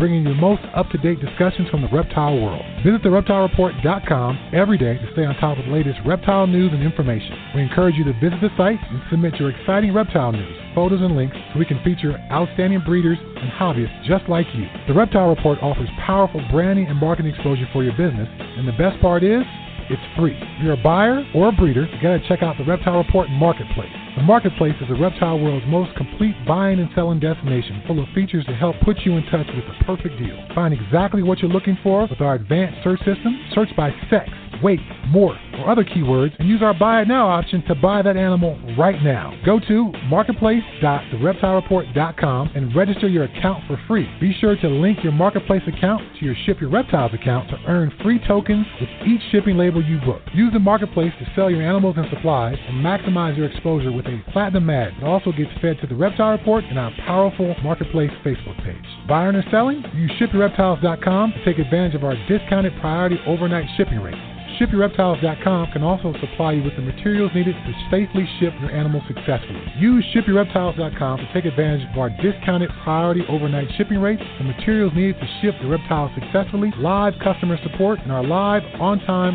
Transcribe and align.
bringing 0.00 0.24
you 0.24 0.32
the 0.32 0.40
most 0.40 0.62
up-to-date 0.74 1.20
discussions 1.20 1.68
from 1.68 1.82
the 1.82 1.88
reptile 1.92 2.40
world. 2.40 2.64
Visit 2.82 3.02
thereptilereport.com 3.02 4.50
every 4.54 4.78
day 4.78 4.96
to 4.96 5.12
stay 5.12 5.26
on 5.26 5.36
top 5.36 5.58
of 5.58 5.66
the 5.66 5.70
latest 5.70 6.00
reptile 6.06 6.46
news 6.46 6.72
and 6.72 6.82
information. 6.82 7.36
We 7.54 7.60
encourage 7.60 7.96
you 7.96 8.04
to 8.04 8.14
visit 8.14 8.40
the 8.40 8.48
site 8.56 8.80
and 8.80 9.02
submit 9.10 9.36
your 9.36 9.50
exciting 9.50 9.92
reptile 9.92 10.32
news, 10.32 10.56
photos, 10.74 11.02
and 11.02 11.14
links 11.14 11.36
so 11.52 11.58
we 11.58 11.66
can 11.66 11.84
feature 11.84 12.16
outstanding 12.32 12.80
breeders 12.80 13.18
and 13.20 13.52
hobbyists 13.52 14.08
just 14.08 14.26
like 14.28 14.46
you. 14.54 14.64
The 14.88 14.94
Reptile 14.94 15.28
Report 15.28 15.58
offers 15.60 15.88
powerful 16.04 16.40
branding 16.50 16.86
and 16.86 16.98
marketing 16.98 17.34
exposure 17.34 17.68
for 17.70 17.84
your 17.84 17.92
business, 17.92 18.28
and 18.56 18.66
the 18.66 18.72
best 18.80 18.98
part 19.02 19.22
is, 19.22 19.44
it's 19.90 20.02
free. 20.16 20.32
If 20.34 20.64
you're 20.64 20.80
a 20.80 20.82
buyer 20.82 21.22
or 21.34 21.48
a 21.48 21.52
breeder, 21.52 21.84
you 21.84 22.02
gotta 22.02 22.26
check 22.26 22.42
out 22.42 22.56
the 22.56 22.64
Reptile 22.64 23.04
Report 23.04 23.28
Marketplace. 23.28 23.99
The 24.16 24.22
Marketplace 24.22 24.74
is 24.80 24.88
the 24.88 24.96
reptile 24.96 25.38
world's 25.38 25.64
most 25.68 25.94
complete 25.96 26.34
buying 26.46 26.80
and 26.80 26.90
selling 26.94 27.20
destination, 27.20 27.82
full 27.86 28.02
of 28.02 28.08
features 28.14 28.44
to 28.46 28.54
help 28.54 28.74
put 28.80 28.98
you 29.04 29.16
in 29.16 29.22
touch 29.26 29.46
with 29.54 29.64
the 29.64 29.84
perfect 29.84 30.18
deal. 30.18 30.36
Find 30.54 30.74
exactly 30.74 31.22
what 31.22 31.38
you're 31.38 31.50
looking 31.50 31.78
for 31.82 32.06
with 32.08 32.20
our 32.20 32.34
advanced 32.34 32.82
search 32.82 32.98
system. 33.00 33.40
Search 33.54 33.70
by 33.76 33.92
sex, 34.10 34.28
weight, 34.62 34.80
morph, 35.08 35.38
or 35.58 35.68
other 35.70 35.84
keywords, 35.84 36.32
and 36.38 36.48
use 36.48 36.62
our 36.62 36.72
Buy 36.74 37.02
It 37.02 37.08
Now 37.08 37.28
option 37.28 37.62
to 37.66 37.74
buy 37.74 38.00
that 38.02 38.16
animal 38.16 38.56
right 38.78 39.02
now. 39.02 39.34
Go 39.44 39.58
to 39.68 39.92
marketplace.thereptilereport.com 40.08 42.50
and 42.54 42.76
register 42.76 43.08
your 43.08 43.24
account 43.24 43.64
for 43.66 43.78
free. 43.86 44.08
Be 44.20 44.34
sure 44.40 44.56
to 44.56 44.68
link 44.68 45.02
your 45.02 45.12
Marketplace 45.12 45.62
account 45.66 46.02
to 46.18 46.24
your 46.24 46.34
Ship 46.46 46.58
Your 46.60 46.70
Reptiles 46.70 47.12
account 47.14 47.50
to 47.50 47.56
earn 47.66 47.92
free 48.02 48.20
tokens 48.26 48.66
with 48.80 48.88
each 49.06 49.20
shipping 49.32 49.56
label 49.56 49.84
you 49.84 49.98
book. 50.00 50.22
Use 50.34 50.52
the 50.52 50.58
Marketplace 50.58 51.12
to 51.18 51.26
sell 51.34 51.50
your 51.50 51.62
animals 51.62 51.96
and 51.96 52.06
supplies 52.10 52.56
and 52.68 52.84
maximize 52.84 53.36
your 53.36 53.46
exposure 53.46 53.92
with 53.92 54.06
a 54.06 54.22
platinum 54.32 54.68
ad. 54.70 54.92
It 54.98 55.04
also 55.04 55.32
gets 55.32 55.50
fed 55.60 55.78
to 55.80 55.86
the 55.86 55.94
Reptile 55.94 56.32
Report 56.32 56.64
and 56.64 56.78
our 56.78 56.92
powerful 57.06 57.54
Marketplace 57.62 58.10
Facebook 58.24 58.62
page. 58.64 58.84
Buying 59.08 59.34
or 59.34 59.44
selling? 59.50 59.82
Use 59.94 60.10
shipyourreptiles.com 60.20 61.32
to 61.32 61.44
take 61.44 61.58
advantage 61.58 61.94
of 61.94 62.04
our 62.04 62.14
discounted 62.28 62.72
priority 62.80 63.18
overnight 63.26 63.66
shipping 63.76 64.00
rate. 64.00 64.39
ShipYourReptiles.com 64.60 65.72
can 65.72 65.82
also 65.82 66.12
supply 66.20 66.52
you 66.52 66.62
with 66.62 66.76
the 66.76 66.82
materials 66.82 67.30
needed 67.34 67.54
to 67.54 67.72
safely 67.90 68.28
ship 68.38 68.52
your 68.60 68.70
animal 68.70 69.00
successfully. 69.08 69.62
Use 69.78 70.04
ShipYourReptiles.com 70.14 71.16
to 71.16 71.32
take 71.32 71.46
advantage 71.46 71.88
of 71.90 71.98
our 71.98 72.10
discounted 72.20 72.68
priority 72.84 73.22
overnight 73.30 73.68
shipping 73.78 74.00
rates, 74.00 74.22
the 74.36 74.44
materials 74.44 74.92
needed 74.94 75.16
to 75.18 75.26
ship 75.40 75.54
your 75.62 75.70
reptiles 75.70 76.10
successfully, 76.14 76.70
live 76.76 77.14
customer 77.24 77.56
support, 77.62 78.00
and 78.00 78.12
our 78.12 78.22
live, 78.22 78.62
on-time 78.78 79.34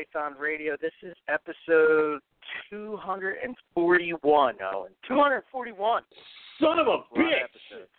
Python 0.00 0.34
Radio. 0.38 0.76
This 0.80 0.92
is 1.02 1.14
episode 1.28 2.20
241, 2.70 4.54
Owen. 4.72 4.92
241. 5.06 6.02
Son 6.58 6.78
of 6.78 6.86
a 6.86 6.90
of 6.90 7.00
bitch! 7.14 7.26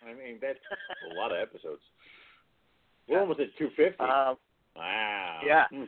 I 0.04 0.08
mean, 0.08 0.38
that's 0.40 0.58
a 1.12 1.14
lot 1.14 1.30
of 1.30 1.38
episodes. 1.40 1.82
We're 3.08 3.20
almost 3.20 3.38
at 3.38 3.56
250. 3.56 4.00
Um, 4.02 4.36
wow. 4.74 5.40
yeah. 5.46 5.64
Mm. 5.72 5.86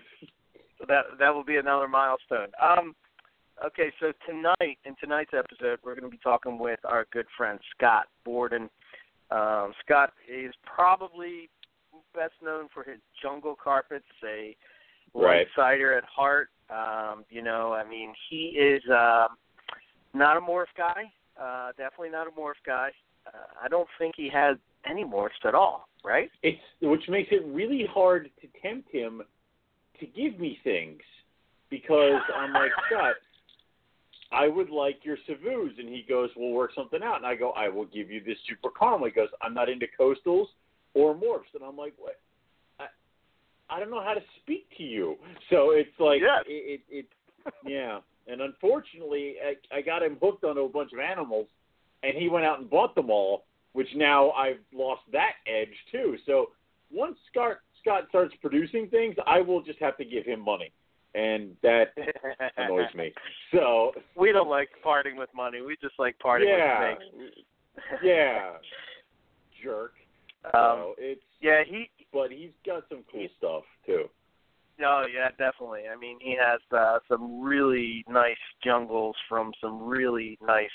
so 0.79 0.85
that 0.87 1.05
that 1.19 1.35
will 1.35 1.43
be 1.43 1.57
another 1.57 1.89
milestone. 1.89 2.49
Um, 2.63 2.95
okay, 3.65 3.93
so 3.99 4.13
tonight 4.25 4.79
in 4.85 4.95
tonight's 5.01 5.33
episode, 5.37 5.81
we're 5.83 5.97
going 5.97 6.05
to 6.05 6.17
be 6.17 6.21
talking 6.23 6.61
with 6.61 6.81
our 6.85 7.07
good 7.13 7.27
friend 7.37 7.59
Scott 7.77 8.07
Borden. 8.25 8.71
Um, 9.33 9.73
Scott 9.85 10.13
is 10.29 10.55
probably 10.63 11.51
best 12.15 12.35
known 12.41 12.69
for 12.73 12.85
his 12.85 13.01
jungle 13.21 13.57
carpets, 13.61 14.05
a 14.25 14.55
Right. 15.15 15.47
cider 15.55 15.97
at 15.97 16.05
heart. 16.05 16.49
Um, 16.71 17.25
you 17.31 17.43
know, 17.43 17.73
I 17.73 17.89
mean, 17.89 18.13
he 18.29 18.57
is 18.59 18.83
um, 18.91 19.37
not 20.13 20.37
a 20.37 20.41
morph 20.41 20.67
guy. 20.77 21.05
Uh, 21.41 21.69
definitely 21.77 22.11
not 22.11 22.27
a 22.27 22.31
morph 22.31 22.55
guy. 22.67 22.91
Uh, 23.27 23.31
I 23.63 23.69
don't 23.69 23.89
think 23.99 24.15
he 24.17 24.29
has 24.33 24.57
any 24.89 25.05
morphs 25.05 25.45
at 25.45 25.55
all. 25.55 25.89
Right? 26.05 26.31
It's 26.43 26.61
which 26.83 27.09
makes 27.09 27.31
it 27.33 27.45
really 27.47 27.87
hard 27.93 28.31
to 28.41 28.49
tempt 28.61 28.91
him 28.93 29.23
to 30.01 30.07
give 30.07 30.39
me 30.39 30.59
things 30.63 31.01
because 31.71 32.21
I'm 32.37 32.53
like 32.53 32.71
Scott. 32.91 33.15
I 34.33 34.49
would 34.49 34.71
like 34.71 34.99
your 35.05 35.17
Savus, 35.29 35.79
and 35.79 35.89
he 35.89 36.05
goes, 36.09 36.31
"We'll 36.37 36.51
work 36.51 36.73
something 36.75 37.03
out." 37.03 37.17
And 37.17 37.27
I 37.27 37.37
go, 37.37 37.53
"I 37.53 37.69
will 37.69 37.85
give 37.85 38.11
you 38.11 38.23
this 38.23 38.37
super 38.49 38.69
caramel." 38.77 39.07
He 39.07 39.13
goes, 39.13 39.29
"I'm 39.43 39.55
not 39.55 39.69
into 39.69 39.87
coastals 39.99 40.47
or 40.95 41.15
morphs," 41.15 41.55
and 41.55 41.63
I'm 41.63 41.77
like, 41.77 41.95
"What?" 41.99 42.19
I, 43.71 43.81
don't 43.81 43.91
know 43.91 44.03
how 44.03 44.15
to 44.15 44.23
speak 44.41 44.67
to 44.77 44.83
you. 44.83 45.17
So 45.51 45.71
it's 45.71 45.99
like 45.99 46.21
Yes. 46.21 46.45
it, 46.47 46.81
it, 46.91 47.07
it 47.45 47.55
yeah. 47.67 48.01
And 48.27 48.41
unfortunately, 48.41 49.35
I, 49.45 49.77
I 49.77 49.83
got 49.83 50.03
him 50.03 50.17
hooked 50.21 50.45
on 50.45 50.57
a 50.57 50.69
bunch 50.69 50.93
of 50.93 50.99
animals, 50.99 51.47
and 52.03 52.17
he 52.17 52.29
went 52.29 52.45
out 52.45 52.59
and 52.59 52.71
bought 52.71 52.95
them 52.95 53.11
all, 53.11 53.45
which 53.73 53.89
now 53.95 54.31
I've 54.31 54.61
lost 54.73 55.03
that 55.13 55.33
edge 55.47 55.75
too. 55.93 56.17
So 56.27 56.51
once 56.91 57.17
Scott 57.31 57.59
Scott 57.81 58.05
starts 58.09 58.35
producing 58.41 58.89
things, 58.89 59.15
I 59.27 59.41
will 59.41 59.63
just 59.63 59.79
have 59.81 59.97
to 59.99 60.05
give 60.05 60.25
him 60.25 60.41
money, 60.41 60.73
and 61.15 61.55
that 61.63 61.89
annoys 62.57 62.95
me. 62.95 63.13
So 63.53 63.93
we 64.17 64.33
don't 64.33 64.49
like 64.49 64.71
parting 64.83 65.17
with 65.17 65.29
money. 65.35 65.61
We 65.61 65.77
just 65.83 65.95
like 65.99 66.19
parting 66.19 66.49
yeah, 66.49 66.89
with 66.89 66.99
snakes. 67.15 67.37
yeah, 68.03 68.53
jerk. 69.63 69.93
Um, 70.47 70.53
so 70.53 70.95
it's 70.99 71.21
yeah, 71.41 71.63
he. 71.67 71.91
But 72.15 72.31
he's 72.31 72.53
got 72.65 72.85
some 72.89 73.03
cool 73.11 73.27
stuff 73.37 73.65
too. 73.85 74.05
Oh 74.81 75.05
yeah, 75.13 75.29
definitely. 75.31 75.83
I 75.93 75.97
mean, 75.97 76.19
he 76.21 76.37
has 76.41 76.61
uh, 76.73 77.01
some 77.09 77.43
really 77.43 78.05
nice 78.09 78.37
jungles 78.63 79.17
from 79.29 79.53
some 79.61 79.83
really 79.83 80.39
nice 80.45 80.69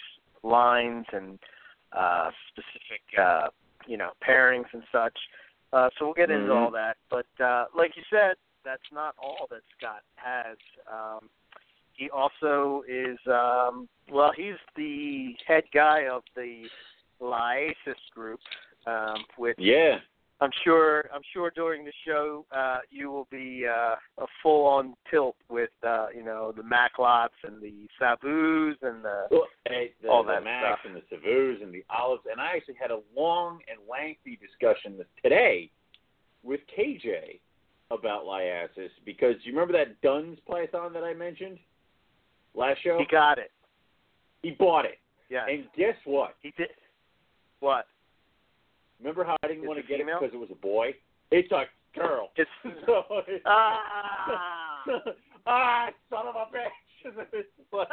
lines 0.43 1.05
and 1.13 1.39
uh, 1.91 2.29
specific, 2.49 3.01
uh, 3.17 3.47
you 3.87 3.97
know, 3.97 4.11
pairings 4.27 4.67
and 4.73 4.83
such. 4.91 5.17
Uh, 5.73 5.89
so 5.97 6.05
we'll 6.05 6.13
get 6.13 6.29
into 6.29 6.51
Mhm. 6.51 6.55
all 6.61 6.71
that. 6.71 6.97
But 7.09 7.27
uh, 7.43 7.65
like 7.75 7.95
you 7.95 8.03
said, 8.09 8.35
that's 8.63 8.91
not 8.91 9.15
all 9.17 9.47
that 9.49 9.61
Scott 9.77 10.03
has. 10.15 10.57
Um, 10.91 11.29
he 11.93 12.09
also 12.09 12.83
is, 12.87 13.17
um, 13.27 13.89
well, 14.09 14.31
he's 14.31 14.55
the 14.75 15.35
head 15.45 15.63
guy 15.73 16.07
of 16.07 16.23
the 16.35 16.69
Liasis 17.21 17.99
group, 18.13 18.39
um, 18.87 19.25
which 19.35 19.57
Yeah, 19.59 19.99
I'm 20.41 20.51
sure 20.63 21.09
I'm 21.13 21.21
sure 21.33 21.51
during 21.53 21.83
the 21.83 21.91
show 22.07 22.45
uh, 22.55 22.77
you 22.89 23.11
will 23.11 23.27
be 23.29 23.65
uh, 23.67 23.95
a 24.23 24.25
full 24.41 24.65
on 24.67 24.95
tilt 25.11 25.35
with 25.49 25.69
uh, 25.85 26.07
you 26.15 26.23
know 26.23 26.53
the 26.55 26.63
Macklots 26.63 27.29
and 27.43 27.61
the 27.61 27.87
Savus 28.01 28.75
and 28.81 29.03
the 29.03 29.25
well, 29.31 29.47
hey, 29.67 29.91
the, 30.01 30.07
All 30.07 30.23
the 30.23 30.33
that 30.33 30.43
Max 30.45 30.65
stuff. 30.65 30.79
and 30.85 30.95
the 30.95 31.15
Savus 31.15 31.61
and 31.61 31.73
the 31.73 31.83
Olives, 31.89 32.23
and 32.31 32.39
I 32.39 32.55
actually 32.55 32.75
had 32.81 32.91
a 32.91 32.99
long 33.15 33.59
and 33.69 33.79
lengthy 33.89 34.37
discussion 34.41 35.03
today 35.21 35.69
with 36.43 36.61
KJ 36.77 37.39
about 37.91 38.23
Liasis 38.23 38.91
because 39.03 39.35
you 39.43 39.51
remember 39.51 39.73
that 39.73 39.99
Dunn's 40.01 40.37
python 40.47 40.93
that 40.93 41.03
I 41.03 41.13
mentioned 41.13 41.57
last 42.55 42.81
show? 42.83 42.97
he 42.97 43.05
got 43.11 43.37
it. 43.39 43.51
He 44.41 44.51
bought 44.51 44.85
it, 44.85 44.99
Yeah, 45.29 45.47
and 45.49 45.65
guess 45.77 45.95
what? 46.05 46.35
he 46.41 46.53
did. 46.55 46.69
What? 47.59 47.87
Remember 48.99 49.23
how 49.23 49.35
I 49.43 49.47
didn't 49.47 49.65
want 49.67 49.79
to 49.79 49.87
get 49.87 49.99
female? 49.99 50.17
it 50.17 50.21
because 50.21 50.33
it 50.35 50.39
was 50.39 50.49
a 50.51 50.55
boy? 50.61 50.93
It's 51.31 51.51
a 51.51 51.63
girl. 51.97 52.29
It's 52.35 52.49
so, 52.85 53.03
ah. 53.45 54.83
ah, 55.47 55.87
son 56.09 56.27
of 56.27 56.35
a 56.35 56.47
bitch! 56.55 57.43
Like- 57.71 57.87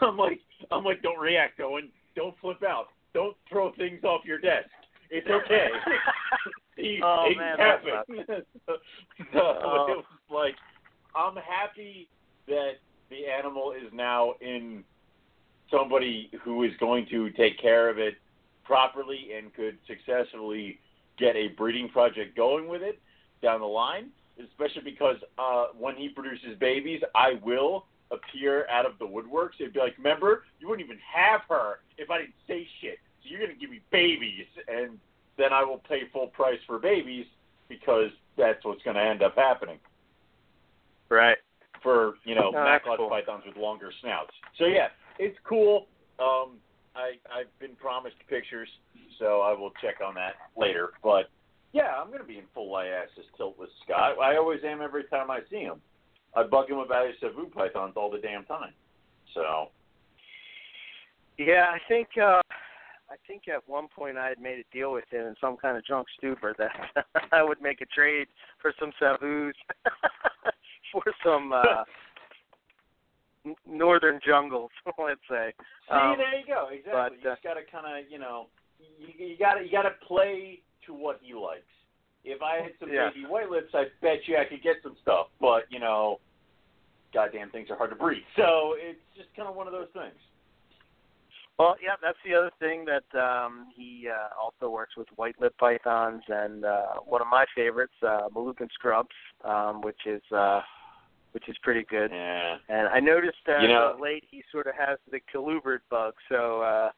I'm 0.00 0.16
like, 0.16 0.40
I'm 0.70 0.84
like, 0.84 1.02
don't 1.02 1.18
react, 1.18 1.60
Owen. 1.60 1.88
Don't 2.16 2.34
flip 2.40 2.62
out. 2.62 2.86
Don't 3.14 3.36
throw 3.48 3.72
things 3.74 4.02
off 4.04 4.24
your 4.24 4.38
desk. 4.38 4.68
It's 5.10 5.26
okay. 5.28 5.68
These 6.76 7.00
Oh, 7.04 7.24
things 7.28 7.38
man, 7.38 7.56
that 7.58 7.84
happen. 7.84 8.24
so 8.66 8.74
Oh. 9.34 9.86
it 9.90 9.96
was 9.96 10.04
like, 10.30 10.54
I'm 11.16 11.34
happy 11.36 12.08
that 12.46 12.72
the 13.10 13.26
animal 13.26 13.72
is 13.72 13.92
now 13.92 14.34
in 14.40 14.84
somebody 15.70 16.30
who 16.42 16.62
is 16.64 16.72
going 16.78 17.06
to 17.10 17.30
take 17.30 17.60
care 17.60 17.88
of 17.88 17.98
it 17.98 18.14
properly 18.64 19.28
and 19.36 19.52
could 19.54 19.78
successfully 19.86 20.78
get 21.18 21.36
a 21.36 21.48
breeding 21.48 21.88
project 21.88 22.36
going 22.36 22.68
with 22.68 22.82
it 22.82 23.00
down 23.42 23.60
the 23.60 23.66
line. 23.66 24.08
Especially 24.42 24.82
because 24.82 25.16
uh, 25.38 25.66
when 25.78 25.96
he 25.96 26.08
produces 26.08 26.58
babies, 26.58 27.02
I 27.14 27.34
will 27.44 27.84
appear 28.10 28.66
out 28.68 28.86
of 28.86 28.92
the 28.98 29.04
woodworks. 29.04 29.60
It'd 29.60 29.74
be 29.74 29.80
like, 29.80 29.98
remember, 29.98 30.44
you 30.58 30.68
wouldn't 30.68 30.84
even 30.84 30.98
have 31.14 31.42
her 31.50 31.80
if 31.98 32.10
I 32.10 32.18
didn't 32.18 32.34
say 32.48 32.66
shit. 32.80 32.98
So 33.22 33.28
you're 33.28 33.38
going 33.38 33.52
to 33.52 33.60
give 33.60 33.68
me 33.68 33.80
babies, 33.92 34.46
and 34.66 34.98
then 35.36 35.52
I 35.52 35.62
will 35.62 35.82
pay 35.86 36.02
full 36.10 36.28
price 36.28 36.58
for 36.66 36.78
babies 36.78 37.26
because 37.68 38.10
that's 38.38 38.64
what's 38.64 38.82
going 38.82 38.96
to 38.96 39.02
end 39.02 39.22
up 39.22 39.36
happening 39.36 39.78
right. 41.10 41.36
for 41.82 42.14
you 42.24 42.34
know 42.34 42.52
Oh, 42.54 42.64
that's 42.64 42.84
cool. 42.96 43.10
pythons 43.10 43.42
with 43.46 43.56
longer 43.56 43.92
snouts. 44.00 44.32
So 44.58 44.64
yeah, 44.64 44.88
it's 45.20 45.38
cool. 45.44 45.86
Um, 46.18 46.56
I 46.96 47.20
I've 47.30 47.58
been 47.60 47.76
promised 47.76 48.16
pictures, 48.28 48.68
so 49.18 49.42
I 49.42 49.52
will 49.52 49.70
check 49.82 49.96
on 50.04 50.14
that 50.14 50.34
later. 50.56 50.90
But 51.04 51.30
yeah, 51.72 51.94
I'm 51.96 52.10
gonna 52.10 52.24
be 52.24 52.38
in 52.38 52.44
full 52.54 52.72
Liasis 52.72 53.28
tilt 53.36 53.58
with 53.58 53.70
Scott. 53.84 54.18
I 54.20 54.36
always 54.36 54.60
am 54.64 54.80
every 54.80 55.04
time 55.04 55.30
I 55.30 55.40
see 55.50 55.60
him. 55.60 55.80
I 56.34 56.44
bug 56.44 56.70
him 56.70 56.78
about 56.78 57.06
his 57.06 57.16
Savu 57.20 57.46
pythons 57.50 57.94
all 57.96 58.10
the 58.10 58.18
damn 58.18 58.44
time. 58.44 58.72
So 59.34 59.68
Yeah, 61.38 61.66
I 61.68 61.78
think 61.88 62.08
uh 62.18 62.40
I 63.10 63.16
think 63.26 63.48
at 63.48 63.68
one 63.68 63.88
point 63.88 64.16
I 64.16 64.28
had 64.28 64.40
made 64.40 64.58
a 64.58 64.74
deal 64.76 64.92
with 64.92 65.04
him 65.10 65.26
in 65.26 65.34
some 65.40 65.56
kind 65.56 65.76
of 65.76 65.84
drunk 65.84 66.06
stupor 66.16 66.54
that 66.58 67.04
I 67.32 67.42
would 67.42 67.60
make 67.60 67.80
a 67.80 67.86
trade 67.86 68.28
for 68.62 68.72
some 68.78 68.92
Savus 69.00 69.52
for 70.92 71.02
some 71.24 71.52
uh 71.52 71.84
northern 73.66 74.20
jungles, 74.26 74.70
let's 74.98 75.20
say. 75.28 75.52
see, 75.88 75.94
Um, 75.94 76.16
there 76.18 76.38
you 76.38 76.46
go. 76.46 76.68
Exactly. 76.70 76.92
but, 76.92 77.12
you 77.12 77.30
uh, 77.30 77.34
just 77.34 77.42
gotta 77.42 77.60
kind 77.70 77.86
of 77.86 78.10
you 78.10 78.18
know 78.18 78.46
you, 78.98 79.26
you 79.26 79.36
gotta 79.38 79.62
you 79.64 79.70
gotta 79.72 79.94
play 80.06 80.60
to 80.86 80.94
what 80.94 81.20
he 81.22 81.34
likes. 81.34 81.62
If 82.24 82.42
I 82.42 82.56
had 82.56 82.72
some 82.78 82.92
Yeah. 82.92 83.08
baby 83.10 83.26
white 83.26 83.50
lips, 83.50 83.70
I 83.74 83.84
bet 84.02 84.26
you 84.26 84.36
I 84.36 84.44
could 84.44 84.62
get 84.62 84.76
some 84.82 84.96
stuff. 85.02 85.28
But 85.40 85.64
you 85.70 85.78
know, 85.80 86.20
goddamn 87.14 87.50
things 87.50 87.70
are 87.70 87.76
hard 87.76 87.90
to 87.90 87.96
breed. 87.96 88.22
So 88.36 88.74
it's 88.76 89.00
just 89.16 89.28
kind 89.34 89.48
of 89.48 89.54
one 89.54 89.66
of 89.66 89.72
those 89.72 89.88
things. 89.94 90.14
Well, 91.58 91.76
yeah, 91.82 91.96
that's 92.00 92.16
the 92.24 92.34
other 92.34 92.50
thing 92.58 92.86
that 92.86 93.18
um 93.18 93.66
he 93.76 94.08
uh, 94.08 94.28
also 94.40 94.70
works 94.72 94.96
with 94.96 95.08
white 95.16 95.34
lip 95.40 95.54
pythons 95.58 96.22
and 96.28 96.64
uh 96.64 96.94
one 97.06 97.20
of 97.20 97.26
my 97.26 97.44
favorites, 97.54 97.92
uh 98.02 98.28
Moluccan 98.34 98.70
scrubs, 98.72 99.08
um, 99.44 99.80
which 99.82 100.06
is 100.06 100.22
uh 100.34 100.60
which 101.32 101.48
is 101.48 101.56
pretty 101.62 101.84
good. 101.84 102.10
Yeah. 102.12 102.56
And 102.68 102.88
I 102.88 103.00
noticed 103.00 103.38
uh, 103.48 103.58
You 103.58 103.68
know- 103.68 103.96
late 104.00 104.24
he 104.30 104.42
sort 104.52 104.66
of 104.66 104.74
has 104.74 104.98
the 105.10 105.20
colubrid 105.32 105.80
bug, 105.90 106.14
so 106.28 106.62
uh 106.62 106.90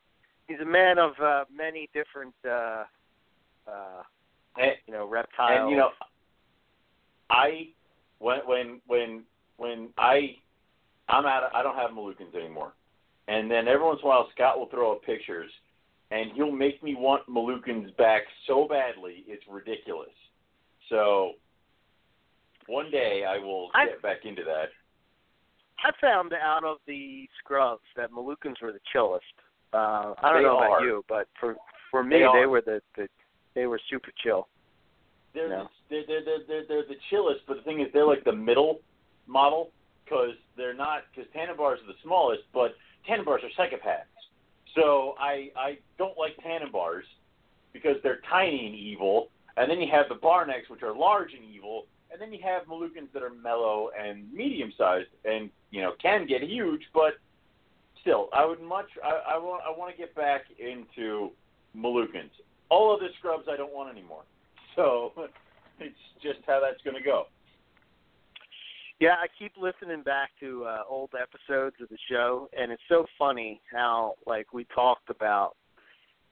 he's 0.49 0.61
a 0.61 0.65
man 0.65 0.99
of 0.99 1.13
uh 1.21 1.45
many 1.55 1.89
different 1.93 2.35
uh 2.45 2.85
uh 3.67 4.03
And, 4.59 4.73
you 4.87 4.93
know, 4.93 5.07
reptiles. 5.07 5.61
and 5.63 5.71
you 5.71 5.77
know, 5.77 5.91
I 7.31 7.69
when 8.19 8.41
when 8.47 8.81
when 8.87 9.23
when 9.57 9.89
I 9.99 10.37
I'm 11.09 11.27
out. 11.27 11.43
Of, 11.45 11.51
I 11.55 11.63
don't 11.63 11.77
have 11.77 11.91
Moluccans 11.91 12.35
anymore. 12.35 12.73
And 13.29 13.51
then 13.51 13.69
every 13.69 13.85
once 13.85 14.01
in 14.03 14.07
a 14.07 14.09
while, 14.09 14.29
Scott 14.35 14.59
will 14.59 14.67
throw 14.67 14.93
up 14.93 15.03
pictures, 15.03 15.51
and 16.11 16.33
he'll 16.33 16.51
make 16.53 16.83
me 16.83 16.95
want 16.95 17.27
Moluccans 17.29 17.95
back 17.97 18.23
so 18.47 18.67
badly 18.69 19.25
it's 19.27 19.45
ridiculous. 19.49 20.11
So 20.89 21.33
one 22.73 22.91
day 22.91 23.25
I 23.29 23.39
will 23.39 23.71
I- 23.75 23.87
get 23.87 24.03
back 24.03 24.25
into 24.25 24.43
that. 24.45 24.69
I 25.85 25.91
found 26.01 26.33
out 26.33 26.65
of 26.65 26.77
the 26.87 27.29
scrubs 27.39 27.83
that 27.97 28.11
Moluccans 28.13 28.61
were 28.63 28.73
the 28.73 28.81
chillest. 28.93 29.25
Uh 29.73 30.15
I 30.23 30.33
don't 30.33 30.43
They 30.43 30.49
know 30.49 30.59
about 30.59 30.71
are. 30.83 30.85
you, 30.85 31.05
but 31.09 31.29
for 31.41 31.57
for 31.91 32.03
me 32.05 32.19
They 32.21 32.41
they, 32.41 32.47
were 32.47 32.61
the, 32.61 32.81
the 32.97 33.09
they 33.55 33.67
were 33.67 33.81
super 33.91 34.13
chill. 34.23 34.49
They're, 35.35 35.49
No. 35.49 35.69
they're, 35.91 36.05
they're, 36.07 36.25
they're, 36.25 36.45
they're, 36.49 36.65
they're 36.69 36.89
the 36.95 37.01
chillest, 37.11 37.41
but 37.47 37.57
the 37.57 37.63
thing 37.63 37.81
is, 37.81 37.89
they're 37.93 38.07
like 38.07 38.25
the 38.25 38.33
middle 38.51 38.81
model 39.27 39.71
because 40.05 40.35
they're 40.59 40.75
not, 40.75 41.05
because 41.11 41.31
Tanimbars 41.35 41.79
are 41.83 41.87
the 41.87 42.01
smallest, 42.05 42.43
but 42.53 42.71
Tanimbars 43.09 43.41
are 43.47 43.53
psychopaths. 43.59 44.13
So 44.75 45.15
I, 45.19 45.51
I 45.57 45.79
don't 45.99 46.17
like 46.19 46.35
Tanimbars 46.47 47.07
because 47.73 47.97
they're 48.03 48.21
tiny 48.29 48.67
and 48.67 48.75
evil. 48.75 49.29
And 49.57 49.71
then 49.71 49.81
you 49.81 49.89
have 49.91 50.07
the 50.11 50.17
Barnecks, 50.17 50.69
which 50.71 50.83
are 50.83 50.95
large 50.95 51.33
and 51.35 51.45
evil. 51.45 51.87
And 52.13 52.21
then 52.21 52.33
you 52.33 52.41
have 52.45 52.67
Moluccans 52.67 53.11
that 53.15 53.23
are 53.23 53.31
mellow 53.31 53.91
and 53.99 54.31
medium 54.33 54.73
sized 54.77 55.09
and, 55.25 55.49
you 55.71 55.81
know, 55.81 55.93
can 56.01 56.27
get 56.27 56.43
huge, 56.43 56.83
but 56.93 57.15
still, 58.03 58.29
I 58.35 58.45
would 58.45 58.61
much, 58.61 58.89
I, 59.03 59.35
I 59.35 59.39
want, 59.39 59.63
I 59.67 59.77
want 59.77 59.91
to 59.91 59.97
get 59.97 60.15
back 60.15 60.43
into 60.59 61.31
Moluccans. 61.75 62.31
All 62.69 62.93
of 62.93 63.01
the 63.01 63.09
scrubs 63.19 63.45
I 63.51 63.57
don't 63.57 63.73
want 63.73 63.91
anymore. 63.91 64.25
So 64.77 65.13
it's 65.81 65.97
just 66.23 66.41
how 66.47 66.61
that's 66.61 66.83
going 66.83 66.97
to 66.97 67.03
go. 67.03 67.25
Yeah, 69.01 69.15
I 69.21 69.27
keep 69.37 69.53
listening 69.61 70.03
back 70.05 70.31
to 70.39 70.65
uh, 70.65 70.83
old 70.89 71.11
episodes 71.21 71.75
of 71.83 71.89
the 71.89 71.99
show, 72.09 72.49
and 72.57 72.71
it's 72.71 72.83
so 72.89 73.05
funny 73.19 73.61
how 73.73 74.15
like 74.27 74.53
we 74.53 74.65
talked 74.73 75.11
about, 75.11 75.57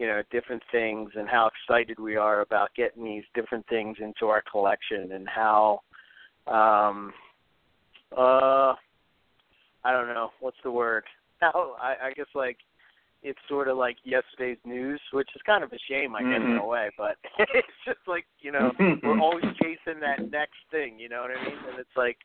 you 0.01 0.07
know, 0.07 0.23
different 0.33 0.63
things 0.73 1.11
and 1.15 1.29
how 1.29 1.51
excited 1.69 2.01
we 2.01 2.17
are 2.17 2.41
about 2.41 2.71
getting 2.75 3.05
these 3.05 3.23
different 3.35 3.67
things 3.69 3.99
into 4.01 4.29
our 4.29 4.43
collection, 4.51 5.13
and 5.13 5.29
how, 5.29 5.83
um, 6.47 7.13
uh, 8.17 8.73
I 9.85 9.93
don't 9.93 10.09
know 10.09 10.31
what's 10.41 10.57
the 10.65 10.71
word. 10.71 11.05
How 11.41 11.75
I, 11.81 12.09
I 12.09 12.13
guess 12.13 12.27
like 12.35 12.59
it's 13.23 13.39
sort 13.49 13.69
of 13.69 13.79
like 13.79 13.97
yesterday's 14.05 14.59
news, 14.65 15.01
which 15.13 15.29
is 15.35 15.41
kind 15.47 15.65
of 15.65 15.73
a 15.73 15.79
shame, 15.89 16.15
I 16.15 16.23
guess, 16.23 16.37
in 16.37 16.57
a 16.57 16.61
Mhm. 16.61 16.69
way. 16.69 16.91
But 16.99 17.17
it's 17.55 17.79
just 17.87 18.01
like 18.07 18.27
you 18.41 18.53
know 18.53 18.73
we're 19.03 19.19
always 19.19 19.45
chasing 19.57 20.01
that 20.01 20.31
next 20.31 20.61
thing. 20.71 20.99
You 20.99 21.09
know 21.09 21.23
what 21.23 21.31
I 21.31 21.43
mean? 21.47 21.59
And 21.71 21.79
it's 21.79 21.97
like, 21.97 22.19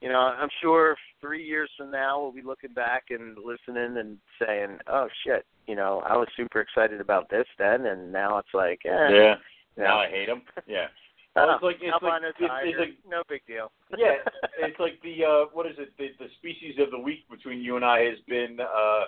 you 0.00 0.08
know, 0.08 0.18
I'm 0.18 0.48
sure 0.62 0.96
three 1.20 1.44
years 1.44 1.70
from 1.76 1.90
now 1.90 2.20
we'll 2.20 2.32
be 2.32 2.42
looking 2.42 2.72
back 2.72 3.04
and 3.10 3.36
listening 3.36 3.96
and 3.98 4.18
saying, 4.40 4.78
"Oh 4.86 5.08
shit," 5.24 5.44
you 5.66 5.74
know, 5.76 6.02
I 6.06 6.16
was 6.16 6.28
super 6.36 6.60
excited 6.60 7.00
about 7.00 7.28
this 7.30 7.46
then, 7.58 7.86
and 7.86 8.12
now 8.12 8.38
it's 8.38 8.54
like, 8.54 8.80
eh, 8.84 9.08
Yeah. 9.10 9.34
Now 9.76 9.98
I 10.00 10.08
hate 10.08 10.28
him. 10.28 10.42
Yeah. 10.66 10.86
Well, 11.36 11.54
it's 11.54 11.62
like 11.62 11.76
it's 11.80 12.02
like 12.02 12.22
it's, 12.24 12.38
it's 12.40 12.78
like 12.80 12.98
no 13.08 13.22
big 13.28 13.46
deal. 13.46 13.70
yeah, 13.96 14.16
it's 14.58 14.80
like 14.80 14.98
the 15.04 15.24
uh 15.24 15.44
what 15.52 15.66
is 15.66 15.76
it? 15.78 15.92
The 15.96 16.08
the 16.18 16.26
species 16.38 16.74
of 16.80 16.90
the 16.90 16.98
week 16.98 17.28
between 17.30 17.60
you 17.60 17.76
and 17.76 17.84
I 17.84 18.00
has 18.10 18.18
been 18.26 18.58
uh 18.58 19.04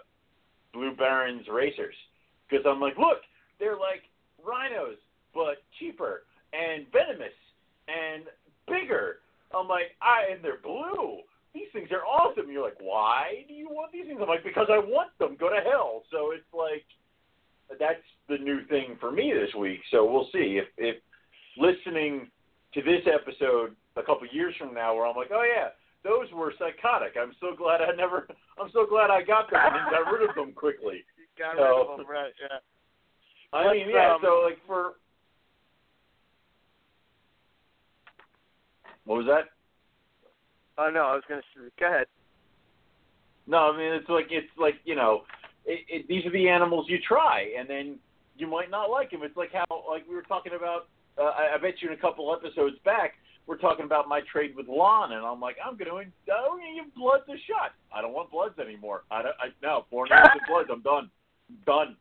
blue 0.72 0.94
barons 0.94 1.48
racers 1.50 1.94
because 2.48 2.64
I'm 2.68 2.78
like, 2.78 2.96
look, 2.98 3.18
they're 3.58 3.74
like 3.76 4.02
rhinos 4.44 4.98
but 5.34 5.64
cheaper 5.80 6.22
and 6.52 6.86
venomous 6.92 7.34
and 7.88 8.24
bigger. 8.68 9.18
I'm 9.54 9.68
like, 9.68 9.96
I 10.00 10.32
and 10.32 10.44
they're 10.44 10.60
blue. 10.62 11.18
These 11.54 11.68
things 11.72 11.88
are 11.90 12.04
awesome. 12.06 12.44
And 12.44 12.52
You're 12.52 12.62
like, 12.64 12.78
why 12.80 13.44
do 13.48 13.54
you 13.54 13.68
want 13.68 13.92
these 13.92 14.06
things? 14.06 14.18
I'm 14.22 14.28
like, 14.28 14.44
because 14.44 14.68
I 14.70 14.78
want 14.78 15.10
them. 15.18 15.36
Go 15.38 15.48
to 15.48 15.60
hell. 15.64 16.02
So 16.10 16.30
it's 16.32 16.46
like 16.54 16.84
that's 17.78 18.02
the 18.28 18.38
new 18.38 18.64
thing 18.66 18.96
for 19.00 19.10
me 19.10 19.32
this 19.32 19.54
week. 19.54 19.80
So 19.90 20.04
we'll 20.10 20.28
see 20.32 20.58
if 20.62 20.66
if 20.78 20.96
listening 21.58 22.30
to 22.74 22.82
this 22.82 23.02
episode 23.06 23.74
a 23.96 24.02
couple 24.02 24.26
years 24.30 24.54
from 24.58 24.72
now 24.74 24.94
where 24.94 25.06
I'm 25.06 25.16
like, 25.16 25.30
oh 25.32 25.42
yeah, 25.42 25.68
those 26.04 26.30
were 26.32 26.54
psychotic. 26.58 27.14
I'm 27.20 27.34
so 27.40 27.54
glad 27.56 27.80
I 27.82 27.94
never. 27.96 28.28
I'm 28.60 28.70
so 28.72 28.86
glad 28.86 29.10
I 29.10 29.22
got 29.22 29.50
them 29.50 29.60
and 29.64 29.90
got 29.90 30.10
rid 30.12 30.28
of 30.28 30.34
them 30.34 30.52
quickly. 30.52 31.02
You 31.40 31.46
got 31.46 31.56
So- 31.56 31.62
rid 31.64 31.86
of 31.90 31.96
them, 31.98 32.06
right? 32.06 32.32
Yeah. 32.38 32.58
I 33.58 33.72
mean, 33.72 33.88
yeah. 33.88 34.12
um, 34.14 34.20
so 34.22 34.42
like 34.44 34.58
for 34.66 34.94
what 39.04 39.18
was 39.18 39.26
that? 39.26 39.50
Oh 40.78 40.90
no, 40.90 41.02
I 41.02 41.14
was 41.14 41.22
gonna. 41.28 41.42
Go 41.78 41.86
ahead. 41.86 42.06
No, 43.46 43.72
I 43.72 43.76
mean 43.76 43.92
it's 43.92 44.08
like 44.08 44.26
it's 44.30 44.50
like 44.58 44.76
you 44.84 44.94
know, 44.94 45.22
it, 45.66 45.80
it, 45.88 46.08
these 46.08 46.24
are 46.26 46.32
the 46.32 46.48
animals 46.48 46.86
you 46.88 46.98
try, 47.06 47.52
and 47.58 47.68
then 47.68 47.98
you 48.36 48.46
might 48.46 48.70
not 48.70 48.90
like 48.90 49.10
them. 49.10 49.22
It's 49.22 49.36
like 49.36 49.52
how 49.52 49.66
like 49.88 50.08
we 50.08 50.14
were 50.14 50.22
talking 50.22 50.52
about. 50.56 50.88
Uh, 51.18 51.32
I, 51.36 51.54
I 51.56 51.58
bet 51.58 51.82
you 51.82 51.88
in 51.88 51.94
a 51.94 52.00
couple 52.00 52.32
episodes 52.32 52.76
back, 52.84 53.14
we're 53.46 53.58
talking 53.58 53.84
about 53.84 54.08
my 54.08 54.20
trade 54.30 54.54
with 54.56 54.68
Lon, 54.68 55.12
and 55.12 55.26
I'm 55.26 55.40
like, 55.40 55.56
I'm 55.58 55.76
going 55.76 55.90
to 55.90 55.96
I'm 55.96 56.58
gonna 56.58 56.74
give 56.82 56.94
Bloods 56.94 57.24
a 57.28 57.36
shot. 57.50 57.74
I 57.92 58.00
don't 58.00 58.12
want 58.12 58.30
Bloods 58.30 58.58
anymore. 58.58 59.02
I 59.10 59.22
don't. 59.22 59.34
I, 59.40 59.48
no, 59.60 59.86
born 59.90 60.08
with 60.10 60.42
Bloods. 60.48 60.68
I'm 60.72 60.82
done. 60.82 61.10
Done. 61.66 61.96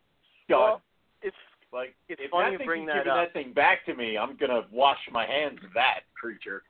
Done. 0.48 0.60
Well, 0.60 0.82
it's 1.24 1.36
like 1.74 1.96
it's 2.08 2.22
if 2.24 2.32
funny 2.32 2.56
that 2.56 2.60
you 2.62 2.66
bring 2.66 2.86
that 2.86 3.08
up. 3.08 3.18
that 3.18 3.34
thing 3.34 3.52
back 3.52 3.86
to 3.88 3.96
me, 3.96 4.18
I'm 4.18 4.38
gonna 4.38 4.62
wash 4.72 5.00
my 5.12 5.26
hands 5.26 5.60
of 5.66 5.74
that 5.74 6.02
creature. 6.20 6.62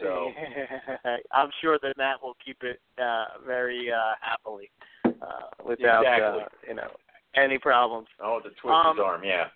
So 0.00 0.32
I'm 1.32 1.50
sure 1.60 1.78
that 1.82 1.94
Matt 1.96 2.22
will 2.22 2.36
keep 2.44 2.62
it 2.62 2.80
uh, 3.02 3.40
very 3.46 3.90
uh, 3.92 4.14
happily 4.20 4.70
uh, 5.04 5.64
without 5.64 6.02
Exactly. 6.02 6.42
uh, 6.42 6.48
you 6.66 6.74
know 6.74 6.90
any 7.34 7.58
problems. 7.58 8.08
oh, 8.22 8.40
to 8.40 8.50
twist 8.60 8.74
Um, 8.84 8.96
his 8.96 9.04
arm, 9.04 9.22
yeah. 9.24 9.48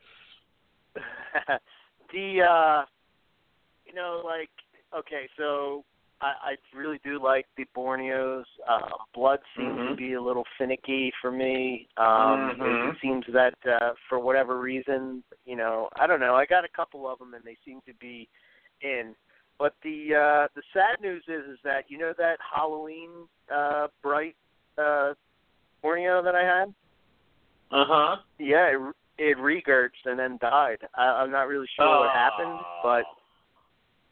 the 2.13 2.43
uh, 2.43 2.85
you 3.87 3.95
know 3.95 4.23
like 4.25 4.51
okay, 4.97 5.29
so 5.37 5.85
I, 6.21 6.35
I 6.73 6.77
really 6.77 7.01
do 7.03 7.23
like 7.23 7.47
the 7.57 7.65
Borneos. 7.77 8.45
Uh, 8.69 8.91
blood 9.15 9.41
seems 9.57 9.77
to 9.77 9.83
Mhm. 9.95 9.97
be 9.97 10.13
a 10.15 10.21
little 10.21 10.47
finicky 10.59 11.13
for 11.21 11.31
me. 11.33 11.89
Um, 11.97 12.51
it, 12.51 12.59
Mhm. 12.59 12.95
it 12.95 13.01
seems 13.01 13.27
that 13.29 13.55
uh, 13.67 13.95
for 14.09 14.19
whatever 14.19 14.59
reason, 14.61 15.25
you 15.45 15.57
know, 15.57 15.89
I 15.97 16.07
don't 16.07 16.21
know. 16.21 16.37
I 16.37 16.47
got 16.47 16.65
a 16.65 16.69
couple 16.69 17.09
of 17.09 17.19
them, 17.19 17.35
and 17.35 17.43
they 17.45 17.57
seem 17.65 17.81
to 17.83 17.95
be 17.95 18.29
in. 18.83 19.17
But 19.63 19.75
the 19.85 20.09
uh, 20.13 20.49
the 20.57 20.63
sad 20.73 21.01
news 21.01 21.23
is 21.29 21.45
is 21.53 21.59
that 21.63 21.85
you 21.87 21.97
know 21.97 22.13
that 22.19 22.39
Halloween 22.53 23.11
uh, 23.49 23.87
bright 24.03 24.35
uh, 24.77 25.13
Borneo 25.81 26.21
that 26.21 26.35
I 26.35 26.43
had. 26.43 26.75
Uh 27.71 27.85
huh. 27.87 28.17
Yeah, 28.41 28.73
it, 28.75 28.95
it 29.19 29.37
regurged 29.39 30.05
and 30.05 30.19
then 30.19 30.37
died. 30.41 30.79
I, 30.97 31.03
I'm 31.05 31.31
not 31.31 31.43
really 31.47 31.69
sure 31.77 31.87
Oh. 31.87 32.01
what 32.01 32.11
happened, 32.11 32.59
but 32.83 33.05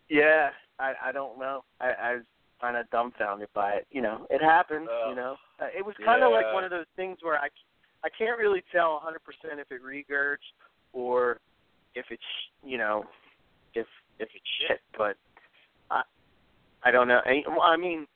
yeah, 0.08 0.50
I 0.78 0.92
I 1.06 1.10
don't 1.10 1.36
know. 1.36 1.64
I, 1.80 1.86
I 2.00 2.14
was 2.14 2.24
kind 2.60 2.76
of 2.76 2.88
dumbfounded 2.90 3.48
by 3.52 3.72
it. 3.72 3.88
You 3.90 4.02
know, 4.02 4.28
it 4.30 4.40
happened. 4.40 4.86
Oh. 4.88 5.06
You 5.10 5.16
know, 5.16 5.34
uh, 5.60 5.66
it 5.76 5.84
was 5.84 5.96
kind 6.04 6.22
of 6.22 6.30
like 6.30 6.54
one 6.54 6.62
of 6.62 6.70
those 6.70 6.86
things 6.94 7.18
where 7.22 7.36
I 7.36 7.48
I 8.04 8.08
can't 8.16 8.38
really 8.38 8.62
tell 8.70 9.02
100% 9.04 9.16
if 9.58 9.72
it 9.72 9.82
regurged 9.82 10.54
or 10.92 11.40
if 11.96 12.06
it's 12.10 12.22
you 12.62 12.78
know 12.78 13.02
if 13.74 13.88
if 14.20 14.28
it's 14.32 14.50
shit, 14.60 14.80
but 14.96 15.16
I 16.84 16.90
don't 16.90 17.08
know. 17.08 17.20
I, 17.24 17.42
well, 17.48 17.62
I 17.62 17.76
mean. 17.76 18.06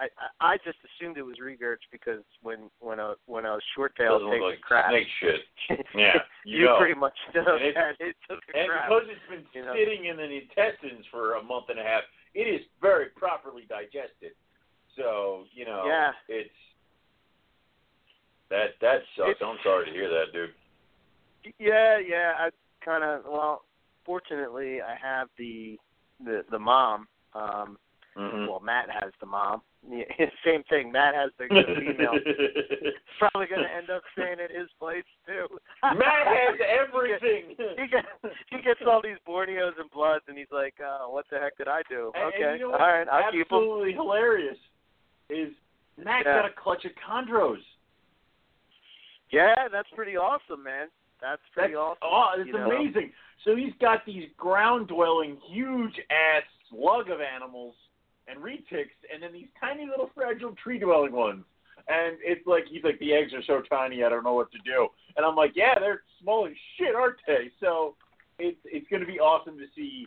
I 0.00 0.08
I 0.40 0.56
just 0.64 0.78
assumed 0.88 1.18
it 1.18 1.22
was 1.22 1.36
regurged 1.36 1.84
because 1.92 2.24
when 2.42 2.70
when 2.80 2.98
a 2.98 3.14
when 3.26 3.44
a 3.44 3.58
short 3.76 3.94
tail 3.94 4.18
Doesn't 4.18 4.32
takes 4.32 4.42
like 4.42 4.58
a 4.58 4.62
crap, 4.62 4.88
snake 4.90 5.06
shit. 5.20 5.40
Yeah, 5.94 6.14
you 6.46 6.60
you 6.60 6.64
know. 6.64 6.78
pretty 6.78 6.98
much 6.98 7.12
know 7.34 7.44
And 7.60 7.76
that 7.76 7.94
it 8.00 8.16
took 8.28 8.40
a 8.54 8.58
And 8.58 8.70
crap. 8.70 8.88
because 8.88 9.04
it's 9.12 9.20
been 9.28 9.44
you 9.52 9.66
know. 9.66 9.74
sitting 9.76 10.06
in 10.06 10.16
the 10.16 10.24
intestines 10.24 11.04
for 11.10 11.34
a 11.34 11.42
month 11.42 11.66
and 11.68 11.78
a 11.78 11.82
half, 11.82 12.02
it 12.34 12.48
is 12.48 12.62
very 12.80 13.10
properly 13.14 13.64
digested. 13.68 14.32
So 14.96 15.44
you 15.52 15.66
know, 15.66 15.84
Yeah. 15.86 16.12
it's 16.26 16.50
that 18.48 18.70
that 18.80 19.02
sucks. 19.14 19.30
It's- 19.30 19.42
I'm 19.46 19.58
sorry 19.62 19.86
to 19.86 19.92
hear 19.92 20.08
that, 20.08 20.32
dude. 20.32 20.54
Yeah, 21.58 21.98
yeah. 21.98 22.32
I 22.38 22.48
kind 22.84 23.04
of 23.04 23.24
well, 23.26 23.64
fortunately, 24.06 24.80
I 24.80 24.94
have 24.96 25.28
the 25.36 25.78
the 26.24 26.44
the 26.50 26.58
mom. 26.58 27.06
Um, 27.34 27.78
Mhm. 28.16 28.48
well, 28.48 28.60
Matt 28.60 28.90
has 28.90 29.12
the 29.20 29.26
mom. 29.26 29.62
Yeah, 29.88 30.04
Same 30.44 30.62
thing. 30.68 30.92
Matt 30.92 31.14
has 31.14 31.30
the, 31.38 31.46
female. 31.48 32.12
Probably 33.18 33.46
going 33.46 33.62
to 33.62 33.74
end 33.74 33.90
up 33.90 34.02
staying 34.12 34.38
at 34.38 34.50
his 34.50 34.68
place 34.78 35.04
too. 35.26 35.46
Matt 35.82 36.26
has 36.26 36.60
everything. 36.60 37.56
He 37.80 37.86
gets 37.88 38.06
he 38.50 38.62
gets 38.62 38.80
all 38.86 39.00
these 39.02 39.16
Borneos 39.26 39.72
and 39.80 39.90
Bloods, 39.90 40.24
and 40.28 40.36
he's 40.36 40.50
like, 40.52 40.74
uh, 40.80 41.06
"What 41.08 41.24
the 41.30 41.38
heck 41.38 41.56
did 41.56 41.68
I 41.68 41.82
do?" 41.88 42.12
And- 42.14 42.34
okay, 42.34 42.42
and 42.52 42.60
you 42.60 42.66
know 42.68 42.72
all 42.74 42.78
right, 42.78 43.08
I'll 43.08 43.32
keep 43.32 43.50
'em. 43.50 43.58
absolutely 43.58 43.92
hilarious 43.92 44.58
is 45.30 45.48
Matt 45.96 46.24
Yeah. 46.26 46.42
got 46.42 46.44
a 46.46 46.50
clutch 46.54 46.84
of 46.84 46.92
chondros. 46.96 47.62
Yeah, 49.30 49.68
that's 49.72 49.88
pretty 49.96 50.16
awesome, 50.16 50.62
man. 50.62 50.88
That's 51.20 51.40
pretty 51.54 51.74
That's, 51.74 51.78
awesome. 51.78 51.98
Oh, 52.02 52.28
it's 52.36 52.46
you 52.48 52.52
know? 52.52 52.70
amazing. 52.70 53.12
So 53.44 53.56
he's 53.56 53.72
got 53.80 54.04
these 54.04 54.28
ground 54.36 54.88
dwelling, 54.88 55.38
huge 55.48 55.98
ass 56.10 56.42
slug 56.68 57.10
of 57.10 57.20
animals 57.20 57.74
and 58.28 58.38
retics, 58.38 58.96
and 59.12 59.22
then 59.22 59.32
these 59.32 59.48
tiny 59.60 59.86
little 59.86 60.10
fragile 60.14 60.54
tree 60.62 60.78
dwelling 60.78 61.12
ones. 61.12 61.44
And 61.88 62.16
it's 62.22 62.46
like 62.46 62.64
he's 62.70 62.84
like 62.84 62.98
the 63.00 63.12
eggs 63.12 63.32
are 63.34 63.42
so 63.46 63.62
tiny, 63.68 64.04
I 64.04 64.08
don't 64.08 64.22
know 64.24 64.34
what 64.34 64.52
to 64.52 64.58
do. 64.64 64.88
And 65.16 65.26
I'm 65.26 65.34
like, 65.34 65.52
yeah, 65.56 65.78
they're 65.78 66.02
small 66.22 66.46
as 66.46 66.52
shit, 66.78 66.94
aren't 66.94 67.16
they? 67.26 67.50
So 67.60 67.96
it's 68.38 68.58
it's 68.64 68.88
going 68.88 69.00
to 69.00 69.06
be 69.06 69.18
awesome 69.18 69.58
to 69.58 69.66
see, 69.74 70.06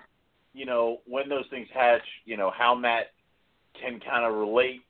you 0.53 0.65
know, 0.65 1.01
when 1.05 1.27
those 1.27 1.45
things 1.50 1.67
hatch, 1.74 2.05
you 2.24 2.38
know, 2.38 2.51
how 2.57 2.75
Matt 2.75 3.07
can 3.79 4.00
kind 4.00 4.25
of 4.25 4.36
relate 4.36 4.81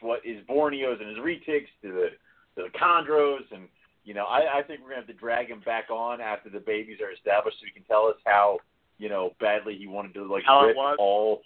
what 0.00 0.20
is 0.24 0.44
Borneos 0.46 1.00
and 1.00 1.08
his 1.08 1.18
retics 1.18 1.68
to 1.82 1.92
the 1.92 2.08
to 2.56 2.68
the 2.68 2.78
chondros 2.78 3.50
and 3.50 3.68
you 4.04 4.12
know, 4.12 4.24
I, 4.24 4.58
I 4.58 4.62
think 4.62 4.80
we're 4.82 4.90
gonna 4.90 5.00
have 5.00 5.06
to 5.06 5.14
drag 5.14 5.48
him 5.48 5.62
back 5.64 5.90
on 5.90 6.20
after 6.20 6.50
the 6.50 6.60
babies 6.60 6.98
are 7.00 7.10
established, 7.10 7.56
so 7.58 7.66
he 7.66 7.72
can 7.72 7.84
tell 7.84 8.06
us 8.06 8.16
how, 8.26 8.58
you 8.98 9.08
know, 9.08 9.32
badly 9.40 9.76
he 9.76 9.86
wanted 9.86 10.12
to 10.14 10.30
like 10.30 10.44
How 10.46 10.66
rip 10.66 10.76
was? 10.76 10.96
all, 10.98 11.40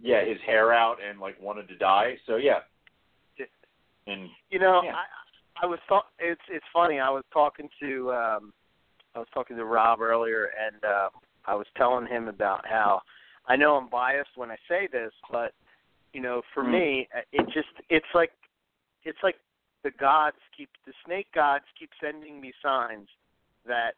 yeah, 0.00 0.24
his 0.24 0.38
hair 0.46 0.72
out 0.72 0.96
and 1.06 1.20
like 1.20 1.40
wanted 1.40 1.68
to 1.68 1.76
die. 1.76 2.14
So 2.26 2.36
yeah, 2.36 2.60
and 4.06 4.28
You 4.50 4.58
know, 4.58 4.82
Yeah. 4.84 4.96
I 4.96 5.04
I 5.62 5.66
was 5.66 5.78
thought 5.88 6.06
it's 6.18 6.40
it's 6.48 6.64
funny. 6.72 6.98
I 6.98 7.10
was 7.10 7.24
talking 7.32 7.68
to 7.80 8.12
um 8.12 8.52
I 9.14 9.18
was 9.20 9.28
talking 9.32 9.56
to 9.56 9.64
Rob 9.64 10.00
earlier 10.00 10.50
and 10.58 10.84
uh 10.84 11.08
I 11.46 11.54
was 11.54 11.66
telling 11.76 12.06
him 12.06 12.28
about 12.28 12.66
how 12.66 13.00
I 13.46 13.56
know 13.56 13.76
I'm 13.76 13.88
biased 13.88 14.36
when 14.36 14.50
I 14.50 14.56
say 14.68 14.88
this, 14.90 15.12
but 15.30 15.52
you 16.12 16.20
know, 16.20 16.42
for 16.52 16.62
Mm. 16.62 16.72
me, 16.72 17.08
uh, 17.16 17.20
it 17.32 17.46
just 17.52 17.68
it's 17.88 18.12
like 18.14 18.32
it's 19.04 19.22
like 19.22 19.36
the 19.82 19.90
gods 19.92 20.36
keep 20.56 20.70
the 20.86 20.92
snake 21.04 21.28
gods 21.34 21.64
keep 21.78 21.90
sending 22.00 22.40
me 22.40 22.52
signs 22.62 23.08
that 23.66 23.94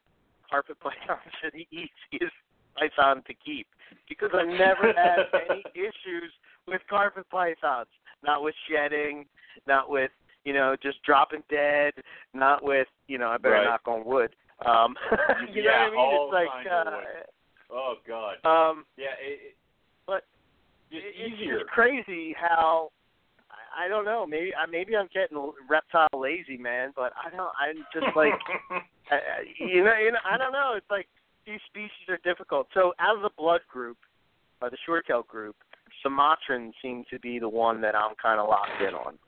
carpet 0.50 0.79
python 0.81 1.19
should 1.41 1.53
be 1.53 1.67
easiest 1.71 2.35
python 2.78 3.23
to 3.26 3.35
keep 3.35 3.66
because 4.09 4.30
I 4.35 4.45
never 4.45 4.92
had 4.92 5.26
any 5.50 5.62
issues 5.75 6.33
with 6.66 6.80
carpet 6.88 7.26
pythons, 7.30 7.88
not 8.23 8.42
with 8.42 8.54
shedding, 8.68 9.25
not 9.66 9.90
with 9.90 10.11
you 10.45 10.52
know 10.52 10.76
just 10.83 11.02
dropping 11.02 11.42
dead, 11.50 11.92
not 12.35 12.62
with 12.64 12.88
you 13.09 13.18
know 13.18 13.28
I 13.28 13.38
better 13.38 13.54
Right. 13.54 13.64
knock 13.64 13.83
on 13.87 14.04
wood. 14.04 14.35
Um, 14.64 14.95
you 15.52 15.62
know 15.64 15.71
what 15.71 15.80
I 15.80 15.90
mean? 15.90 16.11
It's 16.14 16.33
like 16.33 16.64
wood. 16.64 17.26
oh 17.71 17.95
god, 18.06 18.37
uh, 18.45 18.49
um, 18.49 18.85
yeah, 18.97 19.14
it, 19.21 19.40
it, 19.52 19.56
but 20.06 20.25
just 20.90 21.04
it's 21.04 21.35
easier. 21.35 21.59
just 21.59 21.71
crazy 21.71 22.35
how 22.38 22.90
I, 23.78 23.88
don't 23.88 24.04
know. 24.04 24.26
Maybe 24.26 24.52
I 24.54 24.66
maybe 24.71 24.97
I'm 24.97 25.09
getting 25.12 25.52
reptile 25.68 26.09
lazy, 26.14 26.56
man. 26.56 26.92
But 26.97 27.12
I 27.23 27.28
don't. 27.35 27.50
I'm 27.61 27.85
just 27.92 28.16
like 28.16 28.33
I, 29.11 29.14
I- 29.16 29.21
you 29.59 29.85
know, 29.85 29.95
you 29.99 30.12
know. 30.12 30.18
I 30.25 30.38
don't 30.38 30.52
know. 30.52 30.73
It's 30.76 30.90
like 30.90 31.06
these 31.47 31.61
species 31.67 32.09
are 32.09 32.19
difficult. 32.25 32.69
So 32.75 32.93
out 32.99 33.17
of 33.17 33.23
the 33.23 33.31
blood 33.38 33.61
group, 33.71 33.99
or 34.61 34.71
the 34.71 34.76
short 34.85 35.07
tail 35.07 35.23
group, 35.23 35.57
Sumatran 36.03 36.73
seems 36.83 37.07
to 37.11 37.19
be 37.21 37.38
the 37.38 37.49
one 37.49 37.81
that 37.83 37.95
I'm 37.95 38.15
kind 38.21 38.41
of 38.41 38.49
locked 38.49 38.81
in 38.81 38.95
on. 38.95 39.19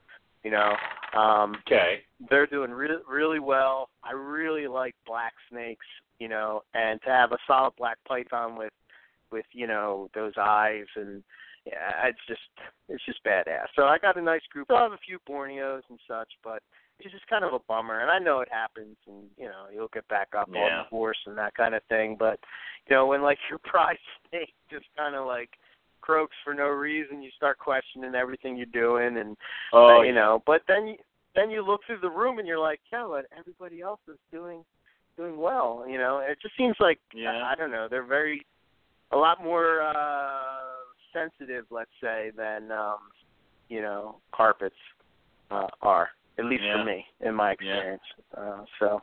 You 0.44 0.52
know, 0.52 0.76
Um, 1.14 1.56
Okay. 1.66 2.04
they're 2.30 2.46
doing 2.46 2.70
really 2.70 3.02
really 3.08 3.40
well. 3.40 3.90
I 4.02 4.12
really 4.12 4.66
like 4.68 4.94
black 5.06 5.34
snakes, 5.48 5.86
you 6.18 6.28
know, 6.28 6.62
and 6.74 7.00
to 7.02 7.10
have 7.10 7.32
a 7.32 7.38
solid 7.46 7.74
black 7.76 7.98
python 8.06 8.56
with 8.56 8.72
with 9.30 9.46
you 9.52 9.66
know 9.66 10.08
those 10.14 10.32
eyes 10.38 10.86
and 10.96 11.22
yeah, 11.66 12.06
it's 12.06 12.24
just 12.26 12.40
it's 12.88 13.04
just 13.04 13.22
badass. 13.24 13.66
So 13.74 13.84
I 13.86 13.98
got 13.98 14.16
a 14.16 14.22
nice 14.22 14.46
group. 14.50 14.66
Still 14.66 14.78
have 14.78 14.92
a 14.92 14.98
few 14.98 15.18
Borneos 15.28 15.82
and 15.90 15.98
such, 16.06 16.30
but 16.42 16.62
it's 17.00 17.12
just 17.12 17.26
kind 17.28 17.44
of 17.44 17.52
a 17.52 17.58
bummer. 17.68 18.00
And 18.00 18.10
I 18.10 18.18
know 18.18 18.40
it 18.40 18.48
happens, 18.50 18.96
and 19.06 19.24
you 19.36 19.46
know 19.46 19.66
you'll 19.72 19.90
get 19.92 20.06
back 20.08 20.28
up 20.36 20.48
on 20.48 20.54
the 20.54 20.88
horse 20.90 21.18
and 21.26 21.38
that 21.38 21.54
kind 21.54 21.74
of 21.74 21.82
thing. 21.88 22.16
But 22.18 22.38
you 22.88 22.96
know 22.96 23.06
when 23.06 23.22
like 23.22 23.38
your 23.50 23.58
prize 23.58 23.96
snake 24.28 24.54
just 24.70 24.86
kind 24.96 25.14
of 25.14 25.26
like 25.26 25.50
croaks 26.00 26.36
for 26.44 26.54
no 26.54 26.68
reason, 26.68 27.22
you 27.22 27.30
start 27.36 27.58
questioning 27.58 28.14
everything 28.14 28.56
you're 28.56 28.66
doing 28.66 29.18
and 29.18 29.36
Oh, 29.72 30.02
you 30.02 30.12
know. 30.12 30.42
But 30.46 30.62
then 30.66 30.88
you 30.88 30.96
then 31.34 31.50
you 31.50 31.64
look 31.64 31.82
through 31.86 32.00
the 32.00 32.10
room 32.10 32.38
and 32.38 32.48
you're 32.48 32.58
like, 32.58 32.80
yeah, 32.92 33.06
but 33.08 33.26
everybody 33.38 33.80
else 33.80 34.00
is 34.08 34.18
doing 34.32 34.64
doing 35.16 35.36
well. 35.36 35.84
You 35.88 35.98
know, 35.98 36.18
it 36.18 36.38
just 36.40 36.56
seems 36.56 36.76
like 36.80 36.98
Yeah. 37.14 37.30
I, 37.30 37.52
I 37.52 37.54
don't 37.54 37.70
know. 37.70 37.86
They're 37.90 38.06
very 38.06 38.44
a 39.12 39.16
lot 39.16 39.42
more 39.42 39.82
uh 39.82 40.58
sensitive, 41.12 41.64
let's 41.70 41.90
say, 42.02 42.30
than 42.36 42.70
um, 42.72 42.98
you 43.68 43.80
know 43.80 44.16
carpets 44.34 44.76
uh, 45.50 45.68
are. 45.82 46.08
At 46.38 46.44
least 46.44 46.62
Yeah. 46.62 46.76
for 46.78 46.84
me, 46.84 47.04
in 47.20 47.34
my 47.34 47.52
experience. 47.52 48.02
Uh, 48.36 48.64
so, 48.78 49.02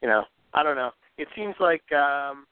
you 0.00 0.08
know, 0.08 0.24
I 0.54 0.62
don't 0.62 0.76
know. 0.76 0.92
It 1.18 1.28
seems 1.34 1.54
like 1.60 1.90
um 1.92 2.46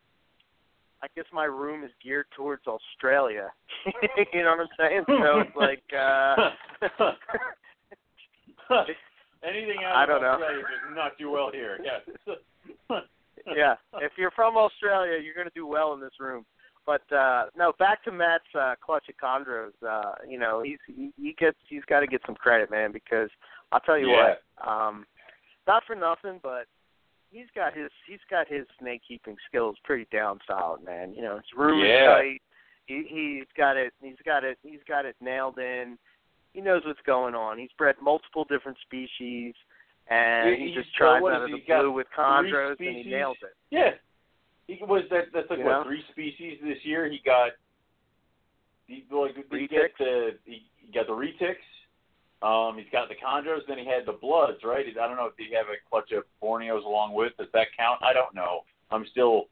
I 1.02 1.06
guess 1.16 1.24
my 1.32 1.44
room 1.44 1.82
is 1.82 1.90
geared 2.02 2.26
towards 2.36 2.66
Australia. 2.66 3.50
you 4.32 4.42
know 4.42 4.50
what 4.56 4.60
I'm 4.60 4.68
saying? 4.78 5.04
So 5.06 5.40
it's 5.40 5.56
like 5.56 5.82
uh 5.96 6.36
Anything 9.42 9.78
out 9.86 9.96
I 9.96 10.06
don't 10.06 10.20
know. 10.20 10.32
Australia 10.32 10.62
does 10.62 10.94
not 10.96 11.12
do 11.18 11.30
well 11.30 11.50
here. 11.50 11.78
Yes. 11.82 12.02
yeah, 13.56 13.74
if 13.94 14.12
you're 14.18 14.30
from 14.32 14.56
Australia, 14.56 15.18
you're 15.22 15.34
going 15.34 15.48
to 15.48 15.54
do 15.54 15.66
well 15.66 15.94
in 15.94 16.00
this 16.00 16.12
room. 16.20 16.44
But 16.84 17.10
uh 17.12 17.46
no, 17.56 17.72
back 17.78 18.04
to 18.04 18.12
Matt's 18.12 18.44
uh, 18.58 18.74
clutch 18.84 19.04
at 19.08 19.16
chondros. 19.18 19.72
Uh, 19.86 20.12
you 20.28 20.38
know, 20.38 20.62
he's 20.62 20.78
he, 20.86 21.12
he 21.16 21.34
gets 21.38 21.56
he's 21.68 21.84
got 21.88 22.00
to 22.00 22.06
get 22.06 22.20
some 22.26 22.34
credit, 22.34 22.70
man, 22.70 22.92
because 22.92 23.30
I'll 23.72 23.80
tell 23.80 23.98
you 23.98 24.10
Yeah. 24.10 24.36
what, 24.58 24.68
um, 24.68 25.06
not 25.66 25.84
for 25.84 25.94
nothing, 25.94 26.38
but 26.42 26.66
he's 27.30 27.50
got 27.54 27.74
his 27.74 27.90
he's 28.06 28.20
got 28.28 28.48
his 28.48 28.66
snake 28.78 29.02
keeping 29.06 29.36
skills 29.46 29.76
pretty 29.84 30.06
down 30.10 30.40
solid, 30.46 30.82
man. 30.82 31.14
You 31.14 31.22
know, 31.22 31.36
his 31.36 31.52
room 31.54 31.80
Yeah. 31.80 32.02
is 32.02 32.06
tight. 32.16 32.42
He 32.86 33.04
he's 33.04 33.46
got 33.56 33.76
it 33.76 33.92
he's 34.02 34.20
got 34.24 34.42
it 34.44 34.58
he's 34.62 34.82
got 34.84 35.04
it 35.04 35.16
nailed 35.20 35.58
in. 35.58 35.98
He 36.52 36.60
knows 36.60 36.84
what's 36.84 37.00
going 37.02 37.34
on. 37.36 37.58
He's 37.58 37.70
bred 37.78 37.94
multiple 38.02 38.44
different 38.44 38.78
species 38.80 39.54
and 40.08 40.50
Yeah, 40.50 40.56
he 40.56 40.74
just 40.74 40.90
got- 40.98 41.20
tries 41.20 41.34
out 41.36 41.42
of 41.42 41.50
the 41.52 41.58
blue 41.58 41.92
with 41.92 42.08
chondros 42.10 42.80
and 42.80 42.96
he 42.96 43.04
nails 43.04 43.36
it. 43.42 43.54
Yeah. 43.70 43.94
He 44.66 44.82
was 44.82 45.08
that 45.10 45.30
that's 45.32 45.48
like 45.50 45.60
You 45.60 45.66
what, 45.66 45.70
know? 45.70 45.84
three 45.84 46.02
species 46.10 46.60
this 46.60 46.84
year? 46.84 47.06
He 47.08 47.18
got 47.20 47.52
he 48.88 49.04
like 49.10 49.36
he 49.52 49.68
get 49.68 49.96
the 49.98 50.36
he, 50.44 50.68
he 50.78 50.90
got 50.92 51.06
the 51.06 51.12
retics. 51.12 51.56
Um, 52.42 52.78
he's 52.78 52.88
got 52.90 53.08
the 53.08 53.14
chondros, 53.16 53.60
then 53.68 53.78
he 53.78 53.84
had 53.84 54.06
the 54.06 54.12
bloods, 54.18 54.58
right? 54.64 54.86
I 54.88 55.06
don't 55.06 55.16
know 55.16 55.26
if 55.26 55.34
he 55.36 55.54
have 55.54 55.66
a 55.66 55.76
clutch 55.90 56.10
of 56.12 56.24
Borneos 56.42 56.84
along 56.84 57.12
with. 57.14 57.36
Does 57.36 57.48
that 57.52 57.68
count? 57.76 58.00
I 58.02 58.12
don't 58.14 58.34
know. 58.34 58.60
I'm 58.90 59.04
still 59.10 59.44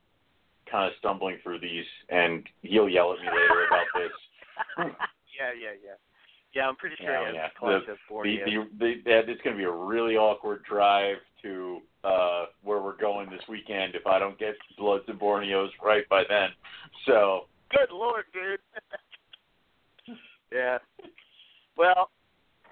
kind 0.71 0.87
of 0.87 0.93
stumbling 0.99 1.37
through 1.43 1.61
these, 1.61 1.85
and 2.09 2.45
he'll 2.63 2.89
yell 2.89 3.13
at 3.13 3.19
me 3.21 3.27
later 3.27 3.67
about 3.67 3.87
this. 3.95 4.13
yeah, 5.39 5.53
yeah, 5.61 5.77
yeah. 5.85 5.95
Yeah, 6.55 6.67
I'm 6.67 6.77
pretty 6.77 6.97
sure 6.99 7.13
Yeah, 7.13 7.21
he 7.21 7.27
has 7.27 7.35
yeah. 7.35 7.47
a 7.55 7.59
clutch 7.59 7.85
The- 7.87 7.93
of 7.93 7.99
the, 7.99 8.09
Borneo. 8.09 8.45
the, 8.45 8.79
the, 8.79 8.95
that, 9.05 9.29
it's 9.29 9.43
going 9.43 9.55
to 9.55 9.59
be 9.61 9.65
a 9.65 9.71
really 9.71 10.17
awkward 10.17 10.63
drive 10.65 11.17
to 11.43 11.79
uh 12.05 12.47
where 12.65 12.81
we're 12.81 12.97
going 12.97 13.29
this 13.31 13.43
weekend 13.49 13.95
if 13.95 14.07
I 14.07 14.19
don't 14.19 14.37
get 14.39 14.55
Bloods 14.77 15.05
and 15.09 15.19
Borneos 15.21 15.69
right 15.85 16.09
by 16.09 16.23
then. 16.29 16.49
So 17.07 17.47
Good 17.71 17.91
lord, 17.93 18.25
dude. 18.33 18.59
yeah. 20.53 20.79
Well, 21.77 22.11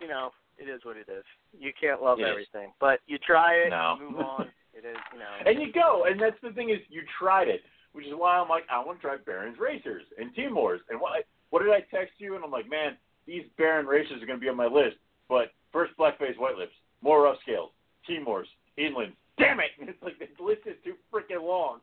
you 0.00 0.08
know, 0.08 0.30
it 0.58 0.68
is 0.68 0.84
what 0.84 0.96
it 0.96 1.08
is. 1.08 1.24
You 1.58 1.72
can't 1.78 2.02
love 2.02 2.18
It 2.18 2.22
is. 2.22 2.28
everything, 2.30 2.72
but 2.80 3.00
you 3.06 3.18
try 3.18 3.54
it, 3.54 3.70
No. 3.70 3.96
you 4.00 4.10
move 4.10 4.20
on. 4.20 4.48
It 4.74 4.84
is, 4.84 4.96
you 5.12 5.18
know. 5.18 5.32
and 5.46 5.60
you 5.62 5.72
go, 5.72 6.04
and 6.04 6.20
that's 6.20 6.36
the 6.42 6.50
thing 6.52 6.68
is 6.70 6.78
you 6.90 7.02
tried 7.18 7.48
it, 7.48 7.62
which 7.92 8.06
is 8.06 8.12
why 8.14 8.36
I'm 8.36 8.48
like 8.48 8.64
I 8.70 8.78
want 8.84 8.98
to 9.00 9.02
try 9.06 9.16
Baron's 9.16 9.58
Racers 9.58 10.02
and 10.18 10.34
Timors. 10.34 10.80
And 10.90 11.00
what 11.00 11.24
what 11.50 11.62
did 11.62 11.70
I 11.72 11.80
text 11.90 12.14
you? 12.18 12.34
And 12.36 12.44
I'm 12.44 12.50
like, 12.50 12.68
man, 12.68 12.96
these 13.26 13.44
Baron 13.56 13.86
Racers 13.86 14.22
are 14.22 14.26
going 14.26 14.38
to 14.38 14.42
be 14.44 14.48
on 14.50 14.56
my 14.56 14.66
list. 14.66 14.96
But 15.28 15.52
first, 15.72 15.96
Blackface 15.98 16.36
White 16.38 16.56
Lips, 16.58 16.72
more 17.02 17.22
rough 17.22 17.38
scales, 17.42 17.70
Timors, 18.08 18.44
Inland. 18.76 19.12
Damn 19.38 19.60
it! 19.60 19.70
It's 19.80 20.02
like 20.02 20.18
the 20.18 20.44
list 20.44 20.62
is 20.66 20.76
too 20.84 20.94
freaking 21.12 21.42
long. 21.42 21.80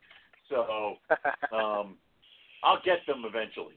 So 0.50 0.98
um, 1.56 1.96
I'll 2.64 2.82
get 2.86 3.00
them 3.08 3.24
eventually. 3.26 3.74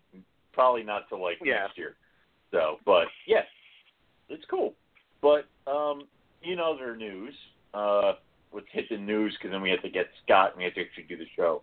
Probably 0.52 0.82
not 0.82 1.08
till 1.08 1.22
like 1.22 1.38
Yeah. 1.42 1.62
next 1.62 1.78
year. 1.78 1.96
So, 2.50 2.78
but 2.84 3.06
yeah, 3.26 3.42
it's 4.28 4.44
cool. 4.50 4.74
But 5.22 5.46
um, 5.70 6.02
in 6.42 6.58
other 6.58 6.96
news, 6.96 7.34
uh, 7.74 8.12
let's 8.52 8.66
hit 8.72 8.86
the 8.90 8.98
news 8.98 9.36
because 9.38 9.52
then 9.52 9.62
we 9.62 9.70
have 9.70 9.82
to 9.82 9.90
get 9.90 10.06
Scott 10.24 10.50
and 10.50 10.58
we 10.58 10.64
have 10.64 10.74
to 10.74 10.82
actually 10.82 11.04
do 11.04 11.16
the 11.16 11.26
show. 11.36 11.62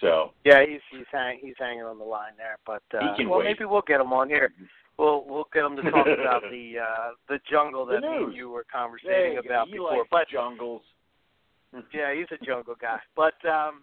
So 0.00 0.32
yeah, 0.44 0.64
he's 0.66 0.80
he's 0.90 1.06
hang, 1.12 1.38
he's 1.40 1.54
hanging 1.58 1.82
on 1.82 1.98
the 1.98 2.04
line 2.04 2.32
there, 2.36 2.58
but 2.66 2.82
uh, 2.96 3.14
well, 3.28 3.38
wait. 3.38 3.44
maybe 3.44 3.64
we'll 3.64 3.82
get 3.86 4.00
him 4.00 4.12
on 4.12 4.28
here. 4.28 4.52
We'll 4.98 5.24
we'll 5.26 5.48
get 5.52 5.64
him 5.64 5.76
to 5.76 5.82
talk 5.82 6.06
about 6.20 6.42
the 6.50 6.74
uh 6.80 7.10
the 7.28 7.38
jungle 7.50 7.86
The 7.86 8.00
that 8.00 8.04
and 8.04 8.34
you 8.34 8.50
were 8.50 8.66
conversating 8.72 9.38
about 9.44 9.70
before. 9.70 10.04
But 10.10 10.28
jungles. 10.30 10.82
Yeah, 11.94 12.12
he's 12.14 12.26
a 12.30 12.44
jungle 12.44 12.74
guy. 12.78 12.98
But 13.16 13.32
um 13.48 13.82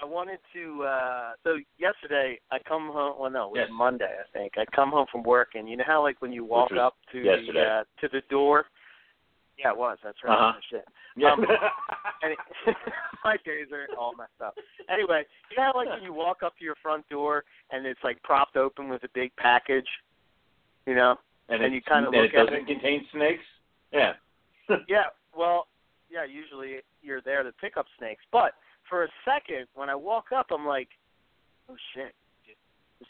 I 0.00 0.04
wanted 0.04 0.38
to 0.54 0.82
uh 0.84 1.32
so 1.44 1.56
yesterday 1.78 2.38
I 2.50 2.58
come 2.66 2.88
home 2.92 3.14
well 3.18 3.30
no, 3.30 3.46
it 3.46 3.50
was 3.50 3.58
Yes. 3.62 3.68
Monday 3.72 4.04
I 4.20 4.38
think. 4.38 4.52
I 4.56 4.64
come 4.74 4.90
home 4.90 5.06
from 5.10 5.22
work 5.22 5.50
and 5.54 5.68
you 5.68 5.76
know 5.76 5.84
how 5.86 6.02
like 6.02 6.20
when 6.22 6.32
you 6.32 6.44
walk 6.44 6.70
up 6.72 6.94
to 7.12 7.18
yesterday. 7.18 7.52
the 7.52 7.60
uh 7.60 7.84
to 8.00 8.08
the 8.12 8.22
door 8.30 8.66
Yeah, 9.58 9.72
it 9.72 9.76
was, 9.76 9.98
that's 10.04 10.18
right. 10.22 10.32
Uh-huh. 10.38 10.60
Shit. 10.70 10.84
Yeah. 11.16 11.32
Um, 11.32 11.40
my 13.24 13.36
days 13.44 13.66
are 13.72 13.86
all 13.98 14.14
messed 14.16 14.40
up. 14.44 14.54
Anyway, 14.88 15.24
you 15.50 15.56
know 15.56 15.70
how 15.72 15.78
like 15.78 15.88
when 15.88 16.02
you 16.02 16.12
walk 16.12 16.42
up 16.44 16.56
to 16.58 16.64
your 16.64 16.76
front 16.82 17.08
door 17.08 17.44
and 17.72 17.84
it's 17.86 18.00
like 18.04 18.22
propped 18.22 18.56
open 18.56 18.88
with 18.88 19.02
a 19.04 19.08
big 19.14 19.34
package? 19.36 19.88
You 20.86 20.94
know? 20.94 21.16
and, 21.48 21.62
and 21.62 21.74
you 21.74 21.80
kinda 21.80 22.08
and 22.08 22.16
look 22.16 22.32
it 22.32 22.36
at 22.36 22.46
doesn't 22.46 22.62
it. 22.62 22.66
contain 22.66 23.04
snakes. 23.12 23.44
Yeah. 23.92 24.12
Yeah, 24.86 25.04
well, 25.36 25.66
yeah, 26.10 26.24
usually 26.24 26.80
you're 27.02 27.22
there 27.22 27.42
to 27.42 27.52
pick 27.52 27.78
up 27.78 27.86
snakes. 27.98 28.22
But 28.30 28.52
for 28.88 29.04
a 29.04 29.08
second, 29.24 29.66
when 29.74 29.88
I 29.88 29.94
walk 29.94 30.26
up, 30.34 30.46
I'm 30.50 30.66
like, 30.66 30.88
oh 31.70 31.76
shit, 31.94 32.14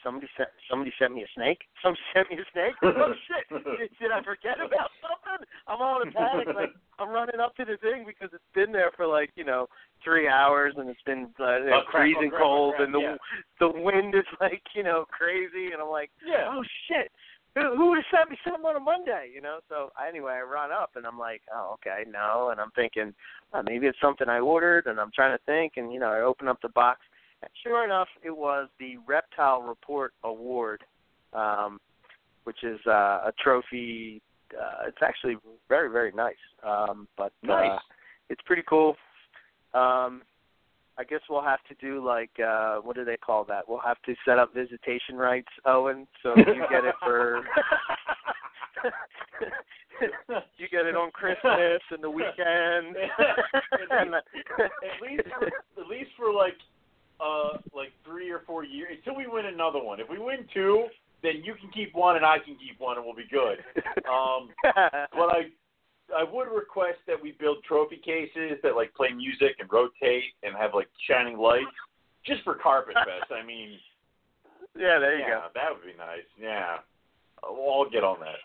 somebody 0.04 0.28
sent 0.36 0.48
somebody 0.70 0.92
sent 0.98 1.14
me 1.14 1.22
a 1.22 1.30
snake? 1.34 1.60
Somebody 1.82 2.02
sent 2.14 2.30
me 2.30 2.36
a 2.38 2.46
snake? 2.52 2.74
Oh 2.82 3.12
shit, 3.26 3.64
did, 3.64 3.90
did 4.00 4.12
I 4.12 4.22
forget 4.22 4.56
about 4.58 4.90
something? 5.00 5.46
I'm 5.66 5.80
all 5.80 6.02
in 6.02 6.08
a 6.08 6.12
panic, 6.12 6.48
like 6.54 6.74
I'm 6.98 7.10
running 7.10 7.40
up 7.40 7.56
to 7.56 7.64
the 7.64 7.76
thing 7.78 8.04
because 8.06 8.30
it's 8.32 8.52
been 8.54 8.72
there 8.72 8.90
for 8.96 9.06
like 9.06 9.30
you 9.36 9.44
know 9.44 9.68
three 10.04 10.28
hours 10.28 10.74
and 10.76 10.88
it's 10.88 11.02
been 11.06 11.28
uh, 11.40 11.44
Oh, 11.72 11.82
crap, 11.88 12.02
freezing 12.02 12.30
oh, 12.34 12.36
crap, 12.36 12.42
oh, 12.42 12.44
cold 12.44 12.74
crap, 12.76 12.86
and 12.86 12.94
the 12.94 13.00
yeah. 13.00 13.16
the 13.60 13.68
wind 13.68 14.14
is 14.14 14.28
like 14.40 14.62
you 14.74 14.82
know 14.82 15.04
crazy 15.10 15.72
and 15.72 15.80
I'm 15.80 15.90
like 15.90 16.10
yeah. 16.26 16.48
oh 16.48 16.62
shit 16.88 17.10
who 17.54 17.76
who 17.76 17.90
would 17.90 17.98
have 17.98 18.18
sent 18.20 18.30
me 18.30 18.36
something 18.44 18.64
on 18.64 18.76
a 18.76 18.80
monday 18.80 19.30
you 19.34 19.40
know 19.40 19.58
so 19.68 19.90
anyway 20.06 20.32
i 20.32 20.40
run 20.40 20.70
up 20.72 20.90
and 20.96 21.06
i'm 21.06 21.18
like 21.18 21.42
oh 21.54 21.74
okay 21.74 22.08
no 22.10 22.50
and 22.50 22.60
i'm 22.60 22.70
thinking 22.72 23.14
oh, 23.54 23.62
maybe 23.62 23.86
it's 23.86 24.00
something 24.00 24.28
i 24.28 24.38
ordered 24.38 24.86
and 24.86 24.98
i'm 25.00 25.10
trying 25.14 25.36
to 25.36 25.44
think 25.44 25.74
and 25.76 25.92
you 25.92 26.00
know 26.00 26.10
i 26.10 26.20
open 26.20 26.48
up 26.48 26.60
the 26.62 26.68
box 26.70 27.00
and 27.42 27.50
sure 27.62 27.84
enough 27.84 28.08
it 28.22 28.36
was 28.36 28.68
the 28.78 28.96
reptile 29.06 29.62
report 29.62 30.12
award 30.24 30.82
um 31.32 31.78
which 32.44 32.62
is 32.62 32.78
uh 32.86 33.26
a 33.26 33.32
trophy 33.42 34.20
uh 34.58 34.86
it's 34.86 35.02
actually 35.02 35.36
very 35.68 35.90
very 35.90 36.12
nice 36.12 36.34
um 36.66 37.06
but 37.16 37.32
Nice. 37.42 37.70
uh 37.70 37.78
it's 38.30 38.42
pretty 38.46 38.62
cool 38.68 38.96
um 39.74 40.22
I 40.98 41.04
guess 41.04 41.20
we'll 41.30 41.42
have 41.42 41.62
to 41.68 41.74
do 41.80 42.04
like 42.04 42.32
uh 42.44 42.78
what 42.78 42.96
do 42.96 43.04
they 43.04 43.16
call 43.16 43.44
that? 43.44 43.68
We'll 43.68 43.78
have 43.78 44.02
to 44.02 44.14
set 44.24 44.38
up 44.38 44.52
visitation 44.52 45.16
rights, 45.16 45.48
Owen, 45.64 46.08
so 46.22 46.34
you 46.36 46.64
get 46.70 46.84
it 46.84 46.94
for 47.00 47.44
you 50.58 50.68
get 50.70 50.86
it 50.86 50.96
on 50.96 51.12
Christmas 51.12 51.80
and 51.90 52.02
the 52.02 52.10
weekend. 52.10 52.96
At 52.98 55.00
least 55.00 55.22
for, 55.38 55.46
at 55.46 55.86
least 55.88 56.10
for 56.16 56.32
like 56.32 56.56
uh 57.20 57.58
like 57.72 57.92
three 58.04 58.30
or 58.30 58.40
four 58.44 58.64
years 58.64 58.98
until 58.98 59.16
we 59.16 59.28
win 59.28 59.46
another 59.46 59.82
one. 59.82 60.00
If 60.00 60.08
we 60.10 60.18
win 60.18 60.48
two, 60.52 60.88
then 61.22 61.42
you 61.44 61.54
can 61.60 61.70
keep 61.70 61.94
one 61.94 62.16
and 62.16 62.24
I 62.24 62.38
can 62.38 62.56
keep 62.56 62.80
one 62.80 62.96
and 62.96 63.06
we'll 63.06 63.14
be 63.14 63.28
good. 63.30 63.58
Um 64.08 64.48
but 64.62 65.30
I 65.30 65.50
I 66.16 66.24
would 66.24 66.48
request 66.48 66.98
that 67.06 67.20
we 67.20 67.32
build 67.32 67.58
trophy 67.64 67.96
cases 67.96 68.58
that 68.62 68.74
like 68.76 68.94
play 68.94 69.10
music 69.12 69.56
and 69.58 69.70
rotate 69.70 70.34
and 70.42 70.56
have 70.56 70.74
like 70.74 70.88
shining 71.06 71.38
lights 71.38 71.66
just 72.24 72.42
for 72.44 72.54
Carpet 72.54 72.94
Fest. 73.04 73.30
I 73.30 73.44
mean, 73.44 73.78
yeah, 74.76 74.98
there 74.98 75.18
you 75.18 75.24
go. 75.24 75.30
yeah, 75.30 75.48
that 75.54 75.70
would 75.72 75.84
be 75.84 75.96
nice. 75.98 76.26
Yeah, 76.40 76.78
we'll 77.42 77.60
all 77.60 77.88
get 77.90 78.04
on 78.04 78.20
that. 78.20 78.40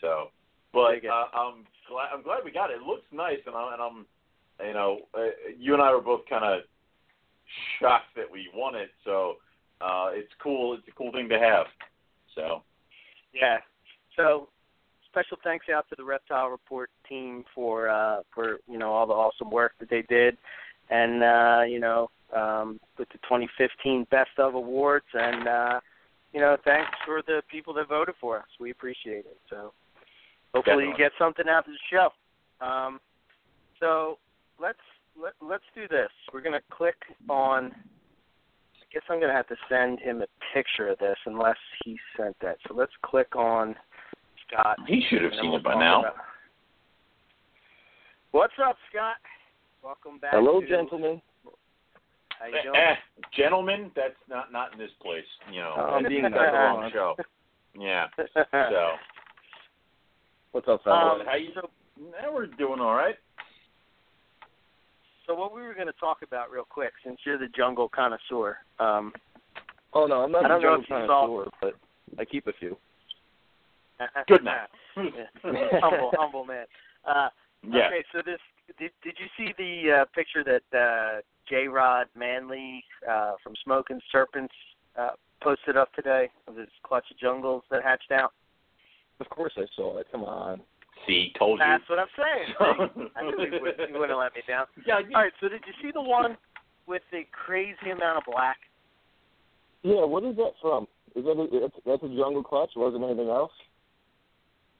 So, 0.00 0.30
But 0.72 1.04
uh, 1.04 1.26
I'm 1.34 1.64
glad 1.88 2.08
I'm 2.14 2.22
glad 2.22 2.44
we 2.44 2.50
got 2.50 2.70
it. 2.70 2.74
It 2.74 2.82
looks 2.82 3.06
nice, 3.12 3.38
and 3.46 3.54
I'm, 3.54 3.72
and 3.72 3.82
I'm 3.82 4.06
you 4.66 4.74
know, 4.74 5.00
uh, 5.14 5.30
you 5.58 5.74
and 5.74 5.82
I 5.82 5.92
were 5.92 6.00
both 6.00 6.22
kind 6.28 6.44
of 6.44 6.62
shocked 7.80 8.14
that 8.16 8.30
we 8.30 8.48
won 8.54 8.74
it. 8.74 8.90
So 9.04 9.36
uh, 9.80 10.10
it's 10.12 10.32
cool. 10.42 10.74
It's 10.74 10.86
a 10.88 10.92
cool 10.92 11.12
thing 11.12 11.28
to 11.28 11.38
have. 11.38 11.66
So 12.34 12.62
Yeah. 13.34 13.58
So 14.16 14.48
special 15.12 15.36
thanks 15.44 15.66
out 15.68 15.86
to 15.90 15.94
the 15.96 16.04
Reptile 16.04 16.48
Report 16.48 16.88
team 17.06 17.44
for 17.54 17.88
uh 17.90 18.22
for, 18.34 18.58
you 18.66 18.78
know, 18.78 18.90
all 18.90 19.06
the 19.06 19.12
awesome 19.12 19.50
work 19.50 19.72
that 19.78 19.90
they 19.90 20.02
did. 20.02 20.38
And 20.90 21.22
uh, 21.22 21.62
you 21.68 21.80
know, 21.80 22.10
um 22.34 22.80
with 22.98 23.08
the 23.10 23.18
twenty 23.28 23.48
fifteen 23.58 24.06
Best 24.10 24.30
of 24.38 24.54
Awards 24.54 25.06
and 25.12 25.46
uh 25.46 25.80
you 26.32 26.40
know, 26.40 26.56
thanks 26.64 26.90
for 27.04 27.20
the 27.26 27.42
people 27.50 27.74
that 27.74 27.88
voted 27.88 28.14
for 28.18 28.38
us. 28.38 28.46
We 28.58 28.70
appreciate 28.70 29.26
it. 29.26 29.38
So 29.50 29.74
hopefully 30.54 30.84
you 30.84 30.94
get 30.96 31.12
something 31.18 31.44
out 31.46 31.66
of 31.68 31.72
the 31.72 31.78
show. 31.90 32.66
Um 32.66 32.98
so 33.78 34.18
let's 34.58 34.78
let, 35.22 35.34
let's 35.42 35.64
do 35.74 35.86
this. 35.88 36.10
We're 36.32 36.40
gonna 36.40 36.60
click 36.70 36.96
on 37.28 37.66
I 37.66 38.94
guess 38.94 39.02
I'm 39.10 39.20
gonna 39.20 39.34
have 39.34 39.48
to 39.48 39.56
send 39.68 40.00
him 40.00 40.22
a 40.22 40.26
picture 40.54 40.88
of 40.88 40.98
this 40.98 41.16
unless 41.26 41.56
he 41.84 41.98
sent 42.16 42.34
that. 42.40 42.56
So 42.66 42.74
let's 42.74 42.92
click 43.04 43.36
on 43.36 43.74
Scott. 44.52 44.78
he 44.86 45.02
should 45.08 45.22
have 45.22 45.32
seen 45.40 45.50
we'll 45.50 45.58
it 45.58 45.64
by 45.64 45.74
now. 45.74 46.00
about- 46.00 46.16
What's 48.32 48.54
up, 48.64 48.76
Scott? 48.90 49.16
Welcome 49.82 50.18
back. 50.18 50.32
Hello, 50.32 50.60
to- 50.60 50.66
gentlemen. 50.66 51.20
How 52.38 52.46
you 52.46 52.56
Eh, 52.56 52.62
doing? 52.62 52.76
eh, 52.76 52.96
gentlemen, 53.32 53.92
that's 53.94 54.16
not 54.28 54.50
not 54.52 54.72
in 54.72 54.78
this 54.78 54.90
place. 54.94 55.26
You 55.50 55.60
know, 55.60 55.74
Oh, 55.76 55.94
I'm 55.94 56.04
being 56.04 56.22
that's 56.22 56.34
the 56.34 56.40
nice. 56.40 56.52
wrong 56.52 56.90
show. 56.92 57.16
Yeah. 57.74 58.08
So 58.52 58.98
What's 60.52 60.68
up, 60.68 60.82
fellas? 60.84 61.20
Um, 61.22 61.26
how 61.26 61.34
you? 61.36 61.52
so, 61.54 61.70
eh, 62.18 62.28
we're 62.28 62.46
doing 62.46 62.80
all 62.80 62.94
right. 62.94 63.16
so 65.26 65.34
what 65.34 65.54
we 65.54 65.62
were 65.62 65.72
going 65.72 65.86
to 65.86 65.92
talk 65.94 66.22
about 66.22 66.50
real 66.50 66.64
quick, 66.64 66.92
since 67.04 67.18
you're 67.24 67.38
the 67.38 67.48
jungle 67.48 67.88
connoisseur, 67.88 68.58
um, 68.78 69.14
oh 69.94 70.06
no, 70.06 70.22
I'm 70.24 70.32
not 70.32 70.44
I 70.44 70.48
don't 70.48 70.58
a 70.58 70.60
know 70.62 70.76
jungle 70.76 70.82
if 70.82 70.90
you 70.90 71.06
saw- 71.06 71.26
connoisseur, 71.26 71.50
but 71.60 71.74
I 72.20 72.24
keep 72.26 72.46
a 72.48 72.52
few. 72.54 72.76
Good 74.28 74.44
night. 74.44 74.68
Humble, 75.82 76.12
humble 76.16 76.44
man. 76.44 76.66
Uh, 77.06 77.28
Yeah. 77.64 77.86
Okay, 77.86 78.04
so 78.12 78.22
this 78.24 78.40
did 78.78 78.90
did 79.02 79.16
you 79.18 79.26
see 79.36 79.52
the 79.56 80.02
uh, 80.02 80.04
picture 80.14 80.44
that 80.44 80.78
uh, 80.78 81.20
J. 81.48 81.68
Rod 81.68 82.06
Manley 82.16 82.84
uh, 83.08 83.32
from 83.42 83.54
Smoking 83.64 84.00
Serpents 84.10 84.54
uh, 84.98 85.10
posted 85.42 85.76
up 85.76 85.92
today 85.94 86.30
of 86.48 86.56
his 86.56 86.68
clutch 86.82 87.04
of 87.10 87.18
jungles 87.18 87.62
that 87.70 87.82
hatched 87.82 88.12
out? 88.12 88.32
Of 89.20 89.28
course 89.28 89.52
I 89.56 89.64
saw 89.76 89.98
it. 89.98 90.06
Come 90.10 90.24
on. 90.24 90.60
See, 91.06 91.32
told 91.38 91.58
you. 91.58 91.64
That's 91.66 91.88
what 91.88 91.98
I'm 91.98 92.06
saying. 92.16 93.10
I 93.16 93.22
knew 93.22 93.44
you 93.44 93.60
wouldn't, 93.60 93.90
you 93.90 93.98
wouldn't 93.98 94.18
let 94.18 94.34
me 94.34 94.42
down. 94.46 94.66
yeah, 94.86 94.96
All 94.96 95.22
right, 95.22 95.32
so 95.40 95.48
did 95.48 95.62
you 95.66 95.72
see 95.82 95.90
the 95.92 96.02
one 96.02 96.36
with 96.86 97.02
the 97.10 97.22
crazy 97.32 97.90
amount 97.90 98.18
of 98.18 98.24
black? 98.32 98.56
Yeah, 99.82 100.04
what 100.04 100.22
is 100.22 100.36
that 100.36 100.52
from? 100.60 100.86
Is 101.16 101.24
that 101.24 101.32
a, 101.32 101.60
that's, 101.60 101.74
that's 101.84 102.02
a 102.04 102.16
jungle 102.16 102.42
clutch? 102.42 102.70
Wasn't 102.76 103.02
anything 103.02 103.28
else? 103.28 103.50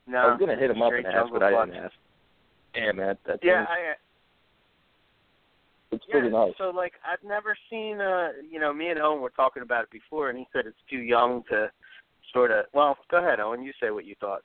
No, 0.07 0.19
I 0.19 0.27
was 0.33 0.41
gonna 0.41 0.57
hit 0.57 0.71
him 0.71 0.83
up 0.83 0.93
and 0.93 1.07
ask, 1.07 1.33
but 1.33 1.43
I 1.43 1.51
didn't 1.51 1.85
ask. 1.85 1.95
Yeah, 2.75 2.93
man, 2.93 3.19
that 3.27 3.39
Yeah, 3.43 3.67
thing, 3.67 3.67
I, 3.69 3.95
it's 5.93 6.05
yeah. 6.09 6.13
pretty 6.13 6.31
nice. 6.31 6.53
So 6.59 6.71
like, 6.71 6.95
I've 7.07 7.23
never 7.27 7.57
seen. 7.71 8.01
uh 8.01 8.31
You 8.51 8.59
know, 8.59 8.73
me 8.73 8.89
and 8.89 9.01
Owen 9.01 9.21
were 9.21 9.31
talking 9.31 9.63
about 9.63 9.85
it 9.85 9.91
before, 9.91 10.31
and 10.31 10.39
he 10.39 10.47
said 10.53 10.67
it's 10.67 10.77
too 10.91 10.99
young 10.99 11.43
to 11.51 11.71
sort 12.33 12.51
of. 12.51 12.65
Well, 12.73 12.97
go 13.11 13.19
ahead, 13.19 13.41
Owen. 13.41 13.63
You 13.63 13.73
say 13.81 13.91
what 13.91 14.05
you 14.05 14.15
thought. 14.21 14.43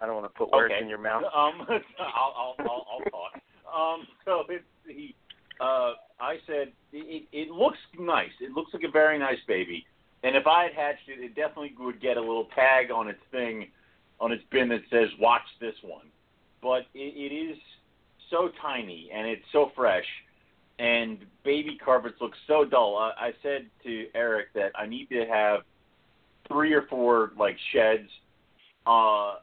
I 0.00 0.06
don't 0.06 0.14
want 0.14 0.32
to 0.32 0.38
put 0.38 0.50
words 0.50 0.72
okay. 0.72 0.82
in 0.82 0.88
your 0.88 0.98
mouth. 0.98 1.24
Um, 1.34 1.66
I'll, 1.98 2.34
I'll, 2.36 2.54
I'll, 2.58 2.86
I'll 2.92 3.10
talk. 3.10 3.32
Um, 3.74 4.06
so 4.24 4.44
it's 4.48 4.64
the. 4.86 5.14
Uh, 5.60 5.94
I 6.20 6.36
said 6.46 6.72
it, 6.92 7.28
it 7.32 7.50
looks 7.50 7.78
nice. 7.98 8.30
It 8.40 8.52
looks 8.52 8.72
like 8.72 8.84
a 8.84 8.90
very 8.90 9.18
nice 9.18 9.38
baby. 9.46 9.84
And 10.22 10.36
if 10.36 10.46
I 10.46 10.64
had 10.64 10.72
hatched 10.72 11.08
it, 11.08 11.22
it 11.22 11.34
definitely 11.34 11.74
would 11.78 12.00
get 12.00 12.16
a 12.16 12.20
little 12.20 12.48
tag 12.54 12.90
on 12.90 13.08
its 13.08 13.20
thing, 13.30 13.68
on 14.20 14.32
its 14.32 14.42
bin 14.50 14.68
that 14.68 14.82
says 14.90 15.08
"Watch 15.20 15.42
this 15.60 15.74
one." 15.82 16.06
But 16.62 16.86
it, 16.94 17.14
it 17.16 17.34
is 17.34 17.56
so 18.30 18.50
tiny 18.60 19.10
and 19.14 19.26
it's 19.26 19.44
so 19.52 19.70
fresh, 19.74 20.06
and 20.78 21.18
baby 21.44 21.78
carpets 21.82 22.16
look 22.20 22.32
so 22.46 22.64
dull. 22.64 22.96
I, 22.96 23.26
I 23.26 23.32
said 23.42 23.66
to 23.84 24.06
Eric 24.14 24.48
that 24.54 24.72
I 24.76 24.86
need 24.86 25.08
to 25.10 25.24
have 25.26 25.60
three 26.48 26.72
or 26.72 26.82
four 26.88 27.32
like 27.38 27.56
sheds. 27.72 28.08
Uh, 28.86 29.34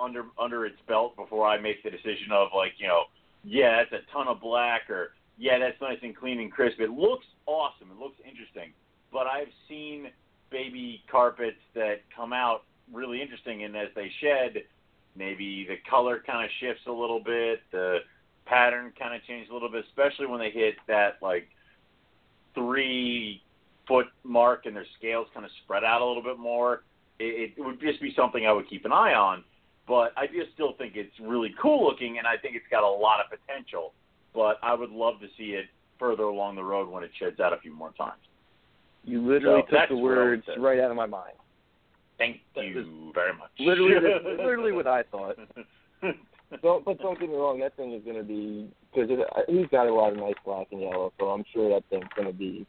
under 0.00 0.24
under 0.40 0.64
its 0.64 0.78
belt 0.88 1.14
before 1.16 1.46
I 1.46 1.60
make 1.60 1.82
the 1.82 1.90
decision 1.90 2.32
of 2.32 2.48
like 2.56 2.72
you 2.78 2.88
know 2.88 3.04
yeah 3.44 3.82
that's 3.90 4.02
a 4.02 4.12
ton 4.12 4.28
of 4.28 4.40
black 4.40 4.88
or 4.88 5.12
yeah 5.38 5.58
that's 5.58 5.80
nice 5.80 5.98
and 6.02 6.16
clean 6.16 6.40
and 6.40 6.50
crisp. 6.50 6.80
It 6.80 6.90
looks 6.90 7.26
awesome. 7.46 7.90
It 7.90 7.98
looks 7.98 8.16
interesting. 8.26 8.72
But 9.12 9.26
I've 9.26 9.52
seen 9.68 10.06
baby 10.50 11.02
carpets 11.10 11.60
that 11.74 12.00
come 12.14 12.32
out 12.32 12.62
really 12.92 13.20
interesting 13.20 13.64
and 13.64 13.76
as 13.76 13.88
they 13.94 14.10
shed, 14.20 14.62
maybe 15.16 15.66
the 15.68 15.76
color 15.88 16.22
kind 16.24 16.44
of 16.44 16.50
shifts 16.60 16.82
a 16.86 16.92
little 16.92 17.22
bit, 17.22 17.60
the 17.72 17.98
pattern 18.46 18.92
kind 18.98 19.14
of 19.14 19.24
changes 19.24 19.50
a 19.50 19.52
little 19.52 19.70
bit, 19.70 19.84
especially 19.88 20.26
when 20.26 20.40
they 20.40 20.50
hit 20.50 20.74
that 20.88 21.18
like 21.22 21.48
three 22.54 23.42
foot 23.86 24.06
mark 24.24 24.66
and 24.66 24.76
their 24.76 24.86
scales 24.98 25.26
kind 25.34 25.44
of 25.44 25.52
spread 25.64 25.84
out 25.84 26.00
a 26.00 26.06
little 26.06 26.22
bit 26.22 26.38
more. 26.38 26.82
It, 27.18 27.52
it 27.56 27.62
would 27.62 27.80
just 27.80 28.00
be 28.00 28.12
something 28.16 28.46
I 28.46 28.52
would 28.52 28.68
keep 28.68 28.84
an 28.84 28.92
eye 28.92 29.14
on 29.14 29.44
but 29.90 30.12
I 30.16 30.28
just 30.28 30.54
still 30.54 30.74
think 30.78 30.94
it's 30.94 31.12
really 31.20 31.52
cool 31.60 31.84
looking, 31.84 32.18
and 32.18 32.26
I 32.26 32.36
think 32.36 32.54
it's 32.54 32.64
got 32.70 32.84
a 32.84 32.88
lot 32.88 33.18
of 33.18 33.26
potential. 33.28 33.92
But 34.32 34.58
I 34.62 34.72
would 34.72 34.90
love 34.90 35.18
to 35.20 35.26
see 35.36 35.54
it 35.58 35.66
further 35.98 36.22
along 36.22 36.54
the 36.54 36.62
road 36.62 36.88
when 36.88 37.02
it 37.02 37.10
sheds 37.18 37.40
out 37.40 37.52
a 37.52 37.58
few 37.58 37.74
more 37.74 37.90
times. 37.98 38.22
You 39.04 39.20
literally 39.20 39.62
So 39.68 39.76
took 39.76 39.88
the 39.88 39.96
what 39.96 40.12
I 40.12 40.14
would 40.14 40.16
words 40.16 40.42
right 40.58 40.78
out 40.78 40.92
of 40.92 40.96
my 40.96 41.06
mind. 41.06 41.34
Thank 42.20 42.42
you 42.54 43.12
very 43.14 43.32
much. 43.32 43.48
Literally, 43.58 43.94
literally 44.36 44.72
what 44.72 44.86
I 44.86 45.02
thought. 45.04 45.36
Don't, 46.62 46.84
but 46.84 46.98
don't 47.02 47.18
get 47.18 47.30
me 47.30 47.34
wrong. 47.34 47.60
That 47.60 47.74
thing 47.76 47.94
is 47.94 48.04
going 48.04 48.18
to 48.18 48.22
be 48.22 48.68
because 48.92 49.08
he's 49.48 49.66
got 49.68 49.86
a 49.86 49.94
lot 49.94 50.12
of 50.12 50.18
nice 50.18 50.34
black 50.44 50.66
and 50.70 50.82
yellow, 50.82 51.12
so 51.18 51.30
I'm 51.30 51.44
sure 51.50 51.70
that 51.70 51.84
thing's 51.88 52.12
going 52.14 52.28
to 52.28 52.34
be 52.34 52.66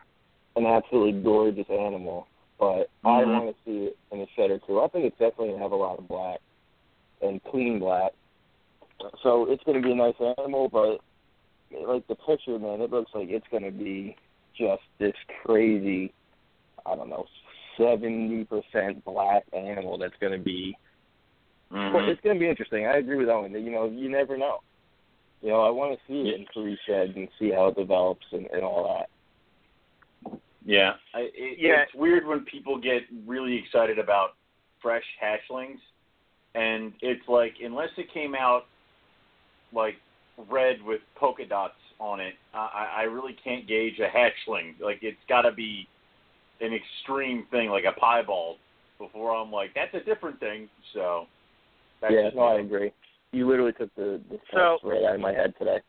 an 0.56 0.66
absolutely 0.66 1.22
gorgeous 1.22 1.70
animal. 1.70 2.28
But 2.58 2.90
I 3.04 3.24
Mhm. 3.24 3.34
want 3.34 3.56
to 3.58 3.64
see 3.66 3.88
it 3.88 3.98
in 4.12 4.22
a 4.22 4.28
shed 4.36 4.52
or 4.52 4.60
two. 4.60 4.80
I 4.80 4.88
think 4.88 5.04
it's 5.06 5.18
definitely 5.18 5.48
going 5.48 5.60
to 5.60 5.64
have 5.64 5.72
a 5.74 5.76
lot 5.76 6.00
of 6.00 6.08
black 6.08 6.40
and 7.22 7.44
clean 7.44 7.80
black. 7.80 8.14
So 9.22 9.50
it's 9.50 9.64
going 9.64 9.82
to 9.82 9.86
be 9.86 9.92
a 9.92 9.96
nice 9.96 10.16
animal, 10.38 10.70
but 10.70 11.02
like 11.72 12.08
the 12.08 12.16
picture, 12.16 12.58
man, 12.58 12.82
it 12.82 12.92
looks 12.92 13.12
like 13.14 13.30
it's 13.30 13.48
going 13.50 13.64
to 13.64 13.72
be 13.72 14.16
just 14.56 14.84
this 15.00 15.16
crazy. 15.44 16.14
I 16.86 16.96
don't 16.96 17.10
know, 17.10 17.26
seventy 17.77 18.45
percent 18.45 19.03
black 19.05 19.43
animal 19.53 19.97
that's 19.97 20.13
going 20.19 20.34
to 20.34 20.39
be 20.43 20.77
Mhm. 21.71 22.10
it's 22.10 22.21
going 22.21 22.36
to 22.36 22.39
be 22.39 22.49
interesting. 22.49 22.86
I 22.86 22.97
agree 22.97 23.15
with 23.15 23.29
Owen. 23.29 23.53
You 23.53 23.71
know, 23.71 23.86
you 23.86 24.10
never 24.10 24.38
know. 24.38 24.60
You 25.41 25.49
know, 25.49 25.62
I 25.62 25.69
want 25.69 25.97
to 25.97 25.99
see 26.07 26.29
it 26.29 26.39
in 26.39 26.45
three 26.53 26.77
sheds 26.86 27.13
and 27.15 27.27
see 27.39 27.49
how 27.49 27.67
it 27.67 27.75
develops 27.75 28.25
and, 28.31 28.45
and 28.47 28.63
all 28.63 28.84
that. 28.97 29.10
Yeah, 30.65 30.93
I, 31.13 31.21
it, 31.34 31.57
Yeah. 31.60 31.81
it's 31.81 31.93
weird 31.95 32.27
when 32.27 32.41
people 32.41 32.77
get 32.77 33.03
really 33.25 33.55
excited 33.57 33.97
about 33.97 34.36
fresh 34.81 35.03
hatchlings, 35.23 35.79
and 36.53 36.93
it's 37.01 37.27
like 37.27 37.55
unless 37.63 37.89
it 37.97 38.12
came 38.13 38.36
out 38.36 38.65
like 39.73 39.95
red 40.49 40.81
with 40.84 41.01
polka 41.15 41.45
dots 41.45 41.73
on 41.99 42.19
it, 42.19 42.36
I, 42.53 42.89
I 42.97 43.01
really 43.03 43.36
can't 43.43 43.67
gauge 43.67 43.99
a 43.99 44.10
hatchling. 44.10 44.79
Like 44.79 44.99
it's 45.01 45.17
got 45.27 45.43
to 45.43 45.51
be 45.51 45.88
an 46.62 46.74
extreme 46.74 47.45
thing, 47.52 47.69
like 47.69 47.86
a 47.86 47.93
piebald, 48.00 48.58
before 48.97 49.36
I'm 49.36 49.52
like 49.52 49.71
that's 49.74 49.93
a 49.93 50.06
different 50.06 50.39
thing. 50.39 50.69
So 50.93 51.26
that's 52.02 52.13
yeah, 52.13 52.24
just 52.26 52.36
no, 52.36 52.43
I 52.43 52.60
agree. 52.60 52.91
You 53.32 53.47
literally 53.47 53.74
took 53.74 53.93
the, 53.95 54.21
the 54.30 54.38
So- 54.54 54.78
steps 54.80 54.84
right 54.84 55.04
out 55.04 55.15
of 55.15 55.21
my 55.21 55.34
head 55.34 55.54
today. 55.58 55.80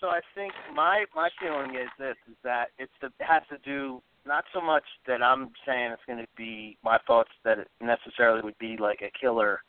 So 0.00 0.08
I 0.08 0.20
think 0.34 0.52
my 0.74 1.04
my 1.14 1.28
feeling 1.40 1.76
is 1.76 1.88
this: 1.98 2.16
is 2.28 2.36
that 2.42 2.66
it's 2.78 2.92
the 3.00 3.06
it 3.06 3.12
has 3.20 3.42
to 3.50 3.58
do 3.64 4.02
not 4.26 4.44
so 4.52 4.60
much 4.60 4.84
that 5.06 5.22
I'm 5.22 5.50
saying 5.66 5.90
it's 5.92 6.02
going 6.06 6.18
to 6.18 6.28
be 6.36 6.76
my 6.84 6.98
thoughts 7.06 7.30
that 7.44 7.58
it 7.58 7.68
necessarily 7.80 8.40
would 8.42 8.58
be 8.58 8.76
like 8.78 9.00
a 9.02 9.10
killer 9.18 9.60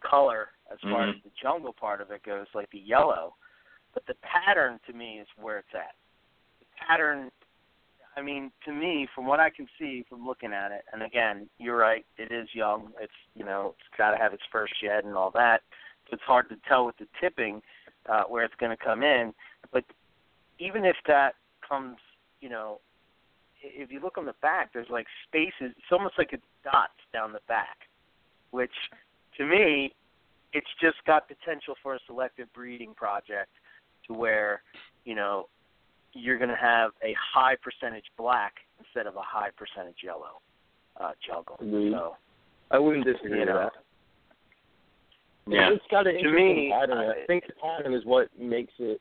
color 0.00 0.48
as 0.72 0.78
far 0.80 1.06
Mhm. 1.06 1.16
as 1.16 1.22
the 1.22 1.30
jungle 1.42 1.72
part 1.74 2.00
of 2.00 2.10
it 2.10 2.22
goes, 2.22 2.46
like 2.54 2.70
the 2.70 2.78
yellow, 2.78 3.34
but 3.92 4.06
the 4.06 4.14
pattern 4.22 4.80
to 4.86 4.92
me 4.94 5.18
is 5.20 5.28
where 5.36 5.58
it's 5.58 5.74
at. 5.74 5.94
The 6.60 6.66
pattern, 6.76 7.30
I 8.20 8.22
mean, 8.22 8.52
to 8.66 8.72
me, 8.72 9.08
from 9.14 9.26
what 9.26 9.40
I 9.40 9.48
can 9.48 9.66
see 9.78 10.04
from 10.06 10.26
looking 10.26 10.52
at 10.52 10.72
it, 10.72 10.82
and 10.92 11.02
again, 11.02 11.48
you're 11.58 11.78
right, 11.78 12.04
it 12.18 12.30
is 12.30 12.48
young. 12.52 12.92
It's 13.00 13.12
you 13.34 13.46
know, 13.46 13.74
it's 13.78 13.96
got 13.96 14.10
to 14.10 14.18
have 14.18 14.34
its 14.34 14.42
first 14.52 14.74
shed 14.82 15.04
and 15.04 15.14
all 15.14 15.30
that. 15.30 15.62
So 16.04 16.14
it's 16.14 16.22
hard 16.24 16.50
to 16.50 16.56
tell 16.68 16.84
with 16.84 16.98
the 16.98 17.06
tipping 17.18 17.62
uh, 18.10 18.24
where 18.24 18.44
it's 18.44 18.54
going 18.60 18.76
to 18.76 18.84
come 18.84 19.02
in. 19.02 19.32
But 19.72 19.84
even 20.58 20.84
if 20.84 20.96
that 21.06 21.36
comes, 21.66 21.96
you 22.42 22.50
know, 22.50 22.80
if 23.62 23.90
you 23.90 24.00
look 24.00 24.18
on 24.18 24.26
the 24.26 24.34
back, 24.42 24.74
there's 24.74 24.90
like 24.90 25.06
spaces. 25.26 25.72
It's 25.78 25.90
almost 25.90 26.14
like 26.18 26.34
it's 26.34 26.42
dots 26.62 26.92
down 27.14 27.32
the 27.32 27.40
back, 27.48 27.88
which 28.50 28.74
to 29.38 29.46
me 29.46 29.94
it's 30.52 30.68
just 30.78 30.96
got 31.06 31.26
potential 31.26 31.74
for 31.82 31.94
a 31.94 31.98
selective 32.06 32.52
breeding 32.52 32.92
project 32.92 33.50
to 34.06 34.12
where 34.12 34.60
you 35.06 35.14
know 35.14 35.46
you're 36.12 36.38
going 36.38 36.50
to 36.50 36.56
have 36.56 36.90
a 37.04 37.14
high 37.34 37.56
percentage 37.62 38.04
black 38.18 38.54
instead 38.78 39.06
of 39.06 39.16
a 39.16 39.22
high 39.22 39.50
percentage 39.56 39.98
yellow 40.02 40.40
uh, 41.00 41.12
juggle. 41.26 41.56
Agreed. 41.60 41.92
So 41.92 42.16
I 42.70 42.78
wouldn't 42.78 43.04
disagree 43.04 43.40
you 43.40 43.46
with 43.46 43.48
that. 43.48 43.72
Yeah. 45.46 45.70
It's 45.72 45.84
got 45.90 46.06
an 46.06 46.14
To 46.14 46.18
interesting 46.20 46.56
me, 46.56 46.70
pattern. 46.72 46.98
I- 46.98 47.22
I 47.22 47.26
think 47.26 47.46
the 47.46 47.54
pattern 47.54 47.94
is 47.94 48.04
what 48.04 48.28
makes 48.38 48.72
it, 48.78 49.00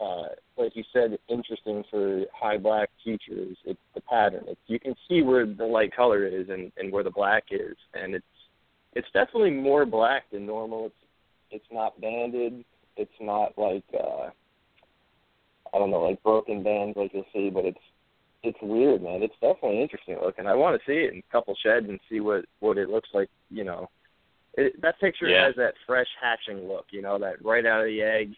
uh, 0.00 0.28
like 0.56 0.76
you 0.76 0.84
said, 0.92 1.18
interesting 1.28 1.82
for 1.90 2.24
high 2.32 2.58
black 2.58 2.90
features. 3.04 3.56
It's 3.64 3.80
the 3.94 4.00
pattern. 4.02 4.44
It's 4.46 4.60
you 4.66 4.78
can 4.78 4.94
see 5.08 5.22
where 5.22 5.46
the 5.46 5.64
light 5.64 5.92
color 5.94 6.24
is 6.26 6.48
and 6.48 6.70
and 6.76 6.92
where 6.92 7.02
the 7.02 7.10
black 7.10 7.44
is, 7.50 7.76
and 7.94 8.14
it's 8.14 8.24
it's 8.94 9.08
definitely 9.12 9.50
more 9.50 9.84
black 9.84 10.30
than 10.30 10.46
normal. 10.46 10.86
It's 10.86 10.94
it's 11.50 11.72
not 11.72 12.00
banded. 12.00 12.64
It's 12.96 13.10
not 13.20 13.56
like 13.58 13.84
uh, 13.98 14.30
I 15.74 15.78
don't 15.78 15.90
know, 15.90 16.02
like 16.02 16.22
broken 16.22 16.62
bands 16.62 16.96
like 16.96 17.12
you'll 17.12 17.24
see, 17.32 17.50
but 17.50 17.64
it's 17.64 17.78
it's 18.44 18.58
weird, 18.62 19.02
man. 19.02 19.22
It's 19.22 19.34
definitely 19.40 19.82
interesting 19.82 20.16
looking. 20.22 20.46
I 20.46 20.54
want 20.54 20.80
to 20.80 20.86
see 20.86 20.98
it 20.98 21.12
in 21.12 21.18
a 21.18 21.32
couple 21.32 21.56
sheds 21.62 21.88
and 21.88 21.98
see 22.08 22.20
what 22.20 22.44
what 22.60 22.78
it 22.78 22.88
looks 22.88 23.08
like. 23.12 23.28
You 23.50 23.64
know, 23.64 23.90
it, 24.54 24.80
that 24.80 25.00
picture 25.00 25.28
Yeah. 25.28 25.46
has 25.46 25.56
that 25.56 25.74
fresh 25.86 26.06
hatching 26.20 26.68
look. 26.68 26.86
You 26.90 27.02
know, 27.02 27.18
that 27.18 27.44
right 27.44 27.66
out 27.66 27.80
of 27.80 27.86
the 27.86 28.02
egg. 28.02 28.34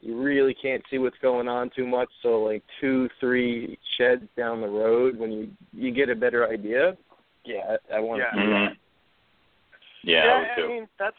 You 0.00 0.20
really 0.20 0.52
can't 0.52 0.82
see 0.90 0.98
what's 0.98 1.18
going 1.22 1.46
on 1.46 1.70
too 1.76 1.86
much. 1.86 2.10
So 2.22 2.42
like 2.42 2.64
two, 2.80 3.08
three 3.20 3.78
sheds 3.96 4.24
down 4.36 4.60
the 4.60 4.68
road, 4.68 5.16
when 5.16 5.30
you 5.32 5.48
you 5.72 5.92
get 5.92 6.10
a 6.10 6.14
better 6.14 6.48
idea. 6.48 6.96
Yeah, 7.44 7.76
I, 7.90 7.96
I 7.96 8.00
want 8.00 8.20
Yeah. 8.20 8.30
to 8.30 8.36
see 8.36 8.42
Mhm. 8.42 8.68
that. 8.68 8.76
Yeah, 10.04 10.54
I 10.56 10.60
I 10.60 10.66
mean 10.66 10.88
that's 10.98 11.16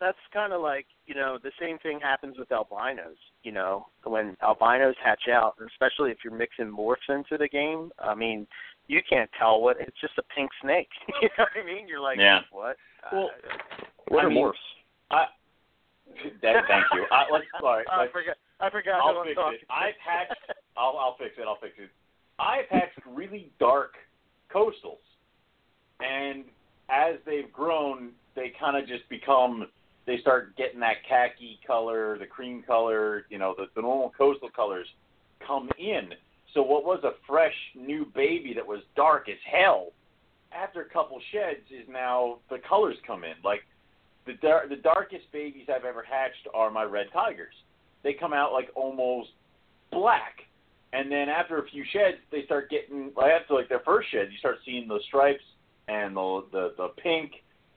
that's 0.00 0.18
kind 0.32 0.52
of 0.52 0.60
like 0.62 0.86
you 1.08 1.14
know 1.14 1.38
the 1.42 1.50
same 1.60 1.78
thing 1.78 1.98
happens 2.00 2.36
with 2.38 2.52
albinos. 2.52 3.16
You 3.42 3.52
know 3.52 3.86
when 4.04 4.36
albinos 4.42 4.94
hatch 5.02 5.28
out, 5.32 5.54
especially 5.66 6.10
if 6.10 6.18
you're 6.22 6.34
mixing 6.36 6.66
morphs 6.66 7.08
into 7.08 7.36
the 7.38 7.48
game. 7.48 7.90
I 7.98 8.14
mean, 8.14 8.46
you 8.86 9.00
can't 9.08 9.30
tell 9.38 9.60
what 9.60 9.78
it's 9.80 9.98
just 10.00 10.18
a 10.18 10.22
pink 10.34 10.50
snake. 10.62 10.88
you 11.22 11.28
know 11.38 11.44
what 11.44 11.62
I 11.62 11.66
mean? 11.66 11.88
You're 11.88 12.00
like, 12.00 12.18
Yeah. 12.18 12.40
what? 12.52 12.76
Well, 13.12 13.30
Uh, 13.50 13.84
What 14.08 14.22
I 14.24 14.26
are 14.26 14.30
mean, 14.30 14.38
morphs? 14.44 14.52
I, 15.10 15.24
that, 16.42 16.64
thank 16.68 16.84
you. 16.94 17.04
I, 17.10 17.24
let's, 17.32 17.44
all 17.62 17.76
right, 17.76 17.86
I 17.90 18.00
let's- 18.00 18.12
forgot. 18.12 18.36
I 18.60 18.70
forgot 18.70 19.00
I'll 19.00 19.12
who 19.14 19.20
I'm 19.20 19.26
fix 19.26 19.36
talking 19.36 19.58
it. 19.62 19.66
I've 19.70 19.94
hatched. 20.04 20.40
I'll, 20.76 20.96
I'll 20.98 21.16
fix 21.16 21.34
it. 21.38 21.44
I'll 21.46 21.58
fix 21.60 21.74
it. 21.78 21.90
I've 22.40 22.66
hatched 22.70 22.98
really 23.06 23.50
dark 23.60 23.92
coastals, 24.52 24.98
and 26.00 26.44
as 26.90 27.16
they've 27.24 27.52
grown, 27.52 28.10
they 28.34 28.52
kind 28.58 28.76
of 28.76 28.88
just 28.88 29.08
become. 29.08 29.68
They 30.08 30.18
start 30.18 30.56
getting 30.56 30.80
that 30.80 31.04
khaki 31.08 31.60
color, 31.64 32.18
the 32.18 32.26
cream 32.26 32.64
color. 32.66 33.26
You 33.30 33.38
know, 33.38 33.54
the, 33.56 33.66
the 33.76 33.82
normal 33.82 34.12
coastal 34.18 34.48
colors 34.48 34.88
come 35.46 35.70
in. 35.78 36.10
So 36.52 36.62
what 36.62 36.84
was 36.84 37.04
a 37.04 37.12
fresh 37.28 37.54
new 37.76 38.04
baby 38.14 38.52
that 38.54 38.66
was 38.66 38.80
dark 38.96 39.28
as 39.28 39.36
hell, 39.44 39.92
after 40.50 40.80
a 40.80 40.88
couple 40.88 41.20
sheds, 41.30 41.70
is 41.70 41.86
now 41.88 42.38
the 42.50 42.58
colors 42.68 42.96
come 43.06 43.22
in. 43.22 43.34
Like 43.44 43.60
the 44.26 44.32
dar- 44.42 44.66
the 44.68 44.76
darkest 44.76 45.30
babies 45.30 45.66
I've 45.72 45.84
ever 45.84 46.02
hatched 46.02 46.48
are 46.52 46.70
my 46.70 46.82
red 46.82 47.06
tigers 47.12 47.54
they 48.02 48.14
come 48.14 48.32
out 48.32 48.52
like 48.52 48.70
almost 48.74 49.30
black. 49.90 50.42
And 50.92 51.12
then 51.12 51.28
after 51.28 51.58
a 51.58 51.68
few 51.68 51.84
sheds, 51.92 52.16
they 52.30 52.44
start 52.44 52.70
getting 52.70 53.12
like 53.16 53.30
after 53.30 53.54
like 53.54 53.68
their 53.68 53.80
first 53.80 54.10
shed, 54.10 54.28
you 54.30 54.38
start 54.38 54.58
seeing 54.64 54.88
the 54.88 55.00
stripes 55.06 55.44
and 55.88 56.16
the 56.16 56.44
the 56.52 56.74
the 56.76 56.88
pink 57.02 57.32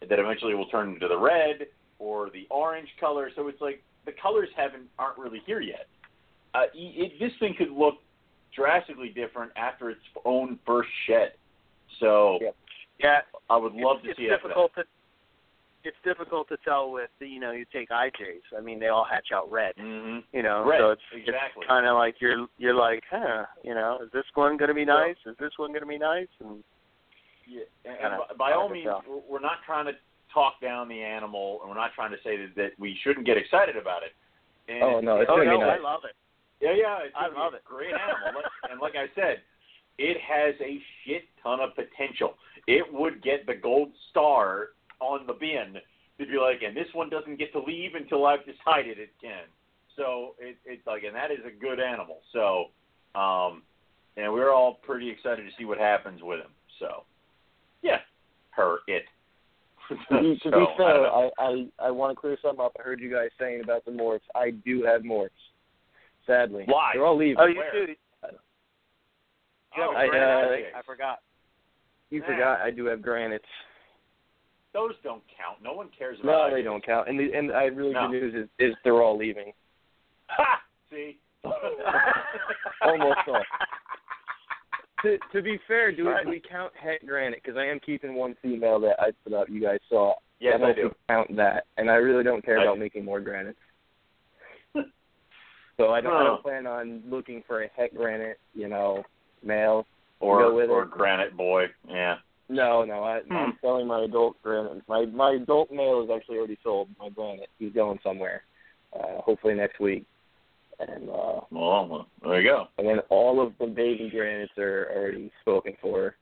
that 0.07 0.19
eventually 0.19 0.55
will 0.55 0.67
turn 0.67 0.93
into 0.93 1.07
the 1.07 1.17
red 1.17 1.67
or 2.01 2.29
the 2.31 2.47
orange 2.49 2.89
color. 2.99 3.29
So 3.35 3.47
it's 3.47 3.61
like 3.61 3.83
the 4.05 4.11
colors 4.19 4.49
haven't 4.57 4.87
aren't 4.97 5.17
really 5.19 5.41
here 5.45 5.61
yet. 5.61 5.85
Uh, 6.55 6.63
it, 6.73 7.13
this 7.19 7.31
thing 7.39 7.53
could 7.57 7.69
look 7.71 7.95
drastically 8.55 9.09
different 9.09 9.51
after 9.55 9.89
its 9.91 10.01
own 10.25 10.57
first 10.65 10.89
shed. 11.07 11.33
So 11.99 12.39
Yep. 12.41 12.55
Yeah, 12.99 13.19
I 13.49 13.57
would 13.57 13.73
love 13.73 13.97
it's, 13.97 14.05
to 14.05 14.09
it's 14.11 14.19
see 14.19 14.29
after 14.29 14.47
that. 14.47 14.53
difficult 14.53 14.75
to 14.75 14.83
it's 15.83 15.97
difficult 16.03 16.47
to 16.49 16.57
tell 16.63 16.91
with 16.91 17.09
the, 17.19 17.27
you 17.27 17.39
know 17.39 17.51
you 17.51 17.65
take 17.73 17.89
IJs. 17.89 18.45
I 18.57 18.61
mean 18.61 18.79
they 18.79 18.87
all 18.89 19.05
hatch 19.09 19.27
out 19.33 19.51
red. 19.51 19.73
hmm 19.77 20.19
You 20.33 20.43
know, 20.43 20.65
Red, 20.67 20.79
so 20.79 20.89
it's 20.91 21.01
exactly. 21.13 21.61
it's 21.61 21.67
kind 21.67 21.85
of 21.87 21.95
like 21.95 22.15
you're 22.19 22.47
you're 22.57 22.75
like, 22.75 23.03
huh, 23.09 23.45
you 23.63 23.73
know, 23.75 23.99
is 24.03 24.11
this 24.11 24.25
one 24.33 24.57
going 24.57 24.69
to 24.69 24.75
be 24.75 24.85
nice? 24.85 25.15
Is 25.25 25.35
this 25.39 25.51
one 25.57 25.69
going 25.71 25.81
to 25.81 25.87
be 25.87 25.97
nice? 25.97 26.27
And 26.39 26.63
Yeah, 27.47 27.61
and, 27.85 27.97
Kinda 27.99 28.17
by, 28.37 28.49
by 28.49 28.51
all 28.53 28.69
means, 28.69 28.85
tell. 28.85 29.03
we're- 29.07 29.23
we're 29.29 29.39
not 29.39 29.57
trying 29.65 29.85
to 29.85 29.93
talk 30.33 30.59
down 30.61 30.87
the 30.87 31.01
animal, 31.01 31.59
and 31.61 31.69
we're 31.69 31.77
not 31.77 31.91
trying 31.93 32.11
to 32.11 32.17
say 32.23 32.37
that, 32.37 32.55
that 32.55 32.71
we 32.79 32.97
shouldn't 33.03 33.25
get 33.25 33.37
excited 33.37 33.75
about 33.77 34.03
it. 34.03 34.13
And 34.71 34.83
Oh, 34.83 34.99
no, 34.99 35.19
it's 35.21 35.29
oh 35.31 35.37
gonna 35.37 35.51
be 35.51 35.57
no, 35.57 35.65
nice. 35.67 35.79
I 35.79 35.83
love 35.83 36.01
it. 36.05 36.15
yeah, 36.61 36.73
yeah, 36.73 36.97
it's 37.05 37.15
I 37.15 37.27
love 37.27 37.53
a 37.53 37.57
it. 37.57 37.63
Great 37.65 37.93
animal, 38.25 38.41
and 38.69 38.79
like 38.79 38.93
I 38.95 39.07
said, 39.15 39.41
it 39.97 40.17
has 40.21 40.55
a 40.61 40.79
shit 41.05 41.23
ton 41.43 41.59
of 41.59 41.75
potential. 41.75 42.35
It 42.67 42.85
would 42.93 43.21
get 43.23 43.45
the 43.45 43.55
gold 43.55 43.89
star 44.09 44.69
on 44.99 45.25
the 45.27 45.33
bin 45.33 45.75
to 46.19 46.25
be 46.25 46.37
like, 46.37 46.61
and 46.65 46.75
this 46.77 46.87
one 46.93 47.09
doesn't 47.09 47.37
get 47.39 47.51
to 47.53 47.59
leave 47.59 47.95
until 47.95 48.25
I've 48.25 48.45
decided 48.45 48.99
it 48.99 49.09
can. 49.21 49.45
So 49.97 50.35
it, 50.39 50.57
it's 50.65 50.85
like, 50.87 51.03
and 51.03 51.15
that 51.15 51.31
is 51.31 51.39
a 51.45 51.51
good 51.51 51.79
animal. 51.79 52.19
So, 52.31 52.65
um, 53.19 53.63
and 54.15 54.31
we're 54.31 54.53
all 54.53 54.75
pretty 54.75 55.09
excited 55.09 55.43
to 55.43 55.49
see 55.57 55.65
what 55.65 55.77
happens 55.79 56.21
with 56.23 56.39
him. 56.39 56.51
So, 56.79 57.03
yeah, 57.81 57.97
her, 58.51 58.77
it. 58.87 59.03
To 60.09 60.21
be, 60.21 60.39
to 60.39 60.39
So, 60.43 60.51
be 60.51 60.55
I 60.57 60.77
fair, 60.77 61.01
know. 61.03 61.31
I, 61.37 61.43
I 61.43 61.87
I 61.87 61.91
want 61.91 62.15
to 62.15 62.19
clear 62.19 62.37
something 62.41 62.63
up. 62.63 62.75
I 62.79 62.83
heard 62.83 62.99
you 63.01 63.11
guys 63.11 63.29
saying 63.39 63.61
about 63.63 63.83
the 63.85 63.91
morphs. 63.91 64.21
I 64.35 64.51
do 64.51 64.83
have 64.83 65.01
morphs. 65.01 65.29
Sadly, 66.25 66.63
Why? 66.67 66.91
They're 66.93 67.05
all 67.05 67.17
leaving. 67.17 67.37
Oh, 67.39 67.47
you 67.47 67.57
Where? 67.57 67.71
do. 67.87 67.91
You 67.91 69.83
have 69.83 69.89
Oh, 69.89 69.93
a 69.93 69.97
I, 69.97 70.07
great 70.07 70.73
uh. 70.73 70.77
I 70.77 70.81
forgot. 70.85 71.19
You 72.09 72.21
Yeah. 72.21 72.27
forgot. 72.27 72.59
I 72.61 72.71
do 72.71 72.85
have 72.85 73.01
granites. 73.01 73.45
Those 74.73 74.93
don't 75.03 75.23
count. 75.35 75.61
No 75.61 75.73
one 75.73 75.89
cares 75.97 76.17
about. 76.21 76.31
No, 76.31 76.45
it. 76.47 76.51
they 76.59 76.61
don't 76.61 76.85
count. 76.85 77.09
And 77.09 77.19
the, 77.19 77.33
and 77.33 77.51
I 77.51 77.65
really 77.65 77.93
No. 77.93 78.07
good 78.07 78.21
news 78.21 78.35
is 78.35 78.49
is 78.71 78.75
they're 78.83 79.01
all 79.01 79.17
leaving. 79.17 79.51
Ha! 80.27 80.61
See. 80.89 81.19
Almost 82.81 83.19
all. 83.27 83.43
To 85.03 85.17
to 85.33 85.41
be 85.41 85.59
fair, 85.67 85.91
do, 85.91 86.07
Right. 86.07 86.25
we, 86.25 86.33
we 86.33 86.39
count 86.47 86.71
het 86.75 87.01
granite? 87.05 87.41
Because 87.43 87.57
I 87.57 87.65
am 87.65 87.79
keeping 87.79 88.13
one 88.15 88.35
female 88.41 88.79
that 88.81 88.99
I 88.99 89.11
put 89.23 89.33
up. 89.33 89.49
You 89.49 89.61
guys 89.61 89.79
saw. 89.89 90.13
Yes, 90.39 90.55
I 90.55 90.59
don't 90.59 90.69
I 90.69 90.73
do. 90.73 90.95
count 91.09 91.35
that, 91.37 91.65
and 91.77 91.89
I 91.89 91.95
really 91.95 92.23
don't 92.23 92.43
care 92.43 92.59
I 92.59 92.63
about 92.63 92.75
do. 92.75 92.79
making 92.81 93.05
more 93.05 93.19
granites. 93.19 93.57
so 95.77 95.89
I 95.89 96.01
don't, 96.01 96.13
I 96.13 96.21
Oh. 96.21 96.23
don't 96.25 96.41
plan 96.43 96.67
on 96.67 97.03
looking 97.07 97.43
for 97.47 97.63
a 97.63 97.67
het 97.75 97.95
granite, 97.95 98.39
you 98.53 98.67
know, 98.67 99.03
male. 99.43 99.85
Or 100.19 100.43
or 100.45 100.83
it. 100.83 100.91
granite 100.91 101.35
boy. 101.35 101.65
Yeah. 101.87 102.17
No, 102.47 102.83
no, 102.85 103.03
I, 103.03 103.21
Hmm. 103.21 103.33
I'm 103.33 103.57
selling 103.61 103.87
my 103.87 104.03
adult 104.03 104.41
granite. 104.43 104.83
My 104.87 105.05
my 105.05 105.31
adult 105.31 105.71
male 105.71 106.03
is 106.03 106.09
actually 106.15 106.37
already 106.37 106.57
sold. 106.63 106.89
My 106.99 107.09
granite, 107.09 107.49
he's 107.57 107.73
going 107.73 107.99
somewhere. 108.03 108.43
Uh, 108.93 109.21
hopefully 109.21 109.55
next 109.55 109.79
week. 109.79 110.05
And 110.79 111.09
uh, 111.09 111.41
Well, 111.51 111.87
well, 111.87 112.07
there 112.23 112.41
you 112.41 112.49
go. 112.49 112.67
and 112.77 112.87
then 112.87 112.99
all 113.09 113.41
of 113.45 113.53
the 113.59 113.67
baby 113.67 114.09
granites 114.09 114.57
are 114.57 114.87
already 114.95 115.31
spoken 115.41 115.73
for. 115.81 116.15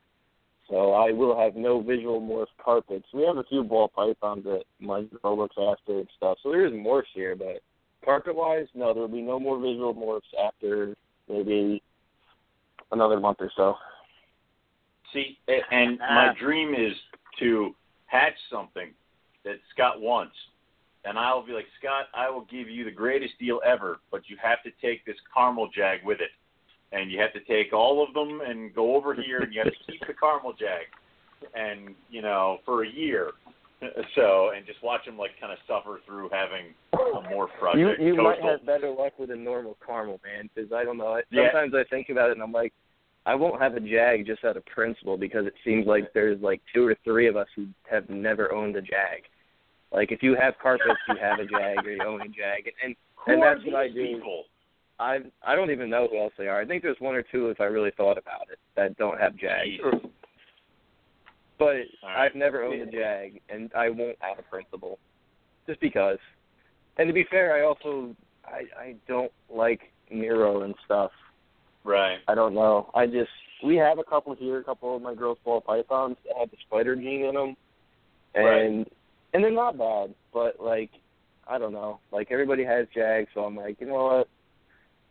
So 0.70 0.92
I 0.94 1.12
will 1.12 1.36
have 1.38 1.56
no 1.56 1.82
visual 1.82 2.22
morph 2.22 2.48
carpets. 2.64 3.06
We 3.14 3.24
have 3.24 3.38
a 3.38 3.44
few 3.44 3.64
ball 3.64 3.88
pythons 3.88 4.44
that 4.44 4.64
my 4.80 5.04
girl 5.22 5.38
looks 5.38 5.56
after 5.58 6.00
and 6.00 6.08
stuff. 6.18 6.38
So 6.44 6.52
there 6.52 6.66
is 6.66 6.74
morphs 6.74 7.04
here, 7.14 7.36
but 7.36 7.62
carpet 8.06 8.36
wise, 8.36 8.68
no, 8.76 8.94
there 8.94 9.02
will 9.02 9.08
be 9.08 9.22
no 9.22 9.40
more 9.40 9.58
visual 9.60 9.96
morphs 9.96 10.30
after 10.40 10.96
maybe 11.28 11.82
another 12.92 13.20
month 13.20 13.38
or 13.40 13.52
so. 13.56 13.76
See, 15.14 15.40
and 15.72 15.98
my 16.00 16.30
Ah. 16.30 16.34
dream 16.34 16.76
is 16.76 16.96
to 17.40 17.76
hatch 18.06 18.38
something 18.52 18.94
that 19.44 19.60
Scott 19.72 20.00
wants, 20.02 20.36
and 21.06 21.18
I'll 21.18 21.46
be 21.46 21.54
like, 21.54 21.68
Scott, 21.80 22.06
I 22.14 22.30
will 22.30 22.46
give 22.52 22.70
you 22.70 22.84
the 22.86 22.92
greatest 22.92 23.34
deal 23.40 23.62
ever, 23.66 24.00
but 24.12 24.22
you 24.28 24.38
have 24.42 24.62
to 24.64 24.72
take 24.82 25.06
this 25.06 25.16
caramel 25.34 25.70
jag 25.76 26.00
with 26.04 26.20
it, 26.22 26.32
and 26.92 27.12
you 27.12 27.20
have 27.20 27.34
to 27.34 27.40
take 27.42 27.74
all 27.74 28.04
of 28.06 28.14
them 28.14 28.42
and 28.42 28.74
go 28.74 28.96
over 28.96 29.14
here, 29.14 29.40
and 29.40 29.54
you 29.54 29.62
have 29.64 29.72
to 29.74 29.92
keep 29.92 30.02
the 30.08 30.14
caramel 30.14 30.54
jag, 30.54 30.84
and 31.56 31.96
you 32.10 32.22
know, 32.22 32.60
for 32.66 32.84
a 32.84 32.90
year. 32.90 33.32
So, 34.14 34.52
and 34.54 34.66
just 34.66 34.84
watch 34.84 35.06
him 35.08 35.18
like 35.18 35.32
kind 35.40 35.54
of 35.54 35.58
suffer 35.66 36.02
through 36.06 36.28
having 36.34 36.74
a 36.92 36.98
You 37.32 37.48
project. 37.58 38.02
you 38.02 38.14
might 38.14 38.36
coastal. 38.36 38.50
have 38.50 38.66
better 38.66 38.90
luck 38.90 39.14
with 39.18 39.32
a 39.32 39.36
normal 39.38 39.78
caramel, 39.86 40.20
man, 40.26 40.50
because 40.54 40.74
I 40.74 40.84
don't 40.84 40.98
know. 40.98 41.14
I- 41.14 41.22
Yeah. 41.32 41.50
Sometimes 41.54 41.74
I 41.76 41.86
think 41.90 42.10
about 42.10 42.30
it 42.30 42.34
and 42.34 42.44
I'm 42.44 42.52
like, 42.52 42.74
I 43.26 43.36
won't 43.36 43.62
have 43.62 43.76
a 43.76 43.80
jag 43.80 44.26
just 44.26 44.44
out 44.44 44.58
of 44.58 44.66
principle 44.66 45.18
because 45.18 45.46
it 45.46 45.54
seems 45.64 45.88
like 45.88 46.12
there's 46.14 46.42
like 46.42 46.62
two 46.76 46.86
or 46.86 46.96
three 47.06 47.28
of 47.28 47.38
us 47.38 47.48
who 47.56 47.68
have 47.90 48.10
never 48.10 48.52
owned 48.54 48.76
a 48.76 48.82
jag. 48.82 49.24
Like 49.92 50.12
if 50.12 50.22
you 50.22 50.36
have 50.40 50.54
carpets, 50.62 51.00
you 51.08 51.16
have 51.20 51.40
a 51.40 51.46
jag 51.46 51.86
or 51.86 51.92
you 51.92 52.04
own 52.06 52.22
a 52.22 52.28
jag, 52.28 52.72
and 52.84 52.96
and 53.28 53.44
are 53.44 53.56
that's 53.56 53.66
what 53.66 53.76
I 53.76 53.88
do. 53.88 54.16
people? 54.16 54.44
I 55.00 55.20
I 55.44 55.56
don't 55.56 55.72
even 55.72 55.90
know 55.90 56.08
who 56.12 56.20
else 56.20 56.34
they 56.38 56.48
are. 56.48 56.62
I 56.62 56.66
think 56.66 56.84
there's 56.84 57.00
one 57.00 57.16
or 57.16 57.24
two 57.24 57.50
if 57.50 57.60
I 57.60 57.66
really 57.66 57.92
thought 57.98 58.18
about 58.18 58.48
it 58.52 58.60
that 58.76 58.98
don't 58.98 59.20
have 59.20 59.36
jags. 59.36 59.82
But 61.58 61.66
right. 61.66 61.86
I've 62.18 62.36
never 62.36 62.64
owned 62.64 62.82
a 62.82 62.86
jag, 62.86 63.42
and 63.50 63.72
I 63.76 63.90
won't 63.90 64.18
out 64.24 64.40
of 64.40 64.50
principle. 64.50 64.98
just 65.68 65.82
because. 65.82 66.18
And 66.98 67.08
to 67.08 67.14
be 67.14 67.26
fair, 67.30 67.56
I 67.56 67.66
also 67.66 68.16
I 68.46 68.62
I 68.80 68.96
don't 69.08 69.32
like 69.54 69.82
Miro 70.12 70.62
and 70.64 70.76
stuff. 70.86 71.12
Right. 71.84 72.20
I 72.28 72.36
don't 72.36 72.54
know. 72.54 72.92
I 72.94 73.08
just 73.08 73.30
we 73.64 73.76
have 73.78 74.00
a 74.00 74.04
couple 74.04 74.36
here, 74.36 74.60
a 74.60 74.64
couple 74.64 74.96
of 74.96 75.02
my 75.02 75.16
girls' 75.16 75.38
ball 75.44 75.62
pythons 75.62 76.18
that 76.26 76.38
have 76.38 76.52
the 76.52 76.58
spider 76.66 76.96
gene 76.96 77.26
in 77.26 77.36
them, 77.36 77.56
and 78.36 78.78
Right. 78.80 78.88
And 79.34 79.44
they're 79.44 79.52
not 79.52 79.78
bad, 79.78 80.14
but 80.34 80.60
like 80.60 80.90
I 81.48 81.58
don't 81.58 81.74
know. 81.74 82.00
Like 82.12 82.30
everybody 82.32 82.64
has 82.64 82.88
Jags, 82.94 83.30
so 83.34 83.42
I'm 83.42 83.56
like, 83.56 83.78
you 83.80 83.88
know 83.88 84.04
what? 84.04 84.28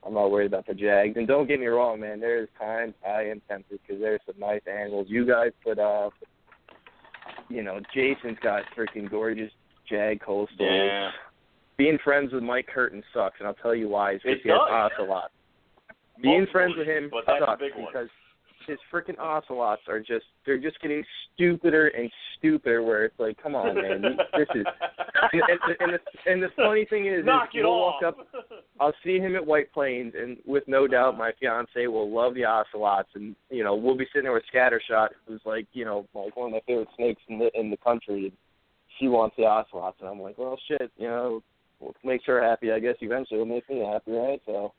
I'm 0.06 0.14
not 0.14 0.30
worried 0.30 0.46
about 0.46 0.66
the 0.66 0.74
Jags. 0.74 1.16
And 1.16 1.26
don't 1.26 1.48
get 1.48 1.58
me 1.58 1.66
wrong, 1.66 1.98
man. 2.00 2.20
There's 2.20 2.48
times 2.58 2.94
I 3.06 3.22
am 3.22 3.42
tempted 3.48 3.80
because 3.84 4.00
there's 4.00 4.20
some 4.26 4.38
nice 4.38 4.60
angles 4.72 5.06
you 5.08 5.26
guys 5.26 5.50
put 5.64 5.78
up. 5.80 6.12
You 7.48 7.62
know, 7.62 7.80
Jason's 7.94 8.38
got 8.42 8.62
freaking 8.76 9.10
gorgeous 9.10 9.50
Jag 9.88 10.20
coastals. 10.20 10.46
Yeah. 10.60 11.10
Being 11.76 11.98
friends 12.04 12.32
with 12.32 12.42
Mike 12.42 12.66
Curtin 12.72 13.02
sucks, 13.14 13.36
and 13.40 13.48
I'll 13.48 13.54
tell 13.54 13.74
you 13.74 13.88
why. 13.88 14.12
It's 14.12 14.22
because 14.24 14.38
It 14.38 14.42
he 14.44 14.48
has 14.50 14.58
does. 14.58 14.92
ocelots. 14.98 15.32
Being 16.22 16.38
Multiple 16.38 16.52
friends 16.52 16.74
with 16.76 16.86
him 16.88 17.08
but 17.10 17.24
that's 17.26 17.42
a 17.42 17.46
sucks 17.46 17.60
big 17.60 17.74
one. 17.76 17.86
because 17.92 18.08
his 18.68 18.78
freaking 18.92 19.18
ocelots 19.18 19.82
are 19.88 19.98
just 19.98 20.24
they're 20.46 20.58
just 20.58 20.80
getting 20.80 21.02
stupider 21.34 21.88
and 21.88 22.10
stupider. 22.38 22.82
Where 22.82 23.04
it's 23.06 23.18
like, 23.18 23.42
come 23.42 23.54
on, 23.54 23.74
man, 23.74 24.02
this 24.02 24.48
is. 24.54 24.66
And, 25.30 25.42
and, 25.42 25.76
and, 25.80 25.92
the, 25.92 26.30
and 26.30 26.42
the 26.42 26.48
funny 26.56 26.86
thing 26.88 27.06
is, 27.06 27.24
Knock 27.24 27.48
is 27.52 27.58
it 27.58 27.64
we'll 27.64 27.72
off. 27.72 28.00
walk 28.00 28.14
up. 28.18 28.26
I'll 28.80 28.94
see 29.04 29.18
him 29.18 29.34
at 29.34 29.44
White 29.44 29.72
Plains, 29.72 30.14
and 30.16 30.36
with 30.46 30.62
no 30.68 30.86
doubt, 30.86 31.18
my 31.18 31.32
fiance 31.40 31.88
will 31.88 32.08
love 32.08 32.34
the 32.34 32.44
ocelots, 32.44 33.08
and 33.14 33.34
you 33.50 33.64
know 33.64 33.74
we'll 33.74 33.96
be 33.96 34.06
sitting 34.12 34.22
there 34.22 34.32
with 34.32 34.44
Scattershot, 34.54 35.08
who's 35.26 35.40
like 35.44 35.66
you 35.72 35.84
know 35.84 36.06
like 36.14 36.36
one 36.36 36.46
of 36.46 36.52
my 36.52 36.60
favorite 36.68 36.88
snakes 36.96 37.20
in 37.28 37.38
the 37.40 37.50
in 37.58 37.68
the 37.68 37.76
country. 37.78 38.26
And 38.26 38.32
she 39.00 39.08
wants 39.08 39.34
the 39.36 39.42
ocelots, 39.42 39.96
and 40.00 40.08
I'm 40.08 40.20
like, 40.20 40.38
well, 40.38 40.58
shit, 40.68 40.90
you 40.96 41.08
know, 41.08 41.42
well, 41.80 41.94
makes 42.04 42.24
her 42.26 42.40
happy. 42.42 42.70
I 42.70 42.78
guess 42.78 42.94
eventually 43.00 43.40
it'll 43.40 43.52
make 43.52 43.68
me 43.68 43.80
happy, 43.84 44.12
right? 44.12 44.40
So 44.46 44.72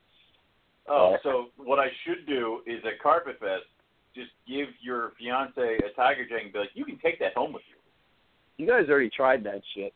Oh, 0.89 1.17
so 1.23 1.45
what 1.57 1.79
I 1.79 1.87
should 2.05 2.25
do 2.25 2.61
is 2.65 2.79
at 2.85 3.01
Carpet 3.01 3.37
Fest, 3.39 3.69
just 4.15 4.31
give 4.47 4.67
your 4.81 5.11
fiance 5.19 5.59
a 5.61 5.93
tiger 5.95 6.25
jag 6.27 6.43
and 6.43 6.53
be 6.53 6.59
like, 6.59 6.69
you 6.73 6.85
can 6.85 6.97
take 6.99 7.19
that 7.19 7.33
home 7.35 7.53
with 7.53 7.63
you. 7.69 8.63
you 8.65 8.69
guys 8.71 8.89
already 8.89 9.09
tried 9.09 9.43
that 9.43 9.61
shit. 9.75 9.93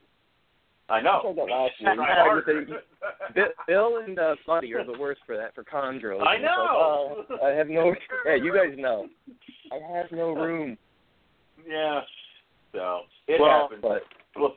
I 0.90 1.02
know. 1.02 1.20
I 1.20 1.22
tried 1.24 1.36
that 1.38 1.52
last 1.52 1.72
year. 1.80 1.90
You 1.92 1.96
tried 1.96 2.36
with 2.36 2.46
harder. 2.46 2.66
Bill 3.68 3.98
and 4.06 4.20
uh, 4.20 4.36
Buddy 4.46 4.74
are 4.74 4.86
the 4.86 4.98
worst 5.00 5.22
for 5.26 5.36
that 5.38 5.56
for 5.56 5.64
chondros. 5.64 6.22
I 6.26 6.36
And 6.36 6.44
it's 6.44 6.50
like, 6.50 6.58
know. 6.58 7.26
oh, 7.30 7.46
I 7.46 7.50
have 7.52 7.68
no. 7.70 7.96
Yeah, 8.26 8.36
you 8.36 8.54
guys 8.54 8.78
know. 8.78 9.08
I 9.72 9.96
have 9.98 10.12
no 10.12 10.34
room. 10.34 10.78
yeah. 11.68 12.02
So 12.74 13.02
it 13.28 13.40
Well, 13.40 13.62
happens. 13.62 13.82
But 13.82 14.04
Well, 14.36 14.56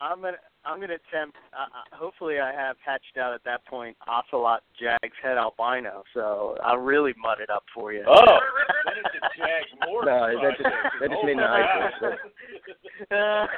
I'm 0.00 0.22
gonna 0.22 0.36
I'm 0.64 0.78
gonna 0.80 0.94
attempt. 0.94 1.36
Uh, 1.52 1.62
uh, 1.62 1.96
hopefully, 1.96 2.38
I 2.38 2.52
have 2.52 2.76
hatched 2.84 3.16
out 3.18 3.32
at 3.32 3.42
that 3.44 3.64
point 3.66 3.96
ocelot 4.06 4.62
Jags 4.78 5.16
het 5.22 5.36
albino, 5.38 6.04
so 6.14 6.56
I'll 6.62 6.76
really 6.78 7.14
mud 7.16 7.40
it 7.40 7.48
up 7.50 7.64
for 7.74 7.92
you. 7.92 8.04
oh, 8.06 8.38
then 8.84 8.94
it's 9.04 9.14
a 9.24 9.38
jag 9.38 9.88
more. 9.88 10.04
No, 10.04 10.26
that 10.42 10.58
just- 10.58 10.62
that 11.00 11.08
just 11.08 11.20
oh, 11.22 11.26
made 11.26 11.36
my 11.36 11.64
eyes 11.64 11.92
God. 12.00 13.48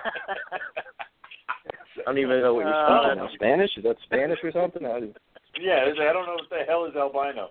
I 1.99 2.03
don't 2.07 2.19
even 2.19 2.41
know 2.41 2.55
what 2.55 2.65
you're 2.67 2.75
Uh, 2.75 3.03
speaking 3.03 3.19
now. 3.25 3.29
Spanish? 3.35 3.71
Is 3.77 3.85
that 3.85 3.97
Spanish 4.05 4.39
or 4.43 4.53
something? 4.53 4.85
I, 4.87 4.99
yeah, 5.61 5.85
I 5.91 6.13
don't 6.13 6.27
know 6.27 6.35
what 6.35 6.51
the 6.51 6.65
hell 6.67 6.85
is 6.87 6.97
albino. 6.97 7.51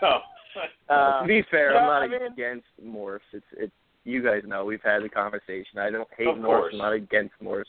So. 0.00 0.20
Uh, 0.88 1.22
to 1.22 1.28
be 1.28 1.42
fair, 1.50 1.72
no, 1.74 1.78
I'm 1.78 1.86
not 1.86 2.02
I 2.02 2.06
mean- 2.08 2.32
against 2.32 2.66
morphs. 2.84 3.20
It's 3.32 3.46
it's 3.56 3.72
you 4.04 4.22
guys 4.22 4.42
know 4.46 4.64
we've 4.64 4.82
had 4.82 5.02
the 5.02 5.08
conversation. 5.08 5.78
I 5.78 5.90
don't 5.90 6.08
hate 6.16 6.26
Of 6.28 6.36
morphs. 6.38 6.72
I'm 6.72 6.78
not 6.78 6.92
against 6.92 7.34
morphs. 7.42 7.64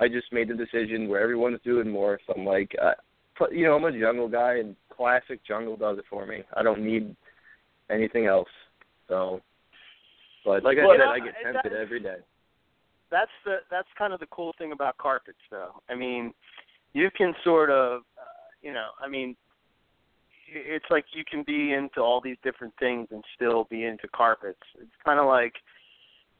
I 0.00 0.08
just 0.08 0.32
made 0.32 0.48
the 0.48 0.54
decision 0.54 1.08
where 1.08 1.20
everyone's 1.20 1.60
doing 1.64 1.90
more. 1.90 2.18
So 2.26 2.34
I'm 2.36 2.44
like, 2.44 2.74
uh, 2.80 2.92
you 3.50 3.64
know, 3.66 3.74
I'm 3.74 3.84
a 3.84 3.92
jungle 3.92 4.28
guy, 4.28 4.56
and 4.58 4.76
classic 4.94 5.40
jungle 5.46 5.76
does 5.76 5.98
it 5.98 6.04
for 6.08 6.26
me. 6.26 6.42
I 6.54 6.62
don't 6.62 6.84
need 6.84 7.14
anything 7.90 8.26
else. 8.26 8.48
So, 9.08 9.40
but 10.44 10.62
like 10.64 10.78
I 10.78 10.82
said, 10.82 11.00
I 11.00 11.18
get 11.18 11.34
tempted 11.42 11.72
every 11.72 12.00
day. 12.00 12.18
that's 13.10 13.30
the 13.44 13.56
that's 13.70 13.88
kind 13.96 14.12
of 14.12 14.20
the 14.20 14.26
cool 14.26 14.54
thing 14.58 14.72
about 14.72 14.96
carpets 14.98 15.38
though 15.50 15.80
i 15.88 15.94
mean 15.94 16.32
you 16.92 17.08
can 17.16 17.32
sort 17.42 17.70
of 17.70 18.02
uh, 18.18 18.24
you 18.62 18.72
know 18.72 18.88
i 19.02 19.08
mean 19.08 19.34
it's 20.50 20.84
like 20.90 21.04
you 21.14 21.24
can 21.30 21.42
be 21.42 21.72
into 21.72 22.00
all 22.00 22.20
these 22.20 22.36
different 22.42 22.72
things 22.78 23.08
and 23.10 23.22
still 23.34 23.64
be 23.70 23.84
into 23.84 24.08
carpets 24.08 24.60
it's 24.80 24.90
kind 25.04 25.18
of 25.18 25.26
like 25.26 25.54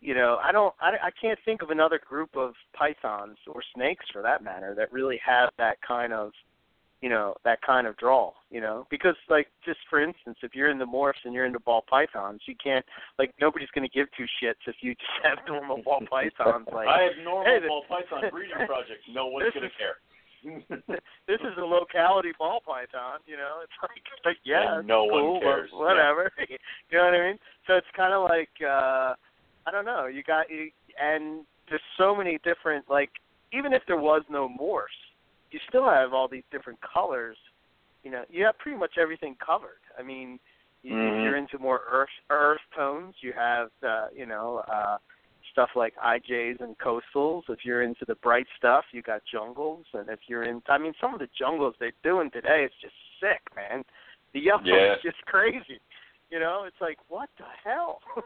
you 0.00 0.14
know 0.14 0.38
i 0.42 0.52
don't 0.52 0.74
I, 0.80 0.90
I 1.06 1.10
can't 1.20 1.38
think 1.44 1.62
of 1.62 1.70
another 1.70 2.00
group 2.06 2.36
of 2.36 2.54
pythons 2.74 3.36
or 3.46 3.60
snakes 3.74 4.04
for 4.12 4.22
that 4.22 4.42
matter 4.42 4.74
that 4.76 4.92
really 4.92 5.20
have 5.24 5.50
that 5.58 5.78
kind 5.86 6.12
of 6.12 6.32
you 7.00 7.08
know 7.08 7.34
that 7.44 7.60
kind 7.62 7.86
of 7.86 7.96
draw 7.96 8.32
you 8.50 8.60
know 8.60 8.86
because 8.90 9.14
like 9.28 9.46
just 9.64 9.78
for 9.88 10.02
instance 10.02 10.38
if 10.42 10.54
you're 10.54 10.70
into 10.70 10.86
morphs 10.86 11.22
and 11.24 11.32
you're 11.32 11.46
into 11.46 11.60
ball 11.60 11.84
pythons 11.88 12.40
you 12.46 12.54
can't 12.62 12.84
like 13.18 13.32
nobody's 13.40 13.68
going 13.74 13.88
to 13.88 13.94
give 13.96 14.08
two 14.16 14.26
shits 14.42 14.58
if 14.66 14.76
you 14.80 14.94
just 14.94 15.10
have 15.22 15.38
normal 15.46 15.80
ball 15.82 16.00
pythons 16.10 16.66
like 16.72 16.88
I 16.88 17.02
have 17.02 17.24
normal 17.24 17.44
Hey, 17.44 17.60
the- 17.60 17.68
ball 17.68 17.84
python 17.88 18.30
breeding 18.30 18.56
projects. 18.66 19.06
No 19.12 19.26
one's 19.28 19.52
gonna 19.54 19.68
care. 19.78 19.96
this 21.26 21.40
is 21.40 21.54
a 21.58 21.64
locality 21.64 22.30
ball 22.38 22.60
python, 22.64 23.18
you 23.26 23.36
know. 23.36 23.58
It's 23.62 23.72
like, 23.82 23.98
it's 23.98 24.24
like 24.24 24.36
yeah, 24.44 24.80
no 24.84 25.04
it's 25.04 25.12
one 25.12 25.40
cares, 25.40 25.70
wha- 25.72 25.86
whatever. 25.86 26.30
you 26.48 26.98
know 26.98 27.04
what 27.06 27.14
I 27.14 27.28
mean? 27.28 27.38
So 27.66 27.74
it's 27.74 27.86
kind 27.96 28.14
of 28.14 28.22
like 28.22 28.50
uh 28.62 29.14
I 29.68 29.70
don't 29.70 29.84
know. 29.84 30.06
You 30.06 30.22
got 30.22 30.48
you, 30.48 30.70
and 30.98 31.44
there's 31.68 31.82
so 31.98 32.16
many 32.16 32.38
different 32.42 32.86
like 32.88 33.10
even 33.52 33.74
if 33.74 33.82
there 33.86 33.98
was 33.98 34.22
no 34.30 34.48
morphs, 34.48 34.96
you 35.50 35.60
still 35.68 35.84
have 35.84 36.14
all 36.14 36.26
these 36.26 36.44
different 36.50 36.78
colors. 36.80 37.36
You 38.02 38.10
know, 38.10 38.24
you 38.30 38.44
have 38.44 38.56
pretty 38.58 38.78
much 38.78 38.92
everything 38.98 39.36
covered. 39.44 39.80
I 39.98 40.02
mean, 40.02 40.40
you, 40.82 40.94
Mhm. 40.94 41.18
if 41.18 41.22
you're 41.22 41.36
into 41.36 41.58
more 41.58 41.82
earth 41.90 42.08
earth 42.30 42.62
tones, 42.74 43.14
you 43.20 43.32
have 43.34 43.70
uh, 43.82 44.08
you 44.14 44.24
know 44.24 44.58
uh 44.68 44.96
stuff 45.52 45.70
like 45.76 45.94
IJs 45.96 46.60
and 46.60 46.78
coastals. 46.78 47.42
If 47.50 47.64
you're 47.64 47.82
into 47.82 48.06
the 48.06 48.14
bright 48.16 48.46
stuff, 48.56 48.86
you 48.92 49.02
got 49.02 49.22
jungles, 49.30 49.84
and 49.92 50.08
if 50.08 50.20
you're 50.28 50.44
in, 50.44 50.62
I 50.68 50.78
mean, 50.78 50.94
some 51.00 51.12
of 51.12 51.20
the 51.20 51.28
jungles 51.38 51.74
they're 51.78 51.92
doing 52.02 52.30
today 52.30 52.64
is 52.64 52.72
just 52.80 52.94
sick, 53.20 53.42
man. 53.54 53.84
The 54.32 54.40
yellow 54.40 54.62
Yeah. 54.64 54.94
is 54.94 55.02
just 55.02 55.20
crazy. 55.26 55.78
You 56.30 56.38
know, 56.40 56.64
it's 56.66 56.80
like 56.80 56.98
what 57.08 57.28
the 57.36 57.44
hell. 57.64 58.00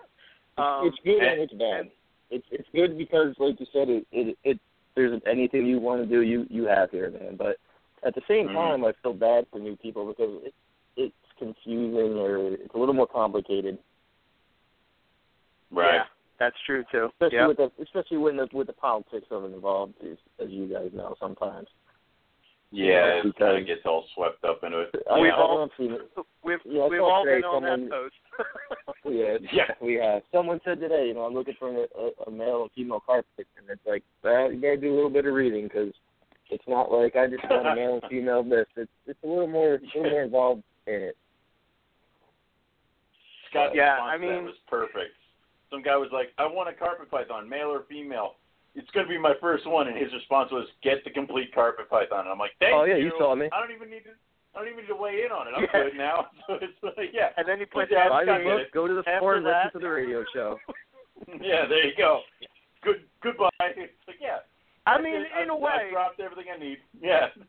um, 0.58 0.86
it's 0.86 0.98
good 1.04 1.18
and- 1.22 1.26
and 1.26 1.40
it's 1.42 1.52
bad. 1.54 1.80
and- 1.80 1.90
It's 2.30 2.46
it's 2.50 2.68
good 2.74 2.96
because, 2.96 3.34
like 3.38 3.60
you 3.60 3.66
said, 3.72 3.88
it 3.88 4.06
it, 4.12 4.38
it 4.44 4.58
there's 4.94 5.20
anything 5.26 5.66
you 5.66 5.78
want 5.78 6.02
to 6.02 6.06
do, 6.06 6.22
you 6.22 6.46
you 6.50 6.64
have 6.64 6.90
here, 6.90 7.10
man. 7.10 7.36
But 7.36 7.56
at 8.04 8.14
the 8.14 8.22
same 8.28 8.48
Mhm. 8.48 8.54
time, 8.54 8.84
I 8.84 8.92
feel 9.02 9.12
bad 9.14 9.46
for 9.50 9.58
new 9.58 9.76
people 9.76 10.06
because 10.06 10.42
it 10.44 10.54
it's 10.96 11.14
confusing 11.38 12.18
or 12.18 12.54
it's 12.54 12.74
a 12.74 12.78
little 12.78 12.94
more 12.94 13.06
complicated, 13.06 13.78
right. 15.70 15.94
Yeah, 15.94 16.04
that's 16.38 16.56
true 16.66 16.84
too. 16.90 17.06
especially 17.12 17.36
Yeah. 17.38 17.46
with 17.48 17.56
the 17.58 17.70
especially 17.80 18.18
when 18.18 18.36
the 18.36 18.48
with 18.52 18.66
the 18.66 18.72
politics 18.74 19.26
of 19.30 19.44
it 19.44 19.52
involved, 19.54 19.94
as, 20.04 20.18
as 20.38 20.50
you 20.50 20.66
guys 20.66 20.92
know 20.92 21.14
sometimes. 21.18 21.68
Yeah, 22.74 23.18
it 23.18 23.22
because- 23.24 23.38
kind 23.38 23.58
of 23.58 23.66
gets 23.66 23.82
all 23.84 24.06
swept 24.14 24.42
up 24.44 24.64
into 24.64 24.80
it. 24.80 24.94
I, 25.10 25.20
We've 25.20 25.32
I 25.32 25.36
all- 25.36 25.68
don't 25.78 25.92
it. 25.92 26.00
We've 26.42 26.58
Yeah, 26.64 26.86
we've 26.88 27.02
all 27.02 27.22
today 27.24 27.36
been 27.36 27.44
on 27.44 27.62
someone- 27.62 27.84
that 27.84 27.90
post. 27.90 28.14
Yeah, 29.04 29.36
Yeah. 29.52 29.74
we 29.82 29.94
have. 29.94 30.22
Someone 30.32 30.60
said 30.64 30.80
today, 30.80 31.06
you 31.08 31.14
know, 31.14 31.22
I'm 31.22 31.34
looking 31.34 31.54
for 31.58 31.68
a, 31.70 31.86
a, 31.98 32.10
a 32.26 32.30
male 32.30 32.62
and 32.62 32.70
female 32.72 33.00
carpet, 33.04 33.46
and 33.58 33.68
it's 33.68 33.84
like, 33.86 34.02
well, 34.24 34.50
you 34.50 34.60
gotta 34.60 34.78
do 34.78 34.92
a 34.92 34.94
little 34.96 35.10
bit 35.10 35.26
of 35.26 35.34
reading 35.34 35.64
because 35.64 35.92
it's 36.50 36.64
not 36.66 36.90
like 36.90 37.14
I 37.16 37.26
just 37.26 37.44
want 37.50 37.66
a 37.66 37.74
male 37.74 38.00
and 38.00 38.10
female 38.10 38.42
this. 38.42 38.66
It's 38.76 38.90
it's 39.06 39.22
a 39.22 39.26
little 39.26 39.46
more, 39.48 39.74
a 39.74 39.80
little 39.98 40.10
more 40.10 40.22
involved 40.22 40.62
in 40.86 40.94
it. 40.94 41.16
Scott's 43.50 43.74
Yeah, 43.74 43.94
response 43.94 44.08
I 44.12 44.16
to 44.16 44.26
that 44.26 44.32
mean- 44.34 44.44
was 44.46 44.54
perfect. 44.68 45.14
Some 45.70 45.82
guy 45.82 45.96
was 45.96 46.10
like, 46.12 46.32
"I 46.38 46.46
want 46.46 46.68
a 46.68 46.72
carpet 46.74 47.10
python, 47.10 47.48
male 47.48 47.68
or 47.68 47.84
female. 47.88 48.36
It's 48.74 48.90
going 48.90 49.06
to 49.06 49.10
be 49.10 49.18
my 49.18 49.34
first 49.40 49.66
one." 49.66 49.88
And 49.88 49.96
his 49.96 50.12
response 50.12 50.50
was, 50.50 50.66
"Get 50.82 51.04
the 51.04 51.10
complete 51.10 51.54
carpet 51.54 51.88
python." 51.90 52.20
And 52.20 52.28
I'm 52.30 52.38
like, 52.38 52.52
"Thank 52.58 52.72
you. 52.72 52.78
Oh, 52.80 52.84
yeah, 52.84 52.96
you. 52.96 53.06
you 53.06 53.12
saw 53.18 53.34
me. 53.34 53.48
I 53.52 53.60
don't 53.60 53.74
even 53.74 53.90
need 53.90 54.04
to. 54.04 54.10
I 54.54 54.58
don't 54.60 54.68
even 54.68 54.80
need 54.84 54.88
to 54.88 54.96
weigh 54.96 55.24
in 55.24 55.32
on 55.32 55.48
it. 55.48 55.52
I'm 55.56 55.62
Yeah. 55.64 55.82
good 55.84 55.96
now." 55.96 56.26
So 56.46 56.54
it's 56.60 56.76
like, 56.82 57.10
yeah, 57.12 57.30
and 57.36 57.46
then 57.48 57.58
he 57.58 57.64
put 57.64 57.88
Yeah, 57.90 58.08
that. 58.08 58.12
I 58.12 58.24
mean, 58.38 58.44
the 58.48 58.50
look, 58.50 58.62
book, 58.64 58.72
go 58.72 58.86
to 58.88 58.94
the 58.94 59.00
after 59.00 59.18
store, 59.18 59.34
and 59.36 59.44
listen 59.44 59.72
to 59.72 59.78
the 59.78 59.88
radio 59.88 60.24
show. 60.34 60.58
yeah. 61.40 61.66
There 61.68 61.84
you 61.86 61.92
go. 61.96 62.20
Good. 62.82 63.04
Goodbye. 63.22 63.48
It's 63.60 63.92
like, 64.08 64.16
yeah. 64.20 64.38
I 64.84 64.94
that's 64.98 65.04
mean, 65.04 65.14
it. 65.14 65.28
in 65.42 65.50
a 65.50 65.54
I've- 65.54 65.62
way, 65.62 65.70
I've 65.86 65.92
dropped 65.92 66.20
everything 66.20 66.46
I 66.54 66.58
need. 66.58 66.78
Yeah. 67.00 67.28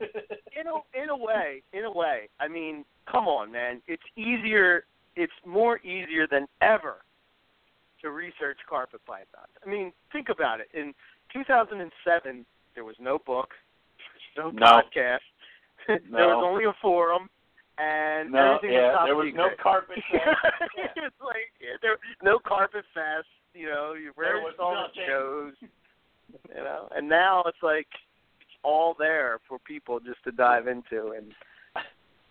in 0.60 0.68
a 0.68 1.02
in 1.02 1.10
a 1.10 1.18
way, 1.18 1.64
in 1.74 1.86
a 1.86 1.92
way. 1.92 2.30
I 2.40 2.48
mean, 2.48 2.86
come 3.12 3.28
on, 3.28 3.52
man. 3.52 3.82
It's 3.88 4.04
easier. 4.16 4.86
It's 5.16 5.34
more 5.46 5.80
easier 5.80 6.28
than 6.30 6.48
ever 6.62 6.98
to 8.02 8.12
research 8.12 8.58
carpet 8.70 9.02
pythons. 9.08 9.52
I 9.66 9.70
mean, 9.70 9.92
think 10.12 10.30
about 10.30 10.60
it. 10.60 10.68
In 10.74 10.94
2007, 11.34 12.46
there 12.76 12.84
was 12.86 12.96
no 13.00 13.18
book, 13.20 13.50
no, 14.38 14.52
No. 14.52 14.66
podcast. 14.66 15.20
there 15.88 16.00
was 16.28 16.44
only 16.46 16.66
a 16.66 16.74
forum, 16.82 17.30
and 17.78 18.32
no. 18.32 18.56
everything 18.56 18.74
Yeah. 18.78 18.94
was 18.94 19.06
There 19.08 19.16
was 19.16 19.34
no 19.36 19.44
secret. 19.50 19.60
carpet. 19.60 19.98
it's 20.96 21.22
like 21.22 21.52
yeah, 21.60 21.76
there 21.82 21.98
no 22.22 22.40
carpet 22.40 22.86
fest. 22.94 23.28
You 23.54 23.68
know, 23.68 23.94
you 23.94 24.12
There 24.18 24.26
rarely 24.38 24.44
was 24.46 24.54
saw 24.58 24.88
the 24.88 25.02
shows. 25.08 25.54
You 26.50 26.64
know, 26.64 26.88
and 26.96 27.08
now 27.08 27.44
it's 27.46 27.62
like 27.62 27.88
it's 28.42 28.50
all 28.64 28.96
there 28.98 29.40
for 29.48 29.60
people 29.60 30.00
just 30.00 30.24
to 30.24 30.32
dive 30.32 30.68
into, 30.68 31.12
and 31.12 31.34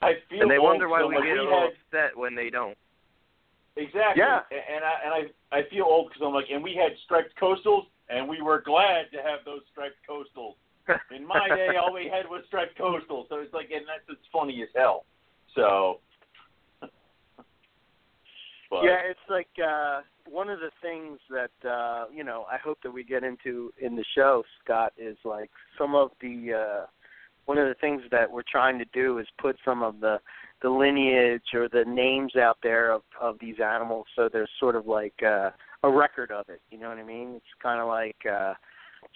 I 0.00 0.14
feel 0.28 0.42
and 0.42 0.50
they 0.50 0.58
wonder 0.58 0.88
why 0.88 1.00
so 1.00 1.08
we 1.08 1.14
get 1.16 1.36
a 1.38 1.42
little 1.42 1.68
upset 1.68 2.16
when 2.16 2.34
they 2.34 2.50
don't. 2.50 2.76
Exactly. 3.76 4.22
Yeah. 4.22 4.40
And 4.50 4.60
and 4.76 4.84
I 4.84 4.94
and 5.04 5.12
I 5.52 5.58
I 5.58 5.62
feel 5.70 5.84
old 5.84 6.08
because 6.08 6.22
I'm 6.26 6.34
like, 6.34 6.46
and 6.52 6.62
we 6.64 6.74
had 6.74 6.92
striped 7.04 7.36
coastals, 7.40 7.86
and 8.12 8.28
we 8.28 8.42
were 8.42 8.60
glad 8.60 9.10
to 9.12 9.18
have 9.18 9.40
those 9.44 9.60
striped 9.70 9.96
coastals. 10.08 10.54
In 11.16 11.26
my 11.26 11.48
day, 11.48 11.76
all 11.80 11.92
we 11.92 12.10
had 12.12 12.28
was 12.28 12.42
striped 12.48 12.78
coastals, 12.78 13.28
so 13.28 13.36
it's 13.36 13.54
like, 13.54 13.70
and 13.72 13.84
that's 13.86 14.04
it's 14.08 14.26
funny 14.32 14.62
as 14.62 14.68
hell. 14.74 15.04
So. 15.54 16.00
but, 16.80 16.90
yeah, 18.82 18.98
it's 19.08 19.20
like 19.30 19.48
uh 19.64 20.00
one 20.28 20.48
of 20.48 20.60
the 20.60 20.70
things 20.80 21.18
that 21.30 21.68
uh 21.68 22.06
you 22.12 22.24
know 22.24 22.46
I 22.50 22.58
hope 22.58 22.78
that 22.82 22.90
we 22.90 23.04
get 23.04 23.22
into 23.22 23.72
in 23.80 23.96
the 23.96 24.04
show, 24.14 24.42
Scott, 24.64 24.92
is 24.98 25.16
like 25.24 25.50
some 25.78 25.94
of 25.94 26.10
the 26.20 26.82
uh 26.82 26.86
one 27.44 27.58
of 27.58 27.68
the 27.68 27.74
things 27.74 28.02
that 28.10 28.30
we're 28.30 28.42
trying 28.50 28.78
to 28.78 28.84
do 28.92 29.18
is 29.18 29.26
put 29.40 29.56
some 29.64 29.82
of 29.82 30.00
the 30.00 30.18
the 30.62 30.70
lineage 30.70 31.42
or 31.54 31.68
the 31.68 31.84
names 31.86 32.36
out 32.36 32.58
there 32.62 32.92
of 32.92 33.02
of 33.20 33.36
these 33.40 33.56
animals 33.60 34.06
so 34.14 34.28
there's 34.32 34.48
sort 34.60 34.76
of 34.76 34.86
like 34.86 35.14
uh 35.26 35.50
a 35.82 35.90
record 35.90 36.30
of 36.30 36.48
it, 36.48 36.60
you 36.70 36.78
know 36.78 36.88
what 36.88 36.98
I 36.98 37.02
mean? 37.04 37.34
It's 37.36 37.44
kind 37.62 37.80
of 37.80 37.88
like 37.88 38.16
uh 38.30 38.54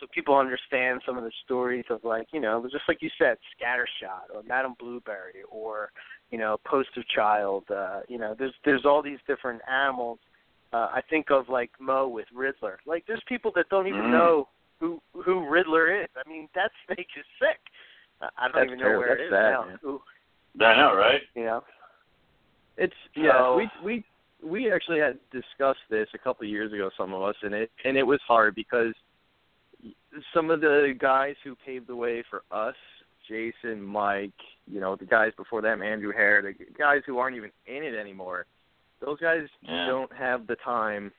so 0.01 0.07
people 0.13 0.37
understand 0.37 1.01
some 1.07 1.17
of 1.17 1.23
the 1.23 1.31
stories 1.45 1.85
of 1.91 2.03
like, 2.03 2.27
you 2.33 2.41
know, 2.41 2.61
just 2.71 2.83
like 2.89 3.01
you 3.01 3.11
said, 3.19 3.37
Scattershot 3.55 4.35
or 4.35 4.43
Madame 4.43 4.75
Blueberry 4.79 5.43
or 5.51 5.91
you 6.33 6.39
know, 6.39 6.57
poster 6.67 7.05
child. 7.15 7.63
Uh, 7.71 8.01
you 8.09 8.19
know, 8.19 8.35
there's 8.37 8.53
there's 8.65 8.85
all 8.85 9.01
these 9.01 9.19
different 9.29 9.61
animals. 9.71 10.19
Uh, 10.73 10.89
I 10.93 11.01
think 11.09 11.31
of 11.31 11.49
like 11.49 11.71
Mo 11.79 12.09
with 12.09 12.27
Riddler. 12.35 12.81
Like 12.85 13.05
there's 13.07 13.23
people 13.29 13.53
that 13.55 13.69
don't 13.71 13.87
even 13.87 14.03
Mm. 14.03 14.11
know 14.11 14.49
who 14.81 15.01
who 15.13 15.49
Riddler 15.49 16.03
is. 16.03 16.09
I 16.17 16.29
mean, 16.29 16.49
that 16.57 16.73
makes 16.89 17.13
you 17.15 17.23
sick. 17.39 17.61
I 18.21 18.29
I 18.37 18.49
don't 18.49 18.55
That's 18.57 18.67
even 18.67 18.79
know 18.81 18.85
terrible. 18.87 19.01
where 19.07 19.09
That's 19.11 19.21
it 19.21 19.25
is 19.27 19.31
sad, 19.31 19.51
now. 19.53 19.65
man. 19.67 19.79
Who, 19.83 20.01
I 20.65 20.77
know, 20.77 20.97
right? 20.97 21.21
you 21.37 21.45
know. 21.45 21.63
It's 22.77 22.95
yeah. 23.15 23.39
So- 23.39 23.57
we 23.57 23.71
we 23.85 24.05
we 24.43 24.71
actually 24.71 24.99
had 25.01 25.19
discussed 25.31 25.81
this 25.91 26.09
a 26.15 26.19
couple 26.19 26.45
of 26.45 26.51
years 26.51 26.73
ago, 26.73 26.91
some 26.97 27.13
of 27.13 27.23
us, 27.23 27.37
and 27.43 27.55
it 27.55 27.71
and 27.85 27.97
it 27.97 28.03
was 28.03 28.21
hard 28.27 28.55
because 28.55 28.95
some 30.33 30.51
of 30.51 30.61
the 30.61 30.95
guys 30.99 31.35
who 31.45 31.55
paved 31.65 31.87
the 31.87 31.97
way 31.97 32.23
for 32.31 32.43
us, 32.51 32.75
Jason, 33.29 33.83
Mike, 33.83 34.31
you 34.67 34.81
know, 34.81 34.97
the 34.97 35.05
guys 35.05 35.33
before 35.37 35.61
them, 35.61 35.83
Andrew 35.83 36.13
Hare, 36.13 36.43
the 36.43 36.55
guys 36.79 37.03
who 37.07 37.19
aren't 37.19 37.37
even 37.37 37.51
in 37.67 37.83
it 37.83 37.95
anymore. 37.95 38.47
Those 39.01 39.19
guys 39.21 39.47
Yeah. 39.63 39.87
don't 39.87 40.13
have 40.13 40.47
the 40.47 40.57
time 40.57 41.13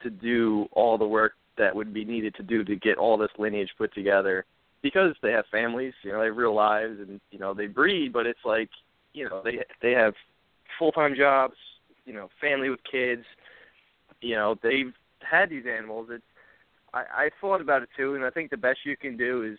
to 0.00 0.10
do 0.10 0.68
all 0.72 0.98
the 0.98 1.06
work 1.06 1.34
that 1.56 1.74
would 1.74 1.92
be 1.92 2.04
needed 2.04 2.34
to 2.34 2.42
do 2.42 2.64
to 2.64 2.76
get 2.76 2.98
all 2.98 3.16
this 3.16 3.30
lineage 3.38 3.70
put 3.78 3.94
together 3.94 4.44
because 4.82 5.14
they 5.22 5.30
have 5.30 5.46
families, 5.46 5.94
you 6.02 6.10
know, 6.10 6.18
they 6.18 6.26
have 6.26 6.36
real 6.36 6.54
lives 6.54 6.98
and 6.98 7.20
you 7.30 7.38
know, 7.38 7.54
they 7.54 7.66
breed, 7.68 8.12
but 8.12 8.26
it's 8.26 8.44
like, 8.44 8.70
you 9.12 9.28
know, 9.28 9.42
they 9.44 9.62
they 9.80 9.92
have 9.92 10.14
full-time 10.78 11.14
jobs, 11.14 11.54
you 12.04 12.12
know, 12.12 12.28
family 12.40 12.70
with 12.70 12.80
kids. 12.90 13.24
You 14.20 14.36
know, 14.36 14.56
they've 14.62 14.92
had 15.20 15.50
these 15.50 15.64
animals. 15.66 16.08
It's 16.10 16.24
I 16.92 17.00
I 17.00 17.30
thought 17.40 17.60
about 17.60 17.82
it 17.82 17.88
too 17.96 18.14
and 18.14 18.24
I 18.24 18.30
think 18.30 18.50
the 18.50 18.56
best 18.56 18.80
you 18.84 18.96
can 18.96 19.16
do 19.16 19.42
is 19.44 19.58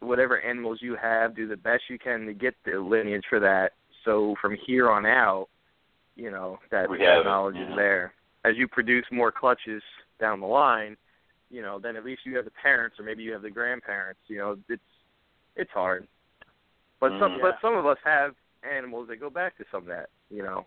whatever 0.00 0.40
animals 0.40 0.78
you 0.82 0.96
have, 1.00 1.34
do 1.34 1.48
the 1.48 1.56
best 1.56 1.84
you 1.88 1.98
can 1.98 2.26
to 2.26 2.34
get 2.34 2.54
the 2.64 2.78
lineage 2.78 3.24
for 3.28 3.40
that. 3.40 3.72
So 4.04 4.36
from 4.40 4.56
here 4.66 4.90
on 4.90 5.06
out, 5.06 5.48
you 6.14 6.30
know, 6.30 6.58
that, 6.70 6.88
that 6.88 7.00
have 7.00 7.24
knowledge 7.24 7.56
yeah. 7.58 7.70
is 7.70 7.76
there. 7.76 8.12
As 8.44 8.56
you 8.56 8.68
produce 8.68 9.04
more 9.10 9.32
clutches 9.32 9.82
down 10.20 10.40
the 10.40 10.46
line, 10.46 10.96
you 11.50 11.62
know, 11.62 11.78
then 11.78 11.96
at 11.96 12.04
least 12.04 12.22
you 12.24 12.36
have 12.36 12.44
the 12.44 12.52
parents 12.62 12.96
or 12.98 13.04
maybe 13.04 13.22
you 13.22 13.32
have 13.32 13.42
the 13.42 13.50
grandparents, 13.50 14.20
you 14.26 14.38
know, 14.38 14.56
it's 14.68 14.82
it's 15.56 15.70
hard. 15.70 16.06
But 17.00 17.10
some 17.18 17.32
Mm. 17.32 17.42
but 17.42 17.58
some 17.60 17.76
of 17.76 17.86
us 17.86 17.98
have 18.04 18.34
animals 18.62 19.08
that 19.08 19.16
go 19.16 19.30
back 19.30 19.56
to 19.58 19.64
some 19.70 19.82
of 19.82 19.88
that, 19.88 20.10
you 20.30 20.42
know. 20.42 20.66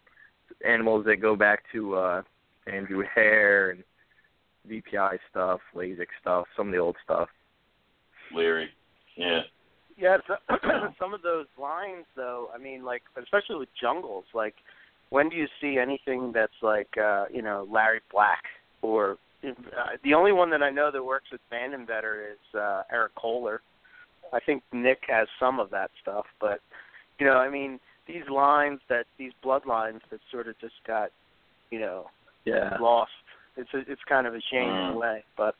Animals 0.65 1.05
that 1.05 1.17
go 1.17 1.35
back 1.35 1.63
to 1.71 1.95
uh 1.95 2.21
Andrew 2.67 3.03
Hare 3.15 3.71
and 3.71 3.83
VPI 4.69 5.17
stuff, 5.29 5.59
LASIK 5.75 6.07
stuff, 6.21 6.45
some 6.55 6.67
of 6.67 6.73
the 6.73 6.79
old 6.79 6.95
stuff. 7.03 7.29
Leary. 8.33 8.69
Yeah. 9.15 9.41
Yeah, 9.97 10.17
so, 10.27 10.35
some 10.99 11.13
of 11.13 11.21
those 11.21 11.47
lines 11.59 12.05
though. 12.15 12.49
I 12.53 12.57
mean, 12.57 12.85
like 12.85 13.03
especially 13.21 13.57
with 13.57 13.69
jungles. 13.79 14.25
Like, 14.33 14.55
when 15.09 15.29
do 15.29 15.35
you 15.35 15.47
see 15.59 15.77
anything 15.77 16.31
that's 16.33 16.53
like, 16.61 16.89
uh, 16.97 17.25
you 17.33 17.41
know, 17.41 17.67
Larry 17.69 18.01
Black 18.11 18.43
or 18.81 19.17
uh, 19.43 19.51
the 20.03 20.13
only 20.13 20.31
one 20.31 20.49
that 20.51 20.61
I 20.61 20.69
know 20.69 20.91
that 20.91 21.03
works 21.03 21.27
with 21.31 21.41
Bandon 21.49 21.85
Better 21.85 22.27
is 22.31 22.59
uh, 22.59 22.83
Eric 22.91 23.15
Kohler. 23.15 23.61
I 24.31 24.39
think 24.39 24.63
Nick 24.71 24.99
has 25.07 25.27
some 25.39 25.59
of 25.59 25.69
that 25.71 25.91
stuff, 26.01 26.25
but 26.39 26.59
you 27.19 27.25
know, 27.25 27.37
I 27.37 27.49
mean, 27.49 27.79
these 28.11 28.27
lines 28.29 28.79
that 28.89 29.05
these 29.17 29.31
bloodlines 29.43 30.01
that 30.09 30.19
sort 30.31 30.47
of 30.47 30.57
just 30.59 30.73
got, 30.85 31.11
you 31.69 31.79
know, 31.79 32.09
Yeah. 32.45 32.75
lost. 32.79 33.11
It's 33.55 33.69
a, 33.73 33.79
it's 33.91 34.03
kind 34.05 34.25
of 34.25 34.33
a 34.33 34.41
shame 34.41 34.69
in 34.69 34.87
Mm. 34.87 34.93
a 34.95 34.97
way, 34.97 35.23
but 35.37 35.55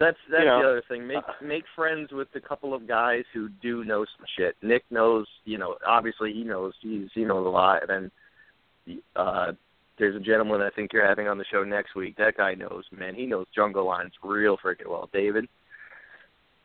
That's 0.00 0.16
that's 0.30 0.42
You 0.42 0.46
know, 0.46 0.62
the 0.62 0.68
other 0.68 0.82
thing. 0.82 1.06
Make 1.08 1.24
make 1.42 1.64
friends 1.74 2.12
with 2.12 2.28
a 2.36 2.40
couple 2.40 2.72
of 2.72 2.86
guys 2.86 3.24
who 3.32 3.48
do 3.48 3.82
know 3.84 4.04
some 4.04 4.26
shit. 4.36 4.56
Nick 4.62 4.84
knows, 4.90 5.26
you 5.44 5.58
know, 5.58 5.76
obviously 5.84 6.32
he 6.32 6.44
knows 6.44 6.72
he's 6.80 7.10
he 7.14 7.24
knows 7.24 7.44
a 7.44 7.48
lot. 7.48 7.82
And 7.82 8.10
then 8.86 9.02
uh 9.16 9.52
there's 9.98 10.14
a 10.14 10.20
gentleman 10.20 10.60
I 10.60 10.70
think 10.70 10.92
you're 10.92 11.04
having 11.04 11.26
on 11.26 11.36
the 11.38 11.44
show 11.50 11.64
next 11.64 11.96
week. 11.96 12.14
That 12.16 12.36
guy 12.36 12.54
knows, 12.54 12.84
man. 12.92 13.16
He 13.16 13.26
knows 13.26 13.46
jungle 13.52 13.84
lines 13.86 14.12
real 14.22 14.56
freaking 14.56 14.86
well. 14.88 15.10
David. 15.12 15.48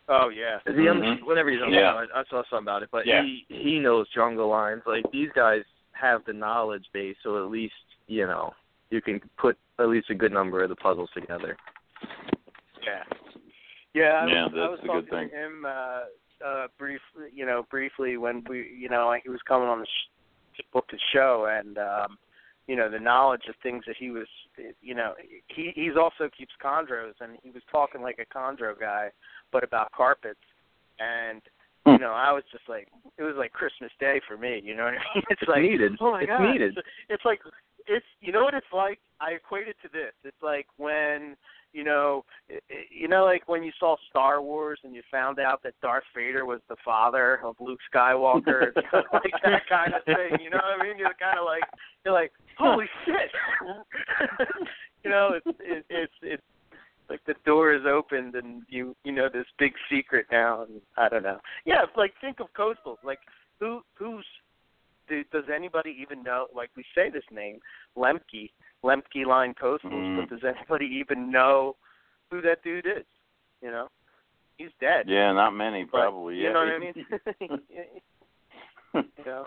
Oh 0.10 0.30
yeah, 0.30 0.58
Is 0.66 0.78
he 0.78 0.88
on 0.88 0.99
the, 0.99 1.06
Mhm. 1.06 1.24
whenever 1.26 1.49
he's 1.49 1.62
on 1.62 1.72
Yeah. 1.72 1.93
the 1.93 2.08
show, 2.08 2.14
I, 2.16 2.20
I 2.20 2.24
saw 2.26 2.43
something 2.49 2.66
about 2.66 2.84
it. 2.84 2.89
But 2.91 3.06
Yeah. 3.06 3.24
he 3.24 3.45
he 3.49 3.80
knows 3.80 4.08
jungle 4.10 4.47
lines. 4.49 4.82
Like 4.86 5.04
these 5.12 5.30
guys 5.36 5.64
have 5.93 6.24
the 6.26 6.34
knowledge 6.34 6.86
base, 6.93 7.16
so 7.24 7.43
at 7.43 7.49
least 7.51 7.74
you 8.08 8.26
know 8.28 8.54
you 8.89 9.01
can 9.01 9.20
put 9.38 9.58
at 9.80 9.88
least 9.89 10.10
a 10.10 10.16
good 10.16 10.32
number 10.32 10.62
of 10.64 10.70
the 10.70 10.76
puzzles 10.76 11.10
together. 11.14 11.58
Yeah. 12.86 13.04
Yeah, 13.93 14.04
I 14.04 14.28
Yeah, 14.28 14.43
was, 14.45 14.54
I 14.54 14.58
that's 14.58 14.72
was 14.72 14.80
a 14.84 14.88
talking 14.88 15.01
good 15.01 15.10
thing. 15.10 15.30
to 15.30 15.36
him 15.36 15.66
uh 15.66 16.01
uh 16.45 16.68
briefly, 16.78 17.30
you 17.34 17.45
know, 17.45 17.64
briefly 17.70 18.18
when 18.18 18.43
we, 18.49 18.70
you 18.78 18.89
know, 18.89 19.16
he 19.24 19.30
was 19.30 19.41
coming 19.47 19.68
on 19.68 19.80
the 19.80 19.86
sh- 19.86 20.58
to 20.58 20.64
book 20.74 20.86
the 20.91 20.99
show 21.14 21.47
and 21.49 21.78
um 21.78 22.18
you 22.68 22.76
know, 22.76 22.89
the 22.89 22.99
knowledge 22.99 23.43
of 23.49 23.55
things 23.61 23.84
that 23.88 23.95
he 23.97 24.09
was 24.11 24.28
you 24.82 24.95
know, 24.95 25.14
he 25.47 25.72
he's 25.76 25.97
also 25.99 26.30
keeps 26.38 26.53
chondros 26.64 27.14
and 27.20 27.38
he 27.43 27.49
was 27.51 27.64
talking 27.72 28.01
like 28.01 28.20
a 28.20 28.38
chondro 28.38 28.78
guy 28.80 29.09
but 29.51 29.64
about 29.64 29.91
carpets 29.91 30.39
and 30.99 31.41
you 31.86 31.95
hmm. 31.95 32.01
know, 32.01 32.11
I 32.14 32.32
was 32.32 32.43
just 32.51 32.64
like 32.70 32.88
it 33.18 33.24
was 33.24 33.36
like 33.38 33.51
Christmas 33.51 33.91
Day 33.99 34.22
for 34.28 34.38
me, 34.38 34.61
you 34.64 34.76
know 34.76 34.84
what 34.86 34.93
I 34.93 35.16
mean? 35.16 35.24
It's, 35.30 35.41
It's 35.41 35.49
like 35.49 35.61
needed. 35.61 35.93
Oh 35.99 36.11
my 36.11 36.22
It's 36.22 36.30
god. 36.30 36.51
needed. 36.51 36.78
It's, 36.78 36.88
it's 37.09 37.26
like 37.26 37.39
it's 37.88 38.05
you 38.22 38.32
know 38.32 38.43
what 38.43 38.53
it's 38.53 38.74
like? 38.74 38.99
I 39.20 39.32
equate 39.32 39.68
it 39.68 39.76
to 39.84 39.89
this. 39.91 40.14
It's 40.24 40.41
like 40.41 40.68
when 40.78 41.36
you 41.74 41.84
know, 41.84 42.24
i- 42.51 42.61
i- 42.72 42.86
you 42.91 43.07
know, 43.07 43.26
like 43.26 43.49
when 43.49 43.64
you 43.64 43.72
saw 43.80 43.95
Star 44.09 44.41
Wars 44.41 44.80
and 44.84 44.93
you 44.93 45.01
found 45.09 45.39
out 45.39 45.64
that 45.64 45.74
Darth 45.82 46.03
Vader 46.16 46.45
was 46.45 46.61
the 46.70 46.76
father 46.86 47.39
of 47.43 47.55
Luke 47.59 47.80
Skywalker, 47.93 48.72
it's 48.76 48.78
like 49.14 49.34
that 49.43 49.68
kind 49.68 49.93
of 49.93 50.03
thing. 50.05 50.39
You 50.39 50.51
know 50.51 50.57
what 50.57 50.80
I 50.80 50.84
mean? 50.84 50.97
You're 50.99 51.16
kind 51.20 51.39
of 51.39 51.45
like, 51.45 51.64
you're 52.05 52.14
like, 52.14 52.32
holy 52.58 52.86
shit! 53.06 53.32
you 55.04 55.10
know, 55.10 55.32
it's 55.34 55.58
it, 55.60 55.86
it's 55.89 56.14
it's 56.22 56.43
like 57.10 57.22
the 57.26 57.36
door 57.45 57.74
is 57.74 57.84
opened 57.86 58.36
and 58.36 58.64
you 58.70 58.95
you 59.04 59.12
know 59.12 59.28
this 59.32 59.45
big 59.60 59.74
secret 59.91 60.26
now. 60.32 60.64
And 60.64 60.82
I 60.97 61.10
don't 61.10 61.24
know. 61.24 61.39
Yeah, 61.66 61.84
it's 61.84 61.97
like 61.97 62.14
think 62.22 62.39
of 62.39 62.47
coastals. 62.58 62.97
Like 63.04 63.20
who 63.60 63.82
who's 63.95 64.26
do, 65.10 65.24
does 65.32 65.45
anybody 65.54 65.95
even 66.01 66.24
know? 66.24 66.47
Like 66.56 66.70
we 66.78 66.84
say 66.95 67.10
this 67.10 67.24
name, 67.32 67.60
Lemke, 67.97 68.51
Lemke 68.84 69.26
Line 69.28 69.54
Coastals, 69.62 69.91
Mm. 69.91 70.20
but 70.20 70.30
does 70.30 70.43
anybody 70.58 70.86
even 70.86 71.30
know 71.32 71.76
who 72.32 72.41
that 72.41 72.64
dude 72.64 72.86
is? 72.86 73.04
You 73.62 73.72
know, 73.72 73.88
he's 74.58 74.72
dead. 74.80 75.06
Yeah, 75.08 75.32
not 75.34 75.51
many, 75.51 75.84
but, 75.84 75.99
probably. 76.01 76.36
You 76.36 76.43
yeah. 76.43 76.54
know 76.54 76.60
what 76.60 76.70
I 76.70 76.80
mean? 76.80 77.89
you 79.18 79.26
know. 79.26 79.45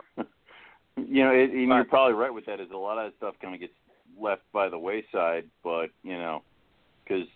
You 0.97 1.25
know, 1.25 1.31
it, 1.31 1.51
and 1.51 1.69
you're 1.69 1.85
probably 1.85 2.15
right 2.15 2.33
with 2.33 2.47
that. 2.47 2.61
Is 2.61 2.71
a 2.73 2.77
lot 2.77 2.99
of 2.99 3.11
that 3.11 3.17
stuff 3.19 3.35
kind 3.41 3.55
of 3.55 3.61
gets 3.61 3.73
left 4.19 4.43
by 4.53 4.69
the 4.69 4.79
wayside, 4.79 5.45
but 5.63 5.89
you 6.03 6.17
know, 6.17 6.43
because 7.05 7.27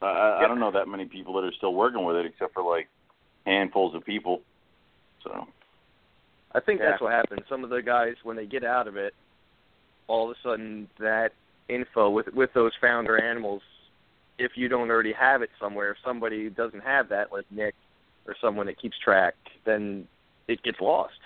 I, 0.00 0.40
I 0.44 0.48
don't 0.48 0.60
know 0.60 0.70
that 0.70 0.88
many 0.88 1.06
people 1.06 1.34
that 1.34 1.44
are 1.44 1.52
still 1.52 1.74
working 1.74 2.04
with 2.04 2.16
it, 2.16 2.26
except 2.26 2.54
for 2.54 2.62
like 2.62 2.88
handfuls 3.46 3.94
of 3.94 4.04
people. 4.04 4.42
So 5.24 5.46
I 6.52 6.60
think 6.60 6.80
Yeah. 6.80 6.90
that's 6.90 7.02
what 7.02 7.12
happens. 7.12 7.42
Some 7.48 7.64
of 7.64 7.70
the 7.70 7.82
guys, 7.82 8.14
when 8.22 8.36
they 8.36 8.46
get 8.46 8.64
out 8.64 8.86
of 8.86 8.96
it, 8.96 9.14
all 10.06 10.30
of 10.30 10.36
a 10.36 10.40
sudden 10.48 10.88
that 10.98 11.32
info 11.68 12.08
with 12.10 12.28
with 12.28 12.52
those 12.54 12.72
founder 12.80 13.20
animals, 13.20 13.62
if 14.38 14.52
you 14.56 14.68
don't 14.68 14.90
already 14.90 15.12
have 15.12 15.42
it 15.42 15.50
somewhere, 15.60 15.90
if 15.90 15.96
somebody 16.04 16.48
doesn't 16.50 16.82
have 16.84 17.08
that, 17.08 17.32
like 17.32 17.44
Nick 17.50 17.74
or 18.26 18.36
someone 18.40 18.66
that 18.66 18.80
keeps 18.80 18.96
track, 18.98 19.34
then 19.64 20.06
it 20.46 20.62
gets 20.62 20.80
lost. 20.80 21.18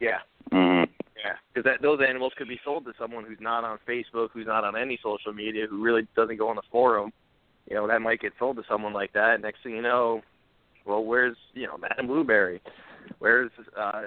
Yeah. 0.00 0.18
mm 0.52 0.86
Yeah. 1.16 1.34
Because 1.52 1.64
that 1.64 1.82
those 1.82 2.00
animals 2.06 2.32
could 2.36 2.48
be 2.48 2.60
sold 2.64 2.84
to 2.86 2.92
someone 2.98 3.24
who's 3.24 3.40
not 3.40 3.64
on 3.64 3.78
Facebook, 3.88 4.30
who's 4.32 4.46
not 4.46 4.64
on 4.64 4.76
any 4.76 4.98
social 5.02 5.32
media, 5.32 5.66
who 5.68 5.82
really 5.82 6.06
doesn't 6.16 6.36
go 6.36 6.48
on 6.48 6.56
the 6.56 6.62
forum. 6.70 7.12
You 7.68 7.76
know, 7.76 7.86
that 7.86 8.02
might 8.02 8.20
get 8.20 8.32
sold 8.38 8.56
to 8.56 8.62
someone 8.68 8.92
like 8.92 9.12
that. 9.12 9.40
Next 9.40 9.62
thing 9.62 9.76
you 9.76 9.82
know, 9.82 10.22
well, 10.84 11.04
where's 11.04 11.36
you 11.54 11.66
know 11.66 11.76
Madame 11.76 12.06
Blueberry? 12.06 12.60
Where's 13.18 13.50
uh, 13.78 14.02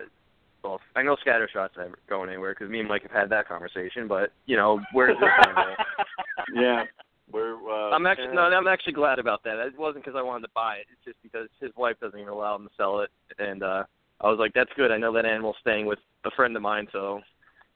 well, 0.64 0.80
I 0.96 1.04
know 1.04 1.16
Scattershot's 1.26 1.78
never 1.78 1.98
going 2.10 2.30
anywhere 2.30 2.56
because 2.58 2.72
me 2.72 2.80
and 2.80 2.88
Mike 2.90 3.04
have 3.04 3.12
had 3.12 3.30
that 3.30 3.48
conversation. 3.48 4.08
But 4.08 4.32
you 4.46 4.56
know, 4.56 4.82
where's 4.94 5.18
this 5.20 5.30
animal? 5.48 5.76
yeah. 6.56 6.84
We're, 7.32 7.56
uh, 7.56 7.90
I'm 7.90 8.06
actually 8.06 8.34
no, 8.34 8.42
I'm 8.42 8.68
actually 8.68 8.94
glad 8.94 9.18
about 9.18 9.44
that. 9.44 9.58
It 9.66 9.78
wasn't 9.78 10.06
because 10.06 10.18
I 10.18 10.22
wanted 10.22 10.48
to 10.48 10.54
buy 10.54 10.76
it. 10.76 10.86
It's 10.92 11.04
just 11.04 11.18
because 11.24 11.48
his 11.60 11.72
wife 11.76 11.96
doesn't 12.00 12.20
even 12.20 12.32
allow 12.32 12.56
him 12.56 12.66
to 12.66 12.72
sell 12.78 13.02
it, 13.02 13.10
and 13.40 13.64
uh 13.64 13.84
I 14.24 14.28
was 14.30 14.40
like, 14.40 14.54
that's 14.54 14.72
good. 14.76 14.92
I 14.92 14.98
know 14.98 15.12
that 15.14 15.26
animal's 15.26 15.56
staying 15.62 15.86
with 15.86 16.00
a 16.26 16.32
friend 16.32 16.56
of 16.56 16.62
mine, 16.62 16.88
so 16.92 17.22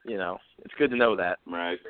you 0.04 0.16
know, 0.16 0.38
it's 0.64 0.74
good 0.78 0.90
to 0.90 0.96
know 0.96 1.14
that. 1.16 1.38
Right. 1.46 1.78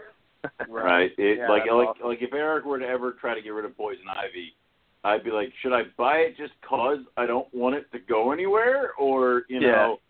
Right. 0.69 1.11
It, 1.19 1.39
Yeah, 1.39 1.49
like 1.49 1.63
like 1.67 1.89
awesome. 1.89 2.07
like 2.07 2.23
if 2.23 2.33
Eric 2.33 2.65
were 2.65 2.79
to 2.79 2.87
ever 2.87 3.13
try 3.21 3.35
to 3.35 3.43
get 3.43 3.51
rid 3.51 3.65
of 3.65 3.77
poison 3.77 4.05
ivy, 4.09 4.55
I'd 5.03 5.25
be 5.25 5.31
like, 5.33 5.53
should 5.61 5.73
I 5.73 5.83
buy 5.97 6.19
it 6.19 6.37
just 6.37 6.53
cause 6.67 6.99
I 7.17 7.27
don't 7.27 7.53
want 7.53 7.75
it 7.75 7.91
to 7.93 7.99
go 7.99 8.31
anywhere, 8.31 8.93
or 8.99 9.43
you 9.49 9.61
Yeah. 9.61 9.73
know, 9.73 10.01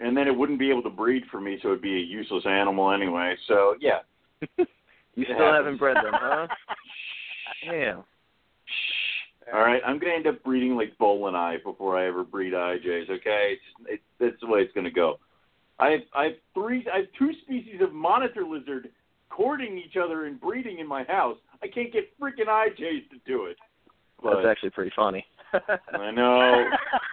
and 0.00 0.16
then 0.16 0.26
it 0.26 0.34
wouldn't 0.34 0.58
be 0.58 0.70
able 0.70 0.82
to 0.84 0.90
breed 0.90 1.24
for 1.30 1.38
me, 1.40 1.58
so 1.62 1.68
it'd 1.68 1.82
be 1.82 1.96
a 1.96 1.98
useless 1.98 2.46
animal 2.46 2.90
anyway. 2.90 3.36
So 3.46 3.76
yeah. 3.78 4.00
You 5.14 5.24
It 5.24 5.34
still 5.34 5.36
happens. 5.38 5.56
haven't 5.56 5.76
bred 5.78 5.96
them, 5.96 6.12
huh? 6.14 6.46
Damn. 7.70 8.04
All 9.52 9.60
right, 9.60 9.80
I'm 9.86 9.98
gonna 9.98 10.12
end 10.12 10.26
up 10.26 10.42
breeding 10.44 10.76
like 10.76 10.96
Bull 10.98 11.26
and 11.28 11.36
I 11.36 11.56
before 11.64 11.98
I 11.98 12.06
ever 12.06 12.24
breed 12.24 12.52
IJs. 12.52 13.10
Okay, 13.10 13.56
it's 13.56 13.62
just, 13.64 13.90
it, 13.90 14.00
that's 14.20 14.40
the 14.40 14.46
way 14.46 14.60
it's 14.60 14.72
gonna 14.74 14.90
go. 14.90 15.18
I 15.78 15.90
have 15.90 16.00
I 16.14 16.24
have 16.24 16.32
three 16.54 16.86
I 16.92 16.98
have 16.98 17.06
two 17.18 17.30
species 17.42 17.80
of 17.80 17.92
monitor 17.92 18.44
lizard 18.44 18.90
courting 19.30 19.78
each 19.78 19.96
other 19.96 20.26
and 20.26 20.40
breeding 20.40 20.80
in 20.80 20.86
my 20.86 21.04
house. 21.04 21.36
I 21.62 21.68
can't 21.68 21.92
get 21.92 22.10
freaking 22.20 22.48
IJs 22.48 23.10
to 23.10 23.16
do 23.26 23.46
it. 23.46 23.56
But 24.22 24.36
That's 24.36 24.48
actually 24.48 24.70
pretty 24.70 24.92
funny. 24.96 25.24
I 25.52 26.10
know. 26.10 26.64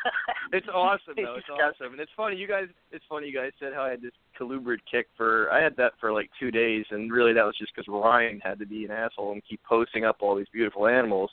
it's 0.51 0.67
awesome 0.73 1.13
though. 1.15 1.35
It's 1.35 1.47
awesome, 1.51 1.93
and 1.93 2.01
it's 2.01 2.11
funny. 2.17 2.35
You 2.35 2.47
guys, 2.47 2.67
it's 2.91 3.05
funny. 3.07 3.27
You 3.27 3.33
guys 3.35 3.51
said 3.59 3.73
how 3.73 3.83
I 3.83 3.91
had 3.91 4.01
this 4.01 4.11
colubrid 4.39 4.79
kick 4.89 5.07
for. 5.15 5.51
I 5.51 5.61
had 5.61 5.75
that 5.77 5.93
for 5.99 6.11
like 6.11 6.29
two 6.39 6.51
days, 6.51 6.85
and 6.89 7.11
really 7.11 7.33
that 7.33 7.45
was 7.45 7.55
just 7.57 7.73
because 7.75 7.87
Ryan 7.87 8.41
had 8.43 8.59
to 8.59 8.65
be 8.65 8.85
an 8.85 8.91
asshole 8.91 9.31
and 9.31 9.41
keep 9.47 9.61
posting 9.63 10.03
up 10.03 10.17
all 10.19 10.35
these 10.35 10.47
beautiful 10.51 10.87
animals. 10.87 11.31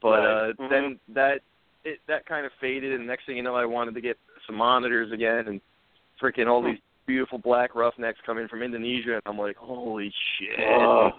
But 0.00 0.20
Right. 0.20 0.26
uh 0.26 0.52
Mhm. 0.54 0.70
then 0.70 1.00
that 1.08 1.42
it 1.84 2.00
that 2.06 2.26
kind 2.26 2.44
of 2.46 2.52
faded, 2.54 2.92
and 2.92 3.06
next 3.06 3.26
thing 3.26 3.36
you 3.36 3.42
know, 3.42 3.54
I 3.54 3.64
wanted 3.64 3.94
to 3.94 4.00
get 4.00 4.18
some 4.46 4.56
monitors 4.56 5.12
again, 5.12 5.48
and 5.48 5.60
freaking 6.20 6.46
all 6.48 6.62
these 6.62 6.78
beautiful 7.06 7.38
black 7.38 7.74
roughnecks 7.74 8.20
coming 8.24 8.46
from 8.48 8.62
Indonesia, 8.62 9.14
and 9.14 9.22
I'm 9.26 9.38
like, 9.38 9.56
holy 9.56 10.12
shit. 10.38 10.58
Oh. 10.58 11.12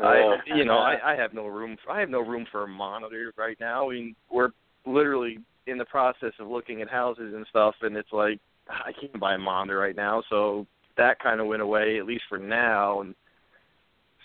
I, 0.00 0.38
you 0.46 0.64
know, 0.64 0.78
I, 0.78 1.12
I 1.12 1.16
have 1.16 1.34
no 1.34 1.46
room. 1.46 1.76
For, 1.84 1.90
I 1.90 2.00
have 2.00 2.08
no 2.08 2.20
room 2.20 2.46
for 2.50 2.62
a 2.64 2.68
monitor 2.68 3.32
right 3.36 3.58
now. 3.60 3.90
I 3.90 3.94
mean, 3.94 4.16
we're 4.30 4.50
literally 4.86 5.38
in 5.66 5.76
the 5.76 5.84
process 5.84 6.32
of 6.38 6.48
looking 6.48 6.80
at 6.80 6.88
houses 6.88 7.34
and 7.34 7.46
stuff, 7.48 7.74
and 7.82 7.96
it's 7.96 8.12
like 8.12 8.38
I 8.68 8.92
can't 8.92 9.18
buy 9.20 9.34
a 9.34 9.38
monitor 9.38 9.78
right 9.78 9.96
now. 9.96 10.22
So 10.30 10.66
that 10.96 11.18
kind 11.18 11.40
of 11.40 11.46
went 11.46 11.62
away, 11.62 11.98
at 11.98 12.06
least 12.06 12.24
for 12.28 12.38
now. 12.38 13.02
And 13.02 13.14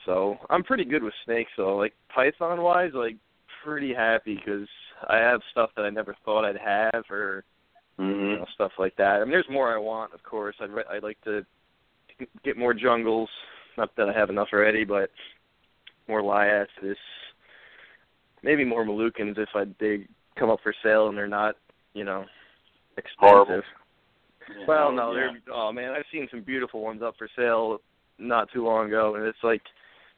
so 0.05 0.37
I'm 0.49 0.63
pretty 0.63 0.85
good 0.85 1.03
with 1.03 1.13
snakes. 1.25 1.51
So 1.55 1.75
like 1.75 1.93
Python 2.13 2.61
wise, 2.61 2.91
like 2.93 3.15
pretty 3.67 3.93
happy 3.93 4.35
because 4.35 4.67
I 5.09 5.17
have 5.17 5.41
stuff 5.51 5.71
that 5.75 5.83
I 5.83 5.89
never 5.89 6.15
thought 6.23 6.45
I'd 6.45 6.57
have, 6.57 7.03
or 7.11 7.43
you 7.97 8.05
Mhm. 8.05 8.37
know, 8.39 8.45
stuff 8.53 8.71
like 8.79 8.95
that. 8.95 9.17
I 9.17 9.19
mean, 9.25 9.31
there's 9.31 9.49
more 9.49 9.73
I 9.73 9.77
want, 9.77 10.13
of 10.13 10.23
course. 10.23 10.55
I'd 10.61 10.69
re- 10.69 10.85
I'd 10.89 11.03
like 11.03 11.19
to 11.21 11.45
get 12.43 12.55
more 12.55 12.73
jungles. 12.73 13.29
Not 13.75 13.93
that 13.95 14.07
I 14.07 14.13
have 14.13 14.29
enough 14.29 14.53
already, 14.53 14.85
but 14.85 15.11
more 16.07 16.21
Liasis, 16.21 16.95
maybe 18.41 18.63
more 18.63 18.85
Moluccans 18.85 19.37
if 19.37 19.49
I 19.53 19.65
they 19.79 20.07
come 20.35 20.49
up 20.49 20.61
for 20.61 20.73
sale 20.81 21.09
and 21.09 21.17
they're 21.17 21.27
not, 21.27 21.57
you 21.93 22.05
know, 22.05 22.25
expensive. 22.95 23.19
Horrible. 23.19 23.63
Well, 24.65 24.91
no, 24.93 25.11
yeah. 25.13 25.33
they're 25.33 25.53
oh 25.53 25.73
man, 25.73 25.91
I've 25.91 26.05
seen 26.09 26.29
some 26.29 26.41
beautiful 26.41 26.81
ones 26.81 27.01
up 27.01 27.17
for 27.17 27.27
sale 27.35 27.81
not 28.17 28.49
too 28.51 28.63
long 28.63 28.87
ago, 28.87 29.15
and 29.15 29.25
it's 29.25 29.43
like 29.43 29.63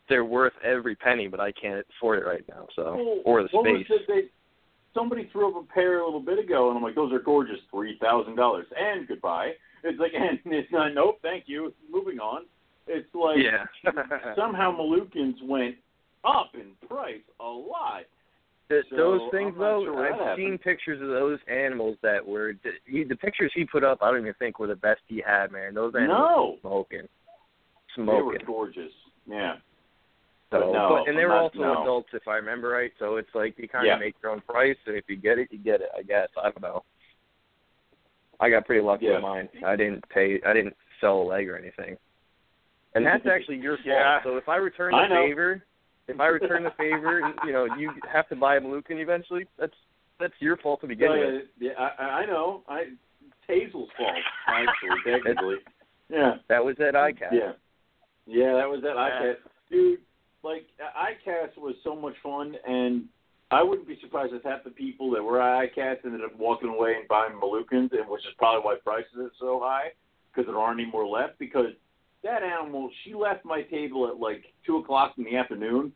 they're 0.10 0.26
worth 0.26 0.53
every 0.64 0.95
penny, 0.95 1.28
but 1.28 1.39
I 1.39 1.51
can't 1.51 1.86
afford 1.97 2.20
it 2.20 2.26
right 2.26 2.43
now. 2.49 2.68
So 2.76 2.95
Well, 2.95 3.22
or 3.26 3.43
the 3.43 3.49
what 3.51 3.66
space. 3.66 3.88
Was 3.89 3.99
it 4.01 4.07
they, 4.07 4.22
somebody 4.93 5.30
threw 5.32 5.49
up 5.55 5.64
a 5.64 5.74
pair 5.74 6.01
a 6.01 6.05
little 6.05 6.20
bit 6.20 6.39
ago, 6.39 6.70
and 6.70 6.78
I'm 6.78 6.84
like, 6.84 6.95
those 6.95 7.14
are 7.14 7.20
gorgeous, 7.20 7.60
three 7.72 7.97
thousand 8.01 8.36
dollars, 8.36 8.66
and 8.78 9.07
goodbye. 9.07 9.51
It's 9.84 9.99
like, 9.99 10.12
and 10.16 10.39
it's 10.53 10.72
not. 10.72 10.93
Nope, 10.93 11.20
thank 11.22 11.45
you. 11.47 11.74
Moving 11.91 12.20
on. 12.20 12.45
It's 12.88 13.07
like 13.14 13.38
yeah. 13.38 13.66
somehow 14.36 14.76
Moluccans 14.76 15.36
went 15.43 15.76
up 16.26 16.51
in 16.55 16.72
price 16.88 17.22
a 17.39 17.43
lot. 17.45 18.01
Th 18.68 18.84
So, 18.89 18.95
those 18.97 19.22
things 19.32 19.53
I'm 19.55 19.60
though, 19.62 19.84
sure 19.86 20.05
I've 20.14 20.20
happened. 20.20 20.38
seen 20.38 20.57
pictures 20.57 21.01
of 21.01 21.07
those 21.10 21.39
animals 21.47 21.97
that 22.01 22.26
were 22.26 22.53
he, 22.86 23.03
the 23.03 23.16
pictures 23.16 23.51
he 23.55 23.64
put 23.66 23.84
up. 23.84 23.99
I 24.01 24.12
don't 24.12 24.22
even 24.22 24.34
think 24.39 24.60
were 24.60 24.68
the 24.68 24.76
best 24.76 25.01
he 25.07 25.22
had, 25.26 25.51
man. 25.51 25.74
Those 25.76 25.93
animals 25.95 26.20
No, 26.20 26.57
were 26.64 26.86
smoking, 26.88 27.07
they 27.97 28.22
were 28.22 28.38
gorgeous. 28.45 28.91
Yeah. 29.28 29.55
So, 30.52 30.60
but 30.60 30.72
no, 30.72 31.04
and 31.06 31.16
they 31.18 31.26
were 31.26 31.36
also 31.36 31.60
no. 31.60 31.82
adults, 31.84 32.10
if 32.14 32.28
I 32.28 32.36
remember 32.36 32.70
right. 32.70 32.91
So 32.97 33.18
it's 33.18 33.30
like 33.36 33.54
you 33.58 33.68
kind 33.68 33.86
of 33.86 33.88
Yeah. 33.93 33.97
make 34.00 34.16
your 34.22 34.32
own 34.32 34.41
price, 34.41 34.78
and 34.88 34.95
if 34.95 35.04
you 35.08 35.16
get 35.16 35.38
it, 35.38 35.50
you 35.52 35.60
get 35.60 35.82
it. 35.82 35.89
I 35.97 36.02
guess 36.02 36.28
I 36.38 36.43
don't 36.50 36.62
know. 36.62 36.84
I 38.39 38.50
got 38.50 38.66
pretty 38.66 38.82
lucky 38.82 39.06
Yeah. 39.06 39.16
with 39.16 39.22
mine. 39.24 39.50
I 39.66 39.76
didn't 39.76 40.08
pay. 40.10 40.41
I 40.45 40.54
didn't 40.54 40.76
sell 41.02 41.22
a 41.22 41.24
leg 41.24 41.47
or 41.50 41.58
anything. 41.58 41.97
And 42.95 43.06
that's 43.06 43.26
actually 43.32 43.58
your 43.58 43.76
fault. 43.78 43.86
Yeah. 43.88 44.24
So 44.24 44.38
if 44.38 44.50
I 44.50 44.56
return 44.56 44.91
the 44.93 44.97
I 44.97 45.08
favor, 45.28 45.64
if 46.08 46.20
I 46.20 46.28
return 46.28 46.64
the 46.64 46.72
favor, 46.72 47.22
you 47.45 47.54
know, 47.54 47.66
you 47.76 47.91
have 48.12 48.28
to 48.30 48.36
buy 48.36 48.56
a 48.56 48.62
Moluccan 48.62 49.00
eventually. 49.02 49.45
That's 49.60 49.76
that's 50.20 50.34
your 50.39 50.58
fault 50.58 50.82
to 50.82 50.88
begin 50.88 51.12
with. 51.12 51.43
yeah, 51.60 51.72
I, 51.78 52.04
I 52.04 52.26
know. 52.26 52.64
I 52.68 52.86
Hazel's 53.47 53.89
fault, 53.97 54.16
actually, 54.47 54.97
technically. 55.14 55.56
Yeah. 56.10 56.36
That 56.50 56.64
was 56.64 56.76
at 56.80 56.93
ICAST. 56.93 57.32
Yeah. 57.32 57.52
Yeah, 58.26 58.54
that 58.54 58.70
was 58.70 58.82
that 58.84 58.95
Yeah. 58.95 59.10
ICAST. 59.22 59.36
Dude, 59.72 60.00
like, 60.44 60.68
ICAST 60.80 61.58
was 61.58 61.76
so 61.84 61.96
much 61.96 62.16
fun, 62.24 62.56
and 62.68 63.06
I 63.52 63.64
wouldn't 63.64 63.88
be 63.88 63.98
surprised 64.02 64.34
if 64.34 64.44
half 64.44 64.64
the 64.64 64.70
people 64.70 65.12
that 65.12 65.24
were 65.24 65.42
at 65.42 65.74
ICAST 65.74 66.06
ended 66.06 66.24
up 66.24 66.38
walking 66.38 66.70
away 66.70 66.96
and 67.00 67.08
buying 67.08 67.34
Moluccans, 67.34 67.92
and 67.92 68.08
which 68.08 68.26
is 68.26 68.34
probably 68.38 68.62
why 68.64 68.76
prices 68.84 69.18
are 69.18 69.32
so 69.40 69.60
high, 69.64 69.92
because 70.32 70.48
there 70.48 70.58
aren't 70.58 70.80
any 70.80 70.90
more 70.90 71.08
left. 71.08 71.40
Because 71.40 71.74
that 72.24 72.44
animal, 72.44 72.90
she 73.04 73.14
left 73.14 73.46
my 73.46 73.64
table 73.64 74.08
at 74.08 74.20
like 74.20 74.44
2 74.66 74.78
o'clock 74.78 75.14
in 75.18 75.24
the 75.24 75.36
afternoon, 75.36 75.92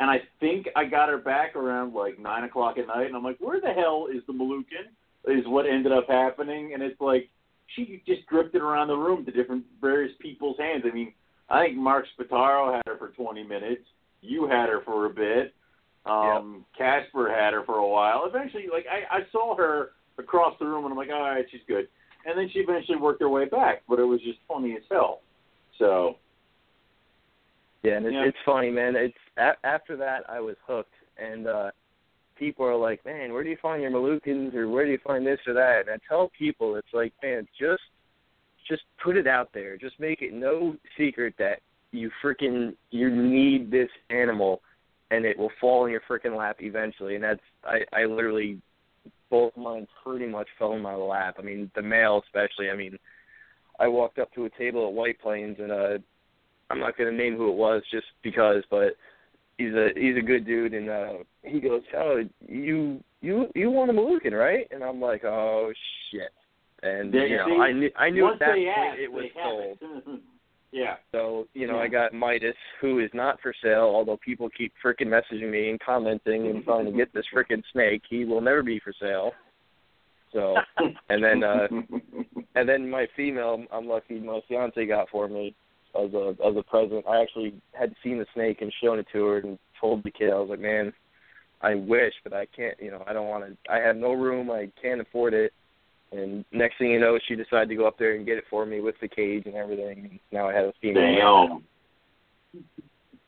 and 0.00 0.10
I 0.10 0.22
think 0.40 0.68
I 0.76 0.84
got 0.84 1.08
her 1.08 1.18
back 1.18 1.56
around 1.56 1.94
like 1.94 2.18
9 2.18 2.44
o'clock 2.44 2.78
at 2.78 2.86
night, 2.86 3.06
and 3.06 3.16
I'm 3.16 3.24
like, 3.24 3.38
where 3.40 3.60
the 3.60 3.72
hell 3.72 4.08
is 4.12 4.22
the 4.26 4.32
Moluccan? 4.32 4.88
Is 5.24 5.46
what 5.46 5.66
ended 5.66 5.92
up 5.92 6.08
happening, 6.08 6.74
and 6.74 6.82
it's 6.82 7.00
like, 7.00 7.28
she 7.76 8.02
just 8.06 8.26
drifted 8.26 8.60
around 8.60 8.88
the 8.88 8.96
room 8.96 9.24
to 9.24 9.30
different 9.30 9.64
various 9.80 10.12
people's 10.20 10.58
hands. 10.58 10.82
I 10.84 10.92
mean, 10.92 11.14
I 11.52 11.66
think 11.66 11.76
Mark 11.76 12.06
Spataro 12.18 12.74
had 12.74 12.82
her 12.86 12.96
for 12.96 13.08
20 13.08 13.42
minutes. 13.44 13.82
You 14.22 14.48
had 14.48 14.68
her 14.68 14.80
for 14.84 15.06
a 15.06 15.10
bit. 15.10 15.54
Um, 16.06 16.64
Casper 16.76 17.32
had 17.32 17.52
her 17.52 17.62
for 17.64 17.76
a 17.76 17.86
while. 17.86 18.24
Eventually, 18.26 18.64
like 18.72 18.86
I, 18.90 19.18
I 19.18 19.20
saw 19.30 19.54
her 19.56 19.90
across 20.18 20.54
the 20.58 20.66
room, 20.66 20.84
and 20.84 20.92
I'm 20.92 20.98
like, 20.98 21.10
all 21.12 21.20
right, 21.20 21.44
she's 21.50 21.60
good. 21.68 21.86
And 22.26 22.38
then 22.38 22.48
she 22.52 22.60
eventually 22.60 22.96
worked 22.98 23.20
her 23.20 23.28
way 23.28 23.44
back, 23.44 23.82
but 23.88 23.98
it 23.98 24.04
was 24.04 24.20
just 24.22 24.38
funny 24.48 24.74
as 24.74 24.82
hell. 24.90 25.20
So 25.78 26.16
Yeah, 27.82 27.96
and 27.96 28.06
it's, 28.06 28.14
Yeah. 28.14 28.24
it's 28.26 28.38
funny, 28.46 28.70
man. 28.70 28.94
It's 28.96 29.18
a- 29.36 29.56
after 29.66 29.96
that 29.96 30.28
I 30.30 30.40
was 30.40 30.56
hooked, 30.66 30.94
and 31.18 31.46
uh 31.48 31.70
people 32.36 32.64
are 32.64 32.76
like, 32.76 33.04
"Man, 33.04 33.32
where 33.32 33.44
do 33.44 33.50
you 33.50 33.56
find 33.56 33.82
your 33.82 33.90
Moluccans, 33.90 34.54
or 34.54 34.68
where 34.68 34.84
do 34.84 34.90
you 34.92 34.98
find 34.98 35.26
this 35.26 35.40
or 35.46 35.52
that?" 35.54 35.82
And 35.82 35.90
I 35.90 35.98
tell 36.08 36.30
people, 36.38 36.76
it's 36.76 36.92
like, 36.92 37.12
man, 37.22 37.46
just 37.58 37.82
just 38.68 38.82
put 39.02 39.16
it 39.16 39.26
out 39.26 39.50
there. 39.52 39.76
Just 39.76 39.98
make 39.98 40.22
it 40.22 40.32
no 40.32 40.76
secret 40.96 41.34
that 41.38 41.60
you 41.90 42.10
freaking 42.22 42.74
you 42.90 43.10
need 43.10 43.70
this 43.70 43.90
animal, 44.10 44.62
and 45.10 45.24
it 45.24 45.38
will 45.38 45.52
fall 45.60 45.84
in 45.86 45.92
your 45.92 46.02
freaking 46.08 46.36
lap 46.36 46.56
eventually. 46.60 47.14
And 47.14 47.24
that's 47.24 47.40
I 47.64 47.80
I 47.92 48.04
literally 48.04 48.60
both 49.30 49.56
mine 49.56 49.86
pretty 50.04 50.26
much 50.26 50.48
fell 50.58 50.74
in 50.74 50.82
my 50.82 50.94
lap. 50.94 51.36
I 51.38 51.42
mean, 51.42 51.70
the 51.74 51.82
male 51.82 52.22
especially. 52.24 52.70
I 52.70 52.76
mean, 52.76 52.98
I 53.78 53.88
walked 53.88 54.18
up 54.18 54.32
to 54.34 54.44
a 54.44 54.50
table 54.50 54.86
at 54.86 54.94
White 54.94 55.20
Plains 55.20 55.56
and 55.58 55.72
uh 55.72 55.98
I'm 56.70 56.80
not 56.80 56.96
gonna 56.96 57.12
name 57.12 57.36
who 57.36 57.50
it 57.50 57.56
was 57.56 57.82
just 57.90 58.06
because, 58.22 58.62
but 58.70 58.96
he's 59.58 59.74
a 59.74 59.88
he's 59.94 60.16
a 60.16 60.22
good 60.22 60.46
dude, 60.46 60.74
and 60.74 60.88
uh 60.88 61.12
he 61.42 61.60
goes, 61.60 61.82
"Oh, 61.94 62.22
you 62.48 63.02
you 63.20 63.48
you 63.54 63.70
want 63.70 63.90
a 63.90 63.94
Moluccan, 63.94 64.32
right?" 64.32 64.66
And 64.70 64.82
I'm 64.82 65.00
like, 65.00 65.24
"Oh 65.24 65.72
shit!" 66.10 66.32
And 66.82 67.12
There 67.12 67.26
you 67.26 67.36
know, 67.36 67.46
see, 67.46 67.60
I 67.60 67.72
knew 67.72 67.90
I 67.96 68.10
knew 68.10 68.28
at 68.28 68.38
that 68.40 68.48
point 68.48 68.68
ask, 68.68 68.98
it 68.98 69.12
was 69.12 69.26
sold. 69.34 70.20
yeah. 70.72 70.96
So 71.12 71.46
you 71.54 71.66
know, 71.66 71.76
Yeah. 71.76 71.82
I 71.82 71.88
got 71.88 72.12
Midas, 72.12 72.56
who 72.80 72.98
is 72.98 73.10
not 73.14 73.40
for 73.40 73.54
sale. 73.62 73.90
Although 73.94 74.18
people 74.24 74.48
keep 74.56 74.72
freaking 74.84 75.06
messaging 75.06 75.50
me 75.50 75.70
and 75.70 75.78
commenting 75.80 76.48
and 76.48 76.64
trying 76.64 76.86
to 76.86 76.92
get 76.92 77.12
this 77.14 77.26
freaking 77.32 77.62
snake, 77.72 78.02
he 78.08 78.24
will 78.24 78.40
never 78.40 78.62
be 78.62 78.80
for 78.80 78.92
sale. 79.00 79.32
So, 80.32 80.56
and 81.08 81.22
then 81.22 81.44
uh 81.44 81.68
and 82.56 82.68
then 82.68 82.90
my 82.90 83.06
female, 83.16 83.64
I'm 83.72 83.86
lucky, 83.86 84.18
my 84.18 84.40
fiance 84.48 84.84
got 84.86 85.08
for 85.10 85.28
me 85.28 85.54
as 85.94 86.12
a 86.14 86.34
as 86.44 86.56
a 86.56 86.62
present. 86.62 87.04
I 87.08 87.22
actually 87.22 87.54
had 87.72 87.94
seen 88.02 88.18
the 88.18 88.26
snake 88.34 88.60
and 88.60 88.72
shown 88.82 88.98
it 88.98 89.06
to 89.12 89.24
her 89.24 89.38
and 89.38 89.58
told 89.80 90.02
the 90.02 90.10
kid, 90.10 90.30
I 90.30 90.38
was 90.38 90.50
like, 90.50 90.60
man, 90.60 90.92
I 91.60 91.74
wish, 91.76 92.14
but 92.24 92.32
I 92.32 92.46
can't. 92.46 92.76
You 92.80 92.90
know, 92.90 93.04
I 93.06 93.12
don't 93.12 93.28
want 93.28 93.44
to. 93.44 93.72
I 93.72 93.78
have 93.78 93.96
no 93.96 94.12
room. 94.12 94.50
I 94.50 94.70
can't 94.80 95.00
afford 95.00 95.34
it. 95.34 95.52
And 96.12 96.44
next 96.52 96.78
thing 96.78 96.90
you 96.90 97.00
know, 97.00 97.18
she 97.26 97.34
decided 97.34 97.68
to 97.70 97.74
go 97.74 97.86
up 97.86 97.98
there 97.98 98.14
and 98.14 98.26
get 98.26 98.38
it 98.38 98.44
for 98.50 98.66
me 98.66 98.80
with 98.80 98.94
the 99.00 99.08
cage 99.08 99.44
and 99.46 99.54
everything. 99.54 99.98
And 99.98 100.20
now 100.30 100.48
I 100.48 100.52
have 100.54 100.66
a 100.66 100.72
female. 100.80 101.62
Damn. 102.52 102.62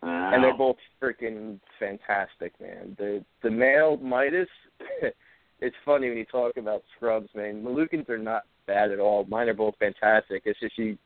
And 0.02 0.44
they're 0.44 0.56
both 0.56 0.76
freaking 1.02 1.58
fantastic, 1.78 2.52
man. 2.60 2.94
The 2.98 3.24
the 3.42 3.50
male 3.50 3.96
Midas, 3.96 4.48
it's 5.60 5.76
funny 5.84 6.08
when 6.10 6.18
you 6.18 6.26
talk 6.26 6.58
about 6.58 6.82
scrubs, 6.94 7.28
man. 7.34 7.62
Moluccans 7.64 8.08
are 8.10 8.18
not 8.18 8.42
bad 8.66 8.90
at 8.90 9.00
all. 9.00 9.24
Mine 9.24 9.48
are 9.48 9.54
both 9.54 9.76
fantastic. 9.78 10.42
It's 10.44 10.60
just 10.60 10.76
you 10.76 10.98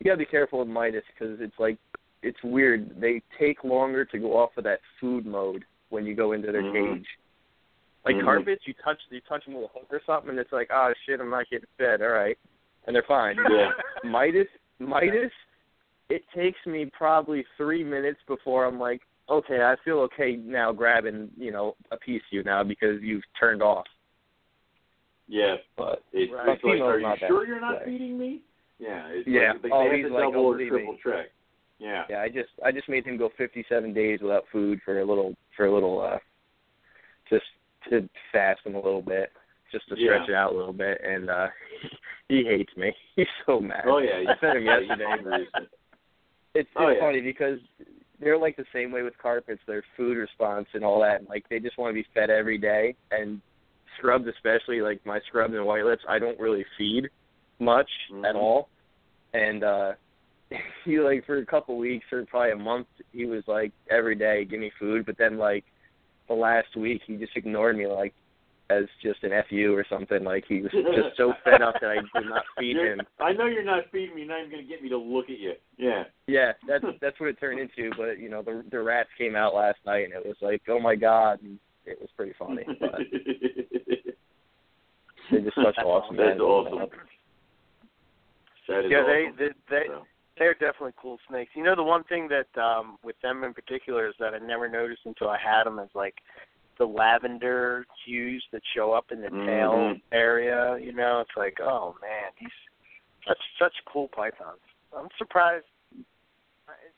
you 0.00 0.04
gotta 0.04 0.16
be 0.16 0.24
careful 0.24 0.58
with 0.58 0.68
Midas 0.68 1.04
because 1.14 1.38
it's 1.40 1.58
like 1.60 1.78
it's 2.22 2.42
weird. 2.42 3.00
They 3.00 3.22
take 3.38 3.62
longer 3.62 4.04
to 4.06 4.18
go 4.18 4.36
off 4.36 4.50
of 4.56 4.64
that 4.64 4.80
food 5.00 5.26
mode 5.26 5.64
when 5.90 6.04
you 6.04 6.14
go 6.16 6.32
into 6.32 6.50
their 6.50 6.62
Mhm. 6.62 6.96
cage. 6.96 7.06
Like 8.04 8.16
Mhm. 8.16 8.24
carpets, 8.24 8.66
you 8.66 8.74
touch 8.82 8.98
you 9.10 9.20
touch 9.22 9.44
them 9.44 9.54
with 9.54 9.64
a 9.64 9.78
hook 9.78 9.88
or 9.90 10.00
something, 10.06 10.30
and 10.30 10.38
it's 10.38 10.52
like, 10.52 10.68
oh 10.70 10.92
shit, 11.04 11.20
I'm 11.20 11.30
not 11.30 11.48
getting 11.50 11.68
fed. 11.76 12.00
All 12.02 12.08
right, 12.08 12.38
and 12.86 12.94
they're 12.96 13.02
fine. 13.02 13.36
Yeah. 13.50 13.72
Midas, 14.04 14.48
Midas, 14.78 15.32
it 16.08 16.24
takes 16.34 16.58
me 16.66 16.86
probably 16.86 17.44
three 17.56 17.84
minutes 17.84 18.20
before 18.26 18.64
I'm 18.64 18.78
like, 18.80 19.02
okay, 19.28 19.62
I 19.62 19.76
feel 19.84 19.98
okay 20.00 20.36
now 20.36 20.72
grabbing, 20.72 21.30
you 21.36 21.52
know, 21.52 21.76
a 21.90 21.96
piece 21.98 22.22
of 22.22 22.32
you 22.32 22.42
now 22.42 22.62
because 22.64 23.02
you've 23.02 23.22
turned 23.38 23.62
off. 23.62 23.86
Yeah. 25.28 25.56
But 25.76 26.02
It's, 26.12 26.32
Right. 26.32 26.48
it's 26.48 26.64
like, 26.64 26.80
are 26.80 26.96
you 26.98 27.02
not 27.06 27.20
that 27.20 27.28
sure 27.28 27.46
you're 27.46 27.60
not 27.60 27.80
way. 27.80 27.84
feeding 27.84 28.18
me? 28.18 28.40
Yeah. 28.78 29.06
It's 29.08 29.28
Yeah. 29.28 29.52
Like, 29.52 29.62
they 29.62 29.70
Oh, 29.70 29.84
have 29.84 29.92
he's 29.92 30.06
to 30.06 30.12
like, 30.12 30.22
double 30.24 30.46
or 30.46 30.56
triple 30.58 30.92
me. 30.94 31.00
check. 31.04 31.30
Yeah. 31.78 32.04
yeah, 32.10 32.20
I 32.20 32.28
just 32.28 32.50
I 32.62 32.72
just 32.72 32.88
made 32.90 33.06
him 33.06 33.16
go 33.16 33.30
57 33.38 33.94
days 33.94 34.20
without 34.20 34.46
food 34.48 34.80
for 34.84 35.00
a 35.00 35.04
little 35.04 35.34
for 35.56 35.64
a 35.66 35.72
little 35.72 35.98
uh 36.00 36.18
just 37.30 37.46
to 37.88 38.08
fast 38.32 38.60
him 38.64 38.74
a 38.74 38.80
little 38.82 39.02
bit, 39.02 39.30
just 39.72 39.88
to 39.88 39.94
Yeah. 39.98 40.06
stretch 40.16 40.28
it 40.28 40.34
out 40.34 40.52
a 40.52 40.56
little 40.56 40.72
bit, 40.72 41.00
and 41.02 41.30
uh 41.30 41.48
he 42.28 42.44
hates 42.44 42.76
me. 42.76 42.92
He's 43.16 43.26
so 43.46 43.60
mad. 43.60 43.84
Oh 43.86 43.98
yeah. 43.98 44.30
I 44.30 44.36
fed 44.40 44.56
him 44.56 44.64
yesterday. 44.66 45.06
It's, 45.16 45.70
it's 46.54 46.70
Oh, 46.76 46.88
yeah. 46.88 47.00
funny 47.00 47.20
because 47.20 47.58
they're 48.20 48.38
like 48.38 48.56
the 48.56 48.66
same 48.72 48.92
way 48.92 49.02
with 49.02 49.16
carpets. 49.18 49.62
Their 49.66 49.82
food 49.96 50.16
response 50.16 50.66
and 50.74 50.84
all 50.84 51.00
that. 51.00 51.28
Like 51.28 51.48
they 51.48 51.58
just 51.58 51.78
want 51.78 51.90
to 51.90 51.94
be 51.94 52.06
fed 52.14 52.28
every 52.30 52.58
day. 52.58 52.94
And 53.10 53.40
scrubs, 53.98 54.26
especially 54.26 54.80
like 54.82 55.04
my 55.06 55.20
scrubs 55.28 55.54
and 55.54 55.64
white 55.64 55.84
lips, 55.84 56.02
I 56.08 56.18
don't 56.18 56.38
really 56.38 56.64
feed 56.76 57.08
much 57.58 57.90
at 58.24 58.34
Mhm. 58.34 58.36
all. 58.36 58.68
And 59.32 59.64
uh 59.64 59.92
he 60.84 60.98
like 60.98 61.24
for 61.26 61.38
a 61.38 61.46
couple 61.46 61.78
weeks 61.78 62.06
or 62.12 62.24
probably 62.26 62.50
a 62.52 62.56
month, 62.56 62.88
he 63.12 63.24
was 63.26 63.44
like 63.46 63.72
every 63.90 64.14
day 64.16 64.44
give 64.44 64.60
me 64.60 64.70
food. 64.78 65.06
But 65.06 65.16
then 65.18 65.38
like 65.38 65.64
the 66.30 66.34
last 66.36 66.74
week, 66.76 67.02
he 67.06 67.16
just 67.16 67.36
ignored 67.36 67.76
me 67.76 67.86
like 67.88 68.14
as 68.70 68.84
just 69.02 69.22
an 69.24 69.32
fu 69.50 69.74
or 69.74 69.84
something. 69.90 70.22
Like 70.22 70.44
he 70.48 70.62
was 70.62 70.70
just 70.70 71.16
so 71.16 71.34
fed 71.44 71.60
up 71.60 71.74
that 71.80 71.90
I 71.90 71.96
did 71.96 72.28
not 72.28 72.44
feed 72.58 72.76
You're- 72.76 72.90
him. 72.92 73.00
I 73.18 73.32
know 73.32 73.46
you're 73.46 73.64
not 73.64 73.84
feeding 73.90 74.14
me. 74.14 74.22
You're 74.22 74.30
not 74.30 74.38
even 74.40 74.50
going 74.52 74.62
to 74.62 74.68
get 74.68 74.80
me 74.82 74.88
to 74.90 74.96
look 74.96 75.24
at 75.28 75.38
you. 75.40 75.54
Yeah. 75.76 76.04
Yeah, 76.28 76.52
that's 76.68 76.84
that's 77.02 77.18
what 77.18 77.28
it 77.30 77.40
turned 77.40 77.58
into. 77.58 77.90
But 77.98 78.20
you 78.20 78.28
know, 78.30 78.42
the 78.42 78.64
the 78.70 78.80
rats 78.80 79.08
came 79.18 79.34
out 79.34 79.54
last 79.54 79.78
night, 79.84 80.04
and 80.04 80.12
it 80.14 80.24
was 80.24 80.36
like, 80.40 80.62
oh 80.68 80.78
my 80.78 80.94
god, 80.94 81.42
and 81.42 81.58
it 81.84 81.98
was 82.00 82.08
pretty 82.16 82.32
funny. 82.38 82.64
But 82.80 83.00
they're 85.30 85.40
just 85.42 85.54
such 85.56 85.78
awesome. 85.84 86.16
That's 86.16 86.30
animals, 86.30 86.66
awesome. 86.66 86.78
man. 86.78 86.88
That 88.68 88.84
is 88.84 88.90
yeah, 88.90 89.02
they 89.06 89.26
they 89.38 89.50
they 89.68 89.82
So, 89.86 90.02
they're 90.40 90.54
definitely 90.54 90.94
cool 91.00 91.18
snakes. 91.28 91.52
You 91.54 91.62
know, 91.62 91.76
the 91.76 91.84
one 91.84 92.02
thing 92.04 92.28
that 92.28 92.60
um 92.60 92.96
with 93.04 93.14
them 93.20 93.44
in 93.44 93.52
particular 93.54 94.08
is 94.08 94.14
that 94.18 94.34
I 94.34 94.38
never 94.38 94.68
noticed 94.68 95.02
until 95.04 95.28
I 95.28 95.38
had 95.38 95.64
them 95.64 95.78
is 95.78 95.90
like 95.94 96.14
the 96.78 96.86
lavender 96.86 97.84
hues 98.06 98.42
that 98.50 98.62
show 98.74 98.92
up 98.92 99.12
in 99.12 99.20
the 99.20 99.28
tail 99.28 99.72
Mhm. 99.72 100.00
area. 100.12 100.78
You 100.78 100.92
know, 100.92 101.20
it's 101.20 101.36
like, 101.36 101.60
oh 101.60 101.94
man, 102.00 102.32
these 102.40 102.50
such 103.28 103.38
such 103.58 103.74
cool 103.84 104.08
pythons. 104.08 104.62
I'm 104.96 105.08
surprised. 105.18 105.66
It, 105.94 106.04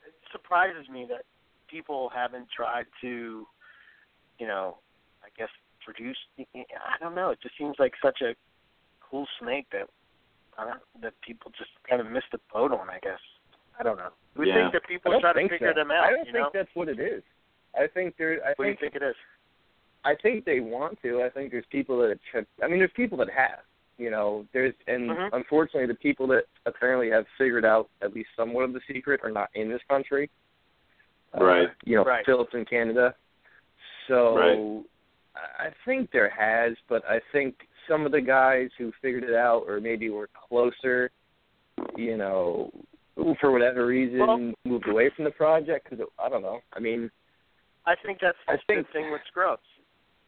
it 0.07 0.15
surprises 0.31 0.89
me 0.89 1.05
that 1.07 1.25
people 1.67 2.11
haven't 2.11 2.49
tried 2.51 2.87
to, 3.01 3.47
you 4.39 4.47
know, 4.47 4.79
I 5.25 5.29
guess 5.37 5.51
produce. 5.85 6.19
I 6.39 6.97
don't 7.01 7.17
know. 7.17 7.31
It 7.31 7.41
just 7.43 7.59
seems 7.59 7.75
like 7.81 7.95
such 8.01 8.21
a 8.23 8.37
cool 9.01 9.27
snake 9.41 9.67
that 9.73 9.89
I 10.57 10.65
don't, 10.65 10.81
that 11.01 11.15
people 11.23 11.51
just 11.59 11.71
kind 11.89 12.01
of 12.01 12.09
missed 12.09 12.31
the 12.31 12.39
boat 12.53 12.71
on. 12.73 12.89
I 12.89 13.01
guess 13.03 13.19
I 13.83 13.85
don't 13.85 13.97
know. 13.97 14.11
We 14.37 14.47
Yeah. 14.49 14.55
think 14.71 14.75
that 14.75 14.85
people 14.87 15.19
try 15.21 15.33
to 15.33 15.49
figure 15.49 15.71
so. 15.71 15.75
them 15.75 15.91
out. 15.91 16.05
I 16.05 16.11
don't 16.11 16.19
you 16.27 16.33
think 16.33 16.35
know? 16.45 16.51
that's 16.55 16.73
what 16.75 16.89
it 16.89 17.01
is. 17.01 17.25
I 17.75 17.89
think 17.89 18.17
there. 18.17 18.41
I 18.45 18.51
What 18.55 18.59
do 18.59 18.63
you 18.65 18.77
think 18.77 18.93
think 18.93 18.95
it 18.95 19.03
is? 19.03 19.17
I 20.05 20.15
think 20.15 20.45
they 20.45 20.61
want 20.61 21.03
to. 21.03 21.23
I 21.23 21.31
think 21.31 21.51
there's 21.51 21.67
people 21.67 21.99
that 21.99 22.17
have. 22.33 22.47
I 22.63 22.69
mean, 22.69 22.79
there's 22.79 22.93
people 22.93 23.19
that 23.19 23.31
have. 23.31 23.59
You 23.99 24.11
know, 24.11 24.47
there's 24.53 24.73
and 24.87 25.11
Mhm. 25.11 25.31
unfortunately, 25.33 25.87
the 25.87 25.97
people 25.97 26.29
that 26.29 26.45
apparently 26.65 27.11
have 27.11 27.27
figured 27.37 27.65
out 27.65 27.89
at 28.03 28.15
least 28.15 28.31
somewhat 28.37 28.63
of 28.63 28.73
the 28.73 28.81
secret 28.87 29.21
are 29.25 29.31
not 29.33 29.51
in 29.55 29.69
this 29.69 29.83
country. 29.89 30.31
Uh, 31.35 31.45
Right. 31.45 31.71
you 31.85 31.97
know, 31.97 32.05
Right. 32.05 32.25
Phillips 32.25 32.55
in 32.55 32.65
Canada. 32.65 33.17
So 34.07 34.37
Right. 34.37 34.85
I 35.59 35.71
think 35.85 36.11
there 36.13 36.29
has, 36.29 36.79
but 36.89 37.05
I 37.09 37.19
think 37.33 37.69
some 37.89 38.07
of 38.07 38.13
the 38.13 38.21
guys 38.21 38.71
who 38.79 38.93
figured 38.93 39.25
it 39.25 39.35
out, 39.35 39.65
or 39.67 39.81
maybe 39.81 40.09
were 40.09 40.29
closer, 40.29 41.11
you 41.97 42.17
know, 42.17 42.71
who 42.73 42.87
for 43.41 43.51
whatever 43.51 43.87
reason 43.87 44.19
Well- 44.19 44.53
moved 44.65 44.89
away 44.89 45.11
from 45.11 45.25
the 45.25 45.31
project 45.31 45.89
because 45.91 46.07
I 46.19 46.29
don't 46.29 46.43
know. 46.43 46.61
I 46.73 46.81
mean, 46.81 47.11
I 47.87 47.95
think 47.97 48.21
that's 48.21 48.39
I 48.49 48.57
the 48.57 48.63
think- 48.67 48.91
thing 48.91 49.11
with 49.11 49.23
scrubs. 49.27 49.67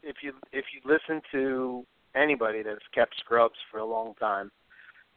If 0.03 0.21
you 0.21 0.33
if 0.51 0.65
you 0.73 0.81
listen 0.83 1.21
to 1.31 1.85
anybody 2.13 2.61
that's 2.61 2.85
kept 2.93 3.17
scrubs 3.19 3.55
for 3.71 3.79
a 3.79 3.85
long 3.85 4.13
time, 4.15 4.51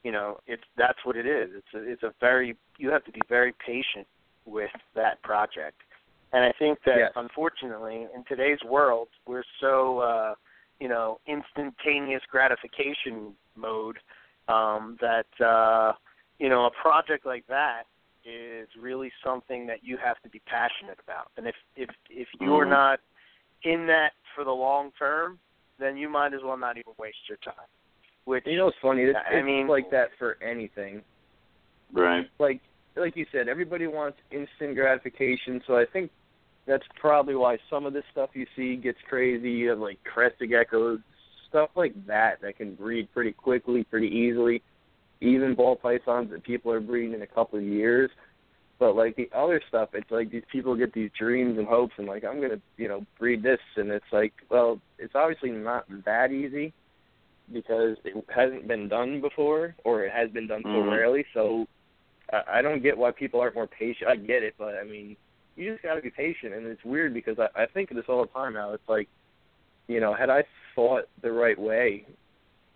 you 0.03 0.12
know 0.12 0.41
it's 0.47 0.64
that's 0.77 1.05
what 1.05 1.16
it 1.16 1.27
is. 1.27 1.51
It's 1.55 1.75
a, 1.75 1.79
it's 1.91 2.03
a 2.03 2.14
very 2.21 2.57
you 2.79 2.91
have 2.91 3.05
to 3.05 3.12
be 3.12 3.21
very 3.29 3.53
patient 3.64 4.07
with 4.47 4.71
that 4.95 5.21
project, 5.23 5.83
and 6.33 6.43
I 6.45 6.53
think 6.59 6.79
that 6.87 6.97
Yes. 6.99 7.12
unfortunately 7.16 8.07
in 8.14 8.25
today's 8.25 8.62
world 8.64 9.09
we're 9.27 9.45
so 9.61 9.99
uh, 9.99 10.35
you 10.81 10.89
know 10.89 11.21
instantaneous 11.27 12.23
gratification 12.31 13.37
mode 13.57 13.99
um, 14.49 14.97
that 15.03 15.27
uh, 15.45 15.93
you 16.39 16.49
know 16.49 16.66
a 16.66 16.70
project 16.70 17.26
like 17.26 17.47
that 17.49 17.82
is 18.24 18.68
really 18.78 19.11
something 19.24 19.66
that 19.66 19.82
you 19.82 19.97
have 19.97 20.20
to 20.22 20.28
be 20.28 20.41
passionate 20.47 20.99
about. 21.03 21.30
And 21.36 21.47
if 21.47 21.55
if 21.76 21.89
if 22.11 22.28
you're 22.41 22.66
Mhm. 22.66 22.70
not 22.70 23.01
in 23.64 23.86
that 23.86 24.12
for 24.34 24.45
the 24.45 24.53
long 24.55 24.93
term, 24.99 25.39
then 25.78 25.97
you 25.97 26.09
might 26.09 26.34
as 26.34 26.43
well 26.43 26.57
not 26.57 26.76
even 26.76 26.93
waste 26.99 27.28
your 27.28 27.39
time. 27.39 27.66
Which 28.24 28.45
you 28.47 28.57
know, 28.57 28.68
it's 28.68 28.76
funny. 28.82 29.03
It's, 29.05 29.18
I 29.18 29.36
it's 29.36 29.47
mean- 29.47 29.66
like 29.68 29.91
that 29.91 30.11
for 30.18 30.36
anything. 30.43 31.03
right. 31.93 32.28
like 32.39 32.61
like 32.97 33.16
you 33.16 33.24
said, 33.30 33.49
everybody 33.49 33.86
wants 33.86 34.18
instant 34.32 34.74
gratification. 34.74 35.62
So 35.66 35.76
I 35.78 35.84
think 35.86 36.11
that's 36.66 36.86
probably 36.97 37.36
why 37.36 37.57
some 37.70 37.86
of 37.86 37.93
this 37.93 38.05
stuff 38.11 38.30
you 38.34 38.45
see 38.57 38.76
gets 38.76 38.99
crazy. 39.09 39.51
You 39.51 39.70
have 39.70 39.78
like 39.78 40.03
crested 40.05 40.51
geckos, 40.51 41.03
stuff 41.49 41.70
like 41.76 41.95
that 42.07 42.41
that 42.43 42.57
can 42.57 42.74
breed 42.74 43.09
pretty 43.14 43.32
quickly, 43.32 43.84
pretty 43.84 44.09
easily. 44.09 44.62
Even 45.21 45.55
ball 45.55 45.77
pythons 45.77 46.31
that 46.31 46.45
people 46.45 46.73
are 46.73 46.81
breeding 46.81 47.14
in 47.14 47.23
a 47.23 47.27
couple 47.27 47.59
of 47.59 47.64
years. 47.64 48.11
But 48.79 48.95
like 48.95 49.16
the 49.16 49.29
other 49.35 49.61
stuff, 49.69 49.91
it's 49.95 50.11
like 50.11 50.31
these 50.31 50.45
people 50.53 50.77
get 50.77 50.93
these 50.93 51.11
dreams 51.19 51.59
and 51.59 51.66
hopes, 51.66 51.95
and 51.99 52.07
like 52.07 52.25
I'm 52.25 52.41
gonna, 52.41 52.61
you 52.77 52.87
know, 52.87 53.05
breed 53.19 53.43
this, 53.43 53.59
and 53.77 53.91
it's 53.91 54.05
like, 54.12 54.33
well, 54.51 54.81
it's 54.99 55.14
obviously 55.16 55.51
not 55.51 55.85
that 56.05 56.31
easy 56.31 56.73
because 57.53 57.97
it 58.05 58.25
hasn't 58.33 58.69
been 58.69 58.89
done 58.89 59.21
before, 59.21 59.75
or 59.85 60.05
it 60.05 60.12
has 60.12 60.31
been 60.31 60.47
done 60.47 60.62
so 60.62 60.69
Mhm. 60.69 60.91
rarely. 60.91 61.25
So 61.35 61.66
I, 62.33 62.59
I 62.59 62.62
don't 62.62 62.83
get 62.83 62.97
why 62.97 63.11
people 63.11 63.41
aren't 63.41 63.57
more 63.57 63.66
patient. 63.66 64.11
I 64.11 64.16
get 64.16 64.45
it, 64.45 64.55
but 64.59 64.77
I 64.77 64.85
mean, 64.85 65.16
you 65.57 65.73
just 65.73 65.83
got 65.83 65.95
to 65.95 66.03
be 66.03 66.11
patient, 66.11 66.55
and 66.55 66.64
it's 66.66 66.85
weird 66.85 67.12
because 67.12 67.39
I, 67.41 67.62
I 67.62 67.66
think 67.66 67.91
of 67.91 67.97
this 67.97 68.07
all 68.09 68.23
the 68.23 68.29
time 68.29 68.53
now. 68.53 68.75
It's 68.75 68.89
like, 68.89 69.09
you 69.89 69.99
know, 69.99 70.14
had 70.14 70.31
I 70.31 70.45
thought 70.77 71.09
the 71.23 71.33
right 71.33 71.59
way, 71.59 72.07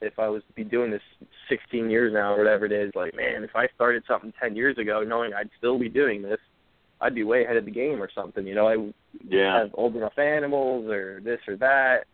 if 0.03 0.19
I 0.19 0.29
was 0.29 0.43
to 0.49 0.53
be 0.53 0.65
doing 0.65 0.91
this 0.91 1.03
16 1.49 1.89
years 1.89 2.13
now 2.13 2.35
or 2.35 2.39
whatever 2.39 2.67
it 2.67 2.73
is, 2.73 2.93
like, 2.95 3.15
man, 3.15 3.45
if 3.45 3.55
I 3.55 3.69
started 3.75 4.03
something 4.07 4.33
10 4.41 4.57
years 4.57 4.77
ago, 4.79 5.03
knowing 5.03 5.33
I'd 5.33 5.51
still 5.59 5.79
be 5.79 5.89
doing 5.89 6.23
this, 6.23 6.41
I'd 7.01 7.15
be 7.15 7.25
way 7.25 7.45
ahead 7.45 7.57
of 7.57 7.65
the 7.65 7.71
game 7.71 8.03
or 8.03 8.11
something. 8.15 8.47
You 8.47 8.55
know, 8.55 8.69
I 8.69 8.93
Yeah. 9.25 9.59
have 9.59 9.71
old 9.75 9.97
enough 9.97 10.19
animals 10.19 10.91
or 10.91 11.21
this 11.21 11.41
or 11.49 11.57
that. 11.57 12.07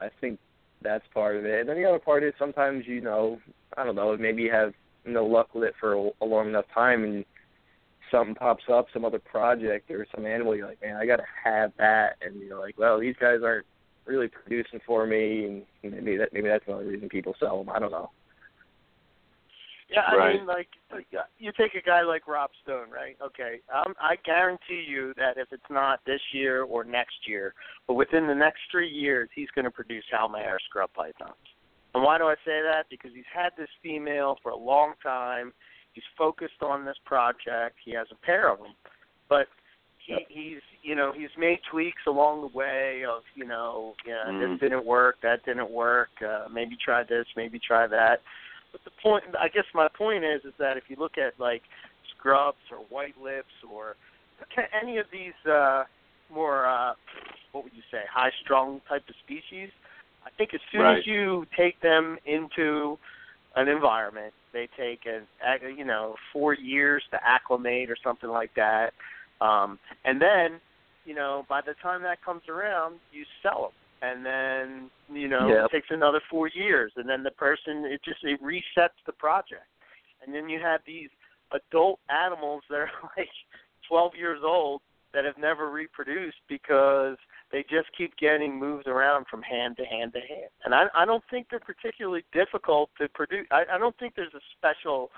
I 0.00 0.08
think 0.20 0.38
that's 0.82 1.06
part 1.08 1.36
of 1.36 1.44
it. 1.44 1.60
And 1.60 1.68
then 1.68 1.76
the 1.76 1.84
other 1.88 1.98
part 1.98 2.22
is 2.22 2.34
sometimes 2.38 2.86
you 2.86 3.00
know, 3.00 3.40
I 3.76 3.84
don't 3.84 3.96
know, 3.96 4.16
maybe 4.16 4.42
you 4.42 4.52
have 4.52 4.72
no 5.04 5.24
luck 5.26 5.54
with 5.54 5.64
it 5.64 5.74
for 5.80 5.94
a, 5.94 6.10
a 6.22 6.24
long 6.24 6.48
enough 6.48 6.66
time, 6.72 7.04
and 7.04 7.24
something 8.10 8.34
pops 8.34 8.64
up, 8.72 8.86
some 8.92 9.04
other 9.04 9.18
project 9.18 9.90
or 9.90 10.06
some 10.14 10.26
animal, 10.26 10.54
you're 10.54 10.68
like, 10.68 10.80
man, 10.80 10.96
I 10.96 11.06
got 11.06 11.16
to 11.16 11.24
have 11.42 11.72
that, 11.78 12.16
and 12.22 12.40
you're 12.40 12.58
like, 12.58 12.78
well, 12.78 13.00
these 13.00 13.16
guys 13.20 13.40
aren't 13.42 13.66
really 14.06 14.28
producing 14.28 14.80
for 14.86 15.06
me, 15.06 15.64
and 15.82 15.92
maybe 15.92 16.16
that 16.16 16.32
maybe 16.32 16.48
that's 16.48 16.64
the 16.66 16.72
only 16.72 16.86
reason 16.86 17.08
people 17.08 17.34
sell 17.38 17.58
them. 17.58 17.74
I 17.74 17.78
don't 17.78 17.90
know. 17.90 18.10
Yeah, 19.88 20.02
I 20.08 20.16
Right. 20.16 20.36
mean, 20.36 20.46
like 20.46 20.68
like, 20.90 21.06
uh, 21.16 21.24
you 21.38 21.52
take 21.52 21.74
a 21.74 21.82
guy 21.82 22.02
like 22.02 22.26
Rob 22.26 22.50
Stone, 22.62 22.90
right? 22.90 23.16
Okay, 23.22 23.60
um, 23.72 23.94
I 24.00 24.16
guarantee 24.16 24.84
you 24.88 25.12
that 25.14 25.36
if 25.36 25.52
it's 25.52 25.70
not 25.70 26.00
this 26.04 26.20
year 26.32 26.62
or 26.62 26.84
next 26.84 27.28
year, 27.28 27.54
but 27.86 27.94
within 27.94 28.26
the 28.26 28.34
next 28.34 28.60
three 28.70 28.88
years, 28.88 29.28
he's 29.34 29.50
going 29.50 29.64
to 29.64 29.70
produce 29.70 30.04
Halmahera 30.12 30.58
scrub 30.68 30.92
pythons. 30.94 31.34
And 31.94 32.02
why 32.02 32.18
do 32.18 32.24
I 32.24 32.34
say 32.44 32.60
that? 32.62 32.86
Because 32.90 33.12
he's 33.14 33.24
had 33.32 33.50
this 33.56 33.68
female 33.82 34.38
for 34.42 34.50
a 34.50 34.56
long 34.56 34.94
time. 35.02 35.52
He's 35.92 36.04
focused 36.18 36.60
on 36.60 36.84
this 36.84 36.96
project. 37.04 37.76
He 37.84 37.92
has 37.92 38.08
a 38.10 38.16
pair 38.26 38.48
of 38.50 38.58
them, 38.58 38.74
but 39.28 39.46
he, 40.04 40.16
he's 40.28 40.60
you 40.82 40.94
know 40.94 41.12
he's 41.16 41.30
made 41.38 41.58
tweaks 41.70 42.02
along 42.06 42.42
the 42.42 42.56
way 42.56 43.04
of 43.04 43.22
you 43.34 43.44
know 43.44 43.94
yeah 44.06 44.24
Mhm. 44.26 44.52
this 44.52 44.60
didn't 44.60 44.84
work, 44.84 45.16
that 45.22 45.44
didn't 45.44 45.70
work. 45.70 46.10
Uh, 46.22 46.46
maybe 46.50 46.76
try 46.76 47.02
this, 47.02 47.26
maybe 47.36 47.58
try 47.58 47.86
that. 47.86 48.20
But 48.72 48.82
the 48.84 48.90
point, 49.02 49.24
I 49.38 49.48
guess 49.48 49.64
my 49.74 49.88
point 49.88 50.24
is, 50.24 50.44
is 50.44 50.52
that 50.58 50.76
if 50.76 50.84
you 50.88 50.96
look 50.98 51.16
at 51.16 51.38
like 51.38 51.62
scrubs 52.10 52.58
or 52.70 52.78
white 52.90 53.14
lips 53.22 53.52
or 53.72 53.96
any 54.82 54.98
of 54.98 55.06
these 55.12 55.32
uh, 55.50 55.84
more, 56.28 56.66
uh, 56.66 56.94
what 57.52 57.64
would 57.64 57.72
you 57.72 57.82
say, 57.90 58.02
high-strung 58.12 58.80
type 58.88 59.04
of 59.08 59.14
species, 59.24 59.70
I 60.26 60.30
think 60.36 60.54
as 60.54 60.60
soon 60.72 60.80
Right. 60.80 60.98
as 60.98 61.06
you 61.06 61.46
take 61.56 61.78
them 61.80 62.18
into 62.24 62.98
an 63.54 63.68
environment, 63.68 64.34
they 64.52 64.66
take 64.76 65.06
ac- 65.06 65.74
you 65.78 65.84
know, 65.84 66.16
four 66.32 66.54
years 66.54 67.04
to 67.12 67.18
acclimate 67.24 67.90
or 67.90 67.96
something 68.02 68.30
like 68.30 68.52
that, 68.54 68.92
um, 69.40 69.78
and 70.04 70.20
then, 70.20 70.60
you 71.04 71.14
know, 71.14 71.44
by 71.48 71.60
the 71.60 71.74
time 71.82 72.02
that 72.02 72.24
comes 72.24 72.42
around, 72.48 72.96
you 73.12 73.24
sell 73.42 73.62
them 73.62 73.72
and 74.04 74.24
then 74.24 74.90
you 75.12 75.28
know 75.28 75.48
Yep. 75.48 75.66
it 75.66 75.70
takes 75.72 75.88
another 75.90 76.20
four 76.30 76.48
years. 76.48 76.92
And 76.96 77.08
then 77.08 77.22
the 77.22 77.30
person 77.30 77.84
it 77.84 78.02
just 78.04 78.22
it 78.22 78.40
resets 78.42 78.98
the 79.06 79.12
project. 79.12 79.66
And 80.24 80.34
then 80.34 80.48
you 80.48 80.60
have 80.60 80.80
these 80.86 81.10
adult 81.52 82.00
animals 82.08 82.62
that 82.68 82.76
are 82.76 82.90
like 83.16 83.28
12 83.88 84.12
years 84.16 84.40
old 84.44 84.80
that 85.12 85.24
have 85.24 85.38
never 85.38 85.70
reproduced 85.70 86.38
because 86.48 87.16
they 87.52 87.62
just 87.62 87.86
keep 87.96 88.16
getting 88.16 88.58
moved 88.58 88.88
around 88.88 89.26
from 89.30 89.42
hand 89.42 89.76
to 89.76 89.84
hand 89.84 90.12
to 90.12 90.20
hand. 90.20 90.50
And 90.64 90.74
i 90.74 90.86
i 90.94 91.04
don't 91.04 91.24
think 91.30 91.46
they're 91.50 91.60
particularly 91.60 92.24
difficult 92.32 92.90
to 93.00 93.08
produce. 93.08 93.46
I 93.50 93.64
i 93.72 93.78
don't 93.78 93.96
think 93.98 94.14
there's 94.16 94.34
a 94.34 94.44
special 94.58 95.10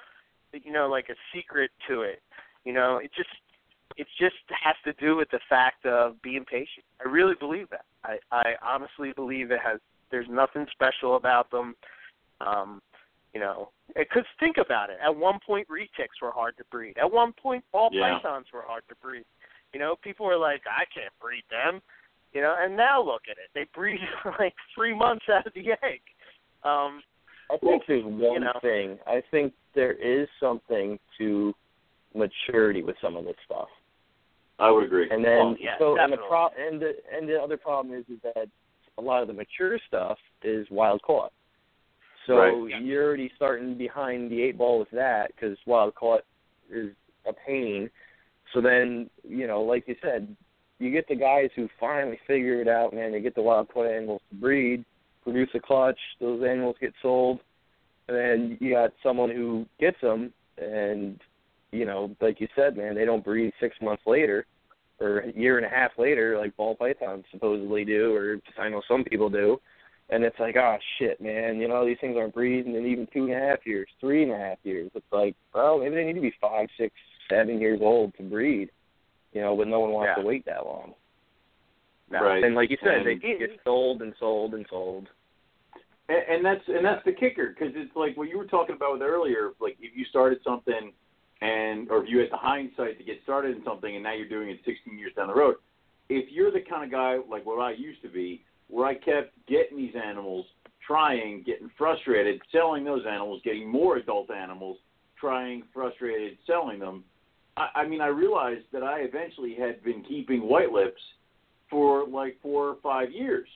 you 0.53 0.73
know 0.73 0.89
like 0.89 1.09
a 1.09 1.17
secret 1.35 1.71
to 1.89 2.03
it. 2.03 2.23
You 2.64 2.73
know 2.73 2.99
it 2.99 3.11
just 3.17 3.31
it 3.97 4.07
just 4.18 4.37
has 4.51 4.76
to 4.84 4.93
do 5.05 5.16
with 5.16 5.28
the 5.30 5.41
fact 5.49 5.87
of 5.87 6.20
being 6.22 6.45
patient. 6.45 6.84
I 7.05 7.09
really 7.09 7.34
believe 7.39 7.68
that. 7.70 7.84
I, 8.05 8.18
I 8.30 8.53
honestly 8.62 9.12
believe 9.14 9.51
it 9.51 9.61
has. 9.64 9.80
There's 10.11 10.26
nothing 10.30 10.66
special 10.72 11.16
about 11.16 11.51
them. 11.51 11.74
Um, 12.41 12.82
you 13.32 13.41
know, 13.41 13.70
because 13.95 14.24
think 14.41 14.57
about 14.57 14.89
it. 14.91 14.97
At 15.05 15.14
one 15.14 15.39
point, 15.47 15.68
retics 15.68 16.22
were 16.22 16.30
hard 16.30 16.57
to 16.57 16.64
breed. 16.70 16.97
At 16.99 17.11
one 17.11 17.32
point, 17.32 17.64
ball 17.72 17.91
Yeah. 17.93 18.18
pythons 18.18 18.47
were 18.53 18.62
hard 18.66 18.82
to 18.89 18.95
breed. 18.97 19.24
You 19.72 19.80
know, 19.80 19.97
people 20.03 20.24
were 20.26 20.39
like, 20.39 20.62
I 20.66 20.84
can't 20.95 21.12
breed 21.20 21.45
them. 21.51 21.82
You 22.32 22.43
know, 22.43 22.55
and 22.59 22.76
now 22.76 23.03
look 23.03 23.22
at 23.30 23.37
it. 23.39 23.51
They 23.55 23.66
breed 23.74 24.01
like 24.39 24.55
three 24.74 24.95
months 24.95 25.26
out 25.30 25.47
of 25.47 25.55
the 25.55 25.70
egg. 25.72 26.01
Um, 26.64 27.03
I 27.51 27.57
think 27.59 27.82
there's 27.87 28.05
one 28.05 28.43
know. 28.43 28.53
thing. 28.61 28.99
I 29.07 29.22
think 29.30 29.53
there 29.74 29.93
is 29.93 30.28
something 30.41 30.99
to 31.18 31.55
maturity 32.14 32.82
with 32.82 32.97
some 33.03 33.16
of 33.16 33.24
this 33.24 33.37
stuff. 33.45 33.68
I 34.59 34.70
would 34.70 34.84
agree. 34.84 35.09
And 35.11 35.24
then 35.24 35.38
Oh, 35.38 35.57
yeah, 35.61 35.78
so 35.78 35.98
and 35.98 36.12
the 36.12 36.16
pro 36.16 36.48
and 36.59 36.80
the 36.80 36.94
and 37.14 37.28
the 37.28 37.40
other 37.40 37.57
problem 37.57 37.94
is 37.94 38.04
is 38.09 38.20
that 38.22 38.48
a 38.98 39.02
lot 39.02 39.20
of 39.22 39.28
the 39.28 39.34
mature 39.34 39.78
stuff 39.86 40.18
is 40.42 40.66
wild 40.70 41.02
caught. 41.02 41.32
So 42.26 42.36
Right. 42.36 42.82
you're 42.82 43.04
already 43.04 43.30
starting 43.36 43.76
behind 43.76 44.30
the 44.30 44.42
eight 44.42 44.59
ball 44.59 44.78
with 44.78 44.90
that 44.90 45.28
because 45.34 45.59
wild 45.66 45.94
caught 45.94 46.24
is 46.70 46.92
a 47.26 47.32
pain. 47.32 47.90
So 48.52 48.61
then 48.61 49.11
you 49.22 49.46
know, 49.46 49.62
like 49.62 49.86
you 49.86 49.96
said, 50.00 50.34
you 50.78 50.90
get 50.90 51.07
the 51.09 51.16
guys 51.16 51.50
who 51.54 51.68
finally 51.78 52.18
figure 52.26 52.61
it 52.61 52.68
out, 52.68 52.94
man. 52.94 53.12
They 53.12 53.20
get 53.20 53.34
the 53.34 53.42
wild 53.42 53.68
caught 53.68 53.86
animals 53.86 54.22
to 54.30 54.36
breed, 54.36 54.84
produce 55.22 55.50
a 55.54 55.61
clutch. 55.61 55.98
Those 56.20 56.42
animals 56.42 56.76
get 56.80 56.94
sold, 57.02 57.40
and 58.09 58.16
then 58.16 58.59
you 58.61 58.72
got 58.72 58.92
someone 59.02 59.30
who 59.30 59.66
gets 59.78 60.00
them 60.00 60.32
and 60.59 61.20
you 61.73 61.85
know, 61.85 62.14
like 62.21 62.41
you 62.41 62.49
said, 62.57 62.77
man, 62.77 62.95
they 62.95 63.05
don't 63.05 63.25
breed 63.25 63.53
six 63.61 63.77
months 63.83 64.03
later 64.07 64.47
or 64.99 65.19
a 65.21 65.33
year 65.33 65.59
and 65.59 65.67
a 65.67 65.69
half 65.69 65.91
later, 65.99 66.39
like 66.39 66.57
ball 66.57 66.75
pythons 66.75 67.25
supposedly 67.31 67.85
do, 67.85 68.14
or 68.14 68.39
I 68.59 68.69
know 68.69 68.83
some 68.89 69.05
people 69.05 69.29
do. 69.29 69.61
And 70.09 70.23
it's 70.25 70.39
like, 70.39 70.57
oh 70.57 70.77
shit, 70.99 71.21
man, 71.21 71.57
you 71.57 71.69
know, 71.69 71.85
these 71.85 71.99
things 72.01 72.17
aren't 72.17 72.35
breeding 72.35 72.77
in 72.77 72.87
even 72.87 73.09
two 73.12 73.25
and 73.25 73.33
a 73.35 73.39
half 73.49 73.67
years, 73.67 73.89
three 74.01 74.23
and 74.23 74.33
a 74.33 74.39
half 74.39 74.59
years. 74.62 74.91
It's 74.95 75.05
like, 75.12 75.35
well, 75.53 75.79
maybe 75.81 75.97
they 75.97 76.05
need 76.05 76.14
to 76.14 76.21
be 76.21 76.33
five, 76.41 76.69
six, 76.79 76.95
seven 77.29 77.61
years 77.61 77.81
old 77.83 78.14
to 78.17 78.23
breed. 78.23 78.71
You 79.33 79.41
know, 79.43 79.57
but 79.57 79.69
no 79.69 79.81
one 79.81 79.91
wants 79.91 80.12
Yeah. 80.17 80.23
to 80.23 80.27
wait 80.27 80.45
that 80.47 80.64
long. 80.64 80.95
no. 82.09 82.23
Right. 82.23 82.43
And 82.45 82.55
like 82.55 82.71
you 82.71 82.79
said, 82.83 82.99
And- 82.99 83.07
they 83.07 83.14
get 83.17 83.61
sold 83.64 84.01
and 84.01 84.14
sold 84.21 84.55
and 84.55 84.64
sold. 84.71 85.09
and, 86.09 86.19
and 86.29 86.45
that's 86.45 86.62
and 86.69 86.85
that's 86.85 87.05
the 87.05 87.12
kicker 87.12 87.49
because 87.49 87.75
it's 87.75 87.95
like 87.97 88.17
what 88.17 88.29
you 88.29 88.39
were 88.39 88.47
talking 88.47 88.77
about 88.77 88.93
with 88.95 89.03
earlier. 89.03 89.51
Like 89.61 89.77
if 89.81 89.95
you 89.97 90.05
started 90.07 90.39
something, 90.45 90.93
and 91.41 91.91
or 91.91 92.03
if 92.03 92.09
you 92.09 92.18
had 92.18 92.30
the 92.30 92.37
hindsight 92.37 92.99
to 92.99 93.05
get 93.05 93.16
started 93.22 93.57
in 93.57 93.64
something, 93.64 93.95
and 93.95 94.03
now 94.03 94.14
you're 94.14 94.28
doing 94.28 94.51
it 94.51 94.59
16 94.64 94.99
years 94.99 95.12
down 95.16 95.28
the 95.28 95.34
road. 95.34 95.57
If 96.09 96.30
you're 96.30 96.53
the 96.53 96.61
kind 96.61 96.84
of 96.84 96.91
guy 96.91 97.18
like 97.28 97.45
what 97.45 97.61
I 97.61 97.72
used 97.72 98.03
to 98.03 98.09
be, 98.09 98.43
where 98.68 98.87
I 98.87 98.95
kept 98.95 99.34
getting 99.49 99.76
these 99.76 99.95
animals, 99.95 100.47
trying, 100.87 101.43
getting 101.45 101.70
frustrated, 101.76 102.41
selling 102.53 102.84
those 102.84 103.05
animals, 103.07 103.41
getting 103.45 103.68
more 103.68 103.97
adult 103.97 104.30
animals, 104.30 104.78
trying, 105.18 105.64
frustrated, 105.74 106.39
selling 106.47 106.78
them. 106.78 107.05
I, 107.57 107.68
I 107.74 107.89
mean, 107.89 108.01
I 108.01 108.07
realized 108.07 108.64
that 108.72 108.82
I 108.82 109.01
eventually 109.01 109.57
had 109.59 109.82
been 109.82 110.05
keeping 110.05 110.43
white 110.49 110.70
lips 110.70 111.01
for 111.68 112.07
like 112.07 112.37
four 112.43 112.68
or 112.68 112.76
five 112.82 113.11
years 113.11 113.49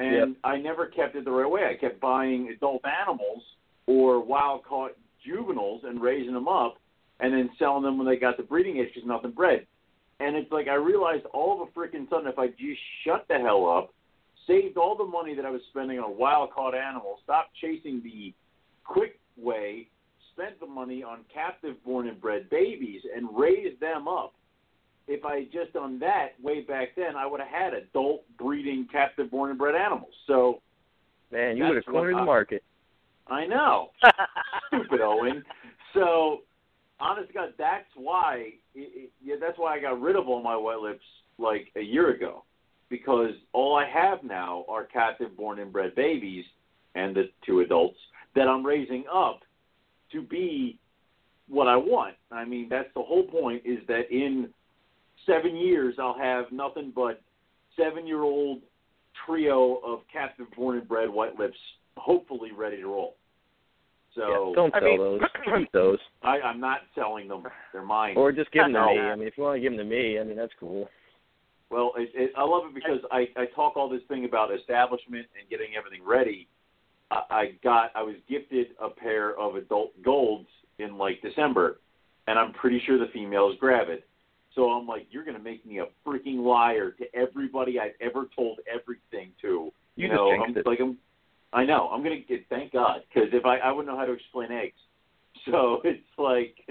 and 0.00 0.14
Yep. 0.14 0.36
I 0.44 0.56
never 0.56 0.86
kept 0.86 1.14
it 1.14 1.24
the 1.24 1.30
right 1.30 1.50
way. 1.50 1.66
I 1.66 1.74
kept 1.74 2.00
buying 2.00 2.48
adult 2.48 2.82
animals 2.84 3.42
or 3.86 4.20
wild 4.24 4.64
caught 4.64 4.92
juveniles 5.24 5.82
and 5.84 6.00
raising 6.00 6.32
them 6.32 6.48
up, 6.48 6.78
and 7.22 7.32
then 7.32 7.50
selling 7.58 7.82
them 7.82 7.98
when 7.98 8.06
they 8.06 8.16
got 8.16 8.36
the 8.36 8.42
breeding 8.42 8.78
age 8.78 8.88
because 8.94 9.06
nothing 9.06 9.32
bred. 9.32 9.66
And 10.20 10.36
it's 10.36 10.52
like 10.52 10.68
I 10.68 10.74
realized 10.74 11.24
all 11.32 11.62
of 11.62 11.68
a 11.68 11.78
freaking 11.78 12.08
sudden 12.10 12.26
if 12.26 12.38
I 12.38 12.48
just 12.48 12.80
shut 13.04 13.26
the 13.28 13.38
hell 13.38 13.68
up, 13.68 13.92
saved 14.46 14.76
all 14.76 14.96
the 14.96 15.04
money 15.04 15.34
that 15.34 15.44
I 15.44 15.50
was 15.50 15.62
spending 15.70 15.98
on 15.98 16.18
wild 16.18 16.52
caught 16.52 16.74
animals, 16.74 17.20
stopped 17.24 17.50
chasing 17.60 18.02
the 18.02 18.34
quick 18.84 19.18
way, 19.36 19.88
spent 20.32 20.60
the 20.60 20.66
money 20.66 21.02
on 21.02 21.20
captive 21.32 21.82
born 21.84 22.08
and 22.08 22.20
bred 22.20 22.50
babies, 22.50 23.02
and 23.14 23.28
raised 23.32 23.80
them 23.80 24.08
up 24.08 24.34
if 25.10 25.24
I 25.24 25.40
had 25.40 25.52
just 25.52 25.72
done 25.72 25.98
that 25.98 26.40
way 26.40 26.60
back 26.60 26.90
then, 26.96 27.16
I 27.16 27.26
would 27.26 27.40
have 27.40 27.48
had 27.48 27.74
adult 27.74 28.22
breeding 28.38 28.86
captive 28.90 29.30
born 29.30 29.50
and 29.50 29.58
bred 29.58 29.74
animals. 29.74 30.12
So 30.26 30.62
Man, 31.32 31.56
you 31.56 31.64
would 31.64 31.76
have 31.76 31.84
cornered 31.84 32.16
the 32.16 32.22
market. 32.22 32.62
I 33.26 33.46
know, 33.46 33.90
stupid 34.68 35.00
Owen. 35.00 35.44
So 35.94 36.40
honest 37.00 37.28
to 37.28 37.34
God, 37.34 37.54
that's 37.58 37.88
why. 37.94 38.52
It, 38.74 39.10
yeah, 39.22 39.36
that's 39.40 39.58
why 39.58 39.76
I 39.76 39.80
got 39.80 40.00
rid 40.00 40.16
of 40.16 40.28
all 40.28 40.42
my 40.42 40.56
white 40.56 40.80
lips 40.80 41.04
like 41.38 41.68
a 41.76 41.80
year 41.80 42.10
ago, 42.10 42.44
because 42.88 43.32
all 43.52 43.76
I 43.76 43.88
have 43.88 44.22
now 44.22 44.64
are 44.68 44.84
captive 44.84 45.36
born 45.36 45.58
and 45.58 45.72
bred 45.72 45.94
babies 45.94 46.44
and 46.94 47.14
the 47.14 47.30
two 47.46 47.60
adults 47.60 47.98
that 48.34 48.48
I'm 48.48 48.64
raising 48.64 49.04
up 49.12 49.40
to 50.12 50.22
be 50.22 50.78
what 51.48 51.66
I 51.66 51.76
want. 51.76 52.14
I 52.30 52.44
mean, 52.44 52.68
that's 52.68 52.88
the 52.94 53.02
whole 53.02 53.24
point. 53.24 53.62
Is 53.64 53.78
that 53.88 54.10
in 54.10 54.48
seven 55.26 55.56
years 55.56 55.96
I'll 55.98 56.18
have 56.18 56.46
nothing 56.52 56.92
but 56.94 57.20
seven 57.76 58.06
year 58.06 58.22
old 58.22 58.60
trio 59.26 59.80
of 59.84 60.00
captive 60.12 60.46
born 60.56 60.78
and 60.78 60.88
bred 60.88 61.08
white 61.08 61.38
lips 61.38 61.58
hopefully 61.96 62.50
ready 62.52 62.78
to 62.78 62.86
roll. 62.86 63.16
So 64.14 64.22
yeah, 64.28 64.52
don't 64.54 64.74
I 64.74 64.80
sell 64.80 64.88
mean- 64.88 64.98
those. 64.98 65.20
Keep 65.58 65.72
those. 65.72 65.98
I, 66.22 66.40
I'm 66.40 66.60
not 66.60 66.80
selling 66.94 67.28
them. 67.28 67.44
They're 67.72 67.82
mine. 67.82 68.16
Or 68.16 68.32
just 68.32 68.50
give 68.50 68.64
them 68.64 68.72
to 68.72 68.80
me. 68.86 68.98
I 68.98 69.14
mean, 69.14 69.28
if 69.28 69.34
you 69.36 69.44
want 69.44 69.56
to 69.56 69.60
give 69.60 69.72
them 69.72 69.78
to 69.78 69.84
me, 69.84 70.18
I 70.18 70.24
mean, 70.24 70.36
that's 70.36 70.52
cool. 70.58 70.88
Well, 71.70 71.92
it, 71.96 72.10
it, 72.14 72.32
I 72.36 72.42
love 72.44 72.64
it 72.66 72.74
because 72.74 72.98
I, 73.12 73.28
I 73.36 73.46
talk 73.54 73.76
all 73.76 73.88
this 73.88 74.02
thing 74.08 74.24
about 74.24 74.52
establishment 74.52 75.26
and 75.38 75.48
getting 75.48 75.76
everything 75.78 76.04
ready. 76.04 76.48
I, 77.10 77.22
I 77.30 77.44
got 77.62 77.90
I 77.94 78.02
was 78.02 78.16
gifted 78.28 78.68
a 78.82 78.88
pair 78.88 79.38
of 79.38 79.54
adult 79.54 79.92
golds 80.02 80.48
in 80.78 80.98
like 80.98 81.22
December, 81.22 81.78
and 82.26 82.38
I'm 82.38 82.52
pretty 82.54 82.82
sure 82.84 82.98
the 82.98 83.12
females 83.12 83.54
gravid. 83.60 84.02
So 84.56 84.70
I'm 84.70 84.86
like, 84.86 85.06
you're 85.10 85.24
gonna 85.24 85.38
make 85.38 85.64
me 85.64 85.78
a 85.78 85.86
freaking 86.06 86.44
liar 86.44 86.90
to 86.92 87.04
everybody 87.14 87.78
I've 87.78 87.92
ever 88.00 88.26
told 88.34 88.58
everything 88.72 89.30
to. 89.42 89.70
You, 89.94 90.08
know, 90.08 90.30
I'm, 90.30 90.56
it. 90.56 90.66
like 90.66 90.80
I'm. 90.80 90.96
I 91.52 91.64
know 91.64 91.88
I'm 91.88 92.02
gonna 92.02 92.20
get. 92.20 92.46
Thank 92.48 92.72
God, 92.72 93.02
because 93.12 93.28
if 93.32 93.44
I 93.44 93.58
I 93.58 93.72
wouldn't 93.72 93.92
know 93.92 93.98
how 93.98 94.06
to 94.06 94.12
explain 94.12 94.52
eggs. 94.52 94.74
So 95.46 95.80
it's 95.84 96.04
like 96.18 96.54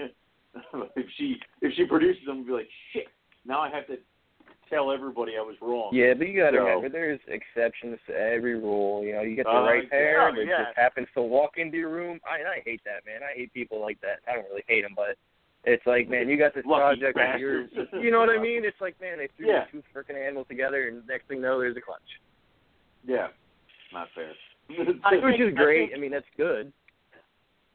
if 0.96 1.06
she 1.16 1.36
if 1.60 1.74
she 1.74 1.84
produces 1.86 2.22
them, 2.26 2.40
I'd 2.40 2.46
be 2.46 2.52
like 2.52 2.68
shit. 2.92 3.06
Now 3.44 3.60
I 3.60 3.70
have 3.70 3.86
to 3.88 3.96
tell 4.68 4.92
everybody 4.92 5.32
I 5.36 5.40
was 5.42 5.56
wrong. 5.60 5.90
Yeah, 5.92 6.14
but 6.14 6.28
you 6.28 6.38
got 6.40 6.52
to 6.52 6.58
So- 6.58 6.64
remember, 6.64 6.88
there's 6.88 7.18
exceptions 7.26 7.98
to 8.06 8.12
every 8.14 8.54
rule. 8.54 9.02
You 9.02 9.14
know, 9.14 9.22
you 9.22 9.34
get 9.34 9.46
the 9.46 9.50
Uh, 9.56 9.62
right 9.64 9.90
pair 9.90 10.28
yeah, 10.28 10.30
that 10.36 10.46
yeah. 10.46 10.64
just 10.66 10.76
happens 10.78 11.08
to 11.14 11.22
walk 11.22 11.56
into 11.58 11.78
your 11.78 11.88
room. 11.90 12.20
I 12.24 12.58
I 12.58 12.60
hate 12.64 12.82
that, 12.84 13.04
man. 13.04 13.22
I 13.24 13.34
hate 13.36 13.52
people 13.52 13.80
like 13.80 14.00
that. 14.02 14.20
I 14.28 14.34
don't 14.36 14.44
really 14.48 14.62
hate 14.68 14.82
them, 14.82 14.92
but 14.94 15.16
it's 15.64 15.84
like, 15.84 16.08
man, 16.08 16.28
you 16.28 16.36
got 16.38 16.54
this 16.54 16.64
Lucky 16.64 17.00
project. 17.00 17.16
that 17.18 17.40
You're, 17.40 17.66
you 18.00 18.12
know 18.12 18.20
what 18.20 18.30
I 18.30 18.38
mean? 18.38 18.64
It's 18.64 18.80
like, 18.80 19.00
man, 19.00 19.18
they 19.18 19.28
threw 19.36 19.48
Yeah. 19.48 19.64
two 19.72 19.82
freaking 19.92 20.14
animals 20.14 20.46
together, 20.48 20.86
and 20.88 21.04
next 21.08 21.26
thing 21.26 21.38
you 21.38 21.42
know, 21.42 21.58
there's 21.58 21.76
a 21.76 21.80
clutch, 21.80 22.00
Yeah, 23.04 23.28
not 23.92 24.08
fair. 24.14 24.30
I 25.04 25.16
which 25.16 25.40
is 25.40 25.54
great. 25.54 25.88
think- 25.90 25.96
I 25.96 26.00
mean, 26.00 26.10
that's 26.10 26.26
good. 26.36 26.72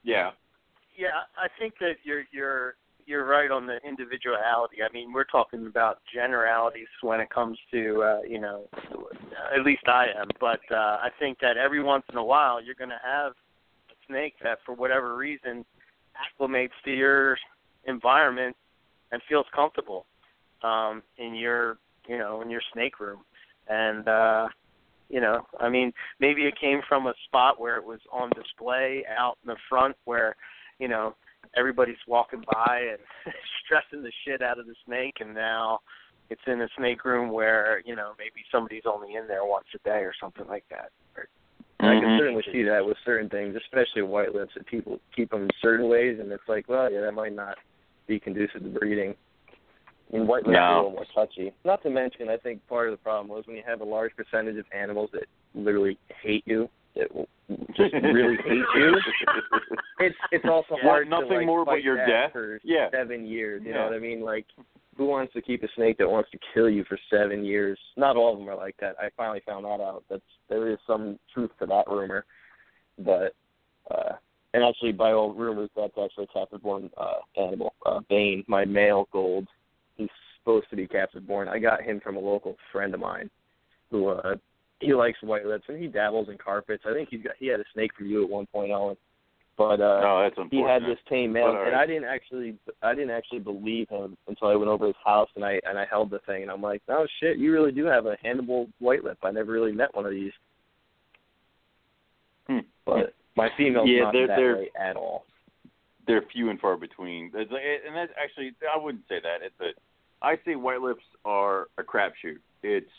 yeah, 0.04 0.32
Yeah, 0.98 1.08
I 1.38 1.48
think 1.60 1.74
that 1.80 1.96
you're 2.04 2.24
you're 2.32 2.76
you're 3.06 3.26
right 3.26 3.52
on 3.52 3.68
the 3.68 3.78
individuality. 3.88 4.78
I 4.82 4.92
mean, 4.92 5.14
we're 5.14 5.26
talking 5.26 5.68
about 5.68 6.00
generalities 6.12 6.88
when 7.02 7.20
it 7.20 7.30
comes 7.30 7.58
to 7.72 8.02
uh, 8.04 8.20
you 8.28 8.40
know, 8.40 8.68
at 9.56 9.64
least 9.64 9.84
I 9.88 10.06
am. 10.20 10.28
But 10.40 10.62
uh, 10.72 10.76
I 11.04 11.10
think 11.20 11.40
that 11.42 11.58
every 11.58 11.84
once 11.84 12.04
in 12.12 12.18
a 12.18 12.24
while 12.24 12.64
you're 12.64 12.76
going 12.76 12.90
to 12.90 13.02
have 13.04 13.34
a 13.34 13.96
snake 14.08 14.34
that, 14.44 14.60
for 14.66 14.74
whatever 14.74 15.16
reason, 15.16 15.66
acclimates 16.18 16.70
to 16.86 16.92
your 16.92 17.38
environment 17.86 18.56
and 19.12 19.22
feels 19.30 19.46
comfortable 19.54 20.06
um, 20.64 21.04
in 21.18 21.36
your 21.36 21.78
you 22.08 22.18
know 22.18 22.42
in 22.42 22.50
your 22.50 22.62
snake 22.74 23.00
room. 23.00 23.20
And 23.68 24.08
uh, 24.08 24.48
you 25.10 25.22
know, 25.22 25.46
I 25.60 25.70
mean, 25.70 25.94
maybe 26.20 26.44
it 26.44 26.60
came 26.60 26.82
from 26.88 27.08
a 27.08 27.14
spot 27.26 27.60
where 27.60 27.78
it 27.78 27.86
was 27.86 28.00
on 28.12 28.32
display 28.32 29.04
out 29.18 29.38
in 29.44 29.50
the 29.50 29.58
front 29.70 29.96
where 30.06 30.36
you 30.80 30.88
know, 30.88 31.16
everybody's 31.56 31.96
walking 32.08 32.44
by 32.52 32.82
and 32.92 33.00
stressing 33.66 34.04
the 34.04 34.12
shit 34.26 34.42
out 34.42 34.60
of 34.60 34.66
the 34.66 34.76
snake 34.86 35.16
and 35.20 35.34
now 35.34 35.80
it's 36.30 36.42
in 36.48 36.62
a 36.62 36.68
snake 36.78 37.06
room 37.06 37.32
where, 37.32 37.82
you 37.86 37.96
know, 37.96 38.14
maybe 38.18 38.44
somebody's 38.52 38.84
only 38.86 39.16
in 39.16 39.28
there 39.28 39.46
once 39.46 39.66
a 39.76 39.78
day 39.88 40.00
or 40.00 40.14
something 40.20 40.48
like 40.48 40.66
that. 40.70 40.90
I 41.80 41.84
Mm-hmm. 41.84 42.06
can 42.06 42.18
certainly 42.18 42.44
see 42.52 42.64
that 42.64 42.86
with 42.86 42.98
certain 43.06 43.30
things, 43.30 43.56
especially 43.56 44.02
white 44.02 44.34
lips, 44.34 44.54
that 44.56 44.66
people 44.66 45.00
keep 45.16 45.30
them 45.30 45.50
certain 45.62 45.90
ways, 45.90 46.18
and 46.20 46.32
it's 46.32 46.48
like, 46.48 46.68
well, 46.70 46.92
yeah, 46.92 47.02
that 47.02 47.12
might 47.12 47.36
not 47.36 47.58
be 48.08 48.20
conducive 48.20 48.64
to 48.64 48.70
breeding. 48.70 49.14
Mean, 50.20 50.28
white 50.28 50.46
lips 50.46 50.56
No. 50.56 50.74
a 50.74 50.76
little 50.78 50.92
more 50.92 51.06
touchy. 51.14 51.54
Not 51.64 51.82
to 51.84 51.90
mention, 51.90 52.30
I 52.30 52.38
think 52.38 52.66
part 52.68 52.88
of 52.88 52.94
the 52.94 52.98
problem 53.04 53.28
was 53.28 53.46
when 53.48 53.56
you 53.58 53.64
have 53.66 53.82
a 53.82 53.86
large 53.86 54.16
percentage 54.16 54.58
of 54.58 54.66
animals 54.74 55.10
that 55.14 55.26
literally 55.54 55.98
hate 56.22 56.44
you, 56.46 56.70
that 56.96 57.08
just 57.76 57.94
really 57.94 58.38
hate 58.46 58.66
you. 58.76 58.96
It's 60.00 60.16
it's 60.32 60.46
also 60.46 60.76
Yeah, 60.78 60.84
hard 60.84 61.10
nothing 61.10 61.30
to 61.30 61.36
like 61.38 61.46
more 61.46 61.66
but 61.66 61.84
your 61.84 61.98
death. 61.98 62.32
for 62.34 62.60
Yeah. 62.64 62.90
seven 62.92 63.26
years. 63.26 63.62
You 63.64 63.70
Yeah. 63.72 63.78
know 63.78 63.84
what 63.86 63.94
I 63.94 64.00
mean? 64.00 64.22
Like, 64.22 64.46
who 64.98 65.06
wants 65.06 65.34
to 65.34 65.42
keep 65.42 65.62
a 65.64 65.68
snake 65.76 65.98
that 65.98 66.10
wants 66.10 66.32
to 66.32 66.40
kill 66.54 66.70
you 66.70 66.84
for 66.86 66.98
seven 67.10 67.44
years? 67.44 67.78
Not 67.98 68.16
all 68.16 68.34
of 68.34 68.40
them 68.40 68.50
are 68.50 68.56
like 68.56 68.78
that. 68.78 68.96
I 69.00 69.10
finally 69.18 69.42
found 69.46 69.66
that 69.66 69.82
out. 69.82 70.04
That's 70.10 70.22
there 70.50 70.70
is 70.70 70.78
some 70.88 71.20
truth 71.34 71.52
to 71.60 71.66
that 71.66 71.88
rumor, 71.88 72.26
but 73.00 73.34
uh, 73.92 74.14
and 74.54 74.64
actually, 74.64 74.94
by 74.94 75.12
all 75.12 75.34
rumors, 75.34 75.70
that's 75.76 75.98
actually 76.02 76.24
a 76.24 76.28
captive 76.40 76.62
born 76.64 76.90
uh, 76.98 77.16
animal. 77.36 77.74
Uh, 77.86 78.00
Bane, 78.10 78.44
my 78.48 78.64
male 78.64 79.08
gold, 79.12 79.48
he's 79.98 80.10
supposed 80.40 80.70
to 80.70 80.76
be 80.76 80.88
captive 80.88 81.28
born. 81.28 81.48
I 81.48 81.60
got 81.60 81.82
him 81.84 82.00
from 82.00 82.18
a 82.18 82.20
local 82.20 82.56
friend 82.72 82.94
of 82.94 83.00
mine 83.00 83.30
who 83.92 84.10
uh, 84.10 84.36
he 84.80 84.94
likes 84.94 85.18
white 85.22 85.46
lips 85.46 85.66
and 85.68 85.82
he 85.82 85.88
dabbles 85.88 86.30
in 86.30 86.38
carpets. 86.38 86.84
I 86.88 86.94
think 86.94 87.10
he's 87.10 87.24
got 87.24 87.34
he 87.40 87.48
had 87.48 87.60
a 87.60 87.66
snake 87.74 87.92
for 87.98 88.04
you 88.04 88.24
at 88.24 88.30
one 88.30 88.46
point, 88.48 88.72
Owen. 88.72 88.98
But 89.58 89.80
uh, 89.80 90.02
no, 90.02 90.22
that's 90.24 90.50
he 90.52 90.60
had 90.62 90.82
this 90.82 90.98
tame 91.08 91.32
male, 91.32 91.56
and. 91.66 91.74
I 91.74 91.86
didn't 91.86 92.04
actually, 92.04 92.58
I 92.84 92.94
didn't 92.94 93.12
actually 93.12 93.40
believe 93.40 93.88
him 93.88 94.18
until 94.28 94.50
I 94.50 94.56
went 94.56 94.68
over 94.70 94.86
his 94.88 94.96
house 95.06 95.30
and 95.38 95.46
I 95.46 95.62
and 95.66 95.80
I 95.80 95.86
held 95.90 96.10
the 96.10 96.20
thing, 96.26 96.42
and 96.42 96.52
I'm 96.52 96.62
like, 96.62 96.82
oh 96.90 97.08
shit, 97.22 97.38
you 97.38 97.54
really 97.54 97.72
do 97.72 97.86
have 97.86 98.06
a 98.06 98.18
handleable 98.24 98.68
white 98.80 99.06
lip. 99.06 99.18
I 99.24 99.32
never 99.32 99.54
really 99.54 99.72
met 99.72 99.96
one 99.96 100.06
of 100.06 100.12
these. 100.12 100.34
Hmm. 102.48 102.60
But 102.86 103.14
my 103.38 103.48
female's 103.58 103.90
Yeah, 103.90 104.04
not 104.04 104.14
they're- 104.14 104.28
that 104.28 104.36
they're- 104.36 104.58
way 104.58 104.72
at 104.78 104.98
all. 104.98 105.26
They're 106.08 106.24
few 106.32 106.50
and 106.50 106.60
far 106.60 106.78
between. 106.78 107.32
It's 107.34 107.52
like, 107.52 107.62
and 107.86 107.96
that's 107.96 108.12
actually 108.22 108.52
I 108.74 108.78
wouldn't 108.82 109.04
say 109.08 109.20
that. 109.22 109.46
It's 109.46 109.60
a 109.62 110.26
I 110.26 110.38
say 110.46 110.56
white 110.56 110.82
lips 110.82 111.04
are 111.26 111.68
a 111.78 111.84
crapshoot. 111.84 112.40
It's 112.64 112.90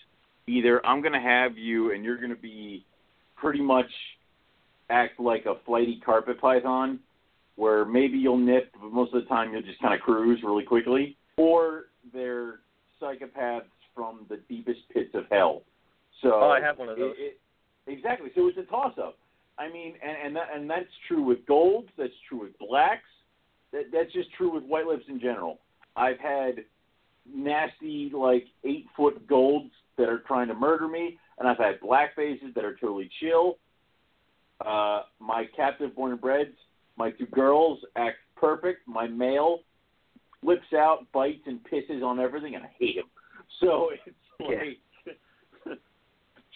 either 0.47 0.85
I'm 0.87 1.01
going 1.01 1.13
to 1.15 1.21
have 1.21 1.57
you 1.57 1.93
and 1.93 2.05
you're 2.05 2.19
going 2.19 2.31
to 2.31 2.37
be 2.41 2.85
pretty 3.37 3.61
much 3.61 3.91
act 4.91 5.19
like 5.19 5.47
a 5.47 5.55
flighty 5.65 6.01
carpet 6.05 6.41
python, 6.41 7.01
where 7.57 7.85
maybe 7.85 8.17
you'll 8.19 8.37
nip, 8.37 8.71
but 8.81 8.93
most 8.93 9.13
of 9.15 9.23
the 9.23 9.29
time 9.29 9.53
you'll 9.53 9.63
just 9.63 9.81
kind 9.81 9.95
of 9.95 10.01
cruise 10.01 10.41
really 10.45 10.65
quickly, 10.65 11.17
or 11.37 11.87
they're 12.13 12.61
psychopaths 13.03 13.63
from 13.95 14.27
the 14.29 14.37
deepest 14.49 14.81
pits 14.93 15.11
of 15.15 15.25
hell. 15.31 15.63
So 16.23 16.31
Oh, 16.35 16.51
I 16.51 16.61
have 16.61 16.79
one 16.79 16.89
of 16.91 16.99
it- 16.99 17.01
those. 17.01 17.17
it- 17.19 17.41
exactly. 17.87 18.31
So 18.35 18.47
it's 18.49 18.59
a 18.59 18.63
toss 18.65 18.97
up. 18.99 19.19
I 19.59 19.71
mean, 19.71 19.95
and 20.03 20.17
and, 20.25 20.37
that, 20.37 20.49
and 20.55 20.69
that's 20.69 20.85
true 21.09 21.23
with 21.23 21.47
golds. 21.47 21.89
That's 21.97 22.13
true 22.29 22.41
with 22.41 22.59
blacks. 22.59 23.09
That, 23.73 23.85
that's 23.93 24.13
just 24.13 24.33
true 24.37 24.53
with 24.53 24.65
white 24.65 24.87
lips 24.87 25.05
in 25.09 25.21
general. 25.21 25.61
I've 25.97 26.19
had 26.19 26.65
nasty 27.33 28.11
like 28.15 28.45
eight 28.65 28.87
foot 28.97 29.27
golds 29.27 29.71
that 29.99 30.09
are 30.09 30.23
trying 30.27 30.49
to 30.49 30.55
murder 30.55 30.89
me, 30.89 31.19
and 31.39 31.49
I've 31.49 31.59
had 31.59 31.81
black 31.81 32.15
faces 32.15 32.49
that 32.55 32.65
are 32.65 32.75
totally 32.75 33.11
chill. 33.21 33.59
Uh, 34.65 35.03
my 35.21 35.45
captive 35.57 35.95
born 35.95 36.13
and 36.13 36.21
breds, 36.21 36.57
my 36.97 37.11
two 37.11 37.27
girls 37.27 37.79
act 37.97 38.17
perfect. 38.37 38.87
My 38.87 39.07
male 39.07 39.61
flips 40.43 40.73
out, 40.75 41.07
bites, 41.13 41.43
and 41.47 41.61
pisses 41.71 42.03
on 42.03 42.21
everything, 42.21 42.55
and 42.55 42.65
I 42.65 42.71
hate 42.79 42.97
him. 42.97 43.05
So 43.61 43.89
it's 44.05 44.17
like, 44.41 44.79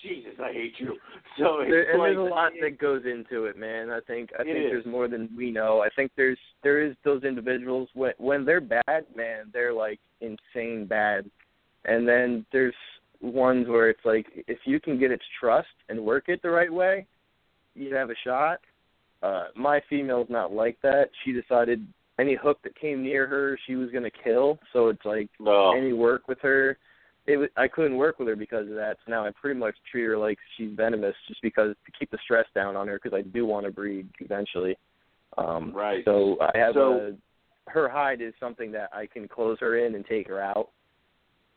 Jesus, 0.03 0.33
I 0.43 0.53
hate 0.53 0.75
you. 0.79 0.97
So 1.39 1.61
it's 1.61 1.71
There, 1.71 1.93
and 1.93 2.01
like, 2.01 2.09
there's 2.09 2.19
a 2.19 2.35
lot 2.35 2.53
that 2.61 2.79
goes 2.79 3.03
into 3.07 3.45
it, 3.45 3.57
man. 3.57 3.89
I 3.89 4.01
think 4.01 4.31
I 4.39 4.43
think 4.43 4.57
is. 4.57 4.71
there's 4.71 4.87
more 4.87 5.07
than 5.07 5.31
we 5.35 5.51
know. 5.53 5.81
I 5.81 5.89
think 5.95 6.11
there's 6.17 6.39
there 6.65 6.85
is 6.85 6.97
those 7.05 7.23
individuals 7.23 7.89
when 7.95 8.13
when 8.19 8.45
they're 8.45 8.61
bad, 8.61 9.07
man, 9.15 9.49
they're 9.53 9.73
like 9.73 10.01
insane 10.21 10.87
bad. 10.87 11.31
And 11.85 12.07
then 12.07 12.45
there's 12.53 12.75
ones 13.23 13.69
where 13.69 13.89
it's 13.89 14.05
like 14.05 14.27
if 14.49 14.59
you 14.65 14.81
can 14.81 14.99
get 14.99 15.13
its 15.13 15.23
trust 15.39 15.69
and 15.89 16.05
work 16.05 16.25
it 16.27 16.43
the 16.43 16.51
right 16.51 16.73
way, 16.73 17.07
you 17.75 17.95
have 17.95 18.11
a 18.11 18.17
shot. 18.25 18.59
Uh 19.23 19.45
my 19.55 19.81
female's 19.89 20.29
not 20.29 20.53
like 20.53 20.79
that. 20.83 21.11
She 21.25 21.33
decided 21.33 21.87
any 22.21 22.35
hook 22.35 22.59
that 22.65 22.79
came 22.79 23.03
near 23.03 23.27
her, 23.27 23.59
she 23.67 23.77
was 23.77 23.91
going 23.91 24.05
to 24.05 24.11
kill. 24.11 24.59
So 24.73 24.89
it's 24.89 25.05
like 25.05 25.31
no. 25.41 25.73
any 25.77 25.93
work 25.93 26.29
with 26.29 26.39
her. 26.43 26.77
It 27.31 27.37
was, 27.37 27.49
I 27.57 27.69
couldn't 27.69 27.97
work 27.97 28.19
with 28.19 28.29
her 28.29 28.37
because 28.37 28.69
of 28.69 28.75
that. 28.75 28.97
So 29.05 29.11
now 29.11 29.25
I 29.25 29.31
pretty 29.31 29.59
much 29.59 29.75
treat 29.91 30.05
her 30.05 30.17
like 30.19 30.39
she's 30.57 30.73
venomous, 30.75 31.15
just 31.29 31.41
because 31.43 31.75
to 31.87 31.93
keep 31.99 32.11
the 32.11 32.19
stress 32.25 32.47
down 32.55 32.77
on 32.77 32.89
her, 32.89 32.99
because 33.03 33.17
I 33.17 33.23
do 33.23 33.47
want 33.47 33.67
to 33.67 33.73
breed 33.73 34.09
eventually. 34.21 34.77
Um, 35.39 35.73
Right. 35.73 36.05
So 36.05 36.39
I 36.41 36.57
have 36.59 36.75
So- 36.75 37.15
a, 37.15 37.71
her 37.71 37.89
hide 37.89 38.21
is 38.21 38.35
something 38.41 38.73
that 38.73 38.91
I 38.93 39.07
can 39.07 39.29
close 39.29 39.59
her 39.61 39.77
in 39.87 39.95
and 39.95 40.05
take 40.05 40.27
her 40.29 40.41
out 40.41 40.71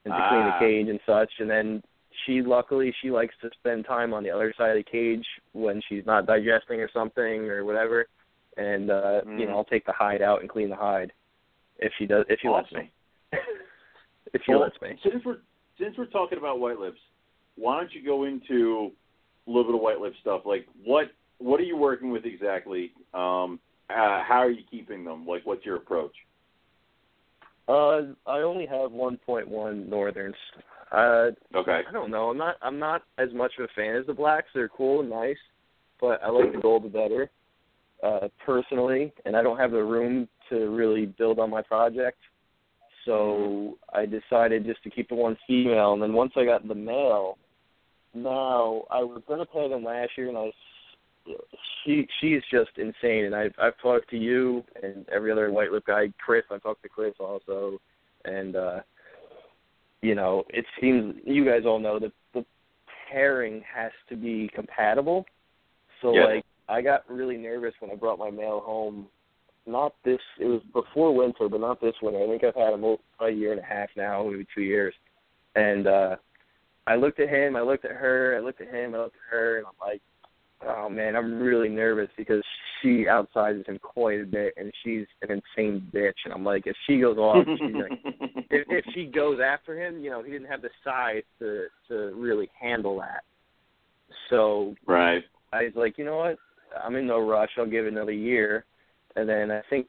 and 0.05 0.13
to 0.13 0.27
clean 0.29 0.41
Ah. 0.41 0.59
the 0.59 0.65
cage 0.65 0.87
and 0.89 0.99
such. 1.07 1.31
And 1.39 1.49
then 1.49 1.81
she 2.25 2.43
luckily 2.43 2.93
she 3.01 3.09
likes 3.09 3.33
to 3.41 3.49
spend 3.59 3.85
time 3.85 4.13
on 4.13 4.21
the 4.21 4.29
other 4.29 4.53
side 4.55 4.69
of 4.69 4.75
the 4.75 4.83
cage 4.83 5.25
when 5.53 5.81
she's 5.89 6.05
not 6.05 6.27
digesting 6.27 6.79
or 6.81 6.89
something 6.93 7.49
or 7.49 7.65
whatever. 7.65 8.05
And 8.57 8.91
uh, 8.91 9.21
you 9.25 9.31
Mm. 9.31 9.47
know 9.47 9.57
I'll 9.57 9.63
take 9.65 9.85
the 9.87 9.93
hide 9.93 10.21
out 10.21 10.41
and 10.41 10.49
clean 10.49 10.69
the 10.69 10.75
hide 10.75 11.11
if 11.79 11.91
she 11.97 12.05
does 12.05 12.25
if 12.29 12.39
she 12.41 12.49
lets 12.49 12.71
me. 12.71 12.91
if 14.33 14.41
she 14.45 14.51
Well, 14.51 14.61
lets 14.61 14.79
me. 14.81 14.99
Since 15.01 15.25
we're 15.25 15.37
since 15.79 15.95
we're 15.97 16.05
talking 16.05 16.37
about 16.37 16.59
white 16.59 16.79
lips, 16.79 16.99
why 17.55 17.79
don't 17.79 17.91
you 17.93 18.03
go 18.03 18.23
into 18.25 18.91
a 19.47 19.49
little 19.49 19.65
bit 19.65 19.75
of 19.75 19.81
white 19.81 19.99
lip 19.99 20.13
stuff? 20.21 20.41
Like 20.45 20.65
what 20.83 21.07
what 21.39 21.59
are 21.59 21.63
you 21.63 21.77
working 21.77 22.11
with 22.11 22.25
exactly? 22.25 22.91
Um, 23.13 23.59
uh, 23.89 24.23
how 24.23 24.39
are 24.39 24.49
you 24.49 24.63
keeping 24.69 25.03
them? 25.03 25.25
Like 25.27 25.45
what's 25.45 25.65
your 25.65 25.75
approach? 25.75 26.13
Uh, 27.67 28.13
I 28.27 28.39
only 28.39 28.65
have 28.65 28.91
1.1 28.91 29.87
Northerns. 29.87 30.35
Uh, 30.91 31.31
Okay. 31.55 31.81
I 31.87 31.91
don't 31.91 32.11
know. 32.11 32.29
I'm 32.29 32.37
not. 32.37 32.55
I'm 32.61 32.77
not 32.77 33.03
as 33.17 33.29
much 33.33 33.53
of 33.57 33.65
a 33.65 33.67
fan 33.73 33.95
as 33.95 34.05
the 34.05 34.13
blacks. 34.13 34.47
They're 34.53 34.69
cool 34.69 34.99
and 34.99 35.09
nice, 35.09 35.37
but 35.99 36.21
I 36.23 36.29
like 36.29 36.51
the 36.51 36.59
gold 36.59 36.91
better, 36.91 37.29
uh, 38.03 38.27
personally. 38.45 39.13
And 39.25 39.35
I 39.35 39.41
don't 39.41 39.57
have 39.57 39.71
the 39.71 39.83
room 39.83 40.27
to 40.49 40.69
really 40.69 41.05
build 41.05 41.39
on 41.39 41.49
my 41.49 41.61
project, 41.61 42.19
so 43.05 43.77
I 43.93 44.05
decided 44.05 44.65
just 44.65 44.83
to 44.83 44.89
keep 44.89 45.09
the 45.09 45.15
one 45.15 45.37
female. 45.47 45.93
And 45.93 46.01
then 46.01 46.13
once 46.13 46.33
I 46.35 46.45
got 46.45 46.67
the 46.67 46.75
male, 46.75 47.37
now 48.13 48.83
I 48.89 48.99
was 49.03 49.21
gonna 49.27 49.45
pay 49.45 49.69
them 49.69 49.83
last 49.83 50.11
year, 50.17 50.29
and 50.29 50.37
I. 50.37 50.51
She 51.85 52.05
she's 52.19 52.41
just 52.51 52.71
insane, 52.77 53.25
and 53.25 53.35
I've 53.35 53.53
I've 53.57 53.77
talked 53.81 54.09
to 54.09 54.17
you 54.17 54.61
and 54.81 55.07
every 55.09 55.31
other 55.31 55.49
white 55.51 55.71
lip 55.71 55.85
guy, 55.87 56.11
Chris. 56.23 56.43
I 56.51 56.57
talked 56.57 56.83
to 56.83 56.89
Chris 56.89 57.13
also, 57.17 57.79
and 58.25 58.55
uh 58.57 58.79
you 60.01 60.15
know, 60.15 60.43
it 60.49 60.65
seems 60.81 61.15
you 61.25 61.45
guys 61.45 61.61
all 61.65 61.79
know 61.79 61.97
that 61.97 62.11
the 62.33 62.45
pairing 63.09 63.63
has 63.73 63.93
to 64.09 64.17
be 64.17 64.49
compatible. 64.53 65.25
So 66.01 66.13
Yes. 66.13 66.25
like 66.25 66.45
I 66.67 66.81
got 66.81 67.09
really 67.09 67.37
nervous 67.37 67.73
when 67.79 67.89
I 67.89 67.95
brought 67.95 68.19
my 68.19 68.29
male 68.29 68.59
home. 68.59 69.07
Not 69.65 69.93
this 70.03 70.19
it 70.39 70.45
was 70.45 70.61
before 70.73 71.15
winter, 71.15 71.47
but 71.49 71.61
not 71.61 71.79
this 71.79 71.95
winter. 72.01 72.21
I 72.21 72.27
think 72.27 72.43
I've 72.43 72.55
had 72.55 72.73
him 72.73 72.83
a 73.21 73.29
year 73.29 73.51
and 73.51 73.61
a 73.61 73.65
half 73.65 73.89
now, 73.95 74.23
maybe 74.23 74.45
two 74.53 74.61
years. 74.61 74.93
And 75.55 75.87
uh 75.87 76.15
I 76.85 76.95
looked 76.95 77.19
at 77.19 77.29
him, 77.29 77.55
I 77.55 77.61
looked 77.61 77.85
at 77.85 77.91
her, 77.91 78.35
I 78.37 78.41
looked 78.41 78.59
at 78.59 78.67
him, 78.67 78.93
I 78.93 78.97
looked 78.97 79.15
at 79.15 79.31
her, 79.31 79.57
and 79.57 79.65
I'm 79.65 79.87
like, 79.87 80.01
oh 80.67 80.89
man, 80.89 81.15
I'm 81.15 81.39
really 81.39 81.69
nervous 81.69 82.09
because 82.17 82.43
she 82.81 83.05
outsizes 83.05 83.65
him 83.65 83.79
quite 83.79 84.21
a 84.21 84.25
bit, 84.25 84.53
and 84.57 84.71
she's 84.83 85.05
an 85.21 85.29
insane 85.31 85.87
bitch. 85.93 86.11
And 86.25 86.33
I'm 86.33 86.43
like, 86.43 86.67
if 86.67 86.75
she 86.87 86.99
goes 86.99 87.17
off, 87.17 87.45
she's 87.45 87.75
like, 87.75 87.99
if, 88.49 88.67
if 88.69 88.85
she 88.93 89.05
goes 89.05 89.39
after 89.43 89.79
him, 89.79 90.03
you 90.03 90.09
know, 90.09 90.21
he 90.21 90.31
didn't 90.31 90.49
have 90.49 90.61
the 90.61 90.69
size 90.83 91.23
to 91.39 91.67
to 91.87 92.13
really 92.15 92.49
handle 92.59 92.99
that. 92.99 93.23
So 94.29 94.75
right. 94.85 95.23
I 95.51 95.63
was 95.63 95.73
like, 95.75 95.97
you 95.97 96.05
know 96.05 96.17
what, 96.17 96.37
I'm 96.83 96.95
in 96.95 97.07
no 97.07 97.19
rush. 97.19 97.51
I'll 97.57 97.65
give 97.65 97.85
it 97.85 97.93
another 97.93 98.11
year, 98.11 98.65
and 99.15 99.27
then 99.27 99.51
I 99.51 99.61
think. 99.69 99.87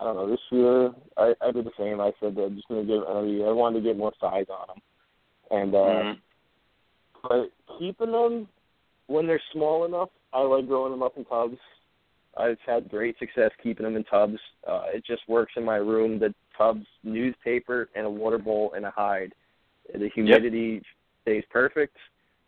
I 0.00 0.04
don't 0.04 0.14
know. 0.14 0.30
This 0.30 0.38
year, 0.52 0.92
I, 1.16 1.34
I 1.44 1.50
did 1.50 1.64
the 1.64 1.72
same. 1.76 2.00
I 2.00 2.12
said 2.20 2.36
that 2.36 2.44
I'm 2.44 2.54
just 2.54 2.68
going 2.68 2.82
to 2.82 2.86
give 2.86 3.02
it 3.02 3.08
another 3.10 3.26
year. 3.26 3.48
I 3.48 3.52
wanted 3.52 3.80
to 3.80 3.84
get 3.84 3.96
more 3.96 4.12
size 4.20 4.46
on 4.48 4.76
him, 4.76 4.82
and 5.50 5.74
uh, 5.74 5.78
Mhm. 5.78 6.18
but 7.28 7.78
keeping 7.78 8.12
them 8.12 8.48
when 9.08 9.26
they're 9.26 9.42
small 9.52 9.84
enough, 9.86 10.10
I 10.32 10.42
like 10.42 10.68
growing 10.68 10.92
them 10.92 11.02
up 11.02 11.16
in 11.16 11.24
tubs. 11.24 11.58
I've 12.36 12.60
had 12.64 12.88
great 12.88 13.18
success 13.18 13.50
keeping 13.60 13.82
them 13.84 13.96
in 13.96 14.04
tubs. 14.04 14.38
Uh, 14.64 14.84
it 14.94 15.04
just 15.04 15.28
works 15.28 15.54
in 15.56 15.64
my 15.64 15.76
room. 15.76 16.20
The 16.20 16.32
tubs, 16.56 16.86
newspaper, 17.02 17.88
and 17.96 18.06
a 18.06 18.10
water 18.10 18.38
bowl 18.38 18.74
and 18.76 18.84
a 18.86 18.92
hide. 18.92 19.32
The 19.92 20.08
humidity 20.14 20.80
stays 21.22 21.42
perfect. 21.50 21.96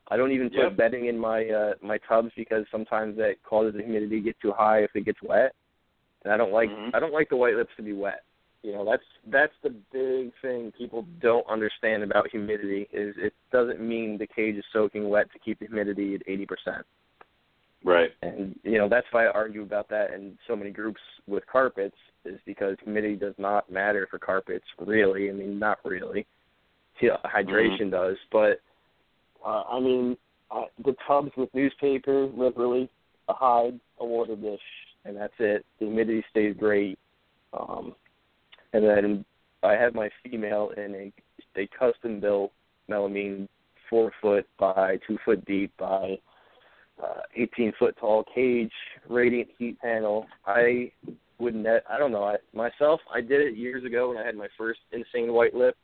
I 0.09 0.17
don't 0.17 0.33
even 0.33 0.51
put 0.51 0.59
Yep. 0.59 0.77
bedding 0.77 1.07
in 1.07 1.19
my 1.19 1.49
uh, 1.49 1.75
my 1.83 1.99
tubs 1.99 2.31
because 2.37 2.65
sometimes 2.71 3.17
that 3.17 3.43
causes 3.43 3.75
the 3.75 3.83
humidity 3.83 4.19
to 4.21 4.25
get 4.25 4.41
too 4.41 4.53
high 4.53 4.85
if 4.85 4.95
it 4.95 5.05
gets 5.05 5.23
wet. 5.23 5.53
And 6.25 6.33
I 6.33 6.37
don't 6.37 6.53
like 6.53 6.71
Mhm. 6.71 6.95
I 6.95 7.01
don't 7.01 7.13
like 7.13 7.29
the 7.29 7.37
white 7.37 7.55
lips 7.55 7.75
to 7.77 7.83
be 7.83 7.93
wet. 7.93 8.25
You 8.63 8.73
know, 8.73 8.85
that's 8.85 9.05
that's 9.27 9.55
the 9.63 9.71
big 9.71 10.33
thing 10.43 10.73
people 10.73 11.07
don't 11.21 11.47
understand 11.49 12.03
about 12.03 12.29
humidity 12.31 12.89
is 12.93 13.17
it 13.17 13.33
doesn't 13.51 13.81
mean 13.81 14.19
the 14.19 14.27
cage 14.27 14.57
is 14.57 14.65
soaking 14.73 15.09
wet 15.09 15.33
to 15.33 15.39
keep 15.39 15.59
the 15.59 15.67
humidity 15.67 16.15
at 16.15 16.23
eighty 16.27 16.45
percent. 16.45 16.85
Right. 17.83 18.11
And 18.23 18.59
you 18.63 18.77
know, 18.77 18.89
that's 18.89 19.07
why 19.13 19.25
I 19.25 19.33
argue 19.33 19.63
about 19.63 19.89
that 19.89 20.13
in 20.13 20.37
so 20.47 20.55
many 20.55 20.71
groups 20.71 21.01
with 21.27 21.47
carpets 21.47 21.97
is 22.27 22.39
because 22.45 22.77
humidity 22.85 23.17
does 23.17 23.35
not 23.39 23.73
matter 23.73 24.07
for 24.11 24.19
carpets 24.19 24.67
really. 24.79 25.31
I 25.31 25.33
mean 25.33 25.59
not 25.59 25.79
really. 25.85 26.27
Yeah, 27.01 27.17
hydration 27.25 27.91
does, 27.91 28.17
but 28.31 28.61
uh, 29.43 29.63
I 29.71 29.81
mean 29.81 30.19
uh, 30.51 30.65
the 30.85 30.95
tubs 31.07 31.31
with 31.37 31.49
newspaper, 31.55 32.27
literally 32.27 32.91
a 33.29 33.33
hide, 33.33 33.81
a 34.01 34.05
water 34.05 34.37
dish, 34.37 34.61
and 35.05 35.17
that's 35.17 35.35
it. 35.39 35.65
The 35.79 35.87
humidity 35.87 36.25
stays 36.31 36.57
great. 36.59 36.99
Um, 37.53 37.95
and 38.73 38.85
then 38.85 39.25
I 39.63 39.73
have 39.73 39.95
my 39.95 40.11
female 40.23 40.71
in 40.77 40.95
a 40.95 41.13
a 41.57 41.69
custom 41.79 42.21
built 42.21 42.53
melamine 42.89 43.49
four 43.89 44.13
foot 44.23 44.47
by 44.59 44.99
two 45.07 45.19
foot 45.25 45.45
deep 45.45 45.73
by 45.77 46.17
uh, 47.03 47.21
18 47.35 47.73
foot 47.79 47.97
tall 47.99 48.25
cage, 48.35 48.73
radiant 49.09 49.49
heat 49.59 49.81
panel. 49.81 50.27
I 50.47 50.93
would 51.39 51.55
net. 51.55 51.85
I 51.89 51.99
don't 51.99 52.13
know. 52.13 52.25
I 52.25 52.37
myself, 52.55 53.01
I 53.13 53.21
did 53.21 53.41
it 53.41 53.57
years 53.57 53.85
ago 53.85 54.11
when 54.11 54.19
I 54.19 54.25
had 54.25 54.37
my 54.37 54.49
first 54.57 54.81
insane 54.93 55.33
white 55.33 55.55
lip. 55.55 55.77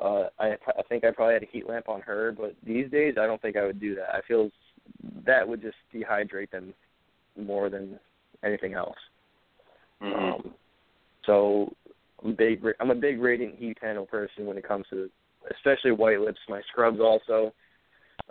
Uh, 0.00 0.24
I 0.38 0.56
I 0.66 0.82
think 0.88 1.04
I 1.04 1.10
probably 1.10 1.34
had 1.34 1.42
a 1.42 1.50
heat 1.50 1.68
lamp 1.68 1.88
on 1.88 2.00
her, 2.02 2.32
but 2.32 2.54
these 2.64 2.90
days 2.90 3.14
I 3.18 3.26
don't 3.26 3.40
think 3.40 3.56
I 3.56 3.66
would 3.66 3.80
do 3.80 3.94
that. 3.96 4.14
I 4.14 4.20
feel 4.26 4.50
that 5.26 5.46
would 5.46 5.62
just 5.62 5.76
dehydrate 5.94 6.50
them 6.50 6.74
more 7.36 7.70
than 7.70 7.98
anything 8.44 8.74
else. 8.74 8.98
Mhm. 10.00 10.34
Um, 10.34 10.54
so 11.24 11.74
I'm 12.22 12.30
a 12.30 12.34
big. 12.34 12.64
I'm 12.80 12.90
a 12.90 12.94
big 12.94 13.20
radiant 13.20 13.56
heat 13.56 13.80
panel 13.80 14.06
person 14.06 14.46
when 14.46 14.58
it 14.58 14.66
comes 14.66 14.86
to, 14.90 15.10
especially 15.50 15.92
white 15.92 16.20
lips. 16.20 16.40
My 16.48 16.62
scrubs 16.62 17.00
also. 17.00 17.52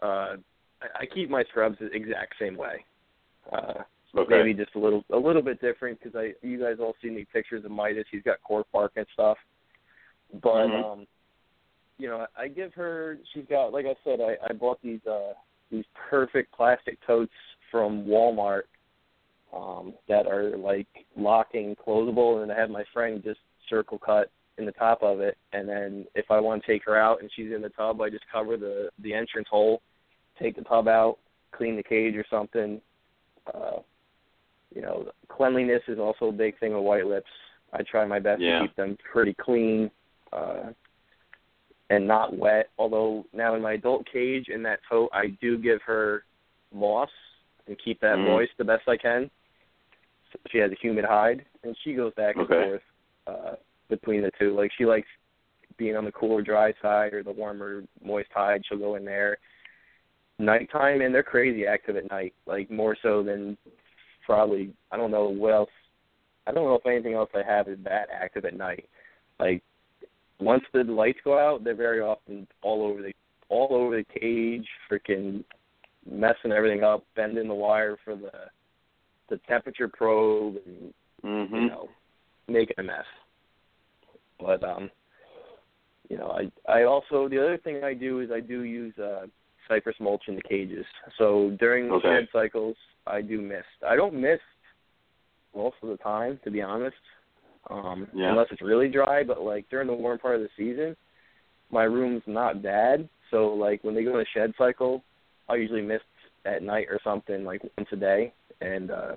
Uh, 0.01 0.38
I, 0.82 1.01
I 1.01 1.05
keep 1.05 1.30
my 1.30 1.43
scrubs 1.45 1.78
the 1.80 1.88
exact 1.88 2.36
same 2.39 2.57
way. 2.57 2.86
Uh, 3.51 3.84
okay. 4.16 4.38
maybe 4.38 4.53
just 4.53 4.76
a 4.76 4.80
little 4.80 5.03
a 5.12 5.18
little 5.18 5.41
bit 5.41 5.62
different 5.62 5.99
because 5.99 6.16
I 6.16 6.34
you 6.45 6.59
guys 6.59 6.78
all 6.80 6.95
seen 7.01 7.16
the 7.16 7.26
pictures 7.26 7.66
of 7.66 7.72
Midas. 7.72 8.05
He's 8.12 8.24
got 8.24 8.41
cork 8.43 8.68
bark 8.72 8.93
and 8.95 9.05
stuff. 9.14 9.38
But 10.41 10.68
Mhm. 10.68 10.84
um, 10.84 11.07
you 11.97 12.07
know, 12.07 12.26
I 12.36 12.47
give 12.47 12.74
her. 12.74 13.20
She's 13.34 13.45
got 13.45 13.74
like 13.74 13.86
I 13.86 13.95
said, 14.03 14.20
I 14.22 14.38
I 14.49 14.53
bought 14.53 14.82
these 14.82 15.05
uh 15.05 15.34
these 15.70 15.86
perfect 16.09 16.51
plastic 16.53 16.99
totes 17.05 17.34
from 17.70 18.05
Walmart 18.05 18.64
um 19.54 19.93
that 20.08 20.28
are 20.28 20.56
like 20.58 20.88
locking 21.16 21.76
closable, 21.76 22.43
and 22.43 22.52
I 22.52 22.58
have 22.58 22.70
my 22.70 22.84
friend 22.93 23.22
just 23.24 23.39
circle 23.70 23.97
cut 23.97 24.30
in 24.58 24.66
the 24.66 24.72
top 24.74 25.02
of 25.02 25.20
it, 25.22 25.38
and 25.54 25.68
then 25.68 26.06
if 26.16 26.30
I 26.30 26.39
want 26.39 26.64
to 26.64 26.68
take 26.72 26.84
her 26.86 26.97
out 26.97 27.22
and 27.22 27.30
she's 27.36 27.52
in 27.54 27.62
the 27.62 27.70
tub, 27.70 28.02
I 28.02 28.10
just 28.10 28.26
cover 28.32 28.58
the 28.58 28.89
the 28.99 29.14
entrance 29.14 29.47
hole, 29.49 29.82
take 30.39 30.56
the 30.56 30.64
tub 30.64 30.88
out, 30.88 31.18
clean 31.52 31.76
the 31.76 31.84
cage 31.84 32.16
or 32.16 32.26
something. 32.30 32.82
Uh, 33.54 33.80
you 34.74 34.82
know, 34.82 35.10
cleanliness 35.28 35.82
is 35.88 35.99
also 35.99 36.26
a 36.28 36.32
big 36.32 36.58
thing 36.60 36.74
with 36.74 36.84
white 36.84 37.06
lips. 37.06 37.30
I 37.74 37.84
try 37.84 38.06
my 38.06 38.20
best 38.20 38.41
Yeah. 38.41 38.60
to 38.60 38.68
keep 38.68 38.76
them 38.76 38.97
pretty 39.12 39.34
clean 39.34 39.89
uh, 40.32 40.72
and 41.89 42.08
not 42.08 42.38
wet. 42.38 42.70
Although 42.78 43.26
now 43.34 43.56
in 43.56 43.62
my 43.62 43.74
adult 43.74 44.06
cage 44.12 44.47
in 44.47 44.64
that 44.64 44.80
tote, 44.89 45.10
I 45.14 45.28
do 45.41 45.58
give 45.58 45.82
her 45.84 46.24
moss 46.74 47.10
and 47.68 47.78
keep 47.80 47.99
that 48.02 48.18
Mhm. 48.18 48.26
moist 48.26 48.52
the 48.58 48.64
best 48.64 48.88
I 48.88 48.97
can. 48.97 49.30
She 50.52 50.58
has 50.60 50.72
a 50.72 50.76
humid 50.82 51.06
hide, 51.06 51.46
and 51.64 51.76
she 51.84 51.94
goes 51.94 52.14
back 52.16 52.36
and 52.36 52.46
Okay. 52.46 52.64
forth 52.64 52.82
uh, 53.28 53.56
between 53.90 54.22
the 54.22 54.32
two. 54.40 54.56
Like 54.56 54.72
she 54.78 54.86
likes 54.86 55.08
being 55.78 55.96
on 55.96 56.06
the 56.06 56.12
cooler, 56.12 56.42
dry 56.42 56.74
side 56.82 57.14
or 57.14 57.24
the 57.24 57.32
warmer, 57.32 57.84
moist 58.04 58.30
hide. 58.34 58.62
She'll 58.68 58.78
go 58.78 58.96
in 58.96 59.06
there. 59.06 59.38
Nighttime, 60.40 61.02
and 61.02 61.14
they're 61.14 61.24
crazy 61.24 61.68
active 61.68 61.96
at 61.98 62.10
night, 62.10 62.34
like 62.48 62.72
more 62.72 62.98
so 63.02 63.22
than 63.24 63.58
probably 64.26 64.74
I 64.92 64.98
don't 64.98 65.12
know 65.12 65.30
what 65.30 65.54
else. 65.54 65.70
I 66.48 66.52
don't 66.52 66.66
know 66.66 66.76
if 66.76 66.86
anything 66.86 67.14
else 67.14 67.30
I 67.36 67.44
have 67.44 67.68
is 67.68 67.78
that 67.84 68.08
active 68.12 68.46
at 68.46 68.58
night. 68.58 68.88
Like 69.40 69.62
once 70.40 70.64
the 70.74 70.84
lights 70.84 71.20
go 71.24 71.38
out, 71.38 71.64
they're 71.64 71.76
very 71.76 72.02
often 72.02 72.48
all 72.64 72.84
over 72.84 73.02
the 73.02 73.14
all 73.50 73.68
over 73.72 73.98
the 73.98 74.20
cage, 74.20 74.68
freaking 74.90 75.44
messing 76.10 76.52
everything 76.52 76.84
up, 76.84 77.04
bending 77.16 77.48
the 77.48 77.54
wire 77.54 77.98
for 78.04 78.16
the 78.16 78.32
the 79.32 79.38
temperature 79.48 79.88
probe, 79.88 80.58
and 80.66 80.94
Mhm. 81.24 81.62
you 81.64 81.68
know, 81.70 81.90
making 82.48 82.76
a 82.78 82.84
mess. 82.84 83.06
But 84.40 84.64
um, 84.64 84.92
you 86.10 86.18
know, 86.18 86.30
I 86.32 86.52
I 86.72 86.84
also 86.84 87.28
the 87.28 87.40
other 87.40 87.58
thing 87.58 87.84
I 87.84 87.94
do 87.96 88.20
is 88.20 88.30
I 88.32 88.42
do 88.42 88.62
use 88.64 88.96
uh 89.00 89.26
cypress 89.68 89.96
mulch 90.00 90.24
in 90.28 90.36
the 90.36 90.42
cages. 90.44 90.86
So 91.18 91.56
during 91.60 91.88
the 91.88 91.96
Okay. 91.96 92.08
shed 92.10 92.28
cycles, 92.34 92.76
I 93.08 93.22
do 93.22 93.42
mist. 93.42 93.68
I 93.88 93.96
don't 93.96 94.14
mist 94.14 94.42
most 95.56 95.78
of 95.82 95.90
the 95.90 95.98
time, 95.98 96.40
to 96.44 96.52
be 96.52 96.62
honest. 96.62 96.98
Um, 97.70 98.08
Yeah. 98.14 98.32
unless 98.32 98.48
it's 98.52 98.62
really 98.62 98.90
dry, 98.90 99.24
but 99.24 99.42
like 99.42 99.70
during 99.70 99.88
the 99.88 99.94
warm 99.94 100.20
part 100.20 100.36
of 100.36 100.42
the 100.42 100.50
season, 100.58 100.96
my 101.70 101.84
room's 101.84 102.24
not 102.28 102.62
bad. 102.62 103.08
So 103.30 103.54
like 103.54 103.84
when 103.84 103.96
they 103.96 104.04
go 104.04 104.12
in 104.12 104.18
the 104.18 104.26
shed 104.34 104.54
cycle, 104.58 105.04
I 105.48 105.56
usually 105.56 105.82
mist 105.82 106.04
at 106.44 106.64
night 106.64 106.88
or 106.90 107.00
something 107.04 107.46
like 107.46 107.62
once 107.78 107.90
a 107.94 107.96
day. 107.96 108.34
And 108.62 108.91
uh 108.91 109.16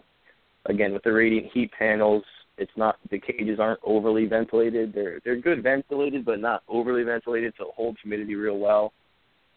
again 0.66 0.92
with 0.92 1.02
the 1.02 1.12
radiant 1.12 1.48
heat 1.52 1.70
panels, 1.78 2.24
it's 2.58 2.72
not 2.76 2.96
the 3.10 3.18
cages 3.18 3.58
aren't 3.60 3.80
overly 3.84 4.26
ventilated. 4.26 4.92
They're 4.94 5.20
they're 5.24 5.40
good 5.40 5.62
ventilated 5.62 6.24
but 6.24 6.40
not 6.40 6.62
overly 6.68 7.02
ventilated 7.02 7.54
so 7.58 7.66
it 7.66 7.74
holds 7.76 7.98
humidity 8.02 8.34
real 8.34 8.58
well. 8.58 8.92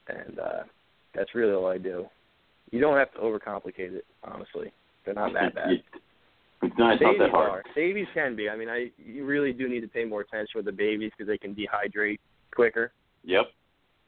And 0.07 0.39
uh 0.39 0.63
that's 1.15 1.33
really 1.33 1.53
all 1.53 1.67
I 1.67 1.77
do. 1.77 2.05
You 2.71 2.81
don't 2.81 2.97
have 2.97 3.11
to 3.13 3.19
overcomplicate 3.19 3.93
it, 3.93 4.05
honestly. 4.23 4.71
They're 5.05 5.13
not 5.13 5.33
that 5.33 5.55
bad. 5.55 5.69
It's 6.61 6.75
not, 6.77 6.93
it's 6.93 7.01
not 7.01 7.15
that 7.19 7.29
hard. 7.31 7.49
are. 7.49 7.63
Babies 7.75 8.07
can 8.13 8.35
be. 8.35 8.49
I 8.49 8.57
mean, 8.57 8.67
I 8.67 8.91
you 8.97 9.25
really 9.25 9.53
do 9.53 9.69
need 9.69 9.81
to 9.81 9.88
pay 9.88 10.05
more 10.05 10.21
attention 10.21 10.51
with 10.55 10.65
the 10.65 10.71
babies 10.71 11.11
because 11.17 11.29
they 11.29 11.38
can 11.38 11.55
dehydrate 11.55 12.19
quicker. 12.53 12.91
Yep. 13.23 13.45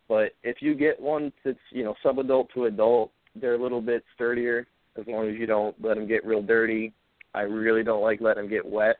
But 0.07 0.31
if 0.43 0.57
you 0.59 0.73
get 0.73 0.99
one 0.99 1.31
that's 1.45 1.57
you 1.71 1.83
know 1.83 1.95
sub 2.03 2.19
adult 2.19 2.49
to 2.55 2.65
adult, 2.65 3.11
they're 3.39 3.53
a 3.53 3.61
little 3.61 3.81
bit 3.81 4.03
sturdier 4.15 4.67
as 4.97 5.05
long 5.07 5.27
as 5.29 5.35
you 5.35 5.45
don't 5.45 5.75
let 5.83 5.95
them 5.95 6.07
get 6.07 6.25
real 6.25 6.41
dirty. 6.41 6.93
I 7.33 7.41
really 7.41 7.83
don't 7.83 8.01
like 8.01 8.21
letting 8.21 8.43
them 8.43 8.49
get 8.49 8.65
wet. 8.65 8.97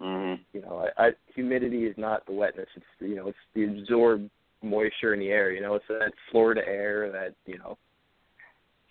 Mhm. 0.00 0.40
You 0.52 0.60
know, 0.62 0.88
I, 0.98 1.06
I 1.06 1.10
humidity 1.34 1.86
is 1.86 1.96
not 1.96 2.26
the 2.26 2.32
wetness. 2.32 2.68
It's 2.76 2.84
you 3.00 3.14
know 3.14 3.28
it's 3.28 3.38
the 3.54 3.64
absorbed 3.64 4.28
moisture 4.62 5.14
in 5.14 5.20
the 5.20 5.30
air. 5.30 5.50
You 5.52 5.60
know, 5.60 5.74
it's 5.74 5.84
that 5.88 6.12
Florida 6.30 6.62
air, 6.66 7.10
that 7.12 7.34
you 7.46 7.58
know 7.58 7.78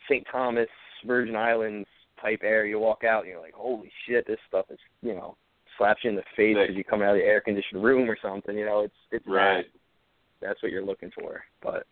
St. 0.09 0.25
Thomas, 0.31 0.69
Virgin 1.05 1.35
Islands 1.35 1.87
type 2.21 2.41
air. 2.43 2.65
You 2.65 2.79
walk 2.79 3.03
out 3.03 3.21
and 3.23 3.31
you're 3.31 3.41
like, 3.41 3.53
holy 3.53 3.91
shit, 4.07 4.25
this 4.27 4.39
stuff 4.47 4.65
is 4.69 4.79
you 5.01 5.13
know 5.13 5.35
slaps 5.77 6.03
you 6.03 6.09
in 6.09 6.15
the 6.15 6.23
face 6.35 6.57
as 6.69 6.75
you 6.75 6.83
come 6.83 7.01
out 7.01 7.11
of 7.15 7.17
the 7.17 7.23
air 7.25 7.41
conditioned 7.41 7.83
room 7.83 8.09
or 8.09 8.17
something. 8.21 8.57
You 8.57 8.65
know, 8.65 8.81
it's 8.81 8.93
it's 9.11 9.27
Right. 9.27 9.65
that. 9.65 10.47
That's 10.47 10.63
what 10.63 10.71
you're 10.71 10.85
looking 10.85 11.11
for. 11.11 11.43
But 11.61 11.85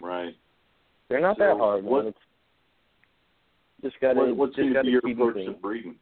Right. 0.00 0.34
they're 1.08 1.20
not 1.20 1.38
So 1.38 1.44
that 1.44 1.56
hard. 1.56 1.84
man. 1.84 1.90
what- 1.92 2.06
It's 2.06 2.18
just 3.82 3.96
gotta 4.00 4.18
What, 4.18 4.36
what 4.36 4.46
just 4.50 4.58
seems 4.60 4.74
to 4.74 4.82
be 4.82 4.88
your 4.90 5.00
approach 5.00 5.44
to 5.46 5.52
breeding? 5.52 5.96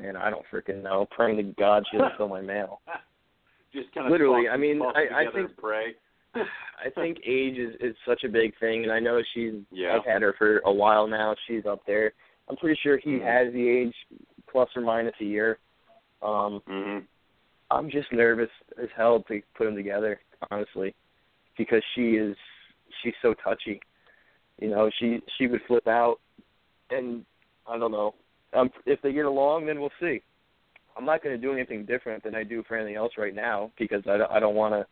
Man, 0.00 0.16
I 0.16 0.30
don't 0.30 0.44
freaking 0.52 0.82
know. 0.82 1.06
Praying 1.10 1.36
to 1.38 1.42
God 1.58 1.84
she 1.90 1.96
doesn't 1.96 2.14
steal 2.14 2.28
my 2.28 2.40
male. 2.42 2.80
just 3.72 3.92
kind 3.94 4.06
of 4.06 4.12
Literally, 4.12 4.48
I 4.48 4.56
mean, 4.56 4.80
I- 4.82 5.22
I 5.26 5.32
think- 5.32 5.56
pray. 5.56 5.94
I 6.34 6.90
think 6.94 7.16
age 7.24 7.56
is 7.56 7.74
is 7.80 7.96
such 8.06 8.22
a 8.24 8.28
big 8.28 8.52
thing, 8.60 8.82
and 8.82 8.92
I 8.92 8.98
know 8.98 9.22
she's. 9.32 9.54
Yeah. 9.70 9.96
I've 9.96 10.04
had 10.04 10.20
her 10.20 10.34
for 10.36 10.58
a 10.66 10.72
while 10.72 11.06
now. 11.06 11.34
She's 11.48 11.64
up 11.64 11.80
there. 11.86 12.12
I'm 12.50 12.56
pretty 12.56 12.78
sure 12.82 12.98
he 12.98 13.12
Mhm. 13.12 13.22
has 13.22 13.52
the 13.54 13.66
age, 13.68 13.94
plus 14.46 14.68
or 14.76 14.82
minus 14.82 15.14
a 15.20 15.24
year. 15.24 15.58
Um, 16.22 16.60
hmm 16.66 16.98
I'm 17.70 17.88
just 17.90 18.12
nervous 18.12 18.50
as 18.80 18.88
hell 18.94 19.22
to 19.22 19.40
put 19.54 19.64
them 19.64 19.74
together, 19.74 20.20
honestly, 20.50 20.94
because 21.56 21.82
she 21.94 22.16
is 22.16 22.36
she's 23.02 23.14
so 23.22 23.32
touchy. 23.42 23.80
You 24.60 24.68
know, 24.68 24.90
she 24.98 25.22
she 25.38 25.46
would 25.46 25.62
flip 25.66 25.88
out, 25.88 26.20
and 26.90 27.24
I 27.66 27.78
don't 27.78 27.92
know. 27.92 28.14
Um, 28.54 28.70
if 28.86 29.00
they 29.02 29.12
get 29.12 29.24
along, 29.24 29.66
then 29.66 29.80
we'll 29.80 29.90
see. 30.00 30.22
I'm 30.96 31.04
not 31.04 31.22
going 31.22 31.34
to 31.34 31.40
do 31.40 31.52
anything 31.52 31.84
different 31.84 32.24
than 32.24 32.34
I 32.34 32.42
do 32.42 32.62
for 32.66 32.76
anything 32.76 32.96
else 32.96 33.12
right 33.18 33.34
now 33.34 33.70
because 33.78 34.02
I 34.08 34.16
don't, 34.16 34.30
I 34.30 34.40
don't 34.40 34.54
want 34.54 34.72
to 34.74 34.86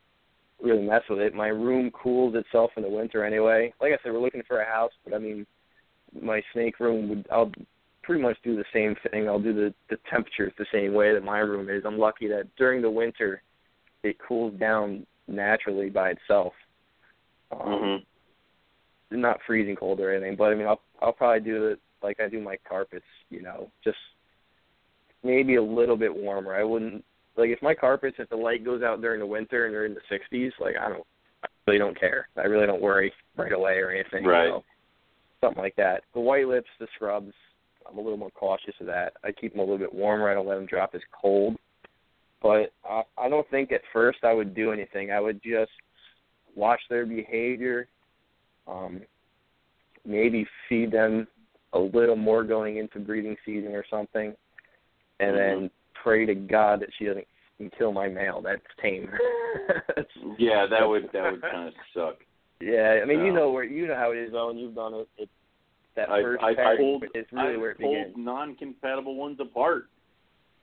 really 0.63 0.83
mess 0.83 1.03
with 1.09 1.21
it. 1.21 1.35
My 1.35 1.49
room 1.49 1.91
cools 1.91 2.35
itself 2.35 2.73
in 2.77 2.83
the 2.83 2.89
winter 2.89 3.25
anyway. 3.25 3.73
Like 3.81 3.93
I 3.93 4.03
said, 4.03 4.13
we're 4.13 4.21
looking 4.21 4.43
for 4.47 4.61
a 4.61 4.67
house, 4.67 4.93
but 5.05 5.15
I 5.15 5.19
mean, 5.19 5.47
my 6.21 6.43
snake 6.53 6.79
room 6.79 7.09
would 7.09 7.27
I'll 7.31 7.51
pretty 8.03 8.23
much 8.23 8.37
do 8.45 8.55
the 8.55 8.65
same 8.73 8.95
thing. 9.11 9.29
I'll 9.29 9.41
do 9.41 9.55
the 9.55 9.75
the 9.91 9.97
temperatures 10.11 10.53
the 10.59 10.67
same 10.73 10.95
way 10.95 11.15
that 11.15 11.25
my 11.25 11.39
room 11.39 11.69
is. 11.69 11.85
I'm 11.87 11.99
lucky 11.99 12.29
that 12.29 12.49
during 12.57 12.83
the 12.83 12.91
winter 12.91 13.43
it 14.03 14.17
cools 14.19 14.55
down 14.61 15.07
naturally 15.27 15.89
by 15.89 16.11
itself. 16.11 16.53
Um, 17.51 17.61
hmm 17.61 17.97
Not 19.15 19.39
freezing 19.47 19.77
cold 19.77 20.01
or 20.01 20.13
anything, 20.13 20.37
but 20.37 20.45
I 20.45 20.55
mean 20.55 20.67
I'll 20.67 20.81
I'll 21.01 21.13
probably 21.13 21.41
do 21.41 21.67
it 21.69 21.81
like 22.03 22.21
I 22.21 22.29
do 22.29 22.41
my 22.41 22.57
carpets. 22.69 23.05
You 23.31 23.43
know, 23.43 23.71
just 23.83 23.99
maybe 25.23 25.57
a 25.57 25.63
little 25.63 25.97
bit 25.97 26.15
warmer. 26.15 26.55
I 26.55 26.65
wouldn't 26.65 27.05
like 27.37 27.51
if 27.51 27.63
my 27.63 27.75
carpets 27.75 28.17
if 28.19 28.29
the 28.29 28.37
light 28.37 28.65
goes 28.65 28.83
out 28.83 29.01
during 29.01 29.21
the 29.21 29.27
winter 29.27 29.67
and 29.67 29.75
they're 29.75 29.87
in 29.87 29.95
the 29.95 30.17
60s. 30.37 30.53
Like 30.61 30.77
I 30.81 30.89
don't 30.89 31.07
I 31.43 31.49
really 31.67 31.79
don't 31.79 31.99
care. 31.99 32.29
I 32.37 32.43
really 32.43 32.67
don't 32.67 32.83
worry 32.83 33.13
right 33.37 33.53
away 33.53 33.79
or 33.79 33.91
anything. 33.91 34.25
Right. 34.25 34.45
You 34.45 34.51
know? 34.51 34.65
Something 35.41 35.63
like 35.63 35.77
that. 35.77 36.03
The 36.15 36.21
white 36.21 36.49
lips, 36.49 36.69
the 36.81 36.87
scrubs, 36.95 37.33
I'm 37.87 37.99
a 37.99 38.01
little 38.01 38.17
more 38.17 38.31
cautious 38.31 38.75
of 38.81 38.87
that. 38.87 39.13
I 39.23 39.33
keep 39.33 39.53
them 39.53 39.61
a 39.61 39.63
little 39.63 39.79
bit 39.79 39.93
warmer. 39.93 40.31
I 40.31 40.35
don't 40.35 40.47
let 40.47 40.55
them 40.55 40.67
drop 40.67 40.95
as 40.95 41.03
cold. 41.21 41.57
But 42.43 42.73
I, 42.85 43.03
I 43.19 43.29
don't 43.29 43.49
think 43.51 43.73
at 43.73 43.83
first 43.93 44.19
I 44.23 44.33
would 44.33 44.55
do 44.55 44.73
anything. 44.73 45.11
I 45.11 45.21
would 45.21 45.43
just 45.43 45.71
watch 46.55 46.81
their 46.89 47.07
behavior, 47.07 47.89
um, 48.67 49.01
maybe 50.07 50.47
feed 50.69 50.93
them 50.93 51.27
a 51.73 51.79
little 51.79 52.17
more 52.17 52.45
going 52.45 52.77
into 52.79 52.99
breeding 52.99 53.37
season 53.45 53.73
or 53.75 53.85
something, 53.91 54.35
and 55.21 55.37
then 55.37 55.71
pray 56.03 56.25
to 56.27 56.35
God 56.35 56.81
that 56.81 56.89
she 56.99 57.05
doesn't 57.07 57.27
kill 57.79 57.93
my 57.93 58.09
male. 58.09 58.41
That's 58.43 58.61
tame. 58.83 59.09
That's- 59.89 60.07
Yeah, 60.39 60.67
that 60.71 60.89
would 60.89 61.09
that 61.13 61.33
would 61.33 61.43
kind 61.43 61.69
of 61.69 61.75
suck. 61.95 62.17
yeah, 62.61 63.01
I 63.03 63.07
mean 63.07 63.25
you 63.25 63.33
know 63.33 63.51
where 63.51 63.65
you 63.65 63.87
know 63.87 63.95
how 63.97 64.11
it 64.13 64.19
is, 64.19 64.33
Owen. 64.35 64.59
You've 64.59 64.75
done 64.75 64.95
it. 64.95 65.09
It's 65.19 65.31
that 65.97 66.11
I 66.11 66.23
first 66.23 66.43
I 66.43 66.55
pairing 66.55 66.79
pulled 66.79 67.05
is 67.15 67.25
really 67.33 67.55
I 67.55 67.57
where 67.57 67.71
it 67.73 67.79
begins. 67.79 68.15
non-compatible 68.17 69.15
ones 69.15 69.39
apart. 69.41 69.87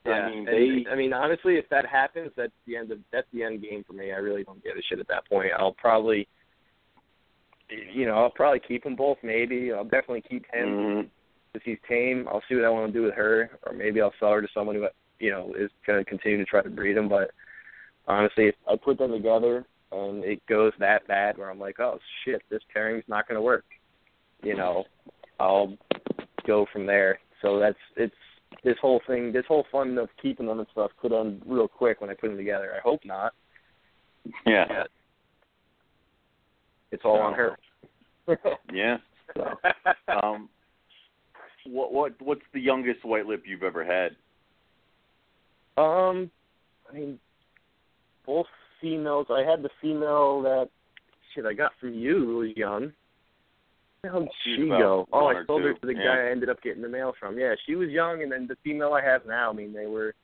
Yeah, 0.06 0.14
I 0.14 0.30
mean, 0.30 0.39
and- 0.39 0.47
they. 0.47 0.89
I 0.91 0.95
mean, 0.95 1.14
honestly, 1.14 1.56
if 1.56 1.70
that 1.70 1.86
happens, 1.86 2.32
that's 2.36 2.52
the 2.68 2.76
end 2.76 2.91
of 2.91 2.99
that's 3.14 3.28
the 3.34 3.43
end 3.43 3.62
game 3.62 3.84
for 3.88 3.93
me. 3.93 4.12
I 4.12 4.18
really 4.18 4.43
don't 4.43 4.62
give 4.64 4.76
a 4.78 4.82
shit 4.89 4.99
at 4.99 5.08
that 5.08 5.28
point. 5.30 5.52
I'll 5.58 5.74
probably, 5.74 6.28
you 7.93 8.05
know, 8.05 8.15
I'll 8.15 8.30
probably 8.30 8.59
keep 8.59 8.84
them 8.84 8.95
both. 8.95 9.17
Maybe 9.24 9.72
I'll 9.72 9.84
definitely 9.84 10.22
keep 10.22 10.45
him 10.53 10.69
Mhm. 10.69 11.09
if 11.53 11.63
he's 11.63 11.80
tame. 11.88 12.28
I'll 12.28 12.43
see 12.47 12.55
what 12.55 12.65
I 12.65 12.69
want 12.69 12.91
to 12.91 12.99
do 12.99 13.03
with 13.03 13.13
her, 13.15 13.57
or 13.65 13.74
maybe 13.74 14.01
I'll 14.01 14.13
sell 14.19 14.32
her 14.32 14.41
to 14.41 14.47
someone 14.53 14.76
who, 14.76 14.88
you 15.19 15.32
know, 15.32 15.53
is 15.53 15.72
going 15.86 16.03
to 16.03 16.09
continue 16.09 16.38
to 16.38 16.45
try 16.45 16.61
to 16.61 16.69
breed 16.69 16.93
them. 16.93 17.07
But 17.07 17.32
honestly, 18.07 18.47
if 18.47 18.55
I 18.67 18.76
put 18.76 18.97
them 18.97 19.11
together 19.11 19.65
and 19.91 20.24
it 20.24 20.45
goes 20.47 20.74
that 20.80 21.07
bad, 21.07 21.38
where 21.38 21.49
I'm 21.49 21.59
like, 21.59 21.80
oh 21.80 21.99
shit, 22.24 22.41
this 22.49 22.63
pairing's 22.74 23.07
not 23.07 23.28
going 23.28 23.38
to 23.38 23.41
work, 23.41 23.65
you 24.43 24.55
know, 24.55 24.86
I'll 25.39 25.78
go 26.45 26.65
from 26.72 26.86
there. 26.86 27.19
So 27.41 27.59
that's 27.59 27.78
it's 27.95 28.15
this 28.63 28.78
whole 28.80 29.01
thing, 29.07 29.32
this 29.32 29.45
whole 29.47 29.65
fun 29.72 29.97
of 29.97 30.09
keeping 30.22 30.45
them 30.45 30.59
and 30.59 30.67
stuff 30.72 30.91
could 30.97 31.13
end 31.13 31.41
real 31.45 31.67
quick 31.67 32.01
when 32.01 32.09
I 32.09 32.13
put 32.13 32.28
them 32.28 32.38
together. 32.38 32.74
I 32.76 32.80
hope 32.82 33.03
not. 33.05 33.34
Yeah. 34.45 34.84
It's 36.91 37.03
all 37.05 37.19
on 37.19 37.33
her. 37.33 37.57
Yeah. 38.71 38.97
so. 39.35 39.45
Um, 40.07 40.47
what 41.65 41.91
what 41.91 42.13
what's 42.21 42.41
the 42.53 42.61
youngest 42.61 43.03
white 43.03 43.25
lip 43.25 43.43
you've 43.45 43.63
ever 43.63 43.83
had? 43.83 44.15
Um, 45.81 46.31
I 46.89 46.93
mean, 46.93 47.19
both 48.25 48.45
females. 48.79 49.27
I 49.29 49.41
had 49.41 49.61
the 49.61 49.69
female 49.81 50.41
that 50.43 50.69
shit 51.33 51.45
I 51.45 51.53
got 51.53 51.71
from 51.79 51.93
you 51.93 52.19
who 52.19 52.37
was 52.37 52.49
young. 52.55 52.93
Did 54.03 54.29
she 54.43 54.67
go? 54.67 55.07
Oh, 55.13 55.27
I 55.27 55.43
sold 55.45 55.61
her 55.61 55.73
to 55.73 55.85
the 55.85 55.93
yeah. 55.93 56.05
guy 56.05 56.27
I 56.27 56.31
ended 56.31 56.49
up 56.49 56.61
getting 56.63 56.81
the 56.81 56.89
male 56.89 57.13
from. 57.19 57.37
Yeah, 57.37 57.53
she 57.67 57.75
was 57.75 57.89
young, 57.89 58.23
and 58.23 58.31
then 58.31 58.47
the 58.47 58.57
female 58.63 58.93
I 58.93 59.03
have 59.03 59.27
now. 59.27 59.51
I 59.51 59.53
mean, 59.53 59.73
they 59.73 59.85
were. 59.85 60.15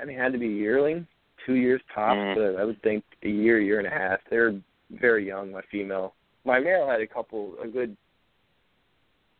I 0.00 0.04
mean, 0.04 0.18
had 0.18 0.32
to 0.32 0.38
be 0.38 0.48
yearling, 0.48 1.06
two 1.46 1.54
years 1.54 1.80
tops. 1.94 2.16
Mhm. 2.16 2.34
But 2.34 2.60
I 2.60 2.64
would 2.64 2.82
think 2.82 3.04
a 3.22 3.28
year, 3.28 3.60
year 3.60 3.78
and 3.78 3.86
a 3.86 3.90
half. 3.90 4.18
They're 4.30 4.60
very 4.90 5.26
young. 5.26 5.52
My 5.52 5.62
female, 5.70 6.14
my 6.44 6.58
male 6.60 6.88
had 6.88 7.00
a 7.00 7.06
couple, 7.06 7.54
a 7.62 7.68
good 7.68 7.96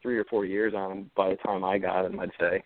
three 0.03 0.19
or 0.19 0.25
four 0.25 0.45
years 0.45 0.75
on 0.75 0.91
them 0.91 1.11
by 1.17 1.31
the 1.31 1.37
time 1.37 1.65
I 1.65 1.79
got 1.79 2.07
him. 2.07 2.19
I'd 2.21 2.31
say. 2.39 2.63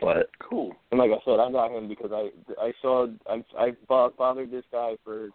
But 0.00 0.28
Cool. 0.40 0.74
and 0.90 0.98
like 1.00 1.10
I 1.10 1.24
said, 1.24 1.40
I 1.40 1.50
got 1.50 1.70
him 1.70 1.88
because 1.88 2.10
I 2.12 2.28
I 2.60 2.72
saw 2.82 3.06
I 3.28 3.42
I 3.58 3.72
bothered 3.88 4.50
this 4.50 4.64
guy 4.70 4.96
for 5.04 5.30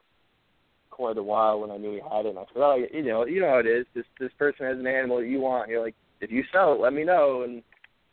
quite 0.92 1.18
a 1.18 1.24
while 1.24 1.60
when 1.62 1.72
I 1.72 1.78
knew 1.78 1.94
he 1.94 2.00
had 2.00 2.26
it. 2.26 2.30
And 2.30 2.40
I 2.40 2.44
said, 2.54 2.62
oh, 2.62 2.84
you 2.94 3.02
know, 3.02 3.26
you 3.26 3.42
know 3.42 3.50
how 3.50 3.58
it 3.58 3.66
is. 3.66 3.86
This 3.96 4.06
this 4.20 4.32
person 4.38 4.66
has 4.68 4.78
an 4.78 4.86
animal 4.86 5.18
that 5.18 5.28
you 5.28 5.40
want. 5.40 5.70
You're 5.70 5.84
like, 5.84 5.96
if 6.20 6.32
you 6.32 6.44
sell 6.52 6.74
it, 6.74 6.80
let 6.80 6.94
me 6.94 7.04
know. 7.04 7.42
And 7.42 7.64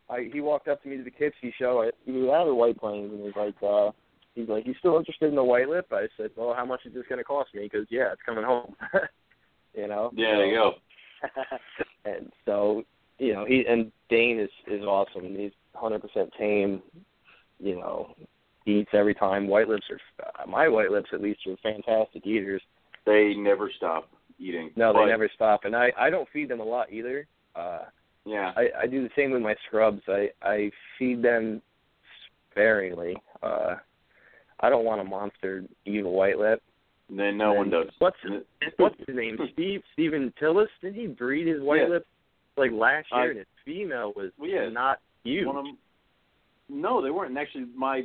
I 0.08 0.30
he 0.32 0.40
walked 0.40 0.68
up 0.68 0.82
to 0.82 0.88
me 0.88 0.96
to 0.96 1.02
the 1.02 1.10
Kipsy 1.10 1.52
show. 1.58 1.82
I, 1.82 1.90
he 2.06 2.12
was 2.12 2.30
out 2.30 2.48
of 2.48 2.56
White 2.56 2.78
Plains, 2.78 3.12
and 3.12 3.24
he's 3.24 3.36
like, 3.36 3.54
uh, 3.62 3.90
he's 4.38 4.48
like, 4.48 4.66
you 4.66 4.74
still 4.78 4.96
interested 4.96 5.28
in 5.28 5.34
the 5.34 5.44
white 5.44 5.68
lip? 5.68 5.86
I 5.92 6.06
said, 6.16 6.30
well, 6.36 6.54
how 6.54 6.64
much 6.64 6.80
is 6.86 6.94
this 6.94 7.04
going 7.08 7.18
to 7.18 7.24
cost 7.24 7.54
me? 7.54 7.62
Because 7.62 7.86
yeah, 7.90 8.12
it's 8.12 8.22
coming 8.24 8.44
home. 8.44 8.74
you 9.74 9.88
know. 9.88 10.10
Yeah, 10.14 10.36
there 10.36 10.46
you 10.46 10.54
go. 10.56 10.72
And 12.04 12.32
so, 12.46 12.84
you 13.18 13.34
know, 13.34 13.44
he 13.44 13.64
and 13.68 13.92
Dane 14.08 14.38
is 14.38 14.48
is 14.66 14.82
awesome. 14.82 15.34
He's 15.36 15.50
100% 15.76 16.00
tame. 16.38 16.80
You 17.58 17.76
know, 17.76 18.14
eats 18.66 18.90
every 18.94 19.14
time. 19.14 19.48
White 19.48 19.68
lips 19.68 19.84
are 19.90 20.24
uh, 20.24 20.46
my 20.46 20.68
white 20.68 20.90
lips 20.90 21.10
at 21.12 21.20
least 21.20 21.40
are 21.46 21.56
fantastic 21.62 22.24
eaters. 22.24 22.62
They 23.04 23.34
never 23.34 23.70
stop 23.76 24.08
eating. 24.38 24.70
No, 24.76 24.92
But, 24.92 25.04
they 25.04 25.10
never 25.10 25.28
stop, 25.34 25.64
and 25.64 25.74
I 25.74 25.92
I 25.98 26.08
don't 26.08 26.28
feed 26.32 26.48
them 26.48 26.60
a 26.60 26.64
lot 26.64 26.90
either. 26.92 27.26
Uh, 27.56 27.80
Yeah. 28.24 28.52
I 28.56 28.68
I 28.82 28.86
do 28.86 29.02
the 29.02 29.10
same 29.16 29.32
with 29.32 29.42
my 29.42 29.56
scrubs. 29.66 30.02
I 30.08 30.30
I 30.40 30.70
feed 30.98 31.20
them 31.20 31.60
sparingly. 32.50 33.16
Uh, 33.42 33.74
I 34.60 34.68
don't 34.70 34.84
want 34.84 35.00
a 35.00 35.04
monster 35.04 35.64
evil 35.84 36.12
white 36.12 36.38
lip. 36.38 36.62
then 37.10 37.38
no 37.38 37.52
one 37.54 37.70
does. 37.70 37.86
What's 37.98 38.16
what's 38.76 38.96
his 39.06 39.16
name? 39.16 39.38
Steve 39.52 39.82
Steven 39.92 40.32
Tillis. 40.40 40.66
Did 40.82 40.94
he 40.94 41.06
breed 41.06 41.46
his 41.46 41.60
white 41.62 41.82
Yeah. 41.82 41.88
lip 41.88 42.06
like 42.56 42.70
last 42.72 43.06
year? 43.12 43.22
I- 43.22 43.28
and 43.28 43.38
his 43.38 43.46
female 43.64 44.12
was 44.16 44.30
Well, 44.38 44.50
yeah. 44.50 44.68
not 44.68 44.98
huge. 45.24 45.46
Of 45.46 45.64
no, 46.68 47.00
they 47.02 47.10
weren't. 47.10 47.30
And 47.30 47.38
actually, 47.38 47.66
my 47.74 48.02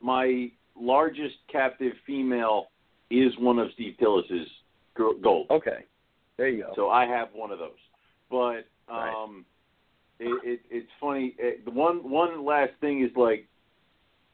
my 0.00 0.50
largest 0.76 1.36
captive 1.50 1.92
female 2.06 2.66
is 3.10 3.32
one 3.38 3.58
of 3.58 3.68
Steve 3.74 3.94
Tillis's 4.00 4.48
gold. 4.96 5.46
Okay, 5.50 5.84
there 6.36 6.48
you 6.48 6.62
go. 6.64 6.72
So 6.74 6.90
I 6.90 7.06
have 7.06 7.28
one 7.34 7.50
of 7.52 7.58
those. 7.58 7.70
But 8.30 8.64
Right. 8.88 9.14
um, 9.14 9.44
it, 10.18 10.40
it 10.44 10.60
it's 10.70 10.90
funny. 11.00 11.34
It, 11.38 11.64
the 11.64 11.70
one 11.70 12.08
one 12.10 12.44
last 12.44 12.72
thing 12.80 13.02
is 13.04 13.10
like, 13.16 13.46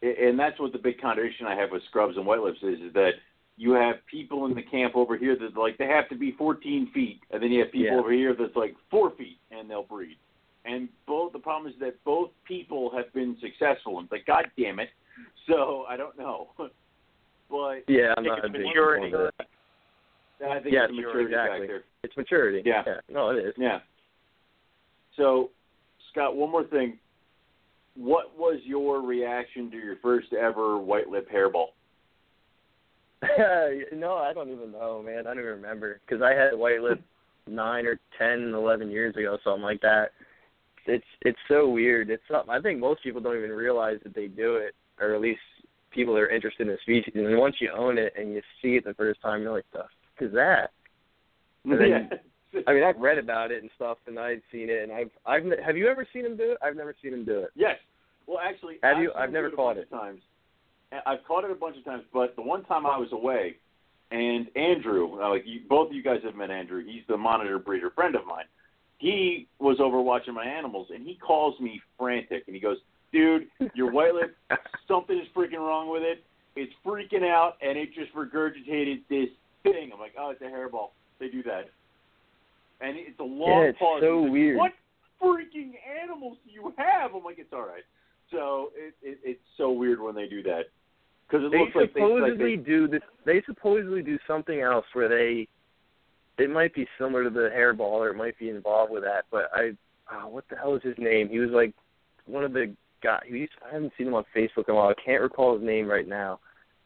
and 0.02 0.38
that's 0.38 0.58
what 0.58 0.72
the 0.72 0.78
big 0.78 1.00
contradiction 1.00 1.46
I 1.46 1.54
have 1.56 1.70
with 1.70 1.82
scrubs 1.88 2.16
and 2.16 2.26
white 2.26 2.40
lips 2.40 2.58
is, 2.62 2.78
is 2.80 2.92
that 2.94 3.10
you 3.56 3.72
have 3.72 3.96
people 4.10 4.46
in 4.46 4.54
the 4.54 4.62
camp 4.62 4.96
over 4.96 5.16
here 5.18 5.36
that 5.38 5.56
like 5.58 5.76
they 5.78 5.86
have 5.86 6.08
to 6.08 6.16
be 6.16 6.32
14 6.38 6.90
feet, 6.94 7.20
and 7.30 7.42
then 7.42 7.50
you 7.50 7.60
have 7.60 7.70
people 7.72 7.88
Yeah. 7.94 7.98
over 8.00 8.12
here 8.12 8.34
that's 8.38 8.56
like 8.56 8.74
four 8.90 9.10
feet, 9.16 9.38
and 9.50 9.68
they'll 9.68 9.82
breed. 9.82 10.16
And 10.64 10.88
both 11.06 11.32
the 11.32 11.38
problem 11.38 11.70
is 11.72 11.78
that 11.80 12.02
both 12.04 12.30
people 12.46 12.90
have 12.96 13.12
been 13.12 13.36
successful, 13.40 13.98
and 13.98 14.04
it's 14.06 14.12
like 14.12 14.26
God 14.26 14.46
damn 14.58 14.78
it. 14.80 14.88
So 15.46 15.84
I 15.88 15.96
don't 15.96 16.16
know, 16.18 16.48
but 17.50 17.84
yeah, 17.88 18.14
I'm 18.16 18.24
not 18.24 18.44
a 18.44 18.48
big 18.48 18.62
maturity. 18.62 19.10
fan 19.10 19.20
of 19.20 19.30
that. 19.38 19.46
I 20.50 20.60
think 20.60 20.72
Yes, 20.72 20.86
it's 20.88 20.96
maturity 20.96 21.24
exactly. 21.34 21.60
factor. 21.60 21.84
It's 22.02 22.16
maturity. 22.16 22.62
Yeah. 22.64 22.82
no, 23.10 23.28
it 23.30 23.44
is. 23.44 23.54
Yeah. 23.58 23.80
So, 25.16 25.50
Scott, 26.10 26.34
one 26.34 26.50
more 26.50 26.64
thing. 26.64 26.98
What 28.00 28.34
was 28.38 28.60
your 28.64 29.02
reaction 29.02 29.70
to 29.70 29.76
your 29.76 29.96
first 30.00 30.32
ever 30.32 30.78
white 30.78 31.10
lip 31.10 31.28
hairball? 31.30 31.66
no, 33.92 34.14
I 34.14 34.32
don't 34.32 34.50
even 34.50 34.72
know, 34.72 35.02
man. 35.04 35.18
I 35.18 35.22
don't 35.34 35.38
even 35.38 35.50
remember 35.50 36.00
because 36.06 36.22
I 36.22 36.32
had 36.32 36.58
white 36.58 36.80
lip 36.80 36.98
nine 37.46 37.84
or 37.84 38.00
ten, 38.16 38.54
eleven 38.54 38.90
years 38.90 39.14
ago, 39.16 39.36
something 39.44 39.62
like 39.62 39.82
that. 39.82 40.12
It's 40.86 41.04
it's 41.20 41.38
so 41.46 41.68
weird. 41.68 42.08
It's 42.08 42.22
something 42.30 42.48
I 42.48 42.58
think 42.58 42.80
most 42.80 43.02
people 43.02 43.20
don't 43.20 43.36
even 43.36 43.50
realize 43.50 43.98
that 44.04 44.14
they 44.14 44.28
do 44.28 44.56
it, 44.56 44.74
or 44.98 45.14
at 45.14 45.20
least 45.20 45.40
people 45.90 46.14
that 46.14 46.20
are 46.20 46.30
interested 46.30 46.68
in 46.68 46.72
the 46.72 46.78
species, 46.80 47.12
and 47.14 47.36
once 47.36 47.56
you 47.60 47.70
own 47.76 47.98
it 47.98 48.14
and 48.16 48.32
you 48.32 48.40
see 48.62 48.76
it 48.76 48.84
the 48.86 48.94
first 48.94 49.20
time, 49.20 49.42
you're 49.42 49.52
like, 49.52 49.66
"The 49.74 49.80
fuck 49.80 50.22
is 50.22 50.32
that?" 50.32 50.70
And 51.64 51.78
then, 51.78 52.08
yeah. 52.54 52.62
I 52.66 52.72
mean, 52.72 52.82
I've 52.82 52.96
read 52.96 53.18
about 53.18 53.50
it 53.50 53.60
and 53.60 53.70
stuff, 53.76 53.98
and 54.06 54.18
I've 54.18 54.40
seen 54.50 54.70
it, 54.70 54.84
and 54.84 54.90
I've 54.90 55.10
I've 55.26 55.44
have 55.62 55.76
you 55.76 55.86
ever 55.86 56.06
seen 56.14 56.24
him 56.24 56.38
do 56.38 56.52
it? 56.52 56.58
I've 56.62 56.76
never 56.76 56.94
seen 57.02 57.12
him 57.12 57.26
do 57.26 57.40
it. 57.40 57.50
Yes. 57.54 57.76
Well, 58.30 58.38
actually, 58.38 58.78
Have 58.84 58.98
I've 58.98 59.02
you? 59.02 59.12
I've 59.16 59.32
never 59.32 59.48
it 59.48 59.56
caught 59.56 59.76
it. 59.76 59.90
Times. 59.90 60.20
I've 61.04 61.24
caught 61.26 61.44
it 61.44 61.50
a 61.50 61.54
bunch 61.56 61.76
of 61.76 61.84
times, 61.84 62.04
but 62.12 62.36
the 62.36 62.42
one 62.42 62.64
time 62.64 62.86
I 62.86 62.96
was 62.96 63.08
away, 63.10 63.56
and 64.12 64.46
Andrew, 64.54 65.20
uh, 65.20 65.28
like 65.30 65.42
you, 65.44 65.62
both 65.68 65.88
of 65.88 65.94
you 65.96 66.02
guys 66.02 66.20
have 66.24 66.36
met 66.36 66.48
Andrew. 66.48 66.84
He's 66.84 67.02
the 67.08 67.16
monitor 67.16 67.58
breeder 67.58 67.90
friend 67.90 68.14
of 68.14 68.24
mine. 68.26 68.44
He 68.98 69.48
was 69.58 69.78
over 69.80 70.00
watching 70.00 70.32
my 70.32 70.44
animals, 70.44 70.88
and 70.94 71.04
he 71.04 71.16
calls 71.16 71.58
me 71.58 71.80
frantic, 71.98 72.44
and 72.46 72.54
he 72.54 72.62
goes, 72.62 72.78
"Dude, 73.12 73.48
your 73.74 73.90
white 73.96 74.14
lip, 74.14 74.36
something 74.86 75.18
is 75.18 75.26
freaking 75.34 75.58
wrong 75.58 75.90
with 75.90 76.02
it. 76.02 76.22
It's 76.54 76.72
freaking 76.86 77.28
out, 77.28 77.56
and 77.60 77.76
it 77.76 77.88
just 77.94 78.14
regurgitated 78.14 79.00
this 79.08 79.28
thing." 79.64 79.90
I'm 79.92 79.98
like, 79.98 80.14
"Oh, 80.16 80.30
it's 80.30 80.40
a 80.40 80.44
hairball. 80.44 80.90
They 81.18 81.28
do 81.28 81.42
that." 81.44 81.68
And 82.80 82.96
it's 82.96 83.18
a 83.18 83.24
long 83.24 83.62
Yeah, 83.62 83.68
it's 83.70 83.78
pause. 83.80 84.00
so 84.02 84.20
like, 84.20 84.32
weird. 84.32 84.56
What 84.56 84.72
freaking 85.20 85.72
animals 86.00 86.38
do 86.44 86.52
you 86.52 86.72
have? 86.78 87.14
I'm 87.14 87.24
like, 87.24 87.38
it's 87.38 87.52
all 87.52 87.66
right. 87.66 87.82
So 88.30 88.70
it, 88.74 88.94
it 89.02 89.18
it's 89.24 89.40
so 89.56 89.72
weird 89.72 90.00
when 90.00 90.14
they 90.14 90.26
do 90.26 90.42
that 90.44 90.66
because 91.30 91.44
it 91.44 91.50
They 91.50 91.58
looks 91.58 91.72
like 91.74 91.94
they, 91.94 92.00
like 92.00 92.10
supposedly 92.10 92.56
they 92.56 92.62
do 92.62 92.88
this. 92.88 93.02
They 93.24 93.42
supposedly 93.46 94.02
do 94.02 94.18
something 94.26 94.60
else 94.60 94.86
where 94.92 95.08
they. 95.08 95.48
It 96.42 96.50
might 96.50 96.74
be 96.74 96.86
similar 96.98 97.24
to 97.24 97.30
the 97.30 97.50
hairball, 97.54 97.80
or 97.80 98.08
it 98.08 98.16
might 98.16 98.38
be 98.38 98.48
involved 98.48 98.92
with 98.92 99.02
that. 99.02 99.24
But 99.30 99.50
I, 99.54 99.72
oh, 100.10 100.28
what 100.28 100.44
the 100.48 100.56
hell 100.56 100.74
is 100.74 100.82
his 100.82 100.96
name? 100.96 101.28
He 101.28 101.38
was 101.38 101.50
like 101.50 101.74
one 102.24 102.44
of 102.44 102.52
the 102.52 102.74
guys. 103.02 103.20
He 103.26 103.38
used, 103.38 103.52
I 103.68 103.74
haven't 103.74 103.92
seen 103.98 104.06
him 104.06 104.14
on 104.14 104.24
Facebook 104.34 104.68
in 104.68 104.74
a 104.74 104.74
while. 104.74 104.88
I 104.88 105.02
can't 105.04 105.22
recall 105.22 105.54
his 105.58 105.66
name 105.66 105.86
right 105.86 106.08
now. 106.08 106.40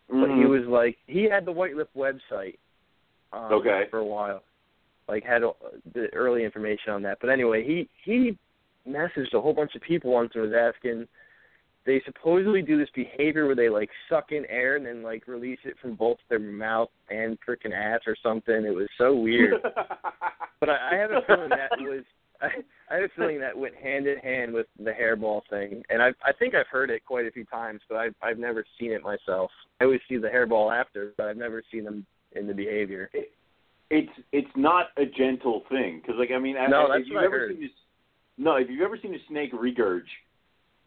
But 0.09 0.29
he 0.31 0.43
Mhm. 0.43 0.51
was 0.51 0.67
like 0.67 0.99
he 1.07 1.25
had 1.25 1.45
the 1.45 1.53
White 1.53 1.77
Lip 1.77 1.91
website. 1.97 2.59
Um, 3.33 3.53
Okay. 3.53 3.87
For 3.91 3.99
a 3.99 4.05
while, 4.05 4.43
like 5.09 5.25
had 5.25 5.43
uh, 5.43 5.53
the 5.93 6.13
early 6.13 6.45
information 6.45 6.93
on 6.93 7.03
that. 7.03 7.19
But 7.21 7.31
anyway, 7.31 7.65
he 7.65 7.89
he 8.05 8.37
messaged 8.87 9.33
a 9.35 9.41
whole 9.41 9.55
bunch 9.55 9.75
of 9.75 9.83
people 9.83 10.13
once 10.13 10.33
and 10.35 10.43
was 10.45 10.53
asking. 10.53 11.09
They 11.87 12.01
supposedly 12.07 12.63
do 12.63 12.79
this 12.79 12.89
behavior 12.95 13.47
where 13.47 13.55
they 13.55 13.69
like 13.69 13.91
suck 14.09 14.33
in 14.33 14.47
air 14.47 14.77
and 14.77 14.87
then 14.87 15.03
like 15.03 15.27
release 15.29 15.59
it 15.65 15.75
from 15.83 15.95
both 15.95 16.17
their 16.31 16.39
mouth 16.39 16.89
and 17.11 17.37
freaking 17.47 17.75
ass 17.75 18.01
or 18.07 18.17
something. 18.23 18.65
It 18.65 18.75
was 18.75 18.89
so 18.99 19.15
weird. 19.15 19.55
But 20.61 20.71
I, 20.71 20.93
I 20.93 20.97
have 20.97 21.11
a 21.11 21.21
feeling 21.27 21.51
that 21.51 21.71
was 21.81 22.05
I, 22.41 22.47
I 22.91 22.95
have 22.95 23.05
a 23.05 23.09
feeling 23.17 23.39
that 23.41 23.59
went 23.59 23.75
hand 23.75 24.07
in 24.07 24.17
hand 24.19 24.55
with 24.55 24.67
the 24.79 24.93
hairball 24.93 25.43
thing, 25.51 25.83
and 25.91 26.01
I 26.01 26.09
I 26.25 26.33
think 26.39 26.55
I've 26.55 26.69
heard 26.69 26.89
it 26.91 27.05
quite 27.05 27.27
a 27.27 27.31
few 27.31 27.45
times, 27.45 27.81
but 27.87 27.97
I've 27.99 28.15
I've 28.23 28.39
never 28.39 28.65
seen 28.79 28.93
it 28.93 29.03
myself. 29.03 29.51
I 29.81 29.85
always 29.85 30.01
see 30.09 30.17
the 30.17 30.29
hairball 30.29 30.73
after, 30.75 31.13
but 31.19 31.27
I've 31.27 31.37
never 31.37 31.63
seen 31.71 31.85
them 31.85 32.07
in 32.33 32.47
the 32.47 32.55
behavior. 32.55 33.11
It, 33.13 33.33
it's 33.91 34.13
it's 34.33 34.51
not 34.57 34.87
a 34.97 35.05
gentle 35.05 35.65
thing 35.69 36.01
because 36.01 36.17
like 36.19 36.31
I 36.35 36.39
mean 36.39 36.55
No, 36.71 36.87
I, 36.87 36.99
that's 36.99 37.01
if 37.03 37.07
you've 37.09 37.15
what 37.17 37.23
I 37.25 37.27
ever 37.27 37.39
heard. 37.41 37.53
seen 37.53 37.61
this 37.61 37.71
no 38.39 38.57
if 38.57 38.71
you've 38.71 38.81
ever 38.81 38.99
seen 39.03 39.15
a 39.15 39.19
snake 39.29 39.53
regurge 39.53 40.09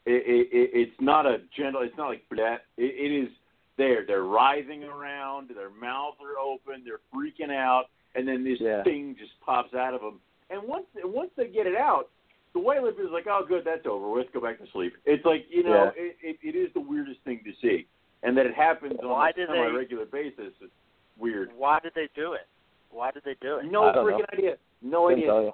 it, 0.08 0.24
it, 0.26 0.48
it 0.52 0.70
it's 0.74 1.00
not 1.02 1.26
a 1.26 1.38
gentle 1.56 1.82
it's 1.84 1.98
not 1.98 2.08
like 2.08 2.24
that 2.32 2.66
it, 2.78 2.94
it 2.96 3.12
is 3.24 3.30
there 3.78 4.06
they're 4.08 4.24
writhing 4.24 4.84
around 4.84 5.50
their 5.54 5.70
mouths 5.70 6.18
are 6.22 6.40
open 6.42 6.84
they're 6.86 7.04
freaking 7.14 7.54
out 7.54 7.86
and 8.16 8.28
then 8.28 8.44
this 8.44 8.58
Yeah. 8.60 8.84
thing 8.84 9.16
just 9.20 9.32
pops 9.46 9.74
out 9.74 9.94
of 9.94 10.02
them 10.02 10.20
and 10.50 10.62
once 10.64 10.86
once 11.04 11.32
they 11.38 11.48
get 11.48 11.68
it 11.68 11.76
out 11.76 12.10
the 12.54 12.60
white 12.60 12.82
lip 12.82 12.98
is 13.00 13.12
like 13.12 13.26
oh 13.30 13.46
good 13.48 13.64
that's 13.66 13.86
over 13.86 14.10
with 14.10 14.28
go 14.34 14.42
back 14.42 14.58
to 14.60 14.66
sleep 14.74 14.94
it's 15.06 15.26
like 15.26 15.46
you 15.50 15.64
know 15.64 15.92
Yeah. 15.96 16.04
it, 16.04 16.18
it, 16.24 16.38
it 16.42 16.58
is 16.58 16.74
the 16.74 16.80
weirdest 16.82 17.20
thing 17.26 17.42
to 17.44 17.52
see 17.62 17.86
and 18.24 18.36
that 18.38 18.46
it 18.46 18.56
happens 18.56 18.94
Why 19.02 19.32
on 19.32 19.44
a 19.44 19.46
semi 19.48 19.68
regular 19.78 20.06
basis 20.06 20.54
is 20.64 20.72
weird 21.20 21.52
Why 21.56 21.80
did 21.82 21.92
they 21.96 22.10
do 22.16 22.34
it? 22.34 22.48
Why 22.90 23.12
did 23.12 23.24
they 23.26 23.36
do 23.42 23.58
it? 23.58 23.66
no 23.70 23.90
I 23.90 23.94
freaking 23.96 24.20
know. 24.20 24.26
idea. 24.34 24.56
No 24.82 25.08
Couldn't 25.08 25.30
idea. 25.30 25.52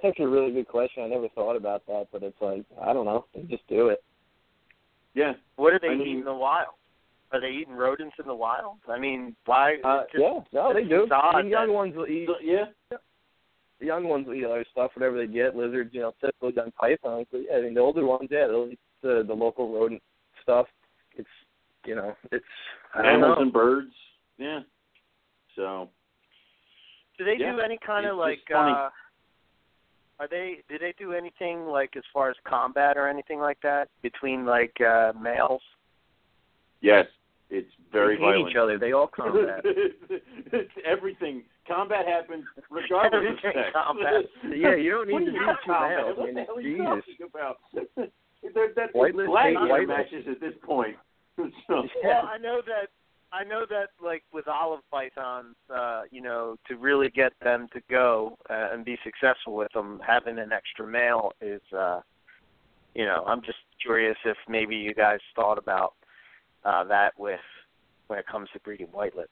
Tell 0.00 0.10
you. 0.10 0.12
That's 0.12 0.12
actually 0.12 0.24
a 0.26 0.28
really 0.28 0.52
good 0.52 0.68
question. 0.68 1.02
I 1.04 1.08
never 1.08 1.28
thought 1.30 1.56
about 1.56 1.86
that, 1.86 2.08
but 2.12 2.22
it's 2.22 2.40
like 2.40 2.64
I 2.82 2.92
don't 2.92 3.04
know. 3.04 3.26
They 3.34 3.42
just 3.42 3.66
do 3.68 3.88
it. 3.88 4.02
Yeah. 5.14 5.32
What 5.56 5.70
do 5.72 5.78
they 5.80 5.88
I 5.92 5.96
eat 5.96 5.98
mean- 5.98 6.18
in 6.18 6.24
the 6.24 6.34
wild? 6.34 6.74
Are 7.32 7.40
they 7.40 7.48
eating 7.50 7.74
rodents 7.74 8.14
in 8.20 8.26
the 8.28 8.34
wild? 8.34 8.76
I 8.88 8.96
mean, 8.96 9.34
why? 9.44 9.76
Uh, 9.82 10.02
just- 10.12 10.22
yeah, 10.22 10.38
no, 10.52 10.72
they 10.72 10.84
do. 10.84 11.00
seems 11.00 11.10
odd 11.12 11.34
I 11.34 11.42
mean, 11.42 11.50
young 11.50 11.66
that- 11.68 11.72
ones 11.72 11.96
will 11.96 12.06
eat. 12.06 12.28
Yeah. 12.42 12.66
The 13.80 13.86
young 13.86 14.04
ones 14.04 14.26
will 14.28 14.34
eat 14.34 14.44
other 14.44 14.64
stuff, 14.70 14.92
whatever 14.94 15.16
they 15.18 15.26
get. 15.32 15.56
Lizards, 15.56 15.92
you 15.92 16.00
know, 16.00 16.14
typical 16.20 16.52
young 16.52 16.70
pythons. 16.72 17.26
But 17.32 17.42
yeah, 17.50 17.56
I 17.56 17.60
mean, 17.62 17.74
the 17.74 17.80
older 17.80 18.06
ones, 18.06 18.28
yeah, 18.30 18.46
they'll 18.46 18.68
eat 18.70 18.78
the 19.02 19.24
the 19.26 19.34
local 19.34 19.72
rodent 19.72 20.02
stuff. 20.42 20.66
It's 21.16 21.28
you 21.84 21.96
know, 21.96 22.14
it's 22.30 22.44
I 22.94 23.02
don't 23.02 23.14
Animals 23.14 23.36
know. 23.36 23.42
and 23.42 23.52
birds. 23.52 23.94
Yeah. 24.38 24.60
So 25.56 25.88
Do 27.18 27.24
they 27.24 27.36
Yeah, 27.38 27.52
do 27.52 27.60
any 27.60 27.78
kind 27.84 28.06
it's 28.06 28.12
of 28.12 28.18
like? 28.18 28.38
just 28.38 28.52
funny. 28.52 28.72
uh 28.72 28.90
Are 30.20 30.28
they? 30.28 30.58
Do 30.68 30.78
they 30.78 30.94
do 30.98 31.12
anything 31.12 31.66
like 31.66 31.96
as 31.96 32.04
far 32.12 32.30
as 32.30 32.36
combat 32.46 32.96
or 32.96 33.08
anything 33.08 33.40
like 33.40 33.58
that 33.62 33.88
between 34.02 34.44
like 34.46 34.76
uh 34.80 35.12
males? 35.20 35.62
yes, 36.80 37.06
it's 37.50 37.68
very 37.92 38.16
they 38.16 38.22
hate 38.22 38.30
violent. 38.32 38.50
each 38.50 38.56
other. 38.56 38.78
They 38.78 38.92
all 38.92 39.06
combat. 39.08 39.60
it's 39.64 40.70
everything. 40.84 41.42
Combat 41.66 42.06
happens 42.06 42.44
regardless 42.70 43.32
of 43.32 43.38
sex. 43.42 43.56
combat. 43.72 44.24
Yeah, 44.54 44.74
you 44.76 44.90
don't 44.90 45.08
What 45.12 45.20
need 45.20 45.26
do 45.26 45.32
to 45.32 45.38
you 45.38 45.40
be 45.40 45.46
mean 45.46 45.56
two 45.64 45.72
combat? 45.72 45.96
males. 45.96 46.18
What 46.18 46.34
the 46.34 46.40
hell 46.44 46.56
are 46.56 46.60
you 46.60 46.76
Jesus. 46.76 47.16
talking 47.18 47.28
about? 47.32 47.56
They're, 48.54 48.74
they're 48.76 48.88
White 48.92 49.14
lips 49.14 49.28
gladiator 49.30 49.78
hate 49.78 49.88
matches 49.88 50.26
at 50.30 50.38
this 50.38 50.52
point. 50.62 50.96
so, 51.66 51.82
Well, 52.04 52.28
I 52.30 52.36
know 52.36 52.60
that 52.66 52.88
I 53.34 53.42
know 53.44 53.64
that 53.68 53.88
like 54.02 54.22
with 54.32 54.46
olive 54.46 54.80
pythons, 54.90 55.56
uh, 55.74 56.02
you 56.10 56.20
know, 56.20 56.56
to 56.68 56.76
really 56.76 57.10
get 57.10 57.32
them 57.42 57.66
to 57.72 57.80
go 57.90 58.38
uh, 58.48 58.68
and 58.72 58.84
be 58.84 58.96
successful 59.02 59.56
with 59.56 59.72
them, 59.72 60.00
having 60.06 60.38
an 60.38 60.52
extra 60.52 60.86
male 60.86 61.32
is, 61.40 61.60
uh, 61.76 62.00
you 62.94 63.04
know, 63.04 63.24
I'm 63.26 63.40
just 63.42 63.58
curious 63.82 64.16
if 64.24 64.36
maybe 64.48 64.76
you 64.76 64.94
guys 64.94 65.18
thought 65.34 65.58
about 65.58 65.94
uh, 66.64 66.84
that 66.84 67.18
with 67.18 67.40
when 68.06 68.18
it 68.18 68.26
comes 68.30 68.48
to 68.52 68.60
breeding 68.60 68.86
white 68.88 69.16
lips. 69.16 69.30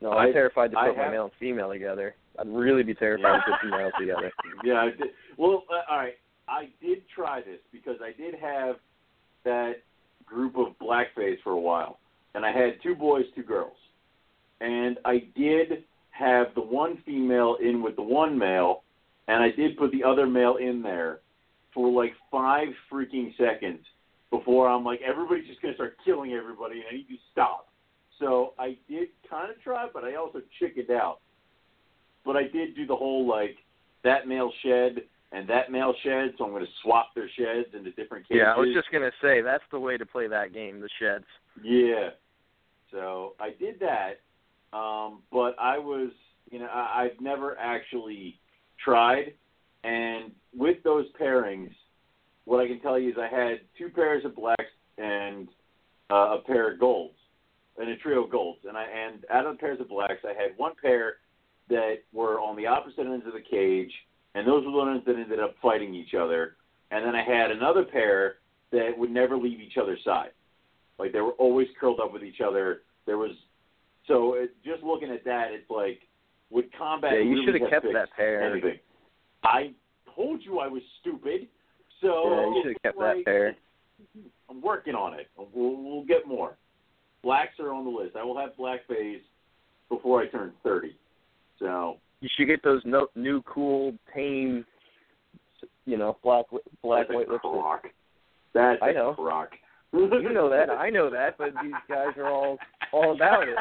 No, 0.00 0.12
I'm 0.12 0.30
I- 0.30 0.32
terrified 0.32 0.70
to 0.72 0.78
I 0.78 0.88
put 0.88 0.96
my 0.96 1.02
have- 1.04 1.12
male 1.12 1.24
and 1.24 1.32
female 1.38 1.70
together. 1.70 2.14
I'd 2.38 2.48
really 2.48 2.82
be 2.82 2.94
terrified 2.94 3.40
to 3.46 3.52
put 3.52 3.60
two 3.62 3.70
males 3.70 3.92
together. 3.98 4.30
yeah. 4.64 4.74
I 4.74 4.84
did. 4.86 5.08
Well, 5.36 5.64
uh, 5.70 5.90
all 5.92 5.98
right. 5.98 6.14
I 6.48 6.68
did 6.80 7.02
try 7.14 7.40
this 7.40 7.60
because 7.72 7.96
I 8.02 8.12
did 8.12 8.34
have 8.34 8.76
that 9.44 9.82
group 10.24 10.56
of 10.56 10.78
blackface 10.80 11.38
for 11.42 11.52
a 11.52 11.58
while, 11.60 11.98
and 12.36 12.44
I 12.44 12.52
had 12.52 12.80
two 12.82 12.94
boys, 12.94 13.24
two 13.34 13.42
girls, 13.42 13.76
and 14.60 14.98
I 15.06 15.24
did 15.34 15.84
have 16.10 16.48
the 16.54 16.60
one 16.60 16.98
female 17.06 17.56
in 17.62 17.82
with 17.82 17.96
the 17.96 18.02
one 18.02 18.38
male, 18.38 18.82
and 19.26 19.42
I 19.42 19.50
did 19.50 19.76
put 19.78 19.90
the 19.90 20.04
other 20.04 20.26
male 20.26 20.56
in 20.56 20.82
there 20.82 21.20
for 21.72 21.90
like 21.90 22.12
five 22.30 22.68
freaking 22.92 23.34
seconds 23.38 23.80
before 24.30 24.68
I'm 24.68 24.84
like, 24.84 25.00
everybody's 25.00 25.46
just 25.48 25.62
gonna 25.62 25.74
start 25.74 25.96
killing 26.04 26.34
everybody, 26.34 26.76
and 26.76 26.84
I 26.90 26.96
need 26.96 27.08
to 27.08 27.16
stop. 27.32 27.68
So 28.18 28.52
I 28.58 28.76
did 28.88 29.08
kind 29.28 29.50
of 29.50 29.60
try, 29.62 29.88
but 29.92 30.04
I 30.04 30.16
also 30.16 30.42
chickened 30.60 30.90
out. 30.90 31.20
But 32.24 32.36
I 32.36 32.42
did 32.42 32.76
do 32.76 32.86
the 32.86 32.96
whole 32.96 33.26
like 33.26 33.56
that 34.04 34.28
male 34.28 34.52
shed 34.62 35.02
and 35.32 35.48
that 35.48 35.72
male 35.72 35.94
shed, 36.02 36.34
so 36.36 36.44
I'm 36.44 36.50
going 36.50 36.64
to 36.64 36.70
swap 36.82 37.14
their 37.14 37.28
sheds 37.36 37.74
into 37.74 37.90
different 37.92 38.28
cages. 38.28 38.42
Yeah, 38.42 38.54
I 38.54 38.58
was 38.58 38.74
just 38.74 38.90
gonna 38.92 39.10
say 39.22 39.40
that's 39.40 39.64
the 39.72 39.80
way 39.80 39.96
to 39.96 40.04
play 40.04 40.28
that 40.28 40.52
game, 40.52 40.80
the 40.80 40.88
sheds. 41.00 41.24
Yeah. 41.62 42.10
So 42.96 43.34
I 43.38 43.50
did 43.50 43.78
that, 43.80 44.20
um, 44.74 45.20
but 45.30 45.54
I 45.60 45.76
was, 45.76 46.10
you 46.50 46.58
know, 46.58 46.68
I, 46.72 47.02
I've 47.02 47.20
never 47.20 47.54
actually 47.58 48.40
tried. 48.82 49.34
And 49.84 50.32
with 50.56 50.82
those 50.82 51.04
pairings, 51.20 51.72
what 52.46 52.58
I 52.58 52.66
can 52.66 52.80
tell 52.80 52.98
you 52.98 53.10
is 53.10 53.16
I 53.18 53.28
had 53.28 53.60
two 53.76 53.90
pairs 53.90 54.24
of 54.24 54.34
blacks 54.34 54.64
and 54.96 55.48
uh, 56.10 56.38
a 56.38 56.42
pair 56.46 56.72
of 56.72 56.80
golds, 56.80 57.16
and 57.76 57.90
a 57.90 57.96
trio 57.96 58.24
of 58.24 58.30
golds. 58.30 58.60
And 58.66 58.78
I 58.78 58.84
and 58.84 59.26
out 59.30 59.44
of 59.44 59.56
the 59.56 59.60
pairs 59.60 59.78
of 59.78 59.90
blacks, 59.90 60.24
I 60.24 60.28
had 60.28 60.56
one 60.56 60.72
pair 60.80 61.16
that 61.68 61.96
were 62.14 62.40
on 62.40 62.56
the 62.56 62.66
opposite 62.66 63.00
ends 63.00 63.26
of 63.26 63.34
the 63.34 63.40
cage, 63.40 63.92
and 64.34 64.48
those 64.48 64.64
were 64.64 64.70
the 64.70 64.78
ones 64.78 65.02
that 65.06 65.16
ended 65.16 65.38
up 65.38 65.54
fighting 65.60 65.94
each 65.94 66.14
other. 66.14 66.56
And 66.90 67.04
then 67.04 67.14
I 67.14 67.22
had 67.22 67.50
another 67.50 67.84
pair 67.84 68.36
that 68.72 68.96
would 68.96 69.10
never 69.10 69.36
leave 69.36 69.60
each 69.60 69.76
other's 69.76 70.02
side. 70.02 70.30
Like 70.98 71.12
they 71.12 71.20
were 71.20 71.32
always 71.32 71.68
curled 71.78 72.00
up 72.00 72.12
with 72.12 72.22
each 72.24 72.40
other. 72.40 72.82
There 73.06 73.18
was 73.18 73.32
so 74.06 74.34
it, 74.34 74.50
just 74.64 74.82
looking 74.82 75.10
at 75.10 75.24
that, 75.24 75.48
it's 75.50 75.70
like 75.70 76.00
would 76.50 76.72
combat. 76.76 77.12
Yeah, 77.14 77.20
you 77.20 77.30
really 77.30 77.44
should 77.46 77.60
have 77.60 77.70
kept 77.70 77.86
that 77.92 78.08
pair. 78.16 78.52
Anything. 78.52 78.78
I 79.42 79.72
told 80.14 80.42
you 80.42 80.58
I 80.60 80.68
was 80.68 80.82
stupid. 81.00 81.48
So 82.00 82.30
Yeah, 82.30 82.40
you 82.46 82.62
should 82.62 82.72
have 82.72 82.82
kept 82.82 82.98
like, 82.98 83.16
that 83.18 83.24
pair. 83.24 83.56
I'm 84.48 84.62
working 84.62 84.94
on 84.94 85.14
it. 85.14 85.28
We'll, 85.36 85.76
we'll 85.82 86.04
get 86.04 86.26
more. 86.26 86.56
Blacks 87.22 87.58
are 87.58 87.72
on 87.72 87.84
the 87.84 87.90
list. 87.90 88.16
I 88.16 88.22
will 88.22 88.38
have 88.38 88.56
black 88.56 88.86
face 88.86 89.22
before 89.88 90.22
I 90.22 90.26
turn 90.28 90.52
30. 90.62 90.94
So 91.58 91.96
You 92.20 92.28
should 92.36 92.46
get 92.46 92.62
those 92.62 92.82
no, 92.84 93.08
new 93.16 93.42
cool 93.42 93.94
tame, 94.14 94.64
you 95.84 95.96
know, 95.96 96.16
black 96.22 96.46
black 96.82 97.08
that's 97.08 97.16
white 97.16 97.28
lipstick. 97.28 97.92
That's 98.54 98.82
I 98.82 98.92
know. 98.92 99.14
crock. 99.14 99.50
You 99.92 100.32
know 100.32 100.50
that. 100.50 100.70
I 100.70 100.90
know 100.90 101.10
that. 101.10 101.38
But 101.38 101.50
these 101.62 101.72
guys 101.88 102.16
are 102.16 102.28
all 102.28 102.58
all 102.92 103.14
about 103.14 103.44
it. 103.48 103.56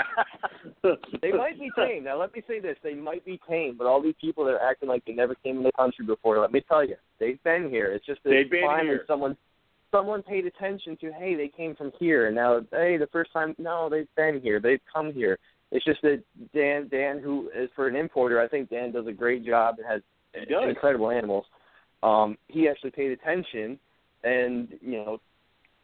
They 1.22 1.32
might 1.32 1.60
be 1.60 1.70
tame. 1.76 2.04
Now, 2.04 2.20
let 2.20 2.34
me 2.34 2.44
say 2.48 2.60
this: 2.60 2.78
they 2.84 2.94
might 2.94 3.26
be 3.26 3.40
tame, 3.50 3.76
but 3.78 3.88
all 3.88 4.02
these 4.02 4.16
people 4.22 4.46
that 4.46 4.52
are 4.52 4.70
acting 4.70 4.88
like 4.88 5.04
they 5.06 5.14
never 5.14 5.34
came 5.34 5.58
in 5.58 5.64
the 5.64 5.72
country 5.72 6.06
before, 6.06 6.40
let 6.40 6.52
me 6.52 6.62
tell 6.68 6.88
you, 6.88 6.96
they've 7.20 7.42
been 7.44 7.70
here. 7.70 7.88
It's 7.88 8.06
just 8.06 8.24
that 8.24 8.30
They've 8.30 8.50
been 8.50 8.62
here. 8.84 9.04
someone 9.08 9.36
someone 9.90 10.22
paid 10.22 10.46
attention 10.46 10.98
to. 11.02 11.12
Hey, 11.12 11.36
they 11.36 11.48
came 11.48 11.76
from 11.76 11.92
here, 12.00 12.28
and 12.28 12.36
now 12.36 12.62
hey, 12.72 12.98
the 12.98 13.08
first 13.12 13.34
time, 13.34 13.56
no, 13.58 13.90
they've 13.90 14.08
been 14.16 14.42
here. 14.42 14.60
They've 14.60 14.82
come 14.94 15.12
here. 15.12 15.40
It's 15.72 15.86
just 15.86 16.02
that 16.04 16.22
Dan, 16.54 16.88
Dan, 16.90 17.20
who 17.20 17.50
is 17.56 17.70
for 17.76 17.88
an 17.88 17.96
importer, 17.96 18.40
I 18.40 18.48
think 18.48 18.70
Dan 18.70 18.92
does 18.92 19.08
a 19.08 19.12
great 19.12 19.44
job 19.46 19.76
and 19.80 19.88
has 19.88 20.02
incredible 20.70 21.10
animals. 21.10 21.46
Um, 22.04 22.38
he 22.48 22.70
actually 22.70 22.92
paid 22.92 23.12
attention, 23.12 23.80
and 24.24 24.68
you 24.82 24.98
know, 24.98 25.20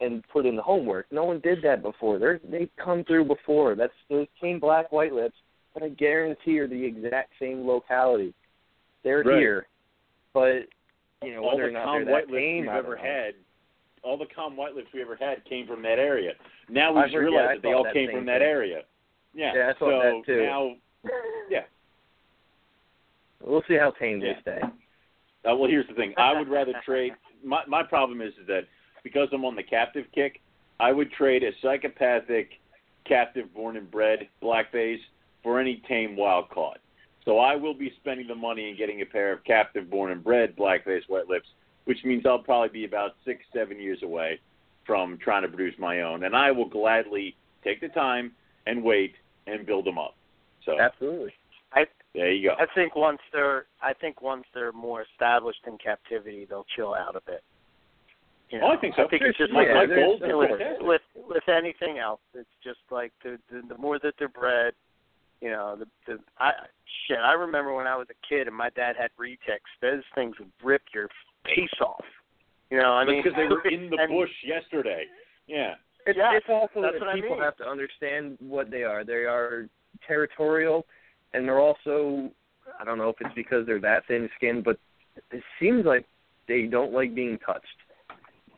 and 0.02 0.24
put 0.34 0.46
in 0.46 0.56
the 0.56 0.62
homework. 0.62 1.06
No 1.12 1.24
one 1.24 1.40
did 1.40 1.62
that 1.64 1.82
before. 1.82 2.18
They're 2.20 2.40
they've 2.50 2.70
come 2.84 3.04
through 3.06 3.26
before. 3.26 3.76
That's 3.76 3.94
those 4.10 4.28
came 4.40 4.60
black 4.60 4.92
white 4.92 5.14
lips, 5.14 5.36
but 5.74 5.84
I 5.84 5.90
guarantee 5.90 6.60
are 6.60 6.68
the 6.68 6.84
exact 6.84 7.32
same 7.40 7.66
locality. 7.68 8.34
They're 9.04 9.24
Right. 9.24 9.38
here, 9.40 9.68
but 10.34 10.64
you 11.24 11.34
know 11.36 11.44
all 11.44 11.52
whether 11.56 11.64
the 11.64 11.70
or 11.70 11.72
not 11.72 11.84
calm 11.86 11.96
they're 11.98 12.06
that 12.06 12.12
white 12.12 12.28
lips 12.30 12.34
tame, 12.42 12.62
we've 12.62 12.70
ever 12.70 12.96
know. 12.96 13.02
had, 13.02 13.36
all 14.04 14.18
the 14.18 14.26
calm 14.36 14.58
white 14.58 14.76
lips 14.76 14.88
we 14.94 15.02
ever 15.02 15.16
had 15.16 15.44
came 15.46 15.68
from 15.68 15.82
that 15.84 16.00
area. 16.00 16.34
Now 16.70 16.92
we 16.94 17.00
I've 17.00 17.06
just 17.06 17.16
heard- 17.16 17.22
yeah, 17.32 17.38
realize 17.38 17.50
I 17.50 17.54
that 17.56 17.62
they 17.62 17.74
all 17.74 17.84
that 17.84 17.94
came 17.94 18.10
from 18.12 18.26
that 18.26 18.40
thing. 18.40 18.48
area. 18.48 18.84
Yeah. 19.34 19.54
Yeah, 19.56 19.72
I 19.76 19.80
so 19.80 19.88
that 19.90 20.24
too. 20.26 20.42
now, 20.44 20.76
yeah. 21.50 21.64
We'll 23.42 23.64
see 23.68 23.76
how 23.76 23.92
tame 23.92 24.22
Yeah. 24.22 24.34
they 24.34 24.42
stay. 24.42 24.62
Uh, 24.64 25.56
well, 25.56 25.70
here's 25.70 25.88
the 25.88 25.94
thing. 25.94 26.14
I 26.18 26.38
would 26.38 26.48
rather 26.50 26.74
trade. 26.86 27.14
My 27.44 27.64
my 27.66 27.82
problem 27.82 28.22
is, 28.22 28.34
is 28.40 28.46
that 28.48 28.66
because 29.04 29.28
I'm 29.32 29.46
on 29.46 29.56
the 29.56 29.64
captive 29.64 30.06
kick, 30.14 30.42
I 30.80 30.92
would 30.92 31.12
trade 31.12 31.44
a 31.44 31.52
psychopathic, 31.62 32.60
captive 33.06 33.54
born 33.54 33.78
and 33.78 33.90
bred 33.90 34.28
black 34.42 34.72
face 34.72 35.00
for 35.44 35.60
any 35.60 35.82
tame 35.88 36.16
wild 36.16 36.50
caught. 36.50 36.80
So 37.26 37.40
I 37.40 37.56
will 37.56 37.74
be 37.74 37.94
spending 38.00 38.28
the 38.28 38.36
money 38.36 38.70
and 38.70 38.78
getting 38.78 39.02
a 39.02 39.06
pair 39.06 39.32
of 39.32 39.44
captive 39.44 39.90
born 39.90 40.12
and 40.12 40.24
bred 40.24 40.56
black 40.56 40.86
face 40.86 41.04
white 41.08 41.28
lips, 41.28 41.48
which 41.86 42.04
means 42.04 42.26
I'll 42.26 42.40
probably 42.40 42.70
be 42.70 42.86
about 42.86 43.16
six 43.26 43.44
seven 43.54 43.80
years 43.80 44.02
away 44.04 44.40
from 44.86 45.18
trying 45.20 45.44
to 45.44 45.48
produce 45.48 45.76
my 45.78 46.02
own, 46.02 46.24
and 46.24 46.36
I 46.36 46.52
will 46.52 46.68
gladly 46.68 47.36
take 47.64 47.80
the 47.82 47.90
time 47.90 48.32
and 48.66 48.84
wait 48.84 49.14
and 49.46 49.66
build 49.66 49.86
them 49.86 50.00
up. 50.00 50.16
So 50.66 50.80
Absolutely. 50.80 51.34
I 51.74 51.86
there 52.14 52.32
you 52.32 52.50
go. 52.50 52.56
I 52.60 52.66
think 52.74 52.96
once 52.96 53.20
they're 53.32 53.66
I 53.82 53.94
think 53.94 54.22
once 54.22 54.46
they're 54.54 54.72
more 54.72 55.04
established 55.14 55.62
in 55.68 55.78
captivity, 55.78 56.46
they'll 56.50 56.66
chill 56.76 56.94
out 56.94 57.16
a 57.16 57.22
bit. 57.22 57.44
You 58.52 58.60
know, 58.60 58.68
Oh, 58.68 58.76
I 58.76 58.78
think 58.78 58.96
so. 58.96 59.06
I 59.06 59.08
think 59.08 59.22
it's 59.24 59.38
just 59.38 59.54
like 59.54 59.68
my 59.70 59.82
with, 59.86 59.96
goals 59.96 60.22
are 60.22 60.38
with, 60.38 60.52
with 60.82 61.02
with 61.16 61.48
anything 61.50 61.98
else. 62.00 62.20
It's 62.34 62.50
just 62.64 62.80
like 62.92 63.12
the 63.24 63.38
the, 63.52 63.62
the 63.70 63.78
more 63.78 63.98
that 64.00 64.14
they're 64.20 64.28
bred, 64.30 64.74
you 65.42 65.50
know, 65.50 65.78
the 65.80 65.86
the 66.06 66.20
I 66.38 66.52
shit. 67.08 67.18
I 67.18 67.34
remember 67.34 67.74
when 67.74 67.88
I 67.88 67.96
was 67.96 68.08
a 68.12 68.28
kid 68.28 68.48
and 68.48 68.56
my 68.56 68.70
dad 68.72 68.96
had 69.00 69.10
retics. 69.20 69.72
Those 69.82 70.04
things 70.16 70.36
would 70.40 70.52
rip 70.64 70.82
your 70.94 71.08
face 71.46 71.70
off. 71.82 72.04
You 72.70 72.78
know, 72.78 72.92
I 72.94 73.06
mean, 73.06 73.22
because 73.24 73.38
they 73.38 73.48
were 73.48 73.62
in 73.68 73.90
the 73.90 73.98
and- 74.02 74.12
bush 74.12 74.30
yesterday. 74.46 75.06
Yeah. 75.48 75.74
It's, 76.06 76.18
Yeah, 76.18 76.32
it's 76.36 76.48
also 76.50 76.82
that's 76.82 76.96
that 76.96 77.00
what 77.02 77.10
I 77.10 77.16
people 77.16 77.32
mean. 77.36 77.42
have 77.44 77.58
to 77.58 77.68
understand 77.68 78.38
what 78.40 78.72
they 78.72 78.84
are. 78.84 79.04
They 79.04 79.26
are 79.26 79.68
territorial, 80.08 80.86
and 81.34 81.48
they're 81.48 81.60
also 81.60 82.30
I 82.80 82.84
don't 82.86 82.98
know 82.98 83.10
if 83.10 83.16
it's 83.22 83.36
because 83.36 83.66
they're 83.66 83.80
that 83.82 84.08
thin 84.08 84.30
skinned, 84.38 84.64
but 84.64 84.78
it 85.32 85.44
seems 85.60 85.86
like 85.86 86.06
they 86.48 86.64
don't 86.64 86.92
like 86.92 87.14
being 87.14 87.38
touched. 87.46 87.66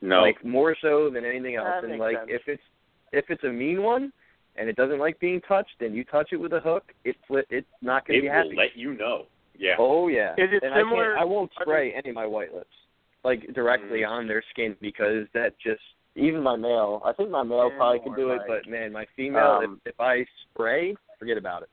No. 0.03 0.21
Like 0.21 0.43
more 0.43 0.75
so 0.81 1.09
than 1.09 1.23
anything 1.23 1.55
else. 1.55 1.67
That 1.75 1.83
and 1.85 1.93
makes 1.93 2.01
like 2.01 2.17
sense. 2.17 2.29
if 2.29 2.41
it's 2.47 2.63
if 3.13 3.25
it's 3.29 3.43
a 3.45 3.49
mean 3.49 3.81
one 3.83 4.11
and 4.57 4.67
it 4.67 4.75
doesn't 4.75 4.99
like 4.99 5.17
being 5.19 5.39
touched, 5.47 5.71
then 5.79 5.93
you 5.93 6.03
touch 6.03 6.29
it 6.33 6.37
with 6.37 6.51
a 6.51 6.59
hook, 6.59 6.83
it's 7.05 7.17
it's 7.49 7.67
not 7.81 8.05
going 8.05 8.19
it 8.19 8.21
to 8.23 8.27
be 8.27 8.49
will 8.49 8.55
let 8.57 8.75
you 8.75 8.95
know. 8.95 9.27
Yeah. 9.57 9.75
Oh 9.79 10.09
yeah. 10.09 10.33
Is 10.33 10.49
it 10.51 10.61
and 10.61 10.73
similar- 10.75 11.15
I, 11.17 11.21
I 11.21 11.23
won't 11.23 11.51
are 11.57 11.63
spray 11.63 11.93
any 11.93 12.09
of 12.09 12.15
my 12.15 12.25
white 12.25 12.53
lips 12.53 12.75
like 13.23 13.53
directly 13.53 13.99
Mm. 14.01 14.09
on 14.09 14.27
their 14.27 14.43
skin 14.51 14.75
because 14.81 15.25
that 15.33 15.57
just 15.63 15.81
even 16.15 16.43
my 16.43 16.57
male. 16.57 17.01
I 17.05 17.13
think 17.13 17.29
my 17.29 17.43
male 17.43 17.69
Yeah, 17.71 17.77
probably 17.77 17.99
could 17.99 18.11
or 18.11 18.15
do 18.17 18.31
it, 18.31 18.41
but 18.45 18.67
man, 18.69 18.91
my 18.91 19.05
female, 19.15 19.61
Um, 19.63 19.79
if, 19.85 19.93
if 19.93 19.99
I 20.01 20.25
spray, 20.51 20.95
forget 21.17 21.37
about 21.37 21.63
it. 21.63 21.69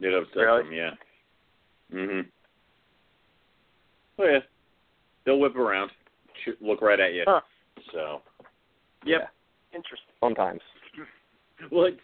It 0.00 0.14
upsets 0.14 0.36
Really? 0.36 0.62
them, 0.64 0.72
yeah. 0.72 0.90
Mhm. 1.92 2.26
Oh 4.20 4.24
yeah. 4.24 4.38
They'll 5.24 5.40
whip 5.40 5.56
around, 5.56 5.90
shoot, 5.90 6.03
look 6.60 6.80
right 6.82 7.00
at 7.00 7.12
you. 7.14 7.24
Huh. 7.26 7.40
So. 7.92 8.22
Yeah, 9.04 9.26
interesting. 9.74 10.12
sometimes. 10.20 10.60
Well, 11.70 11.84
it's 11.86 12.00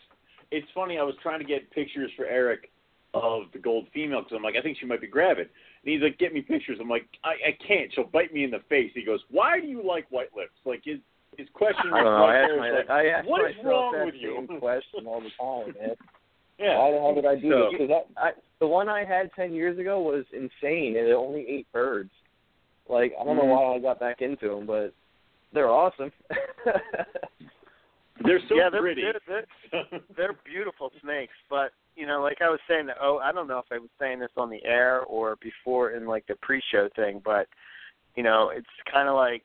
it's 0.53 0.67
funny. 0.75 0.97
I 0.99 1.03
was 1.03 1.15
trying 1.23 1.41
to 1.41 1.45
get 1.45 1.71
pictures 1.73 2.11
for 2.17 2.25
Eric 2.25 2.71
of 3.15 3.45
the 3.53 3.59
gold 3.59 3.87
female 3.93 4.21
because 4.23 4.37
I'm 4.37 4.43
like, 4.43 4.55
I 4.57 4.63
think 4.63 4.79
she 4.79 4.87
might 4.87 5.01
be 5.01 5.07
gravid. 5.09 5.49
And 5.49 5.93
he's 5.93 6.01
like, 6.01 6.19
get 6.19 6.33
me 6.33 6.41
pictures. 6.41 6.79
I'm 6.81 6.89
like, 6.89 7.07
I, 7.25 7.31
I 7.51 7.59
can't. 7.67 7.93
She'll 7.93 8.05
bite 8.05 8.33
me 8.33 8.45
in 8.45 8.51
the 8.53 8.61
face. 8.69 8.93
He 8.95 9.05
goes, 9.05 9.21
Why 9.31 9.61
do 9.61 9.67
you 9.67 9.83
like 9.87 10.07
white 10.11 10.31
lips? 10.37 10.53
Like 10.65 10.83
his 10.85 10.99
his 11.37 11.49
question 11.53 11.91
I 11.93 11.97
don't 12.03 12.05
know. 12.05 12.25
I 12.25 12.41
right 12.41 12.47
there 12.47 12.59
my, 12.59 12.71
like, 12.71 12.91
I 12.91 13.07
ask 13.09 13.29
what 13.29 13.51
is 13.51 13.57
wrong 13.65 13.93
that 13.97 14.07
with 14.07 14.15
you? 14.19 14.47
same 14.49 14.59
question 14.61 15.07
all 15.07 15.21
the 15.21 15.31
time, 15.41 15.75
man. 15.81 15.97
yeah. 16.59 16.79
Why 16.79 16.91
the 16.93 16.99
hell 16.99 17.15
did 17.15 17.27
I 17.27 17.35
do 17.35 17.51
So- 17.51 17.71
this? 17.73 17.81
Because 17.89 18.03
I, 18.17 18.31
the 18.61 18.67
one 18.69 18.89
I 18.89 19.05
had 19.05 19.31
ten 19.35 19.53
years 19.53 19.79
ago 19.79 20.01
was 20.01 20.25
insane, 20.33 20.97
and 20.97 21.09
it 21.09 21.13
only 21.15 21.45
ate 21.49 21.71
birds. 21.73 22.11
Like 22.91 23.15
I 23.21 23.25
don't 23.25 23.37
know 23.37 23.45
Mhm. 23.45 23.57
why 23.57 23.75
I 23.77 23.79
got 23.79 24.01
back 24.01 24.21
into 24.21 24.49
them, 24.49 24.67
but 24.67 24.93
they're 25.53 25.71
awesome. 25.71 26.13
They're 28.23 28.41
so 28.51 28.55
yeah, 28.55 28.69
they're, 28.71 28.83
pretty. 28.83 29.01
they're, 29.03 29.47
they're 29.73 30.01
they're 30.15 30.37
beautiful 30.45 30.91
snakes, 31.01 31.33
but 31.49 31.73
you 31.97 32.07
know, 32.07 32.21
like 32.21 32.43
I 32.43 32.51
was 32.51 32.61
saying, 32.69 32.89
oh, 33.01 33.19
I 33.19 33.33
don't 33.33 33.49
know 33.49 33.59
if 33.59 33.65
I 33.73 33.79
was 33.79 33.89
saying 33.99 34.21
this 34.21 34.31
on 34.37 34.51
the 34.51 34.63
air 34.65 35.01
or 35.03 35.37
before 35.41 35.93
in 35.93 36.07
like 36.07 36.27
the 36.27 36.35
pre-show 36.43 36.91
thing, 36.97 37.23
but 37.25 37.47
you 38.17 38.23
know, 38.23 38.51
it's 38.55 38.67
kind 38.93 39.09
of 39.09 39.15
like 39.15 39.45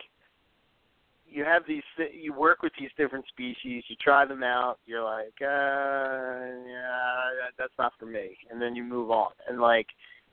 you 1.30 1.46
have 1.46 1.64
these, 1.68 1.84
you 2.14 2.34
work 2.34 2.62
with 2.64 2.74
these 2.80 2.90
different 2.98 3.26
species, 3.28 3.84
you 3.88 3.96
try 4.02 4.26
them 4.26 4.44
out, 4.44 4.78
you're 4.86 5.04
like, 5.04 5.34
uh, 5.42 6.46
yeah, 6.68 7.50
that's 7.58 7.74
not 7.80 7.94
for 7.98 8.06
me, 8.06 8.38
and 8.52 8.62
then 8.62 8.76
you 8.76 8.84
move 8.84 9.10
on, 9.10 9.32
and 9.50 9.60
like, 9.62 9.88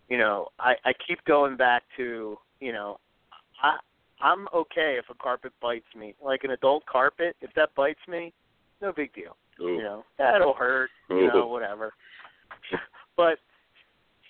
you 0.09 0.19
know, 0.19 0.49
I 0.59 0.75
I 0.85 0.93
keep 1.07 1.25
going 1.27 1.57
back 1.57 1.85
to, 1.97 2.37
you 2.63 2.73
know, 2.73 2.99
I 3.63 3.77
I'm 4.21 4.47
okay 4.55 4.97
if 4.99 5.07
a 5.11 5.15
carpet 5.21 5.53
bites 5.61 5.87
me. 5.99 6.15
Like 6.25 6.45
an 6.45 6.53
adult 6.53 6.87
carpet, 6.87 7.35
if 7.41 7.51
that 7.57 7.75
bites 7.75 8.01
me, 8.09 8.33
no 8.81 8.93
big 8.93 9.13
deal. 9.13 9.37
Ooh. 9.61 9.75
You 9.75 9.83
know, 9.83 10.05
that'll 10.17 10.55
hurt, 10.55 10.91
you 11.11 11.27
know, 11.27 11.47
whatever. 11.49 11.93
but 13.17 13.39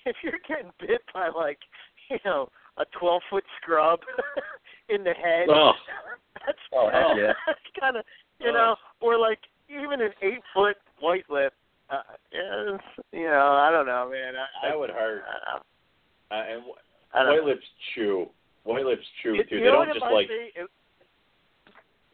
if 0.06 0.16
you're 0.24 0.40
getting 0.48 0.72
bit 0.80 1.02
by 1.12 1.28
like, 1.28 1.58
you 2.10 2.16
know, 2.24 2.48
a 2.78 2.84
twelve 2.98 3.20
foot 3.28 3.44
scrub 3.60 4.00
in 4.88 5.04
the 5.04 5.12
head, 5.12 5.48
Oh. 5.50 5.72
that's 6.46 6.58
Oh, 6.72 6.88
heck 6.90 7.16
yeah. 7.18 7.32
that's 7.46 7.60
kind 7.78 7.96
of 7.98 8.04
you 8.40 8.48
Oh. 8.48 8.52
know, 8.52 8.76
or 9.00 9.18
like 9.18 9.40
even 9.68 10.00
an 10.00 10.12
eight 10.22 10.42
foot 10.54 10.76
white 11.00 11.28
lip. 11.28 11.52
Uh, 11.90 12.00
yeah, 12.32 12.78
you 13.12 13.26
know, 13.26 13.52
I 13.62 13.70
don't 13.70 13.84
know, 13.86 14.08
man. 14.10 14.32
I, 14.34 14.66
That 14.68 14.72
I, 14.72 14.76
would 14.76 14.88
hurt. 14.90 15.22
I, 15.28 15.56
Uh, 15.56 15.60
and 16.34 16.40
I 16.40 16.48
don't 16.54 16.64
white 17.12 17.36
know. 17.36 17.44
lips 17.44 17.64
chew. 17.94 18.26
White 18.64 18.84
lips 18.86 19.02
chew 19.22 19.34
It, 19.34 19.48
too. 19.48 19.58
They 19.60 19.66
don't 19.66 19.88
just 19.88 20.00
like. 20.00 20.28
be? 20.28 20.50
It, 20.54 20.68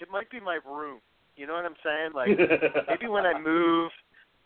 it 0.01 0.09
might 0.11 0.31
be 0.31 0.41
my 0.41 0.59
room. 0.66 1.01
You 1.37 1.47
know 1.47 1.55
what 1.55 1.65
I'm 1.65 1.77
saying? 1.85 2.12
Like 2.15 2.29
maybe 2.89 3.09
when 3.09 3.27
I 3.27 3.39
move, 3.39 3.91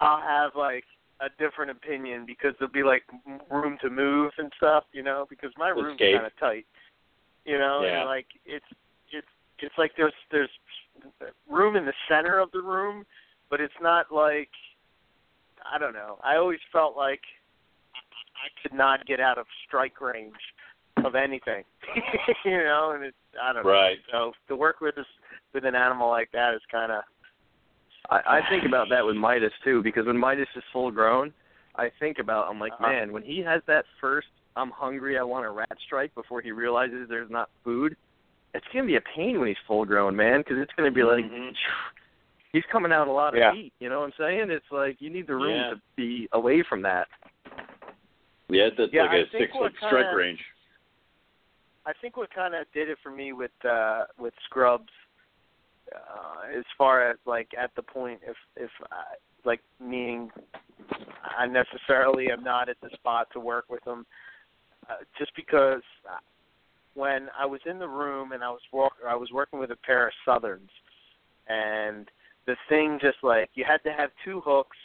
I'll 0.01 0.21
have 0.21 0.53
like 0.57 0.85
a 1.21 1.29
different 1.39 1.71
opinion 1.71 2.25
because 2.27 2.55
there'll 2.59 2.73
be 2.73 2.83
like 2.83 3.03
room 3.51 3.79
to 3.83 3.91
move 3.91 4.33
and 4.39 4.53
stuff. 4.57 4.85
You 4.93 5.03
know, 5.03 5.27
because 5.29 5.51
my 5.57 5.69
room's 5.69 5.99
kind 5.99 6.27
of 6.27 6.33
tight. 6.39 6.67
You 7.45 7.59
know, 7.59 7.83
Yeah. 7.85 8.01
and 8.01 8.09
like 8.09 8.27
it's 8.45 8.67
it's 9.13 9.27
it's 9.61 9.75
like 9.79 9.93
there's 9.97 10.13
there's 10.31 10.51
room 11.49 11.77
in 11.77 11.87
the 11.87 11.95
center 12.09 12.39
of 12.39 12.51
the 12.53 12.61
room, 12.61 13.05
but 13.51 13.61
it's 13.61 13.73
not 13.81 14.13
like 14.13 14.51
I 15.73 15.79
don't 15.79 15.95
know. 15.95 16.19
I 16.23 16.37
always 16.37 16.59
felt 16.73 16.97
like 16.97 17.21
I 18.43 18.49
could 18.63 18.77
not 18.77 19.07
get 19.07 19.21
out 19.21 19.39
of 19.39 19.47
strike 19.67 20.01
range 20.01 20.35
of 21.05 21.15
anything. 21.15 21.65
you 22.45 22.59
know, 22.59 22.93
and 22.95 23.05
it's 23.05 23.17
I 23.43 23.53
don't 23.53 23.65
know. 23.65 23.71
Right. 23.71 23.99
So 24.11 24.33
to 24.49 24.57
work 24.57 24.81
with 24.81 24.97
this 24.97 25.07
with 25.55 25.65
an 25.65 25.75
animal 25.75 26.09
like 26.09 26.31
that 26.33 26.55
is 26.55 26.61
kind 26.71 26.91
of 26.93 27.03
I, 28.11 28.39
I 28.39 28.41
think 28.51 28.65
about 28.67 28.89
that 28.91 29.05
with 29.07 29.17
Midas 29.17 29.53
too, 29.65 29.83
because 29.83 30.07
when 30.07 30.19
Midas 30.19 30.49
is 30.57 30.63
full 30.73 30.91
grown, 30.91 31.33
I 31.77 31.89
think 32.01 32.19
about 32.19 32.49
I'm 32.51 32.59
like, 32.59 32.73
Uh-huh. 32.73 32.89
man, 32.89 33.13
when 33.13 33.23
he 33.23 33.39
has 33.41 33.63
that 33.69 33.85
first 34.01 34.29
I'm 34.57 34.71
hungry, 34.71 35.19
I 35.19 35.23
want 35.23 35.47
a 35.47 35.51
rat 35.51 35.79
strike 35.87 36.15
before 36.15 36.41
he 36.43 36.51
realizes 36.51 37.09
there's 37.09 37.31
not 37.31 37.49
food, 37.65 37.97
it's 38.55 38.67
gonna 38.75 38.87
be 38.87 38.97
a 38.97 39.01
pain 39.17 39.39
when 39.39 39.49
he's 39.49 39.57
full 39.67 39.85
grown, 39.85 40.15
man, 40.17 40.41
because 40.41 40.59
it's 40.59 40.73
gonna 40.77 40.91
be 40.91 41.05
like 41.05 41.25
Mhm. 41.25 41.55
he's 42.53 42.65
coming 42.71 42.93
out 42.93 43.09
a 43.09 43.13
lot 43.13 43.35
of 43.35 43.39
Yeah. 43.39 43.53
heat. 43.55 43.73
You 43.79 43.89
know 43.89 44.01
what 44.01 44.07
I'm 44.07 44.13
saying? 44.19 44.51
It's 44.51 44.71
like 44.71 45.01
you 45.01 45.09
need 45.11 45.27
the 45.27 45.37
room 45.37 45.57
Yeah. 45.57 45.71
to 45.71 45.81
be 45.97 46.29
away 46.33 46.63
from 46.63 46.83
that. 46.83 47.09
Yeah, 48.49 48.69
that's 48.77 48.93
Yeah, 48.93 49.03
like 49.03 49.11
I 49.11 49.17
a 49.17 49.31
six 49.31 49.53
foot 49.53 49.73
strike 49.77 49.93
kinda- 49.93 50.17
range. 50.17 50.45
I 51.85 51.93
think 52.01 52.17
what 52.17 52.31
kind 52.33 52.55
of 52.55 52.71
did 52.73 52.89
it 52.89 52.99
for 53.03 53.11
me 53.11 53.33
with 53.33 53.51
uh 53.65 54.05
with 54.19 54.35
Scrubs 54.45 54.93
uh, 55.93 56.43
as 56.57 56.65
far 56.79 57.11
as 57.11 57.19
like 57.27 57.49
at 57.59 57.75
the 57.75 57.83
point 57.83 58.21
if 58.27 58.37
if 58.57 58.71
I, 58.91 59.15
like 59.45 59.61
meaning 59.81 60.31
I 61.39 61.47
necessarily 61.47 62.31
am 62.31 62.45
not 62.45 62.69
at 62.69 62.81
the 62.81 62.91
spot 62.95 63.29
to 63.33 63.41
work 63.41 63.65
with 63.69 63.83
them, 63.85 64.07
uh, 64.89 64.97
just 65.19 65.35
because 65.35 65.83
when 66.95 67.29
I 67.39 67.47
was 67.47 67.61
in 67.67 67.79
the 67.79 67.89
room 67.89 68.33
and 68.33 68.45
I 68.45 68.51
was 68.51 68.61
walk 68.73 68.95
I 69.07 69.17
was 69.17 69.31
working 69.33 69.59
with 69.59 69.71
a 69.73 69.77
pair 69.77 70.07
of 70.07 70.13
southerns, 70.25 70.71
and 71.49 72.09
the 72.47 72.57
thing 72.69 72.99
just 73.01 73.19
like 73.23 73.51
you 73.55 73.65
had 73.67 73.83
to 73.85 73.93
have 73.93 74.11
two 74.25 74.41
hooks. 74.45 74.77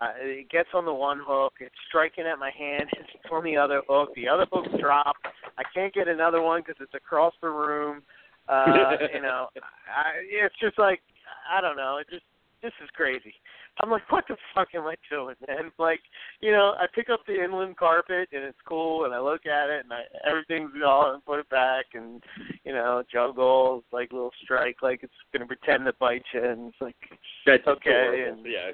Uh, 0.00 0.12
it 0.18 0.50
gets 0.50 0.68
on 0.74 0.84
the 0.84 0.92
one 0.92 1.20
hook, 1.24 1.54
it's 1.60 1.74
striking 1.88 2.24
at 2.26 2.38
my 2.38 2.50
hand, 2.56 2.88
it's 2.98 3.32
on 3.32 3.42
the 3.44 3.56
other 3.56 3.82
hook, 3.88 4.10
the 4.14 4.28
other 4.28 4.46
hook 4.52 4.66
dropped. 4.78 5.26
I 5.58 5.62
can't 5.74 5.94
get 5.94 6.06
another 6.06 6.42
one 6.42 6.60
because 6.60 6.76
it's 6.80 6.94
across 6.94 7.32
the 7.40 7.48
room. 7.48 8.02
Uh, 8.48 8.96
you 9.14 9.22
know, 9.22 9.48
I, 9.56 10.20
it's 10.28 10.54
just 10.60 10.78
like 10.78 11.00
I 11.50 11.60
don't 11.60 11.76
know. 11.76 11.98
It 11.98 12.08
just 12.10 12.24
this 12.62 12.72
is 12.82 12.90
crazy. 12.94 13.34
I'm 13.82 13.90
like, 13.90 14.10
what 14.10 14.24
the 14.28 14.36
fuck 14.54 14.68
am 14.74 14.86
I 14.86 14.94
doing, 15.10 15.34
man? 15.46 15.70
Like, 15.78 16.00
you 16.40 16.50
know, 16.52 16.74
I 16.78 16.86
pick 16.94 17.10
up 17.10 17.20
the 17.26 17.42
inland 17.44 17.76
carpet 17.76 18.28
and 18.32 18.42
it's 18.44 18.58
cool, 18.66 19.04
and 19.04 19.14
I 19.14 19.20
look 19.20 19.44
at 19.46 19.68
it 19.68 19.84
and 19.84 19.92
I 19.92 20.02
everything's 20.28 20.72
gone 20.80 21.14
and 21.14 21.24
put 21.24 21.40
it 21.40 21.48
back, 21.50 21.86
and 21.94 22.22
you 22.64 22.72
know, 22.72 23.02
jungle 23.12 23.84
like 23.92 24.12
little 24.12 24.32
strike, 24.42 24.76
like 24.82 25.00
it's 25.02 25.12
gonna 25.32 25.46
pretend 25.46 25.84
to 25.84 25.92
bite 26.00 26.24
you, 26.32 26.42
and 26.42 26.68
it's 26.68 26.80
like, 26.80 26.96
That's 27.44 27.66
okay, 27.66 28.08
adorable. 28.08 28.38
and 28.38 28.46
yeah. 28.46 28.70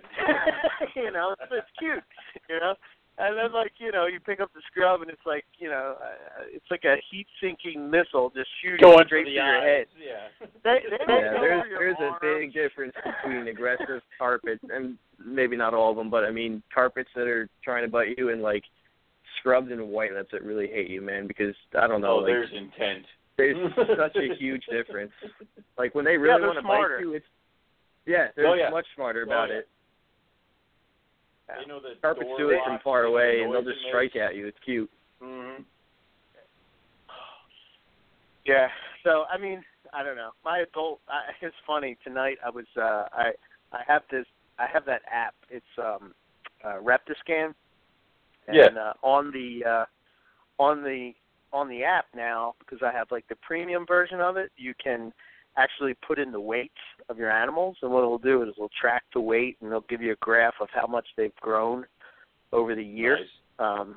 you 1.02 1.10
know, 1.10 1.34
it's, 1.40 1.52
it's 1.52 1.66
cute, 1.78 2.04
you 2.48 2.60
know. 2.60 2.74
And 3.18 3.36
then, 3.36 3.52
like 3.52 3.72
you 3.78 3.92
know, 3.92 4.06
you 4.06 4.18
pick 4.20 4.40
up 4.40 4.50
the 4.54 4.62
scrub, 4.70 5.02
and 5.02 5.10
it's 5.10 5.24
like 5.26 5.44
you 5.58 5.68
know, 5.68 5.96
uh, 6.00 6.42
it's 6.50 6.64
like 6.70 6.84
a 6.84 6.96
heat-sinking 7.10 7.90
missile 7.90 8.32
just 8.34 8.48
shooting 8.62 8.80
Going 8.80 9.04
straight 9.06 9.26
for 9.26 9.30
the 9.30 9.36
through 9.36 9.44
your 9.52 9.60
head. 9.60 9.86
Yeah. 10.00 10.46
They, 10.64 10.78
they 10.88 11.12
Yeah, 11.12 11.32
go 11.34 11.40
there's 11.40 11.62
for 11.62 11.68
your 11.68 11.78
there's 11.78 11.96
a 12.00 12.18
big 12.40 12.52
difference 12.54 12.94
between 13.04 13.48
aggressive 13.48 14.00
carpets 14.18 14.64
and 14.72 14.96
maybe 15.24 15.56
not 15.56 15.74
all 15.74 15.90
of 15.90 15.96
them, 15.96 16.08
but 16.08 16.24
I 16.24 16.30
mean 16.30 16.62
carpets 16.72 17.10
that 17.14 17.26
are 17.26 17.48
trying 17.62 17.84
to 17.84 17.90
bite 17.90 18.16
you 18.16 18.30
and 18.30 18.40
like 18.42 18.62
scrubs 19.38 19.70
and 19.70 19.88
white 19.90 20.12
lips 20.12 20.30
that 20.32 20.42
really 20.42 20.68
hate 20.68 20.88
you, 20.88 21.02
man. 21.02 21.26
Because 21.26 21.54
I 21.78 21.86
don't 21.86 22.00
know, 22.00 22.12
Oh, 22.12 22.16
like 22.18 22.26
there's 22.28 22.50
intent. 22.56 23.04
there's 23.36 23.56
such 23.98 24.16
a 24.16 24.34
huge 24.38 24.64
difference. 24.70 25.12
Like 25.76 25.94
when 25.94 26.04
they 26.04 26.16
really 26.16 26.38
they're 26.40 26.46
want 26.48 26.58
to 26.58 26.62
smarter. 26.62 26.96
bite 26.96 27.02
you, 27.02 27.12
it's 27.14 27.26
yeah, 28.06 28.28
they're 28.36 28.46
Oh, 28.48 28.54
yeah. 28.54 28.70
much 28.70 28.86
smarter 28.96 29.20
Oh, 29.20 29.30
about 29.30 29.48
yeah. 29.50 29.56
it. 29.56 29.68
They 31.60 31.66
know 31.66 31.80
the 31.80 31.94
Carpets 32.00 32.28
door 32.28 32.38
do 32.38 32.50
it 32.50 32.60
from 32.64 32.78
far 32.84 33.04
away, 33.04 33.38
the 33.38 33.44
and 33.44 33.54
they'll 33.54 33.62
just 33.62 33.78
it 33.84 33.88
strike 33.88 34.16
at 34.16 34.34
you. 34.34 34.46
It's 34.46 34.58
cute. 34.64 34.90
Mhm. 35.22 35.64
Yeah. 38.44 38.68
So 39.04 39.24
I 39.30 39.38
mean, 39.38 39.64
I 39.92 40.02
don't 40.02 40.16
know. 40.16 40.30
My 40.44 40.58
adult. 40.58 41.00
I, 41.08 41.30
it's 41.42 41.54
funny. 41.66 41.96
Tonight 42.04 42.38
I 42.44 42.50
was. 42.50 42.66
uh 42.76 43.08
I 43.12 43.32
I 43.72 43.82
have 43.86 44.02
this. 44.10 44.26
I 44.58 44.66
have 44.66 44.84
that 44.86 45.02
app. 45.10 45.34
It's 45.50 45.64
um, 45.78 46.14
uh, 46.64 46.78
Reptiscan. 46.80 47.54
And 48.48 48.56
Yeah. 48.56 48.80
uh, 48.80 48.92
on 49.02 49.30
the 49.32 49.64
uh, 49.64 49.84
on 50.58 50.82
the 50.82 51.14
on 51.52 51.68
the 51.68 51.84
app 51.84 52.06
now, 52.14 52.54
because 52.58 52.82
I 52.82 52.92
have 52.92 53.10
like 53.10 53.26
the 53.28 53.36
premium 53.36 53.86
version 53.86 54.20
of 54.20 54.36
it, 54.36 54.50
you 54.56 54.74
can 54.82 55.12
actually 55.56 55.94
put 55.94 56.18
in 56.18 56.32
the 56.32 56.40
weights 56.40 56.80
of 57.12 57.18
your 57.18 57.30
animals, 57.30 57.76
and 57.82 57.92
what 57.92 58.00
it'll 58.02 58.18
do 58.18 58.42
is 58.42 58.48
it'll 58.56 58.68
track 58.80 59.04
the 59.14 59.20
weight, 59.20 59.56
and 59.60 59.68
it'll 59.68 59.82
give 59.88 60.02
you 60.02 60.12
a 60.12 60.16
graph 60.20 60.54
of 60.60 60.68
how 60.74 60.86
much 60.88 61.06
they've 61.16 61.34
grown 61.40 61.84
over 62.52 62.74
the 62.74 62.82
year. 62.84 63.16
Nice. 63.18 63.28
um 63.60 63.96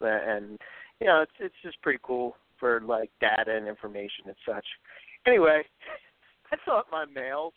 and 0.00 0.58
you 1.00 1.06
know 1.06 1.22
it's 1.22 1.32
it's 1.38 1.54
just 1.62 1.80
pretty 1.82 1.98
cool 2.02 2.36
for 2.58 2.80
like 2.80 3.10
data 3.20 3.56
and 3.56 3.66
information 3.68 4.24
and 4.26 4.34
such 4.46 4.64
anyway 5.26 5.62
i 6.52 6.56
thought 6.64 6.86
my 6.90 7.04
males 7.06 7.52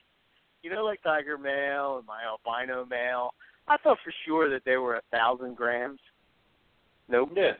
you 0.63 0.69
know 0.69 0.83
like 0.85 1.01
tiger 1.03 1.37
male 1.37 1.97
and 1.97 2.05
my 2.07 2.21
albino 2.23 2.85
male 2.85 3.31
i 3.67 3.75
thought 3.77 3.97
for 4.03 4.13
sure 4.25 4.49
that 4.49 4.61
they 4.65 4.77
were 4.77 4.95
a 4.97 5.01
thousand 5.11 5.55
grams 5.55 5.99
nope 7.09 7.29
Yeah. 7.35 7.53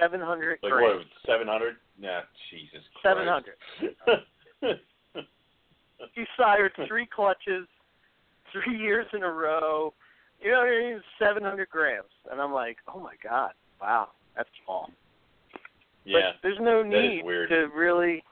seven 0.00 0.20
hundred 0.20 0.58
Like 0.62 0.72
grams 0.72 0.98
what? 0.98 1.32
Seven 1.32 1.46
hundred? 1.46 1.76
Nah, 1.98 2.20
Jesus. 2.50 2.82
Seven 3.02 3.26
hundred 3.26 3.54
he 6.14 6.24
sired 6.36 6.72
three 6.88 7.06
clutches 7.06 7.66
three 8.52 8.76
years 8.78 9.06
in 9.12 9.22
a 9.22 9.30
row 9.30 9.92
you 10.40 10.50
know 10.50 10.58
what 10.58 10.66
I 10.68 10.78
mean? 10.92 11.02
Seven 11.18 11.42
hundred 11.42 11.70
grams, 11.70 12.10
and 12.30 12.38
I'm 12.40 12.52
like, 12.52 12.76
oh 12.92 13.00
my 13.00 13.14
god, 13.22 13.52
wow, 13.80 14.08
that's 14.36 14.48
small. 14.64 14.90
yeah. 16.04 16.32
But 16.32 16.42
there's 16.42 16.58
no 16.60 16.82
need 16.82 17.22
to 17.48 17.68
really, 17.74 18.22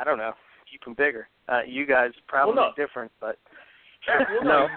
I 0.00 0.04
don't 0.04 0.16
know, 0.16 0.32
keep 0.70 0.82
them 0.84 0.94
bigger. 0.96 1.28
Uh, 1.50 1.60
you 1.66 1.84
guys 1.86 2.12
probably 2.28 2.54
Well, 2.54 2.72
no. 2.76 2.82
different, 2.82 3.12
but 3.20 3.36
Well, 4.08 4.44
No. 4.44 4.68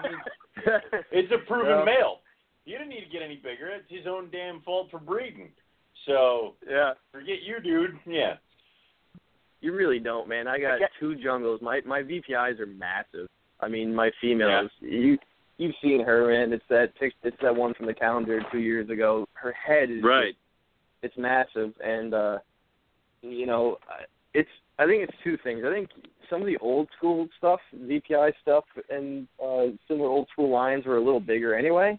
It's 1.10 1.32
a 1.32 1.38
proven 1.46 1.70
No. 1.78 1.84
male. 1.86 2.18
You 2.66 2.76
didn't 2.76 2.90
need 2.90 3.04
to 3.04 3.10
get 3.10 3.22
any 3.22 3.36
bigger. 3.36 3.68
It's 3.70 3.88
his 3.90 4.06
own 4.06 4.28
damn 4.30 4.60
fault 4.60 4.88
for 4.90 4.98
breeding. 5.00 5.48
So 6.06 6.54
yeah, 6.68 6.92
forget 7.12 7.40
you, 7.42 7.60
dude. 7.60 7.98
Yeah. 8.06 8.34
You 9.62 9.72
really 9.72 9.98
don't, 10.00 10.28
man. 10.28 10.46
I 10.48 10.58
got 10.58 10.80
Yeah. 10.80 10.88
two 11.00 11.14
jungles. 11.14 11.62
My 11.62 11.80
my 11.86 12.02
VPIs 12.02 12.58
are 12.60 12.66
massive. 12.66 13.28
I 13.60 13.68
mean, 13.68 13.94
my 13.94 14.10
females. 14.20 14.70
You 14.80 15.18
you've 15.56 15.76
seen 15.80 16.04
her, 16.04 16.26
man. 16.26 16.52
It's 16.52 16.66
that 16.68 16.94
pic- 16.96 17.14
it's 17.22 17.40
that 17.40 17.54
one 17.54 17.72
from 17.74 17.86
the 17.86 17.94
calendar 17.94 18.44
two 18.50 18.58
years 18.58 18.90
ago. 18.90 19.26
Her 19.34 19.52
head 19.52 19.90
is 19.90 20.02
just- 20.02 20.38
it's 21.02 21.16
massive, 21.16 21.72
and 21.80 22.12
uh 22.12 22.38
you 23.22 23.46
know, 23.46 23.78
I- 23.88 24.04
it's 24.34 24.50
I 24.78 24.86
think 24.86 25.04
it's 25.08 25.16
two 25.22 25.36
things. 25.38 25.64
I 25.64 25.70
think 25.70 25.90
some 26.28 26.40
of 26.40 26.46
the 26.48 26.56
old 26.58 26.88
school 26.96 27.28
stuff, 27.38 27.60
VPI 27.72 28.32
stuff, 28.42 28.64
and 28.90 29.28
uh 29.40 29.68
similar 29.86 30.08
old 30.08 30.28
school 30.30 30.48
lines 30.50 30.86
were 30.86 30.96
a 30.96 31.00
little 31.00 31.20
bigger 31.20 31.54
anyway. 31.54 31.98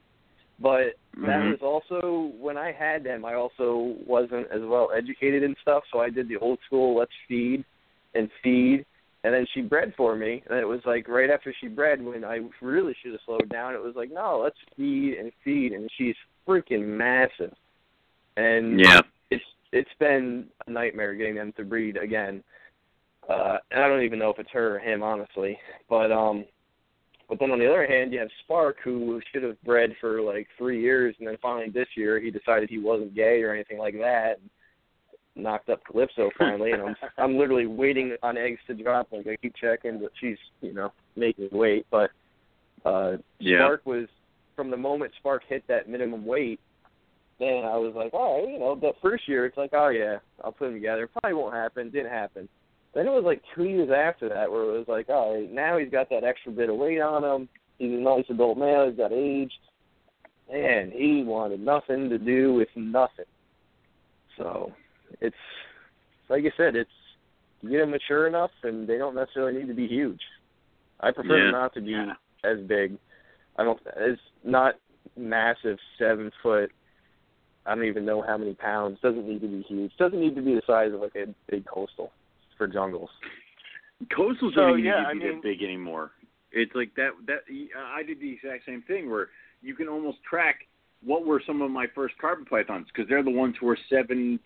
But 0.59 0.95
that 1.15 1.39
Mhm. 1.39 1.51
was 1.51 1.61
also 1.61 2.31
when 2.37 2.57
I 2.57 2.71
had 2.71 3.03
them. 3.03 3.25
I 3.25 3.33
also 3.33 3.95
wasn't 4.05 4.47
as 4.51 4.61
well 4.61 4.91
educated 4.91 5.43
in 5.43 5.55
stuff, 5.61 5.83
so 5.91 5.99
I 5.99 6.09
did 6.09 6.27
the 6.27 6.37
old 6.37 6.59
school. 6.65 6.95
Let's 6.95 7.11
feed 7.27 7.65
and 8.13 8.31
feed, 8.41 8.85
and 9.23 9.33
then 9.33 9.45
she 9.53 9.61
bred 9.61 9.93
for 9.95 10.15
me. 10.15 10.43
And 10.49 10.59
it 10.59 10.67
was 10.67 10.81
like 10.85 11.07
right 11.07 11.29
after 11.29 11.53
she 11.59 11.67
bred, 11.67 12.01
when 12.03 12.23
I 12.23 12.39
really 12.61 12.95
should 13.01 13.11
have 13.13 13.21
slowed 13.25 13.49
down. 13.49 13.73
It 13.73 13.81
was 13.81 13.95
like, 13.95 14.11
no, 14.11 14.39
let's 14.43 14.59
feed 14.75 15.17
and 15.17 15.31
feed, 15.43 15.73
and 15.73 15.89
she's 15.97 16.15
freaking 16.47 16.85
massive. 16.85 17.53
And 18.37 18.79
Yeah. 18.79 19.01
it's 19.31 19.43
it's 19.71 19.89
been 19.99 20.47
a 20.67 20.71
nightmare 20.71 21.15
getting 21.15 21.35
them 21.35 21.53
to 21.57 21.63
breed 21.63 21.97
again. 21.97 22.43
Uh 23.27 23.57
and 23.71 23.83
I 23.83 23.87
don't 23.87 24.03
even 24.03 24.19
know 24.19 24.29
if 24.29 24.39
it's 24.39 24.51
her 24.51 24.75
or 24.75 24.79
him 24.79 25.03
honestly. 25.03 25.57
But 25.89 26.11
um 26.11 26.45
but 27.33 27.39
then 27.39 27.51
on 27.51 27.59
the 27.59 27.67
other 27.67 27.85
hand 27.87 28.13
you 28.13 28.19
have 28.19 28.29
Spark 28.43 28.77
who 28.83 29.21
should 29.31 29.43
have 29.43 29.61
bred 29.63 29.95
for 29.99 30.21
like 30.21 30.47
three 30.57 30.81
years 30.81 31.15
and 31.19 31.27
then 31.27 31.37
finally 31.41 31.69
this 31.69 31.87
year 31.95 32.19
he 32.19 32.31
decided 32.31 32.69
he 32.69 32.79
wasn't 32.79 33.15
gay 33.15 33.41
or 33.41 33.53
anything 33.53 33.77
like 33.77 33.95
that 33.95 34.39
and 34.39 35.43
knocked 35.43 35.69
up 35.69 35.83
Calypso 35.85 36.29
finally 36.37 36.71
and 36.71 36.81
I'm 36.81 36.95
I'm 37.17 37.37
literally 37.37 37.65
waiting 37.65 38.15
on 38.21 38.37
eggs 38.37 38.59
to 38.67 38.73
drop, 38.73 39.07
like 39.11 39.27
I 39.27 39.35
keep 39.37 39.55
checking 39.55 39.99
but 39.99 40.11
she's, 40.19 40.37
you 40.61 40.73
know, 40.73 40.91
making 41.15 41.49
weight. 41.51 41.85
But 41.89 42.11
uh 42.85 43.17
Yeah. 43.39 43.59
Spark 43.59 43.85
was 43.85 44.07
from 44.55 44.69
the 44.69 44.77
moment 44.77 45.11
Spark 45.19 45.43
hit 45.47 45.63
that 45.67 45.89
minimum 45.89 46.25
weight 46.25 46.59
then 47.39 47.65
I 47.65 47.77
was 47.77 47.93
like, 47.95 48.13
all 48.13 48.41
right, 48.41 48.53
you 48.53 48.59
know, 48.59 48.75
that 48.75 48.93
first 49.01 49.27
year 49.27 49.45
it's 49.45 49.57
like, 49.57 49.71
oh 49.73 49.89
yeah, 49.89 50.17
I'll 50.43 50.51
put 50.51 50.65
them 50.65 50.75
together. 50.75 51.07
Probably 51.07 51.35
won't 51.35 51.55
happen. 51.55 51.89
Didn't 51.89 52.11
happen. 52.11 52.47
Then 52.93 53.07
it 53.07 53.11
was 53.11 53.23
like 53.23 53.41
two 53.55 53.63
years 53.63 53.89
after 53.89 54.29
that 54.29 54.51
where 54.51 54.63
it 54.63 54.77
was 54.77 54.87
like, 54.87 55.09
all 55.09 55.35
right, 55.35 55.51
now 55.51 55.77
he's 55.77 55.89
got 55.89 56.09
that 56.09 56.23
extra 56.23 56.51
bit 56.51 56.69
of 56.69 56.75
weight 56.75 57.01
on 57.01 57.23
him. 57.23 57.49
He's 57.79 57.91
a 57.91 58.01
nice 58.01 58.25
adult 58.29 58.57
male. 58.57 58.87
He's 58.87 58.97
got 58.97 59.11
age. 59.11 59.51
Man, 60.51 60.91
he 60.91 61.23
wanted 61.23 61.59
nothing 61.59 62.09
to 62.09 62.19
do 62.19 62.53
with 62.53 62.67
nothing. 62.75 63.25
So 64.37 64.71
it's 65.21 65.35
like 66.29 66.43
I 66.43 66.51
said, 66.55 66.75
it's 66.75 66.89
you 67.61 67.69
get 67.69 67.79
them 67.79 67.91
mature 67.91 68.27
enough, 68.27 68.51
and 68.63 68.87
they 68.87 68.97
don't 68.97 69.15
necessarily 69.15 69.59
need 69.59 69.67
to 69.67 69.73
be 69.73 69.87
huge. 69.87 70.21
I 70.99 71.11
prefer 71.11 71.37
Yeah. 71.37 71.43
them 71.45 71.51
not 71.53 71.73
to 71.73 71.81
be 71.81 71.91
Yeah. 71.91 72.13
as 72.43 72.59
big. 72.61 72.97
I 73.57 73.63
don't. 73.63 73.79
It's 73.95 74.21
not 74.43 74.75
massive, 75.15 75.79
seven 75.97 76.31
foot. 76.41 76.71
I 77.65 77.73
don't 77.73 77.85
even 77.85 78.05
know 78.05 78.21
how 78.21 78.37
many 78.37 78.53
pounds. 78.53 78.99
Doesn't 79.01 79.27
need 79.27 79.41
to 79.41 79.47
be 79.47 79.61
huge. 79.61 79.95
Doesn't 79.97 80.19
need 80.19 80.35
to 80.35 80.41
be 80.41 80.55
the 80.55 80.61
size 80.67 80.91
of 80.93 80.99
like 80.99 81.15
a 81.15 81.33
big 81.47 81.65
coastal 81.65 82.11
for 82.63 82.67
jungles. 82.73 83.09
Coastals 84.05 84.53
So, 84.55 84.61
don't 84.67 84.79
even 84.79 84.85
yeah, 84.85 84.97
need 84.99 85.03
to 85.03 85.07
I 85.09 85.13
be 85.13 85.19
mean- 85.19 85.27
that 85.35 85.43
big 85.43 85.61
anymore. 85.63 86.11
It's 86.51 86.73
like 86.75 86.93
that. 86.95 87.11
That 87.25 87.39
I 87.95 88.03
did 88.03 88.19
the 88.19 88.31
exact 88.31 88.65
same 88.65 88.83
thing 88.83 89.09
where 89.09 89.29
you 89.63 89.73
can 89.75 89.87
almost 89.87 90.19
track 90.23 90.67
what 91.03 91.25
were 91.25 91.41
some 91.45 91.61
of 91.63 91.71
my 91.71 91.87
first 91.95 92.15
carpet 92.19 92.47
pythons 92.47 92.87
because 92.93 93.09
they're 93.09 93.23
the 93.23 93.31
ones 93.31 93.55
who 93.59 93.67
are 93.69 93.77
seven 93.89 94.39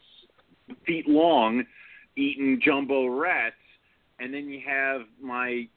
feet 0.86 1.08
long, 1.08 1.66
eating 2.16 2.62
jumbo 2.64 3.08
rats, 3.08 3.56
and 4.20 4.34
then 4.34 4.48
you 4.48 4.62
have 4.66 5.02
my 5.22 5.68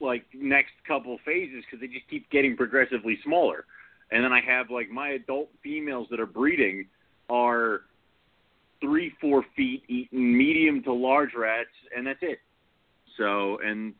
like 0.00 0.24
next 0.32 0.72
couple 0.86 1.18
phases 1.24 1.64
because 1.64 1.80
they 1.80 1.88
just 1.92 2.08
keep 2.08 2.30
getting 2.30 2.56
progressively 2.56 3.18
smaller, 3.24 3.64
and 4.12 4.22
then 4.22 4.32
I 4.32 4.40
have 4.42 4.70
like 4.70 4.90
my 4.90 5.08
adult 5.10 5.48
females 5.60 6.06
that 6.12 6.20
are 6.20 6.26
breeding 6.26 6.86
are 7.28 7.80
three 8.80 9.12
four 9.20 9.44
feet 9.56 9.82
eating 9.88 10.36
medium 10.36 10.82
to 10.84 10.92
large 10.92 11.30
rats, 11.36 11.68
and 11.96 12.06
that's 12.06 12.18
it. 12.22 12.38
So 13.18 13.58
and 13.64 13.94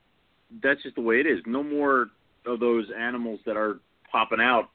that's 0.62 0.82
just 0.82 0.97
the 0.97 1.02
way 1.02 1.16
it 1.20 1.27
is. 1.27 1.39
No 1.47 1.62
more 1.62 2.09
of 2.47 2.61
those 2.61 2.86
animals 2.98 3.40
that 3.47 3.57
are 3.57 3.78
popping 4.11 4.40
out 4.40 4.70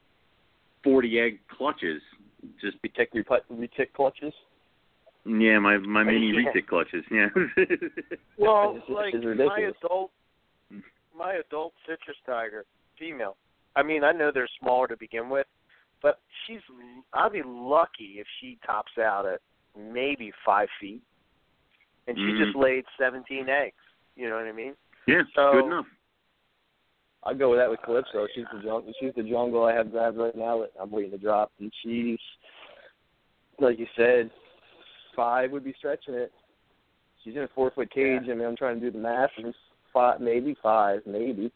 forty 0.84 1.18
egg 1.18 1.38
clutches. 1.56 2.00
Just 2.60 2.76
Retic, 2.82 3.08
retic, 3.14 3.40
retic 3.52 3.92
clutches. 3.94 4.32
yeah, 5.26 5.58
my 5.58 5.78
my 5.78 6.04
mini 6.04 6.28
Yeah. 6.28 6.50
retic 6.52 6.66
clutches. 6.68 7.04
Yeah. 7.10 7.28
Well, 8.38 8.78
like 8.88 9.14
my 9.14 9.70
adult, 9.74 10.10
my 11.16 11.34
adult 11.34 11.72
citrus 11.86 12.16
tiger, 12.26 12.64
female. 12.98 13.36
I 13.74 13.82
mean, 13.82 14.04
I 14.04 14.12
know 14.12 14.30
they're 14.32 14.48
smaller 14.60 14.86
to 14.88 14.96
begin 14.96 15.28
with, 15.30 15.46
but 16.02 16.20
she's. 16.46 16.60
I'd 17.14 17.32
be 17.32 17.42
lucky 17.44 18.16
if 18.18 18.26
she 18.40 18.58
tops 18.64 18.92
out 18.98 19.26
at 19.26 19.40
maybe 19.76 20.32
five 20.44 20.68
feet, 20.80 21.02
and 22.06 22.16
she 22.16 22.22
Mhm. 22.22 22.44
just 22.44 22.56
laid 22.56 22.84
seventeen 22.98 23.48
eggs. 23.48 23.76
You 24.16 24.28
know 24.28 24.36
what 24.36 24.46
I 24.46 24.52
mean? 24.52 24.76
yeah, 25.06 25.22
So- 25.34 25.52
good 25.52 25.66
enough. 25.66 25.86
I'd 27.24 27.38
go 27.38 27.50
with 27.50 27.58
that 27.58 27.68
with 27.68 27.82
Calypso. 27.82 28.26
She's 28.28 28.46
the 28.52 28.60
jungle. 28.60 28.92
She's 29.00 29.12
the 29.14 29.22
jungle 29.24 29.64
I 29.64 29.72
have 29.72 29.90
gravid 29.90 30.20
right 30.20 30.34
now. 30.36 30.60
That 30.60 30.72
I'm 30.78 30.90
waiting 30.90 31.10
to 31.10 31.18
drop, 31.18 31.50
and 31.58 31.72
she's 31.82 32.20
like 33.58 33.78
you 33.78 33.86
said, 33.96 34.30
five 35.14 35.50
would 35.50 35.64
be 35.64 35.72
stretching 35.74 36.14
it. 36.14 36.32
She's 37.24 37.34
in 37.36 37.42
a 37.42 37.48
four 37.48 37.70
foot 37.70 37.90
cage. 37.90 38.28
I 38.28 38.34
mean, 38.34 38.46
I'm 38.46 38.54
trying 38.56 38.78
to 38.78 38.80
do 38.80 38.90
the 38.90 38.98
math. 38.98 39.30
And 39.38 39.54
five, 39.92 40.20
maybe 40.20 40.54
five, 40.54 41.04
maybe, 41.06 41.50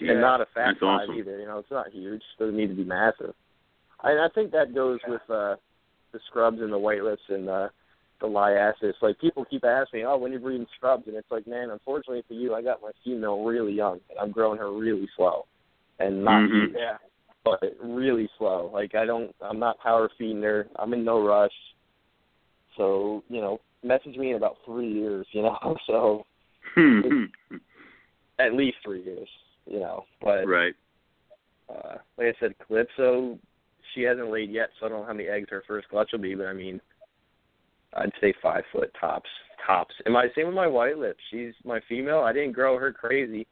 and 0.00 0.20
not 0.20 0.40
a 0.40 0.46
fat 0.46 0.66
That's 0.72 0.80
five 0.80 1.00
awesome. 1.02 1.14
either. 1.14 1.38
You 1.38 1.46
know, 1.46 1.58
it's 1.58 1.70
not 1.70 1.90
huge. 1.92 2.22
Doesn't 2.38 2.56
need 2.56 2.68
to 2.68 2.74
be 2.74 2.84
massive. 2.84 3.34
I, 4.06 4.26
I 4.26 4.28
think 4.34 4.52
that 4.52 4.74
goes 4.74 5.00
with 5.06 5.22
uh 5.28 5.56
the 6.12 6.20
scrubs 6.28 6.60
and 6.60 6.72
the 6.72 6.78
white 6.78 7.02
lips 7.02 7.22
and 7.28 7.48
uh 7.48 7.68
the 8.20 8.26
liasis. 8.26 8.94
Like 9.02 9.18
people 9.20 9.44
keep 9.44 9.64
asking, 9.64 10.04
"Oh, 10.06 10.16
when 10.16 10.30
you're 10.30 10.40
breeding 10.40 10.66
scrubs?" 10.76 11.06
And 11.06 11.16
it's 11.16 11.30
like, 11.30 11.46
man, 11.46 11.70
unfortunately 11.70 12.22
for 12.26 12.34
you, 12.34 12.54
I 12.54 12.62
got 12.62 12.80
my 12.80 12.92
female 13.04 13.44
really 13.44 13.72
young, 13.72 14.00
and 14.08 14.18
I'm 14.18 14.30
growing 14.30 14.58
her 14.58 14.72
really 14.72 15.08
slow, 15.16 15.46
and 15.98 16.24
not 16.24 16.48
Mhm. 16.48 16.68
huge, 16.68 16.76
but 17.44 17.60
really 17.82 18.30
slow. 18.38 18.70
Like 18.72 18.94
I 18.94 19.04
don't, 19.04 19.34
I'm 19.40 19.58
not 19.58 19.78
power 19.80 20.08
feeding 20.16 20.42
her. 20.42 20.68
I'm 20.76 20.94
in 20.94 21.04
no 21.04 21.26
rush. 21.26 21.52
So 22.76 23.22
you 23.28 23.40
know, 23.40 23.60
message 23.82 24.16
me 24.16 24.30
in 24.30 24.36
about 24.36 24.56
three 24.64 24.90
years. 24.90 25.26
You 25.32 25.42
know, 25.46 25.76
so 25.86 26.26
at 28.38 28.54
least 28.54 28.78
three 28.84 29.02
years. 29.02 29.28
You 29.66 29.80
know, 29.80 30.04
but 30.22 30.46
right. 30.46 30.74
uh, 31.68 31.96
like 32.16 32.28
I 32.28 32.34
said, 32.38 32.54
Calypso, 32.66 33.36
she 33.96 34.02
hasn't 34.02 34.30
laid 34.30 34.50
yet, 34.50 34.68
so 34.78 34.86
I 34.86 34.88
don't 34.90 35.00
know 35.00 35.06
how 35.06 35.14
many 35.14 35.28
eggs 35.28 35.48
her 35.50 35.64
first 35.66 35.88
clutch 35.88 36.10
will 36.12 36.20
be. 36.20 36.34
But 36.34 36.46
I 36.46 36.52
mean, 36.52 36.80
I'd 37.94 38.12
say 38.20 38.34
five 38.42 38.62
foot 38.72 38.92
tops, 39.00 39.28
tops. 39.66 39.94
And 40.04 40.14
my 40.14 40.28
same 40.36 40.46
with 40.46 40.54
my 40.54 40.66
white 40.66 40.98
lip. 40.98 41.16
She's 41.30 41.54
my 41.64 41.80
female. 41.88 42.20
I 42.20 42.32
didn't 42.32 42.52
grow 42.52 42.78
her 42.78 42.92
crazy, 42.92 43.46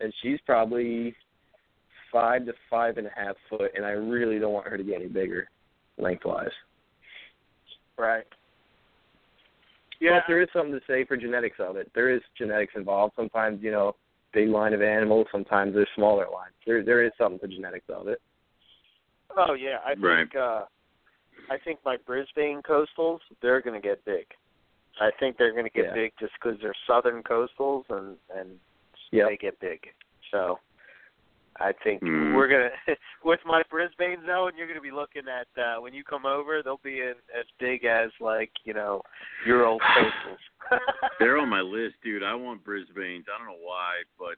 and 0.00 0.14
she's 0.22 0.38
probably 0.46 1.14
five 2.12 2.46
to 2.46 2.52
five 2.70 2.96
and 2.96 3.06
a 3.06 3.10
half 3.14 3.36
foot. 3.50 3.72
And 3.74 3.84
I 3.84 3.90
really 3.90 4.38
don't 4.38 4.52
want 4.52 4.68
her 4.68 4.76
to 4.76 4.84
get 4.84 4.96
any 4.96 5.08
bigger, 5.08 5.48
lengthwise. 5.98 6.48
Right. 7.98 8.24
Yeah. 10.00 10.20
But 10.20 10.24
there 10.28 10.40
is 10.40 10.48
something 10.52 10.72
to 10.72 10.80
say 10.86 11.04
for 11.04 11.16
genetics 11.16 11.58
of 11.58 11.76
it. 11.76 11.90
There 11.94 12.14
is 12.14 12.22
genetics 12.38 12.72
involved. 12.76 13.14
Sometimes 13.16 13.62
you 13.62 13.72
know, 13.72 13.96
big 14.32 14.48
line 14.48 14.72
of 14.72 14.82
animals. 14.82 15.26
Sometimes 15.32 15.74
there's 15.74 15.88
smaller 15.96 16.26
lines. 16.32 16.54
There 16.64 16.84
there 16.84 17.04
is 17.04 17.12
something 17.18 17.40
to 17.40 17.54
genetics 17.54 17.86
of 17.88 18.08
it. 18.08 18.20
Oh 19.36 19.54
yeah, 19.54 19.78
I 19.84 19.94
Right. 19.94 20.18
think 20.30 20.36
uh 20.36 20.64
I 21.50 21.58
think 21.58 21.80
my 21.84 21.96
Brisbane 22.06 22.62
coastals 22.62 23.20
they're 23.42 23.60
going 23.60 23.80
to 23.80 23.86
get 23.86 24.04
big. 24.04 24.26
I 25.00 25.10
think 25.18 25.36
they're 25.36 25.52
going 25.52 25.64
to 25.64 25.70
get 25.70 25.86
Yeah. 25.86 25.94
big 25.94 26.12
just 26.20 26.32
because 26.34 26.60
they're 26.60 26.74
southern 26.86 27.22
coastals 27.22 27.84
and 27.90 28.16
and 28.34 28.58
Yep. 29.12 29.28
they 29.28 29.36
get 29.36 29.58
big. 29.60 29.80
So 30.30 30.60
I 31.58 31.72
think 31.82 32.00
Hmm. 32.02 32.32
we're 32.34 32.46
gonna 32.48 32.70
with 33.24 33.40
my 33.44 33.62
Brisbane 33.70 34.24
zone. 34.26 34.52
You're 34.56 34.68
gonna 34.68 34.80
be 34.80 34.92
looking 34.92 35.24
at 35.28 35.48
uh 35.60 35.80
when 35.80 35.92
you 35.92 36.04
come 36.04 36.24
over. 36.24 36.62
They'll 36.62 36.80
be 36.84 37.00
in, 37.00 37.14
as 37.36 37.46
big 37.58 37.84
as 37.84 38.10
like 38.20 38.52
you 38.64 38.74
know 38.74 39.02
your 39.44 39.66
old 39.66 39.82
coastals. 39.96 40.38
They're 41.18 41.36
on 41.38 41.48
my 41.48 41.60
list, 41.60 41.96
dude. 42.04 42.22
I 42.22 42.34
want 42.34 42.64
Brisbane's. 42.64 43.26
I 43.28 43.36
don't 43.38 43.48
know 43.48 43.60
why, 43.60 44.02
but 44.18 44.36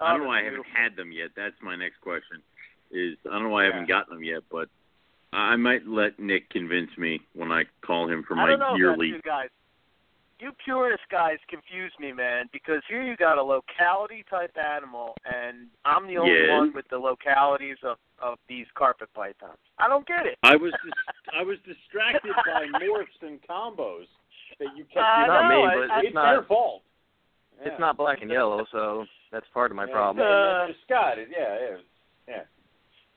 I 0.00 0.12
don't 0.12 0.20
know 0.22 0.28
why 0.28 0.40
I 0.40 0.44
haven't 0.44 0.66
had 0.66 0.94
them 0.96 1.10
yet. 1.10 1.30
That's 1.36 1.56
my 1.62 1.74
next 1.74 2.00
question. 2.00 2.42
Is 2.90 3.16
I 3.28 3.34
don't 3.34 3.44
know 3.44 3.48
why 3.50 3.64
I 3.64 3.66
haven't 3.72 3.88
gotten 3.88 4.14
them 4.14 4.24
yet, 4.24 4.42
but 4.50 4.68
I 5.32 5.56
might 5.56 5.86
let 5.86 6.18
Nick 6.18 6.48
convince 6.50 6.90
me 6.96 7.20
when 7.34 7.50
I 7.52 7.64
call 7.84 8.08
him 8.08 8.24
for 8.26 8.34
I 8.34 8.42
my 8.44 8.50
don't 8.50 8.58
know 8.60 8.66
about 8.68 8.78
yearly. 8.78 9.08
you 9.08 9.20
guys. 9.22 9.48
You 10.38 10.52
purist 10.62 11.02
guys 11.10 11.38
confuse 11.48 11.92
me, 11.98 12.12
man, 12.12 12.44
because 12.52 12.82
here 12.90 13.02
you 13.02 13.16
got 13.16 13.38
a 13.38 13.42
locality 13.42 14.22
type 14.28 14.54
animal, 14.58 15.14
and 15.24 15.68
I'm 15.86 16.06
the 16.06 16.18
only 16.18 16.32
Yes. 16.34 16.50
one 16.50 16.72
with 16.74 16.86
the 16.88 16.98
localities 16.98 17.78
of 17.82 17.96
of 18.18 18.38
these 18.48 18.66
carpet 18.74 19.08
pythons. 19.14 19.58
I 19.78 19.88
don't 19.88 20.06
get 20.06 20.24
it. 20.26 20.38
I 20.42 20.56
was 20.56 20.72
dis- 20.84 21.14
I 21.38 21.42
was 21.42 21.58
distracted 21.66 22.32
by 22.46 22.66
morphs 22.80 23.20
and 23.22 23.40
combos 23.42 24.06
that 24.58 24.76
you 24.76 24.84
kept. 24.84 25.04
I 25.04 25.26
Not 25.26 25.48
me, 25.48 25.64
I- 25.64 25.74
but 25.74 25.90
I- 25.90 25.98
it's 26.00 26.06
it's 26.08 26.14
not. 26.14 26.30
their 26.32 26.42
fault. 26.44 26.82
It's 27.60 27.66
Yeah. 27.72 27.78
not 27.78 27.96
black 27.96 28.20
and 28.20 28.30
yellow, 28.30 28.66
so 28.70 29.06
that's 29.32 29.48
part 29.54 29.70
of 29.70 29.76
my 29.76 29.86
Yeah, 29.86 29.92
problem. 29.92 30.18
then 30.68 30.76
Scott, 30.84 31.16
yeah, 31.30 31.58
yeah, 31.58 31.76
yeah. 32.28 32.42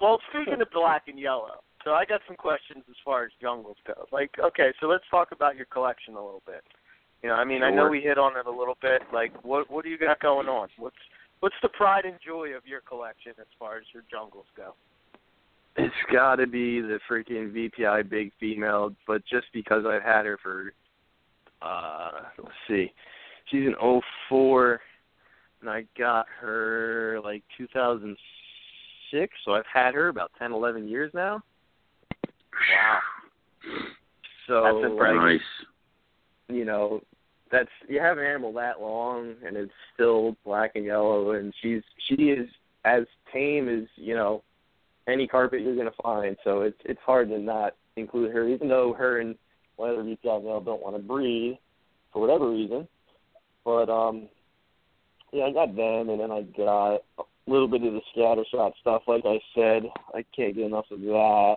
Well, 0.01 0.19
speaking 0.30 0.61
of 0.61 0.71
black 0.71 1.03
and 1.07 1.19
yellow, 1.19 1.61
so 1.84 1.91
I 1.91 2.05
got 2.05 2.21
some 2.27 2.35
questions 2.35 2.84
as 2.89 2.95
far 3.03 3.26
as 3.26 3.31
jungles 3.41 3.77
go. 3.85 4.05
Like, 4.11 4.31
okay, 4.39 4.71
so 4.80 4.88
let's 4.88 5.03
talk 5.11 5.30
about 5.31 5.55
your 5.55 5.65
collection 5.65 6.15
a 6.15 6.23
little 6.23 6.43
bit. 6.45 6.63
You 7.23 7.30
know, 7.30 7.35
I 7.35 7.43
mean, 7.43 7.63
I 7.63 7.69
know 7.69 7.89
we 7.89 7.99
hit 7.99 8.17
on 8.17 8.38
it 8.38 8.45
a 8.45 8.51
little 8.51 8.77
bit. 8.81 9.01
Like, 9.13 9.43
what 9.43 9.69
what 9.69 9.84
do 9.84 9.89
you 9.89 9.97
got 9.97 10.21
going 10.21 10.47
on? 10.47 10.69
What's 10.77 10.95
what's 11.41 11.55
the 11.61 11.69
pride 11.69 12.05
and 12.05 12.15
joy 12.26 12.49
of 12.55 12.65
your 12.65 12.81
collection 12.81 13.34
as 13.39 13.47
far 13.57 13.77
as 13.77 13.84
your 13.93 14.03
jungles 14.09 14.45
go? 14.55 14.73
It's 15.76 15.93
got 16.11 16.38
to 16.38 16.47
be 16.47 16.81
the 16.81 16.99
freaking 17.09 17.53
VPI 17.53 18.09
big 18.09 18.31
female, 18.39 18.95
but 19.05 19.21
just 19.26 19.47
because 19.53 19.84
I've 19.85 20.01
had 20.01 20.26
her 20.26 20.38
for, 20.41 20.73
uh, 21.61 22.11
let's 22.38 22.55
see, 22.67 22.91
she's 23.49 23.67
an 23.67 23.76
'04, 24.30 24.80
and 25.61 25.69
I 25.69 25.85
got 25.97 26.26
her 26.39 27.19
like 27.23 27.43
2006, 27.57 28.19
so 29.45 29.53
I've 29.53 29.65
had 29.72 29.94
her 29.94 30.07
about 30.07 30.31
ten, 30.38 30.52
eleven 30.52 30.88
years 30.88 31.11
now. 31.14 31.41
Wow. 32.23 32.99
So 34.48 34.64
That's 34.64 34.91
impressive. 34.91 35.22
Nice. 35.22 35.40
you 36.48 36.65
know, 36.65 37.02
that's 37.52 37.69
you 37.88 37.99
have 37.99 38.18
an 38.18 38.26
animal 38.26 38.53
that 38.53 38.81
long 38.81 39.34
and 39.45 39.56
it's 39.57 39.72
still 39.94 40.36
black 40.45 40.72
and 40.76 40.86
yellow 40.86 41.31
and 41.31 41.53
she's 41.61 41.81
she 42.07 42.15
is 42.26 42.48
as 42.86 43.03
tame 43.34 43.68
as, 43.68 43.88
you 43.95 44.15
know, 44.15 44.44
any 45.07 45.27
carpet 45.27 45.61
you're 45.61 45.76
gonna 45.76 45.91
find. 46.02 46.38
So 46.44 46.61
it's 46.61 46.80
it's 46.86 46.99
hard 47.06 47.30
to 47.30 47.40
not 47.40 47.76
include 47.95 48.31
her, 48.34 48.48
even 48.48 48.68
though 48.68 48.94
her 48.94 49.19
and 49.19 49.36
one 49.76 49.91
other 49.91 50.03
retail 50.03 50.41
male 50.41 50.61
don't 50.61 50.81
want 50.81 50.95
to 50.95 51.02
breed 51.02 51.60
for 52.11 52.22
whatever 52.22 52.49
reason. 52.49 52.88
But 53.64 53.90
um 53.90 54.30
yeah, 55.31 55.45
I 55.45 55.52
got 55.52 55.76
them 55.76 56.10
and 56.10 56.19
then 56.19 56.31
I 56.31 56.41
got 56.41 56.95
a 56.95 57.23
little 57.49 57.67
bit 57.67 57.84
of 57.84 57.93
the 57.93 58.01
scatter 58.11 58.43
shot 58.51 58.73
stuff, 58.81 59.03
like 59.07 59.23
I 59.26 59.39
said. 59.55 59.84
I 60.13 60.23
can't 60.35 60.55
get 60.55 60.65
enough 60.65 60.85
of 60.91 61.01
that. 61.01 61.55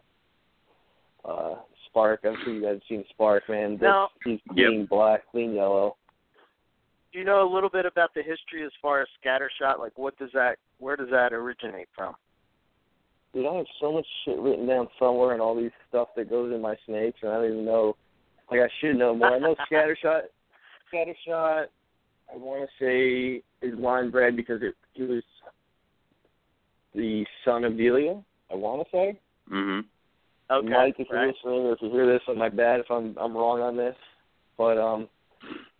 Uh 1.24 1.54
Spark, 1.88 2.20
I'm 2.24 2.36
sure 2.42 2.54
you 2.54 2.62
guys 2.62 2.74
have 2.74 2.82
seen 2.88 3.04
Spark, 3.10 3.48
man. 3.48 3.72
That's, 3.72 3.82
Now- 3.82 4.08
he's 4.24 4.40
clean 4.50 4.86
black, 4.86 5.30
clean 5.30 5.54
yellow. 5.54 5.96
Do 7.12 7.18
you 7.18 7.26
know 7.26 7.46
a 7.46 7.52
little 7.52 7.68
bit 7.68 7.84
about 7.84 8.14
the 8.14 8.22
history 8.22 8.64
as 8.64 8.72
far 8.80 9.02
as 9.02 9.08
scattershot? 9.22 9.78
Like, 9.78 9.98
what 9.98 10.18
does 10.18 10.30
that, 10.32 10.56
where 10.78 10.96
does 10.96 11.10
that 11.10 11.34
originate 11.34 11.88
from? 11.94 12.14
Dude, 13.34 13.46
I 13.46 13.54
have 13.56 13.66
so 13.78 13.92
much 13.92 14.06
shit 14.24 14.38
written 14.38 14.66
down 14.66 14.88
somewhere 14.98 15.32
and 15.32 15.42
all 15.42 15.54
these 15.54 15.70
stuff 15.90 16.08
that 16.16 16.30
goes 16.30 16.52
in 16.54 16.62
my 16.62 16.74
snakes, 16.86 17.18
and 17.22 17.30
I 17.30 17.34
don't 17.36 17.52
even 17.52 17.64
know. 17.66 17.96
Like 18.50 18.60
I 18.60 18.68
should 18.80 18.96
know 18.96 19.14
more. 19.14 19.28
I 19.34 19.38
know 19.38 19.54
scattershot. 19.70 20.22
Scattershot. 20.92 21.66
I 22.32 22.36
want 22.36 22.68
to 22.68 22.84
say 22.84 23.42
is 23.66 23.78
line 23.78 24.10
bred 24.10 24.36
because 24.36 24.62
it 24.62 24.74
he 24.94 25.02
was 25.02 25.22
the 26.94 27.24
son 27.44 27.64
of 27.64 27.76
Delia. 27.76 28.22
I 28.50 28.54
want 28.54 28.86
to 28.86 28.90
say. 28.90 29.18
Mhm. 29.50 29.84
Okay, 30.50 30.68
Mike, 30.68 30.94
if 30.98 31.08
right. 31.10 31.22
you're 31.22 31.32
listening, 31.32 31.66
or 31.66 31.72
if 31.72 31.82
you 31.82 31.90
hear 31.90 32.06
this, 32.06 32.20
my 32.36 32.48
bad 32.48 32.80
if 32.80 32.90
I'm 32.90 33.16
I'm 33.18 33.36
wrong 33.36 33.60
on 33.60 33.76
this. 33.76 33.96
But 34.58 34.76
um, 34.78 35.08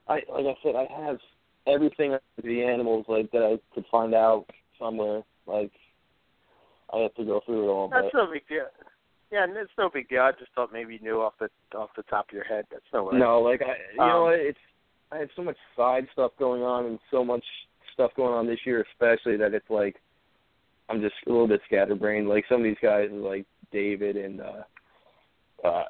I 0.08 0.22
like 0.30 0.46
I 0.46 0.54
said, 0.62 0.74
I 0.74 0.86
have 1.04 1.18
everything 1.66 2.16
the 2.42 2.64
animals 2.64 3.04
like 3.08 3.30
that 3.32 3.42
I 3.42 3.74
could 3.74 3.84
find 3.90 4.14
out 4.14 4.46
somewhere. 4.78 5.22
Like 5.46 5.72
I 6.92 6.98
have 7.00 7.14
to 7.14 7.24
go 7.24 7.40
through 7.44 7.68
it 7.68 7.72
all. 7.72 7.88
That's 7.88 8.06
but 8.12 8.26
no 8.26 8.32
big 8.32 8.48
deal. 8.48 8.66
Yeah, 9.30 9.44
and 9.44 9.56
it's 9.56 9.70
no 9.78 9.90
big 9.92 10.08
deal. 10.08 10.22
I 10.22 10.32
just 10.32 10.52
thought 10.54 10.72
maybe 10.72 10.94
you 10.94 11.00
knew 11.00 11.20
off 11.20 11.34
the 11.38 11.48
off 11.76 11.90
the 11.96 12.02
top 12.04 12.28
of 12.28 12.34
your 12.34 12.44
head. 12.44 12.66
That's 12.70 12.84
no 12.92 13.04
worries. 13.04 13.20
no, 13.20 13.40
like 13.40 13.60
I, 13.62 13.76
you 13.92 13.98
know 13.98 14.16
Um, 14.16 14.22
what? 14.24 14.38
It's 14.38 14.58
I 15.10 15.18
have 15.18 15.28
so 15.36 15.42
much 15.42 15.56
side 15.76 16.06
stuff 16.12 16.32
going 16.38 16.62
on 16.62 16.86
and 16.86 16.98
so 17.10 17.24
much 17.24 17.44
stuff 17.92 18.12
going 18.16 18.32
on 18.32 18.46
this 18.46 18.60
year, 18.64 18.84
especially 18.92 19.36
that 19.36 19.52
it's 19.52 19.68
like 19.68 19.96
I'm 20.92 21.00
just 21.00 21.14
a 21.26 21.30
little 21.30 21.48
bit 21.48 21.62
scatterbrained. 21.66 22.28
Like 22.28 22.44
some 22.48 22.58
of 22.58 22.64
these 22.64 22.76
guys, 22.82 23.08
like 23.10 23.46
David 23.72 24.16
and 24.16 24.40
uh, 24.42 25.66
uh, 25.66 25.84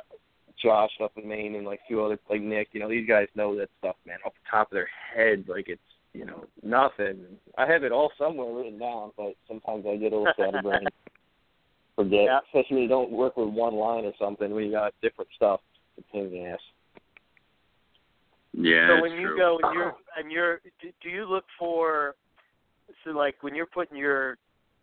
Josh 0.62 0.90
up 1.02 1.12
in 1.16 1.28
Maine, 1.28 1.56
and 1.56 1.66
like 1.66 1.80
a 1.84 1.88
few 1.88 2.02
other 2.02 2.18
like 2.30 2.40
Nick. 2.40 2.68
You 2.72 2.80
know, 2.80 2.88
these 2.88 3.08
guys 3.08 3.26
know 3.34 3.56
that 3.56 3.68
stuff, 3.80 3.96
man, 4.06 4.18
off 4.24 4.32
the 4.34 4.50
top 4.50 4.70
of 4.70 4.76
their 4.76 4.88
head. 5.14 5.44
Like 5.48 5.68
it's 5.68 5.80
you 6.12 6.24
know, 6.24 6.44
nothing. 6.62 7.24
I 7.56 7.66
have 7.66 7.84
it 7.84 7.92
all 7.92 8.12
somewhere 8.18 8.54
written 8.54 8.78
down, 8.78 9.12
but 9.16 9.34
sometimes 9.48 9.84
I 9.88 9.96
get 9.96 10.12
a 10.12 10.16
little 10.18 10.32
scatterbrained. 10.34 10.90
Forget, 11.96 12.24
Yeah. 12.24 12.38
especially 12.46 12.76
when 12.76 12.82
you 12.82 12.88
don't 12.88 13.10
work 13.10 13.36
with 13.36 13.48
one 13.48 13.74
line 13.74 14.04
or 14.04 14.12
something. 14.18 14.54
When 14.54 14.64
you 14.64 14.72
got 14.72 14.94
different 15.02 15.30
stuff, 15.34 15.60
it's 15.96 16.06
a 16.08 16.12
pain 16.12 16.26
in 16.26 16.32
the 16.32 16.44
ass. 16.46 16.60
Yeah, 18.54 18.96
so 18.96 19.02
when 19.02 19.12
you 19.12 19.28
true. 19.28 19.38
go 19.38 19.58
and 19.62 19.74
you're 19.74 19.94
and 20.18 20.30
you're 20.30 20.60
do, 20.80 20.90
do 21.02 21.08
you 21.08 21.24
look 21.24 21.44
for 21.58 22.14
so 23.02 23.10
like 23.10 23.36
when 23.42 23.54
you're 23.54 23.64
putting 23.66 23.96
your 23.96 24.36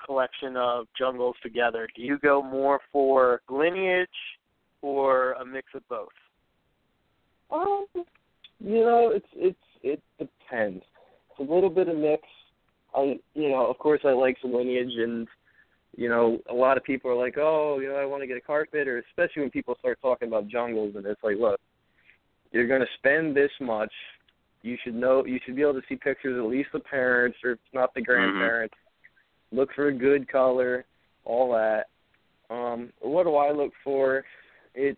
collection 0.06 0.56
of 0.58 0.88
jungles 0.98 1.36
together, 1.44 1.88
do 1.96 2.02
you 2.02 2.18
go 2.20 2.42
more 2.42 2.80
for 2.92 3.42
lineage 3.50 4.08
or 4.82 5.34
a 5.34 5.46
mix 5.46 5.68
of 5.76 5.88
both? 5.90 6.10
Um, 7.52 7.86
you 8.60 8.82
know, 8.82 9.12
it's 9.14 9.28
it's 9.36 9.58
it 9.84 10.02
depends. 10.18 10.84
It's 11.32 11.50
a 11.50 11.54
little 11.54 11.70
bit 11.70 11.88
of 11.88 11.98
mix. 11.98 12.24
I 12.96 13.20
you 13.34 13.50
know, 13.50 13.68
of 13.68 13.78
course, 13.78 14.02
I 14.04 14.12
like 14.12 14.38
some 14.42 14.54
lineage, 14.54 14.94
and 14.98 15.28
you 15.98 16.10
know, 16.10 16.40
a 16.50 16.54
lot 16.54 16.78
of 16.78 16.84
people 16.84 17.12
are 17.12 17.16
like, 17.16 17.38
oh, 17.38 17.80
you 17.80 17.90
know, 17.90 17.96
I 17.96 18.06
want 18.06 18.22
to 18.22 18.28
get 18.28 18.38
a 18.38 18.42
carpet, 18.42 18.88
or 18.88 19.00
especially 19.00 19.42
when 19.42 19.52
people 19.52 19.76
start 19.80 20.00
talking 20.02 20.28
about 20.28 20.48
jungles, 20.48 20.96
and 20.96 21.06
it's 21.06 21.24
like, 21.24 21.38
look, 21.38 21.60
you're 22.52 22.68
going 22.68 22.82
to 22.82 22.88
spend 22.98 23.36
this 23.36 23.52
much. 23.60 23.92
You 24.62 24.78
should 24.84 24.96
know. 24.96 25.26
You 25.26 25.40
should 25.46 25.56
be 25.56 25.62
able 25.62 25.74
to 25.74 25.82
see 25.88 25.96
pictures 25.96 26.38
of 26.38 26.46
at 26.46 26.52
least 26.52 26.70
the 26.74 26.80
parents, 26.80 27.38
or 27.44 27.52
if 27.52 27.60
not 27.74 27.94
the 27.94 28.02
grandparents. 28.02 28.76
Look 29.52 29.70
for 29.74 29.88
a 29.88 29.94
good 29.94 30.32
color, 30.32 30.86
all 31.26 31.52
that. 31.54 31.86
Um, 32.50 32.92
what 33.02 33.24
do 33.24 33.36
I 33.36 33.52
look 33.52 33.72
for? 33.84 34.24
It 34.76 34.98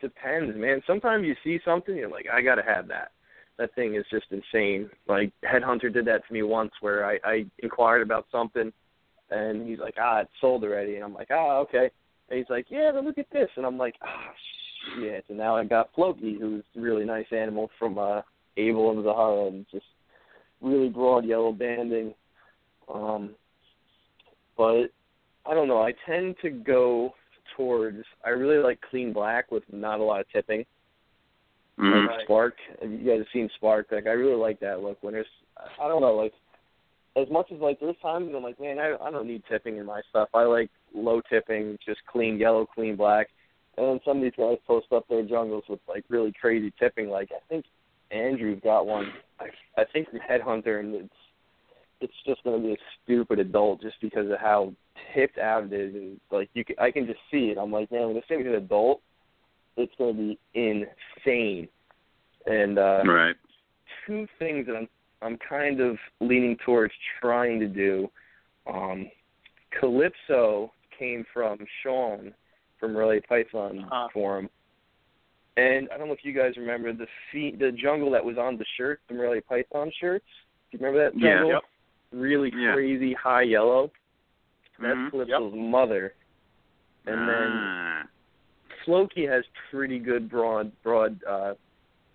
depends, 0.00 0.56
man. 0.56 0.82
Sometimes 0.86 1.26
you 1.26 1.34
see 1.44 1.60
something, 1.64 1.96
you're 1.96 2.10
like, 2.10 2.26
I 2.32 2.42
gotta 2.42 2.62
have 2.62 2.88
that. 2.88 3.12
That 3.58 3.74
thing 3.74 3.94
is 3.94 4.04
just 4.10 4.26
insane. 4.30 4.90
Like 5.06 5.32
Headhunter 5.44 5.92
did 5.92 6.06
that 6.06 6.26
to 6.26 6.32
me 6.32 6.42
once, 6.42 6.72
where 6.80 7.06
I, 7.06 7.18
I 7.24 7.46
inquired 7.62 8.02
about 8.02 8.26
something, 8.32 8.72
and 9.30 9.68
he's 9.68 9.78
like, 9.78 9.94
Ah, 10.00 10.20
it's 10.20 10.30
sold 10.40 10.64
already, 10.64 10.96
and 10.96 11.04
I'm 11.04 11.14
like, 11.14 11.28
Ah, 11.30 11.58
okay. 11.58 11.90
And 12.28 12.38
he's 12.38 12.50
like, 12.50 12.66
Yeah, 12.68 12.90
but 12.92 13.04
look 13.04 13.18
at 13.18 13.30
this, 13.30 13.48
and 13.56 13.64
I'm 13.64 13.78
like, 13.78 13.94
Ah, 14.02 14.30
shit. 14.98 15.24
And 15.28 15.38
now 15.38 15.56
I 15.56 15.64
got 15.64 15.90
Floki, 15.94 16.36
who's 16.38 16.64
a 16.76 16.80
really 16.80 17.04
nice 17.04 17.26
animal 17.30 17.70
from 17.78 17.98
uh, 17.98 18.22
Abel 18.56 18.90
and 18.90 19.04
Zahara, 19.04 19.46
and 19.46 19.66
just 19.70 19.86
really 20.60 20.88
broad 20.88 21.24
yellow 21.24 21.52
banding. 21.52 22.14
Um, 22.92 23.30
but 24.56 24.86
I 25.46 25.54
don't 25.54 25.68
know. 25.68 25.82
I 25.82 25.92
tend 26.06 26.36
to 26.42 26.50
go 26.50 27.14
towards. 27.56 28.04
I 28.24 28.30
really 28.30 28.62
like 28.62 28.80
clean 28.90 29.12
black 29.12 29.50
with 29.50 29.62
not 29.72 30.00
a 30.00 30.02
lot 30.02 30.20
of 30.20 30.28
tipping. 30.30 30.64
Mhm. 31.78 32.06
Like 32.06 32.20
Spark. 32.22 32.54
You 32.82 32.98
guys 32.98 33.18
have 33.18 33.26
seen 33.32 33.50
Spark. 33.56 33.88
Like 33.90 34.06
I 34.06 34.10
really 34.10 34.36
like 34.36 34.60
that 34.60 34.80
look. 34.80 34.98
When 35.02 35.14
there's, 35.14 35.26
I 35.80 35.88
don't 35.88 36.00
know, 36.00 36.14
like 36.14 36.32
as 37.16 37.28
much 37.30 37.50
as 37.52 37.60
like 37.60 37.80
there's 37.80 37.96
times 38.00 38.32
I'm 38.34 38.42
like, 38.42 38.60
man, 38.60 38.78
I 38.78 38.96
I 39.00 39.10
don't 39.10 39.26
need 39.26 39.42
tipping 39.48 39.76
in 39.76 39.86
my 39.86 40.00
stuff. 40.10 40.28
I 40.34 40.44
like 40.44 40.70
low 40.94 41.20
tipping, 41.28 41.78
just 41.84 42.00
clean 42.06 42.38
yellow, 42.38 42.66
clean 42.66 42.96
black. 42.96 43.28
And 43.76 43.86
then 43.86 44.00
some 44.04 44.18
of 44.18 44.22
these 44.22 44.32
guys 44.36 44.58
post 44.66 44.86
up 44.92 45.06
their 45.08 45.24
jungles 45.24 45.64
with 45.68 45.80
like 45.88 46.04
really 46.08 46.32
crazy 46.40 46.72
tipping. 46.78 47.08
Like 47.08 47.30
I 47.32 47.40
think 47.48 47.64
Andrew's 48.10 48.60
got 48.62 48.86
one. 48.86 49.12
I 49.40 49.46
I 49.76 49.84
think 49.92 50.08
from 50.10 50.20
Headhunter, 50.20 50.78
and 50.80 50.94
it's 50.94 51.14
it's 52.04 52.12
just 52.26 52.44
going 52.44 52.60
to 52.60 52.66
be 52.68 52.74
a 52.74 52.76
stupid 53.02 53.38
adult 53.40 53.80
just 53.80 53.96
because 54.00 54.30
of 54.30 54.38
how 54.38 54.72
tipped 55.14 55.38
out 55.38 55.64
it 55.64 55.72
is. 55.72 55.94
And 55.94 56.20
like 56.30 56.50
you, 56.54 56.64
can, 56.64 56.76
I 56.78 56.90
can 56.90 57.06
just 57.06 57.18
see 57.30 57.46
it. 57.46 57.58
I'm 57.58 57.72
like, 57.72 57.90
man, 57.90 58.06
when 58.06 58.14
this 58.14 58.24
thing's 58.28 58.46
an 58.46 58.54
adult, 58.54 59.00
it's 59.76 59.92
going 59.98 60.14
to 60.14 60.22
be 60.22 60.38
insane. 60.54 61.66
And 62.46 62.78
uh 62.78 63.02
Right. 63.06 63.34
two 64.06 64.26
things 64.38 64.66
that 64.66 64.76
I'm 64.76 64.88
I'm 65.22 65.38
kind 65.48 65.80
of 65.80 65.96
leaning 66.20 66.56
towards 66.66 66.92
trying 67.20 67.58
to 67.60 67.66
do. 67.66 68.10
Um, 68.66 69.10
Calypso 69.80 70.70
came 70.98 71.24
from 71.32 71.58
Sean 71.82 72.34
from 72.78 72.94
Relay 72.94 73.20
Python 73.20 73.78
Uh-huh. 73.90 74.08
Forum, 74.12 74.50
and 75.56 75.88
I 75.92 75.96
don't 75.96 76.08
know 76.08 76.12
if 76.14 76.24
you 76.24 76.34
guys 76.34 76.52
remember 76.58 76.92
the 76.92 77.06
fe- 77.32 77.56
the 77.56 77.72
jungle 77.72 78.10
that 78.10 78.22
was 78.24 78.36
on 78.36 78.58
the 78.58 78.66
shirt, 78.76 79.00
the 79.08 79.14
Relay 79.14 79.40
Python 79.40 79.90
shirts. 79.98 80.26
Do 80.70 80.76
you 80.76 80.84
remember 80.84 81.10
that 81.10 81.18
Yeah. 81.18 81.36
jungle? 81.36 81.50
Yep. 81.52 81.62
Really 82.12 82.52
Yeah. 82.54 82.72
crazy 82.74 83.12
high 83.12 83.42
yellow. 83.42 83.90
That's 84.78 84.96
Mhm. 84.96 85.10
Calypso's 85.10 85.54
mother. 85.54 86.14
And 87.06 87.28
then 87.28 87.50
Ah. 87.52 88.06
Floki 88.84 89.26
has 89.26 89.44
pretty 89.70 89.98
good 89.98 90.28
broad 90.28 90.70
broad 90.82 91.22
uh 91.24 91.54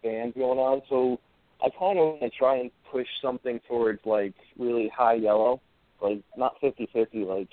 bands 0.03 0.35
going 0.37 0.59
on, 0.59 0.81
so 0.87 1.19
I 1.61 1.69
kind 1.71 1.99
of 1.99 2.05
want 2.07 2.21
to 2.21 2.29
try 2.29 2.55
and 2.55 2.71
push 2.85 3.07
something 3.21 3.59
towards 3.61 4.05
like 4.05 4.33
really 4.57 4.87
high 4.89 5.15
yellow, 5.15 5.59
like 6.01 6.21
not 6.37 6.59
fifty 6.59 6.85
fifty, 6.87 7.25
like 7.25 7.49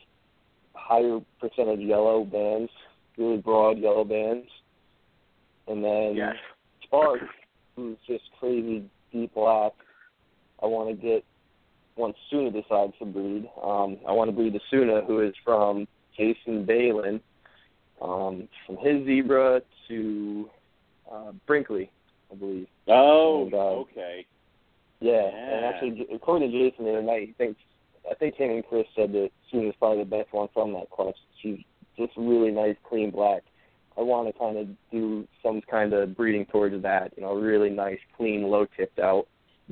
higher 0.75 1.21
percentage 1.41 1.81
yellow 1.81 2.25
bands, 2.25 2.71
really 3.17 3.39
broad 3.39 3.79
yellow 3.79 4.05
bands, 4.05 4.49
and 5.67 5.85
then 5.85 6.15
Yes. 6.17 6.37
Spark, 6.83 7.21
who's 7.75 7.99
just 8.07 8.31
crazy 8.39 8.89
deep 9.13 9.35
black. 9.35 9.73
I 10.63 10.67
want 10.67 10.89
to 10.91 10.95
get 10.95 11.25
once 11.97 12.17
Suna 12.31 12.51
decides 12.51 12.93
to 12.99 13.05
breed. 13.05 13.49
Um, 13.63 13.99
I 14.07 14.13
want 14.13 14.29
to 14.29 14.37
breed 14.37 14.53
the 14.53 14.61
Suna, 14.71 15.03
who 15.07 15.21
is 15.21 15.35
from 15.45 15.87
Jason 16.17 16.65
Balin, 16.65 17.21
um, 18.01 18.49
from 18.67 18.77
his 18.79 19.05
zebra 19.07 19.63
to 19.89 20.51
uh, 21.11 21.33
Brinkley, 21.47 21.91
I 22.31 22.35
believe. 22.35 22.67
Oh, 22.89 23.45
And, 23.45 23.55
uh, 23.55 23.57
okay. 23.59 24.27
Yeah, 25.01 25.13
Yeah. 25.13 25.57
and 25.57 25.65
actually, 25.65 26.07
according 26.15 26.51
to 26.51 26.59
Jason 26.59 26.85
the 26.85 26.93
other 26.93 27.03
night, 27.03 27.29
he 27.29 27.33
thinks 27.33 27.61
I 28.11 28.15
think 28.15 28.37
him 28.37 28.51
and 28.51 28.67
Chris 28.67 28.87
said 28.95 29.13
that 29.13 29.31
Suna's 29.51 29.75
probably 29.79 30.05
the 30.05 30.11
best 30.11 30.33
one 30.33 30.49
from 30.55 30.73
that 30.75 30.91
clutch. 30.91 31.17
She's 31.43 31.59
just 31.99 32.13
really 32.17 32.53
nice, 32.53 32.77
clean 32.89 33.11
black. 33.11 33.43
I 33.99 34.03
want 34.03 34.29
to 34.29 34.39
kind 34.39 34.57
of 34.59 34.69
do 34.93 35.27
some 35.43 35.61
kind 35.63 35.93
of 35.93 36.17
breeding 36.17 36.47
towards 36.47 36.81
that. 36.83 37.13
You 37.17 37.23
know, 37.25 37.35
really 37.35 37.71
nice, 37.71 37.99
clean, 38.17 38.43
low 38.45 38.67
tipped 38.77 38.99
out, 38.99 39.27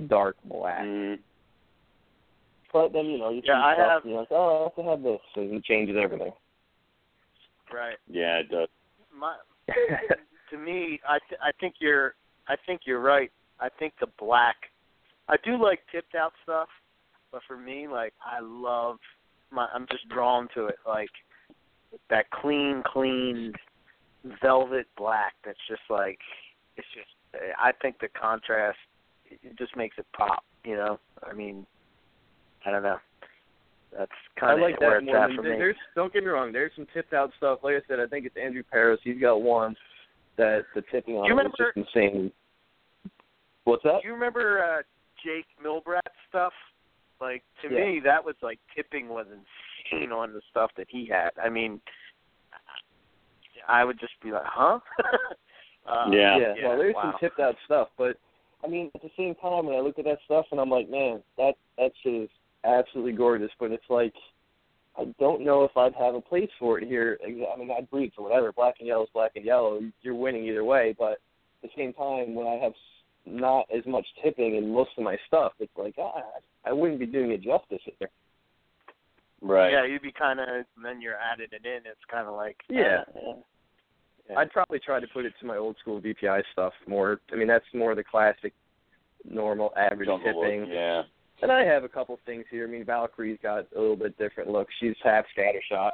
dark 0.08 0.36
black. 0.44 0.82
Mm. 0.82 1.18
But 2.74 2.92
then 2.92 3.06
you 3.06 3.18
know 3.18 3.30
you 3.30 3.40
Yeah, 3.44 3.64
I 3.64 3.74
stuff, 3.74 3.88
have- 3.88 4.02
and 4.02 4.10
you're 4.10 4.20
like, 4.20 4.32
oh, 4.32 4.58
I 4.58 4.62
have 4.64 4.74
to 4.74 4.82
have 4.90 5.02
this, 5.04 5.20
and 5.36 5.54
it 5.54 5.64
changes 5.64 5.96
everything. 5.96 6.32
Right. 7.72 7.96
Yeah, 8.08 8.38
it 8.40 8.50
does. 8.50 8.68
My 9.16 9.36
to 10.50 10.58
me, 10.58 11.00
I 11.08 11.18
th- 11.28 11.40
I 11.40 11.52
think 11.60 11.76
you're 11.78 12.16
I 12.48 12.56
think 12.66 12.82
you're 12.84 13.00
right. 13.00 13.30
I 13.60 13.68
think 13.78 13.94
the 14.00 14.08
black. 14.18 14.56
I 15.28 15.36
do 15.44 15.56
like 15.62 15.80
tipped 15.90 16.16
out 16.16 16.32
stuff, 16.42 16.68
but 17.30 17.42
for 17.46 17.56
me, 17.56 17.86
like 17.86 18.12
I 18.20 18.40
love 18.42 18.98
my. 19.52 19.68
I'm 19.72 19.86
just 19.90 20.08
drawn 20.08 20.48
to 20.54 20.66
it, 20.66 20.76
like 20.86 21.10
that 22.10 22.28
clean, 22.32 22.82
clean 22.84 23.52
velvet 24.42 24.86
black. 24.98 25.34
That's 25.44 25.58
just 25.68 25.82
like 25.88 26.18
it's 26.76 26.88
just. 26.92 27.06
I 27.58 27.70
think 27.80 28.00
the 28.00 28.08
contrast 28.08 28.78
it 29.30 29.56
just 29.56 29.76
makes 29.76 29.96
it 29.96 30.06
pop. 30.16 30.44
You 30.64 30.74
know, 30.76 30.98
I 31.22 31.32
mean, 31.32 31.66
I 32.66 32.70
don't 32.70 32.82
know. 32.82 32.98
That's 33.96 34.10
kind 34.38 34.54
of 34.54 34.60
like 34.60 34.80
where 34.80 34.90
that 34.90 34.96
it's 34.98 35.06
more. 35.06 35.16
at 35.16 35.26
than- 35.28 35.36
for 35.36 35.42
me. 35.42 35.50
There's 35.50 35.76
don't 35.94 36.12
get 36.12 36.24
me 36.24 36.30
wrong. 36.30 36.52
There's 36.52 36.72
some 36.74 36.86
tipped 36.92 37.12
out 37.12 37.30
stuff. 37.36 37.60
Like 37.62 37.76
I 37.76 37.80
said, 37.86 38.00
I 38.00 38.06
think 38.06 38.26
it's 38.26 38.36
Andrew 38.36 38.62
Paris. 38.68 38.98
He's 39.04 39.20
got 39.20 39.40
one 39.40 39.76
that 40.36 40.64
the 40.74 40.82
tipping 40.90 41.16
on 41.16 41.26
You 41.26 41.38
it 41.38 41.46
is 41.46 41.52
just 41.56 41.76
insane. 41.76 42.32
What's 43.64 43.82
that? 43.84 44.02
Do 44.02 44.08
you 44.08 44.14
remember 44.14 44.62
uh 44.64 44.82
Jake 45.24 45.46
Milbrat 45.64 46.00
stuff? 46.28 46.52
Like 47.20 47.42
to 47.62 47.72
Yeah. 47.72 47.84
me, 47.84 48.00
that 48.04 48.24
was 48.24 48.34
like 48.42 48.58
tipping 48.74 49.08
was 49.08 49.26
insane 49.28 50.10
on 50.10 50.32
the 50.32 50.40
stuff 50.50 50.70
that 50.76 50.86
he 50.90 51.06
had. 51.06 51.30
I 51.42 51.48
mean, 51.48 51.80
I 53.68 53.84
would 53.84 53.98
just 54.00 54.14
be 54.22 54.32
like, 54.32 54.42
huh? 54.44 54.80
uh, 55.86 56.10
Yeah. 56.10 56.36
yeah, 56.38 56.54
well, 56.68 56.76
there's 56.78 56.94
wow. 56.94 57.02
some 57.02 57.14
tipped 57.20 57.40
out 57.40 57.54
stuff, 57.64 57.88
but 57.96 58.16
I 58.62 58.66
mean, 58.66 58.90
at 58.94 59.02
the 59.02 59.10
same 59.16 59.34
time, 59.36 59.66
when 59.66 59.76
I 59.76 59.80
look 59.80 59.98
at 59.98 60.04
that 60.06 60.18
stuff 60.24 60.46
and 60.50 60.58
I'm 60.60 60.70
like, 60.70 60.88
man, 60.90 61.22
that 61.38 61.54
that 61.78 61.92
shit 62.02 62.14
is 62.24 62.30
absolutely 62.64 63.12
gorgeous. 63.12 63.50
But 63.58 63.72
it's 63.72 63.84
like, 63.88 64.14
I 64.98 65.04
don't 65.18 65.44
know 65.44 65.64
if 65.64 65.76
I'd 65.76 65.94
have 65.94 66.14
a 66.14 66.20
place 66.20 66.50
for 66.58 66.78
it 66.78 66.86
here. 66.86 67.18
I 67.24 67.28
mean, 67.58 67.70
I'd 67.76 67.90
breed 67.90 68.12
for 68.14 68.22
whatever. 68.22 68.52
Black 68.52 68.76
and 68.78 68.88
yellow 68.88 69.04
is 69.04 69.10
black 69.12 69.32
and 69.36 69.44
yellow. 69.44 69.80
You're 70.02 70.14
winning 70.14 70.44
either 70.46 70.64
way. 70.64 70.94
But 70.98 71.12
at 71.12 71.18
the 71.62 71.68
same 71.76 71.92
time, 71.92 72.34
when 72.34 72.46
I 72.46 72.56
have 72.62 72.72
not 73.26 73.66
as 73.76 73.84
much 73.86 74.06
tipping 74.22 74.56
in 74.56 74.72
most 74.72 74.90
of 74.96 75.04
my 75.04 75.16
stuff, 75.26 75.52
it's 75.58 75.72
like, 75.76 75.94
ah, 75.98 76.22
I 76.64 76.72
wouldn't 76.72 77.00
be 77.00 77.06
doing 77.06 77.30
it 77.32 77.42
justice 77.42 77.80
here. 77.98 78.10
Right. 79.40 79.72
Yeah, 79.72 79.84
you'd 79.84 80.02
be 80.02 80.12
kind 80.12 80.40
of. 80.40 80.46
Then 80.82 81.00
you're 81.00 81.16
adding 81.16 81.48
it 81.52 81.66
in. 81.66 81.82
It's 81.84 82.04
kind 82.10 82.26
of 82.26 82.34
like 82.34 82.56
Yeah. 82.68 83.02
uh, 83.14 83.34
yeah. 84.30 84.38
I'd 84.38 84.50
probably 84.50 84.78
try 84.78 85.00
to 85.00 85.06
put 85.08 85.26
it 85.26 85.34
to 85.40 85.46
my 85.46 85.56
old 85.56 85.76
school 85.80 86.00
VPI 86.00 86.42
stuff 86.52 86.72
more. 86.86 87.20
I 87.30 87.36
mean, 87.36 87.48
that's 87.48 87.64
more 87.74 87.94
the 87.94 88.04
classic, 88.04 88.54
normal, 89.28 89.72
average 89.76 90.08
Jungle 90.08 90.34
look, 90.34 90.44
tipping. 90.44 90.66
Yeah. 90.72 91.02
And 91.44 91.52
I 91.52 91.62
have 91.62 91.84
a 91.84 91.90
couple 91.90 92.18
things 92.24 92.46
here. 92.50 92.66
I 92.66 92.70
mean, 92.70 92.86
Valkyrie's 92.86 93.38
got 93.42 93.66
a 93.76 93.78
little 93.78 93.96
bit 93.96 94.16
different 94.16 94.48
look. 94.48 94.66
She's 94.80 94.94
half 95.04 95.26
scattershot. 95.36 95.90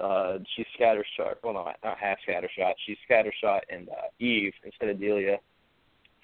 Uh, 0.00 0.38
she's 0.56 0.64
scattershot. 0.80 1.34
Well, 1.44 1.52
no, 1.52 1.70
not 1.84 1.98
half 1.98 2.16
scattershot. 2.26 2.72
She's 2.86 2.96
scattershot 3.08 3.60
and 3.68 3.90
uh, 3.90 4.08
Eve 4.18 4.54
instead 4.64 4.88
of 4.88 4.98
Delia. 4.98 5.36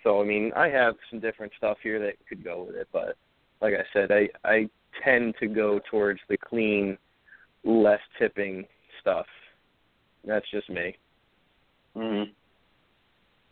So 0.02 0.22
I 0.22 0.24
mean, 0.24 0.50
I 0.56 0.68
have 0.68 0.94
some 1.10 1.20
different 1.20 1.52
stuff 1.58 1.76
here 1.82 2.00
that 2.00 2.14
could 2.26 2.42
go 2.42 2.64
with 2.66 2.76
it, 2.76 2.88
but 2.90 3.16
like 3.60 3.74
I 3.74 3.84
said, 3.92 4.10
I 4.10 4.30
I 4.48 4.70
tend 5.04 5.34
to 5.40 5.46
go 5.46 5.78
towards 5.90 6.20
the 6.30 6.38
clean, 6.38 6.96
less 7.64 8.00
tipping 8.18 8.64
stuff. 9.02 9.26
That's 10.24 10.50
just 10.50 10.70
me. 10.70 10.96
Mm-hmm. 11.94 12.30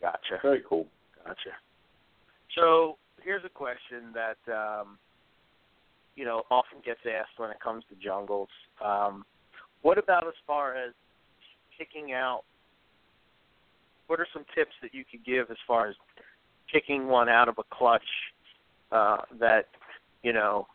Gotcha. 0.00 0.40
Very 0.40 0.62
cool. 0.66 0.86
Gotcha. 1.22 1.50
So 2.56 2.96
here's 3.26 3.44
a 3.44 3.50
question 3.50 4.14
that 4.14 4.38
um, 4.50 4.98
you 6.14 6.24
know 6.24 6.44
often 6.50 6.78
gets 6.84 7.00
asked 7.04 7.38
when 7.38 7.50
it 7.50 7.58
comes 7.60 7.84
to 7.90 7.96
jungles. 7.96 8.48
Um, 8.82 9.26
what 9.82 9.98
about 9.98 10.26
as 10.26 10.34
far 10.46 10.74
as 10.74 10.92
picking 11.76 12.12
out? 12.12 12.42
What 14.06 14.20
are 14.20 14.26
some 14.32 14.44
tips 14.54 14.70
that 14.80 14.94
you 14.94 15.04
could 15.10 15.24
give 15.26 15.50
as 15.50 15.56
far 15.66 15.88
as 15.88 15.96
picking 16.72 17.08
one 17.08 17.28
out 17.28 17.48
of 17.48 17.56
a 17.58 17.64
clutch 17.74 18.08
uh, 18.92 19.18
that 19.40 19.66
you 20.22 20.32
know? 20.32 20.68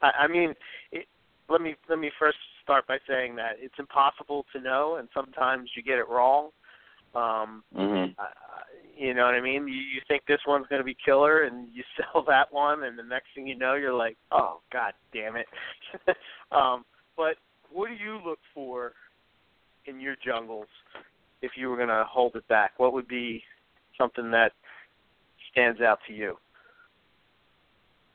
I, 0.00 0.12
I 0.20 0.28
mean, 0.28 0.54
it, 0.92 1.06
let 1.48 1.60
me 1.60 1.74
let 1.90 1.98
me 1.98 2.10
first 2.18 2.38
start 2.62 2.86
by 2.86 2.98
saying 3.08 3.34
that 3.36 3.56
it's 3.58 3.74
impossible 3.78 4.46
to 4.52 4.60
know, 4.60 4.96
and 4.96 5.08
sometimes 5.12 5.70
you 5.74 5.82
get 5.82 5.98
it 5.98 6.08
wrong. 6.08 6.50
Um, 7.16 7.62
Mm-hmm. 7.76 8.12
uh, 8.18 8.24
you 8.96 9.12
know 9.12 9.26
what 9.26 9.34
I 9.34 9.42
mean? 9.42 9.68
You, 9.68 9.74
you 9.74 10.00
think 10.08 10.22
this 10.26 10.40
one's 10.46 10.66
going 10.68 10.80
to 10.80 10.84
be 10.84 10.96
killer, 11.04 11.44
and 11.44 11.68
you 11.72 11.82
sell 12.12 12.24
that 12.28 12.52
one, 12.52 12.84
and 12.84 12.98
the 12.98 13.02
next 13.02 13.26
thing 13.34 13.46
you 13.46 13.56
know, 13.56 13.74
you're 13.74 13.92
like, 13.92 14.16
oh 14.32 14.60
god 14.72 14.94
damn 15.12 15.36
it. 15.36 15.46
um, 16.52 16.84
but 17.16 17.36
what 17.70 17.88
do 17.88 17.94
you 17.94 18.18
look 18.24 18.38
for 18.54 18.92
in 19.86 20.00
your 20.00 20.16
jungles 20.24 20.66
if 21.42 21.52
you 21.56 21.68
were 21.68 21.76
going 21.76 21.88
to 21.88 22.04
hold 22.08 22.34
it 22.36 22.48
back? 22.48 22.72
What 22.78 22.92
would 22.94 23.06
be 23.06 23.42
something 23.98 24.30
that 24.30 24.52
stands 25.52 25.80
out 25.80 25.98
to 26.08 26.14
you? 26.14 26.36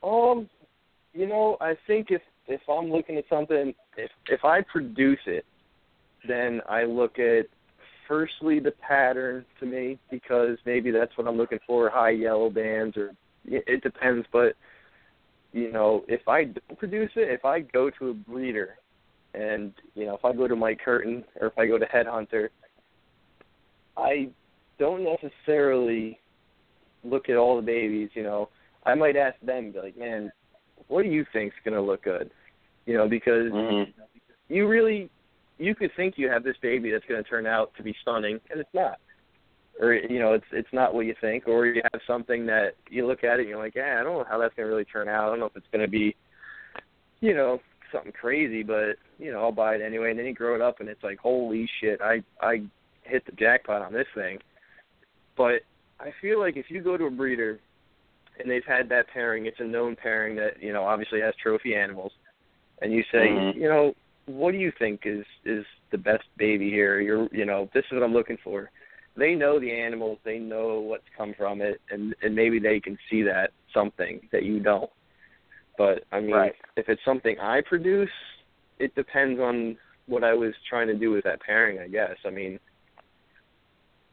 Um, 0.02 0.48
you 1.12 1.28
know, 1.28 1.56
I 1.60 1.74
think 1.86 2.08
if 2.10 2.22
if 2.48 2.60
I'm 2.68 2.90
looking 2.90 3.16
at 3.18 3.24
something, 3.30 3.72
if 3.96 4.10
if 4.26 4.44
I 4.44 4.62
produce 4.62 5.20
it, 5.26 5.44
then 6.26 6.60
I 6.68 6.82
look 6.84 7.20
at 7.20 7.46
firstly 8.08 8.60
the 8.60 8.72
pattern 8.72 9.44
to 9.60 9.66
me 9.66 9.98
because 10.10 10.58
maybe 10.64 10.90
that's 10.90 11.16
what 11.16 11.26
I'm 11.26 11.36
looking 11.36 11.58
for, 11.66 11.90
high 11.90 12.10
yellow 12.10 12.50
bands 12.50 12.96
or 12.96 13.12
it 13.44 13.82
depends, 13.82 14.26
but 14.32 14.54
you 15.52 15.70
know, 15.70 16.04
if 16.08 16.26
I 16.28 16.44
don't 16.44 16.78
produce 16.78 17.10
it, 17.16 17.30
if 17.30 17.44
I 17.44 17.60
go 17.60 17.90
to 17.98 18.10
a 18.10 18.14
breeder 18.14 18.76
and, 19.34 19.72
you 19.94 20.06
know, 20.06 20.14
if 20.14 20.24
I 20.24 20.32
go 20.32 20.48
to 20.48 20.56
Mike 20.56 20.80
Curtin 20.84 21.24
or 21.40 21.48
if 21.48 21.58
I 21.58 21.66
go 21.66 21.78
to 21.78 21.86
Headhunter, 21.86 22.48
I 23.96 24.30
don't 24.78 25.04
necessarily 25.04 26.18
look 27.04 27.28
at 27.28 27.36
all 27.36 27.56
the 27.56 27.62
babies, 27.62 28.10
you 28.14 28.22
know. 28.22 28.48
I 28.84 28.94
might 28.94 29.16
ask 29.16 29.36
them, 29.42 29.72
be 29.72 29.78
like, 29.78 29.98
Man, 29.98 30.32
what 30.88 31.02
do 31.02 31.08
you 31.08 31.26
think's 31.32 31.56
gonna 31.64 31.82
look 31.82 32.04
good? 32.04 32.30
You 32.86 32.96
know, 32.96 33.08
because 33.08 33.52
Mm-hmm. 33.52 33.90
you 34.48 34.66
really 34.66 35.10
you 35.62 35.74
could 35.74 35.90
think 35.96 36.14
you 36.16 36.28
have 36.28 36.42
this 36.42 36.56
baby 36.60 36.90
that's 36.90 37.04
going 37.06 37.22
to 37.22 37.28
turn 37.28 37.46
out 37.46 37.72
to 37.76 37.82
be 37.82 37.94
stunning, 38.02 38.40
and 38.50 38.60
it's 38.60 38.74
not. 38.74 38.98
Or 39.80 39.94
you 39.94 40.18
know, 40.18 40.34
it's 40.34 40.44
it's 40.52 40.72
not 40.72 40.94
what 40.94 41.06
you 41.06 41.14
think. 41.20 41.46
Or 41.46 41.66
you 41.66 41.82
have 41.92 42.02
something 42.06 42.46
that 42.46 42.74
you 42.90 43.06
look 43.06 43.24
at 43.24 43.38
it 43.38 43.42
and 43.42 43.48
you're 43.48 43.58
like, 43.58 43.74
yeah, 43.74 43.98
I 44.00 44.02
don't 44.02 44.18
know 44.18 44.26
how 44.28 44.38
that's 44.38 44.54
going 44.54 44.66
to 44.66 44.72
really 44.72 44.84
turn 44.84 45.08
out. 45.08 45.24
I 45.24 45.26
don't 45.28 45.40
know 45.40 45.46
if 45.46 45.56
it's 45.56 45.66
going 45.72 45.84
to 45.84 45.90
be, 45.90 46.14
you 47.20 47.34
know, 47.34 47.60
something 47.90 48.12
crazy, 48.12 48.62
but 48.62 48.96
you 49.18 49.32
know, 49.32 49.40
I'll 49.40 49.52
buy 49.52 49.74
it 49.76 49.80
anyway. 49.80 50.10
And 50.10 50.18
then 50.18 50.26
you 50.26 50.34
grow 50.34 50.54
it 50.54 50.60
up, 50.60 50.80
and 50.80 50.88
it's 50.88 51.02
like, 51.02 51.18
holy 51.18 51.68
shit, 51.80 52.00
I 52.02 52.22
I 52.40 52.62
hit 53.04 53.24
the 53.24 53.32
jackpot 53.32 53.82
on 53.82 53.92
this 53.92 54.06
thing. 54.14 54.38
But 55.36 55.62
I 56.00 56.12
feel 56.20 56.38
like 56.38 56.56
if 56.56 56.66
you 56.70 56.82
go 56.82 56.96
to 56.96 57.06
a 57.06 57.10
breeder 57.10 57.58
and 58.38 58.50
they've 58.50 58.64
had 58.66 58.88
that 58.90 59.08
pairing, 59.12 59.46
it's 59.46 59.60
a 59.60 59.64
known 59.64 59.96
pairing 59.96 60.36
that 60.36 60.62
you 60.62 60.72
know 60.72 60.84
obviously 60.84 61.20
has 61.20 61.34
trophy 61.42 61.74
animals, 61.74 62.12
and 62.82 62.92
you 62.92 63.02
say, 63.10 63.28
Mhm. 63.28 63.54
you 63.54 63.68
know, 63.68 63.94
what 64.26 64.52
do 64.52 64.58
you 64.58 64.72
think 64.78 65.00
is 65.04 65.24
is 65.44 65.64
the 65.90 65.98
best 65.98 66.24
baby 66.36 66.70
here? 66.70 67.00
You're 67.00 67.28
you 67.32 67.44
know, 67.44 67.68
this 67.74 67.84
is 67.90 67.92
what 67.92 68.02
I'm 68.02 68.12
looking 68.12 68.38
for. 68.42 68.70
They 69.16 69.34
know 69.34 69.60
the 69.60 69.70
animals, 69.70 70.18
they 70.24 70.38
know 70.38 70.80
what's 70.80 71.04
come 71.16 71.34
from 71.36 71.60
it, 71.60 71.80
and 71.90 72.14
and 72.22 72.34
maybe 72.34 72.58
they 72.58 72.80
can 72.80 72.96
see 73.10 73.22
that 73.22 73.50
something 73.74 74.20
that 74.32 74.44
you 74.44 74.60
don't. 74.60 74.90
But 75.78 76.04
I 76.12 76.20
mean, 76.20 76.32
Right. 76.32 76.54
if 76.76 76.88
it's 76.88 77.04
something 77.04 77.38
I 77.40 77.60
produce, 77.62 78.10
it 78.78 78.94
depends 78.94 79.40
on 79.40 79.76
what 80.06 80.24
I 80.24 80.34
was 80.34 80.52
trying 80.68 80.88
to 80.88 80.94
do 80.94 81.10
with 81.10 81.24
that 81.24 81.40
pairing, 81.40 81.78
I 81.78 81.88
guess. 81.88 82.16
I 82.26 82.30
mean, 82.30 82.58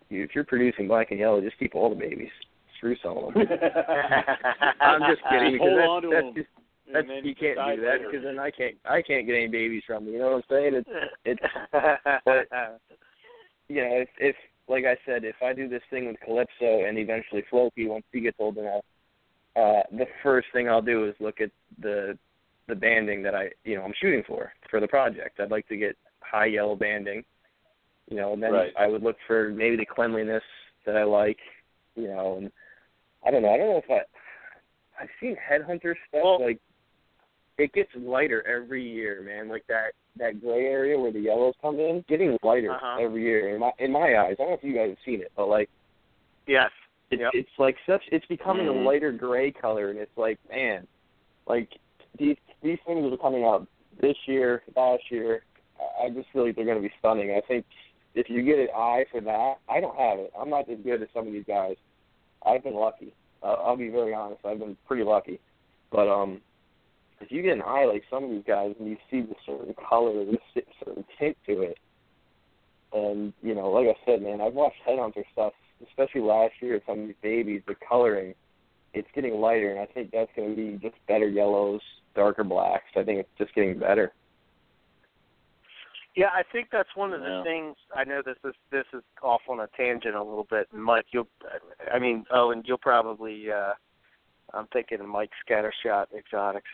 if 0.09 0.31
you're 0.33 0.43
producing 0.43 0.87
black 0.87 1.11
and 1.11 1.19
yellow, 1.19 1.41
just 1.41 1.57
keep 1.59 1.75
all 1.75 1.89
the 1.89 1.95
babies. 1.95 2.29
Screw 2.77 2.95
some 3.03 3.17
of 3.17 3.33
them. 3.33 3.43
I'm 4.81 5.01
just 5.09 5.21
kidding 5.29 5.53
because 5.53 5.67
Hold 5.67 5.79
that's, 5.79 5.89
on 5.89 6.01
to 6.03 6.09
that's 6.09 6.25
them. 6.25 6.33
just 6.35 6.47
and 6.49 6.68
that's 6.93 7.07
you 7.23 7.35
can't 7.35 7.57
do 7.57 7.81
that 7.81 7.97
because 8.05 8.23
then 8.23 8.39
I 8.39 8.51
can't 8.51 8.75
I 8.85 9.01
can't 9.01 9.25
get 9.25 9.35
any 9.35 9.47
babies 9.47 9.83
from 9.85 10.05
them. 10.05 10.13
You 10.13 10.19
know 10.19 10.31
what 10.31 10.35
I'm 10.37 10.43
saying? 10.49 10.73
It's 10.75 10.89
it's 11.25 11.41
but 12.25 12.47
you 13.67 13.81
know 13.81 13.95
if 14.01 14.09
if 14.19 14.35
like 14.67 14.85
I 14.85 14.95
said, 15.05 15.23
if 15.23 15.35
I 15.41 15.53
do 15.53 15.67
this 15.67 15.81
thing 15.89 16.07
with 16.07 16.17
Calypso 16.23 16.85
and 16.85 16.97
eventually 16.97 17.43
Floki 17.49 17.87
once 17.87 18.05
he 18.11 18.21
gets 18.21 18.37
old 18.39 18.57
enough, 18.57 18.85
uh, 19.55 19.81
the 19.91 20.05
first 20.21 20.47
thing 20.53 20.69
I'll 20.69 20.81
do 20.81 21.07
is 21.07 21.15
look 21.19 21.41
at 21.41 21.49
the 21.81 22.17
the 22.67 22.75
banding 22.75 23.23
that 23.23 23.33
I 23.35 23.49
you 23.63 23.75
know 23.75 23.83
I'm 23.83 23.93
shooting 23.99 24.23
for 24.27 24.51
for 24.69 24.79
the 24.79 24.87
project. 24.87 25.39
I'd 25.39 25.51
like 25.51 25.67
to 25.69 25.77
get 25.77 25.97
high 26.21 26.45
yellow 26.45 26.75
banding, 26.75 27.23
you 28.09 28.17
know, 28.17 28.33
and 28.33 28.43
then 28.43 28.53
Right. 28.53 28.73
I 28.77 28.87
would 28.87 29.01
look 29.03 29.17
for 29.27 29.49
maybe 29.49 29.75
the 29.75 29.85
cleanliness 29.85 30.43
that 30.85 30.95
I 30.95 31.03
like, 31.03 31.39
you 31.95 32.07
know, 32.07 32.37
and 32.37 32.51
I 33.25 33.31
don't 33.31 33.41
know. 33.41 33.49
I 33.53 33.57
don't 33.57 33.69
know 33.69 33.81
if 33.83 33.89
I 33.89 34.01
I've 35.01 35.09
seen 35.19 35.35
headhunter 35.35 35.95
stuff 36.09 36.23
Well- 36.23 36.41
like 36.41 36.59
it 37.59 37.73
gets 37.73 37.89
lighter 37.95 38.45
every 38.47 38.83
year, 38.87 39.21
man. 39.21 39.49
Like 39.49 39.65
that 39.67 39.93
that 40.17 40.41
gray 40.41 40.65
area 40.65 40.99
where 40.99 41.11
the 41.11 41.19
yellows 41.19 41.53
come 41.61 41.79
in, 41.79 42.03
getting 42.07 42.37
lighter 42.43 42.71
Uh-huh. 42.73 42.97
every 43.01 43.23
year. 43.23 43.53
In 43.53 43.59
my 43.59 43.71
in 43.79 43.91
my 43.91 44.17
eyes, 44.17 44.33
I 44.39 44.43
don't 44.43 44.49
know 44.49 44.53
if 44.55 44.63
you 44.63 44.73
guys 44.73 44.89
have 44.89 44.97
seen 45.05 45.21
it, 45.21 45.31
but 45.35 45.47
like 45.47 45.69
yes. 46.47 46.71
it's 47.11 47.19
Yep. 47.21 47.31
it's 47.33 47.49
like 47.57 47.77
such 47.85 48.03
it's 48.11 48.25
becoming 48.27 48.67
Mhm. 48.67 48.81
a 48.81 48.87
lighter 48.87 49.11
gray 49.11 49.51
color, 49.51 49.89
and 49.89 49.99
it's 49.99 50.15
like 50.17 50.37
man, 50.49 50.87
like 51.47 51.69
these 52.17 52.37
these 52.61 52.79
things 52.85 53.11
are 53.11 53.17
coming 53.17 53.43
out 53.45 53.67
this 53.99 54.17
year, 54.27 54.63
last 54.75 55.09
year. 55.11 55.43
I- 55.79 56.05
I 56.05 56.09
just 56.09 56.29
feel 56.31 56.45
like 56.45 56.55
they're 56.55 56.65
going 56.65 56.81
to 56.81 56.87
be 56.87 56.93
stunning. 56.99 57.31
I 57.31 57.41
think 57.41 57.65
if 58.15 58.29
you 58.29 58.41
get 58.43 58.59
an 58.59 58.67
eye 58.75 59.05
for 59.11 59.21
that, 59.21 59.59
I 59.69 59.79
don't 59.79 59.95
have 59.97 60.19
it. 60.19 60.31
I'm 60.37 60.49
not 60.49 60.67
as 60.69 60.79
good 60.79 61.01
as 61.01 61.09
some 61.13 61.25
of 61.27 61.31
these 61.33 61.45
guys. 61.45 61.77
I've 62.45 62.63
been 62.63 62.75
lucky. 62.75 63.13
Uh, 63.41 63.53
I'll 63.53 63.77
be 63.77 63.89
very 63.89 64.13
honest. 64.13 64.45
I've 64.45 64.59
been 64.59 64.75
pretty 64.87 65.03
lucky, 65.03 65.39
but 65.91 66.07
um, 66.09 66.41
if 67.21 67.31
you 67.31 67.41
get 67.41 67.53
an 67.53 67.63
eye 67.63 67.85
like 67.85 68.03
some 68.09 68.23
of 68.23 68.29
these 68.29 68.43
guys 68.45 68.75
and 68.79 68.87
you 68.87 68.97
see 69.11 69.21
the 69.21 69.35
certain 69.45 69.73
color, 69.73 70.25
this 70.25 70.63
certain 70.83 71.05
tint 71.19 71.37
to 71.47 71.61
it, 71.61 71.77
and 72.93 73.33
you 73.41 73.53
know, 73.55 73.69
like 73.69 73.87
I 73.87 73.95
said, 74.05 74.21
man, 74.21 74.41
I've 74.41 74.53
watched 74.53 74.77
Headhunter 74.87 75.23
stuff, 75.33 75.53
especially 75.87 76.21
last 76.21 76.53
year. 76.61 76.81
Some 76.87 77.01
of 77.01 77.07
these 77.07 77.15
babies, 77.21 77.61
the 77.67 77.75
coloring, 77.87 78.33
it's 78.93 79.07
getting 79.13 79.35
lighter, 79.35 79.71
and 79.71 79.79
I 79.79 79.85
think 79.85 80.11
that's 80.11 80.31
going 80.35 80.49
to 80.49 80.55
be 80.55 80.77
just 80.81 80.95
better 81.07 81.27
yellows, 81.27 81.81
darker 82.15 82.43
blacks. 82.43 82.85
I 82.95 83.03
think 83.03 83.19
it's 83.19 83.29
just 83.37 83.53
getting 83.53 83.77
better. 83.77 84.13
Yeah, 86.15 86.29
I 86.33 86.41
think 86.51 86.69
that's 86.71 86.89
one 86.95 87.13
of 87.13 87.21
the 87.21 87.27
Yeah. 87.27 87.43
things. 87.43 87.75
I 87.95 88.03
know 88.03 88.21
this 88.25 88.37
is 88.43 88.55
this 88.71 88.85
is 88.93 89.03
off 89.21 89.41
on 89.47 89.59
a 89.59 89.67
tangent 89.77 90.15
a 90.15 90.23
little 90.23 90.47
bit, 90.49 90.67
and 90.73 90.83
Mike, 90.83 91.05
you'll, 91.11 91.27
I 91.93 91.99
mean, 91.99 92.25
oh, 92.31 92.51
and 92.51 92.67
you'll 92.67 92.77
probably. 92.77 93.51
uh 93.51 93.73
I'm 94.53 94.67
thinking 94.73 94.99
of 94.99 95.07
Mike 95.07 95.29
Scattershot 95.47 96.05
Exotics. 96.17 96.69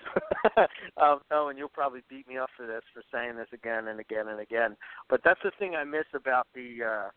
um, 0.97 1.19
oh, 1.31 1.47
and 1.49 1.57
you'll 1.57 1.67
probably 1.69 2.01
beat 2.09 2.27
me 2.27 2.37
up 2.37 2.49
for 2.55 2.65
this 2.65 2.81
for 2.93 3.03
saying 3.13 3.35
this 3.35 3.47
again 3.53 3.87
and 3.87 3.99
again 3.99 4.27
and 4.29 4.39
again. 4.39 4.75
But 5.09 5.21
that's 5.23 5.39
the 5.43 5.51
thing 5.59 5.75
I 5.75 5.83
miss 5.83 6.05
about 6.13 6.47
the 6.55 6.77
uh 6.83 7.09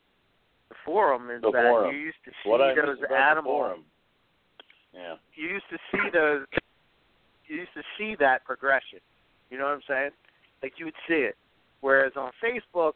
the 0.68 0.74
forum 0.84 1.30
is 1.30 1.42
The 1.42 1.50
that 1.52 1.62
forum. 1.62 1.94
you 1.94 2.00
used 2.00 2.22
to 2.24 2.30
see 2.42 2.48
what 2.50 2.58
those 2.58 2.98
animals. 3.10 3.44
forum. 3.44 3.84
Yeah. 4.92 5.14
You 5.34 5.48
used 5.48 5.68
to 5.70 5.78
see 5.92 6.10
those. 6.12 6.44
You 7.46 7.56
used 7.56 7.74
to 7.74 7.82
see 7.96 8.16
that 8.20 8.44
progression. 8.44 8.98
You 9.50 9.58
know 9.58 9.64
what 9.64 9.74
I'm 9.74 9.82
saying? 9.88 10.10
Like 10.62 10.74
you 10.76 10.86
would 10.86 11.00
see 11.06 11.14
it. 11.14 11.36
Whereas 11.80 12.12
on 12.16 12.32
Facebook, 12.42 12.94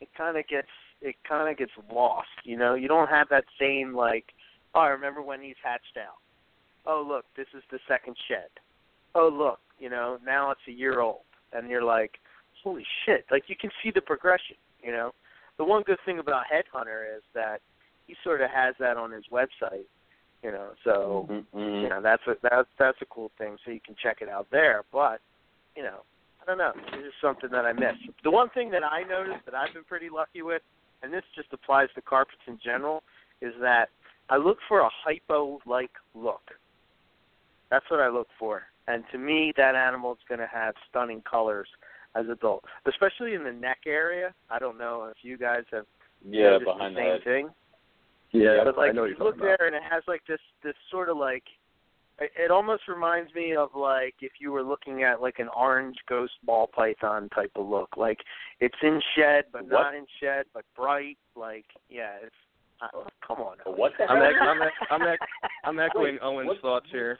it 0.00 0.08
kind 0.16 0.36
of 0.36 0.46
gets 0.46 0.68
it 1.00 1.16
kind 1.28 1.48
of 1.50 1.56
gets 1.56 1.72
lost. 1.92 2.28
You 2.44 2.56
know, 2.56 2.74
you 2.74 2.88
don't 2.88 3.08
have 3.08 3.28
that 3.30 3.44
same 3.58 3.94
like, 3.94 4.26
oh, 4.74 4.80
I 4.80 4.88
remember 4.88 5.22
when 5.22 5.40
he's 5.40 5.56
hatched 5.62 5.96
out. 5.98 6.18
Oh, 6.86 7.04
look, 7.06 7.24
this 7.36 7.46
is 7.56 7.62
the 7.70 7.78
second 7.88 8.16
shed. 8.28 8.48
Oh, 9.14 9.28
look, 9.28 9.60
you 9.78 9.88
know, 9.88 10.18
now 10.24 10.50
it's 10.50 10.60
a 10.68 10.72
year 10.72 11.00
old, 11.00 11.22
and 11.52 11.68
you're 11.70 11.84
like, 11.84 12.18
holy 12.62 12.84
shit! 13.04 13.24
Like 13.30 13.44
you 13.48 13.56
can 13.56 13.70
see 13.82 13.90
the 13.94 14.00
progression. 14.00 14.56
You 14.82 14.92
know, 14.92 15.12
the 15.56 15.64
one 15.64 15.82
good 15.82 15.98
thing 16.04 16.18
about 16.18 16.44
Headhunter 16.52 17.16
is 17.16 17.22
that 17.34 17.60
he 18.06 18.14
sort 18.22 18.40
of 18.40 18.50
has 18.50 18.74
that 18.80 18.96
on 18.96 19.10
his 19.12 19.24
website. 19.32 19.86
You 20.42 20.52
know, 20.52 20.72
so 20.84 21.26
Mhm. 21.30 21.82
you 21.82 21.88
know 21.88 22.02
that's 22.02 22.26
a 22.26 22.36
that's 22.42 22.68
that's 22.78 23.00
a 23.00 23.06
cool 23.06 23.30
thing 23.38 23.56
so 23.64 23.70
you 23.70 23.80
can 23.80 23.94
check 23.94 24.20
it 24.20 24.28
out 24.28 24.46
there 24.50 24.84
but 24.92 25.22
you 25.74 25.82
know 25.82 26.02
i 26.42 26.44
don't 26.44 26.58
know 26.58 26.72
it's 26.76 27.02
just 27.02 27.18
something 27.22 27.48
that 27.50 27.64
i 27.64 27.72
miss 27.72 27.96
the 28.24 28.30
one 28.30 28.50
thing 28.50 28.68
that 28.70 28.84
i 28.84 29.02
noticed 29.04 29.42
that 29.46 29.54
i've 29.54 29.72
been 29.72 29.84
pretty 29.84 30.10
lucky 30.10 30.42
with 30.42 30.60
and 31.02 31.10
this 31.10 31.22
just 31.34 31.50
applies 31.54 31.88
to 31.94 32.02
carpets 32.02 32.42
in 32.46 32.58
general 32.62 33.02
is 33.40 33.54
that 33.60 33.88
I 34.28 34.36
look 34.36 34.58
for 34.68 34.80
a 34.80 34.88
hypo 35.04 35.60
like 35.66 35.90
look. 36.14 36.42
That's 37.70 37.84
what 37.90 38.00
I 38.00 38.08
look 38.08 38.28
for. 38.38 38.62
And 38.86 39.04
to 39.12 39.18
me 39.18 39.52
that 39.56 39.74
animal 39.74 40.12
is 40.12 40.18
gonna 40.28 40.48
have 40.52 40.74
stunning 40.90 41.22
colors 41.22 41.68
as 42.14 42.26
adult. 42.28 42.64
Especially 42.86 43.34
in 43.34 43.44
the 43.44 43.52
neck 43.52 43.78
area. 43.86 44.32
I 44.50 44.58
don't 44.58 44.78
know 44.78 45.08
if 45.10 45.16
you 45.22 45.36
guys 45.36 45.64
have 45.72 45.86
Yeah, 46.24 46.50
noticed 46.50 46.64
behind 46.66 46.96
the 46.96 47.00
the 47.00 47.04
same 47.04 47.12
head. 47.12 47.24
thing. 47.24 47.50
Yeah, 48.32 48.64
but 48.64 48.76
like 48.76 48.90
I 48.90 48.92
know 48.92 49.04
you 49.04 49.10
you're 49.16 49.18
look 49.24 49.34
talking 49.36 49.48
about. 49.48 49.58
there 49.58 49.66
and 49.68 49.76
it 49.76 49.82
has 49.88 50.02
like 50.06 50.22
this 50.26 50.40
this 50.62 50.74
sort 50.90 51.08
of 51.08 51.16
like 51.16 51.44
it 52.20 52.30
it 52.36 52.50
almost 52.50 52.86
reminds 52.88 53.32
me 53.34 53.54
of 53.56 53.70
like 53.74 54.14
if 54.20 54.32
you 54.40 54.52
were 54.52 54.62
looking 54.62 55.02
at 55.02 55.20
like 55.22 55.38
an 55.38 55.48
orange 55.56 55.96
ghost 56.08 56.34
ball 56.44 56.66
python 56.68 57.28
type 57.34 57.52
of 57.56 57.66
look. 57.66 57.96
Like 57.96 58.18
it's 58.60 58.76
in 58.82 59.00
shed 59.16 59.44
but 59.52 59.62
What? 59.62 59.70
not 59.72 59.94
in 59.94 60.06
shed 60.20 60.44
but 60.52 60.64
bright. 60.76 61.16
Like 61.36 61.64
yeah, 61.88 62.12
it's 62.22 62.34
uh, 62.82 62.88
come 63.26 63.38
on. 63.38 63.56
Owen. 63.66 63.78
What 63.78 63.92
the 63.98 64.04
I'm 64.04 64.18
hell? 64.20 64.30
ec- 64.30 64.40
I'm 64.42 64.62
ec- 64.62 64.90
I'm 64.90 65.02
ec- 65.14 65.20
I'm 65.64 65.78
echoing 65.80 66.14
Wait, 66.14 66.20
Owen's 66.22 66.48
what- 66.48 66.60
thoughts 66.60 66.86
here. 66.92 67.18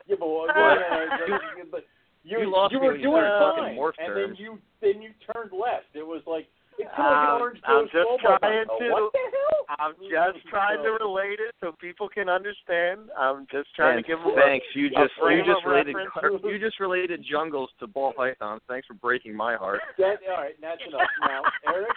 Yeah, 0.08 0.16
but 0.18 0.28
what, 0.28 0.48
what, 0.56 0.78
uh, 0.78 1.78
you, 2.24 2.40
You 2.40 2.50
lost 2.50 2.72
you 2.72 2.80
me 2.80 2.86
were 2.86 2.96
you 2.96 3.02
doing 3.04 3.22
talking 3.22 3.76
fine, 3.76 3.92
and 3.98 4.14
terms. 4.14 4.36
then 4.36 4.44
you 4.44 4.58
then 4.80 5.02
you 5.02 5.10
turned 5.32 5.52
left. 5.52 5.92
It 5.94 6.06
was 6.06 6.22
like 6.26 6.46
it's 6.78 6.90
kind 6.96 7.06
like 7.06 7.28
Um, 7.28 7.36
an 7.36 7.40
orange 7.40 7.60
I'm 7.64 7.84
just 7.86 8.02
ball 8.08 8.18
trying 8.18 8.64
python. 8.66 8.78
to- 8.80 8.90
What 8.90 9.12
the 9.12 9.24
hell? 9.30 9.60
I'm 9.78 9.94
just 10.00 10.46
trying 10.52 10.82
to 10.82 10.90
relate 10.98 11.38
it 11.40 11.54
so 11.60 11.72
people 11.80 12.08
can 12.08 12.28
understand. 12.28 13.10
I'm 13.16 13.46
just 13.52 13.68
trying 13.76 13.94
Man, 13.96 14.02
to 14.02 14.08
give 14.08 14.18
them 14.24 14.34
thanks. 14.34 14.66
You 14.74 14.86
a 14.88 14.90
just 15.04 15.14
frame 15.20 15.38
you 15.38 15.44
just 15.44 15.64
related 15.64 15.94
reference. 15.94 16.42
you 16.44 16.58
just 16.58 16.80
related 16.80 17.24
jungles 17.28 17.70
to 17.80 17.86
ball 17.86 18.12
pythons. 18.16 18.60
Thanks 18.68 18.86
for 18.88 18.94
breaking 18.94 19.36
my 19.36 19.54
heart. 19.56 19.80
That, 19.98 20.18
all 20.28 20.42
right, 20.42 20.56
that's 20.60 20.80
enough. 20.88 21.08
Now, 21.22 21.42
Eric, 21.68 21.92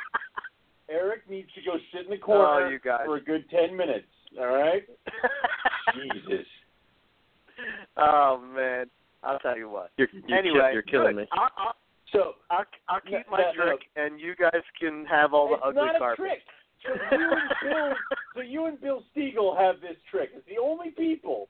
Eric 0.90 1.22
needs 1.30 1.50
to 1.56 1.62
go 1.66 1.78
sit 1.92 2.06
in 2.06 2.12
the 2.12 2.18
corner 2.18 2.68
Oh, 2.68 2.70
you 2.70 2.80
guys. 2.80 3.02
for 3.06 3.18
a 3.18 3.24
good 3.24 3.50
ten 3.50 3.76
minutes. 3.76 4.08
All 4.40 4.46
right. 4.48 4.84
Jesus. 5.96 6.46
oh 7.98 8.42
man, 8.56 8.86
I'll 9.24 9.40
tell 9.40 9.58
you 9.58 9.70
what. 9.70 9.92
You're, 9.98 10.08
you're, 10.28 10.38
anyway, 10.38 10.72
you're 10.74 10.82
killing 10.82 11.16
good. 11.16 11.22
me. 11.24 11.28
I'll, 11.34 11.50
I'll, 11.58 11.74
So 12.14 12.34
I'll, 12.50 12.66
I'll 12.90 13.02
keep 13.02 13.26
No, 13.28 13.32
my 13.32 13.42
no, 13.42 13.52
no. 13.58 13.66
trick, 13.72 13.82
and 13.96 14.20
you 14.20 14.36
guys 14.36 14.62
can 14.80 15.06
have 15.06 15.34
all 15.34 15.48
the 15.50 15.56
it's 15.56 15.64
ugly 15.66 15.82
not 15.82 16.14
a 16.14 16.16
trick. 16.16 16.40
So 16.86 16.92
you 17.18 17.32
and 17.32 17.50
Bill, 17.64 17.94
so 18.36 18.42
you 18.42 18.66
and 18.68 18.82
Bill 18.82 19.04
Stiegel 19.16 19.58
have 19.60 19.82
this 19.82 19.98
trick. 20.12 20.30
It's 20.36 20.46
the 20.48 20.62
only 20.62 20.92
people 20.92 21.48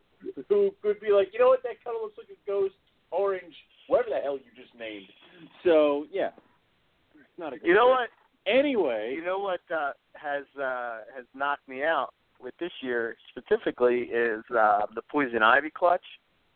who 0.49 0.71
could 0.81 0.99
be 0.99 1.11
like, 1.11 1.29
you 1.33 1.39
know 1.39 1.49
what, 1.49 1.61
that 1.63 1.83
color 1.83 1.97
looks 2.01 2.17
like 2.17 2.29
a 2.29 2.39
ghost, 2.49 2.73
orange, 3.11 3.53
whatever 3.87 4.09
the 4.15 4.21
hell 4.23 4.37
you 4.37 4.49
just 4.55 4.73
named. 4.79 5.05
So 5.63 6.05
yeah, 6.11 6.29
it's 7.15 7.37
not 7.37 7.53
a 7.53 7.57
good. 7.59 7.67
You 7.67 7.73
know 7.75 7.93
trick. 7.95 8.09
what? 8.09 8.51
Anyway, 8.51 9.13
You 9.15 9.25
know 9.25 9.39
what 9.39 9.59
uh, 9.69 9.91
has 10.13 10.45
uh, 10.57 10.99
has 11.15 11.25
knocked 11.35 11.67
me 11.67 11.83
out 11.83 12.13
with 12.41 12.53
this 12.59 12.71
year 12.81 13.15
specifically 13.29 14.03
is 14.03 14.43
uh, 14.57 14.85
the 14.95 15.01
poison 15.11 15.41
ivy 15.43 15.69
clutch 15.69 16.05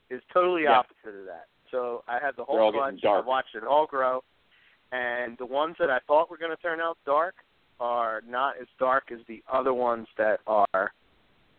is 0.09 0.21
totally 0.33 0.63
Yeah. 0.63 0.77
opposite 0.79 1.19
of 1.19 1.25
that. 1.25 1.47
So 1.71 2.03
I 2.07 2.13
had 2.19 2.31
the 2.35 2.43
They're 2.47 2.59
all 2.59 2.71
whole 2.71 2.71
getting 2.71 2.99
clutch. 2.99 3.01
dark. 3.01 3.25
I 3.25 3.27
watched 3.27 3.55
it 3.55 3.63
all 3.63 3.85
grow, 3.87 4.23
and 4.91 5.37
the 5.37 5.45
ones 5.45 5.75
that 5.79 5.89
I 5.89 5.99
thought 6.07 6.29
were 6.29 6.37
going 6.37 6.51
to 6.55 6.61
turn 6.61 6.79
out 6.81 6.97
dark 7.05 7.35
are 7.79 8.21
not 8.27 8.55
as 8.61 8.67
dark 8.77 9.11
as 9.11 9.19
the 9.27 9.41
other 9.51 9.73
ones 9.73 10.07
that 10.17 10.39
are 10.47 10.91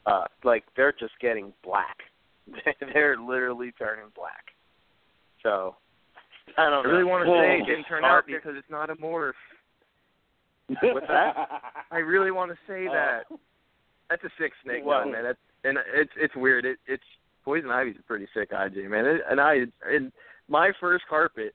uh, 0.06 0.24
like 0.44 0.64
they're 0.76 0.92
just 0.92 1.14
getting 1.20 1.52
black. 1.64 1.96
they're 2.92 3.16
literally 3.16 3.72
turning 3.78 4.06
black. 4.14 4.46
So 5.42 5.76
I 6.58 6.66
I 6.66 6.70
don't 6.70 6.84
really 6.86 7.02
know. 7.04 7.08
want 7.08 7.24
to 7.24 7.30
Whoa. 7.30 7.40
say 7.40 7.58
it 7.60 7.66
didn't 7.66 7.84
turn 7.84 8.04
out 8.04 8.26
because 8.26 8.54
it's 8.56 8.70
not 8.70 8.90
a 8.90 8.96
morph. 8.96 9.32
What's 10.82 11.06
that? 11.08 11.36
I 11.90 11.98
really 11.98 12.30
want 12.30 12.50
to 12.50 12.58
say 12.66 12.86
Oh. 12.88 12.92
that. 12.92 13.24
That's 14.10 14.24
a 14.24 14.30
sick 14.38 14.52
snake, 14.64 14.84
man. 15.12 15.22
That's, 15.24 15.38
and 15.64 15.78
it's 15.94 16.12
it's 16.16 16.34
weird. 16.36 16.64
It, 16.64 16.78
it's 16.86 17.02
poison 17.44 17.70
ivy's 17.70 17.96
a 17.98 18.02
pretty 18.02 18.26
sick 18.34 18.50
IJ, 18.50 18.88
man. 18.88 19.06
It, 19.06 19.20
and 19.28 19.40
I 19.40 19.60
and 19.86 20.12
my 20.48 20.72
first 20.80 21.04
carpet 21.08 21.54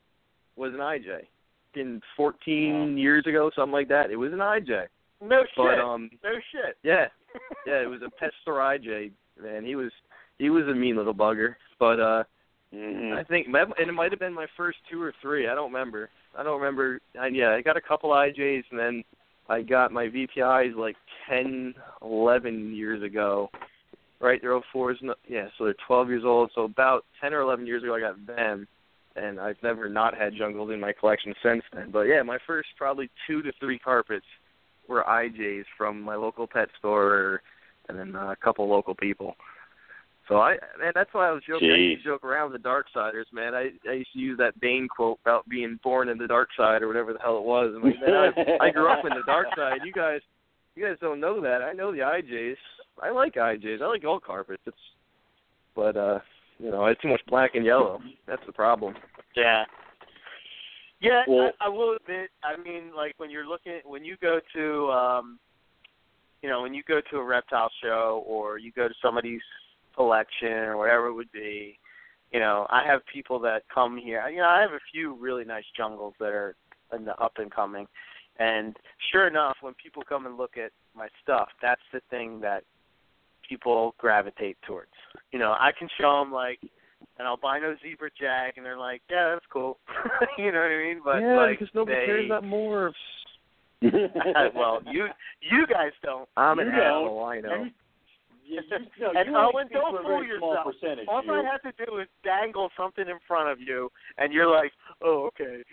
was 0.55 0.73
an 0.73 0.79
IJ. 0.79 1.21
In 1.75 2.01
14 2.15 2.97
years 2.97 3.27
ago, 3.27 3.51
something 3.55 3.71
like 3.71 3.87
that. 3.89 4.09
It 4.09 4.15
was 4.15 4.33
an 4.33 4.39
IJ. 4.39 4.87
No 5.21 5.43
shit. 5.43 5.49
But 5.57 5.79
um, 5.79 6.09
no 6.23 6.31
shit. 6.51 6.75
yeah, 6.81 7.05
yeah, 7.67 7.81
it 7.83 7.89
was 7.89 8.01
a 8.01 8.09
pet 8.09 8.31
store 8.41 8.59
IJ. 8.59 9.11
Man, 9.41 9.63
he 9.63 9.75
was 9.75 9.91
he 10.39 10.49
was 10.49 10.63
a 10.67 10.73
mean 10.73 10.95
little 10.97 11.13
bugger. 11.13 11.55
But 11.79 11.99
uh, 11.99 12.23
Mhm. 12.73 13.15
I 13.15 13.23
think, 13.23 13.47
and 13.47 13.89
it 13.89 13.93
might 13.93 14.11
have 14.11 14.19
been 14.19 14.33
my 14.33 14.47
first 14.57 14.79
two 14.91 15.01
or 15.01 15.13
three. 15.21 15.47
I 15.47 15.55
don't 15.55 15.71
remember. 15.71 16.09
I 16.37 16.43
don't 16.43 16.59
remember. 16.59 16.99
I, 17.19 17.27
yeah, 17.27 17.51
I 17.51 17.61
got 17.61 17.77
a 17.77 17.81
couple 17.81 18.09
IJs, 18.09 18.63
and 18.71 18.79
then 18.79 19.03
I 19.49 19.61
got 19.61 19.91
my 19.91 20.07
VPIs 20.07 20.75
like 20.75 20.95
ten, 21.29 21.73
eleven 22.01 22.73
years 22.75 23.01
ago. 23.03 23.49
Right, 24.19 24.41
they're 24.41 24.59
04s. 24.73 24.99
no- 25.03 25.13
Yeah, 25.27 25.47
so 25.57 25.65
they're 25.65 25.75
12 25.85 26.09
years 26.09 26.23
old. 26.25 26.49
So 26.55 26.63
about 26.63 27.05
10 27.21 27.35
or 27.35 27.41
11 27.41 27.67
years 27.67 27.83
ago, 27.83 27.93
I 27.93 27.99
got 27.99 28.25
them, 28.25 28.67
and 29.15 29.39
I've 29.39 29.61
never 29.61 29.87
not 29.87 30.17
had 30.17 30.33
jungles 30.35 30.71
in 30.71 30.79
my 30.79 30.91
collection 30.91 31.35
since 31.43 31.61
then. 31.71 31.91
But 31.91 32.07
yeah, 32.07 32.23
my 32.23 32.39
first 32.47 32.69
probably 32.77 33.11
two 33.27 33.43
to 33.43 33.51
three 33.59 33.77
carpets 33.77 34.25
were 34.87 35.03
IJs 35.03 35.65
from 35.77 36.01
my 36.01 36.15
local 36.15 36.47
pet 36.47 36.69
store, 36.79 37.43
and 37.89 37.99
then 37.99 38.15
uh, 38.15 38.31
a 38.31 38.35
couple 38.35 38.67
local 38.67 38.95
people. 38.95 39.35
So 40.27 40.37
I, 40.37 40.57
man, 40.79 40.91
that's 40.93 41.13
why 41.13 41.29
I 41.29 41.31
was 41.31 41.41
joking. 41.47 41.71
I 41.71 41.75
used 41.77 42.03
to 42.03 42.09
joke 42.09 42.23
around 42.25 42.51
with 42.51 42.61
the 42.61 42.67
Darksiders, 42.67 43.31
man. 43.31 43.53
I 43.55 43.69
I 43.89 43.93
used 43.93 44.11
to 44.13 44.19
use 44.19 44.37
that 44.39 44.59
Bane 44.59 44.87
quote 44.93 45.19
about 45.23 45.47
being 45.47 45.79
born 45.83 46.09
in 46.09 46.17
the 46.17 46.27
dark 46.27 46.49
side 46.57 46.81
or 46.81 46.87
whatever 46.87 47.13
the 47.13 47.19
hell 47.19 47.37
it 47.37 47.43
was. 47.43 47.73
I'm 47.75 47.83
like, 47.83 47.99
man, 48.01 48.33
I, 48.59 48.65
I 48.67 48.69
grew 48.71 48.91
up 48.91 49.05
in 49.05 49.11
the 49.17 49.23
dark 49.25 49.47
side. 49.55 49.79
You 49.85 49.93
guys, 49.93 50.19
you 50.75 50.85
guys 50.85 50.97
don't 50.99 51.21
know 51.21 51.39
that. 51.41 51.61
I 51.61 51.71
know 51.73 51.91
the 51.91 51.99
IJs. 51.99 52.55
I 53.01 53.09
like 53.11 53.35
IJs. 53.35 53.81
I 53.81 53.87
like 53.87 54.03
all 54.03 54.19
carpets. 54.19 54.61
It's, 54.65 54.77
but 55.75 55.95
uh, 55.95 56.19
you 56.59 56.71
know, 56.71 56.85
it's 56.87 57.01
too 57.01 57.07
much 57.09 57.21
black 57.27 57.55
and 57.55 57.65
yellow. 57.65 58.01
That's 58.27 58.45
the 58.45 58.53
problem. 58.53 58.95
Yeah. 59.35 59.63
Yeah, 60.99 61.23
Well- 61.27 61.51
I, 61.61 61.65
I 61.65 61.69
will 61.69 61.95
admit. 61.95 62.31
I 62.43 62.61
mean, 62.61 62.91
like 62.95 63.13
when 63.17 63.29
you're 63.29 63.47
looking, 63.47 63.79
when 63.85 64.03
you 64.03 64.17
go 64.21 64.39
to, 64.55 64.91
um, 64.91 65.39
you 66.41 66.49
know, 66.49 66.61
when 66.63 66.73
you 66.73 66.83
go 66.87 66.99
to 67.11 67.17
a 67.17 67.23
reptile 67.23 67.69
show 67.83 68.23
or 68.25 68.57
you 68.57 68.71
go 68.71 68.87
to 68.87 68.93
somebody's 69.01 69.41
collection 69.97 70.53
or 70.53 70.77
whatever 70.77 71.07
it 71.07 71.13
would 71.13 71.31
be, 71.33 71.77
you 72.31 72.39
know, 72.39 72.67
I 72.69 72.85
have 72.85 73.01
people 73.11 73.39
that 73.39 73.63
come 73.73 73.97
here. 73.97 74.25
You 74.29 74.37
know, 74.37 74.47
I 74.47 74.61
have 74.61 74.71
a 74.71 74.79
few 74.91 75.15
really 75.15 75.43
nice 75.43 75.63
jungles 75.75 76.13
that 76.19 76.29
are 76.29 76.55
in 76.93 77.03
the 77.03 77.15
up 77.15 77.33
and 77.37 77.51
coming, 77.51 77.87
and 78.39 78.75
sure 79.11 79.27
enough, 79.27 79.57
when 79.61 79.73
people 79.73 80.03
come 80.07 80.25
and 80.25 80.37
look 80.37 80.57
at 80.57 80.71
my 80.95 81.07
stuff, 81.23 81.49
that's 81.61 81.81
the 81.91 82.01
thing 82.09 82.39
that 82.41 82.63
people 83.47 83.95
gravitate 83.97 84.57
towards. 84.65 84.91
You 85.31 85.39
know, 85.39 85.51
I 85.51 85.71
can 85.77 85.87
show 85.99 86.19
them 86.19 86.31
like 86.31 86.59
an 87.19 87.25
albino 87.25 87.75
zebra 87.81 88.09
jag, 88.19 88.53
and 88.57 88.65
they're 88.65 88.77
like, 88.77 89.01
"Yeah, 89.09 89.31
that's 89.33 89.45
cool." 89.51 89.79
you 90.37 90.51
know 90.51 90.59
what 90.59 90.71
I 90.71 90.77
mean? 90.77 91.01
But 91.03 91.19
yeah, 91.19 91.35
like, 91.37 91.59
because 91.59 91.73
nobody 91.73 91.97
they, 91.99 92.05
cares 92.05 92.25
about 92.25 92.43
morphs. 92.43 92.93
well, 94.55 94.81
you 94.91 95.07
you 95.41 95.67
guys 95.67 95.91
don't. 96.03 96.27
I'm 96.35 96.59
an 96.59 96.67
You 96.67 96.71
don't. 96.71 96.81
asshole. 96.81 97.25
I 97.25 97.39
know. 97.39 97.65
And 98.47 98.65
you, 98.69 98.77
you, 98.97 99.13
no, 99.13 99.19
And 99.19 99.35
Owen, 99.35 99.67
don't 99.71 100.03
fool 100.03 100.23
yourself. 100.23 100.73
All 101.07 101.23
you. 101.23 101.33
I 101.33 101.43
have 101.43 101.61
to 101.63 101.85
do 101.85 101.97
is 101.99 102.07
dangle 102.23 102.69
something 102.77 103.07
in 103.07 103.17
front 103.27 103.49
of 103.49 103.59
you, 103.59 103.89
and 104.17 104.33
you're 104.33 104.49
like, 104.49 104.71
"Oh, 105.01 105.29
okay." 105.33 105.63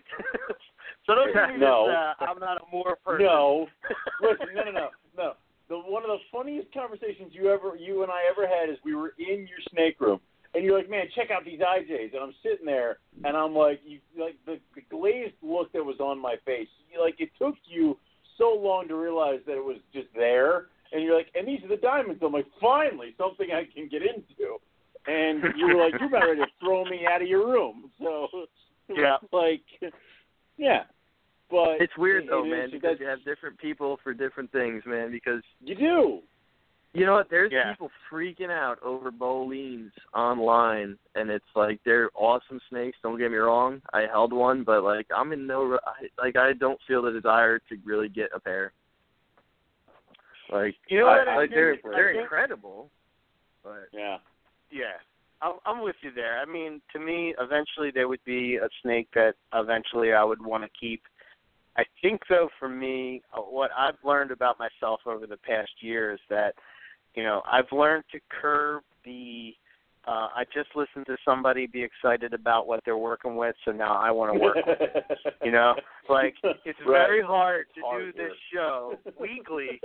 so 1.07 1.15
don't 1.15 1.33
give 1.33 1.55
me 1.55 1.61
No. 1.61 1.87
this. 1.89 1.97
Uh, 1.97 2.25
I'm 2.31 2.39
not 2.39 2.59
a 2.59 2.65
more 2.73 2.97
person. 3.05 3.27
No, 3.27 3.67
listen, 4.21 4.55
no, 4.55 4.65
no, 4.65 4.71
no, 4.71 4.89
no. 5.17 5.33
The 5.69 5.77
one 5.77 6.03
of 6.03 6.09
the 6.11 6.19
funniest 6.33 6.73
conversations 6.75 7.33
you 7.33 7.51
ever, 7.51 7.77
you 7.77 8.03
and 8.03 8.13
I 8.13 8.23
ever 8.31 8.47
had 8.47 8.69
is 8.69 8.77
we 8.85 8.95
were 8.95 9.15
in 9.19 9.47
your 9.47 9.63
snake 9.71 10.01
room, 10.01 10.21
and 10.55 10.65
you're 10.65 10.77
like, 10.77 10.91
"Man, 10.91 11.07
check 11.15 11.31
out 11.31 11.45
these 11.45 11.61
IJs," 11.61 12.13
and 12.13 12.23
I'm 12.23 12.35
sitting 12.43 12.67
there, 12.67 12.99
and 13.25 13.37
I'm 13.37 13.55
like, 13.55 13.81
"You 13.85 14.01
like 14.19 14.37
the, 14.47 14.59
the 14.75 14.83
glazed 14.91 15.35
look 15.43 15.73
that 15.73 15.85
was 15.85 16.01
on 16.01 16.19
my 16.19 16.37
face. 16.45 16.69
You, 16.93 17.01
like 17.01 17.17
it 17.19 17.31
took 17.39 17.55
you 17.65 17.99
so 18.37 18.53
long 18.53 18.89
to 18.89 18.97
realize 18.97 19.41
that 19.47 19.57
it 19.57 19.65
was 19.65 19.79
just 19.93 20.09
there." 20.15 20.67
And 20.95 21.03
you're 21.03 21.17
like, 21.17 21.27
and 21.35 21.47
these 21.47 21.63
are 21.65 21.69
the 21.69 21.77
diamonds. 21.77 22.23
I'm 22.25 22.33
like, 22.33 22.47
finally, 22.63 23.15
something 23.19 23.49
I 23.53 23.65
can 23.75 23.89
get 23.91 24.01
into. 24.03 24.57
And 25.07 25.43
you 25.59 25.67
were 25.67 25.85
like, 25.85 25.93
you're 26.01 26.09
about 26.09 26.23
ready 26.29 26.41
to 26.41 26.47
throw 26.61 26.85
me 26.87 27.01
out 27.07 27.21
of 27.21 27.29
your 27.29 27.47
room. 27.47 27.91
So, 28.01 28.29
Yeah. 28.89 29.17
like, 29.33 29.61
yeah. 30.57 30.85
But 31.51 31.81
It's 31.81 31.97
weird 31.99 32.25
it- 32.25 32.31
though, 32.31 32.45
it 32.45 32.49
man, 32.49 32.69
because 32.71 32.97
you 33.01 33.07
have 33.07 33.23
different 33.25 33.59
people 33.59 33.99
for 34.03 34.15
different 34.15 34.51
things, 34.53 34.83
man. 34.87 35.11
Because 35.11 35.43
you 35.61 35.75
do. 35.75 36.21
you 36.95 37.05
know 37.05 37.15
what? 37.15 37.29
There's 37.29 37.51
Yeah. 37.53 37.73
people 37.73 37.91
freaking 38.11 38.51
out 38.51 38.81
over 38.83 39.11
Boelens 39.11 39.91
online, 40.15 40.97
and 41.17 41.29
it's 41.29 41.45
like 41.57 41.81
they're 41.85 42.09
awesome 42.15 42.61
snakes. 42.71 42.97
Don't 43.03 43.19
get 43.19 43.31
me 43.33 43.37
wrong. 43.37 43.83
I 43.93 44.03
held 44.11 44.33
one, 44.33 44.63
but 44.63 44.85
like 44.85 45.07
I'm 45.15 45.33
in 45.33 45.45
no 45.47 45.65
ru- 45.65 45.79
I, 45.87 46.09
like 46.23 46.37
I 46.37 46.53
don't 46.55 46.79
feel 46.87 47.03
the 47.03 47.11
desire 47.11 47.59
to 47.59 47.77
really 47.85 48.09
get 48.09 48.31
a 48.35 48.39
pair. 48.41 48.73
Like 50.55 50.77
You 50.89 51.01
know 51.01 51.07
what? 51.07 51.29
I, 51.29 51.33
I 51.33 51.37
like 51.37 51.51
they're 51.51 51.77
they're 51.83 52.13
think- 52.13 52.23
incredible, 52.23 52.91
but 53.63 53.89
Yeah. 53.93 54.19
Yeah, 54.71 54.97
I'm, 55.43 55.55
I'm 55.67 55.83
with 55.83 55.97
you 56.03 56.11
there. 56.13 56.39
I 56.41 56.45
mean, 56.47 56.81
to 56.93 56.99
me, 56.99 57.35
eventually 57.39 57.91
there 57.93 58.09
would 58.09 58.25
be 58.25 58.57
a 58.57 58.69
snake 58.83 59.09
that 59.15 59.35
eventually 59.53 60.13
I 60.13 60.25
would 60.25 60.45
want 60.45 60.65
to 60.65 60.71
keep. 60.79 61.03
I 61.77 61.85
think, 62.03 62.23
though, 62.29 62.49
for 62.59 62.69
me, 62.69 63.23
uh, 63.37 63.41
what 63.41 63.71
I've 63.77 63.99
learned 64.05 64.31
about 64.31 64.59
myself 64.59 65.01
over 65.07 65.27
the 65.27 65.37
past 65.37 65.71
year 65.81 66.13
is 66.13 66.21
that 66.31 66.55
You 67.15 67.23
know, 67.23 67.43
I've 67.51 67.71
learned 67.71 68.05
to 68.13 68.21
curb 68.41 68.83
the. 69.05 69.55
Uh, 70.07 70.29
I 70.37 70.45
just 70.53 70.69
listened 70.77 71.07
to 71.07 71.17
somebody 71.25 71.67
be 71.67 71.83
excited 71.83 72.35
about 72.35 72.67
what 72.67 72.81
they're 72.85 72.97
working 72.99 73.37
with, 73.37 73.55
so 73.65 73.73
now 73.73 73.97
I 73.97 74.11
want 74.11 74.35
to 74.35 74.39
work. 74.39 74.57
with 74.57 74.79
it. 74.81 75.19
You 75.43 75.51
know, 75.51 75.75
like 76.11 76.35
it's 76.43 76.79
Right. 76.81 77.07
very 77.07 77.23
hard 77.23 77.67
to 77.75 77.81
Hard 77.81 78.15
do 78.15 78.23
this 78.23 78.33
show 78.53 78.99
weekly 79.19 79.81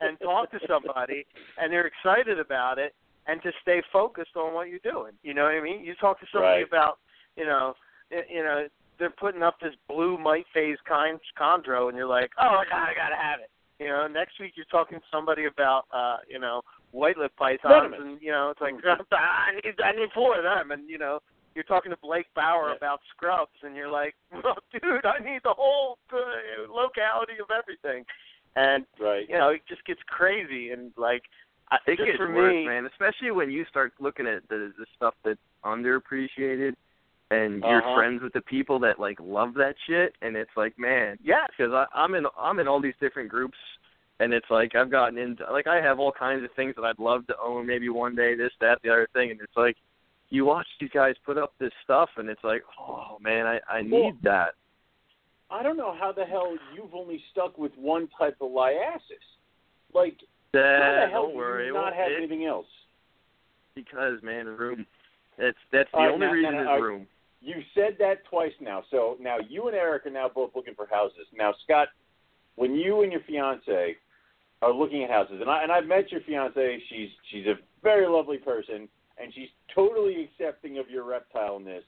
and 0.00 0.18
talk 0.20 0.50
to 0.52 0.60
somebody, 0.66 1.26
and 1.58 1.70
they're 1.72 1.86
excited 1.86 2.38
about 2.40 2.78
it, 2.78 2.94
and 3.26 3.42
to 3.42 3.52
stay 3.60 3.82
focused 3.92 4.36
on 4.36 4.54
what 4.54 4.68
you're 4.68 4.78
doing. 4.82 5.12
You 5.22 5.34
know 5.34 5.44
what 5.44 5.52
I 5.54 5.60
mean? 5.60 5.84
You 5.84 5.94
talk 5.96 6.18
to 6.20 6.26
somebody 6.32 6.62
Right. 6.62 6.66
about, 6.66 6.98
you 7.36 7.44
know, 7.44 7.74
you 8.10 8.42
know, 8.42 8.66
they're 8.98 9.10
putting 9.10 9.42
up 9.42 9.60
this 9.60 9.74
blue 9.86 10.16
mite 10.16 10.46
phase 10.54 10.78
con- 10.88 11.20
chondro, 11.38 11.88
and 11.88 11.96
you're 11.96 12.06
like, 12.06 12.30
oh 12.40 12.52
my 12.56 12.64
god, 12.64 12.88
I 12.88 12.94
gotta 12.94 13.16
have 13.20 13.40
it. 13.40 13.50
You 13.78 13.88
know, 13.88 14.08
next 14.08 14.40
week 14.40 14.54
you're 14.56 14.66
talking 14.72 14.98
to 14.98 15.04
somebody 15.12 15.44
about, 15.44 15.84
uh, 15.92 16.16
you 16.28 16.38
know, 16.40 16.62
white 16.92 17.16
lip 17.18 17.32
pythons, 17.38 17.62
Venomous. 17.90 18.00
and 18.02 18.22
you 18.22 18.30
know, 18.30 18.50
it's 18.50 18.60
like 18.60 18.74
I 19.12 19.54
need, 19.54 19.74
I 19.82 19.92
need 19.92 20.10
four 20.14 20.36
of 20.38 20.44
them, 20.44 20.70
and 20.72 20.88
you 20.88 20.98
know. 20.98 21.20
You're 21.54 21.64
talking 21.64 21.90
to 21.90 21.96
Blake 22.00 22.26
Bauer 22.36 22.68
Yeah. 22.68 22.76
about 22.76 23.00
scrubs, 23.10 23.50
and 23.64 23.74
you're 23.74 23.90
like, 23.90 24.14
well, 24.30 24.54
"Dude, 24.70 25.04
I 25.04 25.18
need 25.18 25.40
the 25.42 25.54
whole 25.54 25.98
uh, 26.12 26.70
locality 26.72 27.32
of 27.40 27.48
everything." 27.50 28.04
And 28.54 28.86
right. 29.00 29.28
you 29.28 29.36
know, 29.36 29.48
it 29.48 29.62
just 29.68 29.84
gets 29.84 29.98
crazy 30.06 30.70
and 30.70 30.92
like 30.96 31.22
I, 31.72 31.78
It 31.88 31.96
gets 31.98 32.16
for 32.16 32.32
worse, 32.32 32.54
me, 32.54 32.64
man. 32.64 32.86
Especially 32.86 33.32
when 33.32 33.50
you 33.50 33.64
start 33.64 33.92
looking 33.98 34.26
at 34.28 34.46
the 34.48 34.72
the 34.78 34.86
stuff 34.94 35.14
that's 35.24 35.40
underappreciated, 35.64 36.74
and 37.32 37.60
you're 37.64 37.78
Uh-huh. 37.78 37.94
friends 37.96 38.22
with 38.22 38.34
the 38.34 38.42
people 38.42 38.78
that 38.80 39.00
like 39.00 39.18
love 39.18 39.54
that 39.54 39.74
shit, 39.88 40.14
and 40.22 40.36
it's 40.36 40.56
like, 40.56 40.78
man, 40.78 41.18
yes, 41.20 41.48
because 41.56 41.88
I'm 41.92 42.14
in 42.14 42.26
I'm 42.38 42.60
in 42.60 42.68
all 42.68 42.80
these 42.80 42.94
different 43.00 43.30
groups, 43.30 43.58
and 44.20 44.32
it's 44.32 44.50
like 44.50 44.74
I've 44.74 44.90
gotten 44.90 45.18
into 45.18 45.44
like 45.50 45.66
I 45.66 45.76
have 45.80 45.98
all 45.98 46.12
kinds 46.12 46.44
of 46.44 46.50
things 46.56 46.74
that 46.76 46.82
I'd 46.84 46.98
love 46.98 47.26
to 47.28 47.34
own 47.42 47.66
maybe 47.66 47.88
one 47.88 48.14
day, 48.14 48.34
this, 48.34 48.52
that, 48.60 48.78
the 48.82 48.90
other 48.90 49.08
thing, 49.12 49.30
and 49.30 49.40
it's 49.40 49.56
like 49.56 49.76
you 50.30 50.44
watch 50.44 50.66
these 50.80 50.90
guys 50.92 51.14
put 51.24 51.38
up 51.38 51.52
this 51.58 51.72
stuff, 51.84 52.10
and 52.16 52.28
it's 52.28 52.44
like, 52.44 52.62
oh 52.80 53.16
man, 53.20 53.46
I 53.46 53.60
I 53.70 53.82
need 53.82 53.92
Well, 53.92 54.12
that. 54.24 54.50
I 55.50 55.62
don't 55.62 55.78
know 55.78 55.94
how 55.98 56.12
the 56.12 56.24
hell 56.26 56.54
you've 56.76 56.94
only 56.94 57.22
stuck 57.32 57.56
with 57.56 57.72
one 57.78 58.08
type 58.18 58.36
of 58.42 58.50
liasis. 58.50 59.24
Like, 59.94 60.16
how 60.52 60.60
That, 60.60 61.04
the 61.06 61.10
hell 61.10 61.22
don't 61.22 61.30
do 61.32 61.36
worry, 61.38 61.66
you 61.68 61.74
well, 61.74 61.84
not 61.84 61.94
have 61.94 62.10
it- 62.12 62.18
anything 62.18 62.44
else? 62.44 62.66
because 63.74 64.22
man, 64.22 64.46
room. 64.46 64.84
That's 65.38 65.56
that's 65.72 65.88
the 65.92 65.98
right, 65.98 66.10
only 66.10 66.26
now- 66.26 66.32
reason 66.32 66.52
now- 66.54 66.62
is 66.62 66.68
are- 66.68 66.82
room. 66.82 67.06
You 67.40 67.62
said 67.72 67.96
that 68.00 68.24
twice 68.24 68.52
now. 68.60 68.82
So 68.90 69.16
now 69.20 69.36
you 69.38 69.68
and 69.68 69.76
Eric 69.76 70.06
are 70.06 70.10
now 70.10 70.28
both 70.28 70.50
looking 70.56 70.74
for 70.74 70.86
houses. 70.86 71.28
Now, 71.32 71.54
Scott, 71.62 71.86
when 72.56 72.74
you 72.74 73.02
and 73.02 73.12
your 73.12 73.20
fiance 73.20 73.96
are 74.62 74.72
looking 74.72 75.04
at 75.04 75.10
houses, 75.10 75.38
and 75.40 75.50
I 75.50 75.62
and 75.62 75.72
I've 75.72 75.86
met 75.86 76.10
your 76.10 76.20
fiance, 76.22 76.82
she's 76.88 77.08
she's 77.30 77.46
a 77.46 77.54
very 77.82 78.08
lovely 78.08 78.38
person, 78.38 78.88
and 79.22 79.32
she's 79.34 79.48
totally 79.74 80.24
accepting 80.24 80.78
of 80.78 80.88
your 80.90 81.04
reptileness. 81.04 81.82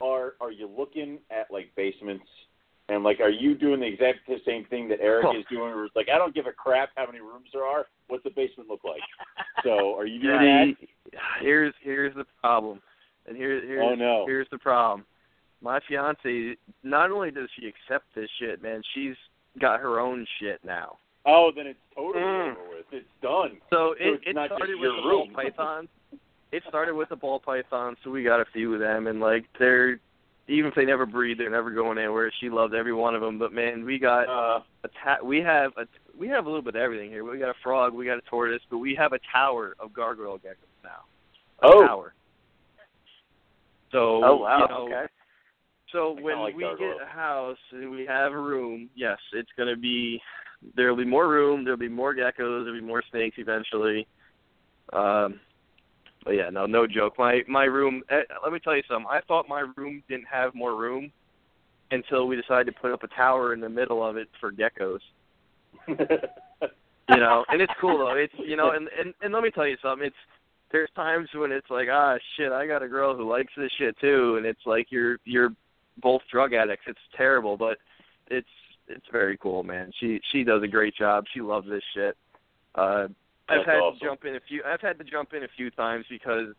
Are 0.00 0.34
are 0.40 0.50
you 0.50 0.68
looking 0.68 1.18
at 1.30 1.50
like 1.50 1.70
basements? 1.76 2.26
And 2.88 3.04
like, 3.04 3.20
are 3.20 3.30
you 3.30 3.54
doing 3.54 3.80
the 3.80 3.86
exact 3.86 4.18
same 4.44 4.64
thing 4.66 4.88
that 4.88 4.98
Eric 5.00 5.26
is 5.38 5.44
doing? 5.48 5.72
Where 5.74 5.84
it's 5.84 5.94
like, 5.94 6.08
I 6.12 6.18
don't 6.18 6.34
give 6.34 6.46
a 6.46 6.52
crap 6.52 6.90
how 6.96 7.06
many 7.06 7.20
rooms 7.20 7.48
there 7.52 7.62
are. 7.64 7.86
What's 8.08 8.24
the 8.24 8.30
basement 8.30 8.68
look 8.68 8.84
like? 8.84 9.00
So, 9.64 9.96
are 9.96 10.06
you 10.06 10.20
doing 10.20 10.40
that? 10.40 10.88
Here's 11.40 11.72
here's 11.80 12.14
the 12.16 12.24
problem, 12.40 12.80
and 13.28 13.36
here 13.36 13.64
here's 13.64 13.92
Oh, 13.92 13.94
no. 13.94 14.24
here's 14.26 14.48
the 14.50 14.58
problem. 14.58 15.06
My 15.60 15.78
fiance, 15.86 16.56
not 16.82 17.12
only 17.12 17.30
does 17.30 17.48
she 17.56 17.68
accept 17.68 18.06
this 18.16 18.28
shit, 18.40 18.60
man, 18.60 18.82
she's 18.92 19.14
got 19.60 19.78
her 19.78 20.00
own 20.00 20.26
shit 20.40 20.58
now. 20.64 20.98
Oh, 21.24 21.52
then 21.54 21.66
it's 21.66 21.78
totally 21.94 22.24
Mm. 22.24 22.52
over 22.52 22.68
with. 22.68 22.86
It's 22.92 23.08
done. 23.22 23.60
So 23.70 23.92
it 23.92 24.14
it's 24.14 24.22
it 24.28 24.34
not 24.34 24.48
just 24.48 24.58
started 24.58 24.78
with 24.80 24.96
the 24.96 25.02
ball 25.02 25.28
pythons. 25.34 25.88
It 26.50 26.62
started 26.68 26.94
with 26.94 27.08
the 27.08 27.16
ball 27.16 27.40
pythons, 27.40 27.96
so 28.04 28.10
we 28.10 28.22
got 28.22 28.40
a 28.40 28.44
few 28.46 28.74
of 28.74 28.80
them, 28.80 29.06
and 29.06 29.20
like 29.20 29.46
they're 29.58 30.00
even 30.48 30.68
if 30.68 30.74
they 30.74 30.84
never 30.84 31.06
breed, 31.06 31.38
they're 31.38 31.48
never 31.48 31.70
going 31.70 31.96
anywhere. 31.98 32.30
She 32.40 32.50
loves 32.50 32.74
every 32.76 32.92
one 32.92 33.14
of 33.14 33.20
them, 33.20 33.38
but 33.38 33.52
man, 33.52 33.84
we 33.84 33.98
got 33.98 34.28
Uh, 34.28 34.60
a 34.84 34.88
ta- 35.02 35.22
we 35.22 35.40
have 35.40 35.72
a 35.76 35.86
we 36.18 36.28
have 36.28 36.46
a 36.46 36.48
little 36.48 36.62
bit 36.62 36.74
of 36.74 36.80
everything 36.82 37.08
here. 37.10 37.24
We 37.24 37.38
got 37.38 37.50
a 37.50 37.60
frog, 37.62 37.94
we 37.94 38.04
got 38.04 38.18
a 38.18 38.22
tortoise, 38.22 38.62
but 38.68 38.78
we 38.78 38.94
have 38.96 39.12
a 39.12 39.20
tower 39.32 39.74
of 39.78 39.92
gargoyle 39.92 40.38
geckos 40.38 40.82
now. 40.82 41.04
A 41.62 41.66
Oh. 41.72 41.86
tower. 41.86 42.14
So 43.92 44.24
oh 44.24 44.36
wow, 44.36 44.58
you 44.58 44.68
know, 44.68 44.84
okay, 44.86 45.06
so 45.90 46.12
when 46.20 46.40
like 46.40 46.56
we 46.56 46.62
gargoyle. 46.64 46.94
get 46.94 47.02
a 47.02 47.06
house 47.06 47.58
and 47.70 47.90
we 47.90 48.04
have 48.06 48.32
a 48.32 48.38
room, 48.38 48.90
yes, 48.96 49.18
it's 49.32 49.50
going 49.56 49.68
to 49.68 49.76
be 49.80 50.20
there'll 50.76 50.96
be 50.96 51.04
more 51.04 51.28
room, 51.28 51.64
there'll 51.64 51.78
be 51.78 51.88
more 51.88 52.14
geckos, 52.14 52.64
there'll 52.64 52.80
be 52.80 52.80
more 52.80 53.02
snakes 53.10 53.36
eventually. 53.38 54.06
Um 54.92 55.40
but 56.24 56.32
yeah, 56.32 56.50
no 56.50 56.66
no 56.66 56.86
joke. 56.86 57.14
My 57.18 57.42
my 57.48 57.64
room 57.64 58.02
eh, 58.10 58.22
let 58.42 58.52
me 58.52 58.60
tell 58.60 58.76
you 58.76 58.82
something. 58.88 59.06
I 59.10 59.20
thought 59.26 59.48
my 59.48 59.66
room 59.76 60.02
didn't 60.08 60.28
have 60.30 60.54
more 60.54 60.76
room 60.76 61.10
until 61.90 62.26
we 62.26 62.36
decided 62.36 62.66
to 62.66 62.80
put 62.80 62.92
up 62.92 63.02
a 63.02 63.08
tower 63.08 63.52
in 63.52 63.60
the 63.60 63.68
middle 63.68 64.06
of 64.06 64.16
it 64.16 64.28
for 64.40 64.52
geckos. 64.52 65.00
You 67.08 67.16
know, 67.16 67.44
and 67.48 67.60
it's 67.60 67.72
cool 67.80 67.98
though. 67.98 68.14
It's 68.14 68.32
you 68.38 68.56
know, 68.56 68.70
and 68.70 68.88
and 68.98 69.12
and 69.20 69.34
let 69.34 69.42
me 69.42 69.50
tell 69.50 69.66
you 69.66 69.76
something. 69.82 70.06
It's 70.06 70.16
there's 70.70 70.90
times 70.94 71.28
when 71.34 71.52
it's 71.52 71.68
like, 71.68 71.88
ah, 71.90 72.16
shit, 72.36 72.52
I 72.52 72.66
got 72.66 72.82
a 72.82 72.88
girl 72.88 73.16
who 73.16 73.28
likes 73.28 73.52
this 73.56 73.70
shit 73.78 73.98
too, 74.00 74.36
and 74.36 74.46
it's 74.46 74.64
like 74.64 74.86
you're 74.90 75.18
you're 75.24 75.50
both 76.00 76.22
drug 76.30 76.54
addicts. 76.54 76.84
It's 76.86 76.98
terrible, 77.16 77.56
but 77.56 77.78
it's 78.28 78.48
it's 78.92 79.06
very 79.10 79.36
cool, 79.36 79.62
man. 79.62 79.90
She 79.98 80.20
she 80.30 80.44
does 80.44 80.62
a 80.62 80.68
great 80.68 80.94
job. 80.94 81.24
She 81.32 81.40
loves 81.40 81.68
this 81.68 81.82
shit. 81.94 82.16
Uh, 82.74 83.08
I've 83.48 83.66
had 83.66 83.76
awesome. 83.76 83.98
to 83.98 84.04
jump 84.04 84.24
in 84.24 84.36
a 84.36 84.40
few. 84.48 84.62
I've 84.64 84.80
had 84.80 84.98
to 84.98 85.04
jump 85.04 85.32
in 85.34 85.44
a 85.44 85.48
few 85.56 85.70
times 85.70 86.04
because 86.08 86.54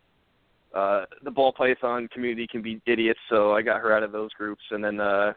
uh 0.76 1.06
the 1.24 1.32
ball 1.32 1.54
python 1.54 2.10
community 2.12 2.48
can 2.48 2.62
be 2.62 2.82
idiots. 2.86 3.20
So 3.30 3.54
I 3.54 3.62
got 3.62 3.82
her 3.82 3.96
out 3.96 4.04
of 4.04 4.12
those 4.12 4.32
groups, 4.34 4.64
and 4.72 4.84
then 4.84 5.00
uh, 5.00 5.34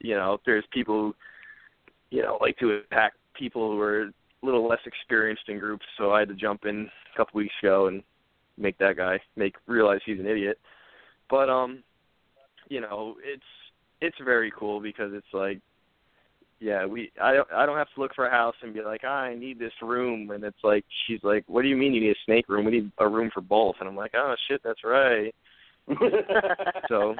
you 0.00 0.14
know, 0.14 0.38
there's 0.46 0.64
people 0.72 0.94
who 0.94 1.14
you 2.10 2.22
know 2.22 2.38
like 2.40 2.56
to 2.58 2.80
attack 2.90 3.12
people 3.34 3.72
who 3.72 3.80
are 3.80 4.02
a 4.02 4.12
little 4.42 4.66
less 4.66 4.80
experienced 4.86 5.48
in 5.48 5.58
groups. 5.58 5.84
So 5.96 6.12
I 6.12 6.20
had 6.20 6.28
to 6.28 6.34
jump 6.34 6.64
in 6.64 6.88
a 7.12 7.16
couple 7.16 7.38
weeks 7.38 7.54
ago 7.62 7.88
and 7.88 8.02
make 8.56 8.78
that 8.78 8.96
guy 8.96 9.20
make 9.36 9.54
realize 9.66 10.00
he's 10.04 10.20
an 10.20 10.26
idiot. 10.26 10.58
But 11.30 11.48
um, 11.48 11.82
you 12.68 12.80
know, 12.80 13.16
it's 13.22 13.42
it's 14.00 14.16
very 14.24 14.52
cool 14.56 14.80
because 14.80 15.12
it's 15.12 15.26
like 15.32 15.60
yeah, 16.60 16.86
we 16.86 17.10
I 17.22 17.34
don't 17.34 17.48
I 17.52 17.66
don't 17.66 17.76
have 17.76 17.92
to 17.94 18.00
look 18.00 18.14
for 18.14 18.26
a 18.26 18.30
house 18.30 18.56
and 18.62 18.74
be 18.74 18.82
like, 18.82 19.04
I 19.04 19.34
need 19.34 19.58
this 19.58 19.72
room 19.80 20.30
and 20.30 20.42
it's 20.42 20.64
like 20.64 20.84
she's 21.06 21.20
like, 21.22 21.44
What 21.46 21.62
do 21.62 21.68
you 21.68 21.76
mean 21.76 21.94
you 21.94 22.00
need 22.00 22.10
a 22.10 22.24
snake 22.24 22.48
room? 22.48 22.64
We 22.64 22.72
need 22.72 22.92
a 22.98 23.08
room 23.08 23.30
for 23.32 23.40
both 23.40 23.76
and 23.80 23.88
I'm 23.88 23.96
like, 23.96 24.12
Oh 24.16 24.34
shit, 24.48 24.60
that's 24.64 24.84
right. 24.84 25.34
So 26.88 27.14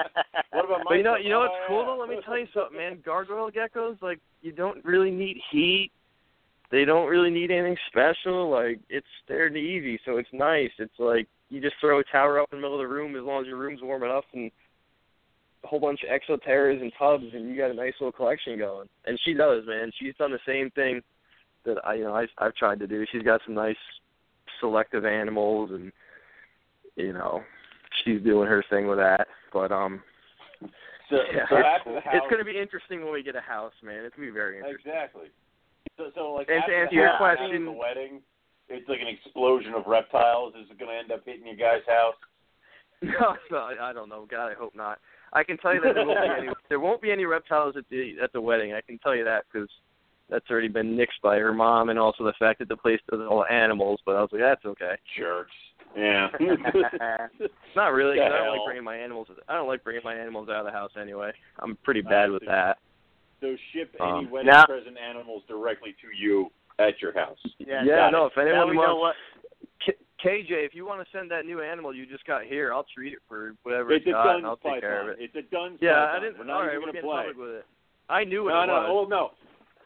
what 0.51 0.65
about 0.65 0.83
But 0.89 0.95
you 0.95 1.03
know 1.03 1.17
you 1.17 1.31
know 1.31 1.41
what's 1.41 1.55
Oh, 1.63 1.65
cool 1.69 1.87
though? 1.87 1.99
Let 1.99 2.09
me 2.09 2.17
oh, 2.19 2.23
tell 2.23 2.39
you 2.39 2.49
something, 2.53 2.77
man. 2.77 2.99
Gargoyle 3.05 3.51
geckos, 3.51 4.01
like 4.03 4.19
you 4.43 4.53
don't 4.53 4.85
really 4.85 5.11
need 5.11 5.41
heat. 5.51 5.91
They 6.71 6.85
don't 6.85 7.09
really 7.09 7.31
need 7.31 7.51
anything 7.51 7.77
special. 7.89 8.51
Like 8.51 8.81
it's 8.89 9.07
they're 9.29 9.55
easy, 9.57 10.01
so 10.05 10.17
it's 10.17 10.29
nice. 10.33 10.71
It's 10.79 10.99
like 10.99 11.29
you 11.51 11.61
just 11.61 11.77
throw 11.81 12.01
a 12.01 12.05
tower 12.05 12.41
up 12.41 12.53
in 12.53 12.59
the 12.59 12.63
middle 12.63 12.81
of 12.81 12.87
the 12.87 12.93
room 12.93 13.17
as 13.17 13.23
long 13.23 13.43
as 13.43 13.47
your 13.47 13.57
room's 13.57 13.81
warm 13.83 14.03
enough 14.03 14.25
and 14.35 14.51
a 15.65 15.67
whole 15.67 15.81
bunch 15.81 16.01
of 16.03 16.09
exoterras 16.11 16.81
and 16.81 16.93
tubs 16.99 17.25
and 17.33 17.49
you 17.51 17.57
got 17.57 17.71
a 17.71 17.75
nice 17.75 17.95
little 18.01 18.13
collection 18.13 18.59
going. 18.59 18.89
And 19.07 19.19
she 19.25 19.35
does, 19.35 19.65
man. 19.67 19.91
She's 19.99 20.15
done 20.17 20.31
the 20.33 20.39
same 20.47 20.71
thing 20.71 21.01
that 21.65 21.77
I 21.85 21.95
you 21.95 22.05
know, 22.05 22.15
I 22.15 22.27
I've 22.39 22.55
tried 22.55 22.79
to 22.81 22.87
do. 22.87 23.05
She's 23.11 23.23
got 23.23 23.41
some 23.45 23.55
nice 23.55 23.77
selective 24.61 25.05
animals 25.05 25.71
and 25.73 25.93
you 26.97 27.13
know, 27.13 27.43
she's 28.05 28.21
doing 28.23 28.49
her 28.49 28.65
thing 28.71 28.87
with 28.87 28.99
that. 28.99 29.27
But 29.53 29.73
um 29.73 30.03
So, 31.11 31.17
yeah, 31.33 31.47
so 31.49 31.57
it's, 31.57 32.05
house, 32.05 32.15
it's 32.15 32.27
going 32.31 32.39
to 32.39 32.45
be 32.45 32.59
interesting 32.59 33.03
when 33.03 33.13
we 33.13 33.23
get 33.23 33.35
a 33.35 33.41
house, 33.41 33.73
man. 33.83 34.05
It's 34.05 34.15
going 34.15 34.29
to 34.29 34.33
be 34.33 34.37
very 34.37 34.59
interesting. 34.59 34.93
exactly. 34.93 35.29
So, 35.97 36.11
so 36.15 36.33
like 36.35 36.49
And 36.51 36.63
to 36.69 36.75
answer 36.75 36.91
the 36.91 36.97
your 36.97 37.09
house, 37.17 37.19
question- 37.39 37.65
the 37.65 37.73
wedding, 37.73 38.21
it's 38.69 38.87
like 38.89 39.01
an 39.01 39.09
explosion 39.09 39.73
of 39.73 39.87
reptiles. 39.87 40.53
Is 40.55 40.71
it 40.71 40.79
going 40.79 40.91
to 40.93 40.99
end 40.99 41.11
up 41.11 41.25
hitting 41.25 41.47
your 41.47 41.57
guy's 41.57 41.87
house? 41.89 42.15
No, 43.01 43.37
no, 43.51 43.71
I 43.81 43.93
don't 43.93 44.09
know. 44.09 44.27
God, 44.29 44.49
I 44.51 44.55
hope 44.55 44.75
not. 44.75 44.99
I 45.33 45.43
can 45.45 45.57
tell 45.59 45.75
you 45.75 45.81
that 45.83 45.95
there 45.95 46.07
won't 46.07 46.21
be 46.21 46.29
any. 46.43 46.49
There 46.69 46.81
won't 46.81 47.01
be 47.03 47.11
any 47.13 47.25
reptiles 47.25 47.77
at 47.77 47.85
the 47.91 48.17
at 48.23 48.33
the 48.33 48.41
wedding. 48.41 48.73
I 48.75 48.81
can 48.81 48.99
tell 48.99 49.15
you 49.17 49.25
that 49.25 49.45
because 49.51 49.69
that's 50.29 50.49
already 50.51 50.69
been 50.69 50.97
nixed 50.97 51.21
by 51.23 51.39
her 51.39 51.53
mom, 51.53 51.89
and 51.89 51.99
also 51.99 52.25
the 52.25 52.35
fact 52.39 52.59
that 52.59 52.69
the 52.69 52.77
place 52.77 53.01
does 53.11 53.21
all 53.29 53.45
animals. 53.47 54.01
But 54.05 54.17
I 54.17 54.21
was 54.21 54.31
like, 54.33 54.43
that's 54.43 54.65
okay. 54.65 54.95
Jerks. 55.19 55.51
Yeah. 55.97 56.29
Not 57.77 57.89
really. 57.95 58.19
'cause 58.19 58.31
I 58.33 58.37
don't 58.45 58.57
like 58.57 58.67
bringing 58.67 58.85
my 58.85 58.97
animals. 58.97 59.29
I 59.49 59.55
don't 59.55 59.69
like 59.69 59.83
bringing 59.85 60.03
my 60.05 60.15
animals 60.15 60.49
out 60.49 60.61
of 60.61 60.67
the 60.67 60.73
house 60.73 60.91
anyway. 61.01 61.33
I'm 61.61 61.77
pretty 61.83 62.03
I 62.07 62.11
bad 62.11 62.31
with 62.31 62.43
see. 62.43 62.47
that. 62.49 62.79
so 63.41 63.57
ship 63.73 63.95
any 64.01 64.11
Um, 64.11 64.31
wedding 64.31 64.49
now- 64.51 64.67
present 64.67 64.97
animals 64.99 65.43
directly 65.49 65.95
to 66.03 66.09
you 66.17 66.51
at 66.79 67.01
your 67.01 67.13
house. 67.15 67.39
yeah, 67.59 67.83
yeah, 67.85 68.11
no. 68.11 68.27
it. 68.27 68.33
If 68.33 68.37
now 68.37 68.43
anyone 68.43 68.71
we 68.71 68.77
wants, 68.77 68.89
know 68.91 68.97
what. 68.97 69.15
K- 69.15 69.38
KJ, 70.25 70.51
if 70.51 70.75
you 70.75 70.85
want 70.87 71.01
to 71.01 71.07
send 71.17 71.31
that 71.31 71.47
new 71.47 71.61
animal 71.63 71.95
you 71.95 72.05
just 72.07 72.25
got 72.27 72.45
here, 72.45 72.73
I'll 72.73 72.87
treat 72.95 73.13
it 73.13 73.21
for 73.29 73.55
whatever 73.63 73.93
It's 73.93 74.07
a 74.07 74.11
got, 74.11 74.37
and 74.37 74.47
I'll 74.47 74.57
take 74.57 74.81
care 74.81 75.03
of 75.03 75.09
it. 75.11 75.17
It's 75.21 75.35
a 75.37 75.43
done 75.51 75.79
Yeah, 75.81 76.07
python. 76.07 76.17
I 76.17 76.21
didn't. 76.25 76.39
We're 76.39 76.45
not 76.45 76.57
all 76.57 76.67
right, 76.67 76.79
we're 76.81 76.87
getting 76.87 77.03
play. 77.03 77.17
public 77.27 77.37
with 77.39 77.51
it. 77.51 77.67
I 78.09 78.25
knew 78.25 78.45
what 78.45 78.51
No, 78.51 78.63
it 78.63 78.67
no. 78.67 78.73
was. 78.73 78.87
Oh 78.91 79.09
no. 79.09 79.31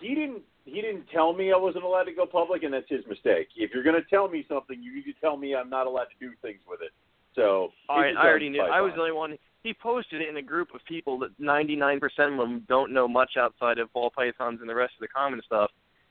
He 0.00 0.14
didn't. 0.14 0.42
he 0.64 0.80
didn't 0.80 1.04
tell 1.12 1.32
me 1.32 1.52
I 1.52 1.56
wasn't 1.56 1.84
allowed 1.84 2.04
to 2.04 2.12
go 2.12 2.24
public, 2.26 2.62
and 2.62 2.72
that's 2.72 2.88
his 2.88 3.04
mistake. 3.06 3.48
If 3.56 3.72
you're 3.74 3.82
going 3.84 4.00
to 4.00 4.08
tell 4.08 4.28
me 4.28 4.44
something, 4.48 4.82
you 4.82 4.94
need 4.94 5.04
to 5.04 5.12
tell 5.20 5.36
me 5.36 5.54
I'm 5.54 5.68
not 5.70 5.86
allowed 5.86 6.06
to 6.06 6.18
do 6.20 6.32
things 6.40 6.60
with 6.68 6.80
it. 6.82 6.92
So 7.34 7.70
I, 7.88 8.06
it's 8.06 8.18
I 8.18 8.26
already 8.26 8.48
knew. 8.48 8.62
own 8.62 8.70
I 8.70 8.80
was 8.80 8.92
the 8.94 9.00
only 9.00 9.12
one. 9.12 9.36
He 9.62 9.72
posted 9.74 10.20
it 10.22 10.28
in 10.28 10.36
a 10.38 10.42
group 10.42 10.68
of 10.74 10.80
people 10.86 11.18
that 11.20 11.38
99% 11.40 12.02
of 12.32 12.36
them 12.36 12.64
don't 12.68 12.92
know 12.92 13.06
much 13.06 13.36
outside 13.38 13.78
of 13.78 13.92
ball 13.92 14.10
pythons 14.10 14.58
and 14.60 14.68
the 14.68 14.74
rest 14.74 14.94
of 14.96 15.00
the 15.00 15.08
common 15.08 15.40
stuff. 15.46 15.70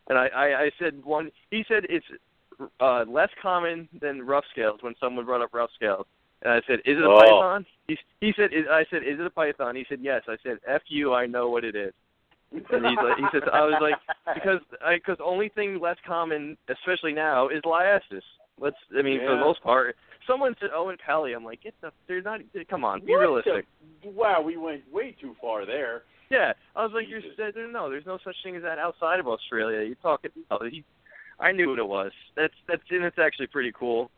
And 0.10 0.18
I, 0.18 0.28
I, 0.28 0.46
I 0.64 0.72
said 0.80 1.04
one. 1.04 1.32
He 1.50 1.64
said 1.68 1.84
it's 1.90 2.06
uh, 2.80 3.06
less 3.08 3.30
common 3.42 3.88
than 4.02 4.26
rough 4.26 4.46
scales 4.52 4.80
when 4.82 4.94
someone 5.00 5.26
brought 5.26 5.42
up 5.42 5.54
rough 5.54 5.70
scales. 5.76 6.06
And 6.44 6.52
I 6.54 6.62
said, 6.68 6.80
"Is 6.86 6.98
it 6.98 7.04
a 7.04 7.10
Oh. 7.10 7.20
python?" 7.20 7.66
He, 7.88 7.98
he 8.20 8.34
said, 8.36 8.52
is, 8.54 8.66
"I 8.70 8.86
said, 8.90 9.04
is 9.04 9.20
it 9.20 9.26
a 9.26 9.30
python?" 9.30 9.76
He 9.76 9.86
said, 9.88 10.00
"Yes." 10.02 10.24
I 10.28 10.38
said, 10.44 10.58
"F 10.68 10.82
you, 10.88 11.14
I 11.14 11.26
know 11.28 11.50
what 11.50 11.64
it 11.64 11.76
is." 11.76 11.94
And 12.52 12.64
he's 12.86 12.98
like, 12.98 13.18
he 13.18 13.26
says, 13.32 13.44
I 13.54 13.62
was 13.62 13.76
like, 13.82 13.96
because 14.36 14.60
I 14.86 14.96
because 14.96 15.18
only 15.24 15.48
thing 15.50 15.80
less 15.80 15.96
common, 16.06 16.58
especially 16.68 17.14
now, 17.14 17.48
is 17.48 17.62
liasis. 17.62 18.24
Let's, 18.60 18.76
I 18.98 19.02
mean, 19.02 19.20
for 19.26 19.36
the 19.36 19.40
most 19.40 19.64
part, 19.64 19.96
someone 20.28 20.54
said 20.60 20.70
Oenpelli. 20.76 21.34
I'm 21.36 21.46
like, 21.46 21.64
get 21.64 21.74
the, 21.82 21.92
they're 22.08 22.22
not. 22.22 22.42
Come 22.70 22.84
on, 22.84 23.06
be 23.06 23.12
What 23.14 23.20
realistic. 23.20 23.66
the- 24.04 24.10
wow, 24.10 24.42
we 24.42 24.58
went 24.58 24.82
way 24.92 25.16
too 25.20 25.34
far 25.40 25.66
there. 25.66 26.04
Yeah, 26.30 26.54
I 26.76 26.84
was 26.84 26.92
like, 26.94 27.08
you're 27.10 27.22
Jesus. 27.22 27.38
no, 27.72 27.90
there's 27.90 28.06
no 28.06 28.18
such 28.24 28.36
thing 28.44 28.56
as 28.56 28.64
that 28.64 28.80
outside 28.80 29.20
of 29.20 29.28
Australia. 29.28 29.84
You're 29.86 29.96
talking. 29.96 30.32
No, 30.50 30.60
he, 30.70 30.84
I 31.42 31.52
knew 31.52 31.70
what 31.70 31.80
it 31.80 31.88
was. 31.88 32.12
That's 32.36 32.54
that's 32.68 32.82
and 32.90 33.04
it's 33.04 33.20
actually 33.20 33.48
pretty 33.48 33.72
cool. 33.78 34.12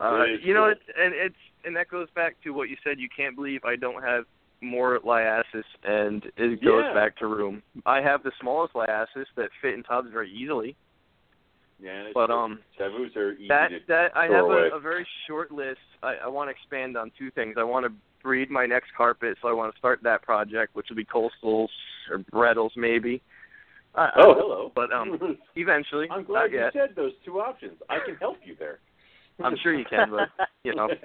Uh, 0.00 0.24
you 0.42 0.54
know, 0.54 0.64
cool. 0.64 0.72
it's, 0.72 0.80
and 0.98 1.14
it's 1.14 1.36
and 1.64 1.74
that 1.76 1.88
goes 1.88 2.08
back 2.14 2.36
to 2.44 2.50
what 2.50 2.68
you 2.68 2.76
said. 2.84 2.98
You 2.98 3.08
can't 3.14 3.34
believe 3.34 3.64
I 3.64 3.76
don't 3.76 4.02
have 4.02 4.24
more 4.60 4.98
liasis, 5.00 5.64
and 5.84 6.24
it 6.36 6.62
goes 6.62 6.84
Yeah. 6.84 6.94
back 6.94 7.16
to 7.18 7.26
room. 7.26 7.62
I 7.86 8.00
have 8.00 8.22
the 8.22 8.32
smallest 8.40 8.74
liasis 8.74 9.26
that 9.36 9.50
fit 9.62 9.74
in 9.74 9.82
tubs 9.82 10.10
very 10.10 10.30
easily. 10.30 10.76
Yeah, 11.80 12.10
But, 12.12 12.28
um, 12.28 12.58
taboos 12.76 13.14
are 13.14 13.34
easy 13.34 13.46
That 13.46 13.68
to 13.68 13.78
that 13.86 14.16
I 14.16 14.24
have 14.24 14.46
a, 14.46 14.70
a 14.74 14.80
very 14.80 15.06
short 15.28 15.52
list. 15.52 15.78
I, 16.02 16.16
I 16.24 16.26
want 16.26 16.48
to 16.48 16.50
expand 16.50 16.96
on 16.96 17.12
two 17.16 17.30
things. 17.30 17.54
I 17.56 17.62
want 17.62 17.86
to 17.86 17.92
breed 18.20 18.50
my 18.50 18.66
next 18.66 18.92
carpet, 18.96 19.38
so 19.40 19.46
I 19.46 19.52
want 19.52 19.72
to 19.72 19.78
start 19.78 20.00
that 20.02 20.22
project, 20.22 20.74
which 20.74 20.88
will 20.88 20.96
be 20.96 21.04
coastals 21.04 21.68
or 22.10 22.18
brettles 22.32 22.72
maybe. 22.76 23.22
I, 23.94 24.10
Oh, 24.16 24.32
I- 24.32 24.34
hello. 24.38 24.72
But 24.74 24.92
um, 24.92 25.38
eventually, 25.56 26.06
I'm 26.10 26.24
glad 26.24 26.52
you 26.52 26.58
yet. 26.58 26.72
said 26.72 26.90
those 26.96 27.12
two 27.24 27.40
options. 27.40 27.78
I 27.88 27.98
can 28.04 28.16
help 28.16 28.36
you 28.44 28.54
there. 28.58 28.78
I'm 29.42 29.56
sure 29.62 29.72
you 29.74 29.84
can, 29.88 30.10
but 30.10 30.48
you 30.64 30.74
know. 30.74 30.88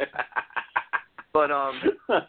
But 1.34 1.50
um, 1.50 1.82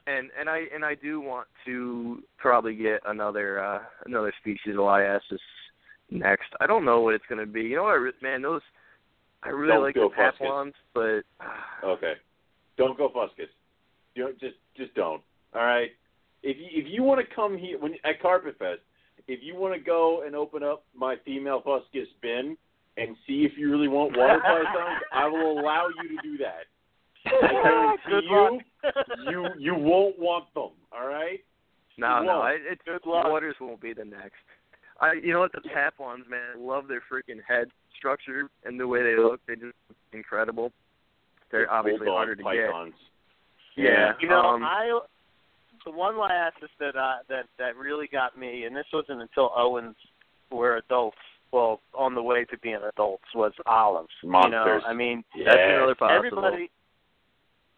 and 0.06 0.30
and 0.40 0.48
I 0.48 0.62
and 0.74 0.82
I 0.82 0.94
do 0.94 1.20
want 1.20 1.46
to 1.66 2.22
probably 2.38 2.74
get 2.74 3.00
another 3.06 3.62
uh 3.62 3.80
another 4.06 4.32
species 4.40 4.72
of 4.72 4.76
liasis 4.76 5.20
next. 6.10 6.46
I 6.58 6.66
don't 6.66 6.86
know 6.86 7.02
what 7.02 7.12
it's 7.12 7.24
going 7.28 7.38
to 7.38 7.46
be. 7.46 7.60
You 7.60 7.76
know, 7.76 7.82
what 7.82 8.14
man, 8.22 8.40
those 8.40 8.62
I 9.42 9.50
really 9.50 9.72
Don't 9.74 9.82
like 9.82 9.94
the 9.94 10.08
Fuscus. 10.16 10.72
But 10.94 11.22
okay, 11.86 12.14
don't 12.78 12.96
go 12.96 13.10
Fuscus. 13.10 13.48
You 14.14 14.24
know, 14.24 14.30
just 14.40 14.56
just 14.74 14.94
don't. 14.94 15.20
All 15.54 15.62
right. 15.62 15.90
If 16.42 16.56
you 16.56 16.68
if 16.70 16.86
you 16.90 17.02
want 17.02 17.20
to 17.28 17.34
come 17.34 17.58
here 17.58 17.78
when 17.78 17.92
at 18.06 18.22
Carpet 18.22 18.56
Fest, 18.58 18.80
if 19.28 19.40
you 19.42 19.54
want 19.56 19.74
to 19.74 19.80
go 19.80 20.22
and 20.26 20.34
open 20.36 20.62
up 20.62 20.84
my 20.94 21.16
female 21.24 21.62
Fuscus 21.64 22.06
bin 22.22 22.56
and 22.96 23.16
see 23.26 23.44
if 23.44 23.52
you 23.56 23.70
really 23.70 23.88
want 23.88 24.16
water 24.16 24.40
pythons, 24.44 25.02
I 25.12 25.26
will 25.26 25.58
allow 25.60 25.88
you 26.02 26.08
to 26.16 26.22
do 26.22 26.38
that. 26.38 26.64
I 27.26 27.96
Good 28.08 28.24
guarantee 28.28 28.62
you, 29.30 29.42
luck. 29.42 29.52
you 29.58 29.72
you 29.72 29.74
won't 29.74 30.18
want 30.18 30.52
them. 30.54 30.70
All 30.92 31.06
right. 31.06 31.40
No, 31.96 32.20
You 32.20 32.26
no, 32.26 32.32
won't. 32.38 32.44
I, 32.44 32.52
it's 32.70 32.82
Good 32.84 33.00
luck. 33.06 33.26
waters 33.28 33.56
won't 33.60 33.80
be 33.80 33.92
the 33.94 34.04
next. 34.04 34.34
I, 35.00 35.14
you 35.14 35.32
know 35.32 35.40
what, 35.40 35.52
the 35.52 35.60
tap 35.74 35.94
ones, 35.98 36.24
man, 36.30 36.40
I 36.54 36.58
love 36.58 36.86
their 36.86 37.02
freaking 37.10 37.40
head 37.46 37.68
structure 37.98 38.48
and 38.64 38.78
the 38.78 38.86
way 38.86 39.02
they 39.02 39.16
look. 39.16 39.40
They 39.48 39.54
just 39.56 39.74
incredible. 40.12 40.70
They're 41.50 41.70
obviously 41.72 42.06
harder 42.06 42.36
to 42.36 42.42
pythons. 42.42 42.94
get. 43.76 43.84
Yeah, 43.86 44.12
You 44.20 44.28
know, 44.28 44.40
um, 44.40 44.62
I 44.62 45.00
the 45.84 45.90
one 45.90 46.14
liasis 46.14 46.70
that 46.80 46.96
uh, 46.96 47.18
that 47.28 47.46
that 47.58 47.76
really 47.76 48.08
got 48.08 48.38
me, 48.38 48.64
and 48.64 48.74
this 48.74 48.86
wasn't 48.92 49.22
until 49.22 49.50
Owens 49.56 49.96
were 50.50 50.76
adults. 50.76 51.18
Well, 51.52 51.80
on 51.94 52.16
the 52.16 52.22
way 52.22 52.44
to 52.46 52.58
being 52.58 52.80
adults 52.82 53.26
was 53.32 53.52
olives. 53.66 54.08
You 54.22 54.30
know, 54.30 54.40
Monsters. 54.40 54.82
I 54.86 54.92
mean, 54.92 55.22
that's 55.44 55.56
Yeah. 55.56 55.76
another 55.76 55.94
possible. 55.94 56.16
everybody. 56.16 56.70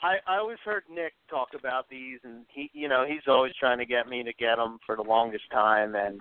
I 0.02 0.16
I 0.26 0.36
always 0.38 0.58
heard 0.64 0.84
Nick 0.90 1.14
talk 1.28 1.48
about 1.54 1.88
these, 1.88 2.20
and 2.24 2.46
he, 2.48 2.70
you 2.72 2.88
know, 2.88 3.04
he's 3.06 3.26
always 3.26 3.52
trying 3.58 3.78
to 3.78 3.86
get 3.86 4.08
me 4.08 4.22
to 4.22 4.32
get 4.32 4.56
them 4.56 4.78
for 4.86 4.96
the 4.96 5.02
longest 5.02 5.50
time, 5.50 5.94
and 5.94 6.20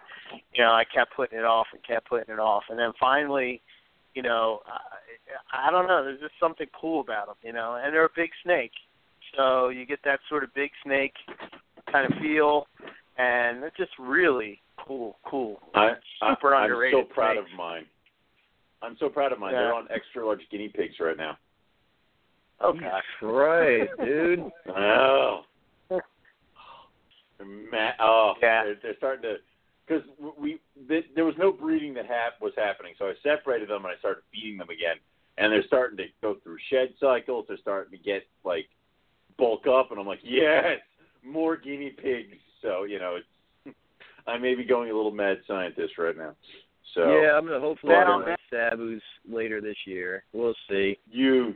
you 0.54 0.64
know, 0.64 0.72
I 0.72 0.84
kept 0.84 1.16
putting 1.16 1.40
it 1.40 1.46
off 1.46 1.68
and 1.72 1.82
kept 1.84 2.10
putting 2.10 2.34
it 2.34 2.40
off, 2.40 2.64
and 2.70 2.78
then 2.80 2.92
finally, 3.00 3.62
you 4.14 4.22
know, 4.22 4.62
I, 4.66 5.68
I 5.68 5.72
don't 5.72 5.88
know, 5.88 6.04
there's 6.04 6.22
just 6.22 6.40
something 6.40 6.68
cool 6.80 7.02
about 7.02 7.28
them, 7.28 7.36
you 7.42 7.52
know, 7.54 7.76
and 7.82 7.94
they're 7.94 8.06
a 8.06 8.16
big 8.16 8.32
snake, 8.44 8.72
so 9.36 9.70
you 9.70 9.86
get 9.86 10.00
that 10.04 10.20
sort 10.30 10.44
of 10.44 10.54
big 10.54 10.72
snake 10.84 11.14
kind 11.96 12.12
of 12.14 12.20
feel, 12.22 12.68
and 13.18 13.64
it's 13.64 13.78
just 13.78 13.92
really 14.00 14.62
cool, 14.86 15.18
cool. 15.26 15.60
I, 15.74 15.92
I, 16.22 16.34
Super 16.34 16.54
I'm 16.56 16.64
underrated 16.64 17.06
so 17.08 17.14
proud 17.14 17.36
snakes. 17.36 17.50
of 17.54 17.58
mine. 17.58 17.86
I'm 18.82 18.98
so 19.00 19.08
proud 19.10 19.32
of 19.32 19.40
mine. 19.40 19.54
Yeah. 19.54 19.60
They're 19.62 19.74
on 19.74 19.88
extra 19.94 20.26
large 20.26 20.42
guinea 20.52 20.68
pigs 20.70 20.96
right 21.00 21.18
now. 21.18 21.38
Oh 22.62 22.74
gosh. 22.74 23.04
right, 23.22 23.88
dude. 24.04 24.40
Oh. 24.70 25.42
Ma- 27.44 27.92
oh, 28.00 28.34
Yeah. 28.42 28.64
they're, 28.64 28.76
they're 28.82 28.98
starting 28.98 29.22
to 29.24 29.36
because 29.88 30.04
we 30.40 30.60
th- 30.88 31.06
there 31.16 31.26
was 31.26 31.36
no 31.38 31.52
breeding 31.52 31.94
that 31.94 32.06
hap- 32.08 32.42
was 32.42 32.54
happening, 32.58 32.94
so 32.98 33.06
I 33.06 33.14
separated 33.22 33.70
them 33.70 33.86
and 33.86 33.94
I 33.94 34.00
started 34.00 34.24
feeding 34.34 34.58
them 34.58 34.70
again, 34.70 34.96
and 35.38 35.52
they're 35.52 35.64
starting 35.68 35.98
to 35.98 36.06
go 36.24 36.38
through 36.44 36.58
shed 36.72 36.94
cycles. 37.00 37.46
They're 37.48 37.58
starting 37.58 37.92
to 37.96 38.04
get 38.04 38.24
like 38.44 38.68
bulk 39.38 39.68
up, 39.68 39.92
and 39.92 40.00
I'm 40.00 40.08
like, 40.08 40.22
yes, 40.24 40.80
more 41.26 41.58
guinea 41.58 41.92
pigs. 41.92 42.38
So 42.62 42.84
you 42.84 43.00
know, 43.00 43.18
it's 43.66 43.76
I 44.28 44.38
may 44.38 44.56
be 44.56 44.64
going 44.64 44.90
a 44.92 44.96
little 44.96 45.12
mad 45.12 45.38
scientist 45.48 45.98
right 45.98 46.18
now. 46.18 46.36
So 46.94 47.22
yeah, 47.22 47.34
I'm 47.38 47.46
gonna 47.46 47.60
hopefully 47.60 47.94
Now- 47.94 48.20
get 48.20 48.28
my 48.52 48.58
Savus 48.58 49.02
later 49.30 49.60
this 49.62 49.78
year. 49.86 50.24
We'll 50.34 50.56
see. 50.70 50.98
you 51.10 51.56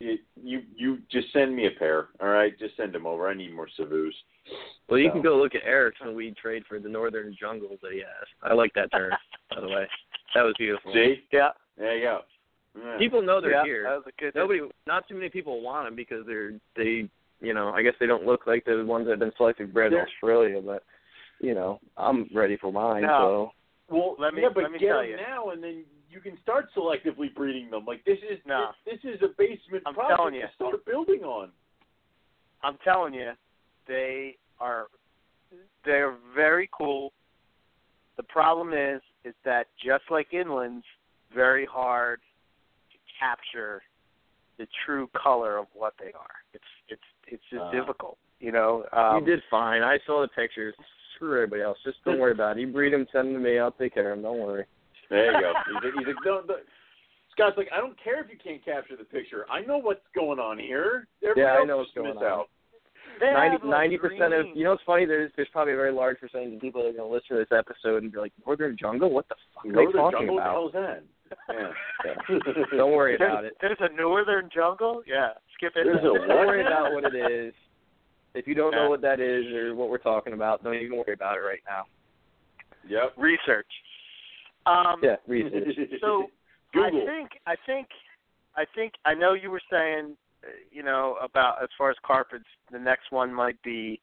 it, 0.00 0.20
you 0.40 0.62
you 0.76 0.98
just 1.10 1.32
send 1.32 1.56
me 1.56 1.66
a 1.66 1.72
pair, 1.76 2.08
all 2.20 2.28
right? 2.28 2.56
Just 2.58 2.76
send 2.76 2.92
them 2.94 3.06
over. 3.06 3.28
I 3.28 3.34
need 3.34 3.52
more 3.54 3.66
Savus. 3.78 4.12
Well, 4.88 5.00
you 5.00 5.08
So- 5.08 5.14
can 5.14 5.22
go 5.22 5.36
look 5.36 5.54
at 5.56 5.62
Eric's 5.64 6.00
when 6.00 6.14
we 6.14 6.30
trade 6.40 6.64
for 6.68 6.78
the 6.78 6.88
Northern 6.88 7.34
Jungle 7.38 7.76
that 7.82 7.92
he 7.92 7.98
has. 7.98 8.28
I 8.42 8.54
like 8.54 8.72
that 8.74 8.92
term, 8.92 9.12
by 9.50 9.60
the 9.60 9.68
way. 9.68 9.88
That 10.34 10.42
was 10.42 10.54
beautiful. 10.58 10.92
See, 10.92 11.24
Yeah. 11.32 11.50
there 11.76 11.96
you 11.96 12.02
go. 12.04 12.20
Yeah. 12.80 12.96
People 12.98 13.22
know 13.22 13.40
they're 13.40 13.50
yeah, 13.50 13.64
here. 13.64 13.82
That 13.82 13.96
was 13.96 14.04
a 14.06 14.20
good. 14.20 14.34
Nobody, 14.36 14.60
not 14.86 15.08
too 15.08 15.14
many 15.14 15.30
people 15.30 15.60
want 15.62 15.86
them 15.86 15.96
because 15.96 16.24
they're 16.26 16.52
they, 16.76 17.08
you 17.40 17.54
know, 17.54 17.70
I 17.70 17.82
guess 17.82 17.94
they 18.00 18.06
don't 18.06 18.24
look 18.26 18.46
like 18.46 18.64
the 18.64 18.84
ones 18.84 19.06
that 19.06 19.12
have 19.12 19.18
been 19.20 19.32
selected 19.36 19.72
bred 19.72 19.92
in 19.92 20.00
Australia. 20.00 20.60
But 20.64 20.82
you 21.40 21.54
know, 21.54 21.80
I'm 21.96 22.28
ready 22.34 22.56
for 22.56 22.72
mine. 22.72 23.02
No. 23.02 23.52
Well, 23.90 24.16
Let 24.18 24.34
me- 24.34 24.42
yeah, 24.42 24.48
but 24.54 24.64
let 24.64 24.72
me 24.72 24.78
get 24.78 24.88
tell 24.88 24.98
them 25.00 25.10
you. 25.10 25.16
now, 25.16 25.50
and 25.50 25.62
then 25.62 25.84
you 26.10 26.20
can 26.20 26.36
start 26.42 26.66
selectively 26.76 27.34
breeding 27.34 27.70
them. 27.70 27.84
Like 27.86 28.04
this 28.04 28.18
is 28.28 28.38
No. 28.44 28.72
this, 28.84 28.98
this 29.02 29.14
is 29.14 29.22
a 29.22 29.28
basement 29.38 29.82
I'm 29.86 29.94
project 29.94 30.16
telling 30.18 30.34
you. 30.34 30.42
to 30.42 30.50
start 30.54 30.84
building 30.84 31.22
on. 31.24 31.50
I'm 32.62 32.76
telling 32.84 33.14
you, 33.14 33.32
they 33.86 34.36
are 34.60 34.86
they're 35.84 36.16
very 36.34 36.68
cool. 36.76 37.12
The 38.16 38.24
problem 38.24 38.72
is 38.72 39.00
is 39.24 39.34
that 39.44 39.68
just 39.82 40.04
like 40.10 40.30
inlands, 40.32 40.82
very 41.34 41.64
hard 41.66 42.20
to 42.92 42.98
capture 43.18 43.82
the 44.58 44.66
true 44.84 45.08
color 45.16 45.56
of 45.56 45.66
what 45.72 45.94
they 45.98 46.12
are. 46.12 46.36
It's 46.52 46.64
it's 46.88 47.00
it's 47.30 47.42
just 47.50 47.62
Uh. 47.62 47.70
difficult, 47.70 48.18
you 48.40 48.52
know. 48.52 48.84
Um, 48.92 49.20
you 49.20 49.26
did 49.36 49.42
fine. 49.50 49.82
I 49.82 49.98
saw 50.06 50.22
the 50.22 50.28
pictures. 50.28 50.74
Screw 51.14 51.34
everybody 51.34 51.62
else. 51.62 51.78
Just 51.84 51.98
don't 52.04 52.18
worry 52.20 52.32
about 52.32 52.56
it. 52.56 52.60
You 52.60 52.68
breed 52.68 52.92
them, 52.92 53.06
send 53.10 53.28
them 53.34 53.34
to 53.34 53.40
me. 53.40 53.58
I'll 53.58 53.72
take 53.72 53.94
care 53.94 54.12
of 54.12 54.18
them. 54.18 54.22
Don't 54.22 54.38
worry. 54.38 54.64
There 55.10 55.32
you 55.32 55.40
go. 55.40 55.52
he's 55.66 55.74
like, 55.74 55.94
he's 55.98 56.06
like 56.06 56.24
no, 56.24 56.42
no. 56.46 56.54
Scott's 57.32 57.56
like, 57.56 57.68
I 57.74 57.78
don't 57.78 57.96
care 58.02 58.22
if 58.22 58.30
you 58.30 58.36
can't 58.42 58.64
capture 58.64 58.96
the 58.96 59.04
picture. 59.04 59.46
I 59.50 59.62
know 59.62 59.78
what's 59.78 60.04
going 60.14 60.38
on 60.38 60.58
here. 60.58 61.06
Everybody 61.22 61.40
Yeah, 61.40 61.60
I 61.60 61.64
know 61.64 61.78
what's 61.78 61.92
going 61.94 62.16
on. 62.16 62.22
Out. 62.24 62.48
Ninety 63.20 63.66
ninety 63.66 63.98
percent 63.98 64.32
of 64.32 64.46
you 64.54 64.62
know 64.64 64.70
what's 64.70 64.82
funny? 64.84 65.04
There's 65.06 65.32
there's 65.34 65.48
probably 65.50 65.72
a 65.72 65.76
very 65.76 65.92
large 65.92 66.20
percentage 66.20 66.54
of 66.54 66.60
people 66.60 66.82
that 66.82 66.90
are 66.90 66.92
gonna 66.92 67.08
listen 67.08 67.36
to 67.36 67.42
this 67.42 67.56
episode 67.56 68.02
and 68.04 68.12
be 68.12 68.18
like, 68.18 68.32
Northern 68.46 68.76
Jungle? 68.78 69.10
What 69.10 69.28
the 69.28 69.34
fuck 69.54 69.66
are 69.66 69.86
they 69.86 69.92
talking 69.92 70.18
jungle, 70.20 70.38
about? 70.38 70.62
What 70.62 70.72
the 70.72 70.78
hell's 70.78 71.02
that? 71.02 71.02
Yeah. 71.48 71.72
Don't 72.76 72.92
worry 72.92 73.16
about 73.16 73.44
it. 73.44 73.54
There's 73.60 73.78
a 73.80 73.92
northern 73.94 74.48
jungle. 74.54 75.02
Yeah, 75.06 75.30
skip 75.56 75.72
it. 75.76 75.84
There's 75.84 75.98
a 76.00 76.02
Don't 76.02 76.28
worry 76.28 76.60
about 76.60 76.92
what 76.92 77.04
it 77.04 77.14
is. 77.14 77.54
If 78.34 78.46
you 78.46 78.54
don't 78.54 78.72
Yeah. 78.72 78.84
know 78.84 78.90
what 78.90 79.00
that 79.02 79.20
is 79.20 79.46
or 79.52 79.74
what 79.74 79.88
we're 79.88 79.98
talking 79.98 80.32
about, 80.34 80.62
don't 80.62 80.74
even 80.74 80.96
worry 80.96 81.14
about 81.14 81.36
it 81.38 81.40
right 81.40 81.62
now. 81.66 81.84
Yep. 82.86 83.14
research. 83.16 83.66
Um, 84.66 85.00
Yeah, 85.02 85.16
research. 85.26 85.76
So 86.00 86.26
Google. 86.72 87.02
I 87.02 87.06
think 87.06 87.30
I 87.46 87.54
think 87.66 87.88
I 88.56 88.64
think 88.74 88.92
I 89.04 89.14
know 89.14 89.32
you 89.32 89.50
were 89.50 89.62
saying, 89.70 90.16
uh, 90.44 90.48
you 90.70 90.82
know, 90.82 91.16
about 91.22 91.62
as 91.62 91.68
far 91.78 91.90
as 91.90 91.96
carpets, 92.04 92.44
the 92.70 92.78
next 92.78 93.10
one 93.10 93.32
might 93.32 93.60
be 93.62 94.00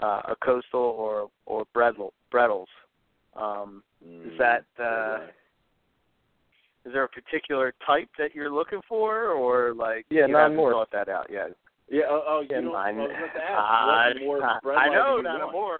uh, 0.00 0.22
a 0.28 0.36
coastal 0.42 0.80
or 0.80 1.30
or 1.46 1.64
brettle, 1.74 2.12
brettles. 2.32 2.68
Um, 3.34 3.82
is 4.02 4.38
that 4.38 4.64
uh, 4.82 5.26
is 6.86 6.92
there 6.92 7.04
a 7.04 7.08
particular 7.08 7.74
type 7.86 8.08
that 8.18 8.34
you're 8.34 8.50
looking 8.50 8.80
for, 8.88 9.28
or 9.28 9.74
like 9.74 10.06
Yeah, 10.10 10.26
you 10.26 10.36
haven't 10.36 10.56
non-morph. 10.56 10.72
thought 10.72 10.90
that 10.92 11.08
out 11.08 11.26
yet? 11.30 11.54
Yeah. 11.90 12.04
Oh, 12.08 12.22
oh 12.26 12.40
you 12.40 12.48
Yeah, 12.50 12.60
know, 12.60 12.74
I, 12.74 12.88
I 12.88 12.92
was 12.92 13.10
about 13.10 13.34
to 13.34 13.42
ask, 13.42 13.58
I, 13.58 14.08
what 14.14 14.22
more 14.24 14.44
I, 14.44 14.58
bread 14.62 14.78
I 14.78 14.86
line 14.88 14.92
know 14.96 15.10
do 15.12 15.16
you 15.16 15.22
not 15.24 15.42
a 15.42 15.52
morph. 15.52 15.78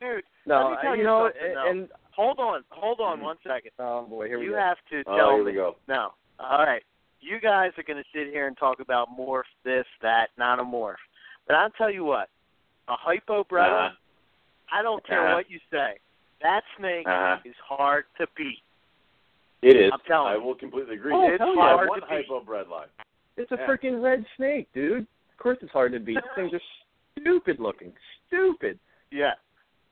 Dude, 0.00 0.24
No, 0.46 0.62
Let 0.62 0.70
me 0.70 0.76
tell 0.82 0.90
I- 0.92 0.94
you 0.94 1.00
you 1.00 1.06
know, 1.06 1.30
something, 1.32 1.56
and, 1.68 1.78
and 1.80 1.88
hold 2.12 2.38
on, 2.38 2.62
hold 2.70 3.00
on 3.00 3.20
one 3.20 3.36
second. 3.46 3.70
oh 3.78 4.06
boy, 4.08 4.26
here 4.26 4.38
we 4.38 4.46
you 4.46 4.52
go. 4.52 4.58
have 4.58 4.76
to 4.90 5.04
tell 5.04 5.14
Oh, 5.14 5.16
tell 5.18 5.30
here 5.36 5.44
me 5.44 5.50
we 5.52 5.56
go. 5.56 5.76
No. 5.88 6.10
All 6.38 6.64
right. 6.64 6.82
You 7.20 7.38
guys 7.38 7.72
are 7.76 7.82
going 7.82 7.98
to 7.98 8.08
sit 8.14 8.32
here 8.32 8.46
and 8.46 8.56
talk 8.56 8.80
about 8.80 9.08
morph 9.16 9.42
this, 9.62 9.84
that, 10.00 10.28
not 10.38 10.58
a 10.58 10.62
morph. 10.64 10.94
But 11.46 11.56
I'll 11.56 11.70
tell 11.70 11.90
you 11.90 12.02
what, 12.04 12.28
a 12.88 12.94
hypo 12.96 13.44
brother, 13.44 13.74
Uh-huh. 13.76 13.94
I 14.72 14.82
don't 14.82 15.06
care 15.06 15.26
Uh-huh. 15.26 15.34
what 15.36 15.50
you 15.50 15.58
say. 15.70 15.98
That 16.42 16.62
snake 16.78 17.06
Uh-huh. 17.06 17.36
is 17.44 17.54
hard 17.62 18.04
to 18.18 18.26
beat. 18.36 18.62
It 19.62 19.76
is. 19.76 19.90
I'm 19.92 20.00
telling 20.06 20.32
I 20.32 20.36
will 20.36 20.54
completely 20.54 20.96
agree. 20.96 21.12
Oh, 21.14 21.28
it's 21.28 21.38
hell 21.38 21.54
hard 21.54 21.80
yeah. 21.84 21.88
one 21.88 22.00
to 22.00 22.06
beat. 22.06 22.26
hypo 22.26 22.44
bread 22.44 22.68
line. 22.68 22.88
It's 23.36 23.52
a 23.52 23.56
Yeah. 23.56 23.66
freaking 23.66 24.02
red 24.02 24.24
snake, 24.36 24.68
dude. 24.72 25.06
Of 25.32 25.38
course, 25.38 25.58
it's 25.60 25.72
hard 25.72 25.92
to 25.92 26.00
beat. 26.00 26.18
Things 26.34 26.52
are 26.52 26.60
stupid 27.18 27.60
looking, 27.60 27.92
stupid. 28.26 28.78
Yeah. 29.10 29.34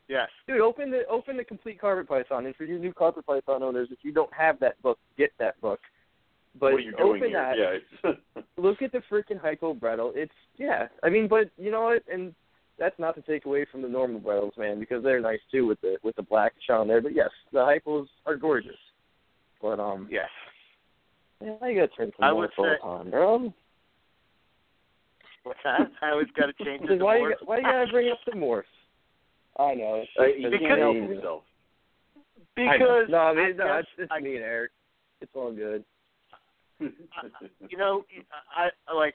Yes. 0.09 0.31
Dude, 0.47 0.61
open 0.61 0.91
the 0.91 1.07
open 1.07 1.37
the 1.37 1.45
complete 1.45 1.79
carpet 1.79 2.09
python. 2.09 2.47
And 2.47 2.57
for 2.57 2.65
you 2.65 2.79
new 2.79 2.95
carpet 2.95 3.27
python 3.27 3.63
owners, 3.63 3.89
if 3.91 3.99
you 4.03 4.13
don't 4.13 4.33
have 4.33 4.59
that 4.61 4.81
book, 4.83 4.99
get 5.19 5.33
that 5.39 5.61
book. 5.61 5.81
But 6.59 6.73
what 6.73 6.81
are 6.81 6.81
you 6.81 6.97
doing 6.97 7.23
open 7.23 7.29
here? 7.29 7.83
that. 8.03 8.13
Yeah. 8.35 8.43
Look 8.57 8.81
at 8.81 8.93
the 8.93 9.03
freaking 9.11 9.39
hypo 9.39 9.75
brettle. 9.75 10.13
It's 10.15 10.33
yeah. 10.57 10.89
I 11.03 11.11
mean, 11.11 11.29
but 11.29 11.51
you 11.59 11.71
know 11.71 11.83
what? 11.83 12.03
And 12.11 12.35
that's 12.79 12.99
not 12.99 13.17
to 13.17 13.23
take 13.23 13.45
away 13.45 13.67
from 13.71 13.83
the 13.83 13.89
normal 13.89 14.21
brettles, 14.21 14.57
man, 14.57 14.81
because 14.81 15.03
they're 15.03 15.21
nice 15.21 15.41
too 15.51 15.67
with 15.67 15.81
the 15.83 15.99
with 16.03 16.17
the 16.17 16.23
black 16.23 16.55
on 16.71 16.89
there. 16.89 17.03
But 17.03 17.15
yes, 17.15 17.31
the 17.53 17.59
hypos 17.59 18.07
are 18.25 18.37
gorgeous. 18.37 18.77
But 19.61 19.81
um, 19.81 20.09
Yes. 20.11 20.29
man, 21.41 21.59
I 21.63 21.75
gotta 21.75 21.89
turn 21.89 22.13
some 22.19 22.37
would 22.37 22.51
more 22.57 22.77
say- 22.77 22.81
on, 22.83 23.11
bro. 23.11 23.53
I 25.65 26.11
always 26.11 26.27
got 26.37 26.47
to 26.47 26.65
change 26.65 26.83
it 26.83 26.89
Because 26.89 27.01
why 27.03 27.17
you 27.19 27.31
got- 27.31 27.47
why 27.49 27.57
you 27.59 27.63
gotta 27.63 27.91
bring 27.91 28.11
up 28.11 28.19
the 28.27 28.33
morphs? 28.33 28.65
I 29.59 29.75
know. 29.75 29.95
It's, 30.03 30.11
Uh, 30.19 30.23
it's 30.25 30.39
you 30.41 30.59
can't 30.69 30.79
help 30.81 30.95
me. 30.97 31.15
yourself. 31.17 31.43
I. 32.57 32.77
Because 32.79 33.07
no, 33.09 33.19
I 33.19 33.35
mean, 33.35 33.57
no, 33.57 33.65
guess 33.65 33.85
it's 33.97 33.97
just 33.99 34.13
I- 34.13 34.21
me 34.21 34.37
and 34.37 34.45
Eric. 34.45 34.73
It's 35.21 35.33
all 35.35 35.53
good. 35.53 35.85
you 36.81 37.77
know, 37.77 38.05
I, 38.57 38.69
I 38.87 38.95
like. 38.95 39.15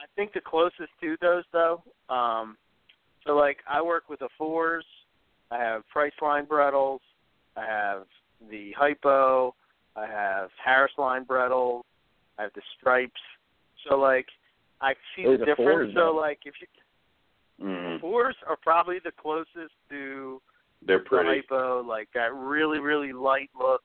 I 0.00 0.06
think 0.16 0.32
the 0.32 0.40
closest 0.40 0.90
to 1.02 1.16
those 1.20 1.44
though. 1.52 1.82
Um, 2.08 2.56
so 3.26 3.34
like, 3.36 3.58
I 3.68 3.80
work 3.82 4.08
with 4.08 4.20
the 4.20 4.28
fours. 4.38 4.84
I 5.50 5.58
have 5.58 5.82
Priceline 5.94 6.46
Brettles. 6.46 7.00
I 7.56 7.64
have 7.66 8.04
the 8.50 8.72
Hypo. 8.72 9.54
I 9.96 10.06
have 10.06 10.50
Harris 10.62 10.92
Line 10.98 11.24
Brettles. 11.24 11.82
I 12.38 12.42
have 12.42 12.52
the 12.54 12.62
Stripes. 12.78 13.20
So 13.88 13.96
like, 13.98 14.26
I 14.80 14.94
see 15.14 15.24
Those 15.24 15.38
the 15.40 15.52
are 15.52 15.56
fours, 15.56 15.66
difference. 15.88 15.94
So 15.94 16.00
though. 16.00 16.14
like, 16.16 16.40
if 16.44 16.54
you 16.60 16.66
Mhm. 17.64 18.00
fours 18.00 18.34
are 18.48 18.56
probably 18.56 18.98
the 18.98 19.12
closest 19.12 19.72
to 19.90 20.42
They're 20.82 20.98
the 20.98 21.04
pretty. 21.04 21.40
hypo, 21.42 21.82
like 21.82 22.10
that 22.12 22.34
really, 22.34 22.80
really 22.80 23.12
light 23.12 23.50
look. 23.54 23.82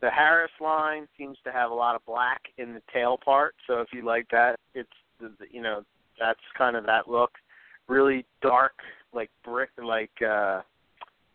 The 0.00 0.10
Harris 0.10 0.50
line 0.60 1.08
seems 1.16 1.38
to 1.44 1.52
have 1.52 1.70
a 1.70 1.74
lot 1.74 1.94
of 1.94 2.04
black 2.04 2.42
in 2.56 2.74
the 2.74 2.82
tail 2.92 3.16
part, 3.16 3.54
so 3.66 3.80
if 3.80 3.92
you 3.92 4.02
like 4.02 4.28
that, 4.30 4.58
it's 4.74 4.92
the- 5.20 5.28
the- 5.30 5.52
you 5.52 5.60
know 5.62 5.84
that's 6.18 6.40
kind 6.54 6.76
of 6.76 6.84
that 6.86 7.08
look. 7.08 7.38
Really 7.86 8.26
dark, 8.40 8.82
like 9.12 9.30
brick, 9.44 9.70
like 9.78 10.20
uh, 10.22 10.62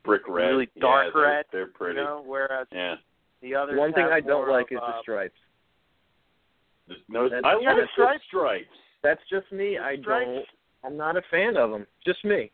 Brick 0.04 0.28
red. 0.28 0.48
really 0.50 0.70
Yeah, 0.76 0.82
dark 0.82 1.14
they're- 1.14 1.22
red, 1.24 1.46
They're 1.52 1.68
pretty. 1.68 2.00
you 2.00 2.06
know. 2.06 2.22
Whereas 2.22 2.68
Yeah. 2.72 2.98
The 3.44 3.54
others. 3.54 3.78
One 3.78 3.94
thing 3.94 4.06
I 4.12 4.20
don't 4.22 4.50
like 4.50 4.72
of, 4.72 4.78
is 4.78 4.80
uh, 4.82 4.88
the 4.88 5.02
stripes. 5.04 5.40
No, 7.08 7.30
That's- 7.30 7.44
I 7.46 7.60
Yeah, 7.62 7.68
like 7.70 7.76
the 7.78 7.82
the 7.84 7.88
stripes- 7.94 8.24
stripes. 8.26 8.78
That's 9.04 9.22
just 9.30 9.52
me. 9.52 9.76
the 9.78 9.84
I 9.84 9.98
stripes, 9.98 10.26
don't. 10.32 10.46
I'm 10.86 10.98
not 10.98 11.16
a 11.18 11.22
fan 11.30 11.56
of 11.58 11.70
them. 11.72 11.86
Just 12.06 12.24
me. 12.26 12.52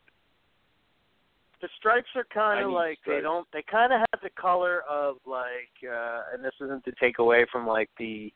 The 1.62 1.70
stripes 1.78 2.08
are 2.16 2.26
kind 2.34 2.64
of 2.64 2.70
need 2.70 2.76
like 2.76 3.00
they 3.06 3.22
don't. 3.22 3.48
They 3.52 3.64
kind 3.64 3.92
of 3.94 4.00
have 4.00 4.22
the 4.22 4.30
color 4.32 4.82
of 4.90 5.18
like, 5.26 5.72
uh 5.90 6.22
and 6.34 6.44
this 6.44 6.54
isn't 6.62 6.84
to 6.86 6.92
take 7.00 7.20
away 7.20 7.46
from 7.52 7.68
like 7.68 7.90
the 7.98 8.32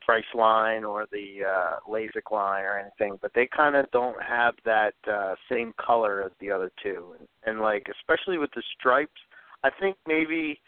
price 0.00 0.24
line 0.34 0.84
or 0.84 1.06
the 1.12 1.44
uh 1.44 1.76
LASIK 1.88 2.30
line 2.30 2.64
or 2.64 2.78
anything, 2.78 3.18
but 3.22 3.32
they 3.34 3.46
kind 3.46 3.76
of 3.76 3.90
don't 3.92 4.20
have 4.22 4.54
that 4.64 4.94
uh 5.10 5.34
same 5.50 5.72
color 5.78 6.22
as 6.24 6.32
the 6.40 6.50
other 6.50 6.70
two. 6.82 7.14
And, 7.18 7.28
and 7.46 7.60
like 7.60 7.86
especially 8.00 8.38
with 8.38 8.50
the 8.56 8.62
stripes, 8.78 9.20
I 9.62 9.70
think 9.80 9.96
maybe 10.06 10.60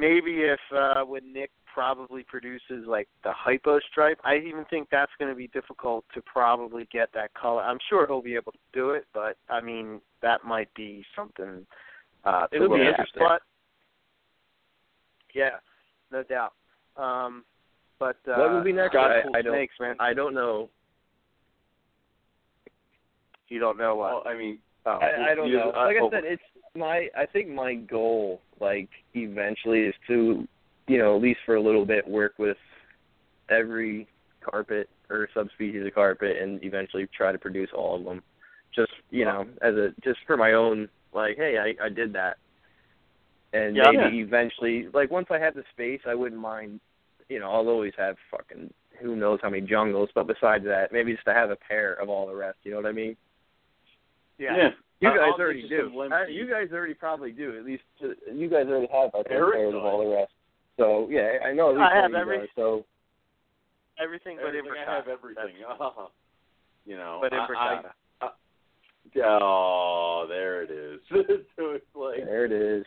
maybe 0.00 0.40
if 0.40 0.60
uh 0.76 1.02
when 1.04 1.32
Nick 1.32 1.50
probably 1.72 2.24
produces 2.24 2.84
like 2.86 3.06
the 3.22 3.32
hypo 3.32 3.78
stripe, 3.90 4.18
I 4.24 4.36
even 4.38 4.64
think 4.68 4.88
that's 4.90 5.12
going 5.20 5.30
to 5.30 5.36
be 5.36 5.46
difficult 5.48 6.04
to 6.14 6.20
probably 6.22 6.88
get 6.92 7.10
that 7.14 7.32
color. 7.34 7.62
I'm 7.62 7.78
sure 7.88 8.06
he'll 8.08 8.20
be 8.22 8.34
able 8.34 8.50
to 8.52 8.58
do 8.72 8.90
it, 8.90 9.04
but 9.14 9.36
I 9.48 9.60
mean 9.60 10.00
that 10.22 10.44
might 10.44 10.72
be 10.74 11.04
something 11.14 11.66
uh 12.24 12.46
It'll 12.52 12.66
be 12.68 12.72
look 12.72 12.80
at. 12.80 12.86
interesting. 12.88 13.22
But 13.28 13.42
yeah, 15.34 15.56
no 16.10 16.22
doubt. 16.24 16.54
Um 16.96 17.44
but 18.00 18.16
uh 18.26 18.34
What 18.36 18.52
will 18.52 18.64
be 18.64 18.72
next? 18.72 18.94
got 18.94 19.12
I- 19.12 19.22
cool 19.22 19.36
I 19.36 19.42
don't- 19.42 19.54
snakes, 19.54 19.74
man. 19.78 19.96
I 20.00 20.12
don't 20.14 20.34
know. 20.34 20.68
You 23.48 23.58
don't 23.58 23.78
know 23.78 23.96
what. 23.96 24.24
Well, 24.24 24.32
I 24.32 24.36
mean, 24.38 24.58
oh. 24.86 24.98
I, 25.02 25.32
I 25.32 25.34
don't 25.34 25.48
you- 25.48 25.56
know. 25.58 25.70
uh, 25.74 25.84
Like 25.86 25.96
I 25.96 26.10
said, 26.10 26.24
it's 26.24 26.42
my. 26.76 27.08
I 27.16 27.26
think 27.26 27.48
my 27.48 27.74
goal, 27.74 28.40
like 28.60 28.88
eventually, 29.14 29.80
is 29.80 29.94
to, 30.06 30.46
you 30.86 30.98
know, 30.98 31.16
at 31.16 31.22
least 31.22 31.40
for 31.46 31.56
a 31.56 31.62
little 31.62 31.86
bit, 31.86 32.06
work 32.06 32.34
with 32.38 32.56
every 33.48 34.06
carpet 34.40 34.88
or 35.08 35.28
subspecies 35.34 35.84
of 35.86 35.94
carpet, 35.94 36.36
and 36.40 36.62
eventually 36.64 37.08
try 37.16 37.32
to 37.32 37.38
produce 37.38 37.70
all 37.74 37.96
of 37.96 38.04
them. 38.04 38.22
Just 38.74 38.92
you 39.10 39.24
know, 39.24 39.46
as 39.62 39.74
a 39.74 39.92
just 40.02 40.20
for 40.26 40.36
my 40.36 40.52
own, 40.52 40.88
like, 41.12 41.36
hey, 41.36 41.56
I 41.58 41.84
I 41.84 41.88
did 41.88 42.12
that, 42.12 42.36
and 43.52 43.76
Yeah. 43.76 43.90
maybe 43.92 44.18
eventually, 44.20 44.88
like 44.94 45.10
once 45.10 45.26
I 45.30 45.38
have 45.38 45.54
the 45.54 45.64
space, 45.72 46.00
I 46.06 46.14
wouldn't 46.14 46.40
mind. 46.40 46.80
You 47.28 47.38
know, 47.40 47.50
I'll 47.50 47.68
always 47.68 47.94
have 47.96 48.16
fucking 48.30 48.72
who 49.00 49.16
knows 49.16 49.40
how 49.42 49.50
many 49.50 49.66
jungles, 49.66 50.10
but 50.14 50.26
besides 50.26 50.64
that, 50.66 50.92
maybe 50.92 51.12
just 51.12 51.24
to 51.24 51.32
have 51.32 51.50
a 51.50 51.56
pair 51.56 51.94
of 51.94 52.08
all 52.08 52.26
the 52.26 52.34
rest. 52.34 52.58
You 52.62 52.72
know 52.72 52.76
what 52.76 52.86
I 52.86 52.92
mean? 52.92 53.16
yeah. 54.38 54.70
You 55.00 55.08
guys 55.10 55.18
I'll 55.34 55.40
already 55.40 55.68
do. 55.68 55.90
some 55.94 56.12
Uh, 56.12 56.24
you 56.26 56.48
guys 56.48 56.68
already 56.72 56.94
probably 56.94 57.32
do. 57.32 57.56
At 57.58 57.64
least 57.64 57.82
uh, 58.04 58.08
you 58.32 58.48
guys 58.50 58.66
already 58.66 58.88
have 58.92 59.10
I 59.14 59.22
think 59.22 59.26
Eric 59.30 59.54
pairs 59.54 59.74
of 59.74 59.82
does. 59.82 59.90
all 59.90 60.04
the 60.04 60.14
rest. 60.14 60.32
So 60.76 61.08
yeah, 61.10 61.38
I 61.44 61.52
know 61.52 61.70
at 61.70 61.76
least 61.76 61.88
I 61.90 61.96
have 61.96 62.04
of 62.06 62.10
you 62.12 62.16
every- 62.18 62.38
guys, 62.40 62.48
So 62.54 62.84
Everything 64.02 64.38
but 64.40 64.54
everything, 64.54 64.72
I 64.88 64.94
have 64.94 65.08
everything. 65.08 65.54
Oh, 65.68 66.10
you 66.86 66.96
know, 66.96 67.18
But 67.20 67.32
I- 67.34 67.46
Imbricata. 67.46 67.90
I- 68.22 69.20
oh, 69.24 70.26
there 70.28 70.62
it 70.62 70.70
is. 70.70 71.00
so 71.10 71.70
it's 71.72 71.84
like 71.94 72.24
there 72.24 72.44
it 72.46 72.52
is. 72.52 72.84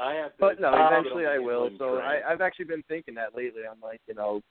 I 0.00 0.14
have 0.14 0.32
to. 0.32 0.36
But 0.38 0.60
no, 0.60 0.70
eventually 0.74 1.26
I 1.26 1.38
will. 1.38 1.70
So 1.78 1.94
one 1.94 2.02
I, 2.02 2.20
I've 2.28 2.40
actually 2.40 2.66
been 2.66 2.82
thinking 2.88 3.14
that 3.14 3.34
lately. 3.36 3.62
I'm 3.70 3.80
like, 3.80 4.00
you 4.06 4.14
know, 4.14 4.42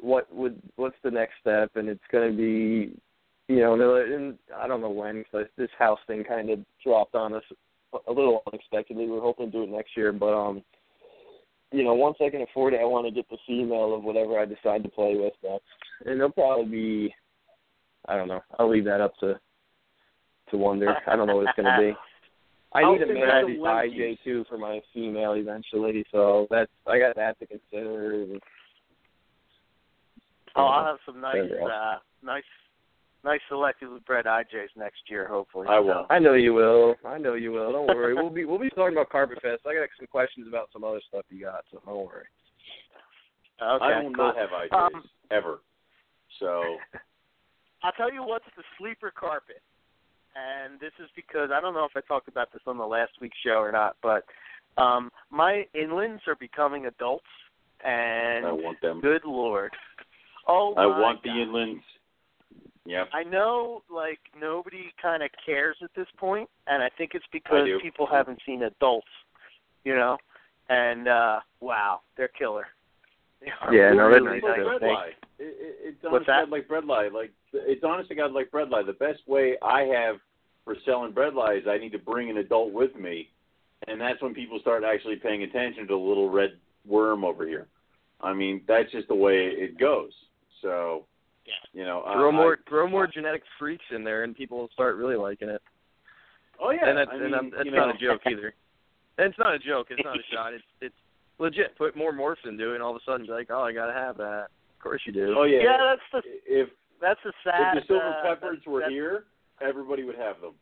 what 0.00 0.32
would 0.34 0.60
what's 0.76 0.96
the 1.04 1.10
next 1.10 1.34
step? 1.40 1.70
And 1.76 1.88
it's 1.88 2.00
going 2.10 2.30
to 2.30 2.36
be, 2.36 2.98
you 3.48 3.56
know, 3.60 3.74
no- 3.76 3.96
and 3.96 4.38
I 4.56 4.66
don't 4.66 4.80
know 4.80 4.90
when 4.90 5.22
because 5.22 5.46
this 5.56 5.70
house 5.78 5.98
thing 6.06 6.24
kind 6.24 6.50
of 6.50 6.60
dropped 6.82 7.14
on 7.14 7.34
us 7.34 7.42
a 8.08 8.12
little 8.12 8.42
unexpectedly. 8.46 9.06
We 9.06 9.16
are 9.18 9.20
hoping 9.20 9.46
to 9.46 9.52
do 9.52 9.62
it 9.64 9.70
next 9.70 9.96
year, 9.96 10.12
but 10.12 10.32
um, 10.34 10.62
you 11.72 11.84
know, 11.84 11.94
once 11.94 12.16
I 12.20 12.30
can 12.30 12.42
afford 12.42 12.74
it, 12.74 12.80
I 12.80 12.84
want 12.84 13.06
to 13.06 13.12
get 13.12 13.28
the 13.28 13.38
female 13.46 13.94
of 13.94 14.04
whatever 14.04 14.38
I 14.38 14.44
decide 14.44 14.82
to 14.84 14.88
play 14.88 15.16
with 15.16 15.32
next, 15.42 15.64
and 16.04 16.16
it'll 16.16 16.30
probably 16.30 16.64
be, 16.66 17.14
I 18.06 18.16
don't 18.16 18.28
know. 18.28 18.40
I'll 18.58 18.70
leave 18.70 18.84
that 18.84 19.00
up 19.00 19.16
to 19.20 19.38
to 20.50 20.56
wonder. 20.56 20.94
I 21.06 21.16
don't 21.16 21.26
know 21.26 21.36
what 21.36 21.48
it's 21.48 21.56
going 21.56 21.72
to 21.74 21.92
be. 21.92 21.96
I 22.74 22.90
need 22.90 23.02
a 23.02 23.06
think 23.06 23.18
male 23.18 23.40
of 23.40 23.46
the 23.48 23.56
IJ 23.58 24.18
too 24.24 24.44
for 24.48 24.56
my 24.56 24.80
female 24.94 25.32
eventually, 25.34 26.04
so 26.10 26.46
that's 26.50 26.70
I 26.86 26.98
got 26.98 27.16
that 27.16 27.38
to 27.40 27.46
consider. 27.46 28.22
And, 28.22 28.40
Oh, 30.54 30.66
I'll 30.66 30.84
have 30.84 30.98
some 31.06 31.20
nice, 31.20 31.32
There 31.34 31.44
you 31.44 31.60
go. 31.60 31.66
uh, 31.66 31.98
nice, 32.22 32.42
nice 33.24 33.40
selectively 33.50 34.04
bred 34.04 34.24
IJs 34.26 34.74
next 34.76 35.02
year, 35.08 35.26
hopefully. 35.28 35.66
I 35.68 35.76
So- 35.76 35.82
will. 35.82 36.06
I 36.10 36.18
know 36.18 36.34
you 36.34 36.54
will. 36.54 36.96
I 37.04 37.18
know 37.18 37.34
you 37.34 37.52
will. 37.52 37.72
Don't 37.72 37.86
worry. 37.86 38.14
we'll 38.14 38.30
be 38.30 38.44
we'll 38.44 38.58
be 38.58 38.70
talking 38.70 38.96
about 38.96 39.10
Carpet 39.10 39.40
Fest. 39.42 39.62
I 39.66 39.74
got 39.74 39.88
some 39.98 40.06
questions 40.08 40.48
about 40.48 40.68
some 40.72 40.84
other 40.84 41.00
stuff 41.08 41.24
you 41.30 41.40
got, 41.44 41.64
so 41.70 41.80
don't 41.86 42.06
worry. 42.06 42.26
Okay, 43.60 43.84
I 43.84 44.02
will 44.02 44.12
cool. 44.12 44.24
not 44.26 44.36
have 44.36 44.50
IJs 44.50 44.72
Um, 44.96 45.04
ever. 45.30 45.60
So 46.40 46.78
I'll 47.82 47.92
tell 47.92 48.12
you 48.12 48.22
what's 48.24 48.44
the 48.56 48.62
sleeper 48.78 49.12
carpet, 49.14 49.60
and 50.34 50.80
this 50.80 50.92
is 50.98 51.08
because 51.14 51.50
I 51.52 51.60
don't 51.60 51.74
know 51.74 51.84
if 51.84 51.96
I 51.96 52.00
talked 52.00 52.28
about 52.28 52.52
this 52.52 52.62
on 52.66 52.78
the 52.78 52.86
last 52.86 53.12
week's 53.20 53.38
show 53.44 53.58
or 53.60 53.70
not, 53.72 53.96
but 54.02 54.24
um 54.78 55.10
my 55.30 55.66
inlands 55.76 56.26
are 56.26 56.34
becoming 56.36 56.86
adults, 56.86 57.26
and 57.84 58.46
I 58.46 58.52
want 58.52 58.80
them. 58.80 59.00
good 59.00 59.24
lord, 59.24 59.70
oh 60.48 60.74
I 60.76 60.86
my 60.86 60.98
want 61.00 61.22
the 61.22 61.28
God. 61.28 61.36
inlands. 61.36 61.82
Yep. 62.84 63.08
I 63.12 63.22
know, 63.22 63.82
like 63.88 64.18
nobody 64.40 64.92
kind 65.00 65.22
of 65.22 65.30
cares 65.46 65.76
at 65.82 65.90
this 65.94 66.08
point, 66.18 66.48
and 66.66 66.82
I 66.82 66.90
think 66.98 67.12
it's 67.14 67.24
because 67.32 67.68
people 67.80 68.06
haven't 68.10 68.40
seen 68.44 68.64
adults, 68.64 69.06
you 69.84 69.94
know. 69.94 70.18
and 70.68 71.08
uh 71.08 71.40
wow, 71.60 72.00
they're 72.16 72.28
killer. 72.28 72.66
They 73.40 73.46
Yeah, 73.70 73.92
no, 73.92 74.10
they're 74.10 74.22
really 74.22 74.40
nice 74.40 74.42
nice. 74.42 74.56
too. 74.56 74.64
bread 74.64 74.82
lie. 74.82 75.10
It, 75.38 75.42
it, 75.44 75.76
it's 75.84 76.02
What's 76.02 76.14
honest 76.14 76.26
that? 76.26 76.48
Like 76.48 76.68
bread 76.68 76.84
lie. 76.84 77.08
Like 77.12 77.32
it's 77.52 77.84
honest 77.84 78.08
to 78.08 78.14
God 78.14 78.32
like 78.32 78.50
bread 78.50 78.68
lie. 78.68 78.82
The 78.82 78.92
best 78.94 79.20
way 79.26 79.56
I 79.62 79.82
have 79.82 80.16
for 80.64 80.76
selling 80.84 81.12
bread 81.12 81.34
lie 81.34 81.54
is 81.54 81.64
I 81.68 81.78
need 81.78 81.92
to 81.92 81.98
bring 81.98 82.30
an 82.30 82.38
adult 82.38 82.72
with 82.72 82.94
me, 82.96 83.28
and 83.88 84.00
that's 84.00 84.22
when 84.22 84.34
people 84.34 84.58
start 84.60 84.84
actually 84.84 85.16
paying 85.16 85.42
attention 85.42 85.82
to 85.82 85.94
the 85.94 85.96
little 85.96 86.30
red 86.30 86.52
worm 86.86 87.24
over 87.24 87.46
here. 87.46 87.66
I 88.20 88.32
mean, 88.32 88.62
that's 88.68 88.90
just 88.92 89.08
the 89.08 89.14
way 89.14 89.46
it 89.48 89.78
goes. 89.78 90.12
So, 90.62 91.06
you 91.72 91.84
know, 91.84 92.02
Throw 92.12 92.28
I- 92.28 92.32
more 92.32 92.58
I- 92.64 92.68
throw 92.70 92.88
more 92.88 93.06
genetic 93.06 93.42
freaks 93.58 93.84
in 93.90 94.04
there, 94.04 94.24
and 94.24 94.36
people 94.36 94.58
will 94.58 94.68
start 94.72 94.96
really 94.96 95.16
liking 95.16 95.48
it. 95.48 95.62
Oh 96.60 96.70
yeah, 96.70 96.88
and 96.88 96.98
that's 96.98 97.10
I 97.10 97.14
and 97.14 97.24
mean, 97.24 97.34
I'm, 97.34 97.50
that's 97.50 97.64
not 97.66 97.88
know, 97.88 97.90
a 97.90 97.98
joke 97.98 98.20
either. 98.30 98.54
And 99.18 99.28
it's 99.28 99.38
not 99.38 99.54
a 99.54 99.58
joke. 99.58 99.88
It's 99.90 100.02
not 100.04 100.16
a 100.16 100.22
shot. 100.32 100.52
It's 100.54 100.64
it's 100.80 100.94
legit. 101.38 101.76
Put 101.76 101.96
more 101.96 102.12
morphs 102.12 102.46
into 102.46 102.70
it, 102.72 102.74
and 102.74 102.82
all 102.82 102.90
of 102.94 102.96
a 102.96 103.04
sudden, 103.04 103.26
be 103.26 103.32
like, 103.32 103.48
oh, 103.50 103.62
I 103.62 103.72
gotta 103.72 103.92
have 103.92 104.16
that. 104.18 104.46
Of 104.76 104.82
course 104.82 105.02
you 105.06 105.12
do. 105.12 105.34
Oh 105.36 105.44
yeah. 105.44 105.60
Yeah, 105.62 105.76
that's 106.12 106.24
the 106.24 106.30
If 106.46 106.68
that's 107.00 107.20
the 107.24 107.32
sad. 107.44 107.76
if 107.78 107.82
the 107.84 107.94
silver 107.94 108.08
uh, 108.08 108.22
peppers 108.22 108.58
that's- 108.58 108.66
were 108.66 108.80
that's- 108.80 108.92
here, 108.92 109.24
everybody 109.60 110.04
would 110.04 110.16
have 110.16 110.40
them. 110.40 110.54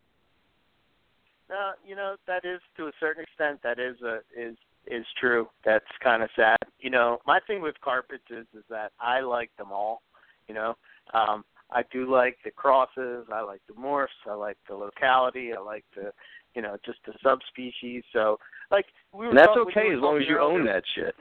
No, 1.49 1.73
you 1.85 1.97
know 1.97 2.15
that 2.29 2.45
is 2.45 2.61
to 2.77 2.87
a 2.87 2.93
certain 3.01 3.25
extent 3.25 3.61
that 3.65 3.79
is 3.81 4.01
a 4.03 4.21
is 4.37 4.57
is 4.87 5.05
true. 5.21 5.49
That's 5.65 5.85
kind 6.03 6.23
of 6.23 6.31
sad. 6.37 6.57
You 6.79 6.91
know, 6.91 7.19
my 7.27 7.41
thing 7.47 7.61
with 7.61 7.75
carpets 7.83 8.23
is 8.31 8.47
is 8.57 8.65
that 8.71 8.93
I 9.01 9.21
like 9.21 9.51
them 9.59 9.73
all. 9.73 10.03
You 10.51 10.55
know, 10.55 10.77
um, 11.15 11.45
I 11.71 11.83
do 11.93 12.11
like 12.11 12.37
the 12.45 12.51
crosses. 12.51 13.25
I 13.33 13.43
like 13.43 13.61
the 13.69 13.75
morphs. 13.75 14.09
I 14.29 14.35
like 14.35 14.57
the 14.69 14.75
locality. 14.75 15.53
I 15.57 15.61
like 15.61 15.85
the, 15.95 16.11
you 16.57 16.63
know, 16.63 16.77
just 16.85 16.99
the 17.07 17.13
subspecies. 17.23 18.03
So, 18.13 18.37
like 18.73 18.87
we 19.13 19.27
were. 19.27 19.29
and 19.29 19.39
that's 19.39 19.47
talk- 19.55 19.67
we 19.69 19.73
okay 19.73 19.91
were 19.91 19.95
as 19.95 20.01
long 20.03 20.17
as 20.21 20.25
you 20.29 20.41
own 20.41 20.65
that 20.67 20.83
shit. 20.97 21.15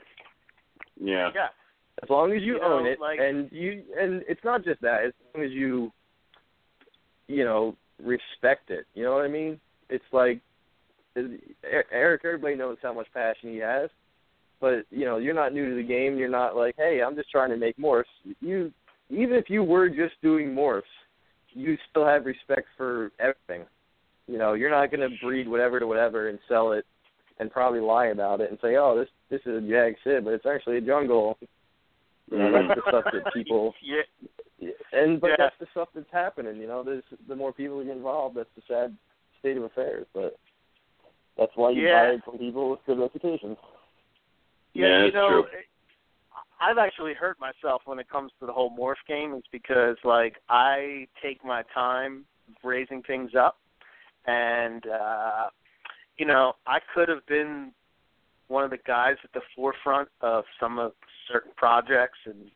Yeah. 1.00 1.30
Yeah. 1.32 1.46
As 2.02 2.10
long 2.10 2.32
as 2.32 2.42
you, 2.42 2.54
You 2.56 2.62
own 2.62 2.82
know, 2.82 2.90
it, 2.90 2.98
like- 3.00 3.20
and 3.20 3.48
you, 3.52 3.84
and 3.96 4.24
it's 4.28 4.42
not 4.42 4.64
just 4.64 4.80
that. 4.80 5.04
As 5.04 5.12
long 5.32 5.44
as 5.44 5.52
you, 5.52 5.92
you 7.28 7.44
know, 7.44 7.76
respect 8.02 8.70
it. 8.70 8.86
You 8.94 9.04
know 9.04 9.14
what 9.14 9.24
I 9.24 9.28
mean? 9.28 9.60
It's 9.90 10.10
like 10.10 10.40
Eric. 11.14 12.22
Everybody 12.24 12.56
knows 12.56 12.78
how 12.82 12.92
much 12.92 13.06
passion 13.14 13.50
he 13.52 13.58
has, 13.58 13.90
but 14.60 14.84
you 14.90 15.04
know, 15.04 15.18
you're 15.18 15.34
not 15.34 15.52
new 15.52 15.68
to 15.70 15.76
the 15.76 15.86
game. 15.86 16.16
You're 16.18 16.28
not 16.28 16.56
like, 16.56 16.74
hey, 16.76 17.00
I'm 17.06 17.14
just 17.14 17.30
trying 17.30 17.50
to 17.50 17.56
make 17.56 17.76
morphs. 17.76 18.04
You, 18.40 18.72
even 19.10 19.34
if 19.36 19.50
you 19.50 19.62
were 19.62 19.88
just 19.88 20.14
doing 20.22 20.48
morphs, 20.48 20.82
you 21.52 21.76
still 21.90 22.06
have 22.06 22.26
respect 22.26 22.66
for 22.76 23.10
everything. 23.18 23.66
You 24.26 24.38
know, 24.38 24.54
you're 24.54 24.70
not 24.70 24.90
going 24.90 25.08
to 25.08 25.16
breed 25.22 25.48
whatever 25.48 25.80
to 25.80 25.86
whatever 25.86 26.28
and 26.28 26.38
sell 26.48 26.72
it 26.72 26.84
and 27.38 27.50
probably 27.50 27.80
lie 27.80 28.06
about 28.06 28.40
it 28.40 28.50
and 28.50 28.58
say, 28.62 28.76
oh, 28.76 28.96
this 28.96 29.08
this 29.30 29.40
is 29.46 29.62
a 29.64 29.68
Jag 29.68 29.96
Sid, 30.04 30.24
but 30.24 30.34
it's 30.34 30.46
actually 30.46 30.76
a 30.76 30.80
jungle. 30.80 31.36
You 32.30 32.38
know, 32.38 32.52
that's 32.52 32.80
the 32.80 32.82
stuff 32.88 33.04
that 33.12 33.32
people 33.34 33.74
Yeah. 33.82 34.68
and 34.92 35.20
but 35.20 35.30
Yeah. 35.30 35.36
that's 35.38 35.56
the 35.58 35.66
stuff 35.72 35.88
that's 35.94 36.06
happening. 36.12 36.56
You 36.56 36.68
know, 36.68 36.84
there's 36.84 37.02
the 37.28 37.34
more 37.34 37.52
people 37.52 37.82
get 37.82 37.96
involved, 37.96 38.36
that's 38.36 38.50
the 38.54 38.62
sad 38.68 38.96
state 39.40 39.56
of 39.56 39.64
affairs. 39.64 40.06
But 40.14 40.36
that's 41.36 41.52
why 41.56 41.70
you 41.70 41.82
Yeah. 41.82 42.04
buy 42.04 42.10
it 42.14 42.24
from 42.24 42.38
people 42.38 42.70
with 42.70 42.80
good 42.86 43.00
reputations. 43.00 43.56
Yeah, 44.74 44.86
Yeah, 44.86 44.96
you 44.98 45.02
that's 45.04 45.14
know, 45.14 45.28
true. 45.28 45.44
I've 46.60 46.78
actually 46.78 47.14
hurt 47.14 47.38
myself 47.40 47.82
when 47.86 47.98
it 47.98 48.08
comes 48.08 48.32
to 48.38 48.46
the 48.46 48.52
whole 48.52 48.70
morph 48.76 48.94
game. 49.08 49.34
Is 49.34 49.42
because 49.50 49.96
like 50.04 50.36
I 50.48 51.06
take 51.22 51.44
my 51.44 51.62
time 51.74 52.26
raising 52.62 53.02
things 53.02 53.32
up, 53.38 53.56
and 54.26 54.84
uh, 54.86 55.46
you 56.18 56.26
know 56.26 56.52
I 56.66 56.78
could 56.94 57.08
have 57.08 57.24
been 57.26 57.72
one 58.48 58.64
of 58.64 58.70
the 58.70 58.78
guys 58.86 59.16
at 59.24 59.32
the 59.32 59.40
forefront 59.56 60.08
of 60.20 60.44
some 60.58 60.78
of 60.78 60.92
certain 61.32 61.52
projects, 61.56 62.18
and 62.26 62.50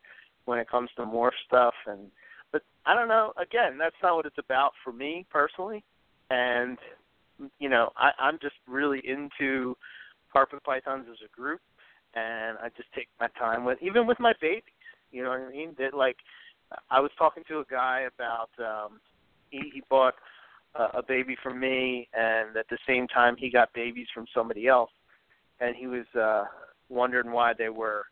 when 0.45 0.59
it 0.59 0.69
comes 0.69 0.89
to 0.97 1.03
morph 1.03 1.31
stuff, 1.47 1.73
and 1.87 2.11
but 2.51 2.61
I 2.85 2.93
don't 2.93 3.07
know. 3.07 3.33
Again, 3.41 3.77
that's 3.79 3.95
not 4.03 4.15
what 4.15 4.27
it's 4.27 4.37
about 4.37 4.73
for 4.83 4.93
me 4.93 5.25
personally, 5.31 5.83
and 6.29 6.77
you 7.57 7.69
know 7.69 7.89
I, 7.97 8.11
I'm 8.19 8.37
just 8.39 8.55
really 8.67 9.01
into 9.03 9.75
carpet 10.31 10.63
pythons 10.63 11.07
as 11.09 11.17
a 11.25 11.35
group 11.35 11.61
and 12.15 12.57
I 12.59 12.69
just 12.75 12.89
take 12.95 13.07
my 13.19 13.27
time 13.37 13.65
with 13.65 13.77
even 13.81 14.07
with 14.07 14.19
my 14.19 14.33
babies. 14.41 14.63
You 15.11 15.23
know 15.23 15.29
what 15.29 15.41
I 15.41 15.49
mean? 15.49 15.75
That 15.77 15.93
like 15.93 16.17
I 16.89 16.99
was 16.99 17.11
talking 17.17 17.43
to 17.49 17.59
a 17.59 17.65
guy 17.69 18.07
about 18.13 18.49
um 18.59 18.99
he, 19.49 19.69
he 19.73 19.83
bought 19.89 20.15
a, 20.75 20.99
a 20.99 21.03
baby 21.07 21.35
from 21.43 21.59
me 21.59 22.07
and 22.13 22.55
at 22.57 22.67
the 22.69 22.77
same 22.87 23.07
time 23.07 23.35
he 23.37 23.49
got 23.49 23.73
babies 23.73 24.07
from 24.13 24.25
somebody 24.33 24.67
else 24.67 24.91
and 25.59 25.75
he 25.75 25.87
was 25.87 26.05
uh 26.19 26.45
wondering 26.89 27.31
why 27.31 27.53
they 27.57 27.69
were 27.69 28.05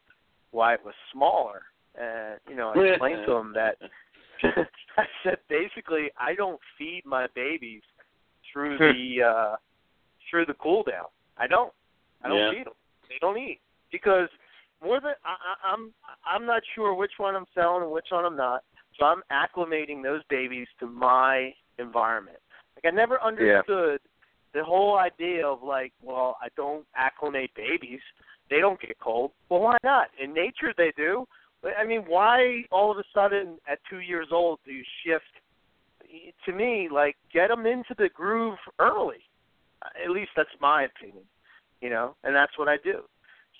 why 0.52 0.74
it 0.74 0.82
was 0.84 0.94
smaller. 1.12 1.64
And 2.00 2.40
you 2.50 2.56
know, 2.56 2.70
I 2.70 2.86
explained 2.86 3.26
to 3.26 3.34
him 3.34 3.54
that 3.54 3.78
I 4.98 5.06
said 5.24 5.38
basically 5.50 6.10
I 6.18 6.36
don't 6.36 6.60
feed 6.78 7.04
my 7.06 7.28
babies 7.36 7.82
through 8.52 8.78
the 8.78 9.24
uh 9.24 9.56
through 10.30 10.46
the 10.46 10.56
cool 10.56 10.84
down. 10.84 11.06
I 11.38 11.48
don't. 11.48 11.72
I 12.24 12.30
don't 12.30 12.38
Yeah. 12.38 12.52
feed 12.52 12.66
them. 12.66 12.74
They 13.10 13.18
don't 13.20 13.38
eat 13.38 13.60
because 13.94 14.28
more 14.84 15.00
than 15.00 15.14
I, 15.24 15.32
I, 15.32 15.72
I'm 15.72 15.94
I'm 16.28 16.46
not 16.46 16.62
sure 16.76 16.94
which 16.94 17.14
one 17.18 17.36
I'm 17.36 17.46
selling 17.56 17.84
and 17.84 17.92
which 17.92 18.08
one 18.10 18.26
I'm 18.26 18.36
not. 18.36 18.64
So 19.00 19.06
I'm 19.06 19.22
acclimating 19.32 20.04
those 20.04 20.22
babies 20.30 20.68
to 20.82 20.88
my 20.88 21.54
environment. 21.80 22.40
Like 22.76 22.92
I 22.92 22.96
never 22.96 23.22
understood 23.24 24.02
the 24.54 24.64
whole 24.64 24.98
idea 24.98 25.48
of 25.48 25.64
like, 25.64 25.94
well, 26.02 26.38
I 26.42 26.48
don't 26.58 26.86
acclimate 26.96 27.52
babies. 27.56 28.02
They 28.50 28.60
don't 28.60 28.80
get 28.82 29.00
cold. 29.00 29.32
Well, 29.50 29.62
why 29.62 29.78
not? 29.84 30.08
In 30.22 30.34
nature, 30.34 30.74
they 30.78 30.92
do. 30.98 31.26
But, 31.62 31.72
I 31.80 31.86
mean, 31.86 32.02
why 32.08 32.64
all 32.72 32.92
of 32.92 32.98
a 32.98 33.04
sudden 33.14 33.58
at 33.72 33.80
two 33.90 34.00
years 34.00 34.28
old 34.32 34.60
do 34.66 34.72
you 34.74 34.84
shift? 35.06 35.24
To 36.46 36.52
me, 36.52 36.90
like 36.92 37.16
get 37.34 37.48
them 37.48 37.66
into 37.66 37.96
the 37.98 38.10
groove 38.14 38.60
early. 38.78 39.24
At 40.04 40.12
least 40.12 40.32
that's 40.36 40.50
my 40.62 40.84
opinion, 40.84 41.24
you 41.82 41.90
know, 41.90 42.16
and 42.24 42.36
that's 42.36 42.58
what 42.60 42.68
I 42.68 42.78
do. 42.84 43.02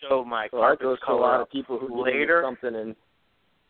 So 0.10 0.24
my 0.26 0.50
Well, 0.52 0.62
that 0.62 0.80
carpets 0.80 0.84
goes 0.84 1.00
to 1.08 1.12
a 1.12 1.16
lot 1.16 1.42
of 1.42 1.50
people 1.50 1.78
who 1.80 1.88
get 1.88 2.14
later. 2.14 2.42
something 2.44 2.76
and 2.76 2.96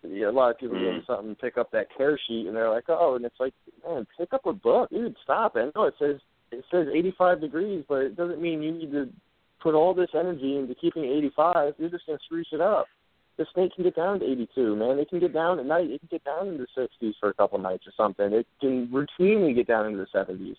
yeah, 0.05 0.29
a 0.29 0.31
lot 0.31 0.51
of 0.51 0.57
people 0.57 0.75
get 0.77 0.83
Mm. 0.87 0.93
into 0.95 1.05
something, 1.05 1.35
pick 1.35 1.57
up 1.57 1.71
that 1.71 1.87
care 1.95 2.17
sheet, 2.27 2.47
and 2.47 2.55
they're 2.55 2.69
like, 2.69 2.89
oh, 2.89 3.15
and 3.15 3.23
it's 3.25 3.39
like, 3.39 3.53
man, 3.87 4.05
pick 4.17 4.33
up 4.33 4.45
a 4.45 4.51
book, 4.51 4.89
dude, 4.89 5.15
stop 5.23 5.55
it. 5.55 5.71
No, 5.75 5.83
it 5.85 5.95
says 5.97 6.19
it 6.51 6.63
says 6.69 6.87
85 6.93 7.39
degrees, 7.41 7.83
but 7.87 8.01
it 8.03 8.15
doesn't 8.15 8.41
mean 8.41 8.61
you 8.61 8.71
need 8.71 8.91
to 8.91 9.09
put 9.59 9.73
all 9.73 9.93
this 9.93 10.09
energy 10.13 10.57
into 10.57 10.75
keeping 10.75 11.03
85. 11.05 11.73
You're 11.79 11.89
just 11.89 12.05
gonna 12.05 12.19
spruce 12.25 12.49
it 12.51 12.61
up. 12.61 12.87
The 13.37 13.45
snake 13.53 13.73
can 13.73 13.83
get 13.85 13.95
down 13.95 14.19
to 14.19 14.25
82, 14.25 14.75
man. 14.75 14.99
It 14.99 15.09
can 15.09 15.19
get 15.19 15.33
down 15.33 15.57
at 15.59 15.65
night. 15.65 15.89
It 15.89 15.99
can 16.01 16.09
get 16.11 16.23
down 16.23 16.49
into 16.49 16.67
the 16.75 16.81
60s 16.81 17.15
for 17.19 17.29
a 17.29 17.33
couple 17.33 17.57
nights 17.57 17.87
or 17.87 17.91
something. 17.97 18.31
It 18.33 18.45
can 18.59 18.87
routinely 18.89 19.55
get 19.55 19.65
down 19.67 19.87
into 19.87 19.97
the 19.97 20.05
70s. 20.13 20.57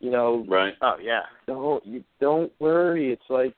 You 0.00 0.10
know, 0.12 0.44
Right. 0.48 0.74
Oh 0.80 0.96
yeah. 1.02 1.26
don't 1.46 1.84
you 1.84 2.04
don't 2.20 2.50
worry. 2.60 3.12
It's 3.12 3.28
like, 3.28 3.54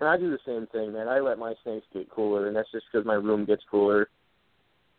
and 0.00 0.08
I 0.08 0.16
do 0.16 0.30
the 0.30 0.38
same 0.46 0.66
thing, 0.68 0.92
man. 0.92 1.08
I 1.08 1.20
let 1.20 1.38
my 1.38 1.54
snakes 1.62 1.86
get 1.92 2.10
cooler, 2.10 2.46
and 2.46 2.56
that's 2.56 2.70
just 2.72 2.86
because 2.90 3.06
my 3.06 3.14
room 3.14 3.44
gets 3.44 3.62
cooler. 3.70 4.08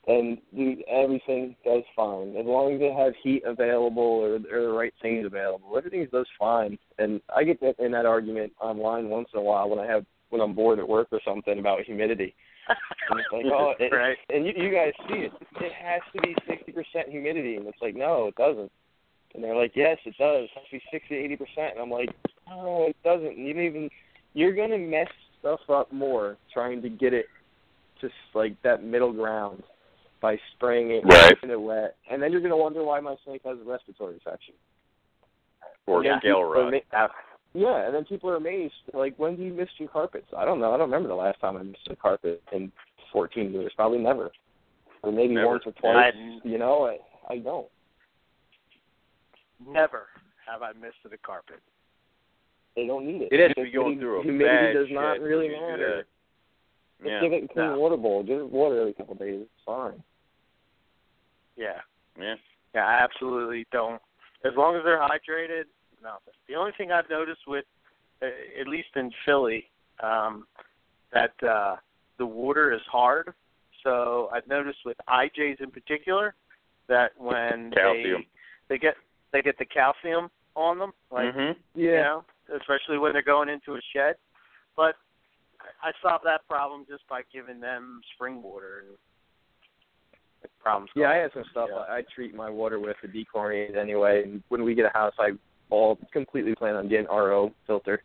And 0.06 0.38
dude, 0.54 0.84
everything 0.90 1.56
does 1.64 1.84
fine 1.96 2.36
as 2.36 2.46
long 2.46 2.74
as 2.74 2.80
they 2.80 2.92
have 2.92 3.14
heat 3.24 3.44
available 3.46 4.04
or, 4.04 4.36
or 4.36 4.62
the 4.68 4.74
right 4.74 4.94
things 5.02 5.26
available. 5.26 5.78
Everything 5.78 6.06
does 6.12 6.28
fine. 6.38 6.78
And 6.98 7.22
I 7.34 7.46
get 7.46 7.62
that 7.62 7.80
in 7.80 7.92
that 7.94 8.06
argument 8.06 8.52
online 8.60 9.08
once 9.08 9.30
in 9.34 9.40
a 9.40 9.44
while 9.44 9.70
when 9.70 9.80
I 9.80 9.86
have 9.86 10.06
when 10.30 10.42
I'm 10.42 10.54
bored 10.54 10.80
at 10.80 10.90
work 10.90 11.08
or 11.12 11.22
something 11.26 11.58
about 11.58 11.84
humidity. 11.84 12.36
And 12.68 13.20
it's 13.20 13.30
like, 13.32 13.46
oh, 13.46 13.74
it, 13.80 13.94
right. 13.94 14.18
and 14.30 14.46
you, 14.46 14.54
you 14.56 14.74
guys 14.74 14.92
see 15.08 15.20
it. 15.20 15.32
It 15.62 15.72
has 15.74 16.02
to 16.16 16.22
be 16.22 16.36
60% 16.50 17.10
humidity, 17.10 17.56
and 17.56 17.68
it's 17.68 17.78
like, 17.82 17.96
no, 17.96 18.28
it 18.28 18.36
doesn't. 18.36 18.72
And 19.34 19.44
they're 19.44 19.56
like, 19.56 19.74
yes, 19.76 19.98
it 20.06 20.16
does. 20.18 20.46
It 20.46 20.50
has 20.56 20.66
to 20.70 20.78
be 20.78 20.84
60 20.92 21.16
80 21.16 21.36
percent. 21.38 21.72
And 21.74 21.82
I'm 21.82 21.90
like, 21.90 22.10
no, 22.48 22.88
it 22.90 22.98
doesn't. 23.04 23.38
You 23.38 23.54
don't 23.54 23.64
even. 23.64 23.90
You're 24.34 24.54
gonna 24.54 24.78
mess 24.78 25.08
stuff 25.40 25.60
up 25.70 25.92
more 25.92 26.38
trying 26.54 26.82
to 26.82 26.90
get 26.90 27.14
it 27.14 27.28
just 28.02 28.14
like 28.34 28.60
that 28.64 28.84
middle 28.84 29.14
ground 29.14 29.64
by 30.22 30.38
spraying 30.56 30.92
it 30.92 31.04
Right. 31.06 31.34
in 31.44 31.50
it 31.52 31.60
wet, 31.60 31.96
and 32.10 32.22
then 32.22 32.32
you're 32.32 32.42
gonna 32.42 32.58
wonder 32.58 32.84
why 32.84 33.00
my 33.00 33.16
snake 33.26 33.42
has 33.44 33.60
a 33.60 33.64
respiratory 33.64 34.14
infection. 34.16 34.54
Or 35.86 36.04
Yeah. 36.04 36.20
scale 36.20 36.44
rot. 36.44 36.72
ma- 36.72 36.98
uh, 36.98 37.08
Yeah, 37.56 37.86
and 37.86 37.94
then 37.94 38.04
people 38.06 38.30
are 38.32 38.38
amazed. 38.38 38.74
Like, 38.94 39.16
when 39.18 39.36
do 39.36 39.44
you 39.44 39.54
miss 39.54 39.70
your 39.80 39.90
carpets? 39.90 40.34
I 40.36 40.44
don't 40.44 40.60
know. 40.60 40.74
I 40.74 40.78
don't 40.78 40.90
remember 40.90 41.08
the 41.10 41.14
last 41.16 41.40
time 41.40 41.56
I 41.56 41.62
missed 41.62 41.88
a 41.88 41.96
carpet 41.96 42.42
in 42.52 42.72
14 43.12 43.54
years. 43.54 43.72
Probably 43.76 44.00
never, 44.00 44.32
or 45.04 45.12
maybe 45.12 45.36
Never. 45.36 45.48
once 45.50 45.64
or 45.68 45.72
twice. 45.74 46.16
I- 46.16 46.42
You 46.48 46.58
know, 46.58 46.88
I 46.88 47.00
I 47.30 47.38
don't. 47.38 47.70
Never 49.66 50.08
have 50.46 50.62
I 50.64 50.74
missed 50.74 51.04
the 51.04 51.18
carpet. 51.18 51.62
They 52.76 52.88
don't 52.88 53.06
need 53.06 53.22
it. 53.24 53.30
It 53.32 53.40
has 53.40 53.50
to 53.50 53.64
be 53.64 53.70
Humidity- 53.70 53.74
going 53.78 54.00
through 54.00 54.20
a 54.20 54.24
Humidity 54.24 54.50
bad 54.50 54.74
does 54.74 54.88
not 54.92 55.14
shit 55.16 55.22
really 55.22 55.50
matter. 55.50 55.96
that. 55.98 56.06
Just 57.00 57.10
Yeah. 57.10 57.20
give 57.22 57.34
it 57.34 57.44
a 57.44 57.48
clean 57.50 57.68
No. 57.72 57.80
water 57.80 57.98
bowl. 57.98 58.24
Just 58.24 58.46
water 58.52 58.80
every 58.80 58.94
couple 58.94 59.14
of 59.14 59.20
days. 59.20 59.42
It's 59.42 59.64
fine. 59.66 60.02
Yeah. 61.56 61.82
Yeah. 62.20 62.36
Yeah, 62.74 62.88
I 62.88 62.94
absolutely 63.04 63.66
don't. 63.72 64.02
As 64.44 64.56
long 64.56 64.76
as 64.76 64.84
they're 64.84 64.98
hydrated, 65.00 65.66
nothing. 66.02 66.34
The 66.48 66.56
only 66.56 66.72
thing 66.74 66.92
I've 66.92 67.10
noticed 67.10 67.46
with, 67.48 67.66
uh, 68.22 68.26
at 68.60 68.68
least 68.68 68.96
in 68.96 69.12
Philly, 69.26 69.70
um, 70.00 70.48
that 71.12 71.42
uh, 71.44 71.78
the 72.18 72.26
water 72.26 72.72
is 72.74 72.82
hard. 72.92 73.34
So 73.84 74.30
I've 74.32 74.48
noticed 74.48 74.80
with 74.86 74.98
IJs 75.08 75.62
in 75.62 75.70
particular 75.70 76.34
that 76.88 77.12
when 77.20 77.72
Calcium. 77.72 78.26
they 78.68 78.76
they 78.76 78.78
get 78.80 78.96
they 79.32 79.42
get 79.42 79.58
the 79.58 79.66
calcium 79.66 80.32
on 80.56 80.80
them, 80.80 80.94
like 81.12 81.34
mm-hmm. 81.34 81.60
you 81.80 81.92
know, 81.92 82.24
especially 82.50 82.98
when 82.98 83.14
they're 83.14 83.22
going 83.22 83.50
into 83.50 83.74
a 83.76 83.82
shed. 83.96 84.16
But 84.76 84.96
I 85.62 85.90
I 85.90 85.92
solved 86.02 86.26
that 86.26 86.48
problem 86.48 86.86
just 86.90 87.08
by 87.08 87.22
giving 87.32 87.60
them 87.60 88.02
spring 88.16 88.42
water 88.44 88.84
and 88.88 88.98
problem's 90.62 90.90
Yeah, 90.96 91.08
I 91.10 91.14
gone. 91.14 91.22
have 91.24 91.32
some 91.34 91.44
stuff 91.52 91.70
Yeah. 91.72 91.80
I, 91.90 91.98
I 91.98 92.02
treat 92.14 92.34
my 92.36 92.50
water 92.50 92.80
with 92.80 92.96
the 93.02 93.08
dechlorinated 93.08 93.78
anyway. 93.78 94.24
And 94.24 94.44
when 94.50 94.64
we 94.64 94.76
get 94.76 94.86
a 94.86 94.90
house, 94.98 95.14
I 95.20 95.32
all 95.70 95.98
completely 96.12 96.56
plan 96.56 96.76
on 96.76 96.90
getting 96.90 97.08
RO 97.08 97.52
filter 97.68 98.04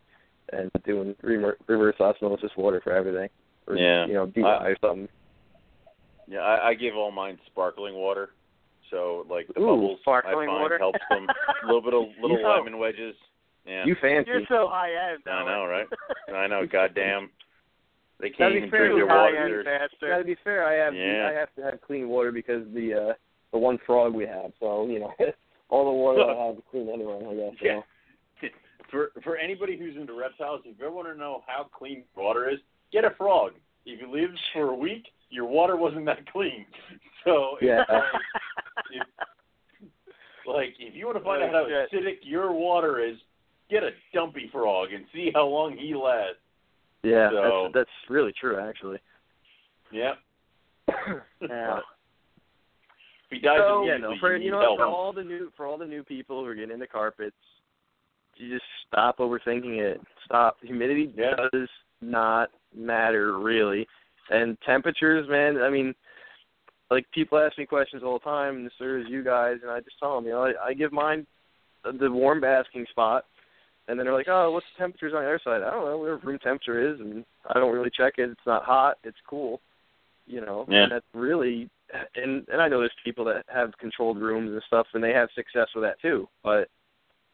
and 0.53 0.71
doing 0.85 1.15
rever- 1.23 1.59
reverse 1.67 1.97
osmosis 2.01 2.51
water 2.57 2.81
for 2.83 2.93
everything. 2.93 3.29
Or, 3.67 3.77
Yeah. 3.77 4.07
You 4.07 4.15
know, 4.15 4.27
DI 4.27 4.43
I- 4.43 4.67
or 4.69 4.77
something. 4.81 5.09
Yeah, 6.31 6.41
I, 6.41 6.69
I 6.69 6.75
give 6.75 6.95
all 6.95 7.11
mine 7.11 7.39
sparkling 7.47 7.95
water. 7.95 8.31
So 8.91 9.27
like 9.31 9.47
the 9.49 9.61
Ooh, 9.61 9.67
bubbles 9.67 9.99
sparkling 10.03 10.49
I 10.49 10.53
find 10.53 10.63
water. 10.63 10.79
helps 10.79 10.99
them. 11.11 11.27
A 11.63 11.67
little 11.67 11.83
bit 11.83 11.95
of 11.95 12.05
little 12.23 12.41
know. 12.43 12.51
lemon 12.57 12.79
wedges. 12.79 13.15
Yeah. 13.69 13.85
You 13.85 13.97
fancy. 14.01 14.31
You're 14.31 14.41
so 14.49 14.67
high 14.71 14.91
end. 15.13 15.23
I 15.27 15.45
know, 15.45 15.67
right? 15.67 15.87
I 16.35 16.47
know, 16.47 16.67
goddamn. 16.67 17.31
They 18.21 18.31
can't 18.31 18.53
be 18.55 18.59
even 18.59 18.71
fair, 18.71 18.89
drink 18.89 18.95
their 18.95 19.05
you 19.05 19.09
high 19.09 19.25
water. 19.33 19.61
end 19.61 19.67
They're- 20.01 20.11
Gotta 20.11 20.25
be 20.25 20.37
fair, 20.43 20.65
I 20.67 20.73
have 20.85 20.95
Yeah. 20.95 21.29
I 21.31 21.39
have 21.39 21.55
to 21.57 21.63
have 21.63 21.81
clean 21.83 22.09
water 22.09 22.33
because 22.33 22.63
the 22.75 22.95
uh 22.95 23.13
the 23.53 23.59
one 23.59 23.79
frog 23.87 24.15
we 24.15 24.27
have. 24.27 24.53
So 24.59 24.87
you 24.87 25.01
know, 25.01 25.13
all 25.69 25.85
the 25.85 25.91
water 25.93 26.23
I 26.31 26.47
have 26.47 26.57
is 26.57 26.63
clean 26.71 26.89
anyway. 26.89 27.21
I 27.29 27.35
guess. 27.35 27.55
Yeah. 27.63 27.81
So. 28.41 28.49
For 28.91 29.11
for 29.23 29.37
anybody 29.37 29.79
who's 29.79 29.97
into 29.97 30.15
reptiles, 30.15 30.63
if 30.65 30.79
you 30.79 30.87
ever 30.87 30.95
want 30.95 31.09
to 31.09 31.15
know 31.15 31.43
how 31.47 31.65
clean 31.77 32.05
water 32.17 32.49
is, 32.49 32.59
get 32.91 33.05
a 33.05 33.11
frog. 33.19 33.53
If 33.85 34.01
you 34.01 34.11
live 34.11 34.31
for 34.55 34.71
a 34.71 34.75
week, 34.75 35.05
your 35.29 35.45
water 35.45 35.77
wasn't 35.77 36.07
that 36.07 36.25
clean. 36.33 36.65
So 37.25 37.59
Yeah. 37.61 37.85
like, 37.87 38.03
if, 38.93 39.07
like 40.47 40.75
if 40.79 40.95
you 40.95 41.05
want 41.05 41.19
to 41.19 41.25
find 41.25 41.43
Oh, 41.43 41.47
out 41.47 41.53
how 41.53 41.67
shit. 41.91 41.93
acidic 42.03 42.17
your 42.23 42.51
water 42.53 42.99
is, 43.05 43.17
get 43.71 43.83
a 43.83 43.91
dumpy 44.15 44.49
frog 44.53 44.93
and 44.93 45.05
see 45.13 45.31
how 45.35 45.47
long 45.47 45.77
he 45.77 45.95
lasts. 45.95 46.41
Yeah, 47.03 47.31
So- 47.31 47.63
that's 47.73 47.75
that's 47.75 48.11
really 48.11 48.33
true 48.39 48.59
actually. 48.59 48.99
Yeah. 49.93 50.15
Yeah. 51.41 51.79
If 53.31 53.31
he 53.31 53.39
dies 53.41 53.59
So- 53.61 53.85
yeah, 53.87 53.97
no, 53.99 54.15
for 54.21 54.37
you 54.37 54.51
know 54.51 54.59
what, 54.59 54.79
for 54.79 54.87
all 54.87 55.13
the 55.13 55.25
new 55.25 55.51
for 55.57 55.67
all 55.67 55.79
the 55.79 55.87
new 55.87 56.03
people 56.03 56.41
who 56.43 56.47
are 56.47 56.55
getting 56.55 56.73
into 56.73 56.87
carpets, 56.87 57.37
you 58.37 58.53
just 58.55 58.67
stop 58.87 59.19
overthinking 59.19 59.79
it. 59.79 60.01
Stop. 60.25 60.57
Humidity 60.63 61.13
Yeah. 61.17 61.35
does 61.53 61.69
not 62.01 62.51
matter 62.75 63.39
really, 63.39 63.87
and 64.31 64.59
temperatures, 64.63 65.27
man. 65.29 65.61
I 65.63 65.69
mean, 65.71 65.95
like 66.91 67.11
people 67.13 67.39
ask 67.39 67.57
me 67.59 67.67
questions 67.67 68.03
all 68.03 68.19
the 68.19 68.25
time, 68.25 68.57
and 68.57 68.71
so 68.79 68.85
does 68.99 69.09
you 69.09 69.23
guys, 69.25 69.57
and 69.63 69.71
I 69.71 69.81
just 69.81 69.99
tell 69.99 70.15
them, 70.17 70.25
you 70.27 70.33
know, 70.33 70.45
I, 70.45 70.69
I 70.69 70.75
give 70.75 70.93
mine 70.93 71.27
the 71.85 72.11
warm 72.11 72.41
basking 72.41 72.87
spot, 72.91 73.25
and 73.89 73.99
then 73.99 74.05
they're 74.07 74.15
like, 74.15 74.29
oh, 74.29 74.51
what's 74.53 74.67
the 74.77 74.83
temperatures 74.83 75.15
on 75.15 75.23
the 75.23 75.29
other 75.29 75.41
side? 75.43 75.63
I 75.63 75.71
don't 75.71 75.87
know 75.87 75.99
where 75.99 76.17
room 76.19 76.39
temperature 76.39 76.93
is, 76.93 77.01
and 77.01 77.25
I 77.49 77.55
don't 77.59 77.73
really 77.73 77.91
check 77.91 78.15
it. 78.19 78.31
It's 78.31 78.47
not 78.47 78.65
hot. 78.65 78.99
It's 79.03 79.17
cool. 79.29 79.61
You 80.27 80.43
know, 80.43 80.67
Yeah. 80.69 80.85
and 80.85 80.93
that's 80.93 81.07
really 81.15 81.71
and 82.15 82.47
and 82.49 82.61
I 82.61 82.69
know 82.69 82.81
there's 82.81 82.93
people 83.03 83.25
that 83.25 83.47
have 83.53 83.77
controlled 83.79 84.19
rooms 84.19 84.53
and 84.53 84.63
stuff, 84.67 84.87
and 84.93 85.03
they 85.03 85.13
have 85.13 85.31
success 85.35 85.69
with 85.75 85.85
that 85.85 86.01
too. 86.01 86.29
But 86.45 86.69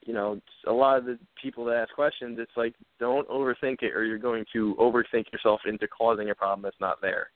you 0.07 0.13
know, 0.13 0.41
a 0.67 0.73
lot 0.73 0.99
of 0.99 1.07
the 1.07 1.19
people 1.43 1.65
that 1.65 1.77
ask 1.77 1.93
questions, 1.95 2.39
it's 2.39 2.57
like 2.57 2.75
don't 3.01 3.29
overthink 3.29 3.83
it, 3.83 3.95
or 3.95 4.05
you're 4.05 4.19
going 4.19 4.45
to 4.53 4.77
overthink 4.79 5.33
yourself 5.33 5.63
into 5.67 5.89
causing 5.89 6.31
a 6.31 6.35
problem 6.35 6.63
that's 6.63 6.81
not 6.81 7.01
there. 7.01 7.31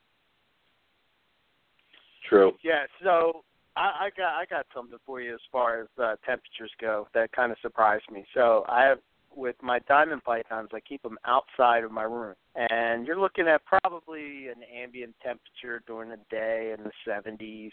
True. 2.29 2.53
Yeah, 2.63 2.85
so 3.03 3.43
I, 3.75 4.05
I 4.05 4.09
got 4.15 4.33
I 4.39 4.45
got 4.49 4.65
something 4.73 4.99
for 5.05 5.19
you 5.19 5.33
as 5.33 5.39
far 5.51 5.81
as 5.81 5.87
uh, 5.97 6.15
temperatures 6.25 6.71
go 6.79 7.07
that 7.13 7.31
kind 7.31 7.51
of 7.51 7.57
surprised 7.61 8.09
me. 8.11 8.23
So 8.33 8.65
I 8.69 8.83
have 8.83 8.99
with 9.35 9.55
my 9.61 9.79
diamond 9.87 10.23
pythons, 10.23 10.69
I 10.73 10.79
keep 10.79 11.01
them 11.03 11.17
outside 11.25 11.83
of 11.83 11.91
my 11.91 12.03
room, 12.03 12.35
and 12.55 13.05
you're 13.05 13.19
looking 13.19 13.47
at 13.47 13.61
probably 13.65 14.47
an 14.47 14.63
ambient 14.75 15.15
temperature 15.23 15.81
during 15.87 16.09
the 16.09 16.19
day 16.29 16.75
in 16.77 16.83
the 16.83 16.91
70s. 17.07 17.71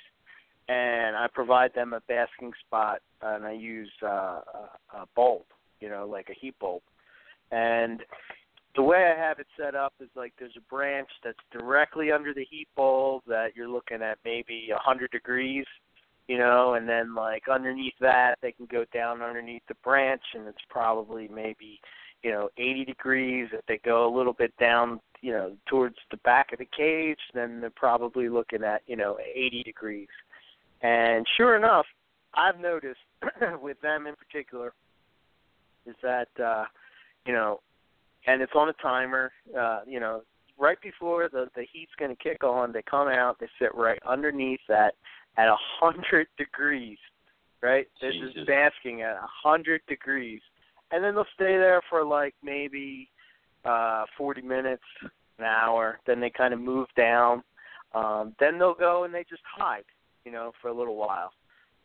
And 0.69 1.15
I 1.17 1.29
provide 1.33 1.75
them 1.75 1.93
a 1.93 2.01
basking 2.09 2.53
spot, 2.67 3.01
and 3.23 3.45
I 3.45 3.53
use 3.53 3.91
uh, 4.03 4.07
a, 4.07 4.71
a 4.95 5.07
bulb, 5.15 5.45
you 5.81 5.89
know, 5.89 6.09
like 6.11 6.29
a 6.29 6.35
heat 6.35 6.59
bulb. 6.59 6.83
And 7.53 8.03
the 8.75 8.83
way 8.83 9.13
I 9.17 9.19
have 9.19 9.39
it 9.39 9.47
set 9.59 9.75
up 9.75 9.95
is 10.01 10.09
like 10.15 10.33
there's 10.39 10.57
a 10.57 10.75
branch 10.75 11.09
that's 11.25 11.39
directly 11.53 12.13
under 12.13 12.35
the 12.35 12.45
heat 12.45 12.69
bulb 12.77 13.23
that 13.27 13.57
you're 13.57 13.69
looking 13.69 14.03
at 14.03 14.19
maybe 14.25 14.67
100 14.71 15.11
degrees, 15.11 15.65
you 16.29 16.39
know, 16.39 16.75
and 16.75 16.89
then 16.89 17.15
like 17.15 17.45
underneath 17.49 17.95
that 18.01 18.37
they 18.43 18.53
can 18.53 18.67
go 18.67 18.85
down 18.93 19.23
underneath 19.23 19.63
the 19.69 19.75
branch 19.85 20.23
and 20.35 20.47
it's 20.49 20.59
probably 20.69 21.29
maybe, 21.29 21.81
you 22.23 22.31
know, 22.31 22.49
80 22.59 22.85
degrees. 22.85 23.49
If 23.53 23.65
they 23.67 23.79
go 23.79 24.13
a 24.13 24.17
little 24.17 24.33
bit 24.33 24.57
down, 24.59 25.01
you 25.21 25.33
know, 25.33 25.53
towards 25.69 25.97
the 26.11 26.17
back 26.19 26.53
of 26.53 26.59
the 26.59 26.69
cage, 26.77 27.21
then 27.33 27.61
they're 27.61 27.71
probably 27.71 28.29
looking 28.29 28.65
at, 28.65 28.83
you 28.87 28.97
know, 28.97 29.19
80 29.35 29.63
degrees. 29.63 30.09
And 30.83 31.25
sure 31.37 31.57
enough, 31.57 31.87
I've 32.35 32.61
noticed 32.61 33.01
with 33.63 33.81
them 33.81 34.07
in 34.07 34.15
particular 34.17 34.73
is 35.87 35.95
that 36.03 36.29
uh, 36.43 36.65
you 37.25 37.33
know, 37.33 37.61
and 38.27 38.43
it's 38.43 38.53
on 38.55 38.69
a 38.69 38.73
timer. 38.75 39.33
Uh, 39.59 39.81
you 39.87 40.01
know, 40.01 40.23
right 40.59 40.81
before 40.83 41.29
the 41.31 41.49
the 41.55 41.67
heat's 41.73 41.93
going 41.99 42.15
to 42.15 42.23
kick 42.23 42.45
on, 42.45 42.73
they 42.73 42.83
come 42.83 43.09
out. 43.09 43.39
They 43.41 43.49
sit 43.59 43.75
right 43.75 43.99
underneath 44.07 44.61
that 44.69 44.95
at 45.37 45.49
a 45.49 45.57
hundred 45.81 46.27
degrees. 46.39 46.99
Right, 47.63 47.87
they're 48.01 48.13
Jesus. 48.13 48.35
just 48.35 48.47
basking 48.47 49.03
at 49.03 49.15
a 49.15 49.27
hundred 49.43 49.81
degrees, 49.89 50.41
and 50.91 51.03
then 51.03 51.15
they'll 51.15 51.25
stay 51.35 51.57
there 51.57 51.81
for 51.89 52.05
like 52.05 52.35
maybe 52.43 53.09
uh 53.65 54.05
forty 54.17 54.43
minutes, 54.43 54.85
an 55.39 55.45
hour. 55.45 55.99
Then 56.07 56.21
they 56.21 56.31
kind 56.31 56.53
of 56.53 56.61
move 56.61 56.87
down. 56.97 57.43
Um, 57.95 58.35
then 58.39 58.59
they'll 58.59 58.75
go 58.75 59.05
and 59.05 59.15
they 59.15 59.25
just 59.29 59.43
hide, 59.57 59.85
you 60.25 60.33
know, 60.33 60.53
for 60.61 60.69
a 60.69 60.75
little 60.75 60.97
while. 60.97 61.33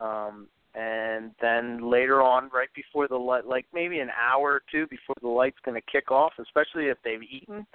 Um, 0.01 0.47
and 0.73 1.31
then 1.41 1.89
later 1.89 2.21
on, 2.21 2.49
right 2.53 2.69
before 2.75 3.07
the 3.07 3.15
light, 3.15 3.45
like 3.45 3.65
maybe 3.73 3.99
an 3.99 4.09
hour 4.09 4.51
or 4.51 4.61
two 4.71 4.87
before 4.87 5.15
the 5.21 5.27
light's 5.27 5.59
going 5.63 5.79
to 5.79 5.91
kick 5.91 6.11
off, 6.11 6.33
especially 6.39 6.85
if 6.85 6.97
they've 7.03 7.23
eaten, 7.23 7.65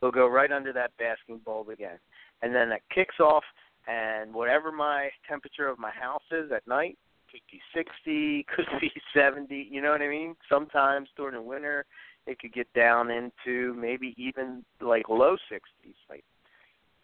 they'll 0.00 0.10
go 0.10 0.26
right 0.26 0.52
under 0.52 0.72
that 0.72 0.92
basking 0.98 1.40
bulb 1.44 1.68
again. 1.68 1.98
And 2.42 2.54
then 2.54 2.70
it 2.70 2.82
kicks 2.94 3.20
off, 3.20 3.44
and 3.86 4.32
whatever 4.34 4.72
my 4.72 5.10
temperature 5.28 5.68
of 5.68 5.78
my 5.78 5.90
house 5.90 6.22
is 6.30 6.50
at 6.52 6.66
night, 6.66 6.98
could 7.30 7.40
be 7.50 7.60
60, 7.74 8.46
could 8.54 8.66
be 8.80 8.90
70, 9.14 9.68
you 9.70 9.80
know 9.82 9.90
what 9.90 10.02
I 10.02 10.08
mean? 10.08 10.36
Sometimes 10.48 11.08
during 11.16 11.34
the 11.34 11.42
winter, 11.42 11.84
it 12.26 12.38
could 12.38 12.52
get 12.52 12.72
down 12.72 13.10
into 13.10 13.74
maybe 13.74 14.14
even 14.16 14.64
like 14.80 15.08
low 15.08 15.36
60s. 15.52 15.94
Like 16.10 16.24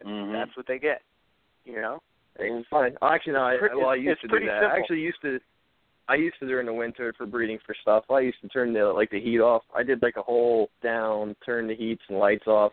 Mhm. 0.05 0.33
that's 0.33 0.57
what 0.57 0.67
they 0.67 0.79
get, 0.81 1.03
you 1.65 1.75
know? 1.81 2.03
It's 2.37 2.69
fine. 2.69 2.97
Actually, 3.03 3.35
no. 3.35 3.45
I, 3.45 3.57
Pretty- 3.59 3.77
well, 3.77 3.91
I 3.91 3.95
used 3.97 4.21
to 4.23 4.29
do 4.29 4.41
that. 4.41 4.61
simple. 4.63 4.69
I 4.69 4.79
actually 4.79 5.01
used 5.01 5.21
to. 5.23 5.39
I 6.09 6.15
used 6.17 6.37
to 6.41 6.47
during 6.47 6.67
the 6.67 6.73
winter 6.73 7.13
for 7.17 7.27
breeding 7.27 7.59
for 7.65 7.75
stuff. 7.81 8.11
I 8.11 8.21
used 8.21 8.41
to 8.41 8.49
turn 8.49 8.73
the 8.73 8.87
like 8.87 9.11
the 9.11 9.21
heat 9.21 9.39
off. 9.41 9.63
I 9.75 9.83
did 9.83 10.03
like 10.03 10.17
a 10.17 10.23
whole 10.23 10.71
down, 10.83 11.37
turn 11.45 11.69
the 11.69 11.77
heats 11.77 12.03
and 12.09 12.19
lights 12.19 12.47
off. 12.47 12.73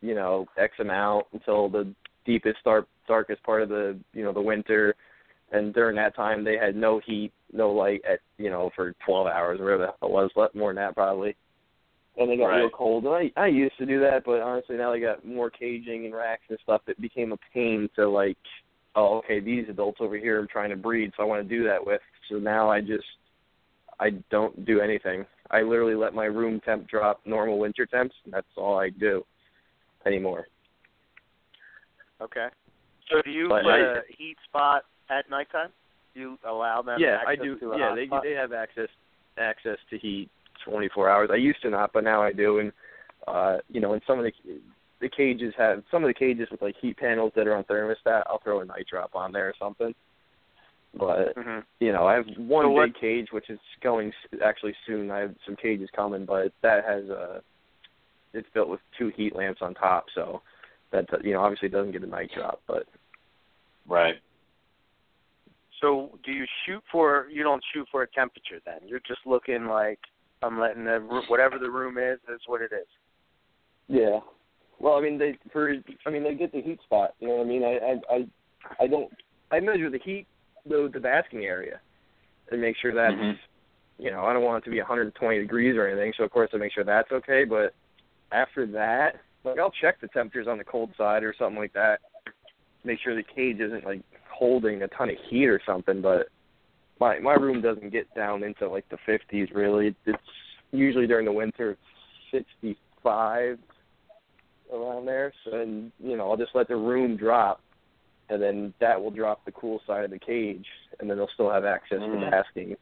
You 0.00 0.14
know, 0.14 0.46
X 0.56 0.78
amount 0.78 1.26
until 1.32 1.68
the 1.68 1.92
deepest, 2.24 2.62
dark, 2.64 2.86
darkest 3.10 3.42
part 3.42 3.62
of 3.62 3.68
the 3.68 3.98
you 4.12 4.24
know 4.24 4.32
the 4.32 4.40
winter. 4.40 4.94
And 5.52 5.74
during 5.74 5.96
that 5.96 6.14
time, 6.14 6.44
they 6.44 6.56
had 6.56 6.76
no 6.76 7.00
heat, 7.04 7.32
no 7.52 7.70
light 7.72 8.02
at 8.10 8.20
you 8.38 8.50
know 8.50 8.70
for 8.76 8.94
12 9.04 9.26
hours 9.26 9.60
or 9.60 9.64
whatever 9.64 9.86
the 9.86 9.92
hell 10.00 10.08
it 10.08 10.32
was. 10.36 10.50
More 10.54 10.70
than 10.70 10.76
that 10.76 10.94
probably. 10.94 11.36
And 12.16 12.30
they 12.30 12.36
got 12.36 12.46
Right. 12.46 12.60
real 12.60 12.70
cold. 12.70 13.04
And 13.04 13.14
I 13.14 13.32
I 13.36 13.46
used 13.46 13.76
to 13.78 13.86
do 13.86 14.00
that, 14.00 14.24
but 14.24 14.40
honestly 14.40 14.76
now 14.76 14.92
they 14.92 15.00
got 15.00 15.24
more 15.24 15.50
caging 15.50 16.04
and 16.06 16.14
racks 16.14 16.44
and 16.48 16.58
stuff. 16.62 16.82
It 16.86 17.00
became 17.00 17.32
a 17.32 17.38
pain 17.52 17.88
to 17.96 18.08
like 18.08 18.38
oh, 18.96 19.18
okay, 19.18 19.40
these 19.40 19.66
adults 19.68 19.98
over 20.00 20.16
here 20.16 20.40
I'm 20.40 20.48
trying 20.48 20.70
to 20.70 20.76
breed, 20.76 21.12
so 21.16 21.22
I 21.22 21.26
want 21.26 21.46
to 21.46 21.56
do 21.56 21.64
that 21.64 21.84
with. 21.84 22.00
So 22.28 22.36
now 22.36 22.70
I 22.70 22.80
just, 22.80 23.04
I 23.98 24.10
don't 24.30 24.64
do 24.64 24.80
anything. 24.80 25.24
I 25.50 25.62
literally 25.62 25.94
let 25.94 26.14
my 26.14 26.24
room 26.24 26.60
temp 26.64 26.88
drop 26.88 27.20
normal 27.24 27.58
winter 27.58 27.86
temps, 27.86 28.14
and 28.24 28.32
that's 28.32 28.46
all 28.56 28.78
I 28.78 28.90
do 28.90 29.24
anymore. 30.06 30.46
Okay. 32.20 32.48
So 33.10 33.22
do 33.22 33.30
you 33.30 33.48
But 33.48 33.62
put 33.64 33.72
I- 33.72 33.98
a 33.98 34.02
heat 34.16 34.36
spot 34.44 34.84
at 35.08 35.28
nighttime? 35.30 35.70
Do 36.14 36.20
you 36.20 36.38
allow 36.44 36.82
them 36.82 36.98
yeah, 37.00 37.22
I 37.26 37.36
do. 37.36 37.56
to 37.58 37.72
a 37.72 37.78
Yeah, 37.78 37.94
they 37.94 38.06
spot? 38.06 38.22
they 38.22 38.32
have 38.32 38.52
access 38.52 38.88
access 39.38 39.78
to 39.90 39.98
heat 39.98 40.28
24 40.64 41.08
hours. 41.08 41.30
I 41.32 41.36
used 41.36 41.62
to 41.62 41.70
not, 41.70 41.92
but 41.92 42.04
now 42.04 42.22
I 42.22 42.32
do. 42.32 42.58
And 42.58 42.72
uh, 43.28 43.58
you 43.68 43.80
know, 43.80 43.92
in 43.94 44.00
some 44.06 44.18
of 44.18 44.24
the 44.24 44.32
the 45.00 45.08
cages 45.08 45.54
have 45.56 45.82
some 45.90 46.02
of 46.04 46.08
the 46.08 46.14
cages 46.14 46.48
with 46.50 46.60
like 46.62 46.76
heat 46.80 46.96
panels 46.96 47.32
that 47.36 47.46
are 47.46 47.54
on 47.56 47.64
thermostat. 47.64 48.24
I'll 48.26 48.40
throw 48.42 48.60
a 48.60 48.64
night 48.64 48.86
drop 48.90 49.14
on 49.14 49.32
there 49.32 49.48
or 49.48 49.54
something. 49.58 49.94
But 50.94 51.36
Mhm. 51.36 51.64
you 51.78 51.92
know, 51.92 52.06
I 52.06 52.14
have 52.14 52.26
one 52.36 52.64
So 52.64 52.70
what- 52.70 52.86
big 52.92 53.00
cage 53.00 53.32
which 53.32 53.48
is 53.48 53.60
going 53.80 54.12
actually 54.42 54.74
soon. 54.86 55.10
I 55.10 55.20
have 55.20 55.34
some 55.46 55.54
cages 55.56 55.88
coming, 55.90 56.24
but 56.24 56.52
that 56.62 56.84
has 56.84 57.08
uh 57.08 57.40
it's 58.32 58.48
built 58.50 58.68
with 58.68 58.80
two 58.98 59.08
heat 59.08 59.34
lamps 59.34 59.62
on 59.62 59.74
top, 59.74 60.06
so 60.10 60.42
that 60.90 61.24
you 61.24 61.32
know 61.32 61.40
obviously 61.40 61.68
doesn't 61.68 61.92
get 61.92 62.02
a 62.02 62.06
night 62.06 62.30
drop, 62.34 62.60
but 62.66 62.86
Right. 63.88 64.16
So 65.80 66.18
do 66.24 66.32
you 66.32 66.44
shoot 66.66 66.82
for? 66.92 67.26
You 67.30 67.42
don't 67.42 67.62
shoot 67.72 67.86
for 67.90 68.02
a 68.02 68.10
temperature 68.10 68.60
then. 68.64 68.86
You're 68.86 69.00
just 69.06 69.20
looking 69.24 69.66
like 69.66 69.98
I'm 70.42 70.58
letting 70.60 70.84
the 70.84 71.00
roo- 71.00 71.22
whatever 71.28 71.58
the 71.58 71.70
room 71.70 71.96
is. 71.98 72.18
That's 72.28 72.46
what 72.46 72.60
it 72.60 72.70
is. 72.72 72.86
Yeah. 73.88 74.20
Well, 74.78 74.94
I 74.94 75.00
mean, 75.00 75.18
they 75.18 75.36
for 75.52 75.74
I 76.06 76.10
mean 76.10 76.22
they 76.22 76.34
get 76.34 76.52
the 76.52 76.60
heat 76.62 76.80
spot. 76.84 77.14
You 77.18 77.28
know 77.28 77.34
what 77.36 77.46
I 77.46 77.48
mean? 77.48 77.64
I 77.64 77.78
I 77.78 78.14
I, 78.16 78.84
I 78.84 78.86
don't. 78.86 79.10
I 79.50 79.60
measure 79.60 79.90
the 79.90 79.98
heat 79.98 80.26
load 80.66 80.92
the 80.92 81.00
basking 81.00 81.44
area 81.44 81.80
and 82.52 82.60
make 82.60 82.76
sure 82.76 82.92
that's 82.94 83.14
Mhm. 83.14 83.38
you 83.98 84.10
know 84.10 84.24
I 84.24 84.32
don't 84.32 84.42
want 84.44 84.62
it 84.62 84.64
to 84.66 84.70
be 84.70 84.78
120 84.78 85.38
degrees 85.38 85.76
or 85.76 85.86
anything. 85.86 86.12
So 86.16 86.24
of 86.24 86.30
course 86.30 86.50
I 86.52 86.58
make 86.58 86.72
sure 86.72 86.84
that's 86.84 87.10
okay. 87.10 87.44
But 87.44 87.74
after 88.32 88.66
that, 88.66 89.16
like 89.44 89.58
I'll 89.58 89.72
check 89.80 90.00
the 90.00 90.08
temperatures 90.08 90.46
on 90.46 90.58
the 90.58 90.64
cold 90.64 90.90
side 90.96 91.22
or 91.24 91.34
something 91.38 91.58
like 91.58 91.72
that. 91.72 92.00
Make 92.84 92.98
sure 93.00 93.14
the 93.14 93.22
cage 93.22 93.60
isn't 93.60 93.84
like 93.84 94.02
holding 94.32 94.82
a 94.82 94.88
ton 94.88 95.10
of 95.10 95.16
heat 95.28 95.46
or 95.46 95.60
something. 95.66 96.00
But 96.00 96.28
my 97.00 97.18
my 97.18 97.34
room 97.34 97.60
doesn't 97.60 97.90
get 97.90 98.12
down 98.14 98.42
into 98.42 98.68
like 98.68 98.86
the 98.88 98.98
50s 99.08 99.54
really. 99.54 99.94
It's 100.06 100.18
usually 100.72 101.06
during 101.06 101.26
the 101.26 101.32
winter 101.32 101.76
it's 102.32 102.46
65 102.62 103.58
around 104.72 105.06
there. 105.06 105.32
So 105.44 105.60
and 105.60 105.92
you 105.98 106.16
know 106.16 106.30
I'll 106.30 106.36
just 106.36 106.54
let 106.54 106.68
the 106.68 106.76
room 106.76 107.16
drop 107.16 107.60
and 108.30 108.40
then 108.40 108.72
that 108.80 109.00
will 109.00 109.10
drop 109.10 109.44
the 109.44 109.50
cool 109.52 109.80
side 109.86 110.04
of 110.04 110.10
the 110.10 110.18
cage, 110.18 110.64
and 111.00 111.10
then 111.10 111.16
they'll 111.16 111.28
still 111.34 111.50
have 111.50 111.64
access 111.64 111.98
Mm. 112.00 112.20
to 112.24 112.30
basking. 112.30 112.76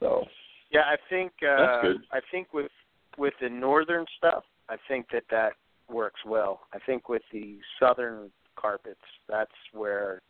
So 0.00 0.26
Yeah, 0.70 0.84
I 0.86 0.96
think 1.08 1.32
uh 1.42 1.56
That's 1.56 1.82
good. 1.82 2.06
I 2.12 2.20
think 2.30 2.52
with 2.54 2.70
with 3.18 3.34
the 3.40 3.48
northern 3.48 4.06
stuff, 4.16 4.44
I 4.68 4.76
think 4.88 5.10
that 5.10 5.24
that 5.30 5.54
works 5.88 6.24
well. 6.24 6.66
I 6.72 6.78
think 6.78 7.08
with 7.08 7.22
the 7.32 7.58
southern 7.78 8.30
carpets, 8.56 9.00
that's 9.28 9.50
where 9.72 10.20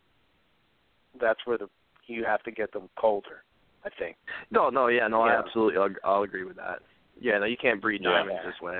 that's 1.19 1.39
where 1.45 1.57
the 1.57 1.67
you 2.07 2.23
have 2.25 2.41
to 2.43 2.51
get 2.51 2.71
them 2.73 2.89
colder. 2.97 3.43
I 3.83 3.89
think. 3.97 4.15
no, 4.51 4.69
no, 4.69 4.87
yeah, 4.87 5.07
no, 5.07 5.21
I 5.23 5.37
absolutely, 5.39 5.79
I'll, 5.79 5.89
I'll 6.17 6.21
agree 6.23 6.43
with 6.43 6.55
that. 6.57 6.79
Yeah, 7.19 7.39
no, 7.39 7.45
you 7.45 7.57
can't 7.57 7.81
breed 7.81 8.01
Yeah. 8.03 8.11
diamonds 8.11 8.41
this 8.45 8.61
way. 8.61 8.79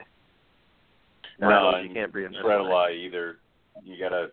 No, 1.39 1.77
you 1.80 1.91
can't 1.93 2.11
breed 2.11 2.26
them 2.26 2.34
this 2.34 2.41
bread 2.43 2.61
way. 2.61 2.68
lie 2.68 2.91
either. 2.91 3.38
You 3.84 3.97
gotta, 3.99 4.27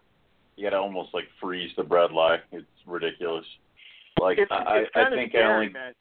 you 0.56 0.64
gotta 0.64 0.76
almost 0.76 1.14
like 1.14 1.24
freeze 1.40 1.70
the 1.76 1.82
Bredli. 1.84 2.38
It's 2.52 2.66
ridiculous. 2.86 3.46
Like 4.20 4.36
It's, 4.38 4.50
I, 4.52 4.78
it's 4.80 4.90
I 4.94 5.02
kind 5.04 5.14
think 5.14 5.30
scary, 5.30 5.44
I 5.44 5.54
only 5.54 5.68
man. 5.72 5.92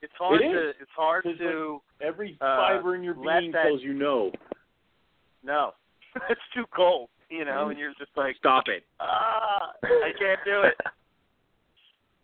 It's 0.00 0.12
hard 0.16 0.40
It 0.40 0.52
to 0.52 0.68
it's 0.70 0.90
hard 0.96 1.24
to 1.24 1.80
every 2.00 2.38
uh, 2.40 2.56
fiber 2.56 2.94
in 2.96 3.02
your 3.02 3.14
being 3.14 3.52
that- 3.52 3.64
tells 3.64 3.82
you 3.82 3.92
no. 3.92 4.30
no. 5.42 5.72
it's 6.30 6.40
too 6.54 6.64
cold, 6.74 7.08
you 7.30 7.44
know, 7.44 7.68
and 7.68 7.78
you're 7.78 7.92
just 7.98 8.10
like 8.16 8.36
Stop 8.36 8.64
it. 8.68 8.84
ah, 9.00 9.72
I 9.82 10.10
can't 10.18 10.40
do 10.44 10.62
it. 10.62 10.74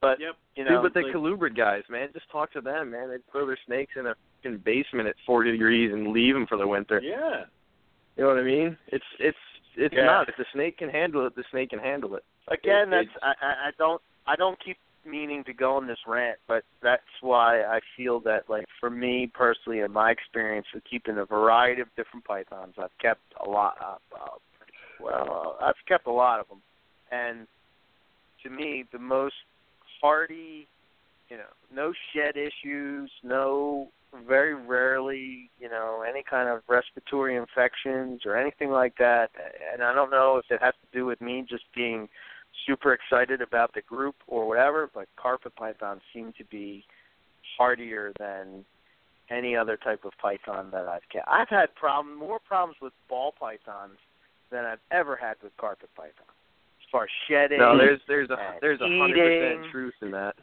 But 0.01 0.21
Yep. 0.21 0.35
you 0.57 0.65
know, 0.65 0.69
Dude, 0.71 0.77
know, 0.77 0.83
but 0.83 0.93
the 0.95 1.01
like- 1.01 1.15
colubrid 1.15 1.57
guys, 1.57 1.83
man, 1.89 2.11
just 2.13 2.31
talk 2.31 2.53
to 2.53 2.61
them, 2.61 2.91
man. 2.91 3.09
They 3.09 3.17
throw 3.33 3.47
their 3.47 3.57
snakes 3.65 3.93
in 3.97 4.07
a 4.07 4.15
fucking 4.43 4.59
basement 4.59 5.09
at 5.09 5.17
40 5.25 5.53
degrees 5.53 5.93
and 5.95 6.09
leave 6.09 6.35
them 6.35 6.47
for 6.47 6.59
the 6.59 6.67
winter. 6.67 7.01
Yeah. 7.03 7.45
You 8.17 8.25
know 8.25 8.29
what 8.29 8.39
I 8.39 8.43
mean? 8.43 8.77
It's 8.89 9.05
it's 9.19 9.39
it's 9.77 9.95
Yeah. 9.97 10.05
not. 10.05 10.29
If 10.29 10.37
the 10.37 10.45
snake 10.53 10.77
can 10.79 10.91
handle 10.91 11.27
it, 11.27 11.35
the 11.35 11.45
snake 11.51 11.71
can 11.71 11.79
handle 11.79 12.15
it. 12.17 12.25
again, 12.49 12.93
It- 12.93 13.09
that's 13.11 13.25
I, 13.41 13.47
I 13.47 13.53
I 13.69 13.71
don't 13.79 14.03
I 14.27 14.37
don't 14.37 14.59
keep 14.63 14.77
meaning 15.07 15.43
to 15.45 15.53
go 15.55 15.77
on 15.77 15.87
this 15.87 15.99
rant, 16.07 16.39
but 16.47 16.65
that's 16.83 17.03
why 17.23 17.63
I 17.63 17.81
feel 17.97 18.21
that 18.21 18.49
like 18.51 18.67
for 18.81 18.91
me 18.91 19.27
personally, 19.33 19.81
in 19.81 19.91
my 19.91 20.11
experience 20.11 20.67
with 20.75 20.85
keeping 20.85 21.17
a 21.17 21.25
variety 21.25 21.81
of 21.81 21.89
different 21.97 22.25
pythons, 22.27 22.75
I've 22.79 22.97
kept 23.01 23.23
a 23.43 23.49
lot. 23.49 23.77
Uh, 23.81 23.97
uh, 24.17 24.37
well, 25.05 25.57
I've 25.61 25.75
kept 25.87 26.07
a 26.07 26.13
lot 26.13 26.41
of 26.41 26.49
them, 26.49 26.63
and 27.13 27.47
to 28.43 28.51
me, 28.51 28.85
the 28.93 28.99
most 28.99 29.35
hardy, 30.01 30.67
you 31.29 31.37
know, 31.37 31.43
no 31.75 31.93
shed 32.13 32.37
issues, 32.37 33.11
no 33.23 33.89
very 34.29 34.55
rarely, 34.55 35.51
you 35.59 35.69
know, 35.69 36.05
any 36.09 36.23
kind 36.29 36.49
of 36.49 36.63
respiratory 36.69 37.37
infections 37.37 38.23
or 38.25 38.37
anything 38.37 38.71
like 38.71 38.97
that. 38.99 39.31
And 39.73 39.83
I 39.83 39.93
don't 39.93 40.11
know 40.11 40.37
if 40.39 40.45
it 40.51 40.63
has 40.63 40.75
to 40.75 40.99
do 40.99 41.05
with 41.05 41.21
me 41.21 41.45
just 41.49 41.65
being 41.75 42.09
super 42.67 42.93
excited 42.93 43.41
about 43.41 43.75
the 43.75 43.83
group 43.83 44.15
or 44.27 44.47
whatever, 44.47 44.89
but 44.93 45.09
carpet 45.17 45.57
pythons 45.57 46.01
seem 46.13 46.33
to 46.39 46.45
be 46.45 46.85
hardier 47.59 48.13
than 48.19 48.65
any 49.31 49.57
other 49.57 49.77
type 49.77 50.05
of 50.05 50.13
python 50.21 50.69
that 50.71 50.87
I've 50.87 51.09
kept. 51.11 51.27
I've 51.27 51.49
had 51.49 51.75
problem 51.75 52.17
more 52.17 52.39
problems 52.39 52.77
with 52.81 52.93
ball 53.09 53.35
pythons 53.39 53.99
than 54.55 54.65
I've 54.65 54.79
ever 54.93 55.17
had 55.17 55.35
with 55.43 55.55
carpet 55.57 55.91
pythons. 55.97 56.15
As 56.81 56.87
far 56.93 57.05
as 57.05 57.11
shedding, 57.29 57.59
No, 57.59 57.77
there's 57.77 58.01
there's 58.07 58.31
a 58.31 58.37
there's 58.61 58.81
a 58.81 58.87
hundred 58.87 59.17
percent 59.59 59.73
truth 59.73 59.95
in 60.01 60.13
that. 60.13 60.35
you 60.37 60.43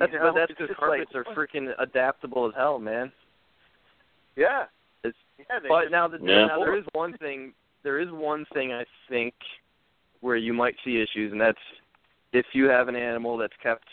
That's 0.00 0.12
know, 0.12 0.32
but 0.32 0.34
that's 0.34 0.50
because 0.52 0.74
carpets 0.76 1.12
like, 1.14 1.26
are 1.26 1.34
freaking 1.34 1.72
adaptable 1.78 2.48
as 2.48 2.52
hell, 2.56 2.80
man. 2.80 3.12
Yeah. 4.36 4.64
It's- 5.04 5.14
yeah, 5.38 5.60
But 5.68 5.82
just- 5.82 5.92
now, 5.92 6.08
the, 6.08 6.18
Yeah. 6.20 6.46
now 6.46 6.58
there 6.58 6.76
is 6.76 6.84
one 6.92 7.16
thing. 7.18 7.54
There 7.84 8.00
is 8.00 8.10
one 8.10 8.44
thing 8.46 8.72
I 8.72 8.84
think 9.08 9.34
where 10.20 10.36
you 10.36 10.52
might 10.52 10.74
see 10.84 11.00
issues, 11.00 11.30
and 11.30 11.40
that's 11.40 11.58
if 12.32 12.46
you 12.52 12.68
have 12.68 12.88
an 12.88 12.96
animal 12.96 13.36
that's 13.36 13.56
kept 13.62 13.86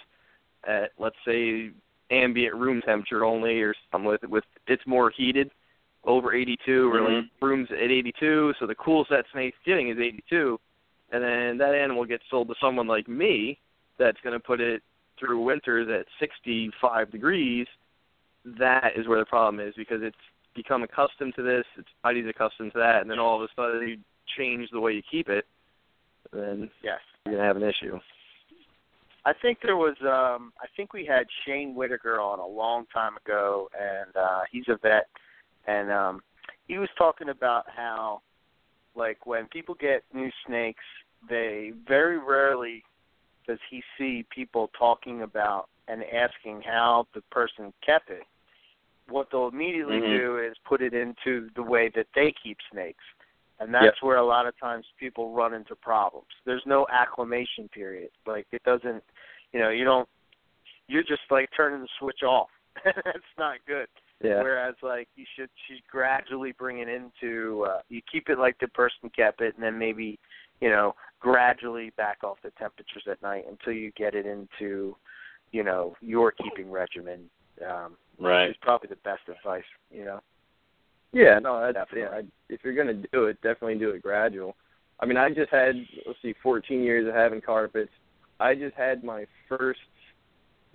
at, 0.64 0.91
let's 0.98 1.18
say, 1.26 1.72
ambient 2.10 2.56
room 2.56 2.82
temperature 2.82 3.24
only, 3.24 3.62
or 3.62 3.76
something 3.91 4.10
with 4.10 4.24
with 4.24 4.45
it's 4.66 4.88
more 4.88 5.12
heated, 5.12 5.52
over 6.03 6.34
82, 6.34 6.91
or 6.91 7.02
like 7.02 7.26
rooms 7.41 7.69
at 7.72 7.91
82. 7.91 8.53
So 8.60 8.68
the 8.68 8.76
coolest 8.76 9.11
that 9.11 9.26
snake's 9.32 9.57
getting 9.65 9.90
is 9.90 9.98
82, 9.98 10.60
and 11.11 11.23
then 11.23 11.57
that 11.60 11.76
animal 11.76 12.06
gets 12.06 12.23
sold 12.30 12.48
to 12.48 12.56
someone 12.61 12.88
like 12.88 13.07
me 13.07 13.60
that's 13.99 14.18
going 14.23 14.34
to 14.34 14.40
put 14.40 14.60
it 14.60 14.82
through 15.19 15.44
winters 15.44 15.88
at 15.90 16.07
65 16.19 17.11
degrees. 17.11 17.68
That 18.57 18.94
is 18.95 19.07
where 19.07 19.19
the 19.19 19.26
problem 19.26 19.65
is 19.65 19.76
because 19.78 20.02
it's 20.02 20.15
become 20.56 20.84
accustomed 20.84 21.36
to 21.36 21.44
this, 21.44 21.65
its 21.78 21.88
body's 22.03 22.26
accustomed 22.28 22.73
to 22.73 22.80
that, 22.80 23.02
and 23.02 23.10
then 23.10 23.19
all 23.19 23.36
of 23.36 23.44
a 23.44 23.48
sudden 23.56 23.88
you 23.88 23.98
change 24.38 24.69
the 24.72 24.80
way 24.80 24.94
you 24.94 25.02
keep 25.10 25.30
it, 25.30 25.45
then 26.34 26.69
yes. 26.84 26.99
you're 27.26 27.36
gonna 27.36 27.48
have 27.48 27.57
an 27.57 27.64
issue. 27.64 27.99
I 29.26 29.34
think 29.40 29.60
there 29.61 29.78
was 29.78 29.95
um 30.02 30.52
I 30.60 30.65
think 30.76 30.94
we 30.94 31.06
had 31.06 31.28
Shane 31.45 31.76
Whitaker 31.76 32.19
on 32.19 32.40
a 32.40 32.48
long 32.48 32.86
time 32.94 33.14
ago 33.23 33.69
and 33.80 34.15
uh 34.15 34.41
he's 34.52 34.68
a 34.68 34.78
vet 34.82 35.07
and 35.67 35.91
um 35.91 36.21
he 36.67 36.77
was 36.77 36.89
talking 36.97 37.29
about 37.29 37.65
how 37.69 38.21
like 38.95 39.25
when 39.25 39.47
people 39.47 39.75
get 39.75 40.03
new 40.13 40.29
snakes 40.45 40.83
they 41.29 41.73
very 41.88 42.17
rarely 42.17 42.83
does 43.47 43.59
he 43.69 43.83
see 43.97 44.25
people 44.29 44.69
talking 44.77 45.23
about 45.23 45.67
and 45.88 46.03
asking 46.05 46.61
how 46.61 47.07
the 47.13 47.21
person 47.31 47.73
kept 47.85 48.09
it. 48.09 48.23
What 49.07 49.27
they'll 49.31 49.47
immediately 49.47 49.99
Mhm. 49.99 50.09
do 50.09 50.38
is 50.38 50.57
put 50.59 50.81
it 50.81 50.93
into 50.93 51.49
the 51.55 51.63
way 51.63 51.89
that 51.89 52.07
they 52.13 52.31
keep 52.31 52.57
snakes. 52.71 53.03
And 53.59 53.73
that's 53.73 54.01
where 54.01 54.17
a 54.17 54.23
lot 54.23 54.47
of 54.47 54.57
times 54.57 54.88
people 54.97 55.33
run 55.33 55.53
into 55.53 55.75
problems. 55.75 56.29
There's 56.45 56.65
no 56.65 56.88
acclimation 56.89 57.69
period. 57.69 58.09
Like 58.25 58.47
it 58.51 58.63
doesn't 58.63 59.03
you 59.51 59.59
know, 59.59 59.69
you 59.69 59.83
don't 59.83 60.07
you're 60.88 61.03
just 61.03 61.29
like 61.29 61.49
turning 61.55 61.81
the 61.81 61.89
switch 61.99 62.23
off. 62.23 62.49
that's 62.83 63.35
not 63.38 63.57
good. 63.67 63.88
Yeah. 64.23 64.41
Whereas 64.41 64.76
like 64.81 65.07
you 65.15 65.26
should 65.35 65.49
should 65.68 65.81
gradually 65.89 66.52
bring 66.52 66.80
it 66.80 66.88
into 66.88 67.65
uh 67.69 67.80
you 67.89 68.02
keep 68.11 68.30
it 68.30 68.38
like 68.38 68.57
the 68.60 68.68
person 68.69 69.10
kept 69.15 69.41
it 69.41 69.56
and 69.56 69.64
then 69.64 69.77
maybe, 69.77 70.19
you 70.60 70.69
know, 70.69 70.95
gradually 71.19 71.91
back 71.98 72.19
off 72.23 72.38
the 72.43 72.52
temperatures 72.52 73.03
at 73.10 73.22
night 73.22 73.45
until 73.49 73.73
you 73.73 73.91
get 73.98 74.14
it 74.15 74.26
into, 74.26 74.95
you 75.52 75.64
know, 75.64 75.95
your 76.02 76.31
keeping 76.31 76.72
regimen. 76.72 77.30
Um 77.68 77.98
Right. 78.19 78.52
is 78.52 78.56
probably 78.61 78.88
the 78.89 78.98
best 78.98 79.22
advice, 79.27 79.64
you 79.89 80.06
know. 80.06 80.19
Yeah, 81.11 81.39
no, 81.39 81.60
that's 81.60 81.73
Definitely. 81.89 82.02
yeah. 82.02 82.18
I, 82.19 82.53
if 82.53 82.64
you're 82.64 82.76
gonna 82.76 83.02
do 83.11 83.26
it, 83.26 83.41
definitely 83.41 83.80
do 83.80 83.89
it 83.91 84.02
gradual. 84.03 84.56
I 84.99 85.06
mean, 85.07 85.18
I 85.18 85.30
just 85.30 85.49
had 85.52 85.76
let's 86.06 86.22
see, 86.22 86.35
14 86.43 86.84
years 86.84 87.07
of 87.07 87.15
having 87.15 87.41
carpets. 87.41 87.91
I 88.39 88.53
just 88.56 88.76
had 88.76 89.03
my 89.03 89.26
first 89.49 89.80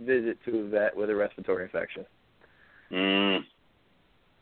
visit 0.00 0.38
to 0.44 0.58
a 0.58 0.68
vet 0.68 0.96
with 0.96 1.10
a 1.10 1.14
respiratory 1.14 1.64
infection. 1.64 2.04
Mm. 2.92 3.40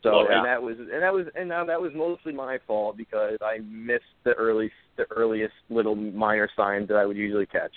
So 0.02 0.28
yeah. 0.28 0.36
and 0.38 0.46
that 0.46 0.62
was 0.62 0.76
and 0.78 1.02
that 1.02 1.12
was 1.12 1.26
and 1.34 1.48
now 1.48 1.64
that 1.64 1.80
was 1.80 1.92
mostly 1.94 2.32
my 2.32 2.58
fault 2.66 2.96
because 2.96 3.38
I 3.40 3.58
missed 3.64 4.04
the 4.24 4.32
early 4.34 4.70
the 4.96 5.06
earliest 5.10 5.54
little 5.70 5.94
minor 5.94 6.48
signs 6.56 6.88
that 6.88 6.96
I 6.96 7.06
would 7.06 7.16
usually 7.16 7.46
catch. 7.46 7.72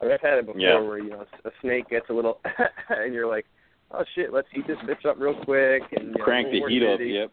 I 0.00 0.04
mean, 0.04 0.12
I've 0.14 0.20
had 0.20 0.38
it 0.38 0.46
before 0.46 0.60
Yeah. 0.60 0.80
where 0.80 0.98
you 0.98 1.10
know 1.10 1.24
a 1.44 1.50
snake 1.62 1.88
gets 1.88 2.06
a 2.10 2.12
little 2.12 2.40
and 2.90 3.14
you're 3.14 3.26
like, 3.28 3.46
oh 3.92 4.04
shit, 4.14 4.32
let's 4.32 4.48
heat 4.52 4.66
this 4.66 4.76
bitch 4.78 5.06
up 5.08 5.16
real 5.18 5.34
quick 5.44 5.82
and 5.96 6.08
you 6.08 6.14
know, 6.18 6.24
Crank 6.24 6.50
the 6.50 6.60
heat 6.68 6.82
up. 6.82 7.00
Yep. 7.00 7.30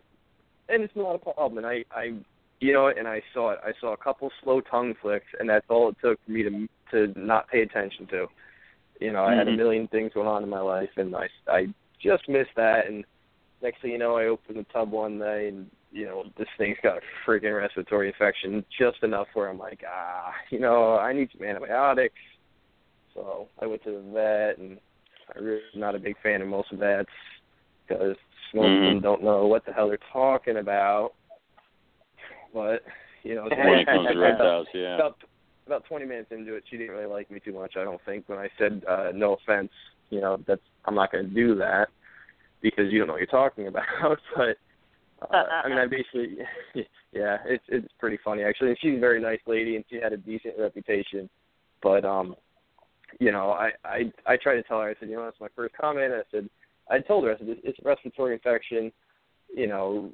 and 0.69 0.83
it's 0.83 0.95
not 0.95 1.15
a 1.15 1.19
problem. 1.19 1.57
And 1.57 1.67
I, 1.67 1.83
I, 1.91 2.13
you 2.61 2.73
know, 2.73 2.87
and 2.87 3.07
I 3.07 3.21
saw 3.33 3.51
it. 3.51 3.59
I 3.65 3.71
saw 3.81 3.93
a 3.93 3.97
couple 3.97 4.29
slow 4.43 4.61
tongue 4.61 4.93
flicks, 5.01 5.25
and 5.39 5.49
that's 5.49 5.65
all 5.69 5.89
it 5.89 5.97
took 6.01 6.19
for 6.25 6.31
me 6.31 6.43
to 6.43 6.67
to 6.91 7.19
not 7.19 7.49
pay 7.49 7.61
attention 7.61 8.07
to. 8.07 8.27
You 9.01 9.11
know, 9.13 9.23
I 9.25 9.33
had 9.35 9.47
a 9.47 9.51
Mhm. 9.51 9.57
million 9.57 9.87
things 9.87 10.11
going 10.13 10.27
on 10.27 10.43
in 10.43 10.49
my 10.49 10.59
life, 10.59 10.89
and 10.97 11.15
I, 11.15 11.27
I 11.47 11.67
just 12.01 12.27
missed 12.29 12.55
that. 12.55 12.87
And 12.87 13.05
next 13.61 13.81
thing 13.81 13.91
you 13.91 13.97
know, 13.97 14.17
I 14.17 14.25
open 14.25 14.57
the 14.57 14.65
tub 14.71 14.91
one 14.91 15.19
day 15.19 15.49
and 15.49 15.69
you 15.91 16.05
know 16.05 16.23
this 16.37 16.47
thing's 16.57 16.77
got 16.83 16.97
a 16.97 17.01
freaking 17.27 17.57
respiratory 17.57 18.07
infection, 18.07 18.63
just 18.77 19.01
enough 19.03 19.27
where 19.33 19.49
I'm 19.49 19.57
like, 19.57 19.83
ah, 19.89 20.31
you 20.49 20.59
know, 20.59 20.97
I 20.97 21.13
need 21.13 21.29
some 21.35 21.45
antibiotics. 21.45 22.15
So 23.13 23.47
I 23.61 23.65
went 23.65 23.83
to 23.83 23.91
the 23.91 24.11
vet, 24.13 24.59
and 24.59 24.79
I'm 25.35 25.43
really 25.43 25.61
not 25.75 25.95
a 25.95 25.99
big 25.99 26.15
fan 26.21 26.41
of 26.41 26.47
most 26.47 26.71
vets 26.71 27.09
because 27.87 28.15
most 28.53 28.67
of 28.67 28.81
them 28.81 29.01
don't 29.01 29.23
know 29.23 29.47
what 29.47 29.65
the 29.65 29.73
hell 29.73 29.87
they're 29.87 29.97
talking 30.13 30.57
about. 30.57 31.13
But 32.53 32.83
you 33.23 33.35
know, 33.35 33.43
when 33.43 33.79
it 33.79 33.85
comes 33.87 34.07
to 34.11 34.19
reptiles, 34.19 34.67
yeah. 34.73 34.95
about 34.95 35.17
about 35.65 35.85
20 35.85 36.05
minutes 36.05 36.31
into 36.31 36.55
it, 36.55 36.63
she 36.69 36.77
didn't 36.77 36.95
really 36.95 37.05
like 37.05 37.29
me 37.29 37.39
too 37.39 37.53
much. 37.53 37.75
I 37.77 37.83
don't 37.83 38.01
think 38.05 38.27
when 38.27 38.39
I 38.39 38.49
said 38.57 38.83
uh, 38.89 39.09
no 39.13 39.33
offense, 39.35 39.69
you 40.09 40.19
know, 40.19 40.37
that's 40.47 40.61
I'm 40.85 40.95
not 40.95 41.11
going 41.11 41.27
to 41.27 41.33
do 41.33 41.55
that 41.55 41.89
because 42.61 42.91
you 42.91 42.99
don't 42.99 43.07
know 43.07 43.13
what 43.13 43.19
you're 43.19 43.27
talking 43.27 43.67
about. 43.67 43.83
but 44.35 44.57
uh, 45.21 45.43
I 45.63 45.69
mean, 45.69 45.77
I 45.77 45.85
basically, 45.85 46.37
yeah, 47.11 47.37
it's 47.45 47.63
it's 47.67 47.87
pretty 47.99 48.17
funny 48.23 48.43
actually. 48.43 48.75
She's 48.81 48.97
a 48.97 48.99
very 48.99 49.21
nice 49.21 49.39
lady, 49.47 49.75
and 49.75 49.85
she 49.89 49.97
had 49.97 50.13
a 50.13 50.17
decent 50.17 50.55
reputation. 50.57 51.29
But 51.81 52.05
um, 52.05 52.35
you 53.19 53.31
know, 53.31 53.51
I 53.51 53.71
I 53.83 54.11
I 54.25 54.37
tried 54.37 54.55
to 54.55 54.63
tell 54.63 54.81
her. 54.81 54.89
I 54.89 54.95
said, 54.99 55.09
you 55.09 55.15
know, 55.15 55.25
that's 55.25 55.39
my 55.39 55.47
first 55.55 55.75
comment. 55.79 56.13
I 56.13 56.21
said, 56.31 56.49
I 56.89 56.99
told 56.99 57.25
her, 57.25 57.33
I 57.33 57.37
said, 57.37 57.47
it's 57.63 57.79
a 57.83 57.87
respiratory 57.87 58.33
infection. 58.33 58.91
You 59.53 59.67
know, 59.67 60.11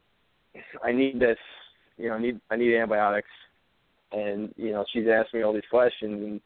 I 0.84 0.92
need 0.92 1.20
this. 1.20 1.38
You 1.98 2.10
know, 2.10 2.16
I 2.16 2.22
need 2.22 2.40
I 2.50 2.56
need 2.56 2.76
antibiotics. 2.76 3.30
And 4.12 4.54
you 4.56 4.72
know, 4.72 4.86
she's 4.94 5.08
asked 5.08 5.34
me 5.34 5.42
all 5.42 5.54
these 5.54 5.64
questions, 5.70 6.24
and 6.24 6.42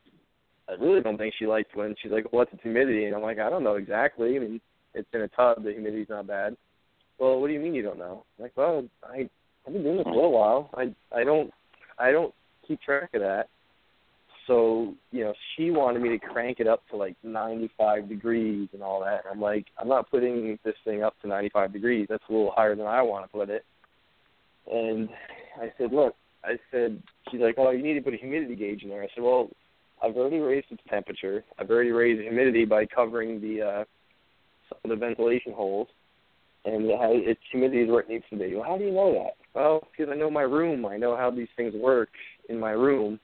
I 0.70 0.82
really 0.82 1.02
don't 1.02 1.18
think 1.18 1.34
she 1.38 1.48
liked 1.48 1.76
when 1.76 1.96
she's 2.02 2.12
like, 2.12 2.32
"What's 2.32 2.54
its 2.54 2.62
humidity?" 2.62 3.06
And 3.06 3.16
I'm 3.16 3.22
like, 3.22 3.40
"I 3.40 3.50
don't 3.50 3.64
know 3.64 3.76
exactly. 3.76 4.36
I 4.36 4.40
mean, 4.40 4.62
it's 4.94 5.08
in 5.14 5.22
a 5.22 5.28
tub. 5.30 5.64
The 5.64 5.74
humidity's 5.74 6.10
not 6.10 6.28
bad." 6.28 6.56
Well, 7.20 7.42
what 7.42 7.48
do 7.48 7.54
you 7.54 7.60
mean 7.60 7.76
you 7.76 7.84
don't 7.84 8.00
know? 8.00 8.24
I'm 8.38 8.44
like, 8.44 8.54
well, 8.56 8.86
I 9.04 9.30
I've 9.68 9.74
been 9.74 9.84
doing 9.84 9.98
this 9.98 10.06
a 10.06 10.10
little 10.10 10.32
while. 10.32 10.70
I 10.74 10.94
I 11.16 11.24
don't 11.24 11.52
I 11.98 12.12
don't 12.12 12.34
keep 12.68 12.82
track 12.82 13.10
of 13.14 13.22
that. 13.22 13.48
So 14.48 14.94
you 15.12 15.24
know, 15.24 15.34
she 15.56 15.72
wanted 15.72 16.02
me 16.02 16.10
to 16.10 16.20
crank 16.20 16.60
it 16.60 16.68
up 16.68 16.82
to 16.92 16.98
like 16.98 17.16
95 17.24 18.08
degrees 18.08 18.70
and 18.74 18.82
all 18.82 19.02
that. 19.02 19.24
I'm 19.30 19.42
like, 19.42 19.66
I'm 19.78 19.88
not 19.88 20.10
putting 20.10 20.58
this 20.64 20.76
thing 20.86 21.04
up 21.04 21.14
to 21.22 21.28
95 21.28 21.74
degrees. 21.74 22.08
That's 22.10 22.24
a 22.30 22.32
little 22.32 22.54
higher 22.56 22.76
than 22.76 22.88
I 22.88 23.02
want 23.02 23.26
to 23.26 23.32
put 23.32 23.50
it. 23.50 23.64
And 24.72 25.10
I 25.60 25.72
said, 25.78 25.92
look, 25.92 26.16
I 26.44 26.58
said, 26.72 27.02
she's 27.30 27.42
like, 27.42 27.56
oh, 27.58 27.72
you 27.72 27.84
need 27.84 27.96
to 27.96 28.02
put 28.02 28.14
a 28.14 28.18
humidity 28.18 28.56
gauge 28.56 28.84
in 28.84 28.90
there. 28.90 29.04
I 29.04 29.08
said, 29.14 29.24
well, 29.24 29.50
I've 30.04 30.16
already 30.16 30.40
raised 30.40 30.68
its 30.72 30.82
temperature. 30.90 31.44
I've 31.58 31.70
already 31.70 31.92
raised 31.92 32.22
humidity 32.22 32.66
by 32.66 32.86
covering 32.86 33.42
the 33.42 33.62
uh, 33.62 33.84
some 34.70 34.80
of 34.84 34.90
the 35.00 35.06
ventilation 35.06 35.54
holes, 35.54 35.88
and 36.66 36.86
it 36.86 37.00
has, 37.00 37.12
its 37.26 37.42
humidity 37.52 37.82
is 37.82 37.90
where 37.90 38.02
it 38.02 38.10
needs 38.10 38.26
to 38.30 38.38
be. 38.38 38.56
Well, 38.56 38.64
how 38.64 38.78
do 38.78 38.84
you 38.86 38.92
know 38.92 39.14
that? 39.14 39.34
Well, 39.54 39.88
because 39.92 40.12
I 40.12 40.16
know 40.16 40.30
my 40.30 40.44
room. 40.44 40.86
I 40.86 40.98
know 40.98 41.18
how 41.18 41.32
these 41.32 41.48
things 41.58 41.74
work 41.74 42.10
in 42.50 42.60
my 42.60 42.72
room. 42.72 43.20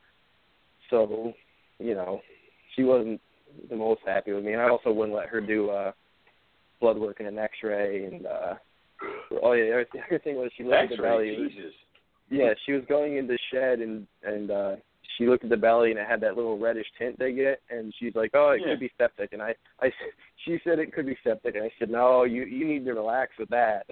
So, 0.89 1.33
you 1.79 1.95
know, 1.95 2.21
she 2.75 2.83
wasn't 2.83 3.21
the 3.69 3.75
most 3.75 4.01
happy 4.05 4.33
with 4.33 4.43
me, 4.43 4.53
and 4.53 4.61
I 4.61 4.69
also 4.69 4.91
wouldn't 4.91 5.15
let 5.15 5.29
her 5.29 5.41
do 5.41 5.69
uh, 5.69 5.91
blood 6.81 6.97
work 6.97 7.17
and 7.19 7.27
an 7.27 7.39
X-ray. 7.39 8.05
And 8.05 8.25
uh, 8.25 8.53
oh 9.43 9.53
yeah, 9.53 9.83
the 9.93 9.99
other 10.07 10.19
thing 10.19 10.35
was 10.35 10.51
she 10.57 10.63
looked 10.63 10.75
at 10.75 10.89
the 10.89 10.97
belly. 10.97 11.49
Jesus. 11.49 11.73
Yeah, 12.29 12.53
she 12.65 12.71
was 12.73 12.83
going 12.89 13.17
in 13.17 13.27
the 13.27 13.37
shed 13.53 13.79
and 13.79 14.07
and 14.23 14.51
uh 14.51 14.75
she 15.17 15.27
looked 15.27 15.43
at 15.43 15.49
the 15.49 15.57
belly 15.57 15.91
and 15.91 15.99
it 15.99 16.07
had 16.07 16.21
that 16.21 16.35
little 16.35 16.57
reddish 16.57 16.87
tint 16.97 17.17
they 17.19 17.31
get 17.31 17.61
and 17.69 17.93
she's 17.99 18.15
like, 18.15 18.31
Oh, 18.33 18.51
it 18.51 18.61
Yeah. 18.61 18.71
could 18.71 18.79
be 18.79 18.91
septic 18.97 19.33
and 19.33 19.41
I 19.41 19.55
I 19.81 19.91
she 20.43 20.59
said 20.63 20.79
it 20.79 20.93
could 20.93 21.05
be 21.05 21.17
septic 21.23 21.55
and 21.55 21.63
I 21.63 21.71
said, 21.79 21.89
No, 21.89 22.23
you 22.23 22.43
you 22.43 22.65
need 22.67 22.85
to 22.85 22.93
relax 22.93 23.31
with 23.39 23.49
that. 23.49 23.85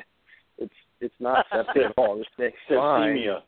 It's 0.57 0.73
it's 1.01 1.19
not 1.19 1.45
septic 1.53 1.83
at 1.83 1.93
all. 1.97 2.17
This 2.17 2.27
thing's 2.37 2.53
fine. 2.67 3.09
Septemia. 3.15 3.43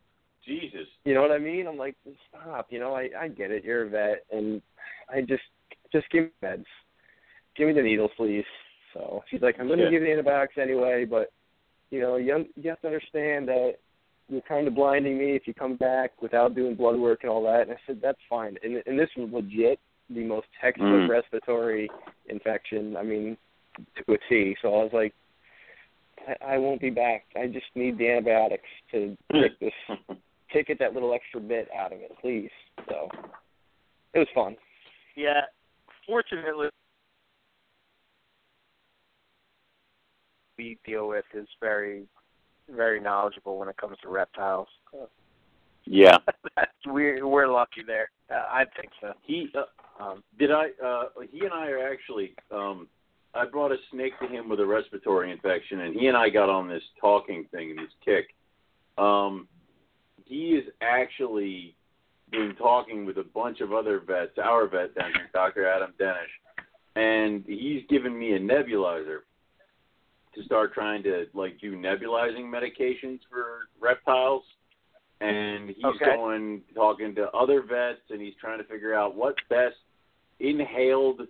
Jesus. 0.45 0.87
You 1.05 1.15
know 1.15 1.21
what 1.23 1.31
I 1.31 1.39
mean? 1.39 1.65
I'm 1.65 1.77
like, 1.77 1.95
stop. 2.29 2.67
You 2.69 2.79
know, 2.79 2.93
I 2.93 3.09
I 3.19 3.27
get 3.29 3.49
it. 3.51 3.63
You're 3.63 3.87
a 3.87 3.89
vet, 3.89 4.25
and 4.31 4.61
I 5.09 5.21
just 5.21 5.41
just 5.91 6.09
give 6.11 6.25
me 6.25 6.29
meds. 6.43 6.65
Give 7.55 7.67
me 7.67 7.73
the 7.73 7.81
needles, 7.81 8.11
please. 8.15 8.43
So 8.93 9.23
she's 9.29 9.41
like, 9.41 9.55
I'm 9.59 9.67
going 9.67 9.79
to 9.79 9.85
Yeah. 9.85 9.91
give 9.91 10.01
you 10.01 10.07
the 10.07 10.13
antibiotics 10.13 10.57
anyway, 10.61 11.05
but 11.05 11.31
you 11.89 11.99
know, 11.99 12.17
you 12.17 12.45
you 12.55 12.69
have 12.69 12.79
to 12.81 12.87
understand 12.87 13.47
that 13.47 13.75
you're 14.27 14.41
kind 14.41 14.67
of 14.67 14.75
blinding 14.75 15.17
me 15.17 15.35
if 15.35 15.43
you 15.45 15.53
come 15.53 15.75
back 15.75 16.11
without 16.21 16.55
doing 16.55 16.75
blood 16.75 16.97
work 16.97 17.19
and 17.21 17.29
all 17.29 17.43
that. 17.43 17.63
And 17.63 17.71
I 17.71 17.77
said, 17.85 17.99
that's 18.01 18.19
fine. 18.29 18.57
And 18.63 18.81
and 18.85 18.97
this 18.97 19.09
was 19.15 19.29
legit 19.31 19.79
the 20.09 20.23
most 20.23 20.47
textbook 20.61 20.87
Mm. 20.87 21.09
respiratory 21.09 21.89
infection. 22.27 22.95
I 22.97 23.03
mean, 23.03 23.37
to 23.97 24.13
a 24.13 24.17
T. 24.29 24.55
So 24.61 24.69
I 24.69 24.83
was 24.83 24.93
like, 24.93 25.13
I, 26.27 26.53
I 26.53 26.57
won't 26.57 26.81
be 26.81 26.89
back. 26.89 27.25
I 27.35 27.47
just 27.47 27.65
need 27.75 27.97
the 27.97 28.09
antibiotics 28.09 28.63
to 28.91 29.17
take 29.31 29.59
this 29.59 29.73
take 30.53 30.69
it 30.69 30.79
that 30.79 30.93
little 30.93 31.13
extra 31.13 31.41
bit 31.41 31.67
out 31.77 31.91
of 31.91 31.99
it, 31.99 32.11
please. 32.21 32.51
So 32.87 33.09
it 34.13 34.19
was 34.19 34.27
fun. 34.33 34.55
Yeah, 35.15 35.41
fortunately, 36.07 36.69
we 40.57 40.77
deal 40.85 41.07
with 41.09 41.25
is 41.33 41.47
very, 41.59 42.03
very 42.69 42.99
knowledgeable 42.99 43.57
when 43.57 43.69
it 43.69 43.77
comes 43.77 43.97
to 44.03 44.09
reptiles. 44.09 44.67
yeah. 45.85 46.17
We're 46.87 47.25
we're 47.27 47.47
lucky 47.51 47.81
there. 47.85 48.09
Uh, 48.29 48.43
I 48.51 48.65
think 48.79 48.91
so. 49.01 49.13
He 49.23 49.49
uh, 49.55 50.03
Um, 50.03 50.23
did 50.37 50.51
I 50.51 50.67
uh 50.83 51.05
he 51.31 51.39
and 51.41 51.53
I 51.53 51.67
are 51.69 51.91
actually 51.91 52.35
um 52.51 52.87
I 53.33 53.45
brought 53.45 53.71
a 53.71 53.77
snake 53.91 54.13
to 54.21 54.27
him 54.27 54.47
with 54.49 54.59
a 54.59 54.65
respiratory 54.65 55.31
infection 55.31 55.81
and 55.81 55.95
he 55.95 56.07
and 56.07 56.15
I 56.17 56.29
got 56.29 56.49
on 56.49 56.67
this 56.67 56.83
talking 57.01 57.45
thing 57.51 57.71
and 57.71 57.79
this 57.79 57.93
kick. 58.03 58.27
Um 58.97 59.47
he 60.25 60.51
is 60.51 60.65
actually 60.81 61.75
been 62.31 62.55
talking 62.57 63.05
with 63.05 63.17
a 63.17 63.23
bunch 63.23 63.61
of 63.61 63.73
other 63.73 63.99
vets, 63.99 64.37
our 64.43 64.67
vet 64.67 64.95
down 64.95 65.11
here, 65.13 65.29
Dr. 65.33 65.67
Adam 65.67 65.93
Denish, 65.99 66.33
and 66.95 67.43
he's 67.45 67.83
given 67.89 68.17
me 68.17 68.33
a 68.33 68.39
nebulizer 68.39 69.19
to 70.35 70.43
start 70.43 70.73
trying 70.73 71.03
to 71.03 71.25
like 71.33 71.59
do 71.59 71.75
nebulizing 71.75 72.45
medications 72.45 73.19
for 73.29 73.67
reptiles. 73.79 74.43
And 75.21 75.69
he's 75.69 75.83
Okay. 75.83 76.15
going 76.15 76.61
talking 76.73 77.15
to 77.15 77.29
other 77.31 77.61
vets 77.61 78.01
and 78.09 78.21
he's 78.21 78.35
trying 78.39 78.57
to 78.57 78.65
figure 78.65 78.93
out 78.93 79.15
what 79.15 79.35
best 79.49 79.77
inhaled 80.39 81.21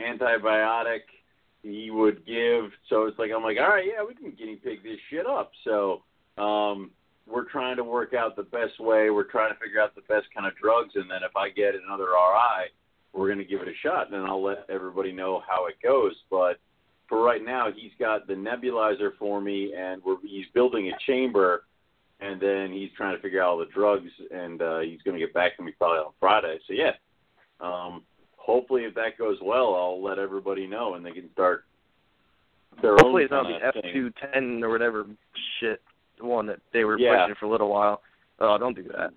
antibiotic 0.00 1.02
he 1.62 1.90
would 1.90 2.24
give. 2.26 2.70
So 2.88 3.06
it's 3.06 3.18
like 3.18 3.30
I'm 3.34 3.42
like, 3.42 3.58
all 3.58 3.68
right, 3.68 3.86
yeah, 3.86 4.04
we 4.06 4.14
can 4.14 4.32
guinea 4.32 4.56
pig 4.56 4.82
this 4.82 4.98
shit 5.10 5.26
up. 5.26 5.52
So 5.64 6.02
um, 6.36 6.90
we're 7.26 7.48
trying 7.48 7.76
to 7.76 7.84
work 7.84 8.14
out 8.14 8.36
the 8.36 8.42
best 8.42 8.80
way. 8.80 9.10
We're 9.10 9.24
trying 9.24 9.52
to 9.52 9.60
figure 9.60 9.80
out 9.80 9.94
the 9.94 10.02
best 10.02 10.26
kind 10.34 10.46
of 10.46 10.56
drugs, 10.56 10.92
and 10.94 11.10
then 11.10 11.20
if 11.22 11.36
I 11.36 11.50
get 11.50 11.74
another 11.74 12.06
RI, 12.06 12.70
we're 13.12 13.26
going 13.26 13.38
to 13.38 13.44
give 13.44 13.60
it 13.60 13.68
a 13.68 13.74
shot, 13.82 14.06
and 14.06 14.14
then 14.14 14.24
I'll 14.28 14.42
let 14.42 14.66
everybody 14.68 15.12
know 15.12 15.42
how 15.48 15.66
it 15.66 15.74
goes. 15.82 16.14
But 16.30 16.58
for 17.08 17.22
right 17.22 17.44
now, 17.44 17.68
he's 17.74 17.92
got 17.98 18.26
the 18.26 18.34
nebulizer 18.34 19.10
for 19.18 19.40
me, 19.40 19.72
and 19.76 20.02
we're 20.04 20.16
he's 20.22 20.46
building 20.54 20.88
a 20.88 20.96
chamber, 21.06 21.64
and 22.20 22.40
then 22.40 22.70
he's 22.72 22.90
trying 22.96 23.16
to 23.16 23.22
figure 23.22 23.42
out 23.42 23.48
all 23.50 23.58
the 23.58 23.66
drugs, 23.66 24.10
and 24.30 24.60
uh, 24.60 24.80
he's 24.80 25.00
going 25.02 25.18
to 25.18 25.24
get 25.24 25.32
back 25.34 25.56
to 25.56 25.62
me 25.62 25.72
probably 25.78 25.98
on 25.98 26.12
Friday. 26.20 26.58
So 26.66 26.74
yeah, 26.74 26.92
um, 27.60 28.02
hopefully 28.36 28.84
if 28.84 28.94
that 28.94 29.16
goes 29.18 29.38
well, 29.42 29.74
I'll 29.74 30.02
let 30.02 30.18
everybody 30.18 30.66
know, 30.66 30.94
and 30.94 31.04
they 31.04 31.12
can 31.12 31.30
start 31.32 31.64
their 32.82 32.92
Hopefully 32.92 33.22
own 33.22 33.24
it's 33.24 33.30
not 33.32 33.72
the 33.74 33.78
F 33.80 33.92
two 33.92 34.12
ten 34.32 34.62
or 34.62 34.68
whatever 34.70 35.06
shit 35.60 35.80
one 36.20 36.46
that 36.46 36.60
they 36.72 36.84
were 36.84 36.98
Yeah. 36.98 37.24
pushing 37.24 37.34
for 37.40 37.46
a 37.46 37.50
little 37.50 37.68
while. 37.70 38.02
Oh, 38.40 38.56
don't 38.58 38.74
do 38.76 38.82
that. 38.84 39.12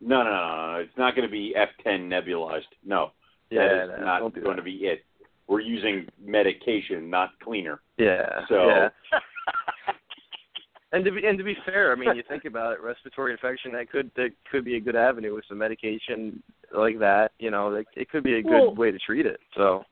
No, 0.00 0.22
no, 0.22 0.30
no, 0.30 0.72
no. 0.72 0.78
It's 0.80 0.96
not 0.98 1.14
going 1.16 1.26
to 1.26 1.32
be 1.32 1.54
F10 1.56 2.08
nebulized. 2.08 2.66
No, 2.84 3.12
Yeah, 3.50 3.66
that 3.68 3.84
is 3.84 3.90
no, 4.00 4.04
not 4.04 4.34
do 4.34 4.40
going 4.42 4.56
that. 4.56 4.60
to 4.60 4.62
be 4.62 4.86
it. 4.86 5.04
We're 5.48 5.60
using 5.60 6.06
medication, 6.24 7.08
not 7.10 7.30
cleaner. 7.42 7.80
Yeah. 7.98 8.44
So- 8.48 8.68
yeah. 8.68 8.88
And 10.92 11.04
to 11.04 11.10
be 11.10 11.26
and 11.26 11.36
to 11.36 11.44
be 11.44 11.56
fair, 11.66 11.92
I 11.92 11.96
mean, 11.96 12.14
you 12.16 12.22
think 12.28 12.44
about 12.44 12.72
it, 12.72 12.80
respiratory 12.80 13.32
infection 13.32 13.72
that 13.72 13.90
could 13.90 14.10
that 14.14 14.30
could 14.50 14.64
be 14.64 14.76
a 14.76 14.80
good 14.80 14.94
avenue 14.94 15.34
with 15.34 15.44
some 15.48 15.58
medication 15.58 16.42
like 16.74 16.98
that. 17.00 17.32
You 17.40 17.50
know, 17.50 17.68
like, 17.68 17.88
it 17.96 18.08
could 18.08 18.22
be 18.22 18.34
a 18.34 18.42
good 18.42 18.50
Well- 18.52 18.74
way 18.74 18.92
to 18.92 18.98
treat 19.00 19.26
it. 19.26 19.40
So 19.56 19.84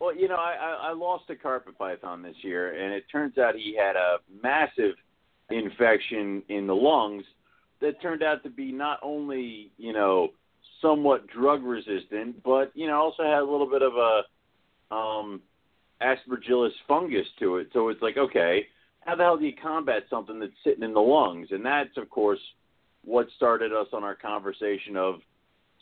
Well, 0.00 0.16
you 0.16 0.26
know, 0.26 0.36
I, 0.36 0.54
I, 0.54 0.88
I 0.88 0.92
lost 0.94 1.24
a 1.28 1.36
carpet 1.36 1.76
python 1.78 2.22
this 2.22 2.36
year, 2.42 2.82
and 2.82 2.92
it 2.94 3.04
turns 3.12 3.36
out 3.38 3.54
he 3.54 3.76
had 3.76 3.94
a 3.94 4.16
massive 4.42 4.94
infection 5.50 6.42
in 6.48 6.66
the 6.66 6.74
lungs 6.74 7.24
that 7.80 8.00
turned 8.02 8.22
out 8.22 8.42
to 8.44 8.50
be 8.50 8.72
not 8.72 8.98
only, 9.02 9.70
you 9.76 9.92
know, 9.92 10.30
somewhat 10.82 11.26
drug 11.28 11.62
resistant, 11.62 12.42
but, 12.42 12.72
you 12.74 12.86
know, 12.86 12.96
also 12.96 13.22
had 13.22 13.40
a 13.40 13.44
little 13.50 13.68
bit 13.68 13.82
of 13.82 13.94
a 13.94 14.22
um, 14.90 15.40
aspergillus 16.02 16.72
fungus 16.86 17.26
to 17.38 17.56
it. 17.56 17.68
So 17.72 17.88
it's 17.88 18.02
like, 18.02 18.16
okay, 18.16 18.66
how 19.00 19.16
the 19.16 19.22
hell 19.22 19.36
do 19.36 19.44
you 19.44 19.54
combat 19.60 20.04
something 20.10 20.38
that's 20.38 20.52
sitting 20.64 20.82
in 20.82 20.94
the 20.94 21.00
lungs? 21.00 21.48
And 21.50 21.64
that's, 21.64 21.96
of 21.96 22.10
course, 22.10 22.40
what 23.04 23.28
started 23.36 23.72
us 23.72 23.86
on 23.92 24.02
our 24.04 24.16
conversation 24.16 24.96
of 24.96 25.16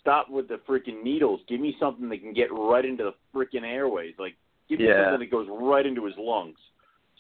stop 0.00 0.28
with 0.28 0.48
the 0.48 0.60
freaking 0.68 1.02
needles. 1.02 1.40
Give 1.48 1.60
me 1.60 1.74
something 1.80 2.08
that 2.10 2.20
can 2.20 2.34
get 2.34 2.52
right 2.52 2.84
into 2.84 3.04
the 3.04 3.14
freaking 3.34 3.64
airways. 3.64 4.14
Like, 4.18 4.36
give 4.68 4.78
me 4.78 4.86
Yeah. 4.86 5.04
something 5.04 5.20
that 5.20 5.30
goes 5.30 5.48
right 5.48 5.86
into 5.86 6.04
his 6.04 6.16
lungs. 6.18 6.58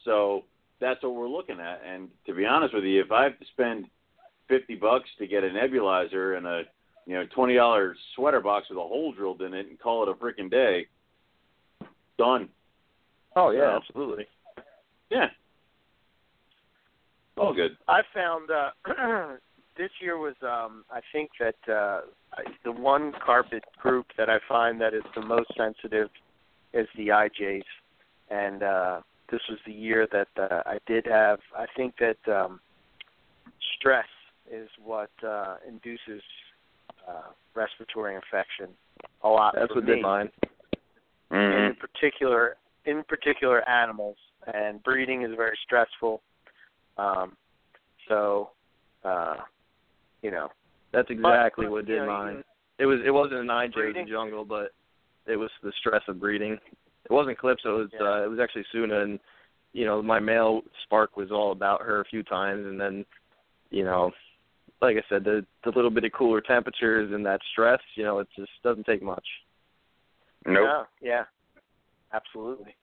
So 0.04 0.44
that's 0.80 1.02
what 1.02 1.14
we're 1.14 1.28
looking 1.28 1.60
at. 1.60 1.82
And 1.82 2.10
to 2.26 2.34
be 2.34 2.44
honest 2.44 2.74
with 2.74 2.84
you, 2.84 3.00
if 3.00 3.10
I 3.10 3.24
have 3.24 3.38
to 3.38 3.46
spend 3.46 3.88
fifty 4.46 4.74
bucks 4.74 5.08
to 5.18 5.26
get 5.26 5.42
a 5.42 5.48
nebulizer 5.48 6.36
and 6.36 6.46
a 6.46 6.64
you 7.06 7.14
know 7.14 7.24
twenty 7.34 7.54
dollar 7.54 7.96
sweater 8.14 8.40
box 8.40 8.68
with 8.68 8.78
a 8.78 8.82
hole 8.82 9.12
drilled 9.12 9.40
in 9.40 9.54
it 9.54 9.68
and 9.68 9.80
call 9.80 10.02
it 10.02 10.08
a 10.10 10.14
freaking 10.14 10.50
day, 10.50 10.86
done. 12.18 12.48
Oh 13.36 13.50
yeah, 13.50 13.60
Yeah. 13.60 13.76
absolutely. 13.76 14.26
Yeah. 15.10 15.28
All 17.36 17.52
good. 17.52 17.76
I 17.88 18.02
found 18.14 18.50
uh, 18.50 18.70
this 19.76 19.90
year 20.00 20.18
was 20.18 20.34
um, 20.42 20.84
I 20.90 21.00
think 21.12 21.30
that 21.40 21.72
uh, 21.72 22.02
the 22.64 22.72
one 22.72 23.12
carpet 23.24 23.64
group 23.80 24.06
that 24.16 24.28
I 24.30 24.38
find 24.48 24.80
that 24.80 24.94
is 24.94 25.02
the 25.14 25.24
most 25.24 25.50
sensitive 25.56 26.10
is 26.72 26.86
the 26.96 27.08
IJs, 27.08 27.62
and 28.30 28.62
uh, 28.62 29.00
this 29.30 29.40
was 29.48 29.58
the 29.66 29.72
year 29.72 30.06
that 30.12 30.28
uh, 30.38 30.62
I 30.66 30.78
did 30.86 31.06
have. 31.06 31.40
I 31.56 31.66
think 31.76 31.94
that 31.98 32.32
um, 32.32 32.60
stress 33.78 34.06
is 34.50 34.68
what 34.82 35.10
uh, 35.26 35.56
induces 35.66 36.22
uh, 37.08 37.32
respiratory 37.54 38.14
infection 38.14 38.68
a 39.22 39.28
lot. 39.28 39.54
That's 39.58 39.74
what 39.74 39.84
me 39.84 39.96
did 39.96 40.02
mine. 40.02 40.30
Mm-hmm. 41.32 41.70
in 41.70 41.74
particular 41.76 42.56
in 42.84 43.02
particular 43.04 43.66
animals 43.68 44.16
and 44.52 44.82
breeding 44.82 45.22
is 45.22 45.30
very 45.36 45.56
stressful 45.64 46.20
um 46.98 47.32
so 48.08 48.50
uh 49.04 49.36
you 50.22 50.30
know 50.30 50.48
That's 50.92 51.08
exactly 51.10 51.66
but, 51.66 51.72
what 51.72 51.86
did 51.86 52.00
know, 52.00 52.06
mine. 52.06 52.44
It 52.78 52.86
was 52.86 53.00
it 53.04 53.10
wasn't 53.10 53.40
an 53.40 53.46
IJ, 53.48 53.64
it 53.64 53.66
was 53.66 53.72
Breeding? 53.74 54.02
a 54.08 54.10
jungle, 54.10 54.44
but 54.44 54.72
it 55.26 55.36
was 55.36 55.50
the 55.62 55.72
stress 55.78 56.02
of 56.08 56.20
breeding. 56.20 56.52
It 56.52 57.10
wasn't 57.10 57.38
Calypso, 57.38 57.76
it 57.76 57.78
was 57.78 57.90
Yeah. 57.94 58.06
uh, 58.06 58.24
it 58.24 58.28
was 58.28 58.38
actually 58.38 58.66
Suna 58.70 59.00
and 59.00 59.18
you 59.72 59.84
know, 59.86 60.00
my 60.02 60.20
male 60.20 60.60
spark 60.84 61.16
was 61.16 61.32
all 61.32 61.50
about 61.52 61.80
her 61.82 62.00
a 62.00 62.04
few 62.04 62.22
times 62.22 62.64
and 62.66 62.80
then, 62.80 63.04
you 63.70 63.82
know, 63.84 64.12
like 64.80 64.96
I 64.96 65.02
said, 65.08 65.24
the 65.24 65.44
the 65.64 65.70
little 65.70 65.90
bit 65.90 66.04
of 66.04 66.12
cooler 66.12 66.40
temperatures 66.40 67.12
and 67.12 67.24
that 67.26 67.40
stress, 67.52 67.80
you 67.96 68.04
know, 68.04 68.18
it 68.18 68.28
just 68.36 68.52
doesn't 68.62 68.84
take 68.84 69.02
much. 69.02 69.26
Nope. 70.46 70.86
Yeah, 71.00 71.08
yeah. 71.08 71.24
Absolutely. 72.12 72.74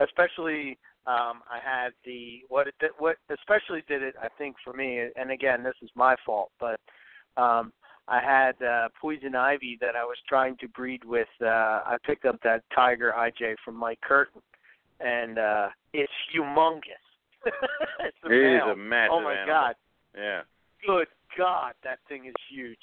Especially 0.00 0.78
um 1.06 1.40
I 1.50 1.58
had 1.64 1.90
the 2.04 2.40
what 2.48 2.66
it 2.68 2.74
did, 2.80 2.90
what 2.98 3.16
especially 3.30 3.82
did 3.88 4.02
it 4.02 4.14
I 4.22 4.28
think 4.38 4.56
for 4.62 4.72
me 4.72 5.08
and 5.16 5.30
again 5.30 5.62
this 5.62 5.74
is 5.82 5.90
my 5.94 6.14
fault 6.26 6.50
but 6.60 6.78
um 7.36 7.72
I 8.06 8.20
had 8.20 8.60
uh 8.62 8.88
poison 9.00 9.34
ivy 9.34 9.78
that 9.80 9.96
I 9.96 10.04
was 10.04 10.16
trying 10.28 10.56
to 10.58 10.68
breed 10.68 11.04
with 11.04 11.28
uh 11.42 11.46
I 11.86 11.96
picked 12.04 12.26
up 12.26 12.38
that 12.44 12.62
tiger 12.74 13.14
IJ 13.16 13.54
from 13.64 13.76
Mike 13.76 14.00
Curtin 14.02 14.42
and 15.00 15.38
uh 15.38 15.68
it's 15.92 16.12
humongous. 16.34 16.80
it's 18.00 18.16
a 18.24 18.30
It 18.30 18.56
is 18.56 18.62
a 18.70 18.76
massive 18.76 19.12
Oh 19.12 19.20
my 19.22 19.32
animal. 19.34 19.46
god. 19.46 19.74
Yeah. 20.16 20.40
Good 20.86 21.08
God, 21.38 21.72
that 21.84 21.98
thing 22.08 22.26
is 22.26 22.34
huge. 22.50 22.78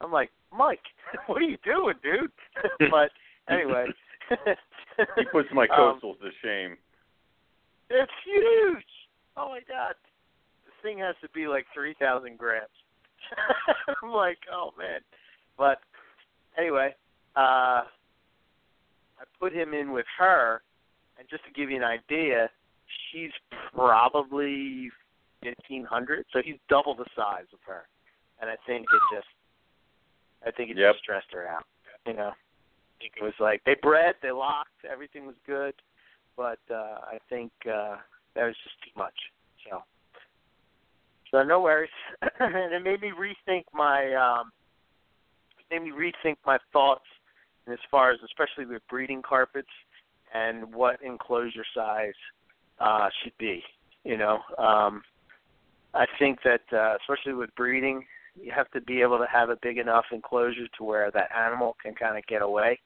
I'm 0.00 0.12
like, 0.12 0.30
Mike, 0.56 0.80
what 1.26 1.42
are 1.42 1.44
you 1.44 1.58
doing, 1.64 1.94
dude? 2.02 2.30
but 2.90 3.10
anyway, 3.50 3.86
He 5.16 5.24
puts 5.32 5.48
my 5.52 5.66
Um, 5.76 6.00
to 6.00 6.30
shame. 6.42 6.76
it's 7.90 8.12
huge. 8.24 8.84
Oh 9.36 9.48
my 9.48 9.60
God, 9.68 9.94
this 10.64 10.74
thing 10.82 10.98
has 10.98 11.14
to 11.22 11.28
be 11.30 11.46
like 11.46 11.66
three 11.72 11.94
thousand 12.00 12.38
grams. 12.38 12.66
I'm 14.02 14.10
like, 14.10 14.38
oh 14.52 14.72
man. 14.78 15.00
But 15.56 15.78
anyway, 16.58 16.94
uh, 17.36 17.84
I 17.86 19.24
put 19.40 19.52
him 19.52 19.74
in 19.74 19.92
with 19.92 20.06
her, 20.18 20.62
and 21.18 21.28
just 21.28 21.44
to 21.44 21.50
give 21.52 21.70
you 21.70 21.76
an 21.76 21.84
idea, 21.84 22.50
she's 23.12 23.30
probably 23.74 24.90
fifteen 25.42 25.84
hundred, 25.84 26.26
so 26.32 26.40
he's 26.44 26.56
double 26.68 26.94
the 26.94 27.06
size 27.16 27.46
of 27.52 27.60
her, 27.66 27.86
and 28.40 28.50
I 28.50 28.56
think 28.66 28.86
it 28.92 29.14
just, 29.14 29.26
I 30.46 30.50
think 30.50 30.70
it 30.70 30.76
Yep. 30.76 30.94
just 30.94 31.02
stressed 31.04 31.32
her 31.32 31.46
out. 31.48 31.64
You 32.06 32.14
know, 32.14 32.32
think 32.98 33.12
it 33.20 33.24
was 33.24 33.34
like 33.40 33.62
they 33.64 33.76
bred, 33.80 34.14
they 34.22 34.30
locked, 34.30 34.84
everything 34.90 35.26
was 35.26 35.36
good, 35.46 35.74
but 36.36 36.58
uh 36.70 36.98
I 37.06 37.18
think 37.28 37.52
uh 37.66 37.96
that 38.34 38.44
was 38.44 38.56
just 38.62 38.76
too 38.84 38.96
much. 38.96 39.14
So, 39.68 39.82
so 41.30 41.42
no 41.42 41.60
worries, 41.60 41.90
and 42.40 42.72
it 42.72 42.82
made 42.82 43.00
me 43.00 43.12
rethink 43.18 43.64
my, 43.72 44.14
um 44.14 44.50
made 45.70 45.82
me 45.82 45.90
rethink 45.90 46.36
my 46.46 46.58
thoughts 46.72 47.04
as 47.70 47.78
far 47.90 48.10
as 48.10 48.18
especially 48.24 48.64
with 48.64 48.82
breeding 48.88 49.22
carpets 49.22 49.68
and 50.32 50.72
what 50.74 51.02
enclosure 51.02 51.64
size 51.74 52.12
uh 52.80 53.08
should 53.22 53.36
be. 53.38 53.62
You 54.04 54.16
know, 54.16 54.38
um 54.58 55.02
I 55.94 56.06
think 56.18 56.40
that 56.44 56.60
uh, 56.72 56.96
especially 57.00 57.34
with 57.34 57.54
breeding, 57.56 58.04
you 58.40 58.52
have 58.54 58.70
to 58.72 58.80
be 58.80 59.00
able 59.00 59.18
to 59.18 59.26
have 59.30 59.50
a 59.50 59.56
big 59.62 59.78
enough 59.78 60.04
enclosure 60.12 60.68
to 60.76 60.84
where 60.84 61.10
that 61.10 61.30
animal 61.34 61.76
can 61.82 61.94
kind 61.94 62.16
of 62.16 62.26
get 62.26 62.42
away, 62.42 62.78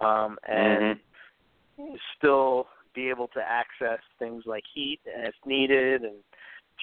um, 0.00 0.38
and 0.48 0.98
still 2.16 2.66
be 2.94 3.08
able 3.08 3.28
to 3.28 3.40
access 3.40 4.00
things 4.18 4.44
like 4.46 4.64
heat 4.74 5.00
if 5.06 5.34
needed 5.46 6.02
and 6.02 6.16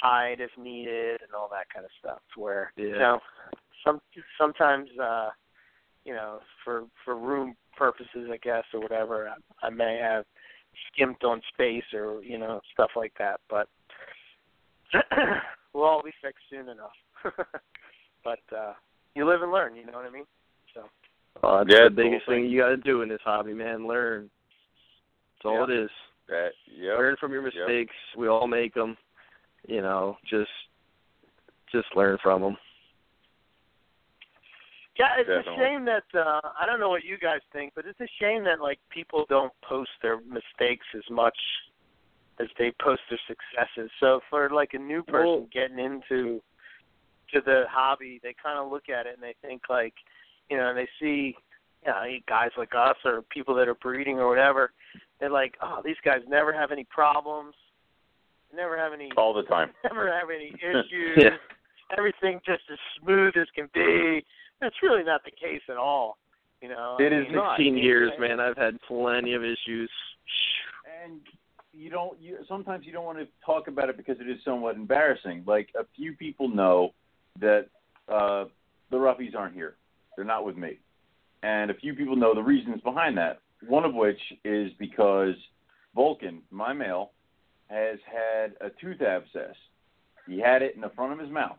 tide 0.01 0.39
if 0.39 0.51
needed 0.57 1.21
and 1.21 1.33
all 1.38 1.49
that 1.51 1.67
kind 1.73 1.85
of 1.85 1.91
stuff. 1.99 2.21
Where 2.35 2.71
you 2.75 2.91
know, 2.91 3.19
some 3.83 4.01
sometimes 4.39 4.89
uh, 5.01 5.29
you 6.05 6.13
know 6.13 6.39
for 6.63 6.83
for 7.05 7.17
room 7.17 7.55
purposes, 7.77 8.29
I 8.31 8.38
guess, 8.38 8.63
or 8.73 8.81
whatever, 8.81 9.29
I, 9.29 9.67
I 9.67 9.69
may 9.69 9.99
have 10.01 10.25
skimped 10.91 11.23
on 11.23 11.41
space 11.53 11.83
or 11.93 12.23
you 12.23 12.38
know 12.38 12.61
stuff 12.73 12.91
like 12.95 13.13
that, 13.19 13.39
but 13.49 13.67
we'll 15.73 15.83
all 15.83 16.03
be 16.03 16.13
fixed 16.21 16.43
soon 16.49 16.69
enough. 16.69 16.97
but 18.23 18.39
uh 18.55 18.73
you 19.15 19.27
live 19.27 19.41
and 19.41 19.51
learn, 19.51 19.75
you 19.75 19.85
know 19.85 19.93
what 19.93 20.05
I 20.05 20.11
mean? 20.11 20.25
So 20.73 20.83
Uh, 21.43 21.64
that's 21.64 21.72
Yeah, 21.77 21.83
the 21.85 21.90
biggest 21.91 22.25
thing 22.25 22.43
thing. 22.43 22.51
you 22.51 22.59
got 22.61 22.69
to 22.69 22.77
do 22.77 23.01
in 23.01 23.09
this 23.09 23.22
hobby, 23.24 23.53
man. 23.53 23.88
Learn. 23.88 24.30
That's 25.38 25.45
all 25.45 25.64
it 25.64 25.69
is. 25.69 25.90
That, 26.27 26.49
yep. 26.67 26.98
Learn 26.98 27.16
from 27.17 27.32
your 27.32 27.43
Yep. 27.43 27.53
mistakes. 27.53 27.95
We 28.17 28.27
all 28.27 28.48
make 28.48 28.74
them. 28.74 28.98
You 29.67 29.82
know, 29.82 30.17
just 30.30 30.49
just 31.72 31.88
learn 31.95 32.17
from 32.24 32.41
them. 32.41 32.58
Yeah, 34.98 35.16
it's 35.17 35.30
Definitely. 35.30 35.53
a 35.64 35.67
shame 35.67 35.85
that 35.85 36.03
uh 36.14 36.41
I 36.59 36.66
don't 36.66 36.80
know 36.80 36.90
what 36.90 37.03
you 37.03 37.17
guys 37.17 37.40
think, 37.53 37.74
but 37.75 37.85
it's 37.85 37.99
a 38.01 38.08
shame 38.19 38.43
that 38.45 38.59
like 38.59 38.80
people 38.90 39.25
don't 39.30 39.53
post 39.61 39.91
their 40.01 40.19
mistakes 40.22 40.85
as 40.95 41.03
much 41.09 41.38
as 42.40 42.48
they 42.58 42.72
post 42.82 43.01
their 43.09 43.19
successes. 43.27 43.90
So 43.99 44.19
for 44.30 44.49
like 44.49 44.74
a 44.74 44.80
new 44.80 45.03
person 45.03 45.25
Well- 45.25 45.48
getting 45.53 45.80
into 45.80 46.41
to 47.33 47.41
the 47.41 47.66
hobby, 47.69 48.19
they 48.24 48.33
kind 48.41 48.58
of 48.58 48.72
look 48.72 48.90
at 48.90 49.06
it 49.06 49.14
and 49.14 49.22
they 49.24 49.35
think 49.41 49.64
like, 49.69 49.93
you 50.49 50.57
know, 50.57 50.69
and 50.69 50.77
they 50.77 50.87
see 50.99 51.35
you 51.85 51.91
know, 51.91 52.03
guys 52.27 52.49
like 52.57 52.71
us 52.75 52.97
or 53.05 53.21
people 53.29 53.55
that 53.55 53.67
are 53.67 53.75
breeding 53.75 54.19
or 54.19 54.27
whatever, 54.27 54.71
they're 55.19 55.29
like, 55.29 55.55
oh, 55.61 55.81
these 55.83 55.95
guys 56.03 56.19
never 56.27 56.51
have 56.53 56.71
any 56.71 56.83
problems, 56.85 57.53
never 58.53 58.77
have 58.77 58.91
any 58.93 59.09
all 59.17 59.33
the 59.33 59.43
time. 59.43 59.69
never 59.83 60.11
have 60.11 60.29
any 60.33 60.47
issues. 60.55 61.17
Yeah. 61.17 61.29
Everything 61.97 62.39
just 62.45 62.63
as 62.71 62.77
smooth 63.01 63.33
as 63.37 63.47
can 63.55 63.69
be. 63.73 64.23
That's 64.61 64.75
really 64.83 65.03
not 65.03 65.23
the 65.23 65.31
case 65.31 65.61
at 65.69 65.77
all. 65.77 66.17
You 66.61 66.67
know, 66.69 66.97
It 66.99 67.13
I 67.13 67.21
mean, 67.21 67.31
not. 67.33 67.57
Sixteen 67.57 67.77
it- 67.77 67.83
years, 67.83 68.11
man. 68.19 68.39
I've 68.39 68.57
had 68.57 68.77
plenty 68.87 69.33
of 69.33 69.43
issues. 69.43 69.89
and 71.03 71.21
you 71.73 71.89
don't 71.89 72.19
you 72.19 72.37
sometimes 72.47 72.85
you 72.85 72.91
don't 72.91 73.05
want 73.05 73.19
to 73.19 73.27
talk 73.45 73.67
about 73.67 73.89
it 73.89 73.95
because 73.95 74.17
it 74.19 74.27
is 74.29 74.37
somewhat 74.43 74.75
embarrassing 74.75 75.43
like 75.45 75.69
a 75.79 75.85
few 75.95 76.13
people 76.13 76.49
know 76.49 76.93
that 77.39 77.67
uh 78.09 78.45
the 78.89 78.97
roughies 78.97 79.35
aren't 79.35 79.53
here 79.53 79.75
they're 80.19 80.25
not 80.25 80.43
with 80.43 80.57
me 80.57 80.77
and 81.43 81.72
a 81.72 81.73
few 81.75 81.93
people 81.93 82.17
know 82.17 82.35
the 82.35 82.43
reasons 82.43 82.81
behind 82.81 83.17
that 83.17 83.39
one 83.69 83.85
of 83.85 83.93
which 83.93 84.19
is 84.43 84.69
because 84.77 85.33
vulcan 85.95 86.41
my 86.51 86.73
male 86.73 87.11
has 87.69 87.98
had 88.06 88.51
a 88.59 88.69
tooth 88.81 89.01
abscess 89.01 89.56
he 90.27 90.38
had 90.38 90.61
it 90.61 90.75
in 90.75 90.81
the 90.81 90.89
front 90.89 91.14
of 91.14 91.19
his 91.19 91.30
mouth 91.30 91.56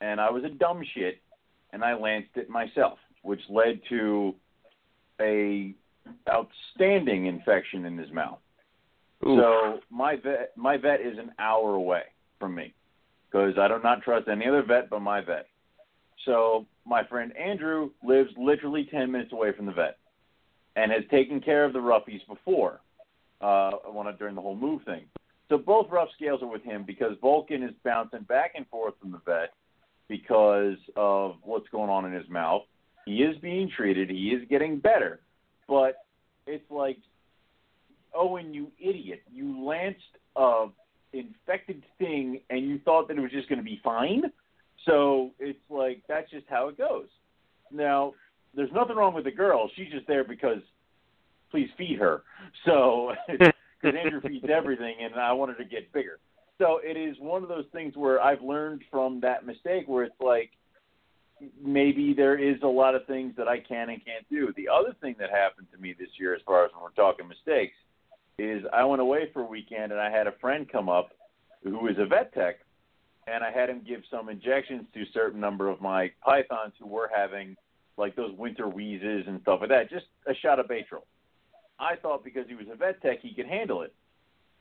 and 0.00 0.20
i 0.20 0.30
was 0.30 0.44
a 0.44 0.48
dumb 0.48 0.80
shit 0.94 1.20
and 1.72 1.82
i 1.82 1.92
lanced 1.92 2.30
it 2.36 2.48
myself 2.48 2.98
which 3.22 3.40
led 3.48 3.80
to 3.88 4.32
a 5.20 5.74
outstanding 6.30 7.26
infection 7.26 7.84
in 7.84 7.98
his 7.98 8.12
mouth 8.12 8.38
Oof. 9.26 9.40
so 9.40 9.80
my 9.90 10.14
vet, 10.14 10.52
my 10.54 10.76
vet 10.76 11.00
is 11.00 11.18
an 11.18 11.32
hour 11.40 11.74
away 11.74 12.02
from 12.38 12.54
me 12.54 12.72
because 13.28 13.54
I 13.58 13.66
do 13.66 13.80
not 13.82 14.02
trust 14.02 14.28
any 14.28 14.46
other 14.46 14.62
vet 14.62 14.88
but 14.88 15.00
my 15.00 15.20
vet. 15.20 15.48
So 16.26 16.66
my 16.84 17.04
friend 17.04 17.34
Andrew 17.36 17.90
lives 18.04 18.30
literally 18.36 18.86
ten 18.90 19.10
minutes 19.10 19.32
away 19.32 19.52
from 19.52 19.64
the 19.64 19.72
vet, 19.72 19.96
and 20.74 20.92
has 20.92 21.04
taken 21.10 21.40
care 21.40 21.64
of 21.64 21.72
the 21.72 21.78
roughies 21.78 22.26
before, 22.28 22.80
uh, 23.40 23.70
when 23.86 24.14
during 24.18 24.34
the 24.34 24.42
whole 24.42 24.56
move 24.56 24.82
thing. 24.84 25.04
So 25.48 25.56
both 25.56 25.88
rough 25.90 26.08
scales 26.14 26.42
are 26.42 26.50
with 26.50 26.64
him 26.64 26.84
because 26.84 27.12
Vulcan 27.22 27.62
is 27.62 27.70
bouncing 27.84 28.22
back 28.22 28.52
and 28.56 28.66
forth 28.66 28.94
from 29.00 29.12
the 29.12 29.20
vet 29.24 29.52
because 30.08 30.76
of 30.96 31.36
what's 31.42 31.68
going 31.68 31.88
on 31.88 32.04
in 32.04 32.12
his 32.12 32.28
mouth. 32.28 32.62
He 33.06 33.22
is 33.22 33.36
being 33.38 33.70
treated. 33.74 34.10
He 34.10 34.30
is 34.30 34.42
getting 34.50 34.78
better, 34.80 35.20
but 35.68 36.04
it's 36.46 36.68
like 36.70 36.98
Owen, 38.14 38.52
you 38.52 38.72
idiot! 38.80 39.22
You 39.32 39.64
lanced 39.64 40.00
a 40.34 40.66
infected 41.12 41.82
thing, 41.98 42.40
and 42.50 42.68
you 42.68 42.80
thought 42.84 43.08
that 43.08 43.16
it 43.16 43.20
was 43.20 43.30
just 43.30 43.48
going 43.48 43.58
to 43.58 43.64
be 43.64 43.80
fine. 43.84 44.22
So 44.86 45.32
it's 45.38 45.58
like 45.68 46.02
that's 46.08 46.30
just 46.30 46.46
how 46.48 46.68
it 46.68 46.78
goes. 46.78 47.06
Now, 47.70 48.14
there's 48.54 48.72
nothing 48.72 48.96
wrong 48.96 49.14
with 49.14 49.24
the 49.24 49.30
girl. 49.30 49.70
She's 49.76 49.90
just 49.90 50.06
there 50.06 50.24
because 50.24 50.62
please 51.50 51.68
feed 51.76 51.98
her. 51.98 52.22
So 52.64 53.12
because 53.28 53.52
Andrew 53.84 54.20
feeds 54.20 54.46
everything, 54.52 54.96
and 55.00 55.14
I 55.14 55.32
wanted 55.32 55.58
to 55.58 55.64
get 55.64 55.92
bigger. 55.92 56.18
So 56.58 56.80
it 56.82 56.96
is 56.96 57.16
one 57.20 57.42
of 57.42 57.48
those 57.48 57.66
things 57.72 57.96
where 57.96 58.20
I've 58.20 58.40
learned 58.40 58.82
from 58.90 59.20
that 59.20 59.44
mistake, 59.44 59.86
where 59.86 60.04
it's 60.04 60.20
like 60.20 60.50
maybe 61.62 62.14
there 62.14 62.38
is 62.38 62.56
a 62.62 62.66
lot 62.66 62.94
of 62.94 63.06
things 63.06 63.34
that 63.36 63.46
I 63.46 63.58
can 63.60 63.90
and 63.90 64.02
can't 64.04 64.26
do. 64.30 64.52
The 64.56 64.68
other 64.68 64.94
thing 65.00 65.16
that 65.18 65.30
happened 65.30 65.66
to 65.72 65.78
me 65.78 65.94
this 65.98 66.08
year, 66.18 66.34
as 66.34 66.40
far 66.46 66.64
as 66.64 66.70
when 66.72 66.82
we're 66.82 66.90
talking 66.90 67.28
mistakes, 67.28 67.74
is 68.38 68.62
I 68.72 68.84
went 68.84 69.02
away 69.02 69.30
for 69.32 69.42
a 69.42 69.46
weekend 69.46 69.92
and 69.92 70.00
I 70.00 70.10
had 70.10 70.26
a 70.26 70.32
friend 70.40 70.66
come 70.70 70.88
up 70.88 71.10
who 71.62 71.88
is 71.88 71.96
a 71.98 72.06
vet 72.06 72.32
tech, 72.32 72.56
and 73.26 73.42
I 73.42 73.50
had 73.50 73.68
him 73.68 73.82
give 73.86 74.00
some 74.10 74.28
injections 74.28 74.84
to 74.94 75.00
a 75.02 75.06
certain 75.12 75.40
number 75.40 75.68
of 75.68 75.80
my 75.80 76.10
pythons 76.24 76.74
who 76.80 76.86
were 76.86 77.10
having 77.14 77.56
like 77.96 78.14
those 78.14 78.32
winter 78.36 78.68
wheezes 78.68 79.24
and 79.26 79.40
stuff 79.42 79.60
like 79.60 79.70
that. 79.70 79.90
Just 79.90 80.06
a 80.26 80.34
shot 80.34 80.58
of 80.60 80.66
Baytril. 80.66 81.02
I 81.78 81.96
thought 81.96 82.24
because 82.24 82.44
he 82.48 82.54
was 82.54 82.66
a 82.72 82.76
vet 82.76 83.00
tech, 83.02 83.18
he 83.20 83.34
could 83.34 83.46
handle 83.46 83.82
it. 83.82 83.92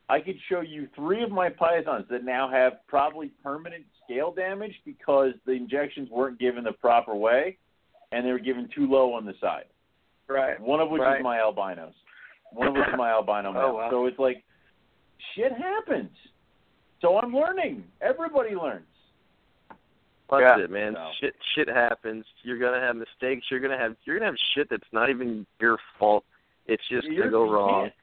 I 0.08 0.20
could 0.20 0.36
show 0.50 0.62
you 0.62 0.88
three 0.96 1.24
of 1.24 1.32
my 1.32 1.50
pythons 1.50 2.06
that 2.10 2.24
now 2.24 2.50
have 2.50 2.74
probably 2.88 3.32
permanent 3.44 3.86
scale 4.04 4.32
damage 4.32 4.74
because 4.86 5.32
the 5.46 5.54
injections 5.54 6.10
weren't 6.12 6.40
given 6.40 6.64
the 6.64 6.74
proper 6.74 7.16
way, 7.16 7.58
and 8.12 8.26
they 8.26 8.32
were 8.32 8.40
given 8.40 8.70
too 8.76 8.88
low 8.90 9.14
on 9.14 9.26
the 9.26 9.34
side. 9.42 9.66
Right. 10.28 10.60
One 10.60 10.80
of 10.80 10.90
which 10.90 11.02
Right. 11.02 11.18
is 11.20 11.24
my 11.24 11.40
albinos. 11.40 11.94
One 12.52 12.68
of 12.68 12.74
which 12.76 12.88
is 12.88 12.94
my 12.98 13.10
albino 13.10 13.50
oh, 13.50 13.54
male. 13.54 13.64
Oh, 13.66 13.74
wow. 13.74 13.90
So 13.90 14.06
it's 14.06 14.20
like 14.20 14.44
shit 15.36 15.52
happens. 15.52 16.12
So 17.02 17.18
I'm 17.18 17.34
learning. 17.36 17.84
Everybody 18.02 18.56
learns. 18.56 18.86
That's 20.30 20.42
Yeah. 20.42 20.64
it, 20.64 20.72
man. 20.72 20.94
So. 20.96 21.12
Shit, 21.20 21.36
shit 21.54 21.68
happens. 21.68 22.26
You're 22.42 22.58
gonna 22.58 22.80
have 22.80 22.96
mistakes. 22.96 23.46
You're 23.52 23.60
gonna 23.60 23.78
have, 23.78 23.96
you're 24.06 24.18
gonna 24.18 24.32
have 24.32 24.40
shit 24.56 24.70
that's 24.70 24.92
not 24.92 25.10
even 25.10 25.46
your 25.60 25.78
fault. 26.00 26.26
It's 26.66 26.82
just 26.88 27.06
You're- 27.06 27.18
gonna 27.30 27.32
go 27.32 27.52
wrong. 27.52 27.82
can't. 27.84 27.94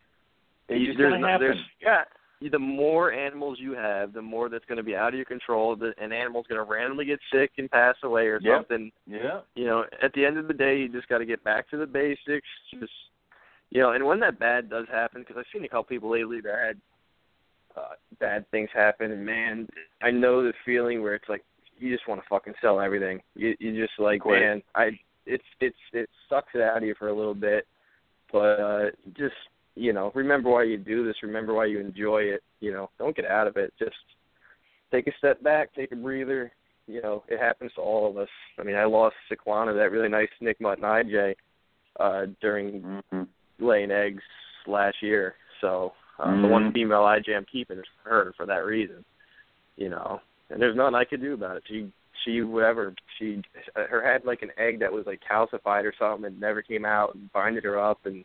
It's 0.69 0.81
You- 0.81 0.87
just 0.89 0.99
there's 0.99 1.11
gonna 1.15 1.21
no- 1.21 1.27
happen. 1.27 1.47
there's- 1.49 1.65
Yeah. 1.81 2.05
the 2.51 2.59
more 2.59 3.13
animals 3.13 3.61
you 3.61 3.73
have, 3.75 4.13
the 4.13 4.21
more 4.23 4.49
that's 4.49 4.65
going 4.65 4.77
to 4.77 4.83
be 4.83 4.97
out 4.97 5.11
of 5.11 5.15
your 5.15 5.25
control. 5.25 5.77
The, 5.77 5.95
an 6.03 6.13
animal's 6.13 6.45
going 6.49 6.59
to 6.59 6.65
randomly 6.65 7.05
get 7.05 7.21
sick 7.31 7.53
and 7.59 7.71
pass 7.71 7.95
away 8.03 8.27
or 8.27 8.41
Yep. 8.41 8.59
something. 8.59 8.91
Yeah. 9.07 9.43
You 9.55 9.67
know, 9.67 9.87
at 10.01 10.13
the 10.15 10.27
end 10.27 10.39
of 10.39 10.49
the 10.49 10.55
day, 10.55 10.77
you 10.81 10.89
just 10.89 11.07
got 11.07 11.19
to 11.19 11.25
get 11.25 11.45
back 11.45 11.69
to 11.71 11.77
the 11.77 11.87
basics. 11.87 12.49
Just, 12.81 12.93
you 13.71 13.81
know, 13.81 13.93
and 13.93 14.05
when 14.05 14.19
that 14.21 14.41
bad 14.41 14.69
does 14.69 14.89
happen, 14.89 15.23
because 15.23 15.37
I've 15.37 15.47
seen 15.53 15.65
a 15.65 15.69
couple 15.69 15.85
people 15.85 16.09
lately 16.11 16.41
that 16.41 16.59
had 16.59 16.81
uh, 17.77 17.95
bad 18.21 18.49
things 18.51 18.69
happen, 18.75 19.13
and 19.13 19.25
man, 19.25 19.69
I 20.03 20.11
know 20.11 20.43
the 20.43 20.53
feeling 20.65 21.03
where 21.03 21.15
it's 21.15 21.29
like 21.29 21.45
you 21.79 21.93
just 21.95 22.07
want 22.09 22.21
to 22.21 22.27
fucking 22.29 22.55
sell 22.61 22.81
everything. 22.81 23.21
You 23.35 23.55
you 23.59 23.81
just 23.81 23.99
like, 23.99 24.21
Quit. 24.23 24.41
man, 24.41 24.63
I 24.75 24.91
it's 25.27 25.45
it's 25.61 25.77
it 25.93 26.09
sucks 26.29 26.55
it 26.55 26.61
out 26.61 26.79
of 26.79 26.83
you 26.85 26.95
for 26.99 27.09
a 27.09 27.15
little 27.17 27.35
bit, 27.35 27.67
but 28.33 28.61
uh 28.61 28.85
just 29.17 29.35
you 29.75 29.93
know, 29.93 30.13
remember 30.15 30.51
why 30.51 30.65
you 30.65 30.77
do 30.77 31.05
this. 31.07 31.17
Remember 31.23 31.55
why 31.55 31.65
you 31.67 31.81
enjoy 31.81 32.23
it. 32.23 32.43
You 32.61 32.73
know, 32.73 32.91
don't 32.99 33.17
get 33.17 33.25
out 33.25 33.47
of 33.47 33.57
it. 33.57 33.73
Just 33.79 33.97
take 34.91 35.07
a 35.07 35.13
step 35.19 35.43
back, 35.43 35.75
take 35.75 35.93
a 35.93 35.97
breather. 35.97 36.53
You 36.87 37.01
know, 37.01 37.23
it 37.29 37.39
happens 37.41 37.73
to 37.77 37.81
all 37.81 38.11
of 38.11 38.19
us. 38.19 38.29
I 38.59 38.65
mean, 38.65 38.77
I 38.77 38.85
lost 38.85 39.15
Sequana, 39.31 39.75
that 39.75 39.91
really 39.91 40.09
nice 40.11 40.29
Nick 40.41 40.61
Mutton 40.61 40.85
IJ, 40.85 41.35
uh, 41.99 42.27
during 42.41 42.83
Mm-hmm. 42.83 43.23
laying 43.65 43.91
eggs 43.91 44.23
last 44.67 44.97
year. 45.01 45.35
So 45.61 45.93
uh, 46.23 46.41
the 46.41 46.49
one 46.49 46.73
female 46.73 47.01
IJ 47.03 47.37
I'm 47.37 47.47
keeping 47.51 47.79
is 47.79 47.85
her 48.05 48.33
for 48.37 48.47
that 48.47 48.65
reason. 48.65 49.05
You 49.77 49.89
know, 49.91 50.21
and 50.51 50.61
there's 50.61 50.77
nothing 50.77 50.95
I 50.95 51.05
could 51.05 51.21
do 51.21 51.35
about 51.35 51.57
it. 51.57 51.63
She 51.69 51.91
she 52.25 52.43
whatever 52.43 52.95
she 53.19 53.43
her 53.75 54.03
had 54.13 54.25
like 54.25 54.43
an 54.43 54.51
egg 54.59 54.81
that 54.81 54.93
was 54.93 55.07
like 55.07 55.21
calcified 55.29 55.85
or 55.85 55.93
something 55.99 56.27
and 56.27 56.39
never 56.41 56.63
came 56.63 56.85
out 56.85 57.15
and 57.15 57.33
binded 57.33 57.65
her 57.65 57.81
up 57.81 57.99
and 58.05 58.25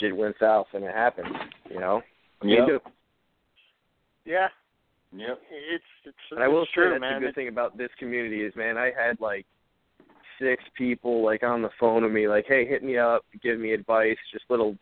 shit 0.00 0.16
went 0.16 0.36
south 0.40 0.66
and 0.72 0.84
it 0.84 0.94
happened. 0.94 1.28
You 1.70 1.80
know. 1.80 2.02
You 2.42 2.56
Yep. 2.58 2.66
do. 2.66 2.80
Yeah. 4.24 4.48
Yep. 5.14 5.40
It's 5.50 5.84
it's, 6.04 6.16
And 6.30 6.42
I 6.42 6.48
will 6.48 6.62
it's 6.62 6.70
say 6.70 6.74
true, 6.74 6.90
that's 6.90 7.00
man. 7.00 7.20
the 7.20 7.26
good 7.28 7.34
thing 7.34 7.48
about 7.48 7.76
this 7.76 7.90
community 7.98 8.42
is, 8.42 8.54
man, 8.56 8.76
I 8.76 8.92
had 8.96 9.20
like 9.20 9.46
six 10.40 10.62
people 10.76 11.24
like 11.24 11.42
on 11.42 11.62
the 11.62 11.70
phone 11.80 12.04
with 12.04 12.12
me, 12.12 12.28
like, 12.28 12.44
hey, 12.46 12.66
hit 12.66 12.82
me 12.84 12.96
up, 12.98 13.24
give 13.42 13.58
me 13.58 13.72
advice, 13.72 14.16
just 14.32 14.44
little 14.48 14.76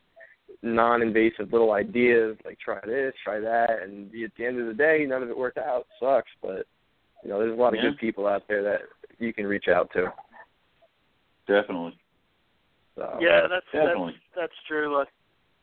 non-invasive 0.63 1.53
little 1.53 1.73
ideas, 1.73 2.37
like 2.45 2.59
try 2.59 2.79
this, 2.85 3.13
try 3.23 3.41
that, 3.41 3.83
and 3.83 4.07
at 4.23 4.31
the 4.37 4.45
end 4.45 4.61
of 4.61 4.67
the 4.67 4.75
day, 4.75 5.05
none 5.09 5.23
of 5.23 5.29
it 5.29 5.37
worked 5.37 5.59
out. 5.59 5.87
Sucks, 6.01 6.31
but 6.43 6.67
you 7.23 7.31
know, 7.31 7.39
there's 7.39 7.53
a 7.53 7.61
lot 7.61 7.75
of 7.75 7.81
good 7.81 7.99
people 7.99 8.27
out 8.27 8.45
there 8.49 8.63
that 8.63 8.81
you 9.19 9.33
can 9.33 9.47
reach 9.47 9.67
out 9.69 9.91
to. 9.93 10.13
Definitely. 11.47 11.97
So, 12.97 13.19
Yeah, 13.21 13.47
that's 13.49 13.67
Definitely. 13.73 14.15
that's 14.35 14.53
that's 14.53 14.67
true. 14.69 15.05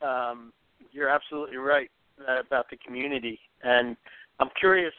Um, 0.02 0.52
you're 0.92 1.10
absolutely 1.10 1.58
right 1.58 1.90
uh, 2.28 2.40
about 2.40 2.70
the 2.70 2.78
community, 2.78 3.40
and 3.64 3.98
I'm 4.40 4.50
curious. 4.60 4.94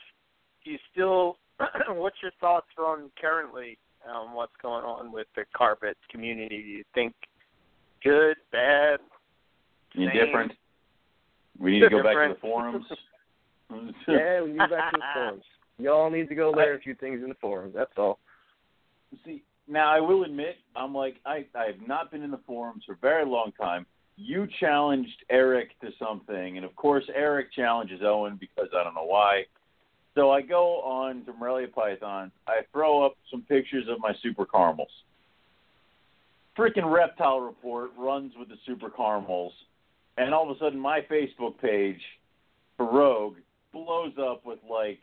Do 0.65 0.71
you 0.71 0.79
still? 0.93 1.37
what's 1.91 2.17
your 2.21 2.33
thoughts 2.41 2.67
on 2.79 3.11
currently 3.21 3.79
um, 4.09 4.35
what's 4.35 4.53
going 4.61 4.85
on 4.85 5.13
with 5.13 5.27
the 5.37 5.45
carpet 5.57 5.97
community? 6.11 6.63
Do 6.63 6.69
you 6.69 6.85
think 6.95 7.15
good, 8.03 8.37
bad? 8.53 8.99
Indifferent. 9.95 10.53
We 11.59 11.73
need 11.73 11.81
to 11.81 11.91
go 11.91 12.03
back 12.03 12.29
to 12.29 12.35
the 12.35 12.41
forums. 12.41 12.85
yeah, 14.09 14.43
we 14.43 14.49
move 14.49 14.71
back 14.71 14.93
to 14.93 14.99
the 14.99 15.03
forums. 15.15 15.45
Y'all 15.79 16.11
need 16.11 16.29
to 16.29 16.35
go 16.35 16.51
learn 16.51 16.77
a 16.77 16.79
few 16.79 16.95
things 16.95 17.23
in 17.23 17.29
the 17.29 17.37
forums. 17.41 17.75
That's 17.77 17.93
all. 17.97 18.19
See, 19.25 19.43
now 19.69 19.91
I 19.91 20.01
will 20.01 20.25
admit, 20.25 20.57
I'm 20.77 20.95
like 20.95 21.17
I 21.25 21.47
I 21.55 21.67
have 21.67 21.87
not 21.87 22.11
been 22.11 22.23
in 22.23 22.31
the 22.31 22.41
forums 22.47 22.85
for 22.87 22.93
a 22.93 22.97
very 22.97 23.27
long 23.27 23.53
time. 23.61 23.87
You 24.17 24.47
challenged 24.61 25.25
Eric 25.31 25.79
to 25.81 25.91
something, 25.99 26.57
and 26.57 26.65
of 26.65 26.75
course 26.77 27.05
Eric 27.15 27.53
challenges 27.53 28.01
Owen 28.05 28.37
because 28.39 28.69
I 28.79 28.85
don't 28.85 28.95
know 28.95 29.05
why. 29.05 29.45
So 30.15 30.31
I 30.31 30.43
go 30.43 30.81
on 30.83 31.25
to 31.25 31.33
Morelia 31.33 31.67
Python. 31.69 32.31
I 32.47 32.61
throw 32.73 33.05
up 33.05 33.17
some 33.31 33.43
pictures 33.43 33.87
of 33.89 33.99
my 33.99 34.13
super 34.23 34.47
caramels. 34.47 34.91
Freaking 36.57 36.91
reptile 36.91 37.41
report 37.41 37.91
runs 37.99 38.33
with 38.39 38.49
the 38.49 38.55
super 38.65 38.89
caramels, 38.89 39.53
and 40.17 40.34
all 40.34 40.49
of 40.51 40.57
a 40.57 40.59
sudden 40.59 40.78
my 40.78 41.01
Facebook 41.10 41.59
page 41.60 42.01
for 42.76 42.91
Rogue 42.91 43.36
blows 43.73 44.12
up 44.20 44.44
with 44.44 44.59
like 44.68 45.01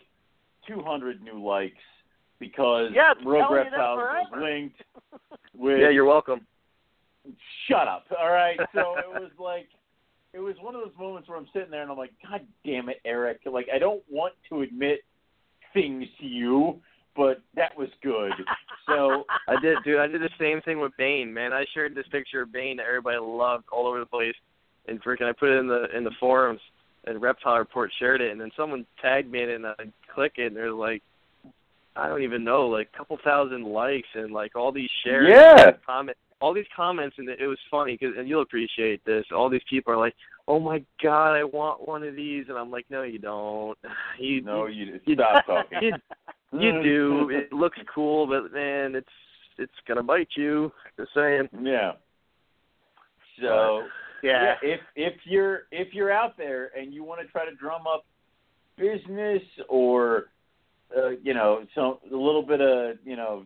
200 0.67 1.21
new 1.21 1.43
likes 1.43 1.75
because 2.39 2.91
Yeah, 2.93 3.13
Rogue 3.25 3.47
telling 3.47 3.65
you 3.65 3.71
that 3.71 3.77
Reptiles 3.77 3.97
was 3.97 4.41
linked 4.41 4.81
with 5.55 5.79
Yeah, 5.79 5.89
you're 5.89 6.05
welcome. 6.05 6.45
shut 7.67 7.87
up. 7.87 8.05
All 8.19 8.31
right. 8.31 8.59
So 8.73 8.95
it 8.99 9.09
was 9.21 9.31
like 9.37 9.67
it 10.33 10.39
was 10.39 10.55
one 10.61 10.75
of 10.75 10.81
those 10.81 10.97
moments 10.97 11.27
where 11.27 11.37
I'm 11.37 11.47
sitting 11.51 11.71
there 11.71 11.81
and 11.81 11.91
I'm 11.91 11.97
like, 11.97 12.13
God 12.29 12.41
damn 12.65 12.87
it, 12.89 13.01
Eric. 13.05 13.41
Like 13.45 13.67
I 13.73 13.79
don't 13.79 14.03
want 14.09 14.33
to 14.49 14.61
admit 14.61 15.01
things 15.73 16.05
to 16.19 16.25
you, 16.25 16.79
but 17.15 17.41
that 17.55 17.77
was 17.77 17.89
good. 18.01 18.31
So 18.87 19.25
I 19.49 19.59
did, 19.61 19.77
dude. 19.83 19.99
I 19.99 20.07
did 20.07 20.21
the 20.21 20.29
same 20.39 20.61
thing 20.61 20.79
with 20.79 20.93
Bane, 20.97 21.33
man. 21.33 21.51
I 21.53 21.65
shared 21.73 21.95
this 21.95 22.07
picture 22.11 22.41
of 22.41 22.51
Bane 22.51 22.77
that 22.77 22.85
everybody 22.87 23.17
loved 23.19 23.65
all 23.71 23.87
over 23.87 23.99
the 23.99 24.05
place, 24.05 24.35
and 24.91 25.03
freaking 25.03 25.27
I 25.27 25.31
put 25.31 25.49
it 25.49 25.57
in 25.57 25.67
the 25.67 25.85
in 25.97 26.03
the 26.03 26.11
forums, 26.19 26.61
and 27.05 27.19
Reptile 27.21 27.57
Report 27.57 27.91
shared 27.97 28.21
it, 28.21 28.31
and 28.31 28.39
then 28.39 28.51
someone 28.55 28.85
tagged 29.01 29.31
me 29.31 29.41
in 29.43 29.49
it, 29.49 29.55
and 29.55 29.65
I 29.67 29.73
click 30.13 30.33
it, 30.37 30.47
and 30.47 30.55
there's 30.55 30.73
like, 30.73 31.01
I 31.95 32.07
don't 32.07 32.21
even 32.21 32.43
know, 32.43 32.67
like 32.67 32.89
a 32.93 32.97
couple 32.97 33.17
thousand 33.23 33.63
likes 33.65 34.07
and 34.13 34.31
like 34.31 34.55
all 34.55 34.71
these 34.71 34.89
shares, 35.03 35.27
Yeah. 35.29 35.67
and 35.69 35.77
comment, 35.85 36.17
all 36.39 36.53
these 36.53 36.65
comments, 36.75 37.15
and 37.17 37.27
it 37.29 37.47
was 37.47 37.57
funny 37.69 37.93
because, 37.99 38.15
and 38.17 38.27
you'll 38.29 38.41
appreciate 38.43 39.03
this. 39.05 39.25
All 39.35 39.49
these 39.49 39.61
people 39.69 39.93
are 39.93 39.97
like, 39.97 40.15
"Oh 40.47 40.59
my 40.59 40.83
god, 41.03 41.33
I 41.33 41.43
want 41.43 41.87
one 41.87 42.03
of 42.03 42.15
these," 42.15 42.45
and 42.49 42.57
I'm 42.57 42.71
like, 42.71 42.85
"No, 42.89 43.01
you 43.03 43.19
don't. 43.19 43.77
You 44.19 44.41
no, 44.41 44.67
you, 44.67 44.85
you 44.85 44.99
you- 45.05 45.15
stop 45.15 45.45
talking. 45.47 45.79
you 45.81 45.93
you 46.59 46.83
do. 46.83 47.29
It 47.29 47.51
looks 47.53 47.77
cool, 47.93 48.25
but 48.27 48.51
man, 48.53 48.95
it's 48.95 49.07
it's 49.57 49.71
gonna 49.87 50.01
bite 50.03 50.29
you. 50.35 50.71
Just 50.97 51.13
saying. 51.13 51.49
Yeah. 51.61 51.93
So 53.41 53.83
Yeah. 54.23 54.55
if 54.61 54.79
if 54.95 55.13
you're 55.25 55.63
if 55.71 55.93
you're 55.93 56.11
out 56.11 56.37
there 56.37 56.71
and 56.77 56.93
you 56.93 57.03
want 57.03 57.21
to 57.21 57.27
try 57.27 57.45
to 57.45 57.55
drum 57.55 57.83
up 57.87 58.05
business 58.77 59.41
or 59.69 60.25
uh, 60.97 61.09
you 61.21 61.33
know 61.33 61.65
some 61.75 61.97
a 62.11 62.15
little 62.15 62.43
bit 62.43 62.61
of 62.61 62.97
you 63.03 63.15
know 63.15 63.45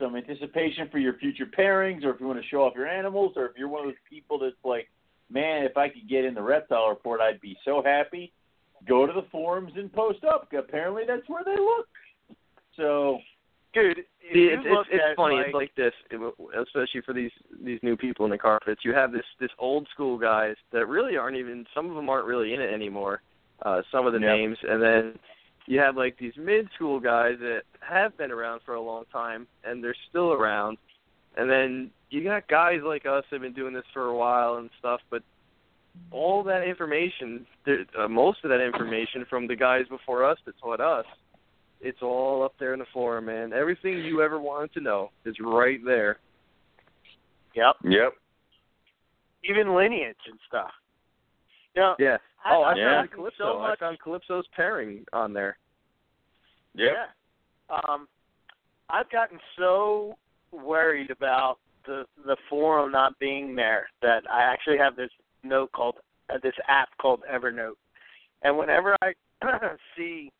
some 0.00 0.16
anticipation 0.16 0.88
for 0.90 0.98
your 0.98 1.14
future 1.14 1.46
pairings 1.46 2.04
or 2.04 2.10
if 2.10 2.20
you 2.20 2.26
want 2.26 2.40
to 2.40 2.48
show 2.48 2.64
off 2.64 2.74
your 2.76 2.86
animals 2.86 3.32
or 3.36 3.46
if 3.46 3.52
you're 3.56 3.68
one 3.68 3.80
of 3.82 3.86
those 3.86 3.94
people 4.08 4.38
that's 4.38 4.54
like 4.64 4.88
man 5.30 5.64
if 5.64 5.76
I 5.76 5.88
could 5.88 6.08
get 6.08 6.24
in 6.24 6.34
the 6.34 6.42
reptile 6.42 6.88
report 6.88 7.20
I'd 7.20 7.40
be 7.40 7.56
so 7.64 7.82
happy 7.84 8.32
go 8.86 9.06
to 9.06 9.12
the 9.12 9.26
forums 9.30 9.72
and 9.76 9.92
post 9.92 10.24
up 10.24 10.48
apparently 10.56 11.02
that's 11.06 11.28
where 11.28 11.44
they 11.44 11.56
look 11.56 11.88
so 12.76 13.18
Dude, 13.74 13.98
See, 14.32 14.50
it's 14.52 14.62
it's, 14.66 14.88
it's 14.90 15.16
funny. 15.16 15.36
like, 15.36 15.46
it's 15.46 15.54
like 15.54 15.74
this, 15.74 15.92
especially 16.58 17.00
for 17.02 17.12
these 17.14 17.30
these 17.62 17.78
new 17.82 17.96
people 17.96 18.24
in 18.24 18.30
the 18.30 18.38
carpets. 18.38 18.82
You 18.84 18.92
have 18.94 19.12
this 19.12 19.24
this 19.40 19.50
old 19.58 19.88
school 19.92 20.18
guys 20.18 20.56
that 20.72 20.86
really 20.86 21.16
aren't 21.16 21.36
even. 21.36 21.66
Some 21.74 21.88
of 21.88 21.96
them 21.96 22.08
aren't 22.10 22.26
really 22.26 22.54
in 22.54 22.60
it 22.60 22.72
anymore, 22.72 23.22
uh, 23.62 23.82
some 23.92 24.06
of 24.06 24.12
the 24.12 24.20
Yep. 24.20 24.28
names, 24.36 24.58
and 24.68 24.82
then 24.82 25.18
you 25.66 25.78
have 25.80 25.96
like 25.96 26.18
these 26.18 26.32
mid 26.36 26.68
school 26.74 26.98
guys 27.00 27.38
that 27.40 27.62
have 27.80 28.16
been 28.16 28.30
around 28.30 28.60
for 28.64 28.74
a 28.74 28.80
long 28.80 29.04
time 29.12 29.46
and 29.64 29.84
they're 29.84 29.94
still 30.08 30.32
around, 30.32 30.78
and 31.36 31.50
then 31.50 31.90
you 32.10 32.24
got 32.24 32.48
guys 32.48 32.80
like 32.84 33.04
us 33.06 33.24
that 33.30 33.36
have 33.36 33.42
been 33.42 33.52
doing 33.52 33.74
this 33.74 33.84
for 33.92 34.06
a 34.06 34.14
while 34.16 34.56
and 34.56 34.70
stuff, 34.78 35.00
but 35.10 35.22
all 36.10 36.42
that 36.44 36.62
information, 36.66 37.46
uh, 37.98 38.08
most 38.08 38.44
of 38.44 38.50
that 38.50 38.60
information 38.60 39.24
from 39.28 39.46
the 39.46 39.56
guys 39.56 39.84
before 39.88 40.24
us 40.24 40.38
that 40.46 40.54
taught 40.58 40.80
us, 40.80 41.04
it's 41.80 42.02
all 42.02 42.42
up 42.42 42.54
there 42.58 42.72
in 42.72 42.78
the 42.80 42.86
forum, 42.92 43.26
man. 43.26 43.52
Everything 43.52 43.98
you 43.98 44.22
ever 44.22 44.40
wanted 44.40 44.72
to 44.74 44.80
know 44.80 45.10
is 45.24 45.36
right 45.40 45.78
there. 45.84 46.18
Yep. 47.54 47.76
Yep. 47.84 48.12
Even 49.44 49.74
lineage 49.74 50.16
and 50.28 50.38
stuff. 50.46 50.70
You 51.74 51.82
know, 51.82 51.96
Yeah. 51.98 52.18
I- 52.44 52.54
Oh, 52.54 52.62
I 52.62 52.70
I've 52.70 52.76
Yeah. 52.76 52.84
found 52.84 53.08
gotten 53.10 53.16
Calypso. 53.16 53.44
So 53.44 53.58
I 53.60 53.68
much, 53.68 53.78
found 53.78 54.00
Calypso's 54.00 54.46
pairing 54.48 55.06
on 55.12 55.32
there. 55.32 55.58
Yep. 56.74 56.92
Yeah. 56.92 57.76
Um, 57.76 58.08
I've 58.90 59.08
gotten 59.10 59.38
so 59.56 60.16
worried 60.50 61.10
about 61.10 61.58
the 61.84 62.06
the 62.24 62.36
forum 62.48 62.90
not 62.90 63.18
being 63.18 63.54
there 63.54 63.88
that 64.02 64.28
I 64.30 64.42
actually 64.42 64.78
have 64.78 64.96
this 64.96 65.10
note 65.42 65.72
called 65.72 65.96
uh, 66.30 66.38
this 66.42 66.54
app 66.66 66.88
called 66.98 67.22
Evernote, 67.30 67.76
and 68.42 68.56
whenever 68.58 68.96
I 69.02 69.14
see 69.96 70.30
a 70.30 70.37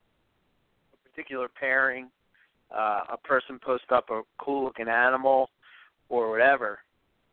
particular 1.18 1.48
pairing, 1.58 2.08
uh, 2.74 3.00
a 3.12 3.16
person 3.16 3.58
post 3.64 3.84
up 3.90 4.08
a 4.10 4.22
cool 4.38 4.64
looking 4.64 4.88
animal 4.88 5.50
or 6.08 6.30
whatever, 6.30 6.78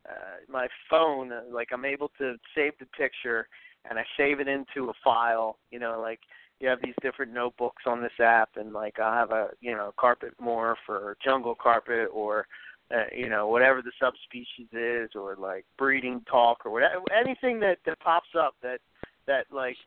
uh, 0.09 0.38
my 0.51 0.67
phone 0.89 1.31
like 1.51 1.69
I'm 1.72 1.85
able 1.85 2.09
to 2.17 2.35
save 2.55 2.73
the 2.80 2.85
picture 2.97 3.47
and 3.88 3.99
I 3.99 4.03
save 4.17 4.39
it 4.39 4.47
into 4.47 4.89
a 4.89 4.93
file. 5.03 5.57
You 5.72 5.80
know, 5.80 5.99
like 6.01 6.19
you 6.59 6.67
have 6.67 6.80
these 6.83 6.95
different 7.01 7.33
notebooks 7.33 7.83
on 7.85 8.01
this 8.01 8.19
app, 8.19 8.49
and 8.55 8.73
like 8.73 8.99
I 8.99 9.15
have 9.15 9.31
a 9.31 9.49
you 9.61 9.72
know 9.72 9.93
carpet 9.99 10.33
morph 10.41 10.75
or 10.89 11.17
jungle 11.23 11.55
carpet 11.55 12.09
or 12.14 12.47
uh, 12.91 13.03
you 13.15 13.30
know 13.30 13.47
whatever 13.47 13.81
the 13.81 13.91
subspecies 13.99 14.67
is, 14.72 15.11
or 15.15 15.35
like 15.38 15.65
breeding 15.77 16.22
talk 16.30 16.65
or 16.65 16.72
whatever 16.72 17.01
anything 17.15 17.59
that 17.59 17.77
that 17.85 17.99
pops 17.99 18.30
up 18.39 18.55
that 18.64 18.80
that 19.27 19.45
like 19.51 19.77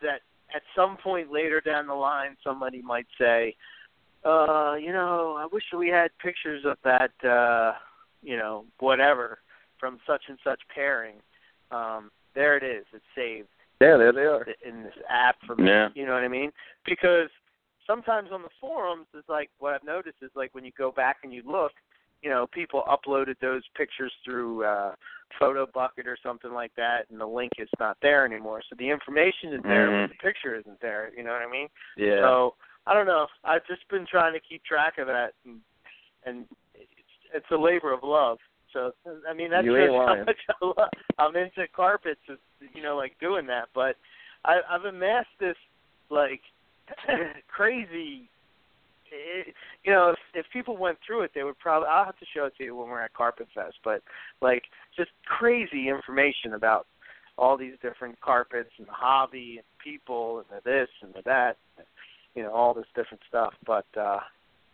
that 0.00 0.20
at 0.54 0.62
some 0.76 0.96
point 0.96 1.32
later 1.32 1.60
down 1.60 1.86
the 1.86 1.94
line 1.94 2.36
somebody 2.44 2.82
might 2.82 3.06
say, 3.18 3.54
uh, 4.24 4.74
you 4.74 4.92
know, 4.92 5.36
I 5.38 5.46
wish 5.52 5.64
we 5.76 5.88
had 5.88 6.10
pictures 6.22 6.64
of 6.64 6.76
that, 6.84 7.10
uh, 7.28 7.72
you 8.22 8.36
know, 8.36 8.64
whatever 8.78 9.38
from 9.78 9.98
such 10.06 10.22
and 10.28 10.38
such 10.44 10.60
pairing. 10.74 11.16
Um, 11.70 12.10
there 12.34 12.56
it 12.56 12.62
is. 12.62 12.84
It's 12.92 13.04
saved 13.16 13.48
Yeah, 13.80 13.96
there 13.96 14.12
they 14.12 14.20
are. 14.22 14.46
in 14.64 14.84
this 14.84 14.94
app 15.08 15.36
for 15.46 15.56
me. 15.56 15.68
Yeah. 15.68 15.88
You 15.94 16.06
know 16.06 16.12
what 16.12 16.22
I 16.22 16.28
mean? 16.28 16.52
Because 16.86 17.28
sometimes 17.86 18.30
on 18.32 18.42
the 18.42 18.48
forums, 18.60 19.06
it's 19.14 19.28
like 19.28 19.50
what 19.58 19.74
I've 19.74 19.84
noticed 19.84 20.18
is 20.22 20.30
like 20.36 20.54
when 20.54 20.64
you 20.64 20.72
go 20.78 20.92
back 20.92 21.18
and 21.24 21.32
you 21.32 21.42
look, 21.44 21.72
you 22.22 22.30
know, 22.30 22.46
people 22.46 22.82
uploaded 22.88 23.34
those 23.40 23.62
pictures 23.76 24.12
through 24.24 24.64
uh 24.64 24.94
Photobucket 25.40 26.06
or 26.06 26.16
something 26.22 26.52
like 26.52 26.72
that, 26.76 27.06
and 27.10 27.18
the 27.18 27.26
link 27.26 27.52
is 27.58 27.68
not 27.80 27.96
there 28.02 28.26
anymore. 28.26 28.62
So 28.68 28.76
the 28.78 28.88
information 28.90 29.54
is 29.54 29.62
there, 29.62 29.88
Mhm. 29.88 30.02
but 30.08 30.16
the 30.16 30.22
picture 30.22 30.54
isn't 30.54 30.80
there. 30.80 31.10
You 31.16 31.22
know 31.24 31.32
what 31.32 31.42
I 31.42 31.50
mean? 31.50 31.68
Yeah. 31.96 32.20
So 32.20 32.54
I 32.86 32.94
don't 32.94 33.06
know. 33.06 33.26
I've 33.44 33.66
just 33.66 33.88
been 33.88 34.06
trying 34.06 34.34
to 34.34 34.40
keep 34.40 34.62
track 34.64 34.98
of 34.98 35.06
that, 35.06 35.32
and, 35.46 35.60
and 36.24 36.46
it's, 36.74 36.90
it's 37.32 37.50
a 37.50 37.56
labor 37.56 37.92
of 37.92 38.02
love. 38.02 38.38
So 38.72 38.92
I 39.28 39.32
mean, 39.32 39.50
that's 39.50 39.64
You 39.64 39.76
just 39.76 39.92
how 39.92 40.16
much 40.16 40.40
I 40.48 40.64
love. 40.64 40.90
I'm 41.18 41.36
into 41.36 41.66
carpets, 41.68 42.20
you 42.74 42.82
know, 42.82 42.96
like 42.96 43.18
doing 43.18 43.46
that. 43.46 43.68
But 43.74 43.96
I, 44.44 44.60
I've 44.68 44.84
amassed 44.84 45.38
this 45.38 45.56
like 46.10 46.40
crazy. 47.48 48.28
It, 49.12 49.54
you 49.84 49.92
know, 49.92 50.10
if, 50.10 50.18
if 50.34 50.46
people 50.52 50.76
went 50.76 50.98
through 51.06 51.22
it, 51.22 51.32
they 51.34 51.42
would 51.42 51.58
probably. 51.58 51.88
I'll 51.88 52.04
have 52.04 52.18
to 52.18 52.26
show 52.34 52.46
it 52.46 52.54
to 52.58 52.64
you 52.64 52.76
when 52.76 52.88
we're 52.88 53.02
at 53.02 53.14
Carpet 53.14 53.48
Fest. 53.54 53.76
But 53.84 54.02
like, 54.40 54.64
just 54.96 55.10
crazy 55.26 55.88
information 55.88 56.54
about 56.54 56.86
all 57.38 57.56
these 57.56 57.74
different 57.82 58.20
carpets 58.20 58.70
and 58.78 58.86
the 58.86 58.92
hobby 58.92 59.56
and 59.58 59.66
people 59.82 60.38
and 60.38 60.46
the 60.50 60.70
this 60.70 60.88
and 61.02 61.14
the 61.14 61.22
that 61.24 61.56
you 62.34 62.42
know 62.42 62.52
all 62.52 62.74
this 62.74 62.84
different 62.94 63.22
stuff 63.26 63.54
but 63.66 63.86
uh 63.98 64.18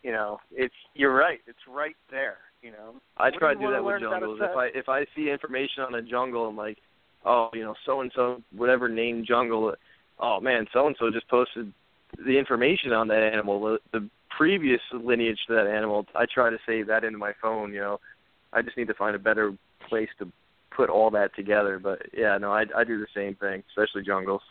you 0.02 0.10
know 0.10 0.39
it's 0.50 0.75
you're 0.94 1.15
right 1.15 1.39
it's 1.47 1.58
right 1.68 1.94
there 2.10 2.39
you 2.62 2.73
know 2.73 2.94
I 3.17 3.31
try 3.31 3.55
to 3.55 3.60
do 3.60 3.70
that 3.70 3.83
with 3.83 4.00
learn 4.00 4.02
how 4.02 4.18
to 4.18 4.20
jungles. 4.20 4.41
If 4.42 4.57
I 4.57 4.67
if 4.75 4.89
I 4.89 5.05
see 5.15 5.31
information 5.31 5.84
on 5.84 5.94
a 5.94 6.02
jungle, 6.02 6.47
I'm 6.47 6.57
like, 6.57 6.78
oh, 7.25 7.50
you 7.52 7.62
know, 7.62 7.75
so 7.86 8.00
and 8.00 8.10
so, 8.15 8.42
whatever 8.55 8.89
name 8.89 9.25
jungle. 9.26 9.75
Oh 10.18 10.41
man, 10.41 10.67
so 10.73 10.86
and 10.86 10.97
so 10.99 11.10
just 11.10 11.28
posted 11.28 11.73
the 12.25 12.39
information 12.39 12.92
on 12.92 13.08
that 13.08 13.23
animal, 13.23 13.60
the, 13.60 13.78
the 13.92 14.08
previous 14.36 14.81
lineage 14.92 15.39
to 15.48 15.55
that 15.55 15.66
animal. 15.66 16.07
I 16.15 16.26
try 16.32 16.50
to 16.50 16.58
save 16.66 16.86
that 16.89 17.05
into 17.05 17.18
my 17.18 17.32
phone. 17.40 17.73
You 17.73 17.81
know, 17.81 18.00
I 18.52 18.62
just 18.62 18.76
need 18.76 18.89
to 18.89 18.94
find 18.94 19.15
a 19.16 19.18
better 19.18 19.52
place 19.89 20.08
to 20.18 20.31
put 20.74 20.90
all 20.90 21.10
that 21.10 21.34
together. 21.34 21.78
But 21.78 22.00
yeah, 22.16 22.39
no, 22.39 22.52
I 22.52 22.65
I 22.76 22.84
do 22.84 22.98
the 23.00 23.07
same 23.15 23.34
thing, 23.36 23.62
especially 23.70 24.02
jungles. 24.05 24.42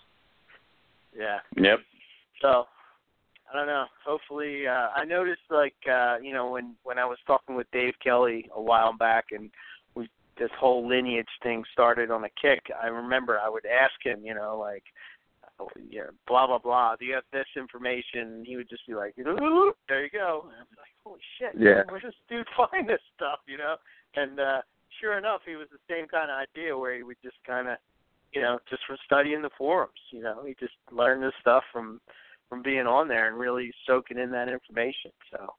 yeah 1.17 1.39
Yep. 1.55 1.79
so 2.41 2.65
i 3.51 3.55
don't 3.57 3.67
know 3.67 3.85
hopefully 4.05 4.67
uh 4.67 4.89
i 4.95 5.05
noticed 5.05 5.41
like 5.49 5.75
uh 5.91 6.17
you 6.21 6.33
know 6.33 6.51
when 6.51 6.75
when 6.83 6.99
i 6.99 7.05
was 7.05 7.17
talking 7.25 7.55
with 7.55 7.67
dave 7.71 7.93
kelly 8.03 8.49
a 8.55 8.61
while 8.61 8.95
back 8.95 9.25
and 9.31 9.49
we 9.95 10.09
this 10.37 10.51
whole 10.59 10.87
lineage 10.87 11.27
thing 11.41 11.63
started 11.73 12.11
on 12.11 12.23
a 12.25 12.29
kick 12.41 12.61
i 12.83 12.87
remember 12.87 13.39
i 13.39 13.49
would 13.49 13.65
ask 13.65 13.93
him 14.03 14.19
you 14.23 14.33
know 14.35 14.57
like 14.59 14.83
yeah, 15.89 16.09
blah 16.27 16.47
blah 16.47 16.59
blah. 16.59 16.95
Do 16.95 17.05
you 17.05 17.13
have 17.15 17.23
this 17.31 17.47
information? 17.55 18.19
And 18.21 18.47
he 18.47 18.57
would 18.57 18.69
just 18.69 18.85
be 18.87 18.93
like, 18.93 19.15
there 19.15 20.03
you 20.03 20.09
go. 20.11 20.45
And 20.45 20.53
I'm 20.61 20.67
like, 20.77 20.93
holy 21.03 21.19
shit, 21.39 21.53
Yeah. 21.57 21.83
where 21.89 21.99
does 21.99 22.13
this 22.13 22.27
dude 22.29 22.47
find 22.55 22.87
this 22.87 23.01
stuff? 23.15 23.39
You 23.47 23.57
know? 23.57 23.75
And 24.15 24.39
uh 24.39 24.61
sure 25.01 25.17
enough, 25.17 25.41
he 25.45 25.55
was 25.55 25.67
the 25.71 25.93
same 25.93 26.07
kind 26.07 26.31
of 26.31 26.37
idea 26.37 26.77
where 26.77 26.95
he 26.95 27.03
would 27.03 27.17
just 27.23 27.37
kind 27.45 27.67
of, 27.67 27.77
you 28.33 28.41
know, 28.41 28.59
just 28.69 28.83
from 28.85 28.97
studying 29.05 29.41
the 29.41 29.49
forums. 29.57 29.99
You 30.11 30.21
know, 30.21 30.43
he 30.45 30.55
just 30.59 30.73
learned 30.91 31.23
this 31.23 31.33
stuff 31.41 31.63
from 31.71 32.01
from 32.49 32.61
being 32.63 32.87
on 32.87 33.07
there 33.07 33.27
and 33.27 33.37
really 33.37 33.71
soaking 33.85 34.17
in 34.17 34.31
that 34.31 34.49
information. 34.49 35.11
So 35.31 35.53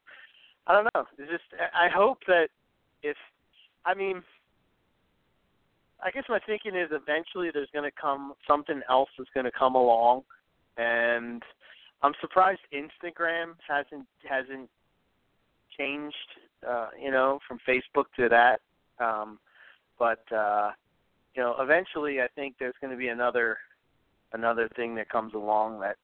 I 0.67 0.73
don't 0.75 0.89
know. 0.95 1.05
It's 1.19 1.31
just 1.31 1.45
I 1.75 1.89
hope 1.89 2.19
that 2.27 2.49
if 3.03 3.17
I 3.85 3.95
mean 3.95 4.23
I 6.03 6.11
guess 6.11 6.25
my 6.29 6.39
thinking 6.47 6.77
is 6.77 6.91
eventually 6.93 7.51
there's 7.53 7.69
going 7.73 7.89
to 7.89 7.97
come 8.01 8.35
something 8.47 8.81
else 8.89 9.09
is 9.19 9.27
going 9.35 9.45
to 9.45 9.53
come 9.53 9.75
along, 9.75 10.23
and 10.77 11.43
I'm 12.03 12.13
surprised 12.21 12.61
Instagram 12.73 13.55
hasn't 13.67 14.07
hasn't 14.29 14.69
changed, 15.77 16.17
uh, 16.69 16.89
you 17.01 17.11
know, 17.11 17.41
from 17.47 17.59
Facebook 17.69 18.05
to 18.17 18.29
that. 18.29 18.61
Um, 19.05 19.39
but 19.99 20.23
uh, 20.33 20.71
you 21.35 21.43
know, 21.43 21.57
eventually 21.59 22.21
I 22.21 22.29
think 22.35 22.55
there's 22.59 22.75
going 22.81 22.93
to 22.93 22.97
be 22.97 23.09
another 23.09 23.59
another 24.33 24.69
thing 24.77 24.95
that 24.97 25.09
comes 25.09 25.35
along 25.35 25.81
that 25.81 25.97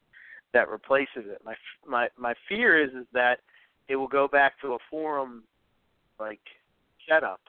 that 0.53 0.69
replaces 0.69 1.25
it. 1.27 1.41
My 1.45 1.55
my 1.87 2.09
my 2.19 2.35
fear 2.49 2.83
is 2.83 2.91
is 2.91 3.07
that 3.13 3.41
it 3.89 3.97
will 3.97 4.09
go 4.09 4.27
back 4.27 4.61
to 4.63 4.75
a 4.75 4.79
forum 4.91 5.45
like 6.19 6.41
setup 7.09 7.41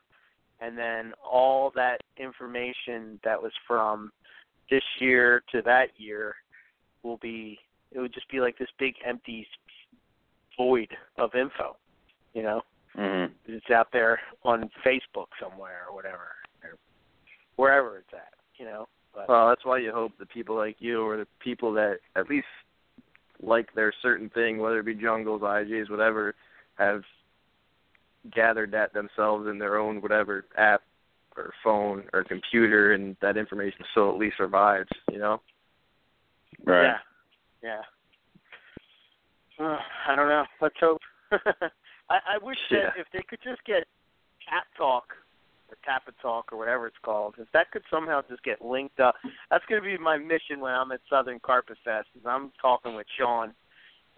and 0.60 0.78
then 0.78 1.14
all 1.24 1.72
that 1.76 2.02
information 2.18 3.20
that 3.24 3.42
was 3.42 3.52
from 3.68 4.12
this 4.70 4.84
year 5.00 5.44
to 5.52 5.62
that 5.62 5.90
year 5.98 6.36
will 7.04 7.18
be 7.18 7.60
it 7.92 8.00
would 8.00 8.14
just 8.14 8.30
be 8.30 8.40
like 8.40 8.58
this 8.58 8.70
big 8.80 8.96
empty 9.06 9.48
void 10.58 10.90
of 11.18 11.34
info 11.36 11.76
you 12.34 12.42
know 12.42 12.62
Mhm. 12.96 13.32
it's 13.46 13.70
out 13.70 13.92
there 13.92 14.20
on 14.44 14.70
facebook 14.84 15.28
somewhere 15.40 15.86
or 15.90 15.96
whatever 15.96 16.36
or 16.64 16.78
wherever 17.58 17.98
it's 17.98 18.14
at 18.14 18.34
you 18.58 18.66
know 18.66 18.88
but 19.14 19.30
Well, 19.30 19.48
that's 19.48 19.64
why 19.64 19.78
you 19.78 19.92
hope 19.92 20.12
the 20.18 20.26
people 20.26 20.56
like 20.56 20.76
you 20.80 21.02
or 21.02 21.18
the 21.18 21.28
people 21.40 21.72
that 21.74 22.00
at 22.16 22.30
least 22.30 22.48
like 23.42 23.74
their 23.74 23.94
certain 24.02 24.30
thing, 24.30 24.58
whether 24.58 24.80
it 24.80 24.86
be 24.86 24.94
jungles, 24.96 25.42
IJs, 25.42 25.90
whatever, 25.90 26.36
have 26.76 27.04
gathered 28.34 28.72
that 28.72 28.94
themselves 28.94 29.48
in 29.48 29.60
their 29.60 29.78
own 29.78 30.02
whatever 30.02 30.46
app 30.58 30.82
or 31.38 31.54
phone 31.64 32.04
or 32.14 32.24
computer, 32.24 32.94
and 32.94 33.16
that 33.22 33.36
information 33.38 33.80
still 33.92 34.10
at 34.10 34.18
least 34.18 34.38
survives. 34.38 34.90
You 35.12 35.20
know? 35.20 35.42
Right. 36.66 36.94
yeah 37.62 37.82
yeah 39.60 39.66
uh, 39.66 39.78
i 40.08 40.16
don't 40.16 40.30
know 40.30 40.46
let's 40.62 40.76
hope 40.80 41.02
i 41.32 41.38
i 42.10 42.38
wish 42.42 42.58
that 42.72 42.78
Yeah. 42.96 43.02
if 43.02 43.08
they 43.12 43.22
could 43.30 43.40
just 43.44 43.64
get 43.66 43.84
cat 44.48 44.64
talk 44.78 45.04
or 45.70 45.78
Tappa 45.84 46.12
Talk 46.22 46.54
or 46.54 46.58
whatever 46.60 46.86
it's 46.86 46.96
called, 47.04 47.36
if 47.40 47.48
that 47.54 47.72
could 47.72 47.82
somehow 47.90 48.22
just 48.30 48.44
get 48.44 48.64
linked 48.64 49.00
up, 49.00 49.16
that's 49.50 49.66
going 49.66 49.82
to 49.82 49.86
be 49.86 49.98
my 49.98 50.16
mission 50.18 50.60
when 50.60 50.72
I'm 50.72 50.92
at 50.92 51.00
Southern 51.10 51.40
Carpet 51.40 51.78
Fest. 51.84 52.08
Is 52.16 52.22
I'm 52.26 52.52
talking 52.62 52.96
with 52.96 53.08
Sean, 53.18 53.52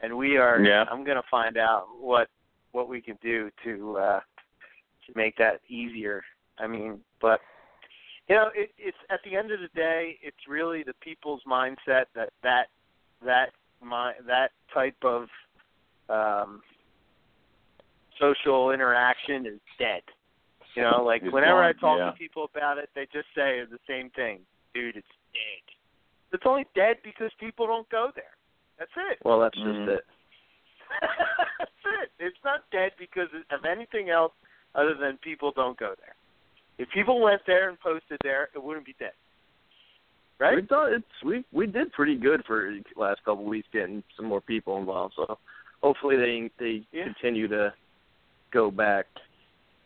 and 0.01 0.17
we 0.17 0.35
are. 0.35 0.59
Yeah. 0.59 0.83
I'm 0.91 1.05
going 1.05 1.15
to 1.15 1.23
find 1.31 1.57
out 1.57 1.85
what 2.01 2.27
what 2.71 2.87
we 2.89 3.01
can 3.01 3.17
do 3.21 3.49
to 3.63 3.97
uh 3.97 4.19
to 5.05 5.13
make 5.15 5.37
that 5.37 5.61
easier. 5.69 6.23
I 6.59 6.67
mean, 6.67 6.99
but 7.21 7.39
You 8.29 8.35
know, 8.35 8.49
it, 8.53 8.71
it's 8.77 8.97
at 9.09 9.19
the 9.23 9.35
end 9.35 9.51
of 9.51 9.59
the 9.61 9.69
day, 9.73 10.17
it's 10.21 10.47
really 10.49 10.83
the 10.83 10.93
people's 11.01 11.41
mindset 11.47 12.05
that 12.15 12.31
that 12.43 12.67
that 13.23 13.51
my 13.81 14.13
that 14.27 14.51
type 14.73 14.97
of 15.03 15.27
um, 16.09 16.61
social 18.19 18.71
interaction 18.71 19.45
is 19.45 19.59
dead. 19.79 20.01
You 20.75 20.83
know, 20.83 21.03
like 21.03 21.23
It's 21.23 21.33
whenever 21.33 21.63
I 21.63 21.73
talk 21.73 21.97
yeah. 21.99 22.11
to 22.11 22.17
people 22.17 22.43
about 22.53 22.77
it, 22.77 22.89
they 22.95 23.07
just 23.13 23.27
say 23.33 23.61
the 23.69 23.79
same 23.87 24.09
thing, 24.11 24.39
dude. 24.73 24.95
It's 24.97 25.07
dead. 25.33 25.65
It's 26.33 26.43
only 26.45 26.65
dead 26.75 26.97
because 27.03 27.31
people 27.39 27.65
don't 27.65 27.89
go 27.89 28.11
there. 28.13 28.35
That's 28.77 28.91
it. 29.09 29.19
Well, 29.23 29.39
that's 29.39 29.55
just 29.55 29.65
Mhm. 29.67 29.87
it. 29.97 30.05
That's 31.89 32.11
it. 32.19 32.25
It's 32.25 32.37
not 32.43 32.61
dead 32.71 32.91
because 32.99 33.27
of 33.51 33.65
anything 33.65 34.09
else 34.09 34.31
other 34.75 34.93
than 34.99 35.17
people 35.23 35.51
don't 35.55 35.77
go 35.77 35.93
there. 35.99 36.15
If 36.77 36.89
people 36.93 37.21
went 37.21 37.41
there 37.47 37.69
and 37.69 37.79
posted 37.79 38.19
there, 38.23 38.49
it 38.53 38.63
wouldn't 38.63 38.85
be 38.85 38.95
dead. 38.99 39.13
Right? 40.39 40.55
We've 40.55 40.67
done 40.67 40.93
it's 40.93 41.23
we 41.25 41.43
we 41.51 41.65
did 41.65 41.91
pretty 41.93 42.15
good 42.15 42.43
for 42.45 42.71
the 42.71 43.01
last 43.01 43.23
couple 43.25 43.43
of 43.43 43.49
weeks 43.49 43.67
getting 43.73 44.03
some 44.15 44.27
more 44.27 44.41
people 44.41 44.77
involved. 44.77 45.15
So 45.15 45.39
hopefully 45.81 46.15
they 46.17 46.51
they 46.59 46.85
Yeah. 46.91 47.05
continue 47.05 47.47
to 47.47 47.73
go 48.51 48.69
back. 48.69 49.07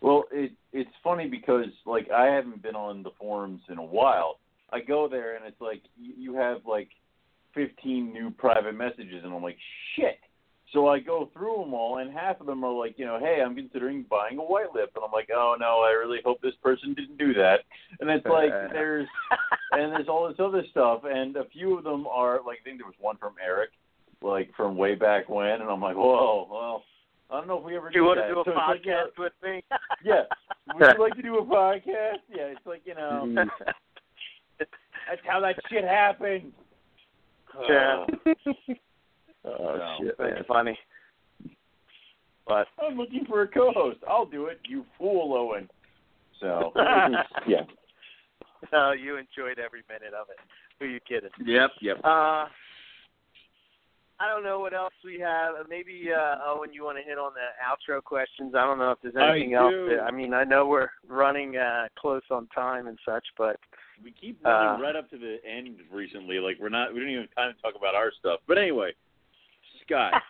Well, 0.02 0.26
it 0.32 0.52
it's 0.74 0.90
funny 1.04 1.28
because 1.30 1.68
like 1.86 2.10
I 2.12 2.26
haven't 2.26 2.62
been 2.62 2.76
on 2.76 3.02
the 3.02 3.12
forums 3.12 3.62
in 3.70 3.78
a 3.78 3.84
while. 3.84 4.40
I 4.74 4.82
go 4.82 5.08
there 5.08 5.36
and 5.38 5.46
it's 5.46 5.62
like 5.62 5.82
you, 5.98 6.14
you 6.18 6.36
have 6.36 6.66
like 6.66 6.90
15 7.54 8.12
new 8.12 8.30
private 8.32 8.76
messages 8.76 9.24
and 9.24 9.34
I'm 9.34 9.44
like 9.44 9.58
shit. 9.96 10.20
So 10.74 10.88
I 10.88 11.00
go 11.00 11.30
through 11.34 11.58
them 11.60 11.74
all 11.74 11.98
and 11.98 12.12
half 12.14 12.40
of 12.40 12.48
them 12.48 12.64
are 12.64 12.72
like, 12.72 12.98
you 12.98 13.06
know, 13.06 13.20
hey, 13.20 13.42
I'm 13.46 13.56
considering 13.56 14.06
buying 14.10 14.38
a 14.38 14.42
white 14.42 14.74
lip 14.74 14.92
and 14.96 15.04
I'm 15.04 15.12
like, 15.12 15.30
oh 15.36 15.56
no, 15.60 15.80
I 15.86 15.92
really 15.92 16.20
hope 16.24 16.42
this 16.42 16.56
person 16.64 16.94
didn't 16.94 17.18
do 17.18 17.34
that. 17.34 17.60
And 18.00 18.10
it's 18.10 18.26
like 18.26 18.52
there's 18.72 19.08
and 19.74 19.92
there's 19.92 20.08
all 20.08 20.30
this 20.30 20.40
other 20.40 20.64
stuff 20.72 21.02
and 21.04 21.36
a 21.36 21.46
few 21.46 21.78
of 21.78 21.84
them 21.84 22.08
are 22.08 22.40
like 22.46 22.60
I 22.62 22.64
think 22.64 22.78
there 22.78 22.86
was 22.88 22.96
one 23.00 23.18
from 23.18 23.34
Eric 23.44 23.72
like 24.22 24.52
from 24.56 24.78
way 24.78 24.96
back 24.96 25.28
when 25.28 25.60
and 25.62 25.64
I'm 25.64 25.82
like, 25.82 25.98
whoa, 25.98 26.48
well, 26.50 26.84
I 27.30 27.38
don't 27.38 27.48
know 27.48 27.58
if 27.58 27.66
we 27.66 27.76
ever 27.76 27.90
Do 27.90 28.00
you 28.00 28.06
did 28.06 28.08
want 28.08 28.20
to 28.20 28.34
do 28.34 28.40
a 28.40 28.44
So 28.46 28.52
it's 28.52 28.58
like, 28.68 28.86
yeah, 28.86 28.94
podcast 28.94 29.20
with 29.20 29.34
me? 29.44 29.64
yeah. 30.04 30.24
Would 30.74 30.94
you 30.96 31.04
like 31.04 31.16
to 31.16 31.22
do 31.22 31.38
a 31.38 31.46
podcast? 31.46 32.22
Yeah, 32.30 32.44
it's 32.44 32.66
like, 32.66 32.82
you 32.86 32.96
know, 32.96 33.24
Mm. 33.26 33.50
that's 34.58 35.22
how 35.26 35.40
that 35.42 35.56
shit 35.70 35.84
happened. 35.84 36.54
Yeah. 37.68 38.06
Oh 39.46 39.76
No, 39.78 39.96
shit, 40.02 40.16
That's 40.18 40.34
man. 40.36 40.44
funny. 40.48 40.80
But 42.48 42.68
I'm 42.84 42.98
looking 42.98 43.26
for 43.28 43.44
a 43.44 43.48
co-host. 43.48 44.00
I'll 44.08 44.26
do 44.26 44.48
it. 44.48 44.60
You 44.68 44.84
fool, 44.98 45.34
Owen. 45.34 45.70
So, 46.40 46.72
yeah. 47.48 47.62
no, 48.74 48.92
you 48.94 49.18
enjoyed 49.18 49.60
every 49.64 49.84
minute 49.88 50.14
of 50.20 50.28
it. 50.30 50.38
Who 50.80 50.86
are 50.86 50.88
you 50.90 51.00
kidding? 51.08 51.30
Yep, 51.46 51.70
yep. 51.82 51.98
Uh, 52.04 52.48
I 54.20 54.28
don't 54.28 54.44
know 54.44 54.60
what 54.60 54.74
else 54.74 54.94
we 55.06 55.20
have. 55.20 55.54
Uh, 55.56 55.64
Maybe 55.70 56.10
uh, 56.16 56.38
Owen, 56.46 56.74
you 56.74 56.84
want 56.84 56.98
to 56.98 57.04
hit 57.04 57.18
on 57.20 57.32
the 57.34 57.48
outro 57.64 58.04
questions? 58.04 58.54
I 58.56 58.64
don't 58.66 58.80
know 58.80 58.92
if 58.92 58.98
there's 59.04 59.16
I 59.16 59.32
anything 59.32 59.54
else. 59.54 59.74
That, 59.90 60.04
I 60.04 60.12
mean, 60.12 60.34
I 60.34 60.44
know 60.44 60.66
we're 60.68 60.90
running 61.08 61.58
uh, 61.58 61.88
close 61.98 62.24
on 62.32 62.48
time 62.48 62.88
and 62.88 62.98
such, 63.06 63.26
but 63.38 63.58
We 64.04 64.12
keep 64.12 64.44
running 64.44 64.82
Uh, 64.82 64.84
right 64.84 64.96
up 64.96 65.10
to 65.12 65.18
the 65.18 65.38
end 65.48 65.78
recently. 65.92 66.40
Like 66.40 66.58
we're 66.60 66.70
not. 66.70 66.92
We 66.94 67.00
don't 67.02 67.10
even 67.10 67.24
have 67.24 67.36
time 67.36 67.54
to 67.56 67.62
talk 67.62 67.74
about 67.80 67.94
our 67.96 68.12
stuff. 68.20 68.40
But 68.48 68.58
anyway, 68.58 68.92
Scott, 69.92 70.22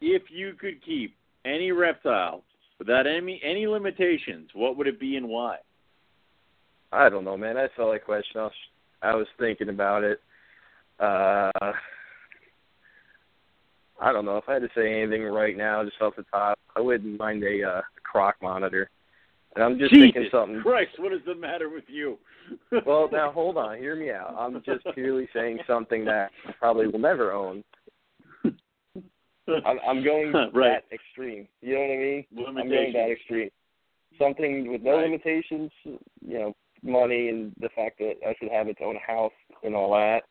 if 0.00 0.22
you 0.30 0.54
could 0.54 0.84
keep 0.84 1.16
any 1.44 1.72
reptile 1.72 2.44
without 2.78 3.06
any 3.06 3.40
any 3.44 3.66
limitations, 3.66 4.50
what 4.54 4.76
would 4.76 4.86
it 4.86 5.00
be 5.00 5.16
and 5.16 5.28
why? 5.28 5.56
I 6.92 7.08
don't 7.08 7.24
know, 7.24 7.36
man. 7.36 7.56
That's 7.56 7.72
all 7.78 7.92
I 7.92 7.98
question. 7.98 8.40
I 8.40 8.44
was 8.44 8.52
I 9.02 9.14
was 9.14 9.26
thinking 9.38 9.68
about 9.68 10.04
it. 10.04 10.20
Uh 11.00 11.50
I 14.00 14.12
don't 14.12 14.24
know 14.24 14.36
if 14.36 14.48
I 14.48 14.54
had 14.54 14.62
to 14.62 14.68
say 14.74 15.00
anything 15.00 15.22
right 15.24 15.56
now, 15.56 15.84
just 15.84 16.00
off 16.00 16.16
the 16.16 16.24
top. 16.24 16.58
I 16.74 16.80
wouldn't 16.80 17.18
mind 17.20 17.44
a 17.44 17.62
uh, 17.62 17.80
croc 18.02 18.34
monitor. 18.42 18.90
And 19.54 19.62
I'm 19.62 19.78
just 19.78 19.92
thinking 19.92 20.28
something. 20.32 20.60
Christ, 20.60 20.92
what 20.98 21.12
is 21.12 21.20
the 21.26 21.34
matter 21.34 21.68
with 21.68 21.84
you? 21.86 22.18
Well, 22.86 23.08
now 23.12 23.30
hold 23.30 23.56
on, 23.56 23.76
hear 23.78 23.94
me 23.94 24.10
out. 24.10 24.34
I'm 24.38 24.60
just 24.64 24.84
purely 24.94 25.28
saying 25.34 25.60
something 25.66 26.04
that 26.06 26.30
I 26.46 26.52
probably 26.52 26.88
will 26.88 26.98
never 26.98 27.32
own. 27.32 27.62
I'm, 29.66 29.78
I'm 29.86 30.04
going 30.04 30.32
Right. 30.54 30.82
that 30.82 30.84
extreme. 30.94 31.48
You 31.60 31.74
know 31.74 31.80
what 31.80 31.90
I 31.90 31.96
mean? 31.96 32.24
I'm 32.58 32.68
going 32.68 32.92
that 32.92 33.10
extreme. 33.10 33.50
Something 34.18 34.70
with 34.70 34.82
no 34.82 34.96
Right. 34.96 35.04
limitations, 35.04 35.70
you 35.84 35.98
know, 36.38 36.56
money 36.82 37.28
and 37.28 37.52
the 37.60 37.68
fact 37.74 37.98
that 37.98 38.14
I 38.26 38.34
should 38.38 38.50
have 38.50 38.68
its 38.68 38.80
own 38.84 38.96
house 39.06 39.32
and 39.62 39.74
all 39.74 39.92
that. 39.92 40.22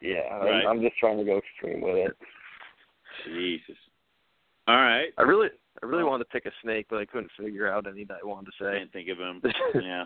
Yeah, 0.00 0.20
I'm- 0.30 0.66
I'm 0.66 0.80
just 0.82 0.96
trying 0.98 1.18
to 1.18 1.24
go 1.24 1.38
extreme 1.38 1.80
with 1.80 1.96
it. 1.96 2.16
Jesus. 3.24 3.76
All 4.66 4.76
right. 4.76 5.08
I 5.18 5.22
really, 5.22 5.48
I 5.82 5.86
really 5.86 6.04
wanted 6.04 6.24
to 6.24 6.30
pick 6.30 6.46
a 6.46 6.52
snake, 6.62 6.86
but 6.90 6.98
I 6.98 7.04
couldn't 7.06 7.30
figure 7.38 7.70
out 7.70 7.86
any 7.86 8.04
that 8.04 8.18
I 8.22 8.26
wanted 8.26 8.46
to 8.46 8.52
say. 8.64 8.78
Can't 8.78 8.92
think 8.92 9.08
of 9.08 9.18
him. 9.18 9.40
yeah. 9.82 10.04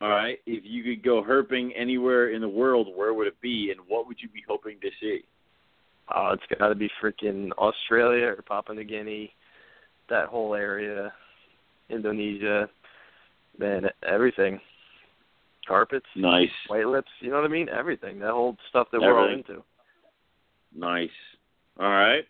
All 0.00 0.08
right. 0.08 0.38
If 0.46 0.64
you 0.64 0.82
could 0.82 1.04
go 1.04 1.22
herping 1.22 1.70
anywhere 1.76 2.30
in 2.30 2.40
the 2.40 2.48
world, 2.48 2.88
where 2.96 3.12
would 3.14 3.26
it 3.26 3.40
be, 3.40 3.70
and 3.70 3.80
what 3.86 4.06
would 4.06 4.16
you 4.20 4.28
be 4.28 4.42
hoping 4.48 4.80
to 4.80 4.90
see? 5.00 5.22
Oh, 6.14 6.32
it's 6.32 6.58
got 6.58 6.68
to 6.68 6.74
be 6.74 6.90
freaking 7.02 7.50
Australia 7.52 8.26
or 8.26 8.42
Papua 8.42 8.76
New 8.76 8.84
Guinea, 8.84 9.32
that 10.08 10.26
whole 10.26 10.54
area, 10.54 11.12
Indonesia, 11.88 12.68
man, 13.58 13.84
everything. 14.06 14.60
Carpets, 15.68 16.06
Nice. 16.16 16.48
white 16.66 16.86
lips, 16.86 17.10
you 17.20 17.30
know 17.30 17.36
what 17.36 17.44
I 17.44 17.48
mean? 17.48 17.68
Everything. 17.68 18.18
That 18.18 18.32
whole 18.32 18.56
stuff 18.70 18.88
that 18.90 19.00
we're 19.00 19.16
all 19.16 19.32
into. 19.32 19.62
Nice. 20.74 21.10
All 21.78 21.90
right. 21.90 22.24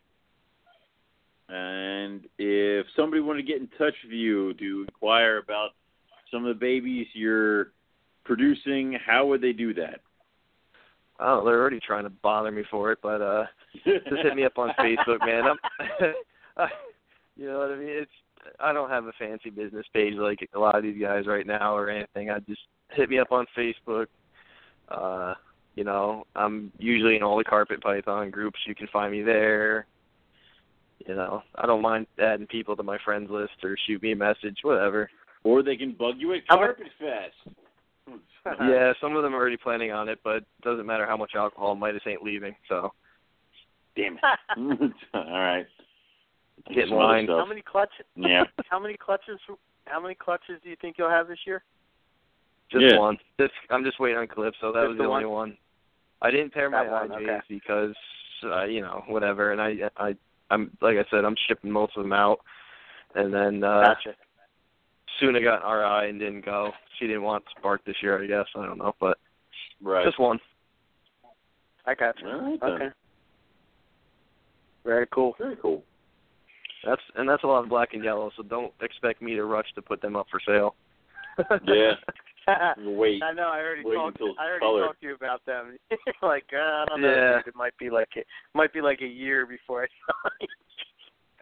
And 1.48 2.26
if 2.38 2.86
somebody 2.94 3.22
wanted 3.22 3.42
to 3.42 3.48
get 3.48 3.60
in 3.60 3.68
touch 3.78 3.94
with 4.04 4.12
you 4.12 4.52
to 4.54 4.84
inquire 4.88 5.38
about 5.38 5.70
some 6.30 6.44
of 6.44 6.54
the 6.54 6.60
babies 6.60 7.06
you're 7.14 7.72
producing, 8.24 8.98
how 9.04 9.26
would 9.26 9.40
they 9.40 9.52
do 9.52 9.72
that? 9.74 10.00
Oh, 11.22 11.44
they're 11.44 11.60
already 11.60 11.80
trying 11.80 12.04
to 12.04 12.10
bother 12.10 12.50
me 12.50 12.62
for 12.70 12.92
it, 12.92 12.98
but 13.02 13.20
uh 13.20 13.44
just 13.84 14.06
hit 14.22 14.34
me 14.34 14.44
up 14.44 14.56
on 14.58 14.70
Facebook, 14.78 15.20
man. 15.24 15.44
I'm, 15.44 15.58
I, 16.56 16.66
you 17.36 17.46
know 17.46 17.58
what 17.58 17.70
I 17.70 17.76
mean? 17.76 17.88
It's 17.90 18.10
I 18.58 18.72
don't 18.72 18.88
have 18.90 19.04
a 19.04 19.12
fancy 19.18 19.50
business 19.50 19.84
page 19.92 20.14
like 20.14 20.48
a 20.54 20.58
lot 20.58 20.76
of 20.76 20.82
these 20.82 21.00
guys 21.00 21.26
right 21.26 21.46
now 21.46 21.76
or 21.76 21.90
anything. 21.90 22.30
I 22.30 22.38
just 22.40 22.62
hit 22.90 23.10
me 23.10 23.18
up 23.18 23.32
on 23.32 23.46
Facebook. 23.56 24.06
Uh, 24.88 25.34
you 25.76 25.84
know, 25.84 26.24
I'm 26.34 26.72
usually 26.78 27.16
in 27.16 27.22
all 27.22 27.36
the 27.36 27.44
carpet 27.44 27.82
python 27.82 28.30
groups. 28.30 28.58
You 28.66 28.74
can 28.74 28.88
find 28.92 29.12
me 29.12 29.22
there. 29.22 29.86
You 31.06 31.14
know, 31.14 31.42
I 31.54 31.66
don't 31.66 31.82
mind 31.82 32.06
adding 32.18 32.46
people 32.46 32.76
to 32.76 32.82
my 32.82 32.98
friends 33.04 33.30
list 33.30 33.52
or 33.62 33.76
shoot 33.86 34.02
me 34.02 34.12
a 34.12 34.16
message, 34.16 34.58
whatever. 34.62 35.08
Or 35.44 35.62
they 35.62 35.76
can 35.76 35.92
bug 35.92 36.14
you 36.18 36.32
at 36.34 36.40
How 36.48 36.56
about- 36.56 36.76
Carpet 36.76 36.92
Fest. 36.98 37.56
yeah, 38.60 38.92
some 39.00 39.16
of 39.16 39.22
them 39.22 39.34
are 39.34 39.38
already 39.38 39.56
planning 39.56 39.92
on 39.92 40.08
it, 40.08 40.18
but 40.24 40.44
doesn't 40.62 40.86
matter 40.86 41.06
how 41.06 41.16
much 41.16 41.32
alcohol 41.34 41.74
Midas 41.74 42.02
ain't 42.06 42.22
leaving. 42.22 42.54
So 42.68 42.92
Damn 43.96 44.14
it. 44.14 44.20
All 45.14 45.24
right. 45.40 45.66
Get 46.68 46.84
in 46.84 46.88
Some 46.90 46.98
other 46.98 47.06
line. 47.06 47.26
stuff. 47.26 47.38
how 47.40 47.46
many 47.46 47.62
clutches? 47.62 48.06
Yeah. 48.14 48.44
How 48.68 48.78
many 48.78 48.96
clutches? 48.96 49.40
How 49.86 50.00
many 50.00 50.14
clutches 50.14 50.60
do 50.62 50.68
you 50.70 50.76
think 50.80 50.96
you'll 50.98 51.10
have 51.10 51.26
this 51.28 51.38
year? 51.46 51.62
Just 52.70 52.84
Yeah. 52.84 52.98
one. 52.98 53.18
Just 53.40 53.52
I'm 53.70 53.84
just 53.84 53.98
waiting 53.98 54.18
on 54.18 54.26
clips, 54.28 54.56
so 54.60 54.72
that 54.72 54.80
Just 54.82 54.88
was 54.90 54.96
the 54.98 55.04
the 55.04 55.08
only 55.08 55.24
one. 55.24 55.56
I 56.22 56.30
didn't 56.30 56.52
pair 56.52 56.68
my 56.70 56.84
That 56.84 56.92
one, 56.92 57.08
IJs 57.10 57.22
okay. 57.22 57.40
because 57.48 57.94
uh, 58.44 58.64
you 58.64 58.80
know 58.82 59.02
whatever, 59.08 59.52
and 59.52 59.60
I 59.60 59.90
I 59.96 60.14
I'm 60.50 60.70
like 60.80 60.96
I 60.96 61.04
said 61.10 61.24
I'm 61.24 61.34
shipping 61.48 61.70
most 61.70 61.96
of 61.96 62.02
them 62.02 62.12
out, 62.12 62.40
and 63.14 63.32
then 63.32 63.64
uh 63.64 63.82
Gotcha. 63.94 64.14
Soon 65.18 65.36
I 65.36 65.40
got 65.40 65.64
RI 65.68 66.10
and 66.10 66.18
didn't 66.20 66.44
go. 66.44 66.70
She 66.98 67.06
didn't 67.06 67.22
want 67.22 67.44
Spark 67.58 67.84
this 67.84 67.96
year, 68.02 68.22
I 68.22 68.26
guess. 68.26 68.46
I 68.56 68.64
don't 68.66 68.78
know, 68.78 68.94
but 69.00 69.18
Right. 69.82 70.04
just 70.04 70.18
one. 70.18 70.38
I 71.86 71.94
got 71.94 72.18
you. 72.20 72.28
All 72.28 72.40
right, 72.40 72.60
then. 72.60 72.70
Okay. 72.72 72.88
Very 74.84 75.06
cool. 75.12 75.34
Very 75.38 75.56
cool. 75.56 75.82
That's 76.84 77.02
and 77.16 77.28
that's 77.28 77.44
a 77.44 77.46
lot 77.46 77.62
of 77.62 77.68
black 77.68 77.92
and 77.92 78.02
yellow, 78.02 78.30
so 78.36 78.42
don't 78.42 78.72
expect 78.80 79.20
me 79.20 79.34
to 79.34 79.44
rush 79.44 79.66
to 79.74 79.82
put 79.82 80.00
them 80.00 80.16
up 80.16 80.26
for 80.30 80.40
sale. 80.46 80.74
Yeah. 81.66 81.92
Wait. 82.78 83.22
I 83.22 83.32
know. 83.32 83.48
I 83.48 83.58
already 83.60 83.82
Wait 83.84 83.94
talked. 83.94 84.18
until 84.20 84.34
I 84.38 84.44
already 84.46 84.60
color. 84.60 84.86
talked 84.86 85.00
to 85.02 85.06
you 85.08 85.14
about 85.14 85.44
them. 85.46 85.76
like 86.22 86.44
uh, 86.54 86.56
I 86.58 86.84
don't 86.88 87.02
know. 87.02 87.08
Yeah. 87.08 87.36
dude, 87.38 87.48
It 87.48 87.54
might 87.56 87.76
be 87.78 87.90
like 87.90 88.08
it 88.16 88.26
might 88.54 88.72
be 88.72 88.80
like 88.80 89.00
a 89.02 89.06
year 89.06 89.44
before 89.46 89.84
I 89.84 89.86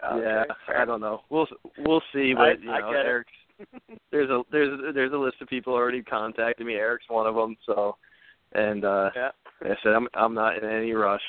sign. 0.08 0.20
yeah, 0.22 0.42
Okay, 0.68 0.78
I 0.78 0.84
don't 0.84 1.00
know. 1.00 1.22
We'll 1.30 1.46
we'll 1.78 2.02
see, 2.12 2.34
I- 2.36 2.54
but 2.54 2.62
you 2.62 2.70
I 2.72 2.80
know, 2.80 2.92
get. 2.92 3.06
Eric's 3.06 3.30
there's 4.12 4.30
a 4.30 4.42
there's 4.50 4.94
there's 4.94 5.12
a 5.12 5.16
list 5.16 5.36
of 5.40 5.48
people 5.48 5.72
already 5.74 6.02
contacted 6.02 6.66
me. 6.66 6.74
Eric's 6.74 7.08
one 7.08 7.26
of 7.26 7.34
them, 7.34 7.56
so 7.66 7.96
and 8.52 8.84
uh 8.84 9.10
Yeah. 9.14 9.30
I 9.62 9.74
said 9.82 9.92
I'm 9.92 10.08
I'm 10.14 10.34
not 10.34 10.62
in 10.62 10.68
any 10.68 10.92
rush. 10.92 11.22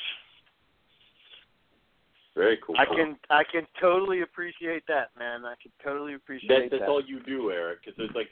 Very 2.36 2.58
cool. 2.64 2.76
I 2.78 2.86
can 2.86 3.16
I 3.28 3.42
can 3.50 3.66
totally 3.80 4.22
appreciate 4.22 4.84
that, 4.88 5.10
man. 5.18 5.44
I 5.44 5.54
can 5.60 5.72
totally 5.84 6.14
appreciate 6.14 6.48
That, 6.48 6.70
that's 6.70 6.80
that. 6.82 6.88
all 6.88 7.02
you 7.04 7.20
do, 7.20 7.50
Eric. 7.50 7.80
Because 7.84 7.98
it's 7.98 8.14
like 8.14 8.28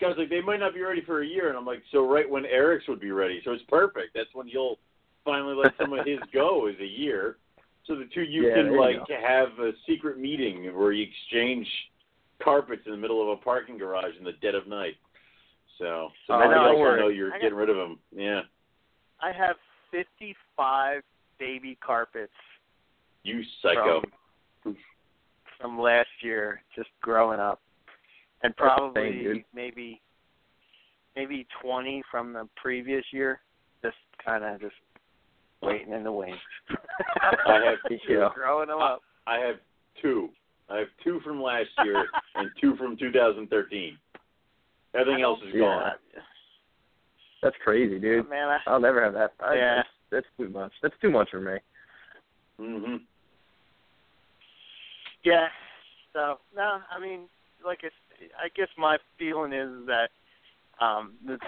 guys 0.00 0.14
like 0.18 0.28
they 0.28 0.40
might 0.40 0.60
not 0.60 0.74
be 0.74 0.82
ready 0.82 1.02
for 1.04 1.22
a 1.22 1.26
year, 1.26 1.48
and 1.48 1.56
I'm 1.56 1.66
like, 1.66 1.82
so 1.90 2.08
right 2.08 2.28
when 2.28 2.44
Eric's 2.44 2.86
would 2.88 3.00
be 3.00 3.10
ready, 3.10 3.40
so 3.44 3.52
it's 3.52 3.64
perfect. 3.68 4.10
That's 4.14 4.28
when 4.34 4.48
you'll 4.48 4.78
finally 5.24 5.54
let 5.54 5.72
some 5.80 5.92
of 5.92 6.06
his 6.06 6.18
go 6.32 6.68
is 6.68 6.76
a 6.80 6.86
year, 6.86 7.38
so 7.86 7.96
the 7.96 8.08
two 8.14 8.22
you 8.22 8.48
Yeah, 8.48 8.54
can 8.54 8.64
there 8.64 8.74
you 8.74 8.80
like 8.80 9.08
have 9.08 9.48
a 9.58 9.72
secret 9.86 10.18
meeting 10.18 10.64
where 10.76 10.92
you 10.92 11.06
exchange 11.06 11.66
carpets 12.42 12.82
in 12.86 12.92
the 12.92 12.98
middle 12.98 13.22
of 13.22 13.28
a 13.38 13.42
parking 13.42 13.78
garage 13.78 14.14
in 14.18 14.24
the 14.24 14.32
dead 14.40 14.54
of 14.54 14.66
night. 14.66 14.94
So, 15.78 16.08
so 16.26 16.34
Oh, 16.34 16.38
nobody 16.40 16.54
else 16.54 16.66
I 16.68 16.72
will 16.74 16.96
know 16.98 17.08
you're 17.08 17.28
I 17.28 17.36
got- 17.36 17.42
getting 17.42 17.56
rid 17.58 17.70
of 17.70 17.76
them. 17.76 17.98
Yeah, 18.12 18.42
I 19.20 19.32
have 19.32 19.56
55 19.90 21.02
baby 21.38 21.76
carpets 21.84 22.32
you 23.22 23.42
psycho. 23.62 24.02
from, 24.62 24.76
from 25.60 25.78
last 25.78 26.08
year, 26.22 26.62
just 26.74 26.88
growing 27.00 27.38
up, 27.40 27.60
and 28.42 28.56
probably 28.56 29.08
insane, 29.08 29.44
maybe 29.54 30.00
maybe 31.16 31.46
20 31.62 32.02
from 32.10 32.32
the 32.32 32.48
previous 32.56 33.04
year, 33.12 33.40
just 33.82 33.96
kind 34.24 34.44
of 34.44 34.60
just 34.60 34.74
waiting 35.62 35.92
in 35.92 36.04
the 36.04 36.12
wings. 36.12 36.36
I 37.46 37.54
have 37.64 37.78
two. 37.88 37.98
too. 38.06 38.26
growing 38.34 38.68
them 38.68 38.78
up. 38.80 39.02
I 39.26 39.38
have 39.38 39.56
two. 40.00 40.30
I 40.70 40.78
have 40.78 40.88
two 41.02 41.20
from 41.20 41.40
last 41.42 41.68
year 41.82 42.06
and 42.36 42.50
two 42.60 42.76
from 42.76 42.96
2013. 42.96 43.98
Everything 44.94 45.22
else 45.22 45.40
is 45.46 45.54
Yeah. 45.54 45.60
gone. 45.60 45.92
That's 47.42 47.56
crazy, 47.62 47.98
dude. 48.00 48.28
Man, 48.28 48.48
I, 48.48 48.58
I'll 48.66 48.80
never 48.80 49.02
have 49.02 49.14
that. 49.14 49.32
I, 49.40 49.54
Yeah. 49.54 49.76
that's, 49.76 49.88
that's 50.10 50.26
too 50.36 50.48
much. 50.48 50.72
That's 50.82 50.94
too 51.00 51.10
much 51.10 51.30
for 51.30 51.40
me. 51.40 51.58
Mhm. 52.60 53.00
Yeah. 55.22 55.48
So 56.12 56.38
no, 56.54 56.80
I 56.90 56.98
mean, 56.98 57.28
like 57.64 57.80
it's, 57.84 57.94
I 58.42 58.48
guess 58.56 58.68
my 58.76 58.98
feeling 59.18 59.52
is 59.52 59.86
that 59.86 60.10
um 60.80 61.14
the, 61.24 61.38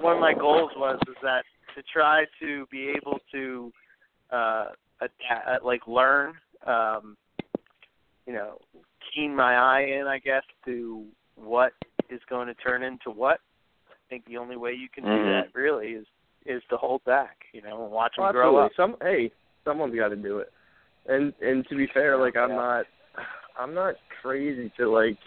one 0.00 0.14
of 0.14 0.20
my 0.20 0.34
goals 0.34 0.70
was 0.76 0.98
is 1.08 1.16
that 1.22 1.44
to 1.74 1.82
try 1.92 2.24
to 2.40 2.66
be 2.70 2.90
able 2.90 3.18
to 3.32 3.72
uh 4.30 4.66
adapt, 5.00 5.64
like 5.64 5.86
learn 5.88 6.34
um 6.66 7.16
you 8.30 8.36
know 8.36 8.58
keen 9.12 9.34
my 9.34 9.56
eye 9.56 9.98
in 9.98 10.06
I 10.06 10.18
guess 10.20 10.42
to 10.64 11.04
what 11.34 11.72
is 12.10 12.20
going 12.28 12.46
to 12.46 12.54
turn 12.54 12.82
into 12.84 13.10
what. 13.10 13.38
I 13.88 13.94
think 14.08 14.24
the 14.26 14.36
only 14.36 14.56
way 14.56 14.72
you 14.72 14.88
can 14.88 15.04
do 15.04 15.10
Mhm. 15.10 15.42
that 15.42 15.54
really 15.54 15.88
is 15.94 16.06
is 16.46 16.62
to 16.70 16.76
hold 16.76 17.04
back, 17.04 17.44
you 17.52 17.60
know, 17.60 17.82
and 17.84 17.92
watch 17.92 18.14
them 18.16 18.24
Well, 18.24 18.32
grow 18.32 18.56
up. 18.56 18.72
Some 18.76 18.96
hey, 19.02 19.30
someone's 19.64 19.94
got 19.96 20.08
to 20.08 20.16
do 20.16 20.38
it. 20.38 20.52
And 21.06 21.32
and 21.40 21.66
to 21.68 21.74
be 21.76 21.86
fair, 21.88 22.16
like 22.16 22.36
I'm 22.36 22.50
Yeah. 22.50 22.56
not, 22.56 22.86
I'm 23.58 23.74
not 23.74 23.96
crazy 24.22 24.70
to 24.76 24.88
like 24.90 25.18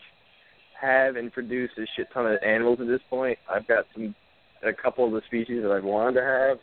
have 0.79 1.17
and 1.17 1.31
produce 1.31 1.71
a 1.77 1.85
shit 1.95 2.09
ton 2.13 2.25
of 2.25 2.41
animals 2.41 2.79
at 2.79 2.87
this 2.87 3.01
point. 3.09 3.37
I've 3.49 3.67
got 3.67 3.85
some, 3.93 4.15
a 4.63 4.73
couple 4.73 5.05
of 5.05 5.11
the 5.11 5.21
species 5.27 5.61
that 5.63 5.71
I've 5.71 5.83
wanted 5.83 6.15
to 6.15 6.23
have. 6.23 6.59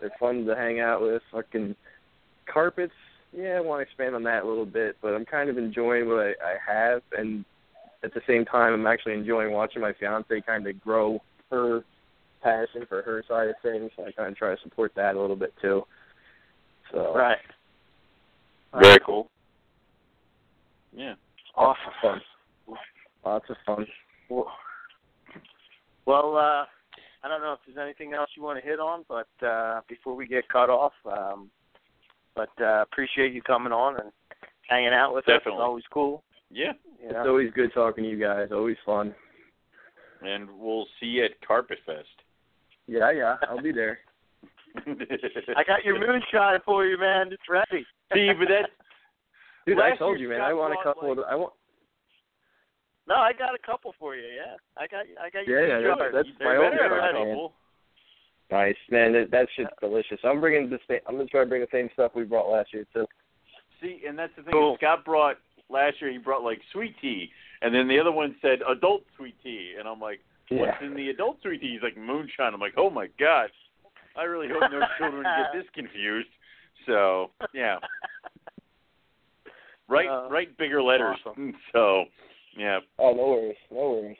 They're 0.00 0.10
fun 0.18 0.44
to 0.46 0.54
hang 0.56 0.80
out 0.80 1.00
with. 1.00 1.22
Fucking 1.32 1.74
carpets. 2.46 2.94
Yeah, 3.32 3.56
I 3.56 3.60
want 3.60 3.78
to 3.78 3.82
expand 3.82 4.14
on 4.14 4.22
that 4.24 4.44
a 4.44 4.48
little 4.48 4.66
bit, 4.66 4.96
but 5.00 5.14
I'm 5.14 5.24
kind 5.24 5.48
of 5.48 5.56
enjoying 5.56 6.06
what 6.08 6.18
I, 6.18 6.30
I 6.30 6.56
have, 6.66 7.02
and 7.16 7.44
at 8.04 8.12
the 8.12 8.20
same 8.26 8.44
time, 8.44 8.74
I'm 8.74 8.86
actually 8.86 9.14
enjoying 9.14 9.52
watching 9.52 9.80
my 9.80 9.92
fiance 9.98 10.40
kind 10.42 10.66
of 10.66 10.80
grow 10.80 11.20
her 11.50 11.82
passion 12.42 12.84
for 12.88 13.02
her 13.02 13.24
side 13.28 13.48
of 13.48 13.54
things. 13.62 13.90
I 13.98 14.12
kind 14.12 14.30
of 14.30 14.36
try 14.36 14.54
to 14.54 14.60
support 14.62 14.92
that 14.96 15.14
a 15.14 15.20
little 15.20 15.36
bit 15.36 15.54
too. 15.62 15.84
So 16.90 17.14
Right. 17.14 17.38
Very 18.80 19.00
cool. 19.04 19.30
Yeah. 20.92 21.14
Awesome. 21.54 21.92
fun. 22.00 22.20
Lots 23.24 23.44
of 23.50 23.56
fun. 23.64 23.86
Well, 26.06 26.36
uh, 26.36 26.64
I 27.24 27.28
don't 27.28 27.40
know 27.40 27.52
if 27.52 27.60
there's 27.66 27.78
anything 27.78 28.14
else 28.14 28.30
you 28.36 28.42
want 28.42 28.60
to 28.60 28.68
hit 28.68 28.80
on, 28.80 29.04
but 29.08 29.28
uh, 29.46 29.82
before 29.88 30.16
we 30.16 30.26
get 30.26 30.48
cut 30.48 30.70
off, 30.70 30.92
um, 31.06 31.50
but 32.34 32.50
uh, 32.60 32.82
appreciate 32.82 33.32
you 33.32 33.42
coming 33.42 33.72
on 33.72 33.98
and 34.00 34.10
hanging 34.68 34.92
out 34.92 35.14
with 35.14 35.28
us. 35.28 35.40
It's 35.44 35.54
always 35.58 35.84
cool. 35.92 36.22
Yeah. 36.50 36.72
You 37.02 37.08
It's 37.10 37.16
always 37.26 37.50
good 37.54 37.72
talking 37.74 38.04
to 38.04 38.10
you 38.10 38.18
guys. 38.18 38.48
Always 38.52 38.76
fun. 38.84 39.14
And 40.22 40.48
we'll 40.58 40.86
see 41.00 41.06
you 41.06 41.24
at 41.24 41.32
Carpet 41.46 41.78
Fest. 41.84 42.06
Yeah, 42.86 43.10
yeah. 43.10 43.36
I'll 43.48 43.60
be 43.62 43.72
there. 43.72 43.98
I 44.86 45.64
got 45.66 45.84
your 45.84 45.98
moonshine 45.98 46.60
for 46.64 46.86
you, 46.86 46.96
man. 46.98 47.32
It's 47.32 47.42
ready. 47.48 47.84
See, 48.14 48.30
but 48.38 48.48
that 48.48 48.70
Dude, 49.66 49.78
I 49.78 49.96
told 49.96 50.18
you, 50.18 50.28
man. 50.28 50.38
Scott 50.38 50.50
I 50.50 50.54
want 50.54 50.72
a 50.72 50.82
brought, 50.82 50.94
couple 50.96 51.12
of. 51.12 51.18
I 51.30 51.34
want. 51.36 51.52
No, 53.08 53.16
I 53.16 53.32
got 53.32 53.54
a 53.54 53.58
couple 53.66 53.94
for 53.98 54.14
you. 54.16 54.22
Yeah, 54.22 54.54
I 54.76 54.86
got 54.86 55.04
I 55.20 55.28
got 55.30 55.46
Yeah, 55.46 55.54
your 55.54 55.66
yeah, 55.68 55.74
moonshine. 55.88 55.98
that's- 55.98 56.12
that's 56.14 56.28
my 56.40 56.44
better 56.46 56.64
own 56.64 56.70
get 56.72 56.80
favorite, 56.80 56.98
ready. 57.00 57.24
man. 57.24 57.48
Nice, 58.52 58.76
man. 58.90 59.12
That, 59.14 59.30
that 59.30 59.48
shit's 59.56 59.70
delicious. 59.80 60.18
I'm 60.24 60.38
bringing 60.40 60.68
the 60.68 60.78
same. 60.86 61.00
I'm 61.08 61.16
gonna 61.16 61.26
try 61.28 61.40
to 61.42 61.46
bring 61.48 61.62
the 61.62 61.68
same 61.72 61.88
stuff 61.94 62.12
we 62.14 62.24
brought 62.24 62.50
last 62.50 62.72
year 62.74 62.84
too. 62.92 63.06
see, 63.80 64.02
and 64.06 64.16
that's 64.18 64.32
the 64.36 64.42
thing. 64.42 64.52
Cool. 64.52 64.76
Scott 64.78 65.04
brought 65.04 65.38
last 65.70 65.96
year. 66.02 66.10
He 66.12 66.18
brought 66.18 66.42
like 66.44 66.60
sweet 66.72 66.94
tea, 67.00 67.30
and 67.62 67.74
then 67.74 67.88
the 67.88 67.98
other 67.98 68.12
one 68.12 68.36
said 68.42 68.58
adult 68.70 69.02
sweet 69.16 69.34
tea, 69.42 69.74
and 69.78 69.88
I'm 69.88 69.98
like, 70.00 70.20
what's 70.50 70.72
Yeah. 70.80 70.86
in 70.86 70.94
the 70.94 71.08
adult 71.08 71.38
sweet 71.42 71.62
tea? 71.62 71.72
He's 71.72 71.82
like 71.82 71.96
moonshine. 71.96 72.52
I'm 72.52 72.60
like, 72.60 72.74
oh 72.76 72.90
my 72.90 73.08
god. 73.18 73.48
I 74.14 74.24
really 74.24 74.48
hope 74.48 74.70
no 74.70 74.80
children 74.98 75.22
get 75.22 75.52
this 75.58 75.64
confused. 75.74 76.28
So 76.84 77.30
yeah, 77.54 77.78
write 79.88 80.08
Uh, 80.08 80.28
write 80.30 80.56
bigger 80.58 80.82
letters. 80.82 81.16
awesome. 81.24 81.54
So 81.72 82.04
yeah, 82.56 82.80
Oh, 82.98 83.12
no 83.14 83.28
worries. 83.28 83.56
No 83.70 83.90
worries. 84.02 84.16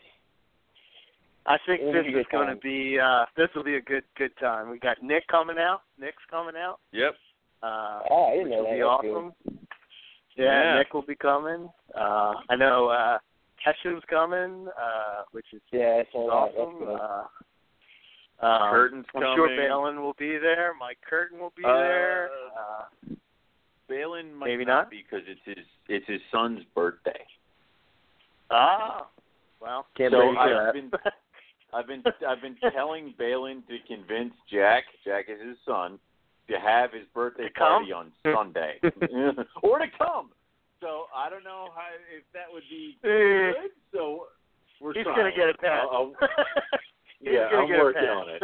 I 1.47 1.57
think 1.67 1.81
It'll 1.81 1.93
this 1.93 2.07
is 2.07 2.27
going 2.31 2.49
to 2.49 2.57
be 2.57 2.99
uh 3.01 3.25
this 3.37 3.49
will 3.55 3.65
be 3.65 3.75
a 3.77 3.81
good 3.81 4.05
good 4.17 4.31
time. 4.39 4.71
We 4.71 4.79
got 4.79 5.03
Nick 5.03 5.27
coming 5.29 5.59
out. 5.59 5.83
Nick's 5.99 6.23
coming 6.31 6.55
out. 6.57 6.79
yep. 6.93 7.15
Uh, 7.62 8.01
Oh, 8.11 8.27
I 8.27 8.31
didn't 8.37 8.45
which 8.45 8.53
know 8.53 8.59
will 8.59 8.65
that. 8.71 8.75
be 8.77 8.83
awesome. 8.83 9.33
Yeah, 10.37 10.62
Yeah. 10.65 10.79
Nick 10.79 10.95
will 10.95 11.03
be 11.03 11.15
coming. 11.17 11.69
Uh, 11.97 12.35
I 12.49 12.57
know 12.57 12.89
uh, 12.89 13.19
Kesham's 13.65 14.03
coming, 14.09 14.69
uh, 14.69 15.23
which 15.33 15.47
is 15.53 15.61
Yeah, 15.73 15.99
I 15.99 16.01
is 16.01 16.07
saw 16.12 16.47
that. 16.47 16.53
That's 16.55 16.59
awesome. 16.59 16.79
good. 16.79 16.95
Uh, 16.95 18.47
um, 18.47 18.71
Curtin's 18.73 19.07
I'm 19.15 19.23
coming. 19.23 19.37
sure 19.37 19.57
Balin 19.57 20.01
will 20.01 20.15
be 20.19 20.39
there. 20.39 20.73
Mike 20.79 20.99
Curtin 21.09 21.39
will 21.39 21.53
be 21.57 21.65
Uh, 21.65 21.73
there. 21.77 22.31
Uh, 22.59 23.15
Balin 23.89 24.33
might 24.35 24.47
Maybe 24.47 24.65
not 24.65 24.83
not? 24.85 24.91
because 24.91 25.23
it's 25.29 25.41
his 25.45 25.67
it's 25.89 26.07
his 26.07 26.21
son's 26.33 26.62
birthday. 26.75 27.27
ah, 28.51 29.07
well, 29.61 29.87
Can't 29.97 30.12
so 30.12 30.19
blame 30.19 30.39
I've 30.39 30.51
that. 30.67 30.73
been 30.75 30.91
I've 31.73 31.86
been 31.86 32.02
I've 32.28 32.41
been 32.42 32.57
telling 32.75 33.15
Balin 33.18 33.62
to 33.68 33.78
convince 33.86 34.34
Jack, 34.51 34.84
Jack 35.05 35.26
is 35.28 35.41
his 35.41 35.57
son, 35.67 35.99
to 36.51 36.59
have 36.59 36.92
his 36.92 37.05
birthday 37.15 37.49
To 37.49 37.55
party 37.55 37.92
on 37.92 38.12
Sunday, 38.23 38.78
or 39.62 39.78
to 39.78 39.86
come. 39.97 40.31
So 40.81 41.07
I 41.15 41.31
don't 41.31 41.44
know 41.44 41.68
how 41.75 41.86
if 42.15 42.25
that 42.34 42.52
would 42.52 42.65
be 42.68 42.99
good. 43.02 43.55
So 43.92 44.26
we're 44.81 44.92
he's 44.94 45.05
trying. 45.05 45.17
gonna 45.17 45.31
get 45.36 45.49
a 45.49 45.55
pass. 45.55 45.86
I'll- 45.91 46.15
I'll- 46.20 46.28
yeah, 47.20 47.49
I'm 47.52 47.68
working 47.70 48.02
on 48.02 48.28
it. 48.28 48.42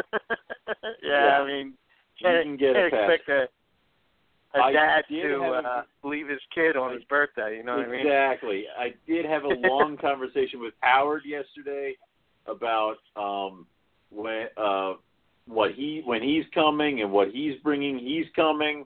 yeah, 1.02 1.26
Yeah. 1.26 1.40
I 1.42 1.46
mean, 1.46 1.74
You 2.18 2.26
can't, 2.26 2.44
can 2.44 2.56
get 2.56 2.70
a 2.76 2.90
can't 2.90 2.92
pass. 2.92 3.10
expect 3.10 3.28
a, 4.54 4.60
a 4.62 4.72
dad 4.72 5.04
to 5.10 5.34
a- 5.42 5.62
uh, 5.62 5.82
leave 6.04 6.28
his 6.28 6.40
kid 6.54 6.76
on 6.76 6.92
his 6.94 7.02
birthday. 7.04 7.56
You 7.56 7.64
know 7.64 7.76
what 7.78 7.86
I 7.88 7.90
mean? 7.90 8.00
Exactly. 8.06 8.64
I 8.78 8.94
did 9.06 9.24
have 9.26 9.44
a 9.44 9.48
long 9.68 9.96
conversation 10.00 10.60
with 10.60 10.74
Howard 10.80 11.24
yesterday 11.26 11.94
about 12.46 12.96
um 13.16 13.66
when 14.10 14.46
uh 14.56 14.94
what 15.46 15.72
he 15.72 16.02
when 16.04 16.22
he's 16.22 16.44
coming 16.54 17.00
and 17.02 17.10
what 17.12 17.28
he's 17.30 17.54
bringing. 17.62 17.98
He's 17.98 18.26
coming 18.36 18.84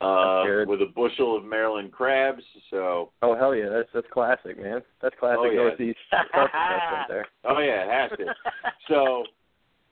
uh 0.00 0.44
with 0.66 0.80
a 0.80 0.90
bushel 0.94 1.36
of 1.36 1.44
Maryland 1.44 1.92
crabs. 1.92 2.42
So 2.70 3.10
Oh 3.22 3.36
hell 3.36 3.54
yeah, 3.54 3.68
that's 3.68 3.88
that's 3.92 4.06
classic, 4.12 4.60
man. 4.60 4.80
That's 5.02 5.14
classic 5.20 5.40
Oh, 5.42 5.50
yeah. 5.50 5.56
Northeast 5.56 5.98
right 6.34 7.04
there. 7.08 7.26
oh 7.44 7.58
yeah, 7.58 7.84
it 7.84 7.90
has 8.10 8.18
to. 8.18 8.24
So 8.88 9.24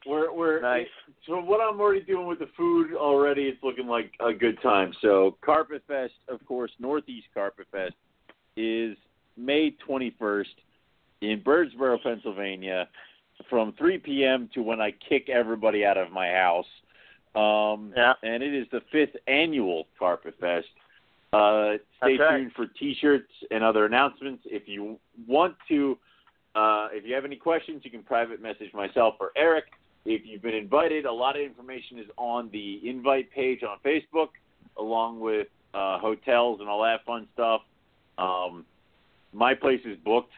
we're 0.07 0.33
we're 0.33 0.61
Nice. 0.63 0.87
so 1.27 1.41
what 1.41 1.61
I'm 1.61 1.79
already 1.81 2.01
doing 2.05 2.27
with 2.27 2.39
the 2.39 2.49
food 2.57 2.95
already, 2.95 3.43
it's 3.43 3.63
looking 3.63 3.87
like 3.87 4.13
a 4.27 4.33
good 4.33 4.61
time. 4.63 4.93
So 5.03 5.37
Carpet 5.45 5.83
Fest, 5.87 6.15
of 6.29 6.45
course, 6.47 6.71
Northeast 6.79 7.27
Carpet 7.35 7.67
Fest 7.71 7.95
is 8.57 8.97
May 9.37 9.75
21st 9.87 10.45
in 11.21 11.41
Birdsboro, 11.41 12.03
Pennsylvania, 12.03 12.89
from 13.49 13.73
3 13.79 13.99
p.m. 13.99 14.49
to 14.55 14.63
when 14.63 14.81
I 14.81 14.93
kick 15.09 15.29
everybody 15.29 15.85
out 15.85 15.97
of 15.97 16.11
my 16.11 16.29
house. 16.31 16.67
Um, 17.35 17.93
Yeah. 17.97 18.15
And 18.23 18.43
it 18.43 18.55
is 18.55 18.67
the 18.73 18.81
fifth 18.91 19.17
annual 19.27 19.87
Carpet 19.99 20.35
Fest. 20.41 20.67
Uh, 21.33 21.75
stay 21.99 22.17
That's 22.17 22.21
right. 22.21 22.39
tuned 22.39 22.53
for 22.57 22.67
T-shirts 22.67 23.31
and 23.51 23.63
other 23.63 23.85
announcements. 23.85 24.43
If 24.47 24.67
you 24.67 24.99
want 25.27 25.55
to, 25.69 25.99
uh, 26.55 26.89
if 26.91 27.05
you 27.07 27.15
have 27.15 27.25
any 27.25 27.37
questions, 27.37 27.83
you 27.85 27.91
can 27.91 28.03
private 28.03 28.41
message 28.41 28.73
myself 28.73 29.15
or 29.21 29.31
Eric. 29.37 29.65
If 30.05 30.23
you've 30.25 30.41
been 30.43 30.55
invited, 30.55 31.05
a 31.05 31.13
lot 31.13 31.37
of 31.37 31.43
information 31.43 31.99
is 31.99 32.07
on 32.17 32.49
the 32.51 32.81
invite 32.89 33.31
page 33.31 33.63
on 33.63 33.77
Facebook, 33.85 34.29
along 34.79 35.21
with 35.21 35.49
uh, 35.75 35.99
hotels 35.99 36.61
and 36.61 36.69
all 36.69 36.83
that 36.83 37.05
fun 37.05 37.29
stuff. 37.35 37.61
Um, 38.17 38.65
my 39.35 39.53
place 39.55 39.81
is 39.85 39.99
booked 40.05 40.33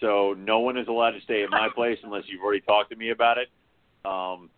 so 0.00 0.34
no 0.38 0.60
one 0.60 0.76
is 0.76 0.88
allowed 0.88 1.12
to 1.12 1.20
stay 1.22 1.42
at 1.42 1.50
my 1.50 1.68
place 1.74 1.98
unless 2.02 2.24
you've 2.26 2.42
already 2.42 2.60
talked 2.60 2.90
to 2.90 2.96
me 2.96 3.10
about 3.10 3.38
it. 3.38 3.48
Um, 4.04 4.50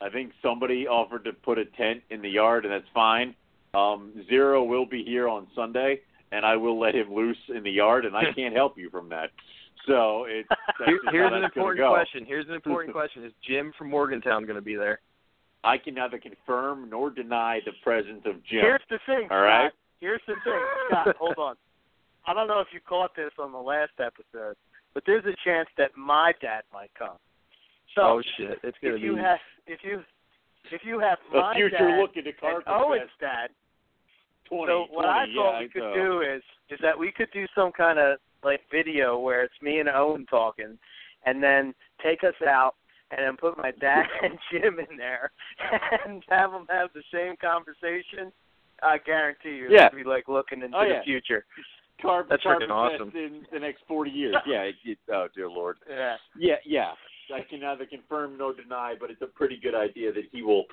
I 0.00 0.10
think 0.10 0.32
somebody 0.42 0.86
offered 0.86 1.24
to 1.24 1.32
put 1.32 1.58
a 1.58 1.64
tent 1.64 2.02
in 2.10 2.22
the 2.22 2.28
yard, 2.28 2.64
and 2.64 2.72
that's 2.72 2.88
fine. 2.94 3.34
Um, 3.74 4.12
Zero 4.28 4.62
will 4.64 4.86
be 4.86 5.04
here 5.04 5.28
on 5.28 5.46
Sunday, 5.54 6.00
and 6.32 6.44
I 6.44 6.56
will 6.56 6.78
let 6.78 6.94
him 6.94 7.12
loose 7.12 7.38
in 7.54 7.62
the 7.62 7.70
yard, 7.70 8.04
and 8.04 8.16
I 8.16 8.32
can't 8.36 8.54
help 8.54 8.78
you 8.78 8.90
from 8.90 9.08
that. 9.10 9.30
So 9.86 10.26
it's 10.28 10.48
Here, 10.84 11.00
here's 11.10 11.32
an 11.32 11.44
important 11.44 11.78
go. 11.78 11.90
question. 11.90 12.24
Here's 12.26 12.46
an 12.48 12.54
important 12.54 12.92
question. 12.94 13.24
Is 13.24 13.32
Jim 13.46 13.72
from 13.78 13.90
Morgantown 13.90 14.44
going 14.44 14.56
to 14.56 14.62
be 14.62 14.76
there? 14.76 15.00
I 15.64 15.78
can 15.78 15.94
neither 15.94 16.18
confirm 16.18 16.88
nor 16.90 17.10
deny 17.10 17.60
the 17.64 17.72
presence 17.82 18.22
of 18.26 18.34
Jim. 18.44 18.60
Here's 18.60 18.82
the 18.90 18.98
thing. 19.06 19.28
All 19.30 19.40
right. 19.40 19.68
Scott. 19.68 19.72
Here's 20.00 20.20
the 20.26 20.34
thing, 20.44 20.60
Scott. 20.90 21.16
Hold 21.18 21.38
on. 21.38 21.56
I 22.26 22.34
don't 22.34 22.46
know 22.46 22.60
if 22.60 22.68
you 22.72 22.80
caught 22.86 23.16
this 23.16 23.32
on 23.38 23.52
the 23.52 23.58
last 23.58 23.92
episode, 23.98 24.54
but 24.98 25.04
there's 25.06 25.24
a 25.26 25.48
chance 25.48 25.68
that 25.78 25.92
my 25.96 26.32
dad 26.42 26.62
might 26.72 26.90
come. 26.98 27.18
So 27.94 28.02
oh 28.02 28.22
shit! 28.36 28.58
It's 28.64 28.76
going 28.82 28.94
if 28.96 29.00
to 29.00 29.06
you 29.06 29.14
have 29.14 29.38
if 29.68 29.78
you 29.84 30.00
if 30.72 30.80
you 30.84 30.98
have 30.98 31.18
my 31.32 31.54
future 31.54 31.78
dad 31.78 32.00
look 32.00 32.16
into 32.16 32.32
and 32.42 32.64
Owen's 32.66 33.08
dad, 33.20 33.50
20, 34.48 34.66
so 34.66 34.86
what 34.90 35.04
I 35.04 35.26
thought 35.36 35.52
yeah, 35.52 35.60
we 35.60 35.68
could 35.68 35.94
do 35.94 36.22
is 36.22 36.42
is 36.68 36.80
that 36.82 36.98
we 36.98 37.12
could 37.12 37.28
do 37.32 37.46
some 37.54 37.70
kind 37.70 38.00
of 38.00 38.18
like 38.42 38.60
video 38.72 39.20
where 39.20 39.44
it's 39.44 39.54
me 39.62 39.78
and 39.78 39.88
Owen 39.88 40.26
talking, 40.28 40.76
and 41.26 41.40
then 41.40 41.74
take 42.02 42.24
us 42.24 42.34
out 42.44 42.74
and 43.12 43.20
then 43.20 43.36
put 43.36 43.56
my 43.56 43.70
dad 43.80 44.02
and 44.24 44.36
Jim 44.50 44.80
in 44.80 44.96
there 44.96 45.30
and 46.08 46.24
have 46.28 46.50
them 46.50 46.66
have 46.70 46.90
the 46.92 47.04
same 47.14 47.36
conversation. 47.40 48.32
I 48.82 48.98
guarantee 48.98 49.50
you, 49.58 49.68
Yeah. 49.70 49.86
it'll 49.86 49.98
be 49.98 50.04
like 50.04 50.26
looking 50.26 50.62
into 50.62 50.76
Oh, 50.76 50.82
the 50.82 50.94
yeah. 50.94 51.02
future. 51.04 51.44
Carpet, 52.00 52.30
That's 52.30 52.42
Carpet 52.42 52.68
freaking 52.68 52.90
Fest 52.90 53.02
awesome. 53.02 53.16
in 53.16 53.42
the 53.52 53.58
next 53.58 53.82
40 53.88 54.10
years. 54.10 54.34
Yeah. 54.46 54.62
It, 54.62 54.74
it, 54.84 54.98
oh, 55.12 55.26
dear 55.34 55.48
Lord. 55.48 55.76
Yeah. 55.88 56.16
Yeah, 56.38 56.54
yeah. 56.64 56.90
I 57.34 57.40
can 57.48 57.60
neither 57.60 57.84
confirm 57.84 58.38
nor 58.38 58.54
deny, 58.54 58.94
but 58.98 59.10
it's 59.10 59.20
a 59.22 59.26
pretty 59.26 59.58
good 59.62 59.74
idea 59.74 60.12
that 60.12 60.24
he 60.32 60.42
will. 60.42 60.64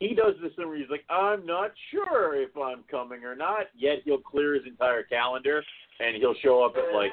He 0.00 0.14
does 0.14 0.34
this 0.42 0.52
thing 0.56 0.68
where 0.68 0.76
he's 0.76 0.90
like, 0.90 1.04
I'm 1.08 1.46
not 1.46 1.70
sure 1.90 2.34
if 2.40 2.50
I'm 2.56 2.84
coming 2.90 3.24
or 3.24 3.34
not. 3.34 3.66
Yet 3.76 3.98
he'll 4.04 4.18
clear 4.18 4.54
his 4.54 4.64
entire 4.66 5.02
calendar 5.04 5.62
and 6.00 6.16
he'll 6.16 6.34
show 6.42 6.62
up 6.64 6.74
at 6.76 6.94
like 6.94 7.12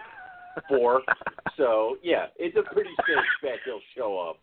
four. 0.67 1.01
so 1.57 1.97
yeah, 2.03 2.25
it's 2.37 2.57
a 2.57 2.73
pretty 2.73 2.89
safe 3.07 3.23
bet 3.41 3.59
he'll 3.65 3.79
show 3.95 4.19
up. 4.19 4.39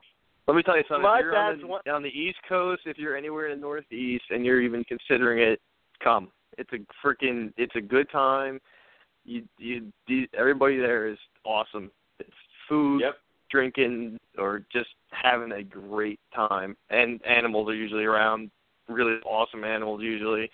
Let 0.47 0.57
me 0.57 0.63
tell 0.63 0.79
you 0.79 0.85
something. 0.89 1.03
My 1.03 1.19
if 1.19 1.25
you're 1.25 1.37
on 1.37 1.51
dad's 1.53 1.61
the, 1.61 1.67
one- 1.67 1.89
on 1.93 2.03
the 2.03 2.09
East 2.09 2.39
Coast, 2.49 2.83
if 2.87 2.97
you're 2.97 3.17
anywhere 3.17 3.49
in 3.49 3.59
the 3.59 3.63
Northeast, 3.63 4.25
and 4.31 4.47
you're 4.47 4.63
even 4.63 4.83
considering 4.85 5.41
it, 5.47 5.61
come. 6.03 6.29
It's 6.57 6.71
a 6.73 6.79
freaking. 7.07 7.53
It's 7.59 7.77
a 7.77 7.83
good 7.83 8.11
time. 8.11 8.59
You, 9.29 9.43
you, 9.59 9.93
you, 10.07 10.27
everybody 10.37 10.79
there 10.79 11.07
is 11.07 11.19
awesome. 11.45 11.91
It's 12.19 12.31
food, 12.69 13.01
Yep. 13.03 13.15
drinking, 13.51 14.19
or 14.39 14.65
just 14.73 14.89
having 15.11 15.53
a 15.53 15.63
great 15.63 16.19
time. 16.35 16.77
And 16.91 17.21
animals 17.27 17.69
are 17.69 17.75
usually 17.75 18.05
around. 18.05 18.51
Really 18.89 19.19
awesome 19.27 19.65
animals 19.65 20.01
usually. 20.03 20.51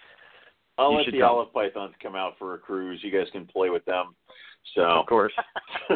I'll 0.77 0.91
You 0.91 0.97
let 0.97 1.05
should 1.05 1.15
the 1.15 1.21
come. 1.21 1.31
olive 1.31 1.53
pythons 1.53 1.95
come 2.03 2.17
out 2.17 2.33
for 2.39 2.55
a 2.55 2.59
cruise. 2.59 2.99
You 3.05 3.13
guys 3.13 3.29
can 3.31 3.47
play 3.47 3.71
with 3.71 3.85
them. 3.85 4.17
So 4.75 4.83
Of 4.83 5.07
course. 5.07 5.33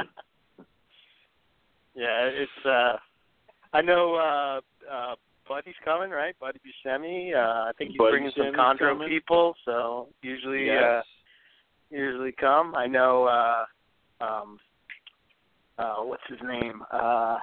Yeah, 1.94 2.30
it's 2.32 2.66
uh 2.66 2.96
I 3.72 3.82
know 3.82 4.14
uh 4.14 4.60
uh 4.92 5.14
Buddy's 5.48 5.74
coming, 5.84 6.10
right? 6.10 6.34
Buddy 6.38 6.60
Buscemi. 6.60 7.34
Uh 7.34 7.68
I 7.68 7.72
think 7.76 7.90
he's 7.90 7.98
Buddy 7.98 8.12
bringing 8.12 8.32
some 8.36 8.46
Buscemi's 8.46 8.56
Chondro 8.80 8.92
coming. 8.92 9.08
people, 9.08 9.54
so 9.64 10.08
usually 10.22 10.66
yes. 10.66 10.82
uh 10.82 11.02
usually 11.90 12.32
come. 12.32 12.74
I 12.74 12.86
know 12.86 13.24
uh 13.24 13.64
um 14.24 14.58
uh 15.78 15.96
what's 16.02 16.22
his 16.28 16.38
name? 16.42 16.82
Uh 16.92 17.38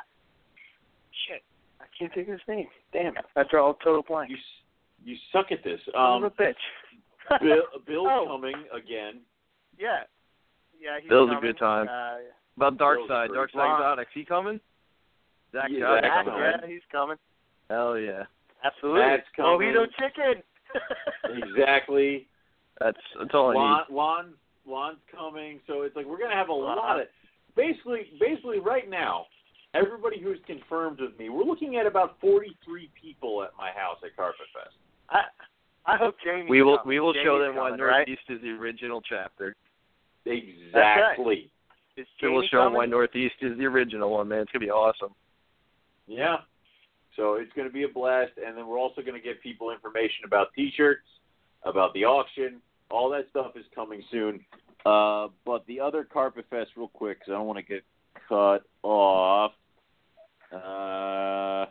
shit. 1.28 1.42
I 1.82 1.86
can't 1.98 2.14
think 2.14 2.28
of 2.28 2.34
his 2.34 2.42
name. 2.48 2.68
Damn 2.94 3.18
it. 3.18 3.26
I 3.36 3.44
draw 3.50 3.72
a 3.72 3.74
total 3.84 4.04
blank. 4.08 4.30
you 4.30 4.36
s- 4.38 4.62
you 5.04 5.16
suck 5.32 5.52
at 5.52 5.64
this. 5.64 5.80
Son 5.94 5.96
Um, 6.02 6.24
of 6.24 6.34
a 6.38 6.42
bitch. 6.42 6.56
Bill, 7.42 7.64
Bill's 7.86 8.08
Oh. 8.10 8.26
coming 8.28 8.56
again. 8.74 9.22
yeah. 9.78 10.04
Yeah, 10.80 11.00
he's 11.02 11.10
Bill's 11.10 11.32
a 11.32 11.40
good 11.42 11.58
time. 11.58 11.88
Uh, 11.88 12.18
About 12.58 12.78
Dark 12.78 12.98
Bill's 13.00 13.08
Side, 13.10 13.30
Dark 13.34 13.50
Side 13.52 13.58
fun. 13.58 13.72
Exotics. 13.82 14.12
He 14.14 14.26
coming? 14.26 14.60
Zach 15.52 15.70
Yeah, 15.72 16.00
Zach, 16.02 16.26
coming, 16.26 16.40
yeah, 16.40 16.68
he's 16.68 16.82
coming. 16.92 17.18
Hell 17.70 17.98
yeah. 17.98 18.24
Absolutely. 18.64 19.02
Matt's 19.02 19.24
coming. 19.36 19.70
Mojito 19.74 19.86
chicken. 19.98 20.44
Exactly. 21.24 22.28
That's 22.80 22.98
that's 23.18 23.32
all 23.34 23.50
I 23.50 23.54
need. 23.54 23.60
Lon, 23.60 23.84
Lon, 23.92 24.34
Lon's 24.68 24.98
coming, 25.16 25.60
so 25.68 25.82
it's 25.84 25.96
like 25.96 26.06
we're 26.06 26.20
gonna 26.20 26.36
have 26.36 26.50
a 26.50 26.54
uh-huh. 26.54 26.76
lot 26.76 27.00
of. 27.00 27.08
Basically, 27.56 28.02
basically, 28.20 28.60
right 28.60 28.90
now, 28.90 29.28
everybody 29.74 30.22
who's 30.22 30.40
confirmed 30.46 31.00
with 31.00 31.18
me, 31.18 31.30
we're 31.30 31.46
looking 31.46 31.78
at 31.78 31.86
about 31.86 32.20
forty-three 32.20 32.90
people 33.02 33.44
at 33.44 33.52
my 33.58 33.72
house 33.72 33.98
at 34.04 34.16
Carpet 34.16 34.48
Fest. 34.54 34.76
I 35.10 35.22
I 35.86 35.98
hope 35.98 36.16
Jamie. 36.24 36.48
We 36.50 36.64
will 36.64 36.78
comes. 36.78 36.88
we 36.88 37.00
will 37.00 37.14
show 37.14 37.40
Jamie's 37.40 37.48
them 37.48 37.56
why 37.56 37.70
coming, 37.70 37.86
right? 37.86 38.08
Northeast 38.08 38.28
is 38.30 38.42
the 38.42 38.50
original 38.50 39.02
chapter. 39.02 39.56
Exactly. 40.26 41.50
Is 41.96 42.08
We 42.22 42.30
will 42.30 42.42
Jamie 42.42 42.50
show 42.52 42.64
them 42.66 42.74
why? 42.74 42.86
Northeast 42.86 43.36
is 43.42 43.58
the 43.58 43.66
original 43.66 44.12
one, 44.12 44.28
man. 44.28 44.40
It's 44.40 44.52
gonna 44.52 44.66
be 44.66 44.72
awesome. 44.72 45.14
Yeah. 46.08 46.38
So 47.16 47.36
it's 47.36 47.52
going 47.54 47.68
to 47.68 47.74
be 47.74 47.84
a 47.84 47.88
blast, 47.88 48.34
and 48.44 48.58
then 48.58 48.68
we're 48.68 48.80
also 48.80 49.02
going 49.02 49.14
to 49.14 49.22
get 49.22 49.42
people 49.42 49.72
information 49.72 50.26
about 50.26 50.48
T-shirts, 50.54 51.08
about 51.66 51.94
the 51.94 52.06
auction. 52.06 52.62
All 52.90 53.10
that 53.10 53.28
stuff 53.30 53.54
is 53.56 53.66
coming 53.74 54.04
soon. 54.12 54.46
Uh, 54.86 55.28
but 55.46 55.66
the 55.68 55.80
other 55.80 56.04
Carpet 56.04 56.46
Fest, 56.50 56.72
real 56.78 56.88
quick, 56.88 57.20
because 57.20 57.32
I 57.32 57.38
don't 57.38 57.48
want 57.48 57.58
to 57.58 57.64
get 57.64 57.84
cut 58.30 58.64
off. 58.84 59.52
Uh, 60.54 61.66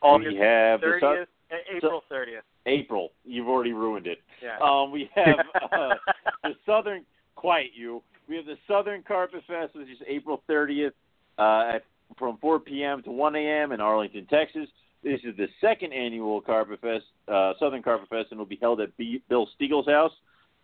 August 0.00 0.32
we 0.32 0.38
have 0.38 0.80
the 0.80 0.96
Sou- 1.00 1.00
thirtieth, 1.00 1.28
April 1.76 2.02
thirtieth. 2.08 2.44
April. 2.66 3.10
You've 3.24 3.48
already 3.48 3.72
ruined 3.72 4.06
it. 4.06 4.18
Yeah. 4.42 4.58
Um, 4.62 4.90
we 4.90 5.10
have 5.14 5.38
uh, 5.72 5.94
the 6.42 6.54
Southern. 6.66 7.04
Quiet 7.34 7.70
you. 7.74 8.02
We 8.28 8.36
have 8.36 8.46
the 8.46 8.56
Southern 8.68 9.02
Carpet 9.02 9.42
Fest, 9.46 9.74
which 9.74 9.88
is 9.88 9.98
April 10.06 10.42
30th, 10.48 10.92
uh, 11.38 11.76
at, 11.76 11.84
from 12.16 12.36
4 12.38 12.60
p.m. 12.60 13.02
to 13.02 13.10
1 13.10 13.34
a.m. 13.34 13.72
in 13.72 13.80
Arlington, 13.80 14.26
Texas. 14.26 14.68
This 15.02 15.20
is 15.24 15.36
the 15.36 15.48
second 15.60 15.92
annual 15.92 16.40
Carpet 16.40 16.80
Fest, 16.80 17.04
uh, 17.28 17.54
Southern 17.58 17.82
Carpet 17.82 18.08
Fest, 18.08 18.28
and 18.30 18.38
will 18.38 18.46
be 18.46 18.58
held 18.60 18.80
at 18.80 18.96
B- 18.96 19.22
Bill 19.28 19.48
Stiegel's 19.56 19.86
house. 19.86 20.12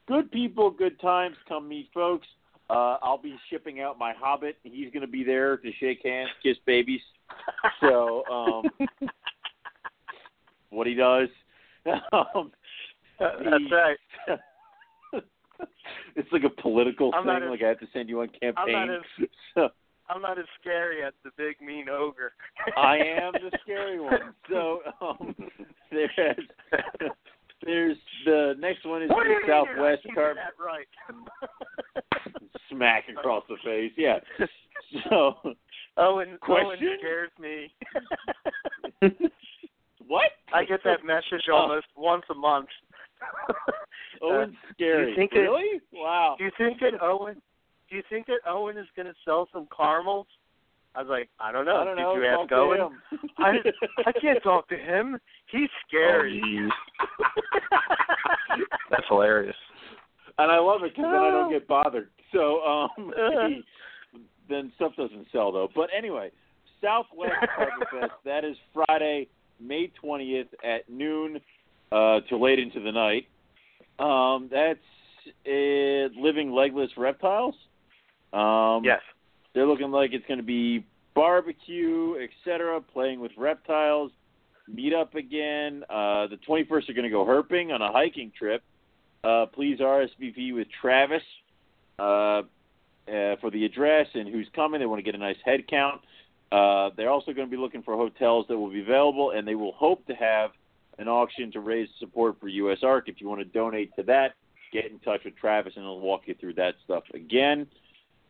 Good 0.07 0.31
people, 0.31 0.71
good 0.71 0.99
times. 1.01 1.37
Come 1.49 1.69
meet 1.69 1.89
folks. 1.93 2.27
Uh, 2.71 2.99
I'll 3.03 3.19
be 3.21 3.37
shipping 3.51 3.81
out 3.81 3.99
my 3.99 4.13
Hobbit. 4.13 4.59
He's 4.63 4.93
going 4.93 5.01
to 5.01 5.11
be 5.11 5.25
there 5.25 5.57
to 5.57 5.73
shake 5.81 6.01
hands, 6.05 6.29
kiss 6.43 6.57
babies. 6.67 7.01
So, 7.81 8.23
um, 8.31 8.89
what 10.71 10.87
he 10.87 10.95
does. 10.95 11.29
um, 12.13 12.53
That's 13.19 13.39
the- 13.43 13.69
right. 13.73 14.39
it's 16.17 16.29
like 16.33 16.45
a 16.45 16.63
political 16.63 17.11
I'm 17.15 17.25
thing. 17.25 17.43
as- 17.45 17.51
like 17.51 17.63
I 17.63 17.69
have 17.69 17.81
to 17.81 17.89
send 17.93 18.09
you 18.09 18.21
on 18.21 18.29
I'm 18.43 18.55
not 18.55 18.67
campaign. 18.67 18.91
as 18.91 19.29
So 19.55 19.69
I'm 20.11 20.23
not 20.23 20.39
as 20.39 20.47
scary 20.61 21.03
as 21.05 21.13
the 21.25 21.31
big 21.37 21.61
mean 21.61 21.89
ogre. 21.89 22.33
I 22.77 22.97
am 22.97 23.33
the 23.33 23.51
scary 23.63 24.01
one. 24.01 24.35
So 24.51 24.81
um, 25.01 25.35
there's 25.91 26.37
there's 27.65 27.97
the 28.25 28.55
next 28.59 28.87
one 28.87 29.03
is 29.03 29.11
What 29.11 29.25
the 29.25 29.31
you 29.31 29.37
mean 29.37 29.47
you're 29.47 29.57
not 29.57 29.67
Southwest 29.69 30.03
keeping 30.03 30.15
Carp 30.15 30.37
right. 30.59 30.89
smack 32.71 33.05
across 33.11 33.45
the 33.49 33.57
face. 33.65 33.93
Yeah. 33.97 34.19
So 35.11 35.35
Owen, 35.45 35.55
Owen 35.99 36.39
Question? 36.41 36.97
scares 37.01 37.31
me. 37.41 37.73
what? 40.07 40.31
I 40.55 40.65
get 40.65 40.81
that 40.85 41.05
message 41.05 41.43
Oh. 41.51 41.55
almost 41.57 41.87
once 41.97 42.25
a 42.31 42.35
month. 42.35 42.69
Owen's 44.23 44.55
scary. 44.73 45.11
you 45.11 45.17
think 45.17 45.33
that- 45.33 45.41
really? 45.41 45.81
wow. 45.93 46.37
Do 46.39 46.45
you 46.45 46.51
think 46.57 46.81
that 46.81 47.03
Owen? 47.03 47.43
Do 47.91 47.97
you 47.97 48.03
think 48.11 48.27
that 48.27 48.41
Owen 48.47 48.77
is 48.77 48.87
going 48.97 49.07
to 49.07 49.15
sell 49.25 49.49
some 49.53 49.67
caramels? 49.75 50.27
I 50.95 51.03
was 51.03 51.09
like, 51.09 51.29
I 51.39 51.53
don't 51.53 51.65
know. 51.65 51.77
I 51.77 51.85
don't 51.85 51.97
Did 51.97 52.03
know. 52.03 52.15
you 52.17 52.23
Talk 52.23 52.41
ask 52.41 52.49
to 52.51 52.55
Owen? 52.57 52.81
him. 52.81 53.03
I 53.39 53.53
I 54.07 54.13
can't 54.21 54.43
talk 54.43 54.69
to 54.69 54.77
him. 54.77 55.19
He's 55.51 55.69
scary. 55.87 56.43
Oh. 56.45 56.69
That's 58.91 59.05
hilarious. 59.09 59.57
and 60.39 60.51
I 60.51 60.59
love 60.59 60.83
it 60.83 60.93
because 60.95 61.05
then 61.11 61.21
I 61.21 61.31
don't 61.31 61.51
get 61.53 61.69
bothered. 61.69 62.09
So 62.33 62.61
um, 62.63 63.13
then 64.49 64.73
stuff 64.77 64.93
doesn't 64.97 65.27
sell 65.31 65.53
though. 65.53 65.69
But 65.75 65.91
anyway, 65.97 66.31
Southwest 66.83 67.35
Carpet 67.55 67.89
Fest. 67.93 68.13
That 68.25 68.45
is 68.45 68.57
Friday, 68.75 69.29
May 69.61 69.93
twentieth 70.01 70.49
at 70.65 70.89
noon 70.91 71.39
uh, 71.93 72.21
to 72.29 72.37
late 72.37 72.59
into 72.59 72.81
the 72.81 72.93
night. 72.93 73.29
Um, 73.99 74.49
that's 74.51 74.79
uh, 75.47 76.09
living 76.21 76.51
legless 76.53 76.91
reptiles. 76.97 77.55
Um, 78.33 78.85
yes. 78.85 79.01
they're 79.55 79.67
looking 79.67 79.91
like 79.91 80.13
it's 80.13 80.27
going 80.27 80.39
to 80.39 80.45
be 80.45 80.85
barbecue, 81.15 82.17
etc. 82.17 82.81
Playing 82.81 83.21
with 83.21 83.33
reptiles. 83.37 84.13
Meet 84.67 84.93
up 84.93 85.15
again. 85.15 85.83
Uh, 85.89 86.27
the 86.27 86.39
21st 86.47 86.91
are 86.91 86.93
going 86.93 87.05
to 87.05 87.11
go 87.11 87.25
herping 87.25 87.73
on 87.73 87.81
a 87.81 87.91
hiking 87.91 88.31
trip. 88.39 88.63
Uh, 89.25 89.47
please 89.47 89.79
RSVP 89.79 90.55
with 90.55 90.69
Travis. 90.81 91.23
Uh, 91.99 92.43
uh, 93.09 93.37
for 93.41 93.51
the 93.51 93.65
address 93.65 94.07
and 94.15 94.29
who's 94.29 94.49
coming. 94.55 94.81
They 94.81 94.87
want 94.87 94.99
to 94.99 95.03
get 95.03 95.15
a 95.15 95.19
nice 95.19 95.39
head 95.45 95.67
count. 95.69 96.03
Uh, 96.53 96.91
they're 96.97 97.11
also 97.11 97.33
going 97.33 97.47
to 97.47 97.51
be 97.51 97.57
looking 97.57 97.83
for 97.83 97.97
hotels 97.97 98.47
that 98.49 98.59
will 98.59 98.71
be 98.71 98.81
available, 98.81 99.31
and 99.31 99.47
they 99.47 99.55
will 99.55 99.73
hope 99.73 100.07
to 100.07 100.15
have 100.15 100.51
an 100.99 101.09
auction 101.09 101.51
to 101.53 101.61
raise 101.61 101.89
support 101.99 102.37
for 102.41 102.49
USARK. 102.49 103.03
If 103.07 103.21
you 103.21 103.29
want 103.29 103.41
to 103.41 103.45
donate 103.45 103.95
to 103.97 104.03
that, 104.05 104.35
get 104.73 104.91
in 104.91 104.99
touch 105.01 105.21
with 105.25 105.37
Travis, 105.37 105.75
and 105.77 105.85
he'll 105.85 106.01
walk 106.01 106.23
you 106.27 106.35
through 106.35 106.55
that 106.55 106.75
stuff 106.85 107.05
again. 107.15 107.67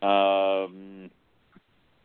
Um, 0.02 1.10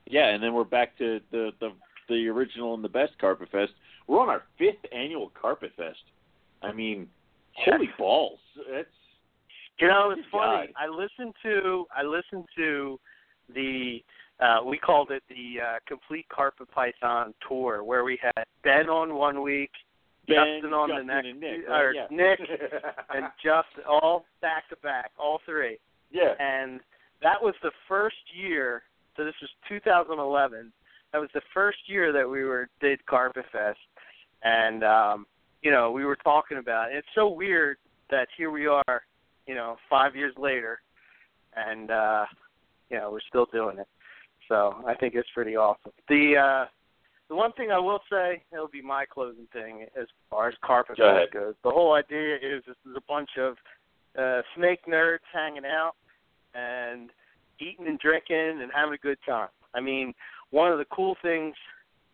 yeah, 0.07 0.29
and 0.29 0.41
then 0.43 0.53
we're 0.53 0.63
back 0.63 0.97
to 0.97 1.19
the, 1.31 1.51
the 1.59 1.71
the 2.09 2.27
original 2.27 2.73
and 2.73 2.83
the 2.83 2.89
best 2.89 3.17
Carpet 3.19 3.49
Fest. 3.51 3.71
We're 4.07 4.19
on 4.19 4.29
our 4.29 4.43
fifth 4.57 4.85
annual 4.91 5.31
Carpet 5.39 5.71
Fest. 5.77 6.03
I 6.61 6.71
mean, 6.73 7.07
holy 7.55 7.89
balls! 7.97 8.39
That's 8.71 8.87
You 9.79 9.87
know, 9.87 10.11
it's 10.11 10.21
funny. 10.31 10.67
God. 10.67 10.75
I 10.77 10.87
listened 10.87 11.33
to 11.43 11.85
I 11.95 12.03
listened 12.03 12.45
to 12.57 12.99
the 13.53 13.99
uh 14.39 14.59
we 14.65 14.77
called 14.77 15.11
it 15.11 15.23
the 15.29 15.61
uh 15.61 15.79
complete 15.87 16.27
carpet 16.29 16.69
python 16.71 17.33
tour 17.47 17.83
where 17.83 18.03
we 18.03 18.19
had 18.21 18.45
Ben 18.63 18.89
on 18.89 19.15
one 19.15 19.41
week, 19.41 19.71
Ben, 20.27 20.35
Justin 20.61 20.73
on 20.73 20.89
Justin 20.89 21.07
the 21.07 21.13
next 21.13 21.27
and 21.27 21.39
Nick, 21.39 21.69
or 21.69 21.93
yeah. 21.93 22.07
Nick 22.09 22.39
and 23.13 23.25
Justin 23.43 23.83
all 23.87 24.25
back 24.41 24.67
to 24.69 24.75
back, 24.77 25.11
all 25.17 25.39
three. 25.45 25.77
yeah, 26.11 26.33
And 26.39 26.79
that 27.23 27.41
was 27.41 27.55
the 27.63 27.71
first 27.87 28.15
year 28.35 28.83
so 29.15 29.23
this 29.23 29.35
was 29.41 29.49
2011. 29.69 30.73
That 31.11 31.19
was 31.19 31.29
the 31.35 31.41
first 31.53 31.77
year 31.85 32.11
that 32.11 32.27
we 32.27 32.43
were 32.43 32.69
did 32.81 33.05
Carpet 33.05 33.45
Fest 33.51 33.79
and 34.43 34.83
um 34.83 35.25
you 35.63 35.71
know, 35.71 35.91
we 35.91 36.05
were 36.05 36.17
talking 36.17 36.57
about 36.57 36.91
it. 36.91 36.97
It's 36.97 37.07
so 37.15 37.29
weird 37.29 37.77
that 38.11 38.27
here 38.37 38.51
we 38.51 38.67
are, 38.67 39.03
you 39.47 39.55
know, 39.55 39.77
five 39.89 40.15
years 40.15 40.33
later, 40.37 40.81
and 41.55 41.89
uh, 41.89 42.25
you 42.89 42.97
know 42.97 43.11
we're 43.11 43.21
still 43.27 43.47
doing 43.51 43.79
it. 43.79 43.87
So 44.49 44.75
I 44.85 44.93
think 44.93 45.15
it's 45.15 45.29
pretty 45.33 45.55
awesome. 45.55 45.93
The 46.09 46.35
uh, 46.37 46.65
the 47.29 47.35
one 47.35 47.53
thing 47.53 47.71
I 47.71 47.79
will 47.79 48.01
say, 48.11 48.43
it'll 48.51 48.67
be 48.67 48.81
my 48.81 49.05
closing 49.05 49.47
thing 49.53 49.85
as 49.99 50.07
far 50.29 50.49
as 50.49 50.55
carpet 50.63 50.97
Go 50.97 51.09
ahead. 51.09 51.29
Fest 51.31 51.33
goes. 51.33 51.53
The 51.63 51.71
whole 51.71 51.93
idea 51.93 52.35
is 52.35 52.61
this 52.67 52.75
is 52.85 52.95
a 52.97 53.01
bunch 53.07 53.29
of 53.39 53.55
uh, 54.19 54.41
snake 54.55 54.85
nerds 54.85 55.19
hanging 55.33 55.65
out 55.65 55.93
and 56.53 57.09
eating 57.59 57.87
and 57.87 57.99
drinking 57.99 58.61
and 58.61 58.71
having 58.73 58.93
a 58.93 58.97
good 58.97 59.17
time. 59.25 59.49
I 59.73 59.81
mean, 59.81 60.13
one 60.51 60.71
of 60.71 60.77
the 60.77 60.85
cool 60.85 61.15
things 61.21 61.55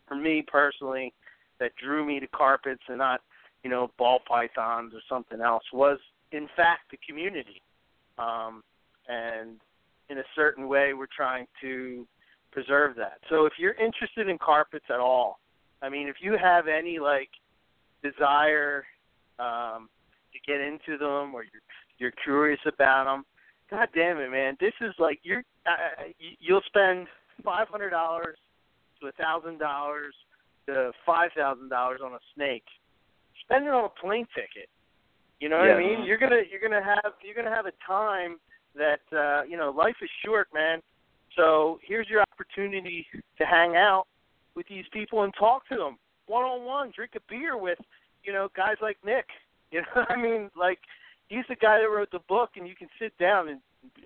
for 0.08 0.16
me 0.16 0.44
personally 0.48 1.14
that 1.60 1.72
drew 1.76 2.06
me 2.06 2.20
to 2.20 2.28
carpets 2.28 2.84
and 2.88 2.98
not 2.98 3.22
you 3.64 3.70
know, 3.70 3.92
ball 3.98 4.20
pythons 4.28 4.94
or 4.94 5.02
something 5.10 5.42
else 5.42 5.64
was 5.74 6.00
in 6.32 6.48
fact 6.56 6.92
the 6.92 6.98
community. 7.08 7.62
Um, 8.18 8.64
and 9.08 9.58
in 10.10 10.20
a 10.20 10.24
certain 10.36 10.68
way 10.68 10.94
we're 10.94 11.08
trying 11.16 11.48
to 11.62 12.06
preserve 12.52 12.96
that. 12.96 13.20
So 13.30 13.46
if 13.46 13.54
you're 13.58 13.74
interested 13.74 14.28
in 14.30 14.38
carpets 14.38 14.86
at 14.90 15.00
all, 15.00 15.40
I 15.82 15.90
mean 15.90 16.08
if 16.08 16.18
you 16.22 16.38
have 16.42 16.68
any 16.68 17.00
like 17.00 17.30
desire 18.04 18.86
um 19.40 19.90
to 20.34 20.40
get 20.46 20.62
into 20.62 20.98
them 20.98 21.34
or 21.34 21.44
you're 21.44 21.62
you're 21.98 22.14
curious 22.24 22.60
about 22.66 23.06
them, 23.06 23.26
god 23.70 23.90
damn 23.94 24.18
it 24.20 24.30
man, 24.32 24.58
this 24.60 24.74
is 24.82 24.94
like 25.00 25.20
you're 25.24 25.44
uh, 25.66 26.04
you- 26.20 26.36
you'll 26.40 26.62
spend 26.68 27.08
$500 27.46 27.70
to 29.02 29.08
a 29.08 29.12
$1000 29.14 30.10
to 30.68 30.92
$5000 31.08 32.02
on 32.04 32.14
a 32.14 32.20
snake 32.36 32.64
spend 33.46 33.66
it 33.66 33.74
on 33.74 33.86
a 33.86 33.90
plane 33.90 34.28
ticket. 34.36 34.70
You 35.40 35.50
know 35.50 35.58
what 35.58 35.70
I 35.72 35.80
mean? 35.80 36.04
You're 36.06 36.18
gonna 36.20 36.42
you're 36.52 36.60
gonna 36.62 36.84
have 36.84 37.14
you're 37.24 37.34
gonna 37.34 37.56
have 37.56 37.66
a 37.66 37.72
time 37.88 38.38
that 38.76 39.00
uh, 39.18 39.44
you 39.50 39.58
know 39.58 39.72
life 39.72 39.96
is 40.02 40.10
short, 40.24 40.50
man. 40.54 40.82
So 41.36 41.80
here's 41.88 42.08
your 42.10 42.22
opportunity 42.34 43.08
to 43.38 43.46
hang 43.46 43.76
out 43.76 44.06
with 44.56 44.68
these 44.68 44.86
people 44.92 45.24
and 45.24 45.34
talk 45.40 45.68
to 45.70 45.76
them 45.78 45.98
one 46.28 46.44
on 46.44 46.66
one. 46.66 46.92
Drink 46.96 47.14
a 47.16 47.22
beer 47.30 47.58
with 47.58 47.80
you 48.24 48.34
know 48.34 48.50
guys 48.56 48.76
like 48.82 48.98
Nick. 49.06 49.26
You 49.72 49.82
know 49.82 49.88
what 49.94 50.12
I 50.12 50.16
mean? 50.16 50.50
Like 50.58 50.80
he's 51.30 51.46
the 51.48 51.56
guy 51.56 51.80
that 51.80 51.90
wrote 51.90 52.12
the 52.12 52.20
book, 52.28 52.52
and 52.58 52.68
you 52.68 52.76
can 52.76 52.90
sit 53.00 53.18
down 53.18 53.48
and 53.48 53.60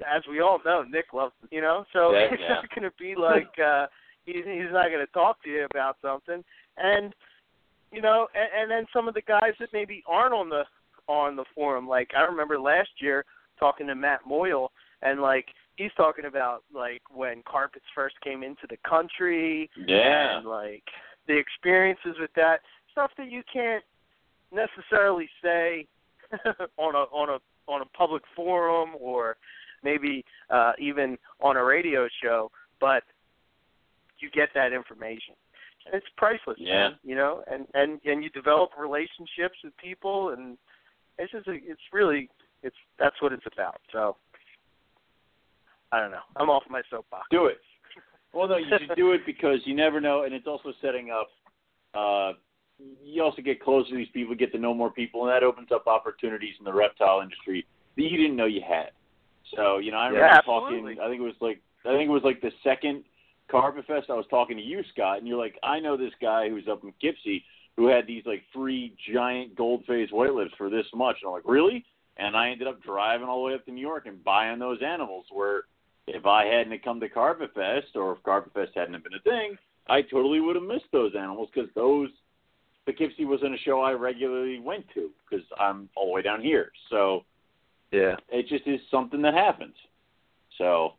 as 0.05 0.21
we 0.29 0.39
all 0.39 0.59
know, 0.63 0.83
Nick 0.83 1.13
loves 1.13 1.33
you 1.49 1.61
know. 1.61 1.85
So 1.93 2.11
Yeah, 2.11 2.19
it's 2.31 2.41
yeah. 2.41 2.55
not 2.55 2.65
gonna 2.75 2.91
be 2.99 3.15
like 3.15 3.51
uh, 3.59 3.87
he's 4.25 4.45
he's 4.45 4.71
not 4.71 4.91
gonna 4.91 5.07
talk 5.07 5.41
to 5.43 5.49
you 5.49 5.65
about 5.65 5.97
something 6.01 6.43
and 6.77 7.13
you 7.91 8.01
know, 8.01 8.27
and, 8.33 8.63
and 8.63 8.71
then 8.71 8.85
some 8.91 9.07
of 9.07 9.13
the 9.13 9.21
guys 9.21 9.53
that 9.59 9.69
maybe 9.71 10.03
aren't 10.07 10.33
on 10.33 10.49
the 10.49 10.63
on 11.07 11.35
the 11.35 11.45
forum. 11.53 11.87
Like 11.87 12.11
I 12.15 12.21
remember 12.21 12.59
last 12.59 12.89
year 12.99 13.25
talking 13.59 13.87
to 13.87 13.95
Matt 13.95 14.21
Moyle, 14.27 14.71
and 15.01 15.21
like 15.21 15.45
he's 15.75 15.91
talking 15.95 16.25
about 16.25 16.63
like 16.73 17.01
when 17.13 17.43
carpets 17.49 17.85
first 17.93 18.15
came 18.21 18.43
into 18.43 18.67
the 18.69 18.77
country, 18.87 19.69
yeah. 19.87 20.37
and 20.37 20.47
like 20.47 20.83
the 21.27 21.37
experiences 21.37 22.15
with 22.19 22.31
that 22.35 22.59
stuff 22.91 23.11
that 23.17 23.31
you 23.31 23.43
can't 23.51 23.83
necessarily 24.51 25.29
say 25.43 25.87
on 26.77 26.95
a 26.95 27.05
on 27.11 27.29
a 27.29 27.71
on 27.71 27.81
a 27.81 27.85
public 27.97 28.23
forum 28.35 28.91
or 28.99 29.37
maybe 29.83 30.23
uh 30.49 30.73
even 30.79 31.17
on 31.41 31.57
a 31.57 31.63
radio 31.63 32.07
show, 32.21 32.51
but 32.79 33.03
you 34.19 34.29
get 34.31 34.49
that 34.55 34.73
information. 34.73 35.35
And 35.85 35.95
it's 35.95 36.05
priceless, 36.17 36.57
Yeah. 36.59 36.89
man, 36.89 36.99
you 37.03 37.15
know, 37.15 37.43
and 37.51 37.67
and 37.73 37.99
and 38.05 38.23
you 38.23 38.29
develop 38.29 38.71
relationships 38.77 39.57
with 39.63 39.75
people 39.77 40.29
and 40.29 40.57
it's 41.17 41.31
just 41.31 41.47
a, 41.47 41.53
it's 41.53 41.81
really 41.91 42.29
it's 42.63 42.75
that's 42.97 43.21
what 43.21 43.33
it's 43.33 43.45
about. 43.51 43.81
So 43.91 44.15
I 45.91 45.99
don't 45.99 46.11
know. 46.11 46.25
I'm 46.37 46.49
off 46.49 46.63
my 46.69 46.81
soapbox. 46.89 47.27
Do 47.29 47.45
it. 47.45 47.59
Well, 48.33 48.47
no, 48.47 48.57
you 48.57 48.65
should 48.79 48.95
do 48.95 49.11
it 49.11 49.21
because 49.27 49.59
you 49.65 49.75
never 49.75 50.01
know, 50.01 50.23
and 50.23 50.33
it's 50.33 50.47
also 50.47 50.73
setting 50.81 51.11
up. 51.11 51.27
Uh, 51.93 52.33
you 52.79 53.23
also 53.23 53.41
get 53.41 53.61
closer 53.61 53.91
to 53.91 53.95
these 53.95 54.07
people, 54.13 54.35
get 54.35 54.51
to 54.51 54.59
know 54.59 54.73
more 54.73 54.91
people, 54.91 55.23
and 55.23 55.31
that 55.31 55.43
opens 55.43 55.71
up 55.71 55.87
opportunities 55.87 56.55
in 56.59 56.65
the 56.65 56.73
reptile 56.73 57.21
industry 57.21 57.65
that 57.95 58.03
you 58.03 58.17
didn't 58.17 58.35
know 58.35 58.45
you 58.45 58.61
had. 58.67 58.91
So, 59.55 59.77
you 59.77 59.91
know, 59.91 59.97
I 59.97 60.07
remember 60.07 60.27
Yeah, 60.27 60.41
talking. 60.41 60.97
I 61.01 61.07
think 61.07 61.21
it 61.21 61.23
was 61.23 61.35
like 61.39 61.61
I 61.85 61.89
think 61.89 62.07
it 62.07 62.11
was 62.11 62.23
like 62.23 62.41
the 62.41 62.51
second 62.63 63.03
Carpet 63.49 63.85
Fest. 63.85 64.09
I 64.09 64.13
was 64.13 64.25
talking 64.29 64.57
to 64.57 64.63
you, 64.63 64.83
Scott, 64.93 65.19
and 65.19 65.27
you're 65.27 65.37
like, 65.37 65.57
I 65.63 65.79
know 65.79 65.97
this 65.97 66.13
guy 66.21 66.49
who's 66.49 66.67
up 66.67 66.83
in 66.83 66.91
Poughkeepsie 66.91 67.43
who 67.75 67.87
had 67.87 68.07
these 68.07 68.23
like 68.25 68.43
three 68.53 68.95
giant 69.13 69.55
gold 69.55 69.83
phase 69.85 70.11
white 70.11 70.33
lips 70.33 70.53
for 70.57 70.69
this 70.69 70.85
much, 70.93 71.17
and 71.21 71.27
I'm 71.27 71.33
like, 71.33 71.43
really? 71.45 71.85
And 72.17 72.37
I 72.37 72.49
ended 72.49 72.67
up 72.67 72.81
driving 72.83 73.27
all 73.27 73.43
the 73.43 73.49
way 73.49 73.55
up 73.55 73.65
to 73.65 73.71
New 73.71 73.81
York 73.81 74.05
and 74.05 74.23
buying 74.23 74.59
those 74.59 74.81
animals. 74.83 75.25
Where 75.31 75.63
if 76.07 76.25
I 76.25 76.45
hadn't 76.45 76.71
have 76.71 76.81
come 76.83 76.99
to 76.99 77.09
Carpet 77.09 77.51
Fest 77.53 77.95
or 77.95 78.13
if 78.13 78.23
Carpet 78.23 78.53
Fest 78.53 78.71
hadn't 78.75 78.93
have 78.93 79.03
been 79.03 79.15
a 79.15 79.21
thing, 79.21 79.57
I 79.87 80.01
totally 80.01 80.39
would 80.39 80.55
have 80.55 80.65
missed 80.65 80.91
those 80.91 81.13
animals 81.15 81.49
because 81.53 81.69
those 81.75 82.09
Poughkeepsie 82.85 83.25
wasn't 83.25 83.55
a 83.55 83.57
show 83.59 83.81
I 83.81 83.93
regularly 83.93 84.59
went 84.59 84.85
to 84.93 85.09
because 85.29 85.45
I'm 85.59 85.89
all 85.95 86.07
the 86.07 86.11
way 86.13 86.21
down 86.21 86.41
here. 86.41 86.71
So 86.89 87.25
Yeah. 87.91 88.17
it 88.29 88.47
just 88.47 88.67
is 88.67 88.81
something 88.89 89.21
that 89.21 89.33
happens. 89.33 89.75
So 90.57 90.95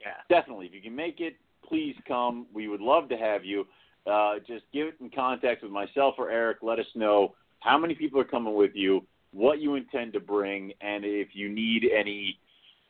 Yeah. 0.00 0.20
definitely, 0.28 0.66
if 0.66 0.74
you 0.74 0.80
can 0.80 0.94
make 0.94 1.20
it, 1.20 1.36
please 1.62 1.96
come. 2.06 2.46
We 2.52 2.68
would 2.68 2.80
love 2.80 3.08
to 3.10 3.16
have 3.16 3.44
you. 3.44 3.66
Uh, 4.06 4.38
just 4.40 4.70
get 4.72 4.94
in 5.00 5.10
contact 5.10 5.62
with 5.62 5.70
myself 5.70 6.14
or 6.18 6.30
Eric. 6.30 6.62
Let 6.62 6.78
us 6.78 6.94
know 6.94 7.34
how 7.60 7.76
many 7.76 7.94
people 7.94 8.20
are 8.20 8.24
coming 8.24 8.54
with 8.54 8.74
you, 8.74 9.06
what 9.32 9.60
you 9.60 9.74
intend 9.74 10.12
to 10.14 10.20
bring, 10.20 10.72
and 10.80 11.04
if 11.04 11.34
you 11.34 11.48
need 11.48 11.84
any, 11.92 12.38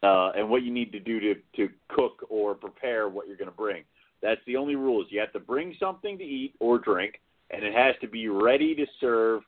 uh, 0.02 0.30
and 0.36 0.48
what 0.48 0.62
you 0.62 0.70
need 0.70 0.92
to 0.92 1.00
do 1.00 1.18
to 1.18 1.34
to 1.56 1.68
cook 1.88 2.24
or 2.28 2.54
prepare 2.54 3.08
what 3.08 3.26
you're 3.26 3.36
going 3.36 3.50
to 3.50 3.56
bring. 3.56 3.84
That's 4.20 4.40
the 4.46 4.56
only 4.56 4.76
rules. 4.76 5.10
You 5.10 5.18
have 5.20 5.32
to 5.32 5.40
bring 5.40 5.74
something 5.80 6.18
to 6.18 6.24
eat 6.24 6.54
or 6.60 6.78
drink, 6.78 7.20
and 7.50 7.62
it 7.64 7.74
has 7.74 7.94
to 8.00 8.08
be 8.08 8.28
ready 8.28 8.74
to 8.74 8.86
serve. 9.00 9.42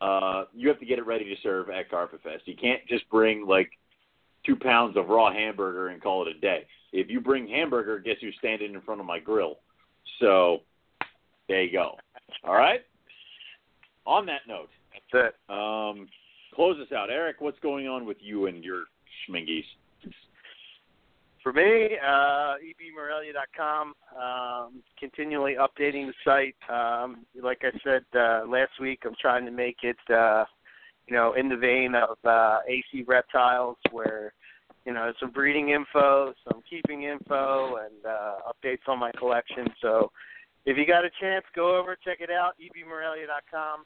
Uh, 0.00 0.44
you 0.54 0.68
have 0.68 0.78
to 0.80 0.86
get 0.86 0.98
it 0.98 1.06
ready 1.06 1.24
to 1.24 1.40
serve 1.42 1.70
at 1.70 1.90
Carpet 1.90 2.20
Fest. 2.22 2.42
You 2.46 2.54
can't 2.56 2.80
just 2.88 3.08
bring 3.10 3.46
like 3.46 3.70
two 4.44 4.56
pounds 4.56 4.96
of 4.96 5.08
raw 5.08 5.32
hamburger 5.32 5.88
and 5.88 6.02
call 6.02 6.26
it 6.26 6.36
a 6.36 6.38
day. 6.38 6.66
If 6.92 7.08
you 7.10 7.20
bring 7.20 7.48
hamburger, 7.48 7.98
guess 7.98 8.16
who's 8.20 8.34
standing 8.38 8.74
in 8.74 8.80
front 8.82 9.00
of 9.00 9.06
my 9.06 9.18
grill? 9.18 9.58
So 10.20 10.58
there 11.48 11.62
you 11.62 11.72
go. 11.72 11.96
All 12.44 12.54
right. 12.54 12.80
On 14.06 14.24
that 14.26 14.42
note, 14.46 14.68
That's 15.12 15.34
it. 15.48 15.52
um, 15.52 16.08
close 16.54 16.78
us 16.80 16.92
out, 16.92 17.10
Eric. 17.10 17.36
What's 17.40 17.58
going 17.60 17.88
on 17.88 18.04
with 18.06 18.18
you 18.20 18.46
and 18.46 18.62
your 18.62 18.84
schmingies? 19.28 19.64
For 21.46 21.52
me, 21.52 21.90
uh, 22.04 22.56
ebmorelia.com, 22.58 23.94
um, 24.20 24.82
continually 24.98 25.54
updating 25.54 26.08
the 26.08 26.12
site. 26.24 26.56
Um, 26.68 27.24
like 27.40 27.62
I 27.62 27.70
said 27.84 28.02
uh, 28.18 28.50
last 28.50 28.72
week, 28.80 29.02
I'm 29.06 29.14
trying 29.20 29.44
to 29.44 29.52
make 29.52 29.76
it, 29.84 29.96
uh, 30.12 30.44
you 31.06 31.14
know, 31.14 31.34
in 31.34 31.48
the 31.48 31.56
vein 31.56 31.94
of 31.94 32.16
uh, 32.24 32.58
AC 32.66 33.04
Reptiles, 33.06 33.76
where 33.92 34.32
you 34.84 34.92
know 34.92 35.12
some 35.20 35.30
breeding 35.30 35.68
info, 35.68 36.34
some 36.50 36.64
keeping 36.68 37.04
info, 37.04 37.76
and 37.76 38.04
uh, 38.04 38.38
updates 38.50 38.88
on 38.88 38.98
my 38.98 39.12
collection. 39.12 39.68
So, 39.80 40.10
if 40.64 40.76
you 40.76 40.84
got 40.84 41.04
a 41.04 41.10
chance, 41.20 41.44
go 41.54 41.78
over 41.78 41.96
check 42.04 42.18
it 42.18 42.30
out. 42.30 42.54
ebmorelia.com. 42.60 43.84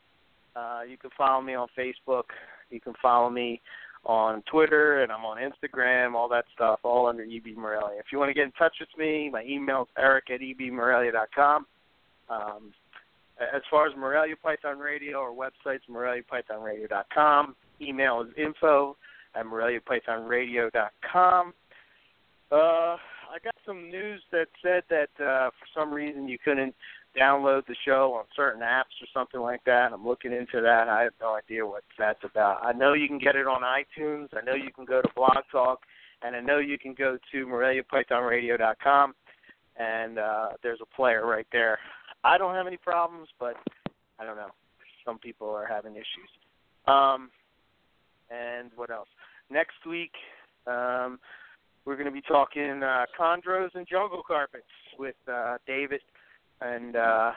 Uh, 0.56 0.80
you 0.88 0.96
can 0.96 1.10
follow 1.14 1.42
me 1.42 1.52
on 1.52 1.68
Facebook. 1.78 2.24
You 2.70 2.80
can 2.80 2.94
follow 3.02 3.28
me 3.28 3.60
on 4.04 4.42
Twitter 4.50 5.02
and 5.02 5.12
I'm 5.12 5.24
on 5.24 5.38
Instagram, 5.38 6.14
all 6.14 6.28
that 6.28 6.44
stuff, 6.54 6.80
all 6.82 7.06
under 7.06 7.22
EB 7.22 7.56
Morelia. 7.56 7.98
If 7.98 8.06
you 8.12 8.18
want 8.18 8.30
to 8.30 8.34
get 8.34 8.44
in 8.44 8.52
touch 8.52 8.74
with 8.80 8.88
me, 8.98 9.30
my 9.30 9.44
email 9.44 9.82
is 9.82 9.88
eric 9.98 10.30
at 10.30 10.40
ebmorelia.com. 10.40 11.66
Um, 12.28 12.72
as 13.40 13.62
far 13.70 13.86
as 13.86 13.96
Morelia 13.96 14.36
Python 14.36 14.78
Radio, 14.78 15.18
our 15.18 15.32
website's 15.32 15.84
moreliapythonradio.com. 15.90 17.56
Email 17.80 18.20
is 18.22 18.28
info 18.36 18.96
at 19.34 19.46
moreliapythonradio.com. 19.46 21.54
Uh, 22.52 22.56
I 22.56 23.38
got 23.44 23.54
some 23.64 23.88
news 23.90 24.20
that 24.32 24.46
said 24.62 24.82
that 24.90 25.08
uh, 25.24 25.50
for 25.50 25.66
some 25.74 25.92
reason 25.92 26.28
you 26.28 26.38
couldn't 26.44 26.74
download 27.18 27.66
the 27.66 27.74
show 27.84 28.14
on 28.18 28.24
certain 28.36 28.62
apps 28.62 28.94
or 29.00 29.06
something 29.12 29.40
like 29.40 29.64
that. 29.64 29.92
I'm 29.92 30.06
looking 30.06 30.32
into 30.32 30.60
that. 30.60 30.88
I 30.88 31.02
have 31.02 31.12
no 31.20 31.34
idea 31.34 31.66
what 31.66 31.82
that's 31.98 32.22
about. 32.24 32.64
I 32.64 32.72
know 32.72 32.92
you 32.92 33.08
can 33.08 33.18
get 33.18 33.36
it 33.36 33.46
on 33.46 33.62
iTunes. 33.62 34.28
I 34.32 34.44
know 34.44 34.54
you 34.54 34.72
can 34.72 34.84
go 34.84 35.02
to 35.02 35.08
Blog 35.14 35.42
Talk, 35.50 35.80
and 36.22 36.36
I 36.36 36.40
know 36.40 36.58
you 36.58 36.78
can 36.78 36.94
go 36.94 37.18
to 37.32 37.46
MoreliaPythonRadio.com, 37.46 39.14
and 39.78 40.18
uh, 40.18 40.48
there's 40.62 40.80
a 40.80 40.96
player 40.96 41.26
right 41.26 41.46
there. 41.52 41.78
I 42.22 42.38
don't 42.38 42.54
have 42.54 42.66
any 42.66 42.76
problems, 42.76 43.28
but 43.38 43.54
I 44.18 44.24
don't 44.24 44.36
know. 44.36 44.50
Some 45.04 45.18
people 45.18 45.48
are 45.50 45.66
having 45.66 45.92
issues. 45.94 46.30
Um, 46.86 47.30
and 48.30 48.70
what 48.76 48.90
else? 48.90 49.08
Next 49.50 49.86
week, 49.88 50.12
um, 50.66 51.18
we're 51.84 51.96
going 51.96 52.06
to 52.06 52.12
be 52.12 52.20
talking 52.20 52.82
uh, 52.82 53.06
chondros 53.18 53.70
and 53.74 53.86
jungle 53.88 54.22
carpets 54.26 54.64
with 54.98 55.16
uh, 55.32 55.56
David 55.66 56.00
and 56.60 56.96
uh, 56.96 57.32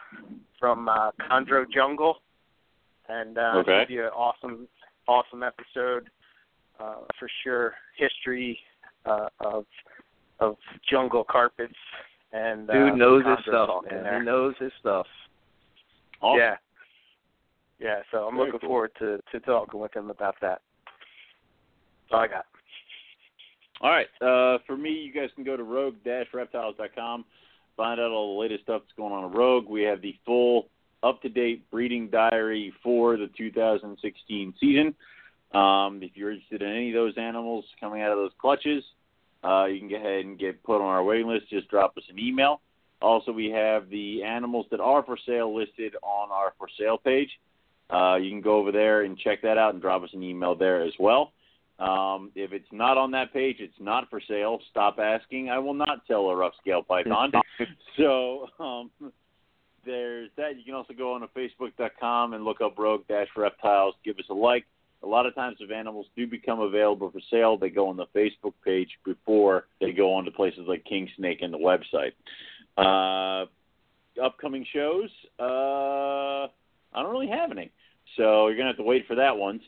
from 0.60 0.90
uh, 0.90 1.11
Chondro 1.30 1.66
Jungle, 1.72 2.18
and 3.10 3.38
uh, 3.38 3.53
Okay. 3.58 3.74
it'll 3.74 3.85
be 3.88 3.98
an 3.98 4.06
awesome, 4.06 4.68
awesome 5.08 5.43
episode 5.43 6.10
uh, 6.80 6.95
for 7.19 7.30
sure. 7.43 7.74
History 7.98 8.60
uh, 9.06 9.27
of 9.42 9.66
of 10.40 10.58
jungle 10.90 11.24
carpets 11.30 11.74
and 12.34 12.69
uh, 12.69 12.74
Dude 12.74 12.95
knows 12.98 13.24
his 13.26 13.38
stuff, 13.48 13.68
talk 13.68 13.85
in 13.90 14.02
man. 14.03 14.22
He 14.22 14.26
knows 14.26 14.56
his 14.60 14.72
stuff. 14.80 15.06
Awesome. 16.22 16.40
Yeah. 16.40 16.56
Yeah, 17.80 18.00
so 18.11 18.27
I'm 18.27 18.35
Very 18.35 18.48
looking 18.48 18.60
cool. 18.61 18.69
forward 18.69 18.92
to 19.00 19.19
to 19.32 19.40
talking 19.42 19.80
with 19.80 19.95
him 19.95 20.10
about 20.10 20.35
that. 20.42 20.61
That's 22.10 22.14
all 22.14 22.19
I 22.22 22.27
got. 22.27 22.45
All 23.82 23.90
right. 23.90 24.08
Uh, 24.22 24.60
for 24.66 24.77
me, 24.77 24.90
you 24.92 25.11
guys 25.14 25.30
can 25.35 25.43
go 25.43 25.58
to 25.58 25.64
rogue-reptiles.com, 25.64 27.26
find 27.76 28.00
out 28.00 28.11
all 28.11 28.35
the 28.35 28.42
latest 28.42 28.64
stuff 28.64 28.82
that's 28.84 28.98
going 28.98 29.14
on 29.14 29.32
at 29.32 29.38
Rogue. 29.38 29.68
We 29.68 29.84
have 29.84 30.02
the 30.02 30.16
full, 30.26 30.68
up-to-date 31.02 31.69
breeding 31.72 32.10
diary 32.10 32.74
for 32.82 33.18
the 33.18 33.30
2016 33.38 34.53
season. 34.60 34.95
Um, 35.58 36.02
if 36.02 36.11
you're 36.16 36.32
interested 36.32 36.61
in 36.61 36.69
any 36.69 36.90
of 36.90 36.95
those 36.95 37.18
animals 37.18 37.66
coming 37.80 38.02
out 38.02 38.11
of 38.11 38.18
those 38.18 38.32
clutches, 38.40 38.84
uh, 39.43 39.66
you 39.66 39.80
can 39.80 39.90
go 39.90 39.95
ahead 39.98 40.26
and 40.26 40.40
get 40.40 40.64
put 40.64 40.77
on 40.77 40.88
our 40.88 41.03
waiting 41.03 41.27
list. 41.27 41.50
Just 41.50 41.69
drop 41.69 41.98
us 41.98 42.03
an 42.10 42.18
email. 42.18 42.61
Also, 43.02 43.32
we 43.32 43.50
have 43.50 43.90
the 43.90 44.24
animals 44.24 44.66
that 44.72 44.80
are 44.80 45.03
for 45.03 45.18
sale 45.26 45.53
listed 45.53 45.95
on 46.02 46.32
our 46.32 46.53
for 46.58 46.68
sale 46.80 46.98
page. 46.98 47.30
Uh, 47.90 48.16
you 48.16 48.30
can 48.30 48.42
go 48.42 48.58
over 48.58 48.72
there 48.72 49.02
and 49.02 49.18
check 49.18 49.42
that 49.42 49.58
out 49.58 49.74
and 49.74 49.82
drop 49.82 50.02
us 50.03 50.10
an 50.14 50.24
email 50.24 50.56
there 50.56 50.82
as 50.82 50.93
well. 51.00 51.34
Um, 51.80 52.32
if 52.35 52.53
it's 52.53 52.72
not 52.72 52.98
on 52.98 53.11
that 53.11 53.34
page, 53.34 53.58
it's 53.60 53.74
not 53.80 54.10
for 54.10 54.22
sale. 54.27 54.60
Stop 54.69 55.00
asking. 55.00 55.50
I 55.50 55.60
will 55.60 55.74
not 55.74 56.02
sell 56.08 56.30
a 56.30 56.35
rough 56.35 56.53
scale 56.61 56.84
python. 56.84 57.32
so 57.98 58.48
um, 58.60 58.92
there's 59.85 60.30
that. 60.38 60.58
You 60.58 60.64
can 60.64 60.76
also 60.76 60.93
go 60.93 61.14
on 61.14 61.22
to 61.22 61.27
Facebook.com 61.27 62.34
and 62.34 62.45
look 62.45 62.61
up 62.61 62.77
Rogue 62.77 63.08
Dash 63.08 63.27
Reptiles. 63.35 63.95
Give 64.06 64.18
us 64.18 64.26
a 64.30 64.34
like. 64.34 64.66
A 65.02 65.08
lot 65.08 65.26
of 65.26 65.35
times, 65.35 65.58
if 65.60 65.69
animals 65.69 66.06
do 66.16 66.26
become 66.26 66.61
available 66.61 67.11
for 67.11 67.19
sale, 67.30 67.58
they 67.58 67.69
go 67.69 67.90
on 67.90 67.98
the 67.98 68.06
Facebook 68.16 68.53
page 68.64 68.88
before 69.03 69.66
they 69.82 69.92
go 69.92 70.14
on 70.14 70.24
to 70.24 70.32
places 70.32 70.61
like 70.66 70.85
King 70.85 71.10
Snake 71.18 71.40
and 71.42 71.53
the 71.53 71.58
website. 71.58 72.14
Uh, 72.77 73.45
upcoming 74.24 74.66
shows, 74.72 75.10
uh, 75.40 76.48
I 76.93 77.02
don't 77.02 77.11
really 77.11 77.27
have 77.27 77.52
any, 77.52 77.69
so 78.16 78.48
you're 78.48 78.56
gonna 78.56 78.69
have 78.69 78.77
to 78.77 78.84
wait 78.84 79.06
for 79.08 79.16
that 79.16 79.35
one. 79.35 79.60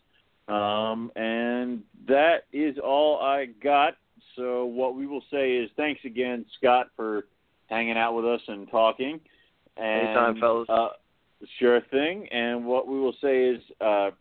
Um, 0.48 1.12
and 1.16 1.82
that 2.08 2.44
is 2.54 2.78
all 2.84 3.20
I 3.20 3.48
got. 3.64 3.98
So 4.36 4.66
what 4.66 4.96
we 4.96 5.08
will 5.08 5.24
say 5.32 5.54
is 5.54 5.70
thanks 5.76 6.02
again, 6.06 6.46
Scott, 6.58 6.88
for 6.96 7.26
hanging 7.68 7.98
out 7.98 8.16
with 8.16 8.26
us 8.26 8.42
and 8.48 8.70
talking. 8.70 9.20
And, 9.78 10.08
Anytime, 10.08 10.40
fellas. 10.40 10.70
Uh, 10.70 10.90
sure 11.60 11.82
thing. 11.92 12.28
And 12.32 12.66
what 12.66 12.88
we 12.88 13.00
will 13.00 13.16
say 13.22 13.46
is 13.46 13.62
uh, 13.82 14.12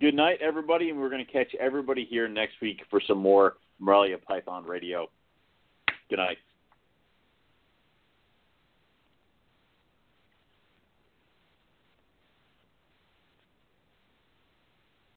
good 0.00 0.14
night, 0.14 0.38
everybody, 0.40 0.90
and 0.90 0.98
we're 0.98 1.10
going 1.10 1.24
to 1.24 1.32
catch 1.32 1.54
everybody 1.58 2.06
here 2.08 2.28
next 2.28 2.54
week 2.60 2.82
for 2.90 3.00
some 3.06 3.18
more 3.18 3.56
Morelia 3.78 4.18
Python 4.18 4.64
Radio. 4.64 5.08
Good 6.10 6.18
night. 6.18 6.38